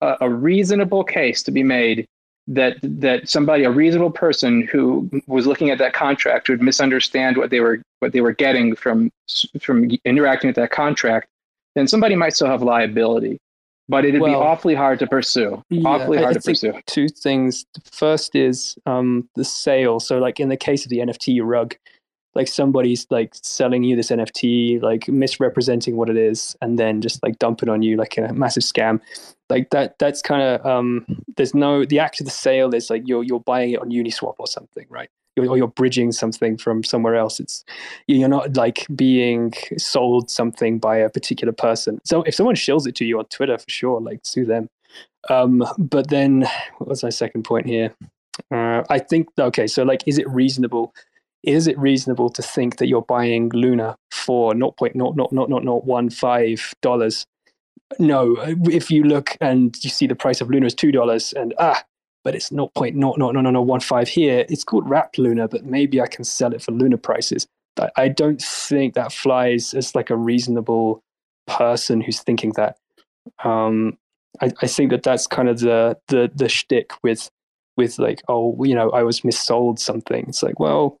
a, 0.00 0.16
a 0.22 0.30
reasonable 0.30 1.04
case 1.04 1.42
to 1.44 1.50
be 1.50 1.62
made 1.62 2.06
that 2.48 2.78
that 2.82 3.28
somebody, 3.28 3.64
a 3.64 3.70
reasonable 3.70 4.10
person 4.10 4.62
who 4.62 5.08
was 5.26 5.46
looking 5.46 5.70
at 5.70 5.78
that 5.78 5.92
contract 5.92 6.48
would 6.48 6.62
misunderstand 6.62 7.36
what 7.36 7.50
they 7.50 7.60
were 7.60 7.80
what 8.00 8.12
they 8.12 8.20
were 8.20 8.32
getting 8.32 8.74
from 8.74 9.10
from 9.60 9.90
interacting 10.04 10.48
with 10.48 10.56
that 10.56 10.70
contract, 10.70 11.28
then 11.74 11.86
somebody 11.86 12.14
might 12.14 12.34
still 12.34 12.48
have 12.48 12.62
liability. 12.62 13.38
But 13.90 14.04
it'd 14.04 14.20
well, 14.20 14.30
be 14.30 14.34
awfully 14.34 14.74
hard 14.74 14.98
to 14.98 15.06
pursue. 15.06 15.62
Yeah, 15.70 15.88
awfully 15.88 16.18
hard 16.18 16.28
I, 16.28 16.30
I 16.30 16.34
to 16.34 16.40
pursue. 16.42 16.74
Two 16.86 17.08
things. 17.08 17.64
The 17.72 17.80
first 17.90 18.34
is 18.34 18.76
um, 18.84 19.28
the 19.34 19.44
sale. 19.44 19.98
So, 19.98 20.18
like 20.18 20.40
in 20.40 20.50
the 20.50 20.58
case 20.58 20.84
of 20.84 20.90
the 20.90 20.98
NFT 20.98 21.40
rug, 21.42 21.74
like 22.34 22.48
somebody's 22.48 23.06
like 23.10 23.34
selling 23.34 23.82
you 23.82 23.96
this 23.96 24.10
NFT, 24.10 24.82
like 24.82 25.08
misrepresenting 25.08 25.96
what 25.96 26.10
it 26.10 26.16
is, 26.16 26.56
and 26.60 26.78
then 26.78 27.00
just 27.00 27.22
like 27.22 27.38
dumping 27.38 27.68
on 27.68 27.82
you 27.82 27.96
like 27.96 28.16
a 28.16 28.32
massive 28.32 28.62
scam. 28.62 29.00
Like 29.48 29.70
that. 29.70 29.98
That's 29.98 30.22
kind 30.22 30.42
of 30.42 30.66
um. 30.66 31.06
There's 31.36 31.54
no 31.54 31.84
the 31.84 31.98
act 31.98 32.20
of 32.20 32.26
the 32.26 32.32
sale 32.32 32.74
is 32.74 32.90
like 32.90 33.02
you're 33.06 33.22
you're 33.22 33.40
buying 33.40 33.72
it 33.72 33.80
on 33.80 33.90
Uniswap 33.90 34.34
or 34.38 34.46
something, 34.46 34.86
right? 34.88 35.08
You're, 35.36 35.48
or 35.48 35.56
you're 35.56 35.68
bridging 35.68 36.12
something 36.12 36.58
from 36.58 36.84
somewhere 36.84 37.16
else. 37.16 37.40
It's 37.40 37.64
you're 38.06 38.28
not 38.28 38.56
like 38.56 38.86
being 38.94 39.54
sold 39.78 40.30
something 40.30 40.78
by 40.78 40.98
a 40.98 41.08
particular 41.08 41.52
person. 41.52 42.00
So 42.04 42.22
if 42.22 42.34
someone 42.34 42.56
shills 42.56 42.86
it 42.86 42.94
to 42.96 43.04
you 43.04 43.18
on 43.18 43.26
Twitter, 43.26 43.56
for 43.56 43.70
sure, 43.70 44.00
like 44.00 44.20
sue 44.24 44.44
them. 44.44 44.68
Um, 45.30 45.64
but 45.78 46.08
then 46.08 46.42
what 46.78 46.88
was 46.88 47.02
my 47.02 47.10
second 47.10 47.44
point 47.44 47.66
here? 47.66 47.94
Uh, 48.52 48.82
I 48.88 48.98
think 48.98 49.28
okay, 49.38 49.66
so 49.66 49.82
like, 49.82 50.02
is 50.06 50.18
it 50.18 50.28
reasonable 50.28 50.94
is 51.42 51.66
it 51.66 51.78
reasonable 51.78 52.30
to 52.30 52.42
think 52.42 52.78
that 52.78 52.88
you're 52.88 53.02
buying 53.02 53.50
Luna 53.50 53.96
for 54.10 54.54
0.00015 54.54 56.74
dollars? 56.82 57.26
No, 57.98 58.36
if 58.64 58.90
you 58.90 59.04
look 59.04 59.36
and 59.40 59.74
you 59.82 59.90
see 59.90 60.06
the 60.06 60.14
price 60.14 60.42
of 60.42 60.50
Luna 60.50 60.66
is 60.66 60.74
two 60.74 60.92
dollars, 60.92 61.32
and 61.32 61.54
ah, 61.58 61.82
but 62.24 62.34
it's 62.34 62.50
0.00015 62.50 64.08
here. 64.08 64.44
It's 64.48 64.64
called 64.64 64.88
Wrap 64.88 65.16
Luna, 65.16 65.48
but 65.48 65.64
maybe 65.64 66.00
I 66.00 66.06
can 66.06 66.24
sell 66.24 66.52
it 66.52 66.62
for 66.62 66.72
Luna 66.72 66.98
prices. 66.98 67.46
I, 67.80 67.90
I 67.96 68.08
don't 68.08 68.42
think 68.42 68.94
that 68.94 69.12
flies 69.12 69.74
as 69.74 69.94
like 69.94 70.10
a 70.10 70.16
reasonable 70.16 71.02
person 71.46 72.00
who's 72.00 72.20
thinking 72.20 72.52
that. 72.52 72.76
Um, 73.44 73.96
I, 74.40 74.50
I 74.60 74.66
think 74.66 74.90
that 74.90 75.02
that's 75.02 75.26
kind 75.26 75.48
of 75.48 75.60
the 75.60 75.96
the 76.08 76.30
the 76.34 76.48
shtick 76.48 76.92
with 77.02 77.30
with 77.76 77.98
like, 77.98 78.22
oh, 78.28 78.62
you 78.64 78.74
know, 78.74 78.90
I 78.90 79.04
was 79.04 79.20
missold 79.20 79.78
something. 79.78 80.26
It's 80.28 80.42
like, 80.42 80.58
well, 80.58 80.98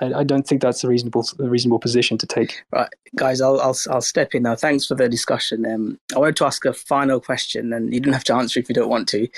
I, 0.00 0.20
I, 0.20 0.24
don't 0.24 0.46
think 0.46 0.62
that's 0.62 0.84
a 0.84 0.88
reasonable 0.88 1.24
reasonable 1.38 1.78
position 1.78 2.18
to 2.18 2.26
take. 2.26 2.62
Right, 2.72 2.88
guys, 3.16 3.40
I'll 3.40 3.60
I'll, 3.60 3.76
I'll 3.90 4.00
step 4.00 4.34
in 4.34 4.42
now. 4.44 4.56
Thanks 4.56 4.86
for 4.86 4.94
the 4.94 5.08
discussion. 5.08 5.66
Um, 5.66 5.98
I 6.14 6.18
wanted 6.18 6.36
to 6.36 6.46
ask 6.46 6.64
a 6.64 6.72
final 6.72 7.20
question, 7.20 7.72
and 7.72 7.92
you 7.92 8.00
don't 8.00 8.12
have 8.12 8.24
to 8.24 8.34
answer 8.34 8.60
if 8.60 8.68
you 8.68 8.74
don't 8.74 8.88
want 8.88 9.08
to. 9.10 9.28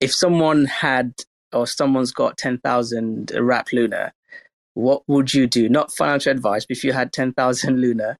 If 0.00 0.14
someone 0.14 0.66
had 0.66 1.14
or 1.52 1.66
someone's 1.66 2.12
got 2.12 2.36
ten 2.36 2.58
thousand 2.58 3.32
Wrap 3.38 3.72
Luna, 3.72 4.12
what 4.74 5.02
would 5.08 5.34
you 5.34 5.46
do? 5.46 5.68
Not 5.68 5.92
financial 5.92 6.32
advice, 6.32 6.66
but 6.66 6.76
if 6.76 6.84
you 6.84 6.92
had 6.92 7.12
ten 7.12 7.32
thousand 7.32 7.80
Luna, 7.80 8.18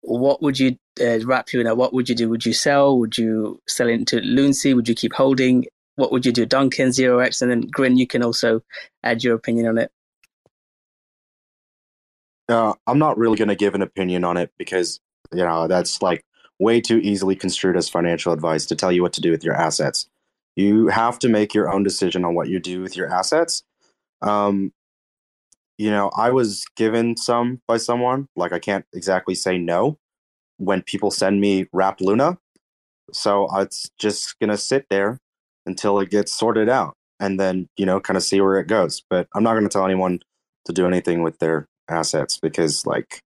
what 0.00 0.42
would 0.42 0.58
you 0.58 0.76
uh, 1.00 1.20
Wrap 1.24 1.48
Luna? 1.52 1.74
What 1.74 1.92
would 1.92 2.08
you 2.08 2.14
do? 2.14 2.28
Would 2.28 2.46
you 2.46 2.52
sell? 2.52 2.98
Would 2.98 3.16
you 3.18 3.60
sell 3.68 3.88
into 3.88 4.20
Loonsea? 4.20 4.74
Would 4.74 4.88
you 4.88 4.94
keep 4.94 5.14
holding? 5.14 5.66
What 5.96 6.10
would 6.10 6.24
you 6.24 6.32
do? 6.32 6.46
Duncan, 6.46 6.90
Zero 6.90 7.18
X, 7.18 7.42
and 7.42 7.50
then 7.50 7.60
Grin, 7.70 7.98
you 7.98 8.06
can 8.06 8.22
also 8.22 8.62
add 9.02 9.22
your 9.22 9.34
opinion 9.34 9.66
on 9.66 9.78
it. 9.78 9.90
Uh, 12.48 12.74
I'm 12.86 12.98
not 12.98 13.18
really 13.18 13.36
going 13.36 13.48
to 13.48 13.54
give 13.56 13.74
an 13.74 13.82
opinion 13.82 14.24
on 14.24 14.36
it 14.36 14.52
because, 14.58 15.00
you 15.32 15.44
know, 15.44 15.68
that's 15.68 16.02
like 16.02 16.24
way 16.58 16.80
too 16.80 16.98
easily 16.98 17.36
construed 17.36 17.76
as 17.76 17.88
financial 17.88 18.32
advice 18.32 18.66
to 18.66 18.76
tell 18.76 18.92
you 18.92 19.02
what 19.02 19.12
to 19.14 19.20
do 19.20 19.30
with 19.30 19.44
your 19.44 19.54
assets. 19.54 20.08
You 20.56 20.88
have 20.88 21.18
to 21.20 21.28
make 21.28 21.54
your 21.54 21.72
own 21.72 21.82
decision 21.82 22.24
on 22.24 22.34
what 22.34 22.48
you 22.48 22.60
do 22.60 22.82
with 22.82 22.96
your 22.96 23.12
assets. 23.12 23.62
Um, 24.20 24.72
you 25.78 25.90
know, 25.90 26.10
I 26.16 26.30
was 26.30 26.64
given 26.76 27.16
some 27.16 27.62
by 27.66 27.78
someone. 27.78 28.28
Like, 28.36 28.52
I 28.52 28.58
can't 28.58 28.84
exactly 28.92 29.34
say 29.34 29.58
no 29.58 29.98
when 30.58 30.82
people 30.82 31.10
send 31.10 31.40
me 31.40 31.66
Wrap 31.72 32.00
Luna. 32.00 32.38
So 33.12 33.48
it's 33.58 33.90
just 33.98 34.36
to 34.40 34.56
sit 34.56 34.86
there 34.90 35.18
until 35.66 35.98
it 35.98 36.10
gets 36.10 36.32
sorted 36.32 36.68
out 36.68 36.94
and 37.18 37.40
then, 37.40 37.68
you 37.76 37.86
know, 37.86 38.00
kind 38.00 38.16
of 38.16 38.22
see 38.22 38.40
where 38.40 38.58
it 38.58 38.68
goes. 38.68 39.02
But 39.08 39.28
I'm 39.34 39.42
not 39.42 39.54
going 39.54 39.64
to 39.64 39.68
tell 39.68 39.84
anyone 39.84 40.20
to 40.66 40.72
do 40.72 40.86
anything 40.86 41.22
with 41.22 41.38
their 41.38 41.66
assets 41.92 42.38
because 42.38 42.86
like 42.86 43.22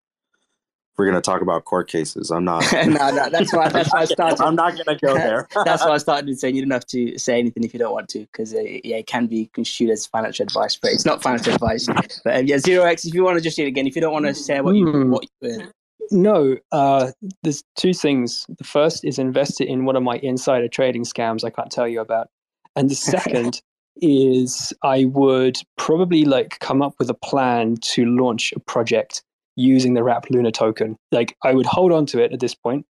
we're 0.96 1.04
going 1.04 1.16
to 1.16 1.20
talk 1.20 1.42
about 1.42 1.64
court 1.64 1.88
cases. 1.88 2.30
I'm 2.30 2.44
not. 2.44 2.64
no, 2.72 2.86
no, 2.86 3.28
that's 3.28 3.52
why. 3.52 3.68
That's 3.68 3.92
why 3.92 4.00
I 4.00 4.04
started. 4.06 4.40
I'm 4.44 4.54
not 4.54 4.74
going 4.74 4.86
to 4.86 4.96
go 4.96 5.14
there. 5.14 5.48
that's 5.64 5.84
why 5.84 5.90
I 5.90 5.98
started 5.98 6.38
saying 6.38 6.56
you 6.56 6.62
don't 6.62 6.70
have 6.70 6.86
to 6.86 7.18
say 7.18 7.38
anything 7.38 7.64
if 7.64 7.74
you 7.74 7.78
don't 7.78 7.92
want 7.92 8.08
to, 8.10 8.20
because 8.20 8.54
uh, 8.54 8.60
yeah, 8.60 8.96
it 8.96 9.06
can 9.06 9.26
be 9.26 9.50
construed 9.52 9.90
as 9.90 10.06
financial 10.06 10.44
advice, 10.44 10.76
but 10.76 10.92
it's 10.92 11.04
not 11.04 11.22
financial 11.22 11.54
advice. 11.54 11.86
But 12.24 12.36
um, 12.36 12.46
yeah, 12.46 12.58
zero 12.58 12.84
x. 12.84 13.04
If 13.04 13.14
you 13.14 13.24
want 13.24 13.36
to 13.36 13.42
just 13.42 13.56
do 13.56 13.64
it 13.64 13.68
again, 13.68 13.86
if 13.86 13.94
you 13.94 14.00
don't 14.00 14.12
want 14.12 14.26
to 14.26 14.34
say 14.34 14.60
what 14.60 14.74
you 14.74 14.86
mm. 14.86 15.10
what. 15.10 15.26
You, 15.40 15.60
uh, 15.60 15.66
no, 16.12 16.56
uh, 16.72 17.10
there's 17.42 17.64
two 17.76 17.92
things. 17.92 18.46
The 18.58 18.64
first 18.64 19.04
is 19.04 19.18
invested 19.18 19.68
in 19.68 19.84
one 19.84 19.96
of 19.96 20.02
my 20.02 20.16
insider 20.18 20.68
trading 20.68 21.02
scams 21.02 21.44
I 21.44 21.50
can't 21.50 21.70
tell 21.70 21.88
you 21.88 22.00
about, 22.00 22.28
and 22.74 22.88
the 22.88 22.94
second 22.94 23.60
is 24.00 24.72
I 24.82 25.06
would 25.06 25.58
probably 25.76 26.24
like 26.24 26.58
come 26.60 26.82
up 26.82 26.94
with 26.98 27.10
a 27.10 27.14
plan 27.14 27.76
to 27.82 28.04
launch 28.04 28.52
a 28.52 28.60
project 28.60 29.22
using 29.56 29.94
the 29.94 30.02
Wrap 30.02 30.26
Luna 30.30 30.52
token. 30.52 30.96
Like 31.12 31.36
I 31.42 31.54
would 31.54 31.66
hold 31.66 31.92
on 31.92 32.06
to 32.06 32.22
it 32.22 32.32
at 32.32 32.40
this 32.40 32.54
point 32.54 32.86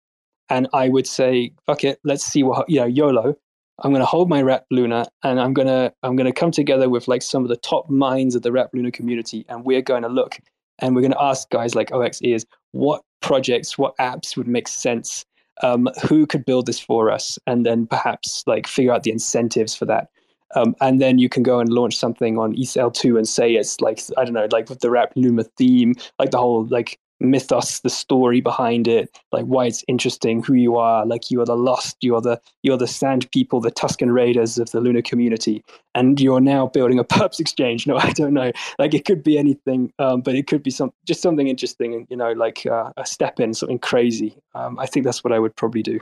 and 0.50 0.68
I 0.74 0.90
would 0.90 1.08
say, 1.08 1.52
fuck 1.66 1.84
it, 1.84 2.00
let's 2.04 2.26
see 2.26 2.44
what 2.44 2.70
you 2.70 2.80
know, 2.80 2.86
YOLO. 2.86 3.36
I'm 3.84 3.92
gonna 3.92 4.06
hold 4.06 4.30
my 4.30 4.42
Wrap 4.42 4.66
Luna 4.72 5.06
and 5.24 5.40
I'm 5.40 5.54
gonna 5.54 5.92
I'm 6.02 6.16
gonna 6.16 6.34
come 6.34 6.52
together 6.52 6.90
with 6.90 7.08
like 7.08 7.22
some 7.22 7.44
of 7.44 7.50
the 7.50 7.58
top 7.58 7.90
minds 7.90 8.36
of 8.36 8.42
the 8.42 8.52
Wrap 8.52 8.70
Luna 8.74 8.92
community 8.92 9.46
and 9.50 9.64
we're 9.64 9.82
going 9.82 10.04
to 10.04 10.10
look 10.10 10.40
and 10.80 10.96
we're 10.96 11.02
going 11.02 11.12
to 11.12 11.22
ask 11.22 11.50
guys 11.50 11.76
like 11.76 11.90
0xEars 11.90 12.46
what 12.72 13.02
projects, 13.22 13.78
what 13.78 13.98
apps 13.98 14.36
would 14.36 14.48
make 14.48 14.68
sense, 14.68 15.26
um, 15.64 15.90
who 16.08 16.28
could 16.28 16.46
build 16.46 16.66
this 16.66 16.80
for 16.80 17.10
us, 17.10 17.40
and 17.48 17.66
then 17.66 17.88
perhaps 17.88 18.44
like 18.46 18.68
figure 18.68 18.92
out 18.92 19.04
the 19.04 19.12
incentives 19.12 19.76
for 19.76 19.86
that. 19.86 20.10
Um, 20.54 20.76
and 20.82 21.02
then 21.02 21.18
you 21.18 21.30
can 21.30 21.44
go 21.44 21.60
and 21.60 21.70
launch 21.70 21.98
something 21.98 22.38
on 22.38 22.56
ECL2 22.56 23.18
and 23.18 23.28
say 23.28 23.54
it's 23.54 23.82
like 23.82 24.02
I 24.18 24.24
don't 24.24 24.34
know, 24.34 24.48
like 24.52 24.70
with 24.70 24.80
the 24.80 24.90
Wrap 24.90 25.12
Luna 25.16 25.44
theme, 25.58 25.96
like 26.20 26.32
the 26.32 26.38
whole 26.38 26.66
like 26.68 27.00
mythos, 27.20 27.80
the 27.80 27.90
story 27.90 28.42
behind 28.42 28.88
it, 28.88 29.18
like 29.32 29.46
why 29.46 29.66
it's 29.66 29.84
interesting, 29.88 30.44
who 30.44 30.54
you 30.54 30.76
are, 30.76 31.06
like 31.06 31.32
you 31.32 31.42
are 31.42 31.46
the 31.46 31.56
lost, 31.56 31.98
you 32.02 32.16
are 32.16 32.22
the 32.22 32.40
you 32.64 32.74
are 32.74 32.78
the 32.78 32.88
sand 32.88 33.30
people, 33.32 33.62
the 33.62 33.72
Tusken 33.72 34.14
Raiders 34.14 34.58
of 34.58 34.72
the 34.72 34.82
Luna 34.82 35.02
community, 35.02 35.64
and 35.94 36.20
you're 36.20 36.42
now 36.42 36.68
building 36.68 37.00
a 37.00 37.04
perps 37.16 37.40
exchange. 37.40 37.88
No, 37.88 37.98
I 37.98 38.12
don't 38.12 38.34
know. 38.34 38.52
Like 38.80 38.94
it 38.94 39.06
could 39.06 39.24
be 39.24 39.38
anything, 39.38 39.92
um, 40.00 40.22
but 40.22 40.36
it 40.36 40.48
could 40.48 40.64
be 40.64 40.72
some 40.72 40.92
just 41.06 41.22
something 41.22 41.48
interesting, 41.48 42.06
you 42.10 42.18
know, 42.18 42.32
like 42.34 42.66
uh, 42.66 42.92
a 42.98 43.06
step 43.06 43.40
in, 43.40 43.54
something 43.54 43.80
crazy. 43.80 44.38
Um, 44.54 44.80
I 44.80 44.86
think 44.86 45.06
that's 45.06 45.24
what 45.24 45.34
I 45.34 45.40
would 45.40 45.56
probably 45.56 45.84
do. 45.84 46.00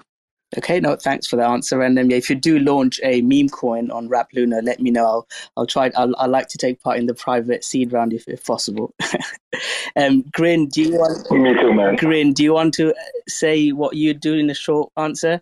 Okay, 0.58 0.80
no, 0.80 0.96
thanks 0.96 1.28
for 1.28 1.36
the 1.36 1.46
answer. 1.46 1.82
And 1.82 1.98
then, 1.98 2.10
yeah, 2.10 2.18
if 2.18 2.30
you 2.30 2.36
do 2.36 2.60
launch 2.60 3.00
a 3.04 3.22
meme 3.22 3.50
coin 3.50 3.90
on 3.92 4.08
Wrap 4.08 4.30
Luna, 4.34 4.62
let 4.62 4.80
me 4.80 4.92
know. 4.92 5.06
I'll, 5.06 5.28
I'll 5.58 5.68
try. 5.68 5.92
I'll, 5.96 6.16
i 6.18 6.26
like 6.26 6.48
to 6.50 6.58
take 6.58 6.82
part 6.82 6.98
in 6.98 7.08
the 7.08 7.14
private 7.14 7.64
seed 7.64 7.92
round 7.92 8.14
if, 8.14 8.28
if 8.28 8.46
possible. 8.46 8.94
um, 9.96 10.24
Grin, 10.32 10.68
do 10.68 10.82
you 10.82 10.92
want? 10.98 11.30
Me 11.32 11.54
too, 11.54 11.74
man. 11.74 11.96
Grin, 11.96 12.34
do 12.34 12.44
you 12.44 12.54
want 12.54 12.74
to 12.76 12.94
say 13.28 13.70
what 13.70 13.96
you 13.96 14.14
do 14.14 14.36
in 14.36 14.50
a 14.50 14.54
short 14.54 14.92
answer, 14.98 15.42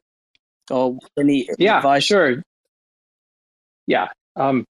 or 0.70 0.98
any 1.18 1.50
yeah, 1.58 1.78
advice? 1.78 2.04
sure. 2.04 2.42
Yeah, 3.88 4.08
um, 4.38 4.66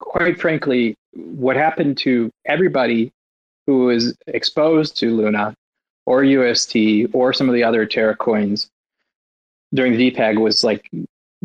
quite 0.00 0.40
frankly, 0.40 0.96
what 1.12 1.56
happened 1.56 1.98
to 1.98 2.30
everybody 2.44 3.12
who 3.66 3.84
was 3.84 4.16
exposed 4.26 4.96
to 4.98 5.14
Luna 5.14 5.54
or 6.06 6.24
UST 6.24 6.76
or 7.12 7.32
some 7.32 7.48
of 7.48 7.54
the 7.54 7.64
other 7.64 7.84
Terra 7.84 8.16
coins 8.16 8.68
during 9.74 9.96
the 9.96 10.10
depeg 10.10 10.40
was 10.40 10.64
like 10.64 10.90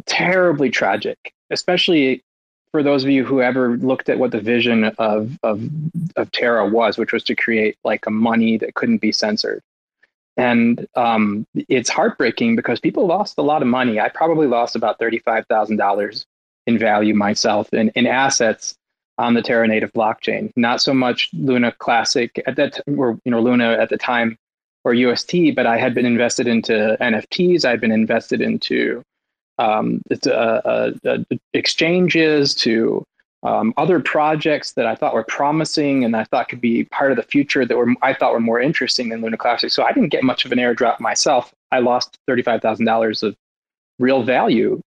terribly 0.05 0.69
tragic, 0.69 1.33
especially 1.49 2.23
for 2.71 2.81
those 2.81 3.03
of 3.03 3.09
you 3.09 3.25
who 3.25 3.41
ever 3.41 3.77
looked 3.77 4.09
at 4.09 4.19
what 4.19 4.31
the 4.31 4.39
vision 4.39 4.85
of 4.97 5.37
of 5.43 5.61
of 6.15 6.31
Terra 6.31 6.65
was, 6.65 6.97
which 6.97 7.13
was 7.13 7.23
to 7.25 7.35
create 7.35 7.77
like 7.83 8.05
a 8.07 8.11
money 8.11 8.57
that 8.57 8.75
couldn't 8.75 8.99
be 8.99 9.11
censored. 9.11 9.61
And 10.37 10.87
um, 10.95 11.45
it's 11.55 11.89
heartbreaking 11.89 12.55
because 12.55 12.79
people 12.79 13.05
lost 13.05 13.37
a 13.37 13.41
lot 13.41 13.61
of 13.61 13.67
money. 13.67 13.99
I 13.99 14.09
probably 14.09 14.47
lost 14.47 14.75
about 14.75 14.97
thirty-five 14.99 15.45
thousand 15.47 15.77
dollars 15.77 16.25
in 16.67 16.77
value 16.77 17.13
myself 17.13 17.73
in, 17.73 17.89
in 17.95 18.07
assets 18.07 18.75
on 19.17 19.33
the 19.33 19.41
Terra 19.41 19.67
native 19.67 19.91
blockchain. 19.91 20.51
Not 20.55 20.81
so 20.81 20.93
much 20.93 21.29
Luna 21.33 21.73
Classic 21.73 22.41
at 22.47 22.55
that, 22.55 22.79
or 22.97 23.19
you 23.25 23.31
know 23.31 23.41
Luna 23.41 23.73
at 23.73 23.89
the 23.89 23.97
time 23.97 24.37
or 24.83 24.93
UST, 24.93 25.55
but 25.55 25.65
I 25.65 25.77
had 25.77 25.93
been 25.93 26.05
invested 26.05 26.47
into 26.47 26.97
NFTs. 26.99 27.65
I'd 27.65 27.81
been 27.81 27.91
invested 27.91 28.41
into 28.41 29.03
um, 29.59 30.01
uh, 30.25 30.29
uh, 30.29 30.91
uh, 31.05 31.17
exchanges, 31.53 32.55
to 32.55 33.03
um, 33.43 33.73
other 33.77 33.99
projects 33.99 34.73
that 34.73 34.85
I 34.85 34.95
thought 34.95 35.13
were 35.13 35.23
promising 35.23 36.03
and 36.03 36.15
I 36.15 36.25
thought 36.25 36.47
could 36.49 36.61
be 36.61 36.85
part 36.85 37.11
of 37.11 37.17
the 37.17 37.23
future 37.23 37.65
that 37.65 37.75
were 37.75 37.93
I 38.01 38.13
thought 38.13 38.33
were 38.33 38.39
more 38.39 38.59
interesting 38.59 39.09
than 39.09 39.21
Luna 39.21 39.37
Classic. 39.37 39.71
So 39.71 39.83
I 39.83 39.91
didn't 39.93 40.09
get 40.09 40.23
much 40.23 40.45
of 40.45 40.51
an 40.51 40.59
airdrop 40.59 40.99
myself. 40.99 41.51
I 41.71 41.79
lost 41.79 42.17
thirty-five 42.27 42.61
thousand 42.61 42.85
dollars 42.85 43.23
of 43.23 43.35
real 43.99 44.23
value, 44.23 44.81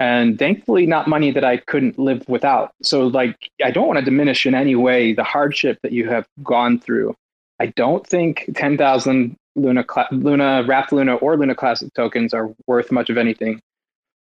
and 0.00 0.38
thankfully 0.38 0.86
not 0.86 1.08
money 1.08 1.30
that 1.30 1.44
I 1.44 1.58
couldn't 1.58 1.98
live 1.98 2.28
without. 2.28 2.72
So 2.82 3.06
like 3.06 3.36
I 3.64 3.70
don't 3.70 3.86
want 3.86 3.98
to 4.00 4.04
diminish 4.04 4.46
in 4.46 4.54
any 4.54 4.74
way 4.74 5.12
the 5.12 5.24
hardship 5.24 5.78
that 5.82 5.92
you 5.92 6.08
have 6.08 6.26
gone 6.42 6.78
through 6.80 7.14
I 7.58 7.66
don't 7.66 8.06
think 8.06 8.50
10,000 8.54 9.36
Luna, 9.56 9.84
Luna, 10.10 10.64
Wrap 10.66 10.92
Luna, 10.92 11.16
or 11.16 11.36
Luna 11.36 11.54
Classic 11.54 11.92
tokens 11.94 12.34
are 12.34 12.54
worth 12.66 12.92
much 12.92 13.10
of 13.10 13.16
anything 13.16 13.60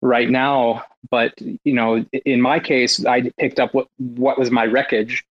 right 0.01 0.29
now. 0.29 0.83
But 1.09 1.33
you 1.63 1.73
know, 1.73 2.03
in 2.25 2.41
my 2.41 2.59
case, 2.59 3.05
I 3.05 3.31
picked 3.37 3.59
up 3.59 3.73
what 3.73 3.87
what 3.97 4.39
was 4.39 4.51
my 4.51 4.65
wreckage, 4.65 5.23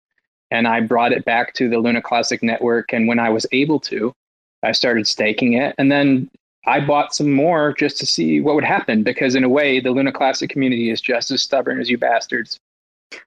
and 0.51 0.67
I 0.69 0.81
brought 0.81 1.13
it 1.13 1.25
back 1.25 1.55
to 1.55 1.69
the 1.69 1.79
Luna 1.79 2.01
Classic 2.01 2.43
network. 2.43 2.93
And 2.93 3.09
when 3.09 3.19
I 3.19 3.31
was 3.31 3.47
able 3.53 3.81
to, 3.81 4.15
I 4.63 4.73
started 4.73 5.07
staking 5.07 5.55
it, 5.55 5.75
and 5.77 5.91
then 5.91 6.31
I 6.67 6.81
bought 6.81 7.15
some 7.15 7.33
more 7.33 7.73
just 7.73 7.99
to 7.99 8.07
see 8.07 8.41
what 8.41 8.55
would 8.55 8.65
happen. 8.65 9.03
Because 9.03 9.35
in 9.35 9.45
a 9.45 9.49
way, 9.49 9.81
the 9.81 9.91
Luna 9.91 10.13
Classic 10.13 10.49
community 10.49 10.91
is 10.91 11.01
just 11.01 11.31
as 11.33 11.43
stubborn 11.43 11.81
as 11.81 11.91
you 11.91 11.99
bastards. 11.99 12.59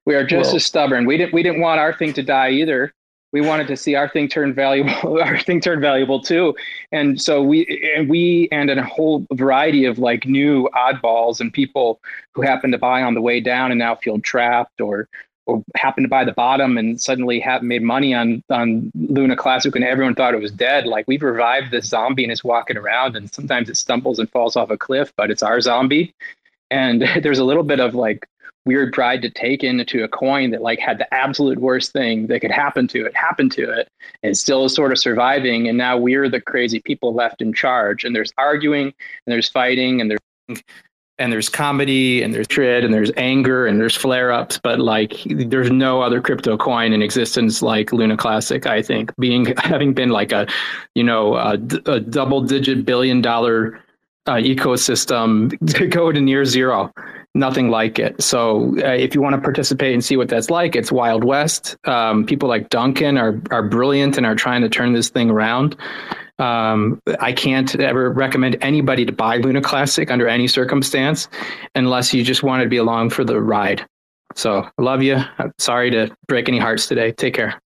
We 0.06 0.16
are 0.16 0.26
just 0.26 0.54
as 0.54 0.66
stubborn. 0.66 1.06
We 1.06 1.18
didn't 1.18 1.34
we 1.34 1.44
didn't 1.44 1.60
want 1.60 1.82
our 1.82 1.94
thing 1.94 2.14
to 2.14 2.24
die 2.24 2.52
either 2.52 2.94
we 3.34 3.42
wanted 3.42 3.68
to 3.68 3.76
see 3.76 3.96
our 3.96 4.08
thing 4.08 4.30
turn 4.30 4.54
valuable 4.54 5.22
our 5.22 5.40
thing 5.40 5.60
turn 5.60 5.82
valuable 5.82 6.22
too 6.22 6.56
and 6.92 7.22
so 7.22 7.42
we 7.42 7.94
and 7.96 8.10
we 8.10 8.48
and 8.52 8.70
a 8.70 8.84
whole 8.84 9.28
variety 9.34 9.84
of 9.84 10.00
like 10.00 10.26
new 10.26 10.70
oddballs 10.74 11.42
and 11.42 11.52
people 11.52 12.00
who 12.32 12.42
happen 12.42 12.72
to 12.72 12.78
buy 12.78 13.02
on 13.02 13.14
the 13.14 13.22
way 13.22 13.42
down 13.42 13.72
and 13.72 13.80
now 13.80 13.96
feel 13.96 14.20
trapped 14.20 14.80
or 14.80 15.10
or 15.46 15.64
happen 15.76 16.04
to 16.04 16.10
buy 16.10 16.24
the 16.24 16.32
bottom 16.32 16.78
and 16.78 17.02
suddenly 17.02 17.40
have 17.40 17.64
made 17.64 17.82
money 17.82 18.14
on 18.14 18.44
on 18.50 18.92
Luna 18.96 19.36
Classic 19.36 19.76
and 19.76 19.84
everyone 19.84 20.16
thought 20.16 20.34
it 20.34 20.42
was 20.42 20.52
dead. 20.52 20.86
Like 20.86 21.06
we've 21.08 21.22
revived 21.22 21.72
this 21.72 21.88
zombie 21.88 22.24
and 22.24 22.32
it's 22.32 22.44
walking 22.44 22.78
around 22.78 23.16
and 23.16 23.34
sometimes 23.34 23.70
it 23.70 23.78
stumbles 23.78 24.20
and 24.20 24.30
falls 24.30 24.56
off 24.56 24.70
a 24.70 24.78
cliff, 24.78 25.12
but 25.18 25.32
it's 25.32 25.44
our 25.44 25.60
zombie. 25.60 26.14
And 26.72 27.02
there's 27.22 27.40
a 27.40 27.44
little 27.44 27.64
bit 27.64 27.80
of 27.80 27.94
like 27.96 28.28
weird 28.66 28.94
pride 28.94 29.22
to 29.22 29.30
take 29.30 29.64
into 29.64 30.04
a 30.04 30.08
coin 30.08 30.52
that 30.52 30.62
like 30.62 30.80
had 30.80 30.98
the 30.98 31.14
absolute 31.14 31.60
worst 31.60 31.92
thing 31.92 32.28
that 32.28 32.40
could 32.40 32.52
happen 32.52 32.88
to 32.88 33.06
it 33.06 33.16
happen 33.16 33.50
to 33.50 33.70
it 33.70 33.88
and 34.24 34.38
still 34.38 34.66
is 34.66 34.74
sort 34.74 34.92
of 34.92 34.98
surviving 34.98 35.68
and 35.68 35.78
now 35.78 35.98
we're 35.98 36.30
the 36.30 36.40
crazy 36.40 36.82
people 36.82 37.14
left 37.14 37.42
in 37.42 37.54
charge 37.54 38.04
and 38.04 38.16
there's 38.16 38.32
arguing 38.38 38.86
and 38.86 38.94
there's 39.34 39.50
fighting 39.50 40.00
and 40.00 40.10
there's 40.10 40.64
and 41.20 41.32
there's 41.32 41.50
comedy 41.50 42.24
and 42.24 42.34
there's 42.34 42.48
shit 42.50 42.84
and 42.84 42.94
there's 42.94 43.12
anger 43.18 43.68
and 43.68 43.80
there's 43.80 43.96
flare 43.96 44.32
ups, 44.32 44.60
but 44.62 44.80
like 44.80 45.14
there's 45.26 45.70
no 45.70 46.02
other 46.02 46.20
crypto 46.20 46.58
coin 46.58 46.92
in 46.92 47.04
existence 47.04 47.62
like 47.62 47.94
Luna 47.94 48.18
Classic. 48.18 48.66
I 48.66 48.82
think 48.82 49.14
being 49.20 49.46
having 49.58 49.94
been 49.94 50.10
like 50.10 50.32
a, 50.32 50.48
you 50.96 51.04
know, 51.04 51.36
a, 51.36 51.54
a 51.86 52.00
double 52.00 52.42
digit 52.42 52.84
billion 52.84 53.22
dollar 53.22 53.80
uh, 54.26 54.34
ecosystem 54.34 55.58
to 55.76 55.88
go 55.88 56.12
to 56.12 56.20
near 56.20 56.46
zero, 56.46 56.92
nothing 57.36 57.70
like 57.70 58.00
it. 58.00 58.22
So 58.22 58.76
uh, 58.80 58.92
if 58.92 59.16
you 59.16 59.22
want 59.22 59.36
to 59.36 59.42
participate 59.42 59.94
and 59.94 60.04
see 60.04 60.18
what 60.18 60.30
that's 60.30 60.50
like, 60.50 60.76
it's 60.76 60.92
Wild 60.92 61.24
West. 61.24 61.78
Um, 61.86 62.26
people 62.26 62.50
like 62.50 62.70
Duncan 62.70 63.18
are 63.18 63.42
are 63.52 63.64
brilliant 63.64 64.18
and 64.18 64.26
are 64.26 64.36
trying 64.36 64.62
to 64.62 64.70
turn 64.70 64.94
this 64.94 65.10
thing 65.10 65.30
around. 65.30 65.76
Um, 66.40 67.00
I 67.20 67.32
can't 67.32 67.76
ever 67.76 68.12
recommend 68.12 68.58
anybody 68.62 69.06
to 69.06 69.12
buy 69.12 69.38
Luna 69.38 69.62
Classic 69.62 70.10
under 70.10 70.28
any 70.28 70.48
circumstance 70.48 71.28
unless 71.76 72.14
you 72.14 72.24
just 72.24 72.42
wanted 72.42 72.64
to 72.64 72.70
be 72.70 72.78
along 72.78 73.12
for 73.12 73.24
the 73.24 73.40
ride. 73.40 73.86
So 74.36 74.68
love 74.80 75.04
you. 75.04 75.18
I'm 75.38 75.54
sorry 75.60 75.92
to 75.92 76.16
break 76.28 76.50
any 76.50 76.58
hearts 76.58 76.88
today. 76.88 77.12
Take 77.12 77.36
care. 77.36 77.62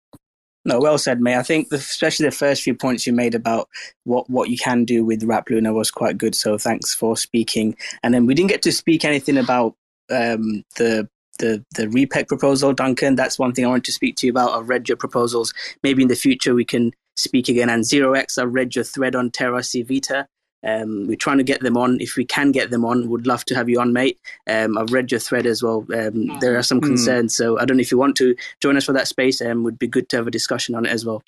No, 0.64 0.78
well 0.80 0.96
said, 0.98 1.20
May. 1.20 1.36
I 1.36 1.42
think 1.42 1.68
the, 1.68 1.76
especially 1.76 2.26
the 2.26 2.32
first 2.32 2.62
few 2.62 2.74
points 2.74 3.06
you 3.06 3.12
made 3.12 3.34
about 3.34 3.68
what, 4.04 4.28
what 4.30 4.48
you 4.48 4.56
can 4.56 4.84
do 4.84 5.04
with 5.04 5.22
Wrap 5.24 5.50
Luna 5.50 5.72
was 5.72 5.90
quite 5.90 6.16
good. 6.16 6.34
So 6.34 6.56
thanks 6.56 6.94
for 6.94 7.16
speaking. 7.16 7.76
And 8.02 8.14
then 8.14 8.26
we 8.26 8.34
didn't 8.34 8.50
get 8.50 8.62
to 8.62 8.72
speak 8.72 9.04
anything 9.04 9.36
about 9.36 9.74
um, 10.10 10.64
the 10.76 11.08
the 11.40 11.64
the 11.74 11.86
repeg 11.86 12.28
proposal, 12.28 12.72
Duncan. 12.72 13.16
That's 13.16 13.38
one 13.38 13.52
thing 13.52 13.64
I 13.64 13.68
want 13.68 13.84
to 13.84 13.92
speak 13.92 14.16
to 14.16 14.26
you 14.26 14.32
about. 14.32 14.52
I've 14.52 14.68
read 14.68 14.88
your 14.88 14.96
proposals. 14.96 15.52
Maybe 15.82 16.02
in 16.02 16.08
the 16.08 16.14
future 16.14 16.54
we 16.54 16.64
can 16.64 16.92
speak 17.16 17.48
again. 17.48 17.68
And 17.68 17.84
Zero 17.84 18.14
X, 18.14 18.38
I've 18.38 18.54
read 18.54 18.74
your 18.74 18.84
thread 18.84 19.14
on 19.16 19.30
Terra 19.30 19.60
Civita. 19.60 20.26
Um, 20.64 21.06
we're 21.06 21.16
trying 21.16 21.38
to 21.38 21.44
get 21.44 21.60
them 21.60 21.76
on. 21.76 22.00
If 22.00 22.16
we 22.16 22.24
can 22.24 22.52
get 22.52 22.70
them 22.70 22.84
on, 22.84 23.08
would 23.08 23.26
love 23.26 23.44
to 23.46 23.54
have 23.54 23.68
you 23.68 23.80
on, 23.80 23.92
mate. 23.92 24.18
Um, 24.48 24.78
I've 24.78 24.92
read 24.92 25.10
your 25.10 25.20
thread 25.20 25.46
as 25.46 25.62
well. 25.62 25.86
Um, 25.94 26.38
there 26.40 26.56
are 26.58 26.62
some 26.62 26.78
hmm. 26.78 26.86
concerns, 26.86 27.36
so 27.36 27.58
I 27.58 27.64
don't 27.64 27.76
know 27.76 27.82
if 27.82 27.90
you 27.90 27.98
want 27.98 28.16
to 28.16 28.34
join 28.60 28.76
us 28.76 28.84
for 28.84 28.92
that 28.92 29.08
space. 29.08 29.40
Um, 29.40 29.62
would 29.64 29.78
be 29.78 29.88
good 29.88 30.08
to 30.10 30.16
have 30.16 30.26
a 30.26 30.30
discussion 30.30 30.74
on 30.74 30.86
it 30.86 30.90
as 30.90 31.04
well. 31.04 31.22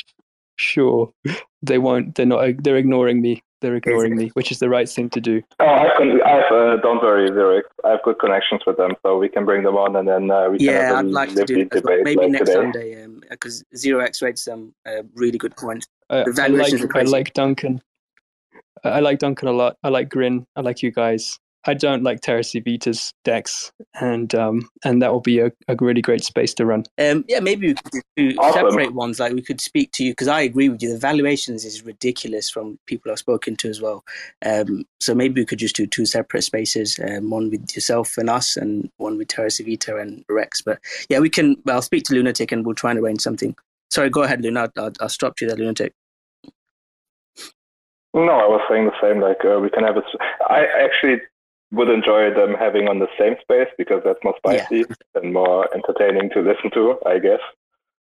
Sure, 0.56 1.12
they 1.62 1.78
won't. 1.78 2.14
They're 2.14 2.26
not. 2.26 2.62
They're 2.62 2.76
ignoring 2.76 3.20
me. 3.20 3.42
They're 3.62 3.76
ignoring 3.76 4.16
me, 4.16 4.28
which 4.34 4.52
is 4.52 4.58
the 4.58 4.68
right 4.68 4.88
thing 4.88 5.08
to 5.10 5.20
do. 5.20 5.42
Oh, 5.60 5.66
I've, 5.66 5.90
I've 6.00 6.52
uh, 6.52 6.76
don't 6.82 7.02
worry, 7.02 7.26
Zero. 7.28 7.62
I 7.84 7.90
have 7.90 8.02
good 8.04 8.18
connections 8.18 8.60
with 8.66 8.76
them, 8.76 8.92
so 9.02 9.16
we 9.16 9.30
can 9.30 9.46
bring 9.46 9.62
them 9.62 9.76
on, 9.76 9.96
and 9.96 10.06
then 10.06 10.30
uh, 10.30 10.50
we 10.50 10.58
can 10.58 10.66
yeah, 10.66 10.86
have 10.88 10.96
I'd 10.98 11.06
like 11.06 11.34
to 11.34 11.44
do 11.44 11.66
well. 11.72 11.96
maybe 12.02 12.16
like 12.16 12.30
next 12.30 12.50
today. 12.50 12.52
Sunday, 12.52 13.06
because 13.30 13.60
um, 13.60 13.76
Zero 13.76 14.04
X 14.04 14.20
rates 14.20 14.44
some 14.44 14.74
uh, 14.86 15.02
really 15.14 15.38
good 15.38 15.56
points. 15.56 15.86
I, 16.10 16.24
I 16.38 16.46
like 16.48 16.96
I 16.96 17.02
like 17.02 17.32
Duncan. 17.32 17.80
I 18.84 19.00
like 19.00 19.18
Duncan 19.18 19.48
a 19.48 19.52
lot. 19.52 19.76
I 19.82 19.88
like 19.88 20.08
Grin. 20.08 20.46
I 20.56 20.60
like 20.60 20.82
you 20.82 20.90
guys. 20.90 21.38
I 21.68 21.74
don't 21.74 22.04
like 22.04 22.20
Terra 22.20 22.42
Civita's 22.42 23.12
decks, 23.24 23.72
and 24.00 24.32
um, 24.36 24.68
and 24.84 25.02
that 25.02 25.12
will 25.12 25.20
be 25.20 25.40
a, 25.40 25.50
a 25.66 25.74
really 25.80 26.00
great 26.00 26.22
space 26.22 26.54
to 26.54 26.66
run. 26.66 26.84
Um, 26.96 27.24
yeah, 27.28 27.40
maybe 27.40 27.68
we 27.68 27.74
could 27.74 28.02
do 28.16 28.36
awesome. 28.38 28.70
separate 28.70 28.94
ones. 28.94 29.18
Like 29.18 29.32
we 29.32 29.42
could 29.42 29.60
speak 29.60 29.90
to 29.92 30.04
you 30.04 30.12
because 30.12 30.28
I 30.28 30.42
agree 30.42 30.68
with 30.68 30.80
you. 30.80 30.92
The 30.92 30.98
valuations 30.98 31.64
is 31.64 31.84
ridiculous 31.84 32.48
from 32.48 32.78
people 32.86 33.10
I've 33.10 33.18
spoken 33.18 33.56
to 33.56 33.68
as 33.68 33.80
well. 33.80 34.04
Um, 34.44 34.84
so 35.00 35.12
maybe 35.12 35.40
we 35.40 35.44
could 35.44 35.58
just 35.58 35.74
do 35.74 35.86
two 35.86 36.06
separate 36.06 36.42
spaces, 36.42 37.00
um, 37.02 37.30
one 37.30 37.50
with 37.50 37.74
yourself 37.74 38.16
and 38.16 38.30
us, 38.30 38.56
and 38.56 38.88
one 38.98 39.18
with 39.18 39.28
Terra 39.28 39.48
Civita 39.48 40.00
and 40.00 40.24
Rex. 40.28 40.62
But 40.62 40.78
yeah, 41.08 41.18
we 41.18 41.30
can. 41.30 41.56
I'll 41.68 41.82
speak 41.82 42.04
to 42.04 42.14
Lunatic 42.14 42.52
and 42.52 42.64
we'll 42.64 42.76
try 42.76 42.92
and 42.92 43.00
arrange 43.00 43.22
something. 43.22 43.56
Sorry, 43.90 44.10
go 44.10 44.22
ahead, 44.22 44.42
Luna. 44.42 44.70
I'll, 44.76 44.92
I'll 45.00 45.08
stop 45.08 45.40
you 45.40 45.48
there, 45.48 45.56
Lunatic. 45.56 45.92
No, 48.16 48.32
I 48.32 48.48
was 48.48 48.62
saying 48.70 48.86
the 48.86 49.00
same. 49.00 49.20
Like 49.20 49.44
uh, 49.44 49.60
we 49.60 49.68
can 49.68 49.84
have 49.84 49.98
it. 49.98 50.04
I 50.48 50.64
actually 50.82 51.20
would 51.70 51.90
enjoy 51.90 52.32
them 52.32 52.54
having 52.58 52.88
on 52.88 52.98
the 52.98 53.08
same 53.18 53.34
space 53.42 53.68
because 53.76 54.00
that's 54.04 54.22
more 54.24 54.34
spicy 54.38 54.78
yeah. 54.88 55.20
and 55.20 55.34
more 55.34 55.68
entertaining 55.74 56.30
to 56.30 56.40
listen 56.40 56.70
to, 56.72 56.96
I 57.04 57.18
guess. 57.18 57.40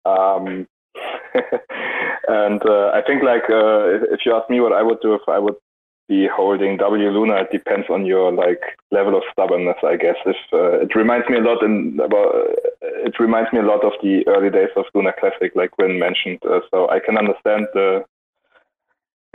Um, 0.05 0.68
and 2.28 2.60
uh, 2.68 2.91
I 2.92 3.00
think 3.07 3.23
like 3.23 3.49
uh, 3.49 4.12
if 4.12 4.26
you 4.26 4.34
ask 4.36 4.50
me 4.50 4.60
what 4.60 4.74
I 4.74 4.83
would 4.83 5.00
do 5.00 5.15
if 5.15 5.23
I 5.26 5.39
would 5.39 5.57
be 6.07 6.28
holding 6.28 6.76
W 6.76 7.08
Luna, 7.08 7.36
it 7.36 7.50
depends 7.50 7.86
on 7.89 8.05
your 8.05 8.31
like 8.31 8.60
level 8.91 9.16
of 9.16 9.23
stubbornness, 9.33 9.78
I 9.83 9.97
guess. 9.97 10.16
If 10.26 10.36
uh, 10.52 10.83
it 10.84 10.94
reminds 10.94 11.31
me 11.31 11.39
a 11.39 11.41
lot 11.41 11.62
in 11.62 11.99
about 11.99 12.34
it 12.83 13.18
reminds 13.18 13.55
me 13.55 13.60
a 13.60 13.62
lot 13.62 13.83
of 13.84 13.92
the 14.02 14.23
early 14.26 14.50
days 14.50 14.68
of 14.76 14.84
Luna 14.94 15.15
Classic, 15.18 15.52
like 15.55 15.78
Win 15.78 15.99
mentioned. 15.99 16.41
Uh, 16.44 16.60
so 16.70 16.91
I 16.91 17.00
can 17.00 17.16
understand 17.16 17.68
the 17.73 18.05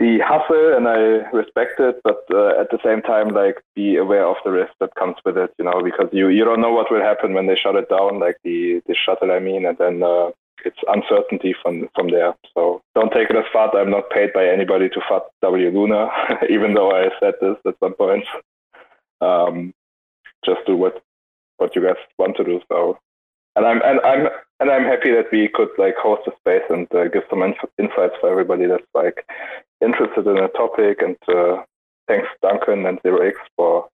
the 0.00 0.18
hustle 0.24 0.74
and 0.76 0.88
I 0.88 1.28
respect 1.36 1.78
it, 1.78 2.00
but 2.02 2.24
uh, 2.32 2.58
at 2.60 2.70
the 2.70 2.78
same 2.82 3.02
time, 3.02 3.28
like 3.28 3.62
be 3.76 3.96
aware 3.96 4.26
of 4.26 4.36
the 4.44 4.50
risk 4.50 4.72
that 4.80 4.94
comes 4.94 5.16
with 5.24 5.36
it, 5.36 5.50
you 5.58 5.64
know, 5.64 5.82
because 5.84 6.08
you, 6.12 6.28
you 6.28 6.44
don't 6.44 6.60
know 6.60 6.72
what 6.72 6.90
will 6.90 7.02
happen 7.02 7.34
when 7.34 7.46
they 7.46 7.54
shut 7.54 7.76
it 7.76 7.90
down, 7.90 8.18
like 8.18 8.38
the, 8.42 8.80
the 8.86 8.94
shuttle, 8.94 9.30
I 9.30 9.38
mean, 9.38 9.66
and 9.66 9.76
then 9.78 10.02
uh, 10.02 10.30
it's 10.64 10.78
uncertainty 10.88 11.54
from 11.62 11.88
from 11.94 12.10
there. 12.10 12.34
So 12.54 12.82
don't 12.94 13.12
take 13.12 13.30
it 13.30 13.36
as 13.36 13.44
fat. 13.52 13.70
I'm 13.74 13.90
not 13.90 14.10
paid 14.10 14.32
by 14.32 14.46
anybody 14.46 14.88
to 14.88 15.00
fat 15.08 15.22
W 15.42 15.70
Luna, 15.70 16.08
even 16.50 16.74
though 16.74 16.90
I 16.90 17.10
said 17.20 17.34
this 17.40 17.56
at 17.66 17.78
some 17.80 17.94
point. 17.94 18.24
Um, 19.20 19.74
just 20.44 20.60
do 20.66 20.76
what 20.76 21.02
what 21.58 21.76
you 21.76 21.82
guys 21.82 21.96
want 22.18 22.36
to 22.36 22.44
do. 22.44 22.60
So, 22.68 22.98
and 23.60 23.66
I'm 23.68 23.82
and 23.84 24.00
I'm 24.00 24.28
and 24.60 24.70
I'm 24.70 24.84
happy 24.84 25.10
that 25.10 25.30
we 25.30 25.48
could 25.52 25.68
like 25.76 25.96
host 25.96 26.22
a 26.26 26.32
space 26.40 26.64
and 26.70 26.86
uh, 26.94 27.08
give 27.08 27.24
some 27.28 27.42
inf- 27.42 27.56
insights 27.78 28.14
for 28.20 28.30
everybody 28.30 28.66
that's 28.66 28.86
like 28.94 29.26
interested 29.82 30.26
in 30.26 30.38
a 30.38 30.48
topic. 30.48 31.02
And 31.02 31.16
uh, 31.28 31.62
thanks 32.08 32.28
Duncan 32.40 32.86
and 32.86 32.98
Zero 33.02 33.20
X 33.26 33.36
for 33.56 33.88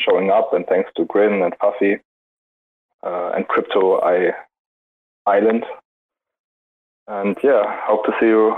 showing 0.00 0.30
up, 0.30 0.52
and 0.52 0.66
thanks 0.66 0.90
to 0.96 1.04
Grin 1.04 1.42
and 1.42 1.54
Faffy 1.58 2.00
uh, 3.04 3.32
and 3.36 3.46
Crypto 3.46 4.00
I 4.00 4.32
Island. 5.26 5.64
And 7.06 7.36
yeah, 7.44 7.62
hope 7.86 8.04
to 8.06 8.12
see 8.18 8.26
you 8.26 8.56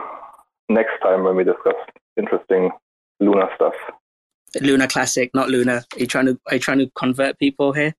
next 0.70 0.99
time 1.02 1.25
when 1.25 1.36
we 1.36 1.44
discuss 1.44 1.76
interesting 2.17 2.70
Luna 3.20 3.49
stuff. 3.55 3.75
Luna 4.62 4.89
Classic, 4.89 5.31
not 5.34 5.51
Luna. 5.51 5.84
Are 5.94 5.99
you 5.99 6.07
trying 6.07 6.26
to 6.26 6.41
are 6.47 6.55
you 6.55 6.60
trying 6.60 6.78
to 6.78 6.91
convert 6.94 7.39
people 7.39 7.73
here? 7.73 7.94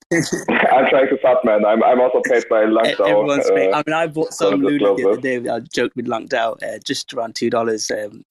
I'm 0.12 0.88
trying 0.88 1.08
to 1.08 1.16
stop, 1.18 1.44
man. 1.44 1.64
I'm 1.64 1.82
I'm 1.82 2.00
also 2.00 2.20
paid 2.24 2.44
by 2.48 2.64
Langdao. 2.64 3.08
Everyone's 3.08 3.50
uh, 3.50 3.54
I 3.54 3.82
mean, 3.86 3.94
I 3.94 4.06
bought 4.06 4.32
some 4.32 4.60
Luna 4.60 4.94
the 4.94 5.08
other 5.08 5.20
day. 5.20 5.48
I 5.48 5.60
joked 5.60 5.96
with 5.96 6.06
Langdao, 6.06 6.62
uh, 6.62 6.78
just 6.84 7.12
around 7.14 7.34
two 7.34 7.50
dollars. 7.50 7.90
Um, 7.90 8.24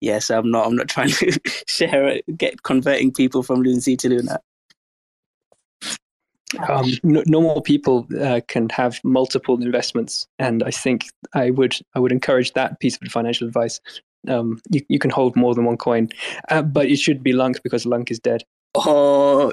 yeah, 0.00 0.18
so 0.18 0.38
I'm 0.38 0.50
not 0.50 0.66
I'm 0.66 0.76
not 0.76 0.88
trying 0.96 1.10
to 1.10 1.38
share 1.66 2.08
it, 2.08 2.24
get 2.36 2.62
converting 2.62 3.12
people 3.12 3.42
from 3.42 3.62
Lunacy 3.62 3.96
to 3.96 4.08
Luna. 4.08 4.40
Um, 6.68 6.92
n- 7.04 7.24
normal 7.26 7.60
people 7.60 8.06
uh, 8.20 8.40
can 8.46 8.68
have 8.70 9.00
multiple 9.02 9.60
investments, 9.60 10.26
and 10.38 10.62
I 10.62 10.70
think 10.70 11.06
I 11.34 11.50
would 11.50 11.76
I 11.94 11.98
would 11.98 12.12
encourage 12.12 12.52
that 12.52 12.78
piece 12.80 12.96
of 12.96 13.08
financial 13.08 13.46
advice. 13.46 13.80
Um, 14.28 14.60
you, 14.70 14.80
you 14.88 14.98
can 14.98 15.10
hold 15.10 15.36
more 15.36 15.54
than 15.54 15.64
one 15.64 15.76
coin, 15.76 16.08
uh, 16.48 16.62
but 16.62 16.86
it 16.86 16.96
should 16.96 17.22
be 17.22 17.32
Lunc 17.32 17.62
because 17.62 17.86
Lunc 17.86 18.10
is 18.10 18.18
dead. 18.18 18.42
Oh, 18.74 19.52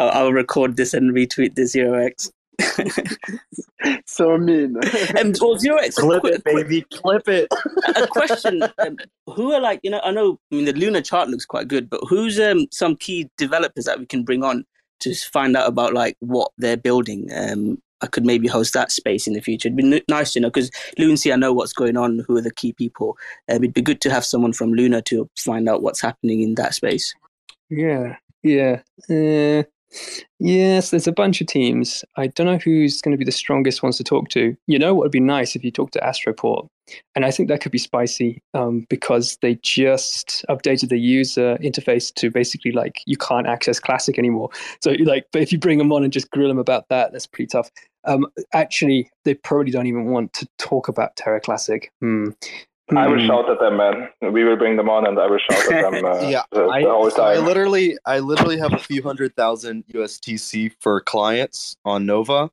I'll, 0.00 0.10
I'll 0.10 0.32
record 0.32 0.76
this 0.76 0.94
and 0.94 1.12
retweet 1.14 1.54
the 1.56 1.66
zero 1.66 2.02
X. 2.02 2.32
so 4.06 4.38
mean. 4.38 4.76
um, 5.18 5.32
well, 5.40 5.58
zero 5.58 5.76
X. 5.76 5.96
Clip 5.96 6.24
it, 6.24 6.42
baby. 6.44 6.86
Clip 6.92 7.28
it. 7.28 7.48
a 7.96 8.06
question: 8.06 8.62
um, 8.78 8.96
Who 9.34 9.52
are 9.52 9.60
like 9.60 9.80
you 9.82 9.90
know? 9.90 10.00
I 10.02 10.10
know. 10.10 10.38
I 10.50 10.54
mean, 10.54 10.64
the 10.64 10.72
Luna 10.72 11.02
chart 11.02 11.28
looks 11.28 11.44
quite 11.44 11.68
good, 11.68 11.90
but 11.90 12.00
who's 12.08 12.40
um 12.40 12.66
some 12.70 12.96
key 12.96 13.28
developers 13.36 13.84
that 13.84 13.98
we 13.98 14.06
can 14.06 14.22
bring 14.22 14.42
on 14.42 14.64
to 15.00 15.14
find 15.14 15.56
out 15.56 15.68
about 15.68 15.92
like 15.92 16.16
what 16.20 16.50
they're 16.56 16.76
building? 16.76 17.28
Um, 17.34 17.80
I 18.00 18.06
could 18.06 18.24
maybe 18.24 18.48
host 18.48 18.72
that 18.72 18.90
space 18.90 19.26
in 19.26 19.34
the 19.34 19.42
future. 19.42 19.68
It'd 19.68 19.76
be 19.76 19.96
n- 19.96 20.02
nice 20.08 20.32
to 20.32 20.40
know 20.40 20.48
because 20.48 20.70
Lunacy, 20.98 21.30
I 21.30 21.36
know 21.36 21.52
what's 21.52 21.74
going 21.74 21.98
on. 21.98 22.24
Who 22.26 22.38
are 22.38 22.42
the 22.42 22.54
key 22.54 22.72
people? 22.72 23.18
Um, 23.50 23.56
it'd 23.56 23.74
be 23.74 23.82
good 23.82 24.00
to 24.02 24.10
have 24.10 24.24
someone 24.24 24.54
from 24.54 24.72
Luna 24.72 25.02
to 25.02 25.28
find 25.36 25.68
out 25.68 25.82
what's 25.82 26.00
happening 26.00 26.40
in 26.40 26.54
that 26.54 26.74
space. 26.74 27.14
Yeah, 27.68 28.16
yeah. 28.42 28.80
Uh, 29.08 29.64
Yes, 30.38 30.90
there's 30.90 31.06
a 31.06 31.12
bunch 31.12 31.40
of 31.40 31.46
teams. 31.46 32.04
I 32.16 32.28
don't 32.28 32.46
know 32.46 32.58
who's 32.58 33.00
going 33.00 33.12
to 33.12 33.18
be 33.18 33.24
the 33.24 33.32
strongest 33.32 33.82
ones 33.82 33.96
to 33.98 34.04
talk 34.04 34.28
to. 34.30 34.56
You 34.66 34.78
know 34.78 34.94
what 34.94 35.04
would 35.04 35.12
be 35.12 35.20
nice 35.20 35.54
if 35.54 35.64
you 35.64 35.70
talk 35.70 35.90
to 35.92 36.00
Astroport, 36.00 36.68
and 37.14 37.24
I 37.24 37.30
think 37.30 37.48
that 37.48 37.60
could 37.60 37.72
be 37.72 37.78
spicy 37.78 38.42
um, 38.54 38.86
because 38.88 39.36
they 39.42 39.56
just 39.62 40.44
updated 40.48 40.88
the 40.88 40.98
user 40.98 41.58
interface 41.62 42.14
to 42.14 42.30
basically 42.30 42.72
like 42.72 43.02
you 43.06 43.16
can't 43.16 43.46
access 43.46 43.80
Classic 43.80 44.18
anymore. 44.18 44.50
So 44.80 44.92
like, 45.04 45.26
but 45.32 45.42
if 45.42 45.52
you 45.52 45.58
bring 45.58 45.78
them 45.78 45.92
on 45.92 46.04
and 46.04 46.12
just 46.12 46.30
grill 46.30 46.48
them 46.48 46.58
about 46.58 46.88
that, 46.88 47.12
that's 47.12 47.26
pretty 47.26 47.48
tough. 47.48 47.70
Um, 48.04 48.26
actually, 48.54 49.10
they 49.24 49.34
probably 49.34 49.72
don't 49.72 49.86
even 49.86 50.06
want 50.06 50.32
to 50.34 50.48
talk 50.58 50.88
about 50.88 51.16
Terra 51.16 51.40
Classic. 51.40 51.90
Hmm. 52.00 52.30
I 52.96 53.06
will 53.08 53.20
hmm. 53.20 53.26
shout 53.26 53.50
at 53.50 53.60
them, 53.60 53.76
man. 53.76 54.08
We 54.32 54.44
will 54.44 54.56
bring 54.56 54.76
them 54.76 54.88
on, 54.88 55.06
and 55.06 55.18
I 55.18 55.26
will 55.26 55.38
shout 55.38 55.72
at 55.72 55.92
them. 55.92 56.04
Uh, 56.10 56.28
yeah, 56.28 56.42
the, 56.50 56.66
I, 56.66 56.82
the 56.82 56.90
whole 56.90 57.10
time. 57.10 57.24
I 57.24 57.38
literally, 57.38 57.96
I 58.06 58.18
literally 58.20 58.58
have 58.58 58.72
a 58.72 58.78
few 58.78 59.02
hundred 59.02 59.36
thousand 59.36 59.84
USTC 59.92 60.72
for 60.80 61.00
clients 61.00 61.76
on 61.84 62.06
Nova. 62.06 62.50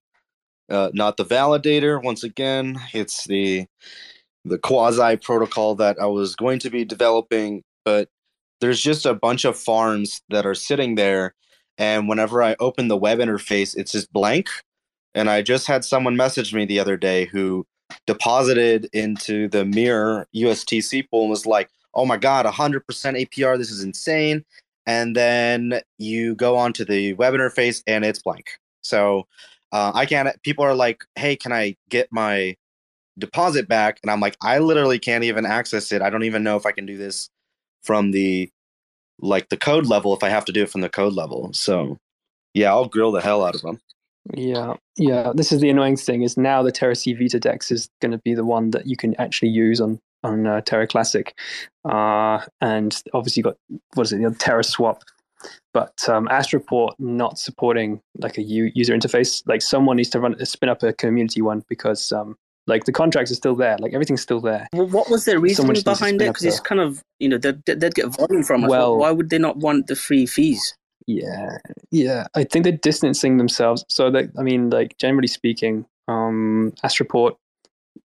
Uh, 0.70 0.92
not 0.94 1.18
the 1.18 1.26
validator. 1.26 2.04
Once 2.04 2.24
again, 2.24 2.80
it's 2.94 3.26
the 3.26 3.66
the 4.46 4.58
quasi 4.58 5.18
protocol 5.18 5.76
that 5.76 5.98
I 6.00 6.06
was 6.06 6.36
going 6.36 6.60
to 6.60 6.70
be 6.70 6.86
developing, 6.86 7.64
but 7.84 8.10
there's 8.60 8.82
just 8.82 9.06
a 9.06 9.14
bunch 9.14 9.46
of 9.46 9.58
farms 9.58 10.22
that 10.30 10.46
are 10.46 10.56
sitting 10.56 10.96
there 10.96 11.34
and 11.78 12.08
whenever 12.08 12.42
i 12.42 12.56
open 12.60 12.88
the 12.88 12.98
web 12.98 13.20
interface 13.20 13.76
it's 13.78 13.92
just 13.92 14.12
blank 14.12 14.50
and 15.14 15.30
i 15.30 15.42
just 15.42 15.68
had 15.68 15.84
someone 15.84 16.16
message 16.16 16.54
me 16.54 16.66
the 16.66 16.80
other 16.80 16.98
day 16.98 17.26
who 17.26 17.66
deposited 18.06 18.90
into 18.94 19.48
the 19.50 19.66
mirror 19.66 20.28
ustc 20.36 21.10
pool 21.10 21.22
and 21.22 21.30
was 21.30 21.46
like 21.46 21.70
oh 21.94 22.06
my 22.06 22.18
god 22.18 22.46
100% 22.46 22.82
apr 22.84 23.58
this 23.58 23.72
is 23.72 23.84
insane 23.84 24.44
and 24.86 25.16
then 25.16 25.82
you 25.98 26.36
go 26.36 26.56
onto 26.58 26.86
the 26.86 27.14
web 27.14 27.34
interface 27.34 27.82
and 27.88 28.06
it's 28.06 28.22
blank 28.22 28.52
so 28.82 29.26
uh, 29.72 29.92
i 29.96 30.06
can't 30.06 30.42
people 30.44 30.64
are 30.64 30.76
like 30.76 31.04
hey 31.16 31.36
can 31.36 31.52
i 31.52 31.76
get 31.90 32.08
my 32.12 32.56
deposit 33.18 33.68
back 33.68 34.00
and 34.04 34.12
i'm 34.12 34.20
like 34.20 34.38
i 34.42 34.60
literally 34.60 35.00
can't 35.00 35.24
even 35.24 35.46
access 35.46 35.92
it 35.92 36.02
i 36.02 36.10
don't 36.10 36.24
even 36.24 36.44
know 36.44 36.56
if 36.56 36.66
i 36.66 36.72
can 36.72 36.86
do 36.86 36.98
this 36.98 37.30
from 37.84 38.12
the 38.12 38.50
like 39.20 39.50
the 39.50 39.58
code 39.58 39.86
level 39.86 40.16
if 40.16 40.24
I 40.24 40.30
have 40.30 40.46
to 40.46 40.52
do 40.52 40.64
it 40.64 40.70
from 40.70 40.82
the 40.82 40.90
code 40.90 41.14
level. 41.14 41.50
So 41.54 41.98
yeah, 42.54 42.70
I'll 42.72 42.88
grill 42.88 43.12
the 43.12 43.22
hell 43.22 43.44
out 43.46 43.56
of 43.56 43.62
them. 43.62 43.80
Yeah, 44.34 44.76
yeah. 44.98 45.32
This 45.36 45.52
is 45.52 45.62
the 45.62 45.70
annoying 45.70 45.98
thing 45.98 46.24
is 46.24 46.38
now 46.38 46.64
the 46.64 46.72
Terra 46.72 46.96
C 46.96 47.14
Vita 47.14 47.40
Dex 47.40 47.72
is 47.72 47.90
going 48.02 48.12
to 48.12 48.18
be 48.20 48.34
the 48.34 48.46
one 48.46 48.72
that 48.72 48.88
you 48.88 48.98
can 48.98 49.16
actually 49.20 49.50
use 49.50 49.80
on 49.80 50.00
on 50.24 50.48
uh, 50.48 50.62
Terra 50.62 50.88
Classic, 50.88 51.38
uh, 51.86 52.40
and 52.62 53.02
obviously 53.14 53.42
you 53.42 53.44
got 53.44 53.58
what 53.94 54.04
is 54.04 54.14
it, 54.14 54.22
the 54.22 54.36
Terra 54.38 54.64
Swap. 54.64 55.04
But 55.74 55.94
um, 56.10 56.28
Astroport 56.28 56.94
not 56.98 57.38
supporting 57.38 58.02
like 58.18 58.38
a 58.38 58.42
U- 58.42 58.72
user 58.74 58.96
interface. 58.96 59.44
Like 59.46 59.62
someone 59.62 59.98
needs 59.98 60.10
to 60.10 60.20
run 60.20 60.44
spin 60.46 60.70
up 60.70 60.82
a 60.84 60.94
community 60.94 61.42
one 61.42 61.64
because 61.70 62.12
um, 62.12 62.36
like 62.66 62.86
the 62.86 62.92
contracts 62.92 63.32
are 63.32 63.36
still 63.36 63.56
there. 63.56 63.78
Like 63.80 63.94
everything's 63.94 64.22
still 64.22 64.42
there. 64.42 64.68
Well, 64.74 64.88
what 64.88 65.10
was 65.10 65.26
the 65.26 65.40
reasoning 65.40 65.82
behind 65.84 66.22
it? 66.22 66.28
Because 66.28 66.44
it's 66.44 66.60
kind 66.60 66.82
of 66.82 67.04
you 67.20 67.30
know 67.30 67.38
they'd, 67.38 67.64
they'd 67.66 67.96
get 67.96 68.08
volume 68.08 68.44
from 68.44 68.64
us. 68.64 68.70
Well, 68.70 68.98
why 68.98 69.12
would 69.12 69.30
they 69.30 69.40
not 69.40 69.58
want 69.58 69.88
the 69.88 69.96
free 69.96 70.26
fees? 70.26 70.76
Yeah, 71.08 71.58
yeah. 71.90 72.28
I 72.36 72.44
think 72.44 72.64
they're 72.64 72.74
distancing 72.74 73.38
themselves. 73.38 73.86
So 73.88 74.12
that 74.12 74.30
I 74.38 74.44
mean, 74.44 74.70
like 74.70 74.98
generally 74.98 75.28
speaking, 75.28 75.86
um, 76.08 76.74
Astroport, 76.84 77.38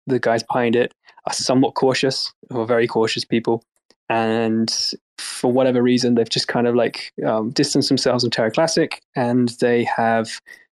the 0.07 0.21
guys 0.21 0.45
behind 0.45 0.77
it 0.77 0.95
are 1.27 1.33
somewhat 1.33 1.75
cautious 1.75 2.33
or 2.51 2.65
very 2.65 2.87
cautious 2.87 3.25
people, 3.25 3.65
and 4.09 4.73
for 5.19 5.53
whatever 5.53 5.83
reason, 5.83 6.15
they've 6.15 6.29
just 6.29 6.49
kind 6.49 6.67
of 6.67 6.77
like 6.77 7.13
um, 7.27 7.51
distanced 7.51 7.89
themselves 7.89 8.23
from 8.23 8.31
Terra 8.31 8.53
Classic, 8.53 9.01
and 9.17 9.49
they 9.61 9.85
have 9.85 10.31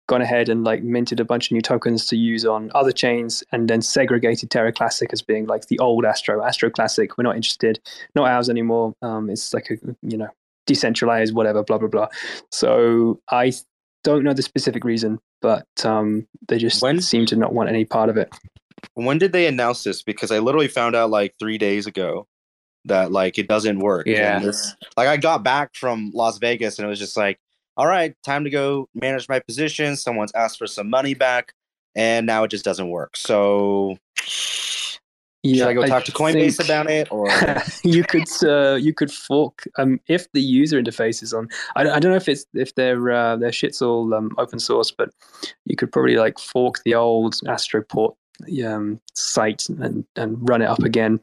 gone 0.08 0.22
ahead 0.22 0.48
and 0.48 0.64
like 0.64 0.82
minted 0.82 1.20
a 1.20 1.24
bunch 1.24 1.48
of 1.48 1.52
new 1.52 1.60
tokens 1.60 2.06
to 2.06 2.16
use 2.16 2.44
on 2.44 2.70
other 2.74 2.92
chains 2.92 3.42
and 3.52 3.68
then 3.68 3.82
segregated 3.82 4.50
Terra 4.50 4.72
Classic 4.72 5.12
as 5.12 5.20
being 5.22 5.46
like 5.46 5.66
the 5.66 5.78
old 5.80 6.04
Astro, 6.04 6.44
Astro 6.44 6.70
Classic. 6.70 7.16
We're 7.18 7.24
not 7.24 7.36
interested, 7.36 7.80
not 8.14 8.28
ours 8.28 8.48
anymore. 8.48 8.94
Um, 9.02 9.30
it's 9.30 9.52
like 9.52 9.68
a, 9.70 9.76
you 10.02 10.16
know, 10.16 10.28
decentralized, 10.66 11.34
whatever, 11.34 11.62
blah, 11.62 11.78
blah, 11.78 11.88
blah. 11.88 12.08
So 12.50 13.20
I 13.30 13.52
don't 14.04 14.24
know 14.24 14.34
the 14.34 14.42
specific 14.42 14.84
reason, 14.84 15.18
but 15.42 15.66
um, 15.84 16.26
they 16.48 16.58
just 16.58 16.82
when, 16.82 17.00
seem 17.00 17.26
to 17.26 17.36
not 17.36 17.54
want 17.54 17.68
any 17.68 17.84
part 17.84 18.08
of 18.08 18.16
it. 18.16 18.32
When 18.94 19.18
did 19.18 19.32
they 19.32 19.46
announce 19.46 19.84
this? 19.84 20.02
Because 20.02 20.30
I 20.30 20.38
literally 20.38 20.68
found 20.68 20.94
out 20.94 21.10
like 21.10 21.34
three 21.38 21.58
days 21.58 21.86
ago 21.86 22.26
that 22.84 23.10
like 23.10 23.38
it 23.38 23.48
doesn't 23.48 23.80
work. 23.80 24.06
Yeah. 24.06 24.38
This, 24.38 24.76
like 24.96 25.08
I 25.08 25.16
got 25.16 25.42
back 25.42 25.74
from 25.74 26.12
Las 26.14 26.38
Vegas 26.38 26.78
and 26.78 26.86
it 26.86 26.88
was 26.88 26.98
just 26.98 27.16
like, 27.16 27.38
all 27.76 27.86
right, 27.86 28.14
time 28.24 28.44
to 28.44 28.50
go 28.50 28.88
manage 28.94 29.28
my 29.28 29.38
position. 29.38 29.96
Someone's 29.96 30.32
asked 30.34 30.58
for 30.58 30.66
some 30.66 30.88
money 30.88 31.12
back, 31.12 31.52
and 31.94 32.26
now 32.26 32.44
it 32.44 32.48
just 32.48 32.64
doesn't 32.64 32.88
work. 32.88 33.16
So 33.16 33.98
yeah, 35.54 35.64
should 35.64 35.68
I 35.68 35.74
go 35.74 35.86
talk 35.86 36.02
I 36.02 36.04
to 36.04 36.12
Coinbase 36.12 36.64
about 36.64 36.90
it, 36.90 37.08
or 37.10 37.28
you 37.84 38.04
could 38.04 38.28
uh, 38.42 38.74
you 38.74 38.92
could 38.92 39.10
fork 39.10 39.64
um, 39.76 40.00
if 40.06 40.30
the 40.32 40.40
user 40.40 40.82
interface 40.82 41.22
is 41.22 41.32
on. 41.32 41.48
I, 41.74 41.82
I 41.82 42.00
don't 42.00 42.10
know 42.10 42.16
if 42.16 42.28
it's 42.28 42.46
if 42.54 42.74
their 42.74 43.10
uh, 43.10 43.36
their 43.36 43.52
shit's 43.52 43.82
all 43.82 44.12
um, 44.14 44.34
open 44.38 44.58
source, 44.58 44.90
but 44.90 45.10
you 45.64 45.76
could 45.76 45.92
probably 45.92 46.16
like 46.16 46.38
fork 46.38 46.82
the 46.84 46.94
old 46.94 47.34
Astroport 47.46 48.14
um, 48.66 49.00
site 49.14 49.68
and, 49.68 50.04
and 50.16 50.48
run 50.48 50.62
it 50.62 50.66
up 50.66 50.82
again. 50.82 51.20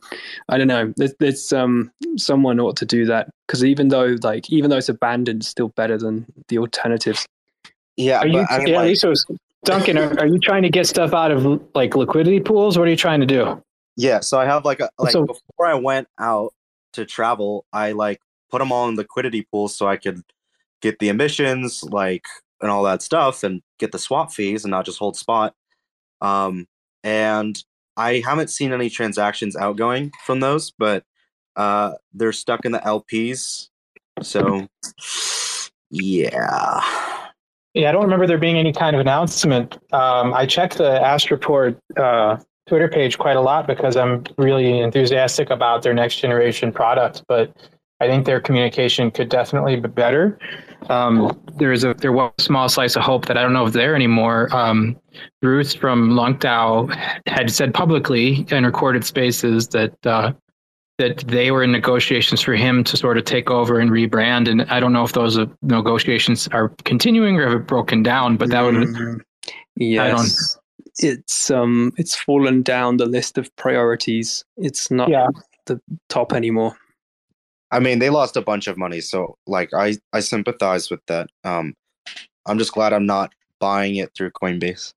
I 0.49 0.57
don't 0.57 0.67
know. 0.67 0.93
There's, 0.97 1.13
there's 1.19 1.53
um, 1.53 1.91
someone 2.17 2.59
ought 2.59 2.77
to 2.77 2.85
do 2.85 3.05
that 3.05 3.29
because 3.47 3.63
even 3.63 3.89
though 3.89 4.15
like 4.23 4.49
even 4.49 4.69
though 4.69 4.77
it's 4.77 4.89
abandoned, 4.89 5.41
it's 5.41 5.47
still 5.47 5.69
better 5.69 5.97
than 5.97 6.25
the 6.47 6.57
alternatives. 6.57 7.27
Yeah, 7.95 8.19
are 8.19 8.27
you, 8.27 8.45
I 8.49 8.57
mean, 8.59 8.67
yeah, 8.67 8.77
like, 8.77 8.97
so 8.97 9.13
Duncan, 9.65 9.97
are, 9.97 10.19
are, 10.19 10.25
you 10.25 10.39
trying 10.39 10.63
to 10.63 10.69
get 10.69 10.87
stuff 10.87 11.13
out 11.13 11.31
of 11.31 11.61
like 11.75 11.95
liquidity 11.95 12.39
pools? 12.39 12.77
What 12.77 12.87
are 12.87 12.91
you 12.91 12.97
trying 12.97 13.19
to 13.19 13.25
do? 13.25 13.63
Yeah, 13.95 14.21
so 14.21 14.39
I 14.39 14.45
have 14.45 14.65
like 14.65 14.79
a 14.79 14.89
like 14.97 15.11
so, 15.11 15.25
before 15.25 15.67
I 15.67 15.75
went 15.75 16.07
out 16.19 16.53
to 16.93 17.05
travel, 17.05 17.65
I 17.73 17.91
like 17.91 18.19
put 18.49 18.59
them 18.59 18.71
all 18.71 18.89
in 18.89 18.95
liquidity 18.95 19.47
pools 19.51 19.75
so 19.75 19.87
I 19.87 19.97
could 19.97 20.21
get 20.81 20.99
the 20.99 21.09
emissions 21.09 21.83
like 21.83 22.25
and 22.61 22.71
all 22.71 22.83
that 22.83 23.01
stuff 23.01 23.43
and 23.43 23.61
get 23.79 23.91
the 23.91 23.99
swap 23.99 24.31
fees 24.31 24.63
and 24.63 24.71
not 24.71 24.85
just 24.85 24.99
hold 24.99 25.17
spot. 25.17 25.53
Um, 26.21 26.67
and 27.03 27.61
I 27.97 28.23
haven't 28.25 28.49
seen 28.49 28.71
any 28.73 28.89
transactions 28.89 29.55
outgoing 29.55 30.11
from 30.25 30.39
those, 30.39 30.71
but 30.71 31.03
uh, 31.55 31.93
they're 32.13 32.31
stuck 32.31 32.65
in 32.65 32.71
the 32.71 32.79
LPs. 32.79 33.69
So, 34.21 34.67
yeah. 35.89 36.81
Yeah, 37.73 37.89
I 37.89 37.91
don't 37.91 38.03
remember 38.03 38.27
there 38.27 38.37
being 38.37 38.57
any 38.57 38.71
kind 38.71 38.95
of 38.95 38.99
announcement. 38.99 39.77
Um, 39.91 40.33
I 40.33 40.45
checked 40.45 40.77
the 40.77 40.99
Astroport 40.99 41.77
uh, 41.97 42.37
Twitter 42.67 42.87
page 42.87 43.17
quite 43.17 43.35
a 43.35 43.41
lot 43.41 43.67
because 43.67 43.97
I'm 43.97 44.23
really 44.37 44.79
enthusiastic 44.79 45.49
about 45.49 45.83
their 45.83 45.93
next 45.93 46.17
generation 46.17 46.71
product, 46.71 47.23
but 47.27 47.55
I 47.99 48.07
think 48.07 48.25
their 48.25 48.39
communication 48.39 49.11
could 49.11 49.29
definitely 49.29 49.77
be 49.77 49.87
better. 49.87 50.37
Um, 50.89 51.39
there 51.57 51.71
is 51.71 51.83
a 51.83 51.93
there 51.93 52.11
was 52.11 52.31
a 52.37 52.41
small 52.41 52.67
slice 52.67 52.95
of 52.95 53.03
hope 53.03 53.27
that 53.27 53.37
I 53.37 53.41
don't 53.41 53.53
know 53.53 53.65
if 53.65 53.73
there 53.73 53.93
are 53.93 53.95
anymore. 53.95 54.53
Um, 54.53 54.97
Ruth 55.41 55.75
from 55.75 56.11
Lunc 56.11 56.41
DAO 56.41 56.93
had 57.27 57.49
said 57.51 57.73
publicly 57.73 58.45
in 58.49 58.65
recorded 58.65 59.05
spaces 59.05 59.69
that 59.69 59.93
uh, 60.05 60.33
that 60.97 61.19
they 61.27 61.51
were 61.51 61.63
in 61.63 61.71
negotiations 61.71 62.41
for 62.41 62.53
him 62.53 62.83
to 62.83 62.97
sort 62.97 63.17
of 63.17 63.25
take 63.25 63.49
over 63.49 63.79
and 63.79 63.89
rebrand. 63.89 64.49
And 64.49 64.63
I 64.63 64.79
don't 64.79 64.93
know 64.93 65.03
if 65.03 65.13
those 65.13 65.37
uh, 65.37 65.45
negotiations 65.61 66.47
are 66.49 66.69
continuing 66.83 67.37
or 67.37 67.49
have 67.49 67.67
broken 67.67 68.03
down, 68.03 68.37
but 68.37 68.49
that 68.49 68.61
would. 68.61 68.75
Mm-hmm. 68.75 69.19
Yes. 69.75 70.57
It's 70.99 71.49
um 71.49 71.91
it's 71.97 72.15
fallen 72.15 72.61
down 72.61 72.97
the 72.97 73.05
list 73.05 73.37
of 73.37 73.53
priorities. 73.55 74.43
It's 74.57 74.91
not 74.91 75.09
yeah. 75.09 75.27
the 75.65 75.79
top 76.09 76.33
anymore. 76.33 76.77
I 77.71 77.79
mean, 77.79 77.97
they 77.97 78.11
lost 78.11 78.37
a 78.37 78.41
bunch 78.41 78.67
of 78.67 78.77
money, 78.77 79.01
so 79.01 79.35
like 79.47 79.73
I 79.73 79.97
I 80.13 80.19
sympathize 80.19 80.91
with 80.91 81.01
that. 81.07 81.29
Um, 81.43 81.73
I'm 82.45 82.59
just 82.59 82.73
glad 82.73 82.93
I'm 82.93 83.07
not 83.07 83.33
buying 83.59 83.95
it 83.95 84.11
through 84.15 84.31
Coinbase. 84.31 84.93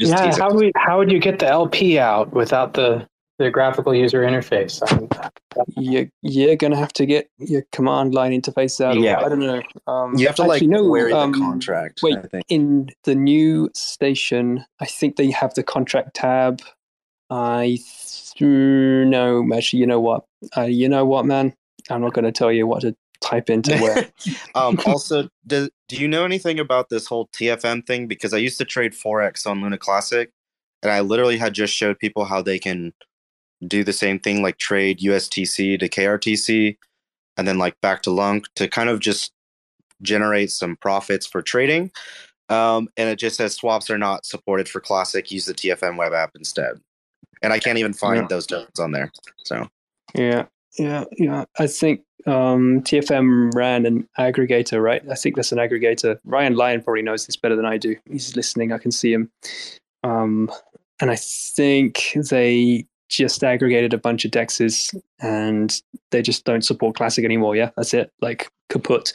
Just 0.00 0.12
yeah, 0.12 0.34
how 0.34 0.54
would 0.54 0.72
how 0.76 0.98
would 0.98 1.12
you 1.12 1.18
get 1.18 1.38
the 1.38 1.46
LP 1.46 1.98
out 1.98 2.32
without 2.32 2.72
the 2.72 3.06
the 3.38 3.50
graphical 3.50 3.94
user 3.94 4.22
interface? 4.22 4.82
I 4.82 5.30
you're 5.76 6.06
you're 6.22 6.56
gonna 6.56 6.76
have 6.76 6.92
to 6.94 7.06
get 7.06 7.28
your 7.38 7.62
command 7.72 8.14
line 8.14 8.32
interface 8.32 8.80
out. 8.84 8.96
Yeah, 8.96 9.20
I 9.20 9.28
don't 9.28 9.40
know. 9.40 9.62
Um, 9.86 10.16
you 10.16 10.26
have 10.26 10.36
to 10.36 10.44
like 10.44 10.62
no, 10.62 10.88
query 10.88 11.12
um, 11.12 11.32
the 11.32 11.38
contract. 11.38 12.00
Wait, 12.02 12.18
in 12.48 12.90
the 13.04 13.14
new 13.14 13.70
station, 13.74 14.64
I 14.80 14.86
think 14.86 15.16
they 15.16 15.30
have 15.30 15.54
the 15.54 15.62
contract 15.62 16.14
tab. 16.14 16.62
I 17.30 17.78
no, 18.40 19.48
actually, 19.54 19.80
you 19.80 19.86
know 19.86 20.00
what? 20.00 20.24
Uh, 20.56 20.62
you 20.62 20.88
know 20.88 21.04
what, 21.04 21.26
man? 21.26 21.54
I'm 21.90 22.00
not 22.00 22.14
going 22.14 22.24
to 22.24 22.32
tell 22.32 22.50
you 22.50 22.66
what 22.66 22.82
to 22.82 22.96
type 23.20 23.50
into 23.50 23.76
where. 23.80 24.08
um, 24.54 24.78
also, 24.86 25.28
do, 25.46 25.68
do 25.88 25.96
you 25.96 26.08
know 26.08 26.24
anything 26.24 26.58
about 26.58 26.88
this 26.88 27.06
whole 27.06 27.28
TFM 27.28 27.86
thing? 27.86 28.06
Because 28.06 28.34
I 28.34 28.38
used 28.38 28.58
to 28.58 28.64
trade 28.64 28.92
Forex 28.92 29.46
on 29.46 29.60
Luna 29.60 29.78
Classic, 29.78 30.30
and 30.82 30.90
I 30.90 31.00
literally 31.00 31.38
had 31.38 31.54
just 31.54 31.74
showed 31.74 31.98
people 31.98 32.24
how 32.24 32.42
they 32.42 32.58
can 32.58 32.92
do 33.66 33.84
the 33.84 33.92
same 33.92 34.18
thing, 34.18 34.42
like 34.42 34.58
trade 34.58 35.00
USTC 35.00 35.78
to 35.80 35.88
KRTC, 35.88 36.76
and 37.36 37.48
then 37.48 37.58
like 37.58 37.80
back 37.80 38.02
to 38.02 38.10
Lunc 38.10 38.46
to 38.56 38.68
kind 38.68 38.88
of 38.88 39.00
just 39.00 39.32
generate 40.02 40.50
some 40.50 40.76
profits 40.76 41.26
for 41.26 41.42
trading. 41.42 41.90
Um, 42.48 42.88
and 42.96 43.08
it 43.08 43.18
just 43.18 43.36
says 43.36 43.54
swaps 43.54 43.90
are 43.90 43.98
not 43.98 44.26
supported 44.26 44.68
for 44.68 44.80
Classic. 44.80 45.30
Use 45.30 45.46
the 45.46 45.54
TFM 45.54 45.96
web 45.96 46.12
app 46.12 46.32
instead 46.34 46.80
and 47.44 47.52
I 47.52 47.58
can't 47.58 47.78
even 47.78 47.92
find 47.92 48.22
yeah. 48.22 48.26
those 48.28 48.46
tokens 48.46 48.80
on 48.80 48.92
there. 48.92 49.12
So 49.44 49.68
yeah, 50.14 50.46
yeah, 50.78 51.04
yeah. 51.18 51.44
I 51.58 51.66
think 51.66 52.00
um, 52.26 52.80
TFM 52.82 53.54
ran 53.54 53.84
an 53.84 54.08
aggregator, 54.18 54.82
right? 54.82 55.02
I 55.10 55.14
think 55.14 55.36
that's 55.36 55.52
an 55.52 55.58
aggregator. 55.58 56.18
Ryan 56.24 56.56
Lyon 56.56 56.82
probably 56.82 57.02
knows 57.02 57.26
this 57.26 57.36
better 57.36 57.54
than 57.54 57.66
I 57.66 57.76
do. 57.76 57.96
He's 58.10 58.34
listening. 58.34 58.72
I 58.72 58.78
can 58.78 58.90
see 58.90 59.12
him. 59.12 59.30
Um, 60.02 60.50
and 61.00 61.10
I 61.10 61.16
think 61.16 62.16
they 62.30 62.86
just 63.16 63.42
aggregated 63.42 63.92
a 63.92 63.98
bunch 63.98 64.24
of 64.24 64.30
dexes 64.30 64.94
and 65.20 65.80
they 66.10 66.22
just 66.22 66.44
don't 66.44 66.64
support 66.64 66.96
classic 66.96 67.24
anymore. 67.24 67.56
Yeah, 67.56 67.70
that's 67.76 67.94
it. 67.94 68.12
Like 68.20 68.50
kaput. 68.68 69.12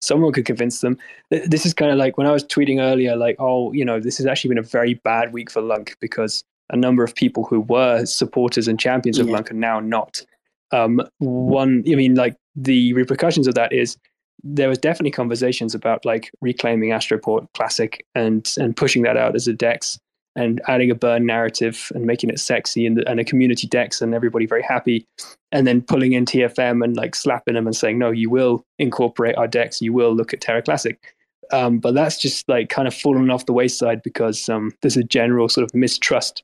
Someone 0.00 0.32
could 0.32 0.44
convince 0.44 0.80
them. 0.80 0.98
This 1.30 1.66
is 1.66 1.74
kind 1.74 1.90
of 1.90 1.98
like 1.98 2.18
when 2.18 2.26
I 2.26 2.32
was 2.32 2.44
tweeting 2.44 2.80
earlier, 2.80 3.16
like, 3.16 3.36
oh, 3.38 3.72
you 3.72 3.84
know, 3.84 4.00
this 4.00 4.18
has 4.18 4.26
actually 4.26 4.48
been 4.48 4.58
a 4.58 4.62
very 4.62 4.94
bad 4.94 5.32
week 5.32 5.50
for 5.50 5.60
Lunc 5.60 5.96
because 6.00 6.44
a 6.70 6.76
number 6.76 7.04
of 7.04 7.14
people 7.14 7.44
who 7.44 7.60
were 7.60 8.04
supporters 8.06 8.68
and 8.68 8.78
champions 8.78 9.18
of 9.18 9.26
yeah. 9.26 9.34
Lunc 9.34 9.50
are 9.50 9.54
now 9.54 9.80
not. 9.80 10.24
Um, 10.72 11.02
one, 11.18 11.84
I 11.86 11.94
mean, 11.94 12.14
like 12.14 12.36
the 12.56 12.92
repercussions 12.94 13.46
of 13.46 13.54
that 13.54 13.72
is 13.72 13.96
there 14.42 14.68
was 14.68 14.78
definitely 14.78 15.10
conversations 15.10 15.74
about 15.74 16.04
like 16.04 16.30
reclaiming 16.40 16.90
Astroport 16.90 17.46
Classic 17.54 18.04
and 18.14 18.52
and 18.58 18.76
pushing 18.76 19.02
that 19.02 19.16
out 19.16 19.36
as 19.36 19.46
a 19.46 19.52
Dex 19.52 19.98
and 20.34 20.60
adding 20.66 20.90
a 20.90 20.94
burn 20.94 21.26
narrative 21.26 21.92
and 21.94 22.06
making 22.06 22.30
it 22.30 22.38
sexy 22.38 22.86
and, 22.86 22.98
and 23.06 23.20
a 23.20 23.24
community 23.24 23.66
Dex 23.66 24.00
and 24.00 24.14
everybody 24.14 24.46
very 24.46 24.62
happy, 24.62 25.06
and 25.50 25.66
then 25.66 25.82
pulling 25.82 26.12
in 26.12 26.24
TFM 26.24 26.82
and 26.82 26.96
like 26.96 27.14
slapping 27.14 27.54
them 27.54 27.66
and 27.66 27.76
saying 27.76 27.98
no, 27.98 28.10
you 28.10 28.30
will 28.30 28.64
incorporate 28.78 29.36
our 29.36 29.48
decks 29.48 29.82
you 29.82 29.92
will 29.92 30.14
look 30.14 30.32
at 30.32 30.40
Terra 30.40 30.62
Classic. 30.62 31.14
Um, 31.52 31.78
but 31.78 31.94
that's 31.94 32.20
just 32.20 32.48
like 32.48 32.70
kind 32.70 32.88
of 32.88 32.94
fallen 32.94 33.30
off 33.30 33.46
the 33.46 33.52
wayside 33.52 34.02
because 34.02 34.48
um, 34.48 34.72
there's 34.80 34.96
a 34.96 35.04
general 35.04 35.48
sort 35.48 35.64
of 35.64 35.74
mistrust 35.74 36.42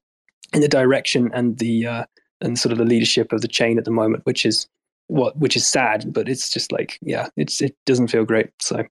in 0.52 0.60
the 0.60 0.68
direction 0.68 1.31
and 1.33 1.58
the 1.58 1.86
uh, 1.86 2.05
and 2.41 2.58
sort 2.58 2.73
of 2.73 2.78
the 2.78 2.84
leadership 2.84 3.33
of 3.33 3.41
the 3.41 3.49
chain 3.49 3.78
at 3.78 3.84
the 3.84 3.91
moment, 3.91 4.25
which 4.26 4.44
is 4.44 4.68
what 5.09 5.37
which 5.37 5.57
is 5.57 5.67
sad, 5.67 6.12
but 6.12 6.28
it's 6.28 6.51
just 6.51 6.70
like 6.70 6.99
yeah, 7.03 7.28
it's 7.37 7.61
it 7.61 7.75
doesn't 7.87 8.09
feel 8.09 8.25
great. 8.25 8.51
So 8.61 8.85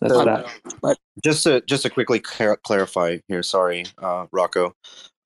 that's 0.00 0.14
so, 0.14 0.24
that. 0.24 0.46
But 0.80 0.98
just 1.24 1.42
to 1.44 1.62
just 1.62 1.82
to 1.82 1.90
quickly 1.90 2.20
clar- 2.20 2.58
clarify 2.58 3.18
here, 3.28 3.42
sorry, 3.42 3.84
uh, 3.98 4.26
Rocko, 4.26 4.72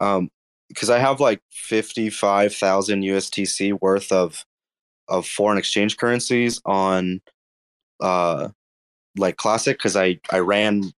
um, 0.00 0.30
because 0.68 0.90
I 0.90 0.98
have 0.98 1.20
like 1.20 1.40
fifty 1.50 2.08
five 2.08 2.54
thousand 2.54 3.02
USTC 3.02 3.78
worth 3.80 4.10
of 4.10 4.44
of 5.08 5.26
foreign 5.26 5.58
exchange 5.58 5.96
currencies 5.96 6.60
on 6.64 7.20
uh 8.00 8.48
like 9.18 9.36
classic 9.36 9.78
because 9.78 9.96
I 9.96 10.18
I 10.30 10.38
ran 10.38 10.92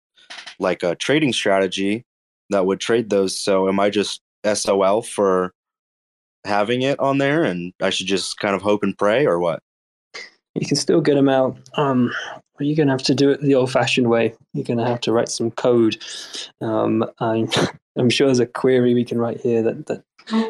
like 0.59 0.83
a 0.83 0.97
trading 0.97 1.33
strategy 1.33 2.05
that 2.51 2.67
would 2.67 2.81
trade 2.81 3.09
those. 3.11 3.39
So 3.39 3.69
am 3.69 3.81
I 3.81 3.89
just 3.89 4.21
SOL 4.45 5.03
for 5.03 5.55
having 6.45 6.83
it 6.83 6.99
on 6.99 7.19
there 7.19 7.45
and 7.45 7.73
I 7.81 7.91
should 7.91 8.07
just 8.07 8.39
kind 8.39 8.55
of 8.55 8.63
hope 8.63 8.83
and 8.83 8.97
pray 8.97 9.27
or 9.27 9.39
what? 9.39 9.63
You 10.55 10.67
can 10.67 10.77
still 10.77 11.01
get 11.01 11.15
them 11.15 11.29
out. 11.29 11.57
Um, 11.75 12.13
you're 12.59 12.77
going 12.77 12.89
to 12.89 12.93
have 12.93 13.03
to 13.05 13.15
do 13.15 13.31
it 13.31 13.41
the 13.41 13.55
old 13.55 13.73
fashioned 13.73 14.09
way. 14.09 14.35
You're 14.53 14.65
going 14.65 14.79
to 14.79 14.87
have 14.87 15.01
to 15.03 15.13
write 15.13 15.29
some 15.29 15.51
code. 15.51 15.97
Um, 16.61 17.05
I'm, 17.21 17.49
I'm 17.97 18.11
sure 18.11 18.27
there's 18.27 18.41
a 18.41 18.47
query 18.47 18.95
we 18.95 19.05
can 19.05 19.19
write 19.19 19.41
here 19.41 19.63
that, 19.63 19.87
that 19.87 20.05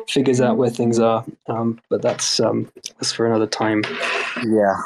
figures 0.09 0.41
out 0.41 0.57
where 0.57 0.71
things 0.71 0.99
are. 0.99 1.25
Um, 1.49 1.81
but 1.89 2.03
that's, 2.03 2.41
um, 2.41 2.71
that's 2.99 3.13
for 3.13 3.27
another 3.27 3.47
time. 3.47 3.83
Yeah. 4.45 4.77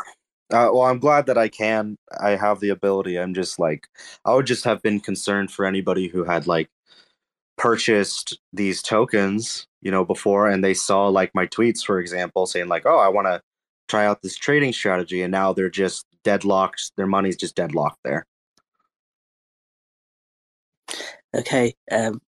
Uh, 0.52 0.70
well, 0.73 0.83
I'm 0.83 1.01
glad 1.01 1.26
that 1.26 1.39
I 1.39 1.49
can. 1.49 1.97
I 2.20 2.31
have 2.31 2.60
the 2.60 2.68
ability. 2.68 3.18
I'm 3.18 3.35
just 3.35 3.59
like, 3.59 3.89
I 4.25 4.35
would 4.35 4.47
just 4.47 4.65
have 4.65 4.81
been 4.81 5.01
concerned 5.01 5.51
for 5.51 5.65
anybody 5.65 6.07
who 6.07 6.23
had 6.23 6.47
like 6.47 6.68
purchased 7.59 8.39
these 8.52 8.81
tokens, 8.81 9.67
you 9.87 9.93
know, 9.93 10.05
before 10.05 10.49
and 10.49 10.65
they 10.65 10.75
saw 10.75 11.07
like 11.07 11.31
my 11.33 11.47
tweets, 11.47 11.85
for 11.85 12.01
example, 12.01 12.45
saying 12.45 12.67
like, 12.67 12.85
"Oh, 12.87 12.99
I 12.99 13.07
want 13.07 13.29
to 13.29 13.41
try 13.87 14.05
out 14.05 14.21
this 14.21 14.35
trading 14.37 14.73
strategy," 14.73 15.23
and 15.23 15.31
now 15.31 15.53
they're 15.53 15.71
just 15.71 16.05
deadlocked. 16.25 16.91
Their 16.97 17.07
money's 17.07 17.37
just 17.37 17.55
deadlocked 17.55 18.01
there. 18.03 18.27
Okay, 21.33 21.75
um, 21.93 22.21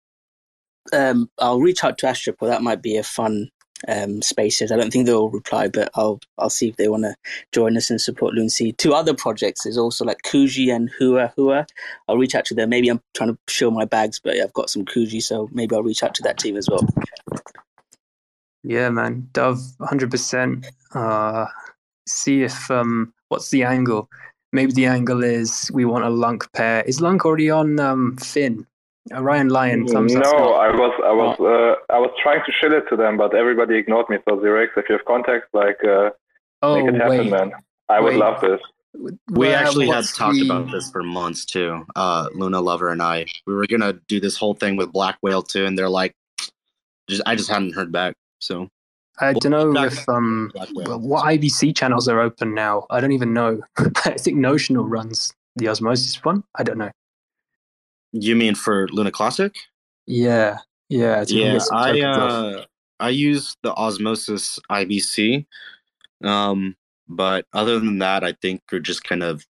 um, 0.92 1.28
I'll 1.40 1.60
reach 1.60 1.82
out 1.82 1.98
to 1.98 2.06
Astroport. 2.06 2.46
That 2.46 2.62
might 2.62 2.80
be 2.80 2.96
a 2.96 3.02
fun 3.02 3.48
um, 3.86 4.22
spaces. 4.22 4.72
I 4.72 4.76
don't 4.76 4.92
think 4.92 5.06
they'll 5.06 5.30
reply, 5.30 5.68
but 5.68 5.90
I'll 5.94 6.20
I'll 6.38 6.50
see 6.50 6.68
if 6.68 6.76
they 6.76 6.88
want 6.88 7.04
to 7.04 7.14
join 7.52 7.76
us 7.76 7.90
and 7.90 8.00
support 8.00 8.34
Loonseed. 8.34 8.76
Two 8.76 8.94
other 8.94 9.14
projects 9.14 9.66
is 9.66 9.78
also 9.78 10.04
like 10.04 10.22
Kuji 10.22 10.74
and 10.74 10.90
Hua 10.98 11.32
Hua. 11.36 11.66
I'll 12.08 12.18
reach 12.18 12.34
out 12.34 12.44
to 12.46 12.54
them. 12.54 12.70
Maybe 12.70 12.88
I'm 12.88 13.00
trying 13.14 13.30
to 13.30 13.38
show 13.48 13.70
my 13.70 13.84
bags, 13.84 14.18
but 14.18 14.38
I've 14.40 14.52
got 14.52 14.70
some 14.70 14.84
Kuji, 14.84 15.22
so 15.22 15.48
maybe 15.52 15.76
I'll 15.76 15.82
reach 15.82 16.02
out 16.02 16.14
to 16.16 16.22
that 16.22 16.38
team 16.38 16.56
as 16.56 16.68
well. 16.68 16.86
Yeah, 18.64 18.90
man, 18.90 19.28
Dove, 19.32 19.60
hundred 19.80 20.08
uh, 20.08 20.10
percent. 20.10 20.66
See 22.08 22.42
if 22.42 22.70
um, 22.70 23.12
what's 23.28 23.50
the 23.50 23.62
angle? 23.62 24.08
Maybe 24.52 24.72
the 24.72 24.86
angle 24.86 25.22
is 25.22 25.70
we 25.74 25.84
want 25.84 26.04
a 26.04 26.10
Lunc 26.10 26.50
pair. 26.52 26.82
Is 26.82 27.00
Lunc 27.00 27.24
already 27.24 27.50
on 27.50 27.78
um, 27.78 28.16
Finn? 28.16 28.66
Ryan 29.12 29.48
Lyon, 29.48 29.86
thumbs 29.86 30.14
no, 30.14 30.20
up. 30.20 30.38
No, 30.38 30.52
I 30.54 30.70
was 30.70 31.00
I 31.04 31.12
was 31.12 31.36
oh. 31.38 31.46
uh, 31.46 31.94
I 31.94 31.98
was 31.98 32.10
trying 32.22 32.40
to 32.44 32.52
shit 32.60 32.72
it 32.72 32.84
to 32.90 32.96
them, 32.96 33.16
but 33.16 33.34
everybody 33.34 33.76
ignored 33.76 34.08
me. 34.08 34.18
So 34.28 34.36
Zirex, 34.36 34.68
if 34.76 34.88
you 34.88 34.96
have 34.96 35.04
contacts, 35.04 35.48
like 35.52 35.78
uh, 35.84 36.10
oh, 36.62 36.84
make 36.84 36.94
it 36.94 37.00
happen, 37.00 37.18
wait. 37.18 37.30
man. 37.30 37.52
I 37.88 38.00
wait. 38.00 38.04
would 38.04 38.16
love 38.16 38.40
this. 38.40 38.60
We 39.30 39.52
actually 39.52 39.88
had 39.88 40.04
talked 40.06 40.40
about 40.40 40.70
this 40.70 40.90
for 40.90 41.02
months 41.02 41.44
too. 41.44 41.84
Uh, 41.94 42.28
Luna 42.34 42.60
Lover 42.60 42.90
and 42.90 43.02
I. 43.02 43.26
We 43.46 43.54
were 43.54 43.66
gonna 43.66 43.94
do 44.08 44.20
this 44.20 44.36
whole 44.36 44.54
thing 44.54 44.76
with 44.76 44.92
Black 44.92 45.18
Whale 45.22 45.42
too, 45.42 45.66
and 45.66 45.78
they're 45.78 45.88
like, 45.88 46.14
just 47.08 47.22
I 47.26 47.34
just 47.34 47.50
hadn't 47.50 47.74
heard 47.74 47.92
back. 47.92 48.14
So 48.40 48.68
I 49.20 49.32
don't 49.32 49.50
know 49.50 49.72
Black, 49.72 49.92
if 49.92 50.08
um 50.08 50.50
what 50.54 51.24
IBC 51.24 51.76
channels 51.76 52.08
are 52.08 52.20
open 52.20 52.54
now. 52.54 52.86
I 52.90 53.00
don't 53.00 53.12
even 53.12 53.32
know. 53.32 53.60
I 54.04 54.12
think 54.12 54.38
Notional 54.38 54.84
runs 54.84 55.32
the 55.56 55.68
Osmosis 55.68 56.24
one. 56.24 56.44
I 56.54 56.62
don't 56.62 56.78
know. 56.78 56.90
You 58.12 58.36
mean 58.36 58.54
for 58.54 58.88
Luna 58.88 59.10
Classic? 59.10 59.54
Yeah, 60.06 60.58
yeah, 60.88 61.24
yeah. 61.28 61.58
I 61.72 62.00
uh, 62.00 62.64
I 63.00 63.10
use 63.10 63.56
the 63.62 63.74
Osmosis 63.74 64.58
IBC, 64.70 65.46
um, 66.24 66.76
but 67.08 67.46
other 67.52 67.78
than 67.78 67.98
that, 67.98 68.24
I 68.24 68.32
think 68.32 68.62
we're 68.72 68.78
just 68.78 69.04
kind 69.04 69.22
of 69.22 69.44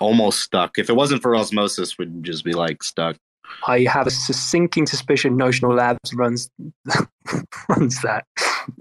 almost 0.00 0.40
stuck. 0.40 0.78
If 0.78 0.90
it 0.90 0.96
wasn't 0.96 1.22
for 1.22 1.36
Osmosis, 1.36 1.96
we'd 1.98 2.24
just 2.24 2.44
be 2.44 2.52
like 2.52 2.82
stuck. 2.82 3.16
I 3.66 3.80
have 3.82 4.06
a 4.06 4.10
sinking 4.10 4.86
suspicion 4.86 5.36
Notional 5.36 5.74
Labs 5.74 6.12
runs 6.14 6.50
runs 7.68 8.02
that. 8.02 8.24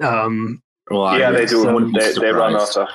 Um, 0.02 0.62
well, 0.90 1.18
yeah, 1.18 1.32
they 1.32 1.46
do. 1.46 1.92
They, 1.92 2.14
they, 2.14 2.32
run 2.32 2.56
our 2.56 2.66
stuff. 2.66 2.90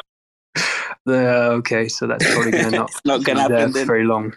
Uh, 1.07 1.57
okay, 1.59 1.89
so 1.89 2.07
that's 2.07 2.25
probably 2.35 2.53
gonna 2.53 2.71
not, 2.77 2.91
not 3.05 3.25
gonna 3.25 3.43
happen 3.43 3.73
very 3.73 4.05
long. 4.05 4.35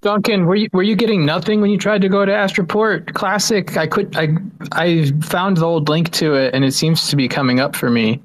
Duncan, 0.00 0.46
were 0.46 0.54
you 0.54 0.70
were 0.72 0.82
you 0.82 0.96
getting 0.96 1.26
nothing 1.26 1.60
when 1.60 1.70
you 1.70 1.76
tried 1.76 2.00
to 2.02 2.08
go 2.08 2.24
to 2.24 2.32
Astroport 2.32 3.12
Classic? 3.12 3.76
I 3.76 3.86
could 3.86 4.16
I 4.16 4.28
I 4.72 5.12
found 5.20 5.58
the 5.58 5.66
old 5.66 5.88
link 5.88 6.10
to 6.12 6.34
it 6.34 6.54
and 6.54 6.64
it 6.64 6.72
seems 6.72 7.08
to 7.08 7.16
be 7.16 7.28
coming 7.28 7.60
up 7.60 7.76
for 7.76 7.90
me. 7.90 8.22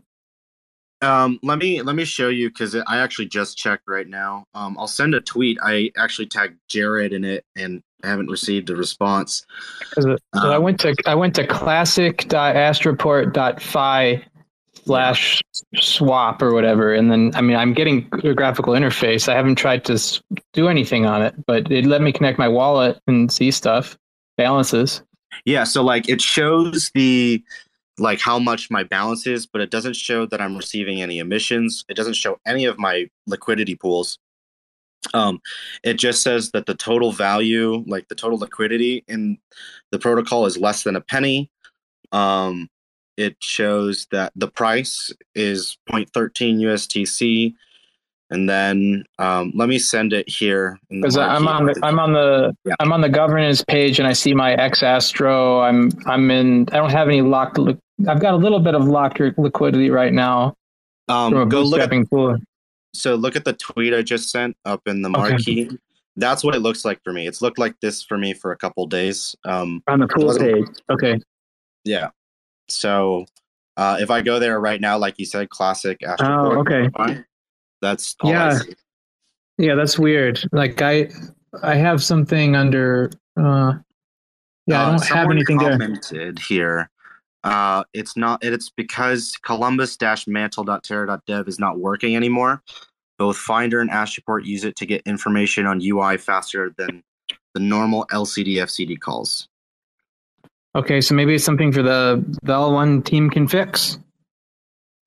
Um, 1.02 1.38
let 1.44 1.60
me 1.60 1.82
let 1.82 1.94
me 1.96 2.06
show 2.06 2.30
you 2.30 2.48
because 2.50 2.74
I 2.76 3.00
actually 3.00 3.28
just 3.28 3.58
checked 3.58 3.84
right 3.88 4.08
now. 4.08 4.46
Um, 4.54 4.78
I'll 4.80 4.88
send 4.88 5.14
a 5.14 5.20
tweet. 5.20 5.58
I 5.62 5.92
actually 5.98 6.28
tagged 6.28 6.58
Jared 6.70 7.12
in 7.12 7.26
it 7.26 7.44
and 7.56 7.84
haven't 8.04 8.32
received 8.32 8.70
a 8.70 8.76
response. 8.76 9.46
Um, 9.98 10.18
I 10.34 10.58
went 10.58 10.80
to 10.82 10.94
I 11.06 11.16
went 11.16 11.36
to 11.36 11.46
classic.astroport.fi 11.46 14.26
slash 14.86 15.42
swap 15.76 16.42
or 16.42 16.54
whatever. 16.54 16.94
And 16.94 17.12
then, 17.12 17.32
I 17.36 17.42
mean, 17.42 17.58
I'm 17.58 17.74
getting 17.74 18.08
a 18.24 18.34
graphical 18.34 18.74
interface. 18.74 19.28
I 19.28 19.36
haven't 19.36 19.56
tried 19.56 19.84
to 19.86 20.22
do 20.54 20.68
anything 20.68 21.06
on 21.06 21.22
it, 21.22 21.34
but 21.46 21.72
it 21.72 21.86
let 21.86 22.02
me 22.02 22.12
connect 22.12 22.38
my 22.38 22.48
wallet 22.48 23.00
and 23.08 23.32
see 23.32 23.52
stuff, 23.52 23.98
balances. 24.38 25.02
Yeah. 25.46 25.64
So, 25.64 25.84
like, 25.84 26.08
it 26.08 26.22
shows 26.22 26.92
the 26.94 27.44
like 27.98 28.20
how 28.20 28.38
much 28.38 28.70
my 28.70 28.84
balance 28.84 29.26
is, 29.26 29.46
but 29.46 29.62
it 29.62 29.72
doesn't 29.72 29.96
show 29.96 30.26
that 30.26 30.42
I'm 30.42 30.58
receiving 30.58 31.02
any 31.02 31.20
emissions. 31.20 31.86
It 31.88 31.96
doesn't 31.96 32.16
show 32.16 32.40
any 32.46 32.66
of 32.66 32.78
my 32.78 33.10
liquidity 33.26 33.76
pools. 33.76 34.20
Um, 35.14 35.40
it 35.84 35.94
just 35.94 36.22
says 36.22 36.52
that 36.52 36.66
the 36.66 36.74
total 36.74 37.12
value, 37.12 37.84
like 37.88 38.08
the 38.08 38.16
total 38.16 38.40
liquidity 38.40 39.04
in 39.08 39.38
the 39.92 40.00
protocol, 40.00 40.46
is 40.46 40.58
less 40.58 40.84
than 40.84 40.96
a 40.96 41.02
penny. 41.02 41.50
Um, 42.12 42.70
it 43.18 43.38
shows 43.42 44.08
that 44.12 44.32
the 44.36 44.48
price 44.48 45.12
is 45.34 45.78
0.13 45.90 46.60
USTC. 46.60 47.54
And 48.32 48.50
then 48.50 49.06
um, 49.20 49.52
let 49.56 49.70
me 49.70 49.78
send 49.78 50.12
it 50.12 50.28
here. 50.28 50.80
Because 50.90 51.16
I'm 51.16 51.48
on 51.48 51.68
the 51.68 51.80
I'm 51.84 52.00
on 52.00 52.14
the 52.14 52.58
yeah. 52.66 52.74
I'm 52.80 52.92
on 52.92 53.02
the 53.02 53.10
governance 53.10 53.64
page 53.64 54.00
and 54.00 54.08
I 54.08 54.14
see 54.14 54.34
my 54.34 54.56
xASTRO. 54.56 55.64
I'm 55.64 55.92
I'm 56.08 56.32
in. 56.32 56.68
I 56.72 56.78
don't 56.78 56.92
have 56.92 57.08
any 57.08 57.22
locked. 57.22 57.60
Li- 57.60 57.78
I've 58.08 58.20
got 58.20 58.34
a 58.34 58.38
little 58.38 58.60
bit 58.60 58.74
of 58.74 58.86
locked 58.86 59.20
liquidity 59.20 59.92
right 59.92 60.12
now. 60.12 60.56
Um, 61.08 61.48
go 61.50 61.62
look 61.62 61.80
at, 61.80 62.10
pool. 62.10 62.36
So 62.94 63.14
look 63.14 63.36
at 63.36 63.46
the 63.46 63.54
tweet 63.54 63.94
I 63.94 64.02
just 64.02 64.32
sent 64.32 64.58
up 64.66 64.82
in 64.88 65.04
the 65.04 65.10
marquee. 65.10 65.68
Okay. 65.68 65.78
That's 66.18 66.44
what 66.44 66.56
it 66.56 66.60
looks 66.60 66.84
like 66.84 67.04
for 67.04 67.14
me. 67.14 67.28
It's 67.28 67.42
looked 67.42 67.60
like 67.60 67.80
this 67.82 68.02
for 68.02 68.18
me 68.18 68.34
for 68.34 68.52
a 68.54 68.58
couple 68.58 68.88
days. 68.88 69.36
Um, 69.44 69.84
on 69.88 70.00
the 70.00 70.08
pool 70.08 70.36
page. 70.38 70.66
Okay. 70.90 71.20
Yeah. 71.84 72.10
So 72.68 73.26
uh, 73.78 73.98
if 74.00 74.10
I 74.10 74.22
go 74.22 74.40
there 74.40 74.60
right 74.60 74.80
now, 74.80 74.98
like 74.98 75.20
you 75.20 75.26
said, 75.26 75.50
classic 75.50 76.02
Astro. 76.04 76.28
Oh, 76.28 76.60
okay. 76.60 76.90
That's 77.82 78.16
yeah. 78.24 78.60
Yeah, 79.58 79.76
that's 79.76 79.98
weird. 79.98 80.42
Like 80.52 80.82
I, 80.82 81.10
I 81.64 81.76
have 81.76 82.04
something 82.04 82.56
under. 82.56 83.12
Uh, 83.38 83.74
yeah, 84.68 84.82
I 84.82 84.86
uh, 84.86 84.92
don't 84.92 85.12
uh, 85.12 85.16
have 85.16 85.32
anything 85.32 85.60
commented 85.60 86.38
there. 86.38 86.44
here. 86.48 86.90
Uh, 87.44 87.84
it's 87.94 88.18
not. 88.18 88.44
It's 88.44 88.70
because 88.70 89.38
Columbus-mantle.terra.dev 89.44 91.48
is 91.48 91.60
not 91.60 91.80
working 91.80 92.16
anymore. 92.16 92.64
Both 93.18 93.38
Finder 93.38 93.80
and 93.80 93.90
Astroport 93.90 94.46
use 94.46 94.66
it 94.66 94.76
to 94.78 94.86
get 94.86 95.02
information 95.06 95.66
on 95.66 95.82
UI 95.82 96.18
faster 96.18 96.74
than 96.78 97.04
the 97.54 97.60
normal 97.60 98.06
LCD 98.12 98.56
FCD 98.56 99.00
calls. 99.00 99.48
Okay, 100.76 101.00
so 101.00 101.16
maybe 101.16 101.34
it's 101.36 101.44
something 101.46 101.72
for 101.72 101.82
the 101.82 102.24
the 102.44 102.54
L1 102.54 103.06
team 103.06 103.30
can 103.30 103.48
fix. 103.48 103.98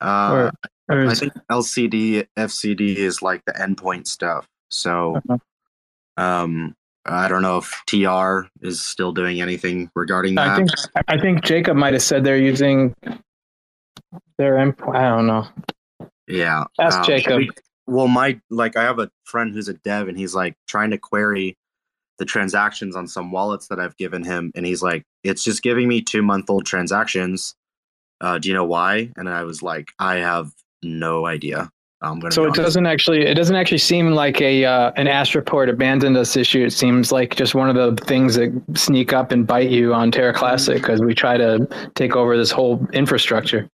Uh, 0.01 0.51
or, 0.89 0.97
or 0.97 1.07
I 1.09 1.15
think 1.15 1.35
LCD, 1.51 2.27
FCD 2.39 2.97
is 2.97 3.21
like 3.21 3.45
the 3.45 3.53
endpoint 3.53 4.07
stuff. 4.07 4.49
So, 4.71 5.17
uh-huh. 5.17 5.39
um, 6.17 6.75
I 7.05 7.29
don't 7.29 7.43
know 7.43 7.59
if 7.59 7.83
TR 7.87 8.49
is 8.67 8.81
still 8.81 9.13
doing 9.13 9.43
anything 9.43 9.91
regarding 9.95 10.37
that. 10.37 10.49
I 10.49 10.57
think 10.57 10.71
I 11.09 11.19
think 11.19 11.45
Jacob 11.45 11.77
might 11.77 11.93
have 11.93 12.03
said 12.03 12.25
they're 12.25 12.39
using 12.39 12.95
their 14.39 14.55
endpoint. 14.55 14.97
I 14.97 15.09
don't 15.09 15.27
know. 15.27 15.47
Yeah, 16.27 16.65
ask 16.81 17.01
um, 17.01 17.05
Jacob. 17.05 17.43
Well, 17.87 18.09
my 18.09 18.41
like 18.49 18.77
I 18.77 18.85
have 18.85 18.99
a 18.99 19.11
friend 19.25 19.53
who's 19.53 19.69
a 19.69 19.75
dev, 19.75 20.09
and 20.09 20.19
he's 20.19 20.35
like 20.35 20.55
trying 20.67 20.91
to 20.91 20.99
query 20.99 21.57
the 22.19 22.25
transactions 22.25 22.97
on 22.97 23.07
some 23.07 23.31
wallets 23.31 23.69
that 23.69 23.81
I've 23.81 23.97
given 23.97 24.25
him, 24.25 24.53
and 24.55 24.67
he's 24.67 24.83
like, 24.83 25.05
"It's 25.25 25.45
just 25.45 25.63
giving 25.63 25.89
me 25.89 26.03
two 26.03 26.23
month 26.23 26.51
old 26.51 26.67
transactions." 26.67 27.55
Uh, 28.21 28.39
do 28.39 28.49
you 28.49 28.55
know 28.55 28.65
why? 28.65 29.11
And 29.17 29.29
I 29.29 29.45
was 29.45 29.63
like, 29.63 29.93
"I 29.99 30.17
have 30.17 30.53
no 30.83 31.27
idea." 31.27 31.71
I'm 32.01 32.21
gonna 32.21 32.31
so 32.31 32.45
it 32.45 32.55
doesn't 32.55 32.87
actually 32.87 33.23
it 33.23 33.35
doesn't 33.35 33.57
actually 33.57 33.79
seem 33.79 34.13
like 34.13 34.41
a 34.41 34.65
uh, 34.65 34.93
an 34.97 35.07
Astroport 35.07 35.69
abandoned 35.69 36.17
us 36.17 36.37
issue. 36.37 36.65
It 36.65 36.73
seems 36.73 37.11
like 37.11 37.35
just 37.35 37.57
one 37.57 37.69
of 37.69 37.75
the 37.75 38.05
things 38.05 38.37
that 38.37 38.53
sneak 38.75 39.13
up 39.13 39.33
and 39.33 39.45
bite 39.45 39.71
you 39.71 39.93
on 39.95 40.13
Terra 40.13 40.33
Classic 40.33 40.77
because 40.77 41.01
we 41.01 41.13
try 41.13 41.37
to 41.37 41.67
take 41.97 42.15
over 42.15 42.37
this 42.37 42.53
whole 42.53 42.87
infrastructure. 42.93 43.69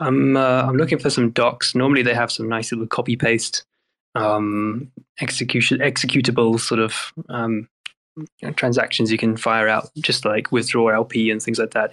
I'm 0.00 0.34
uh, 0.34 0.62
I'm 0.62 0.76
looking 0.76 0.98
for 0.98 1.10
some 1.10 1.30
docs. 1.30 1.74
Normally 1.74 2.02
they 2.02 2.14
have 2.14 2.32
some 2.32 2.48
nice 2.48 2.72
little 2.72 2.86
copy 2.86 3.16
paste 3.16 3.66
um, 4.14 4.90
execution 5.20 5.78
executable 5.78 6.60
sort 6.60 6.80
of 6.80 7.12
um, 7.28 7.68
you 8.16 8.26
know, 8.42 8.52
transactions 8.52 9.10
you 9.10 9.18
can 9.18 9.36
fire 9.36 9.68
out, 9.68 9.90
just 10.00 10.24
like 10.24 10.52
withdraw 10.52 10.88
LP 10.88 11.30
and 11.30 11.42
things 11.42 11.58
like 11.58 11.70
that. 11.70 11.92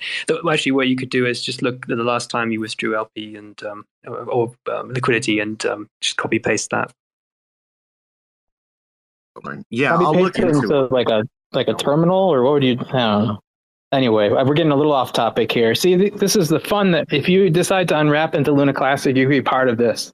Actually, 0.50 0.74
what 0.74 0.88
you 0.88 0.96
could 0.96 1.10
do 1.10 1.26
is 1.26 1.42
just 1.42 1.62
look 1.62 1.90
at 1.90 1.98
the 1.98 2.04
last 2.04 2.30
time 2.30 2.52
you 2.52 2.60
withdrew 2.60 2.96
LP 2.96 3.36
and 3.36 3.62
um, 3.64 3.86
or, 4.06 4.30
or 4.30 4.54
um, 4.72 4.92
liquidity 4.92 5.40
and 5.40 5.66
um, 5.66 5.88
just 6.02 6.18
copy 6.18 6.40
paste 6.40 6.72
that. 6.72 6.92
Yeah, 9.70 9.92
copy 9.92 10.06
I'll 10.06 10.14
look 10.14 10.38
into, 10.38 10.50
into 10.50 10.88
like 10.88 11.08
a 11.10 11.24
like 11.54 11.68
a 11.68 11.74
terminal, 11.74 12.34
or 12.34 12.44
what 12.44 12.54
would 12.54 12.64
you? 12.64 12.74
I 12.74 12.92
don't 12.92 13.26
know. 13.26 13.40
Anyway, 13.92 14.30
we're 14.30 14.54
getting 14.54 14.72
a 14.72 14.76
little 14.76 14.94
off 14.94 15.14
topic 15.14 15.52
here. 15.52 15.74
See, 15.74 16.10
this 16.10 16.36
is 16.36 16.50
the 16.50 16.60
fun 16.60 16.92
that 16.92 17.08
if 17.12 17.28
you 17.28 17.50
decide 17.50 17.88
to 17.88 18.00
unwrap 18.00 18.36
into 18.36 18.52
Luna 18.52 18.72
Classic, 18.74 19.16
you 19.16 19.24
can 19.24 19.32
be 19.32 19.42
part 19.42 19.68
of 19.68 19.78
this. 19.78 20.12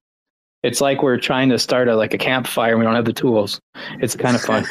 It's 0.65 0.81
like 0.81 1.03
we're 1.03 1.19
trying 1.19 1.49
to 1.49 1.59
start 1.59 1.87
a 1.87 1.95
like 1.95 2.15
a 2.15 2.17
campfire 2.17 2.71
and 2.71 2.79
we 2.79 2.85
don't 2.85 2.95
have 2.95 3.05
the 3.05 3.13
tools. 3.13 3.61
It's 4.01 4.15
kind 4.15 4.35
of 4.35 4.41
fun. 4.41 4.65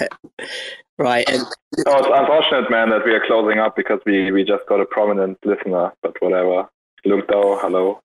right. 0.99 1.25
And- 1.29 1.45
oh, 1.87 1.99
it's 1.99 2.09
unfortunate, 2.11 2.69
man, 2.69 2.91
that 2.91 3.05
we 3.05 3.13
are 3.13 3.25
closing 3.25 3.61
up 3.61 3.77
because 3.77 4.01
we, 4.05 4.33
we 4.33 4.43
just 4.43 4.67
got 4.69 4.81
a 4.81 4.87
prominent 4.87 5.39
listener, 5.45 5.93
but 6.03 6.17
whatever. 6.21 6.69
Lunc 7.05 7.27
DAO, 7.27 7.61
hello. 7.61 8.01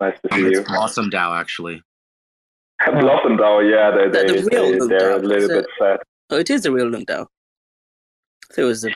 Nice 0.00 0.18
to 0.22 0.34
see 0.34 0.46
it's 0.46 0.58
you. 0.58 0.64
Blossom 0.64 1.10
DAO, 1.10 1.38
actually. 1.38 1.80
Blossom 2.86 3.36
DAO, 3.36 3.70
yeah, 3.70 3.92
they, 3.92 4.08
they, 4.10 4.40
the 4.40 4.48
they, 4.50 4.86
they're 4.88 5.12
a 5.12 5.18
little 5.20 5.48
bit 5.48 5.66
sad. 5.78 6.00
Oh, 6.30 6.38
it 6.38 6.50
is 6.50 6.62
the 6.62 6.72
real 6.72 6.90
Lunc 6.90 7.06
DAO. 7.06 7.26
So 8.50 8.62
it 8.62 8.64
was 8.64 8.82
the 8.82 8.94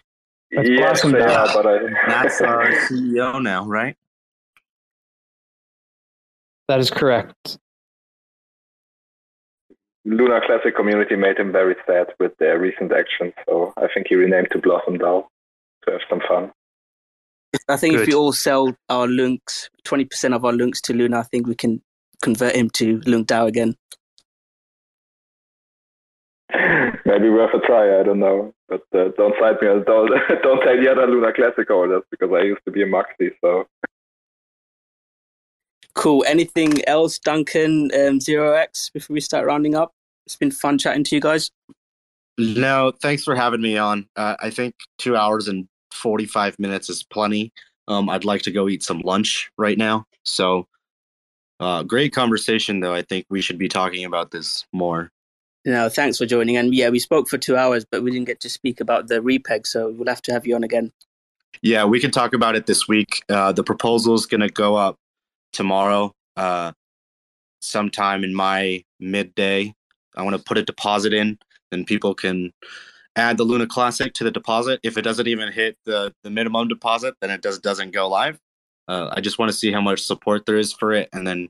that's 0.51 0.69
yes, 0.69 1.03
they 1.03 1.21
are, 1.21 1.49
but 1.55 1.67
I... 1.67 1.79
That's 2.09 2.41
our 2.43 2.67
CEO 2.87 3.41
now, 3.41 3.67
right? 3.67 3.97
That 6.69 6.81
is 6.81 6.91
correct. 6.91 7.59
Luna 10.05 10.41
Classic 10.45 10.75
community 10.75 11.15
made 11.15 11.39
him 11.39 11.53
very 11.53 11.77
sad 11.87 12.09
with 12.19 12.37
their 12.39 12.59
recent 12.59 12.93
actions, 12.93 13.35
so 13.49 13.73
I 13.77 13.87
think 13.95 14.09
he 14.09 14.17
renamed 14.17 14.49
to 14.51 14.59
Blossom 14.59 14.99
DAO 14.99 15.27
to 15.85 15.93
have 15.93 16.01
some 16.11 16.21
fun. 16.27 16.51
I 17.69 17.77
think 17.77 17.95
Good. 17.95 18.03
if 18.03 18.09
we 18.09 18.15
all 18.15 18.33
sell 18.33 18.75
our 18.89 19.07
LUNCs, 19.07 19.69
20% 19.87 20.35
of 20.35 20.45
our 20.45 20.53
LUNCs 20.53 20.81
to 20.83 20.95
Luna, 20.95 21.21
I 21.21 21.23
think 21.23 21.47
we 21.47 21.55
can 21.55 21.83
convert 22.23 22.57
him 22.57 22.71
to 22.71 23.01
Lunc 23.07 23.29
DAO 23.29 23.47
again. 23.47 23.77
Maybe 27.05 27.29
worth 27.29 27.55
a 27.55 27.61
try, 27.67 28.01
I 28.01 28.03
don't 28.03 28.21
know. 28.21 28.53
But 28.69 28.83
uh, 28.95 29.11
don't 29.17 29.35
cite 29.39 29.61
me 29.61 29.69
as 29.69 29.85
don't, 29.85 30.09
don't 30.43 30.65
take 30.65 30.81
the 30.81 30.91
other 30.91 31.07
Luna 31.07 31.33
Classic 31.33 31.69
holders 31.69 32.03
because 32.11 32.31
I 32.33 32.43
used 32.43 32.65
to 32.65 32.73
be 32.73 32.83
a 32.83 32.87
Maxi, 32.87 33.31
so 33.41 33.67
Cool. 35.95 36.25
Anything 36.27 36.87
else, 36.89 37.19
Duncan, 37.19 37.91
um, 37.95 38.21
Zero 38.21 38.55
X, 38.55 38.91
before 38.91 39.15
we 39.15 39.21
start 39.21 39.47
rounding 39.47 39.75
up? 39.75 39.93
It's 40.27 40.37
been 40.37 40.51
fun 40.51 40.79
chatting 40.79 41.05
to 41.05 41.15
you 41.15 41.21
guys. 41.21 41.51
No, 42.39 42.93
thanks 43.03 43.25
for 43.25 43.35
having 43.35 43.61
me 43.61 43.77
on. 43.77 44.09
Uh, 44.17 44.37
I 44.41 44.51
think 44.51 44.75
two 44.99 45.17
hours 45.17 45.49
and 45.49 45.69
45 45.93 46.59
minutes 46.59 46.89
is 46.89 47.03
plenty. 47.03 47.53
Um, 47.89 48.09
I'd 48.09 48.25
like 48.25 48.43
to 48.43 48.51
go 48.51 48.69
eat 48.69 48.83
some 48.83 49.01
lunch 49.01 49.51
right 49.59 49.77
now. 49.77 50.07
So, 50.25 50.67
uh, 51.61 51.83
great 51.83 52.15
conversation, 52.15 52.81
though. 52.81 52.95
I 52.95 53.03
think 53.03 53.27
we 53.29 53.43
should 53.43 53.59
be 53.59 53.69
talking 53.69 54.05
about 54.05 54.31
this 54.31 54.65
more. 54.73 55.11
No, 55.65 55.89
thanks 55.89 56.19
for 56.19 56.27
joining. 56.27 56.57
And 56.57 56.75
yeah, 56.75 56.89
we 56.89 56.99
spoke 56.99 57.29
for 57.29 57.39
two 57.39 57.57
hours, 57.57 57.85
but 57.85 58.03
we 58.03 58.11
didn't 58.11 58.27
get 58.27 58.41
to 58.41 58.49
speak 58.49 58.81
about 58.81 59.09
the 59.09 59.21
repeg. 59.21 59.67
So, 59.67 59.91
we'll 59.91 60.09
have 60.09 60.23
to 60.23 60.33
have 60.33 60.47
you 60.47 60.55
on 60.55 60.65
again. 60.65 60.91
Yeah, 61.61 61.85
we 61.85 62.01
can 62.01 62.11
talk 62.11 62.33
about 62.33 62.57
it 62.57 62.67
this 62.67 62.89
week. 62.89 63.23
Uh, 63.29 63.53
the 63.53 63.63
proposal 63.63 64.15
is 64.15 64.27
going 64.27 64.41
to 64.41 64.49
go 64.49 64.75
up 64.75 64.97
tomorrow, 65.53 66.15
uh, 66.37 66.73
sometime 67.61 68.25
in 68.25 68.35
my 68.35 68.83
midday. 69.01 69.75
I 70.17 70.23
want 70.23 70.37
to 70.37 70.43
put 70.43 70.59
a 70.59 70.63
deposit 70.63 71.13
in, 71.13 71.39
then 71.71 71.85
people 71.85 72.15
can 72.15 72.53
add 73.17 73.37
the 73.37 73.45
Luna 73.45 73.67
Classic 73.67 74.13
to 74.15 74.25
the 74.25 74.31
deposit. 74.31 74.81
If 74.83 74.97
it 74.97 75.03
doesn't 75.03 75.27
even 75.27 75.53
hit 75.53 75.77
the, 75.85 76.15
the 76.23 76.31
minimum 76.31 76.69
deposit, 76.69 77.15
then 77.21 77.31
it 77.31 77.43
does 77.43 77.59
doesn't 77.59 77.93
go 77.93 78.09
live. 78.09 78.39
Uh, 78.89 79.11
I 79.13 79.21
just 79.21 79.39
want 79.39 79.51
to 79.51 79.57
see 79.57 79.73
how 79.73 79.81
much 79.81 80.03
support 80.03 80.47
there 80.47 80.57
is 80.57 80.73
for 80.73 80.93
it, 80.93 81.09
and 81.13 81.27
then 81.27 81.49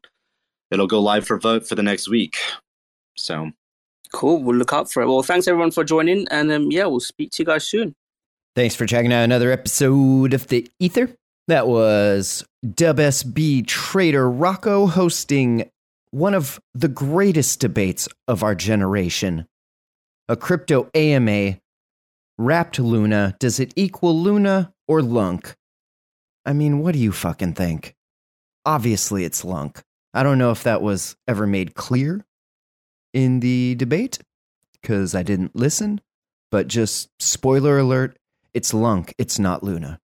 it'll 0.71 0.87
go 0.87 1.01
live 1.01 1.27
for 1.27 1.39
vote 1.39 1.67
for 1.67 1.75
the 1.75 1.83
next 1.83 2.09
week. 2.09 2.37
So 3.17 3.51
cool. 4.13 4.43
We'll 4.43 4.57
look 4.57 4.73
out 4.73 4.91
for 4.91 5.03
it. 5.03 5.07
Well, 5.07 5.23
thanks 5.23 5.49
everyone 5.49 5.71
for 5.71 5.85
joining, 5.85 6.29
and 6.29 6.53
um, 6.53 6.71
yeah, 6.71 6.87
we'll 6.87 7.01
speak 7.01 7.31
to 7.33 7.43
you 7.43 7.47
guys 7.47 7.69
soon. 7.69 7.95
Thanks 8.55 8.75
for 8.75 8.85
checking 8.85 9.13
out 9.13 9.25
another 9.25 9.51
episode 9.51 10.35
of 10.35 10.47
the 10.49 10.71
Ether. 10.79 11.17
That 11.49 11.67
was 11.67 12.45
WSB 12.65 13.67
Trader 13.67 14.31
Rocko 14.31 14.89
hosting 14.89 15.69
one 16.13 16.35
of 16.35 16.61
the 16.73 16.89
greatest 16.89 17.59
debates 17.59 18.09
of 18.29 18.45
our 18.45 18.55
generation. 18.55 19.47
A 20.29 20.37
crypto 20.37 20.89
AMA 20.95 21.59
wrapped 22.39 22.79
Luna. 22.79 23.35
Does 23.41 23.59
it 23.59 23.73
equal 23.75 24.17
Luna 24.17 24.73
or 24.87 25.03
Lunc? 25.03 25.57
I 26.47 26.53
mean, 26.53 26.79
what 26.79 26.93
do 26.93 27.01
you 27.01 27.11
fucking 27.11 27.55
think? 27.55 27.97
Obviously, 28.65 29.25
it's 29.25 29.45
Lunc. 29.45 29.83
I 30.15 30.23
don't 30.23 30.39
know 30.39 30.53
if 30.53 30.63
that 30.63 30.81
was 30.81 31.17
ever 31.27 31.47
made 31.47 31.75
clear 31.75 32.25
in 33.13 33.41
the 33.41 33.75
debate 33.75 34.21
because 34.81 35.15
I 35.15 35.25
didn't 35.25 35.57
listen, 35.57 36.01
but 36.53 36.69
just 36.69 37.09
spoiler 37.19 37.79
alert 37.79 38.17
it's 38.55 38.73
Lunc, 38.73 39.15
it's 39.19 39.39
not 39.39 39.65
Luna. 39.65 39.99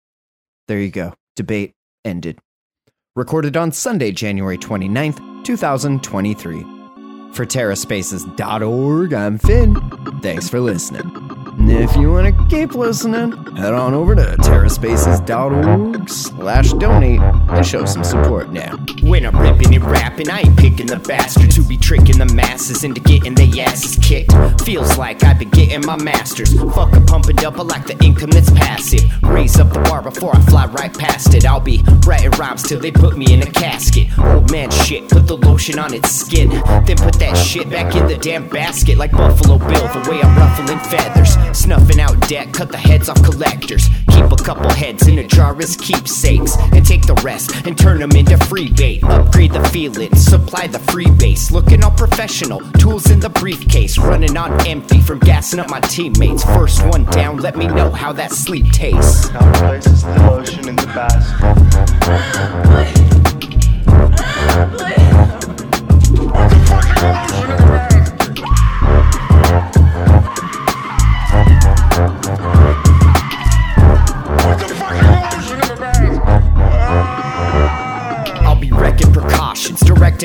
There 0.67 0.81
you 0.81 0.91
go 0.91 1.15
debate 1.39 1.73
ended. 2.05 2.39
Recorded 3.17 3.57
on 3.57 3.73
Sunday, 3.73 4.13
January 4.13 4.59
29th, 4.59 5.45
2023. 5.45 6.61
For 7.33 7.47
TerraSpaces.org, 7.47 9.15
I'm 9.15 9.39
Finn. 9.39 9.77
Thanks 10.21 10.49
for 10.49 10.61
listening. 10.61 11.38
If 11.71 11.97
you 11.97 12.11
want 12.11 12.27
to 12.27 12.47
keep 12.47 12.75
listening, 12.75 13.33
head 13.55 13.75
on 13.75 13.93
over 13.93 14.15
to 14.15 14.37
terraspaces.org 14.39 16.09
slash 16.09 16.73
donate 16.73 17.21
and 17.21 17.67
show 17.67 17.85
some 17.85 18.03
support 18.03 18.51
now. 18.51 18.77
When 19.03 19.27
I'm 19.27 19.39
ripping 19.39 19.75
and 19.75 19.85
rapping, 19.85 20.31
I 20.31 20.41
ain't 20.41 20.57
picking 20.57 20.87
the 20.87 20.97
bastards 20.97 21.57
who 21.57 21.65
be 21.65 21.77
tricking 21.77 22.19
the 22.19 22.27
masses 22.27 22.85
into 22.85 23.03
getting 23.03 23.35
their 23.35 23.67
asses 23.67 23.97
kicked. 24.03 24.33
Feels 24.63 24.97
like 24.97 25.23
I've 25.25 25.39
been 25.39 25.51
getting 25.51 25.85
my 25.85 25.97
masters. 26.03 26.55
Fuck 26.55 26.97
a 26.97 27.03
pump 27.03 27.27
and 27.27 27.39
dump, 27.39 27.59
like 27.59 27.87
the 27.87 28.03
income 28.03 28.31
that's 28.31 28.51
passive. 28.51 29.03
Raise 29.23 29.61
up 29.61 29.71
the 29.71 29.81
bar 29.81 30.01
before 30.01 30.35
I 30.35 30.41
fly 30.43 30.67
right 30.67 30.97
past 30.97 31.35
it. 31.35 31.45
I'll 31.45 31.61
be 31.61 31.85
writing 32.07 32.31
rhymes 32.33 32.63
till 32.63 32.81
they 32.81 32.91
put 32.91 33.19
me 33.19 33.35
in 33.35 33.43
a 33.43 33.51
casket. 33.51 34.09
Old 34.19 34.51
man 34.51 34.71
shit, 34.71 35.09
put 35.11 35.27
the 35.27 35.37
lotion 35.37 35.79
on 35.79 35.93
its 35.93 36.11
skin. 36.11 36.49
Then 36.49 36.97
put 36.97 37.19
that 37.19 37.37
shit 37.37 37.69
back 37.69 37.95
in 37.95 38.07
the 38.07 38.17
damn 38.17 38.49
basket 38.49 38.97
like 38.97 39.13
Buffalo 39.13 39.59
Bill, 39.59 39.87
the 39.89 40.11
way 40.11 40.23
I'm 40.23 40.35
ruffling 40.37 40.79
feathers. 40.79 41.58
Snuffing 41.59 42.01
out 42.01 42.17
debt, 42.29 42.55
cut 42.55 42.71
the 42.71 42.79
heads 42.79 43.09
off 43.09 43.21
collectors. 43.23 43.89
Keep 44.11 44.31
a 44.31 44.37
couple 44.37 44.71
heads 44.71 45.09
in 45.09 45.19
a 45.19 45.25
jar 45.27 45.57
as 45.61 45.77
keepsakes. 45.77 46.57
And 46.73 46.87
take 46.87 47.05
the 47.05 47.15
rest 47.25 47.51
and 47.67 47.77
turn 47.77 47.99
them 47.99 48.13
into 48.13 48.39
free 48.47 48.71
bait. 48.71 49.03
Upgrade 49.03 49.53
the 49.53 49.63
feeling, 49.71 50.15
supply 50.15 50.69
the 50.69 50.79
free 50.79 51.11
base. 51.11 51.51
Looking 51.51 51.83
all 51.83 51.91
professional, 51.91 52.61
tools 52.79 53.11
in 53.11 53.19
the 53.19 53.29
briefcase. 53.29 53.99
Running 53.99 54.37
on 54.37 54.67
empty 54.69 55.01
from 55.01 55.19
gassing 55.19 55.59
up 55.59 55.69
my 55.69 55.81
teammates. 55.81 56.45
First 56.45 56.87
one 56.87 57.05
down, 57.07 57.39
let 57.39 57.57
me 57.57 57.67
know 57.67 57.91
how 57.91 58.13
that 58.13 58.31
sleep 58.31 58.71
tastes. 58.73 59.29
Now 59.33 59.53
places 59.59 60.05
the 60.05 60.15
lotion 60.31 60.69
in 60.69 60.77
the 60.77 60.87
basket. 60.87 61.45
What 61.45 61.57
the 61.57 61.71
fucking 61.75 62.71
lotion 62.71 63.03
in 63.13 63.23
the 63.25 63.29
basket? 63.29 63.59
Put 66.09 66.49
the 66.51 66.59
fucking 66.69 67.03
lotion 67.03 67.51
in 67.51 67.57
the 67.57 67.68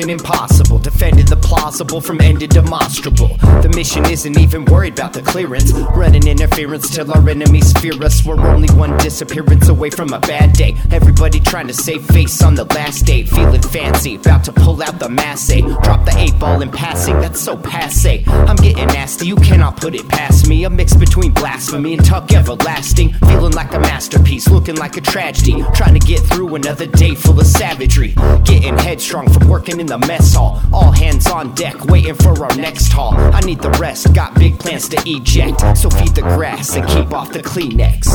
Mission 0.04 0.20
impossible, 0.20 0.78
defending 0.78 1.24
the 1.24 1.36
plausible 1.36 2.00
from 2.00 2.20
ending 2.20 2.50
demonstrable. 2.50 3.28
The 3.62 3.72
mission 3.74 4.04
isn't 4.04 4.38
even 4.38 4.66
worried 4.66 4.98
about 4.98 5.14
the 5.14 5.22
clearance. 5.22 5.72
Running 5.72 6.26
interference 6.26 6.94
till 6.94 7.10
our 7.10 7.26
enemies 7.26 7.72
fear 7.80 7.94
us. 8.02 8.24
We're 8.24 8.38
only 8.38 8.68
one 8.74 8.98
disappearance 8.98 9.68
away 9.68 9.88
from 9.88 10.12
a 10.12 10.18
bad 10.18 10.52
day. 10.52 10.74
Everybody 10.90 11.40
trying 11.40 11.68
to 11.68 11.72
save 11.72 12.04
face 12.04 12.42
on 12.42 12.54
the 12.54 12.64
last 12.64 13.06
day. 13.06 13.22
Feeling 13.22 13.62
fancy, 13.62 14.16
about 14.16 14.44
to 14.44 14.52
pull 14.52 14.82
out 14.82 14.98
the 14.98 15.08
mass 15.08 15.48
A. 15.50 15.62
Drop 15.62 16.04
the 16.04 16.14
eight 16.18 16.38
ball 16.38 16.60
in 16.60 16.70
passing, 16.70 17.18
that's 17.20 17.40
so 17.40 17.56
passe. 17.56 18.24
I'm 18.26 18.56
getting 18.56 18.88
nasty, 18.88 19.26
you 19.26 19.36
cannot 19.36 19.80
put 19.80 19.94
it 19.94 20.06
past 20.08 20.48
me. 20.48 20.64
A 20.64 20.70
mix 20.70 20.94
between 20.94 21.32
blasphemy 21.32 21.94
and 21.94 22.04
tuck 22.04 22.30
everlasting. 22.32 23.14
Feeling 23.28 23.52
like 23.52 23.72
a 23.72 23.80
masterpiece, 23.80 24.48
looking 24.48 24.76
like 24.76 24.98
a 24.98 25.00
tragedy. 25.00 25.64
Trying 25.74 25.98
to 25.98 26.06
get 26.06 26.20
through 26.20 26.54
another 26.56 26.86
day 26.86 27.14
full 27.14 27.40
of 27.40 27.46
savagery. 27.46 28.14
Getting 28.44 28.76
headstrong 28.76 29.32
from 29.32 29.43
working 29.44 29.80
in 29.80 29.86
the 29.86 29.98
mess 29.98 30.34
hall. 30.34 30.60
All 30.72 30.92
hands 30.92 31.26
on 31.28 31.54
deck, 31.54 31.84
waiting 31.86 32.14
for 32.14 32.44
our 32.44 32.56
next 32.56 32.92
haul. 32.92 33.14
I 33.14 33.40
need 33.40 33.60
the 33.60 33.70
rest, 33.72 34.14
got 34.14 34.34
big 34.34 34.58
plans 34.58 34.88
to 34.90 35.02
eject. 35.06 35.78
So 35.78 35.90
feed 35.90 36.14
the 36.14 36.22
grass 36.22 36.74
and 36.76 36.86
keep 36.88 37.12
off 37.12 37.32
the 37.32 37.40
Kleenex. 37.40 38.08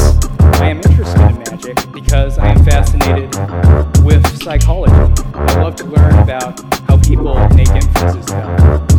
I 0.59 0.69
am 0.69 0.77
interested 0.77 1.21
in 1.21 1.37
magic 1.39 1.91
because 1.91 2.37
I 2.37 2.49
am 2.49 2.63
fascinated 2.63 3.35
with 4.03 4.25
psychology. 4.41 4.93
I 5.33 5.61
love 5.61 5.75
to 5.77 5.85
learn 5.85 6.19
about 6.19 6.59
how 6.87 6.97
people 6.97 7.35
make 7.49 7.69
inferences 7.69 8.29
about 8.29 8.91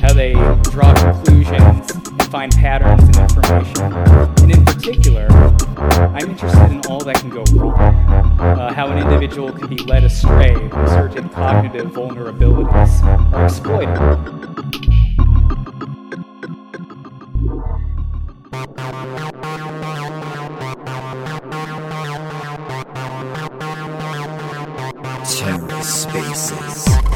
how 0.00 0.12
they 0.12 0.32
draw 0.70 0.92
conclusions 0.94 2.11
find 2.32 2.50
patterns 2.52 3.02
in 3.02 3.22
information. 3.22 3.92
And 4.40 4.50
in 4.56 4.64
particular, 4.64 5.26
I'm 6.16 6.30
interested 6.30 6.70
in 6.70 6.80
all 6.88 7.04
that 7.04 7.16
can 7.16 7.28
go 7.28 7.44
wrong. 7.52 7.74
Uh, 8.40 8.72
how 8.72 8.86
an 8.88 8.96
individual 8.96 9.52
can 9.52 9.68
be 9.68 9.76
led 9.84 10.02
astray 10.02 10.56
when 10.56 10.88
certain 10.88 11.28
cognitive 11.28 11.92
vulnerabilities 11.92 13.02
are 13.34 13.44
exploited. 13.44 13.98
TerraSpaces. 25.36 27.11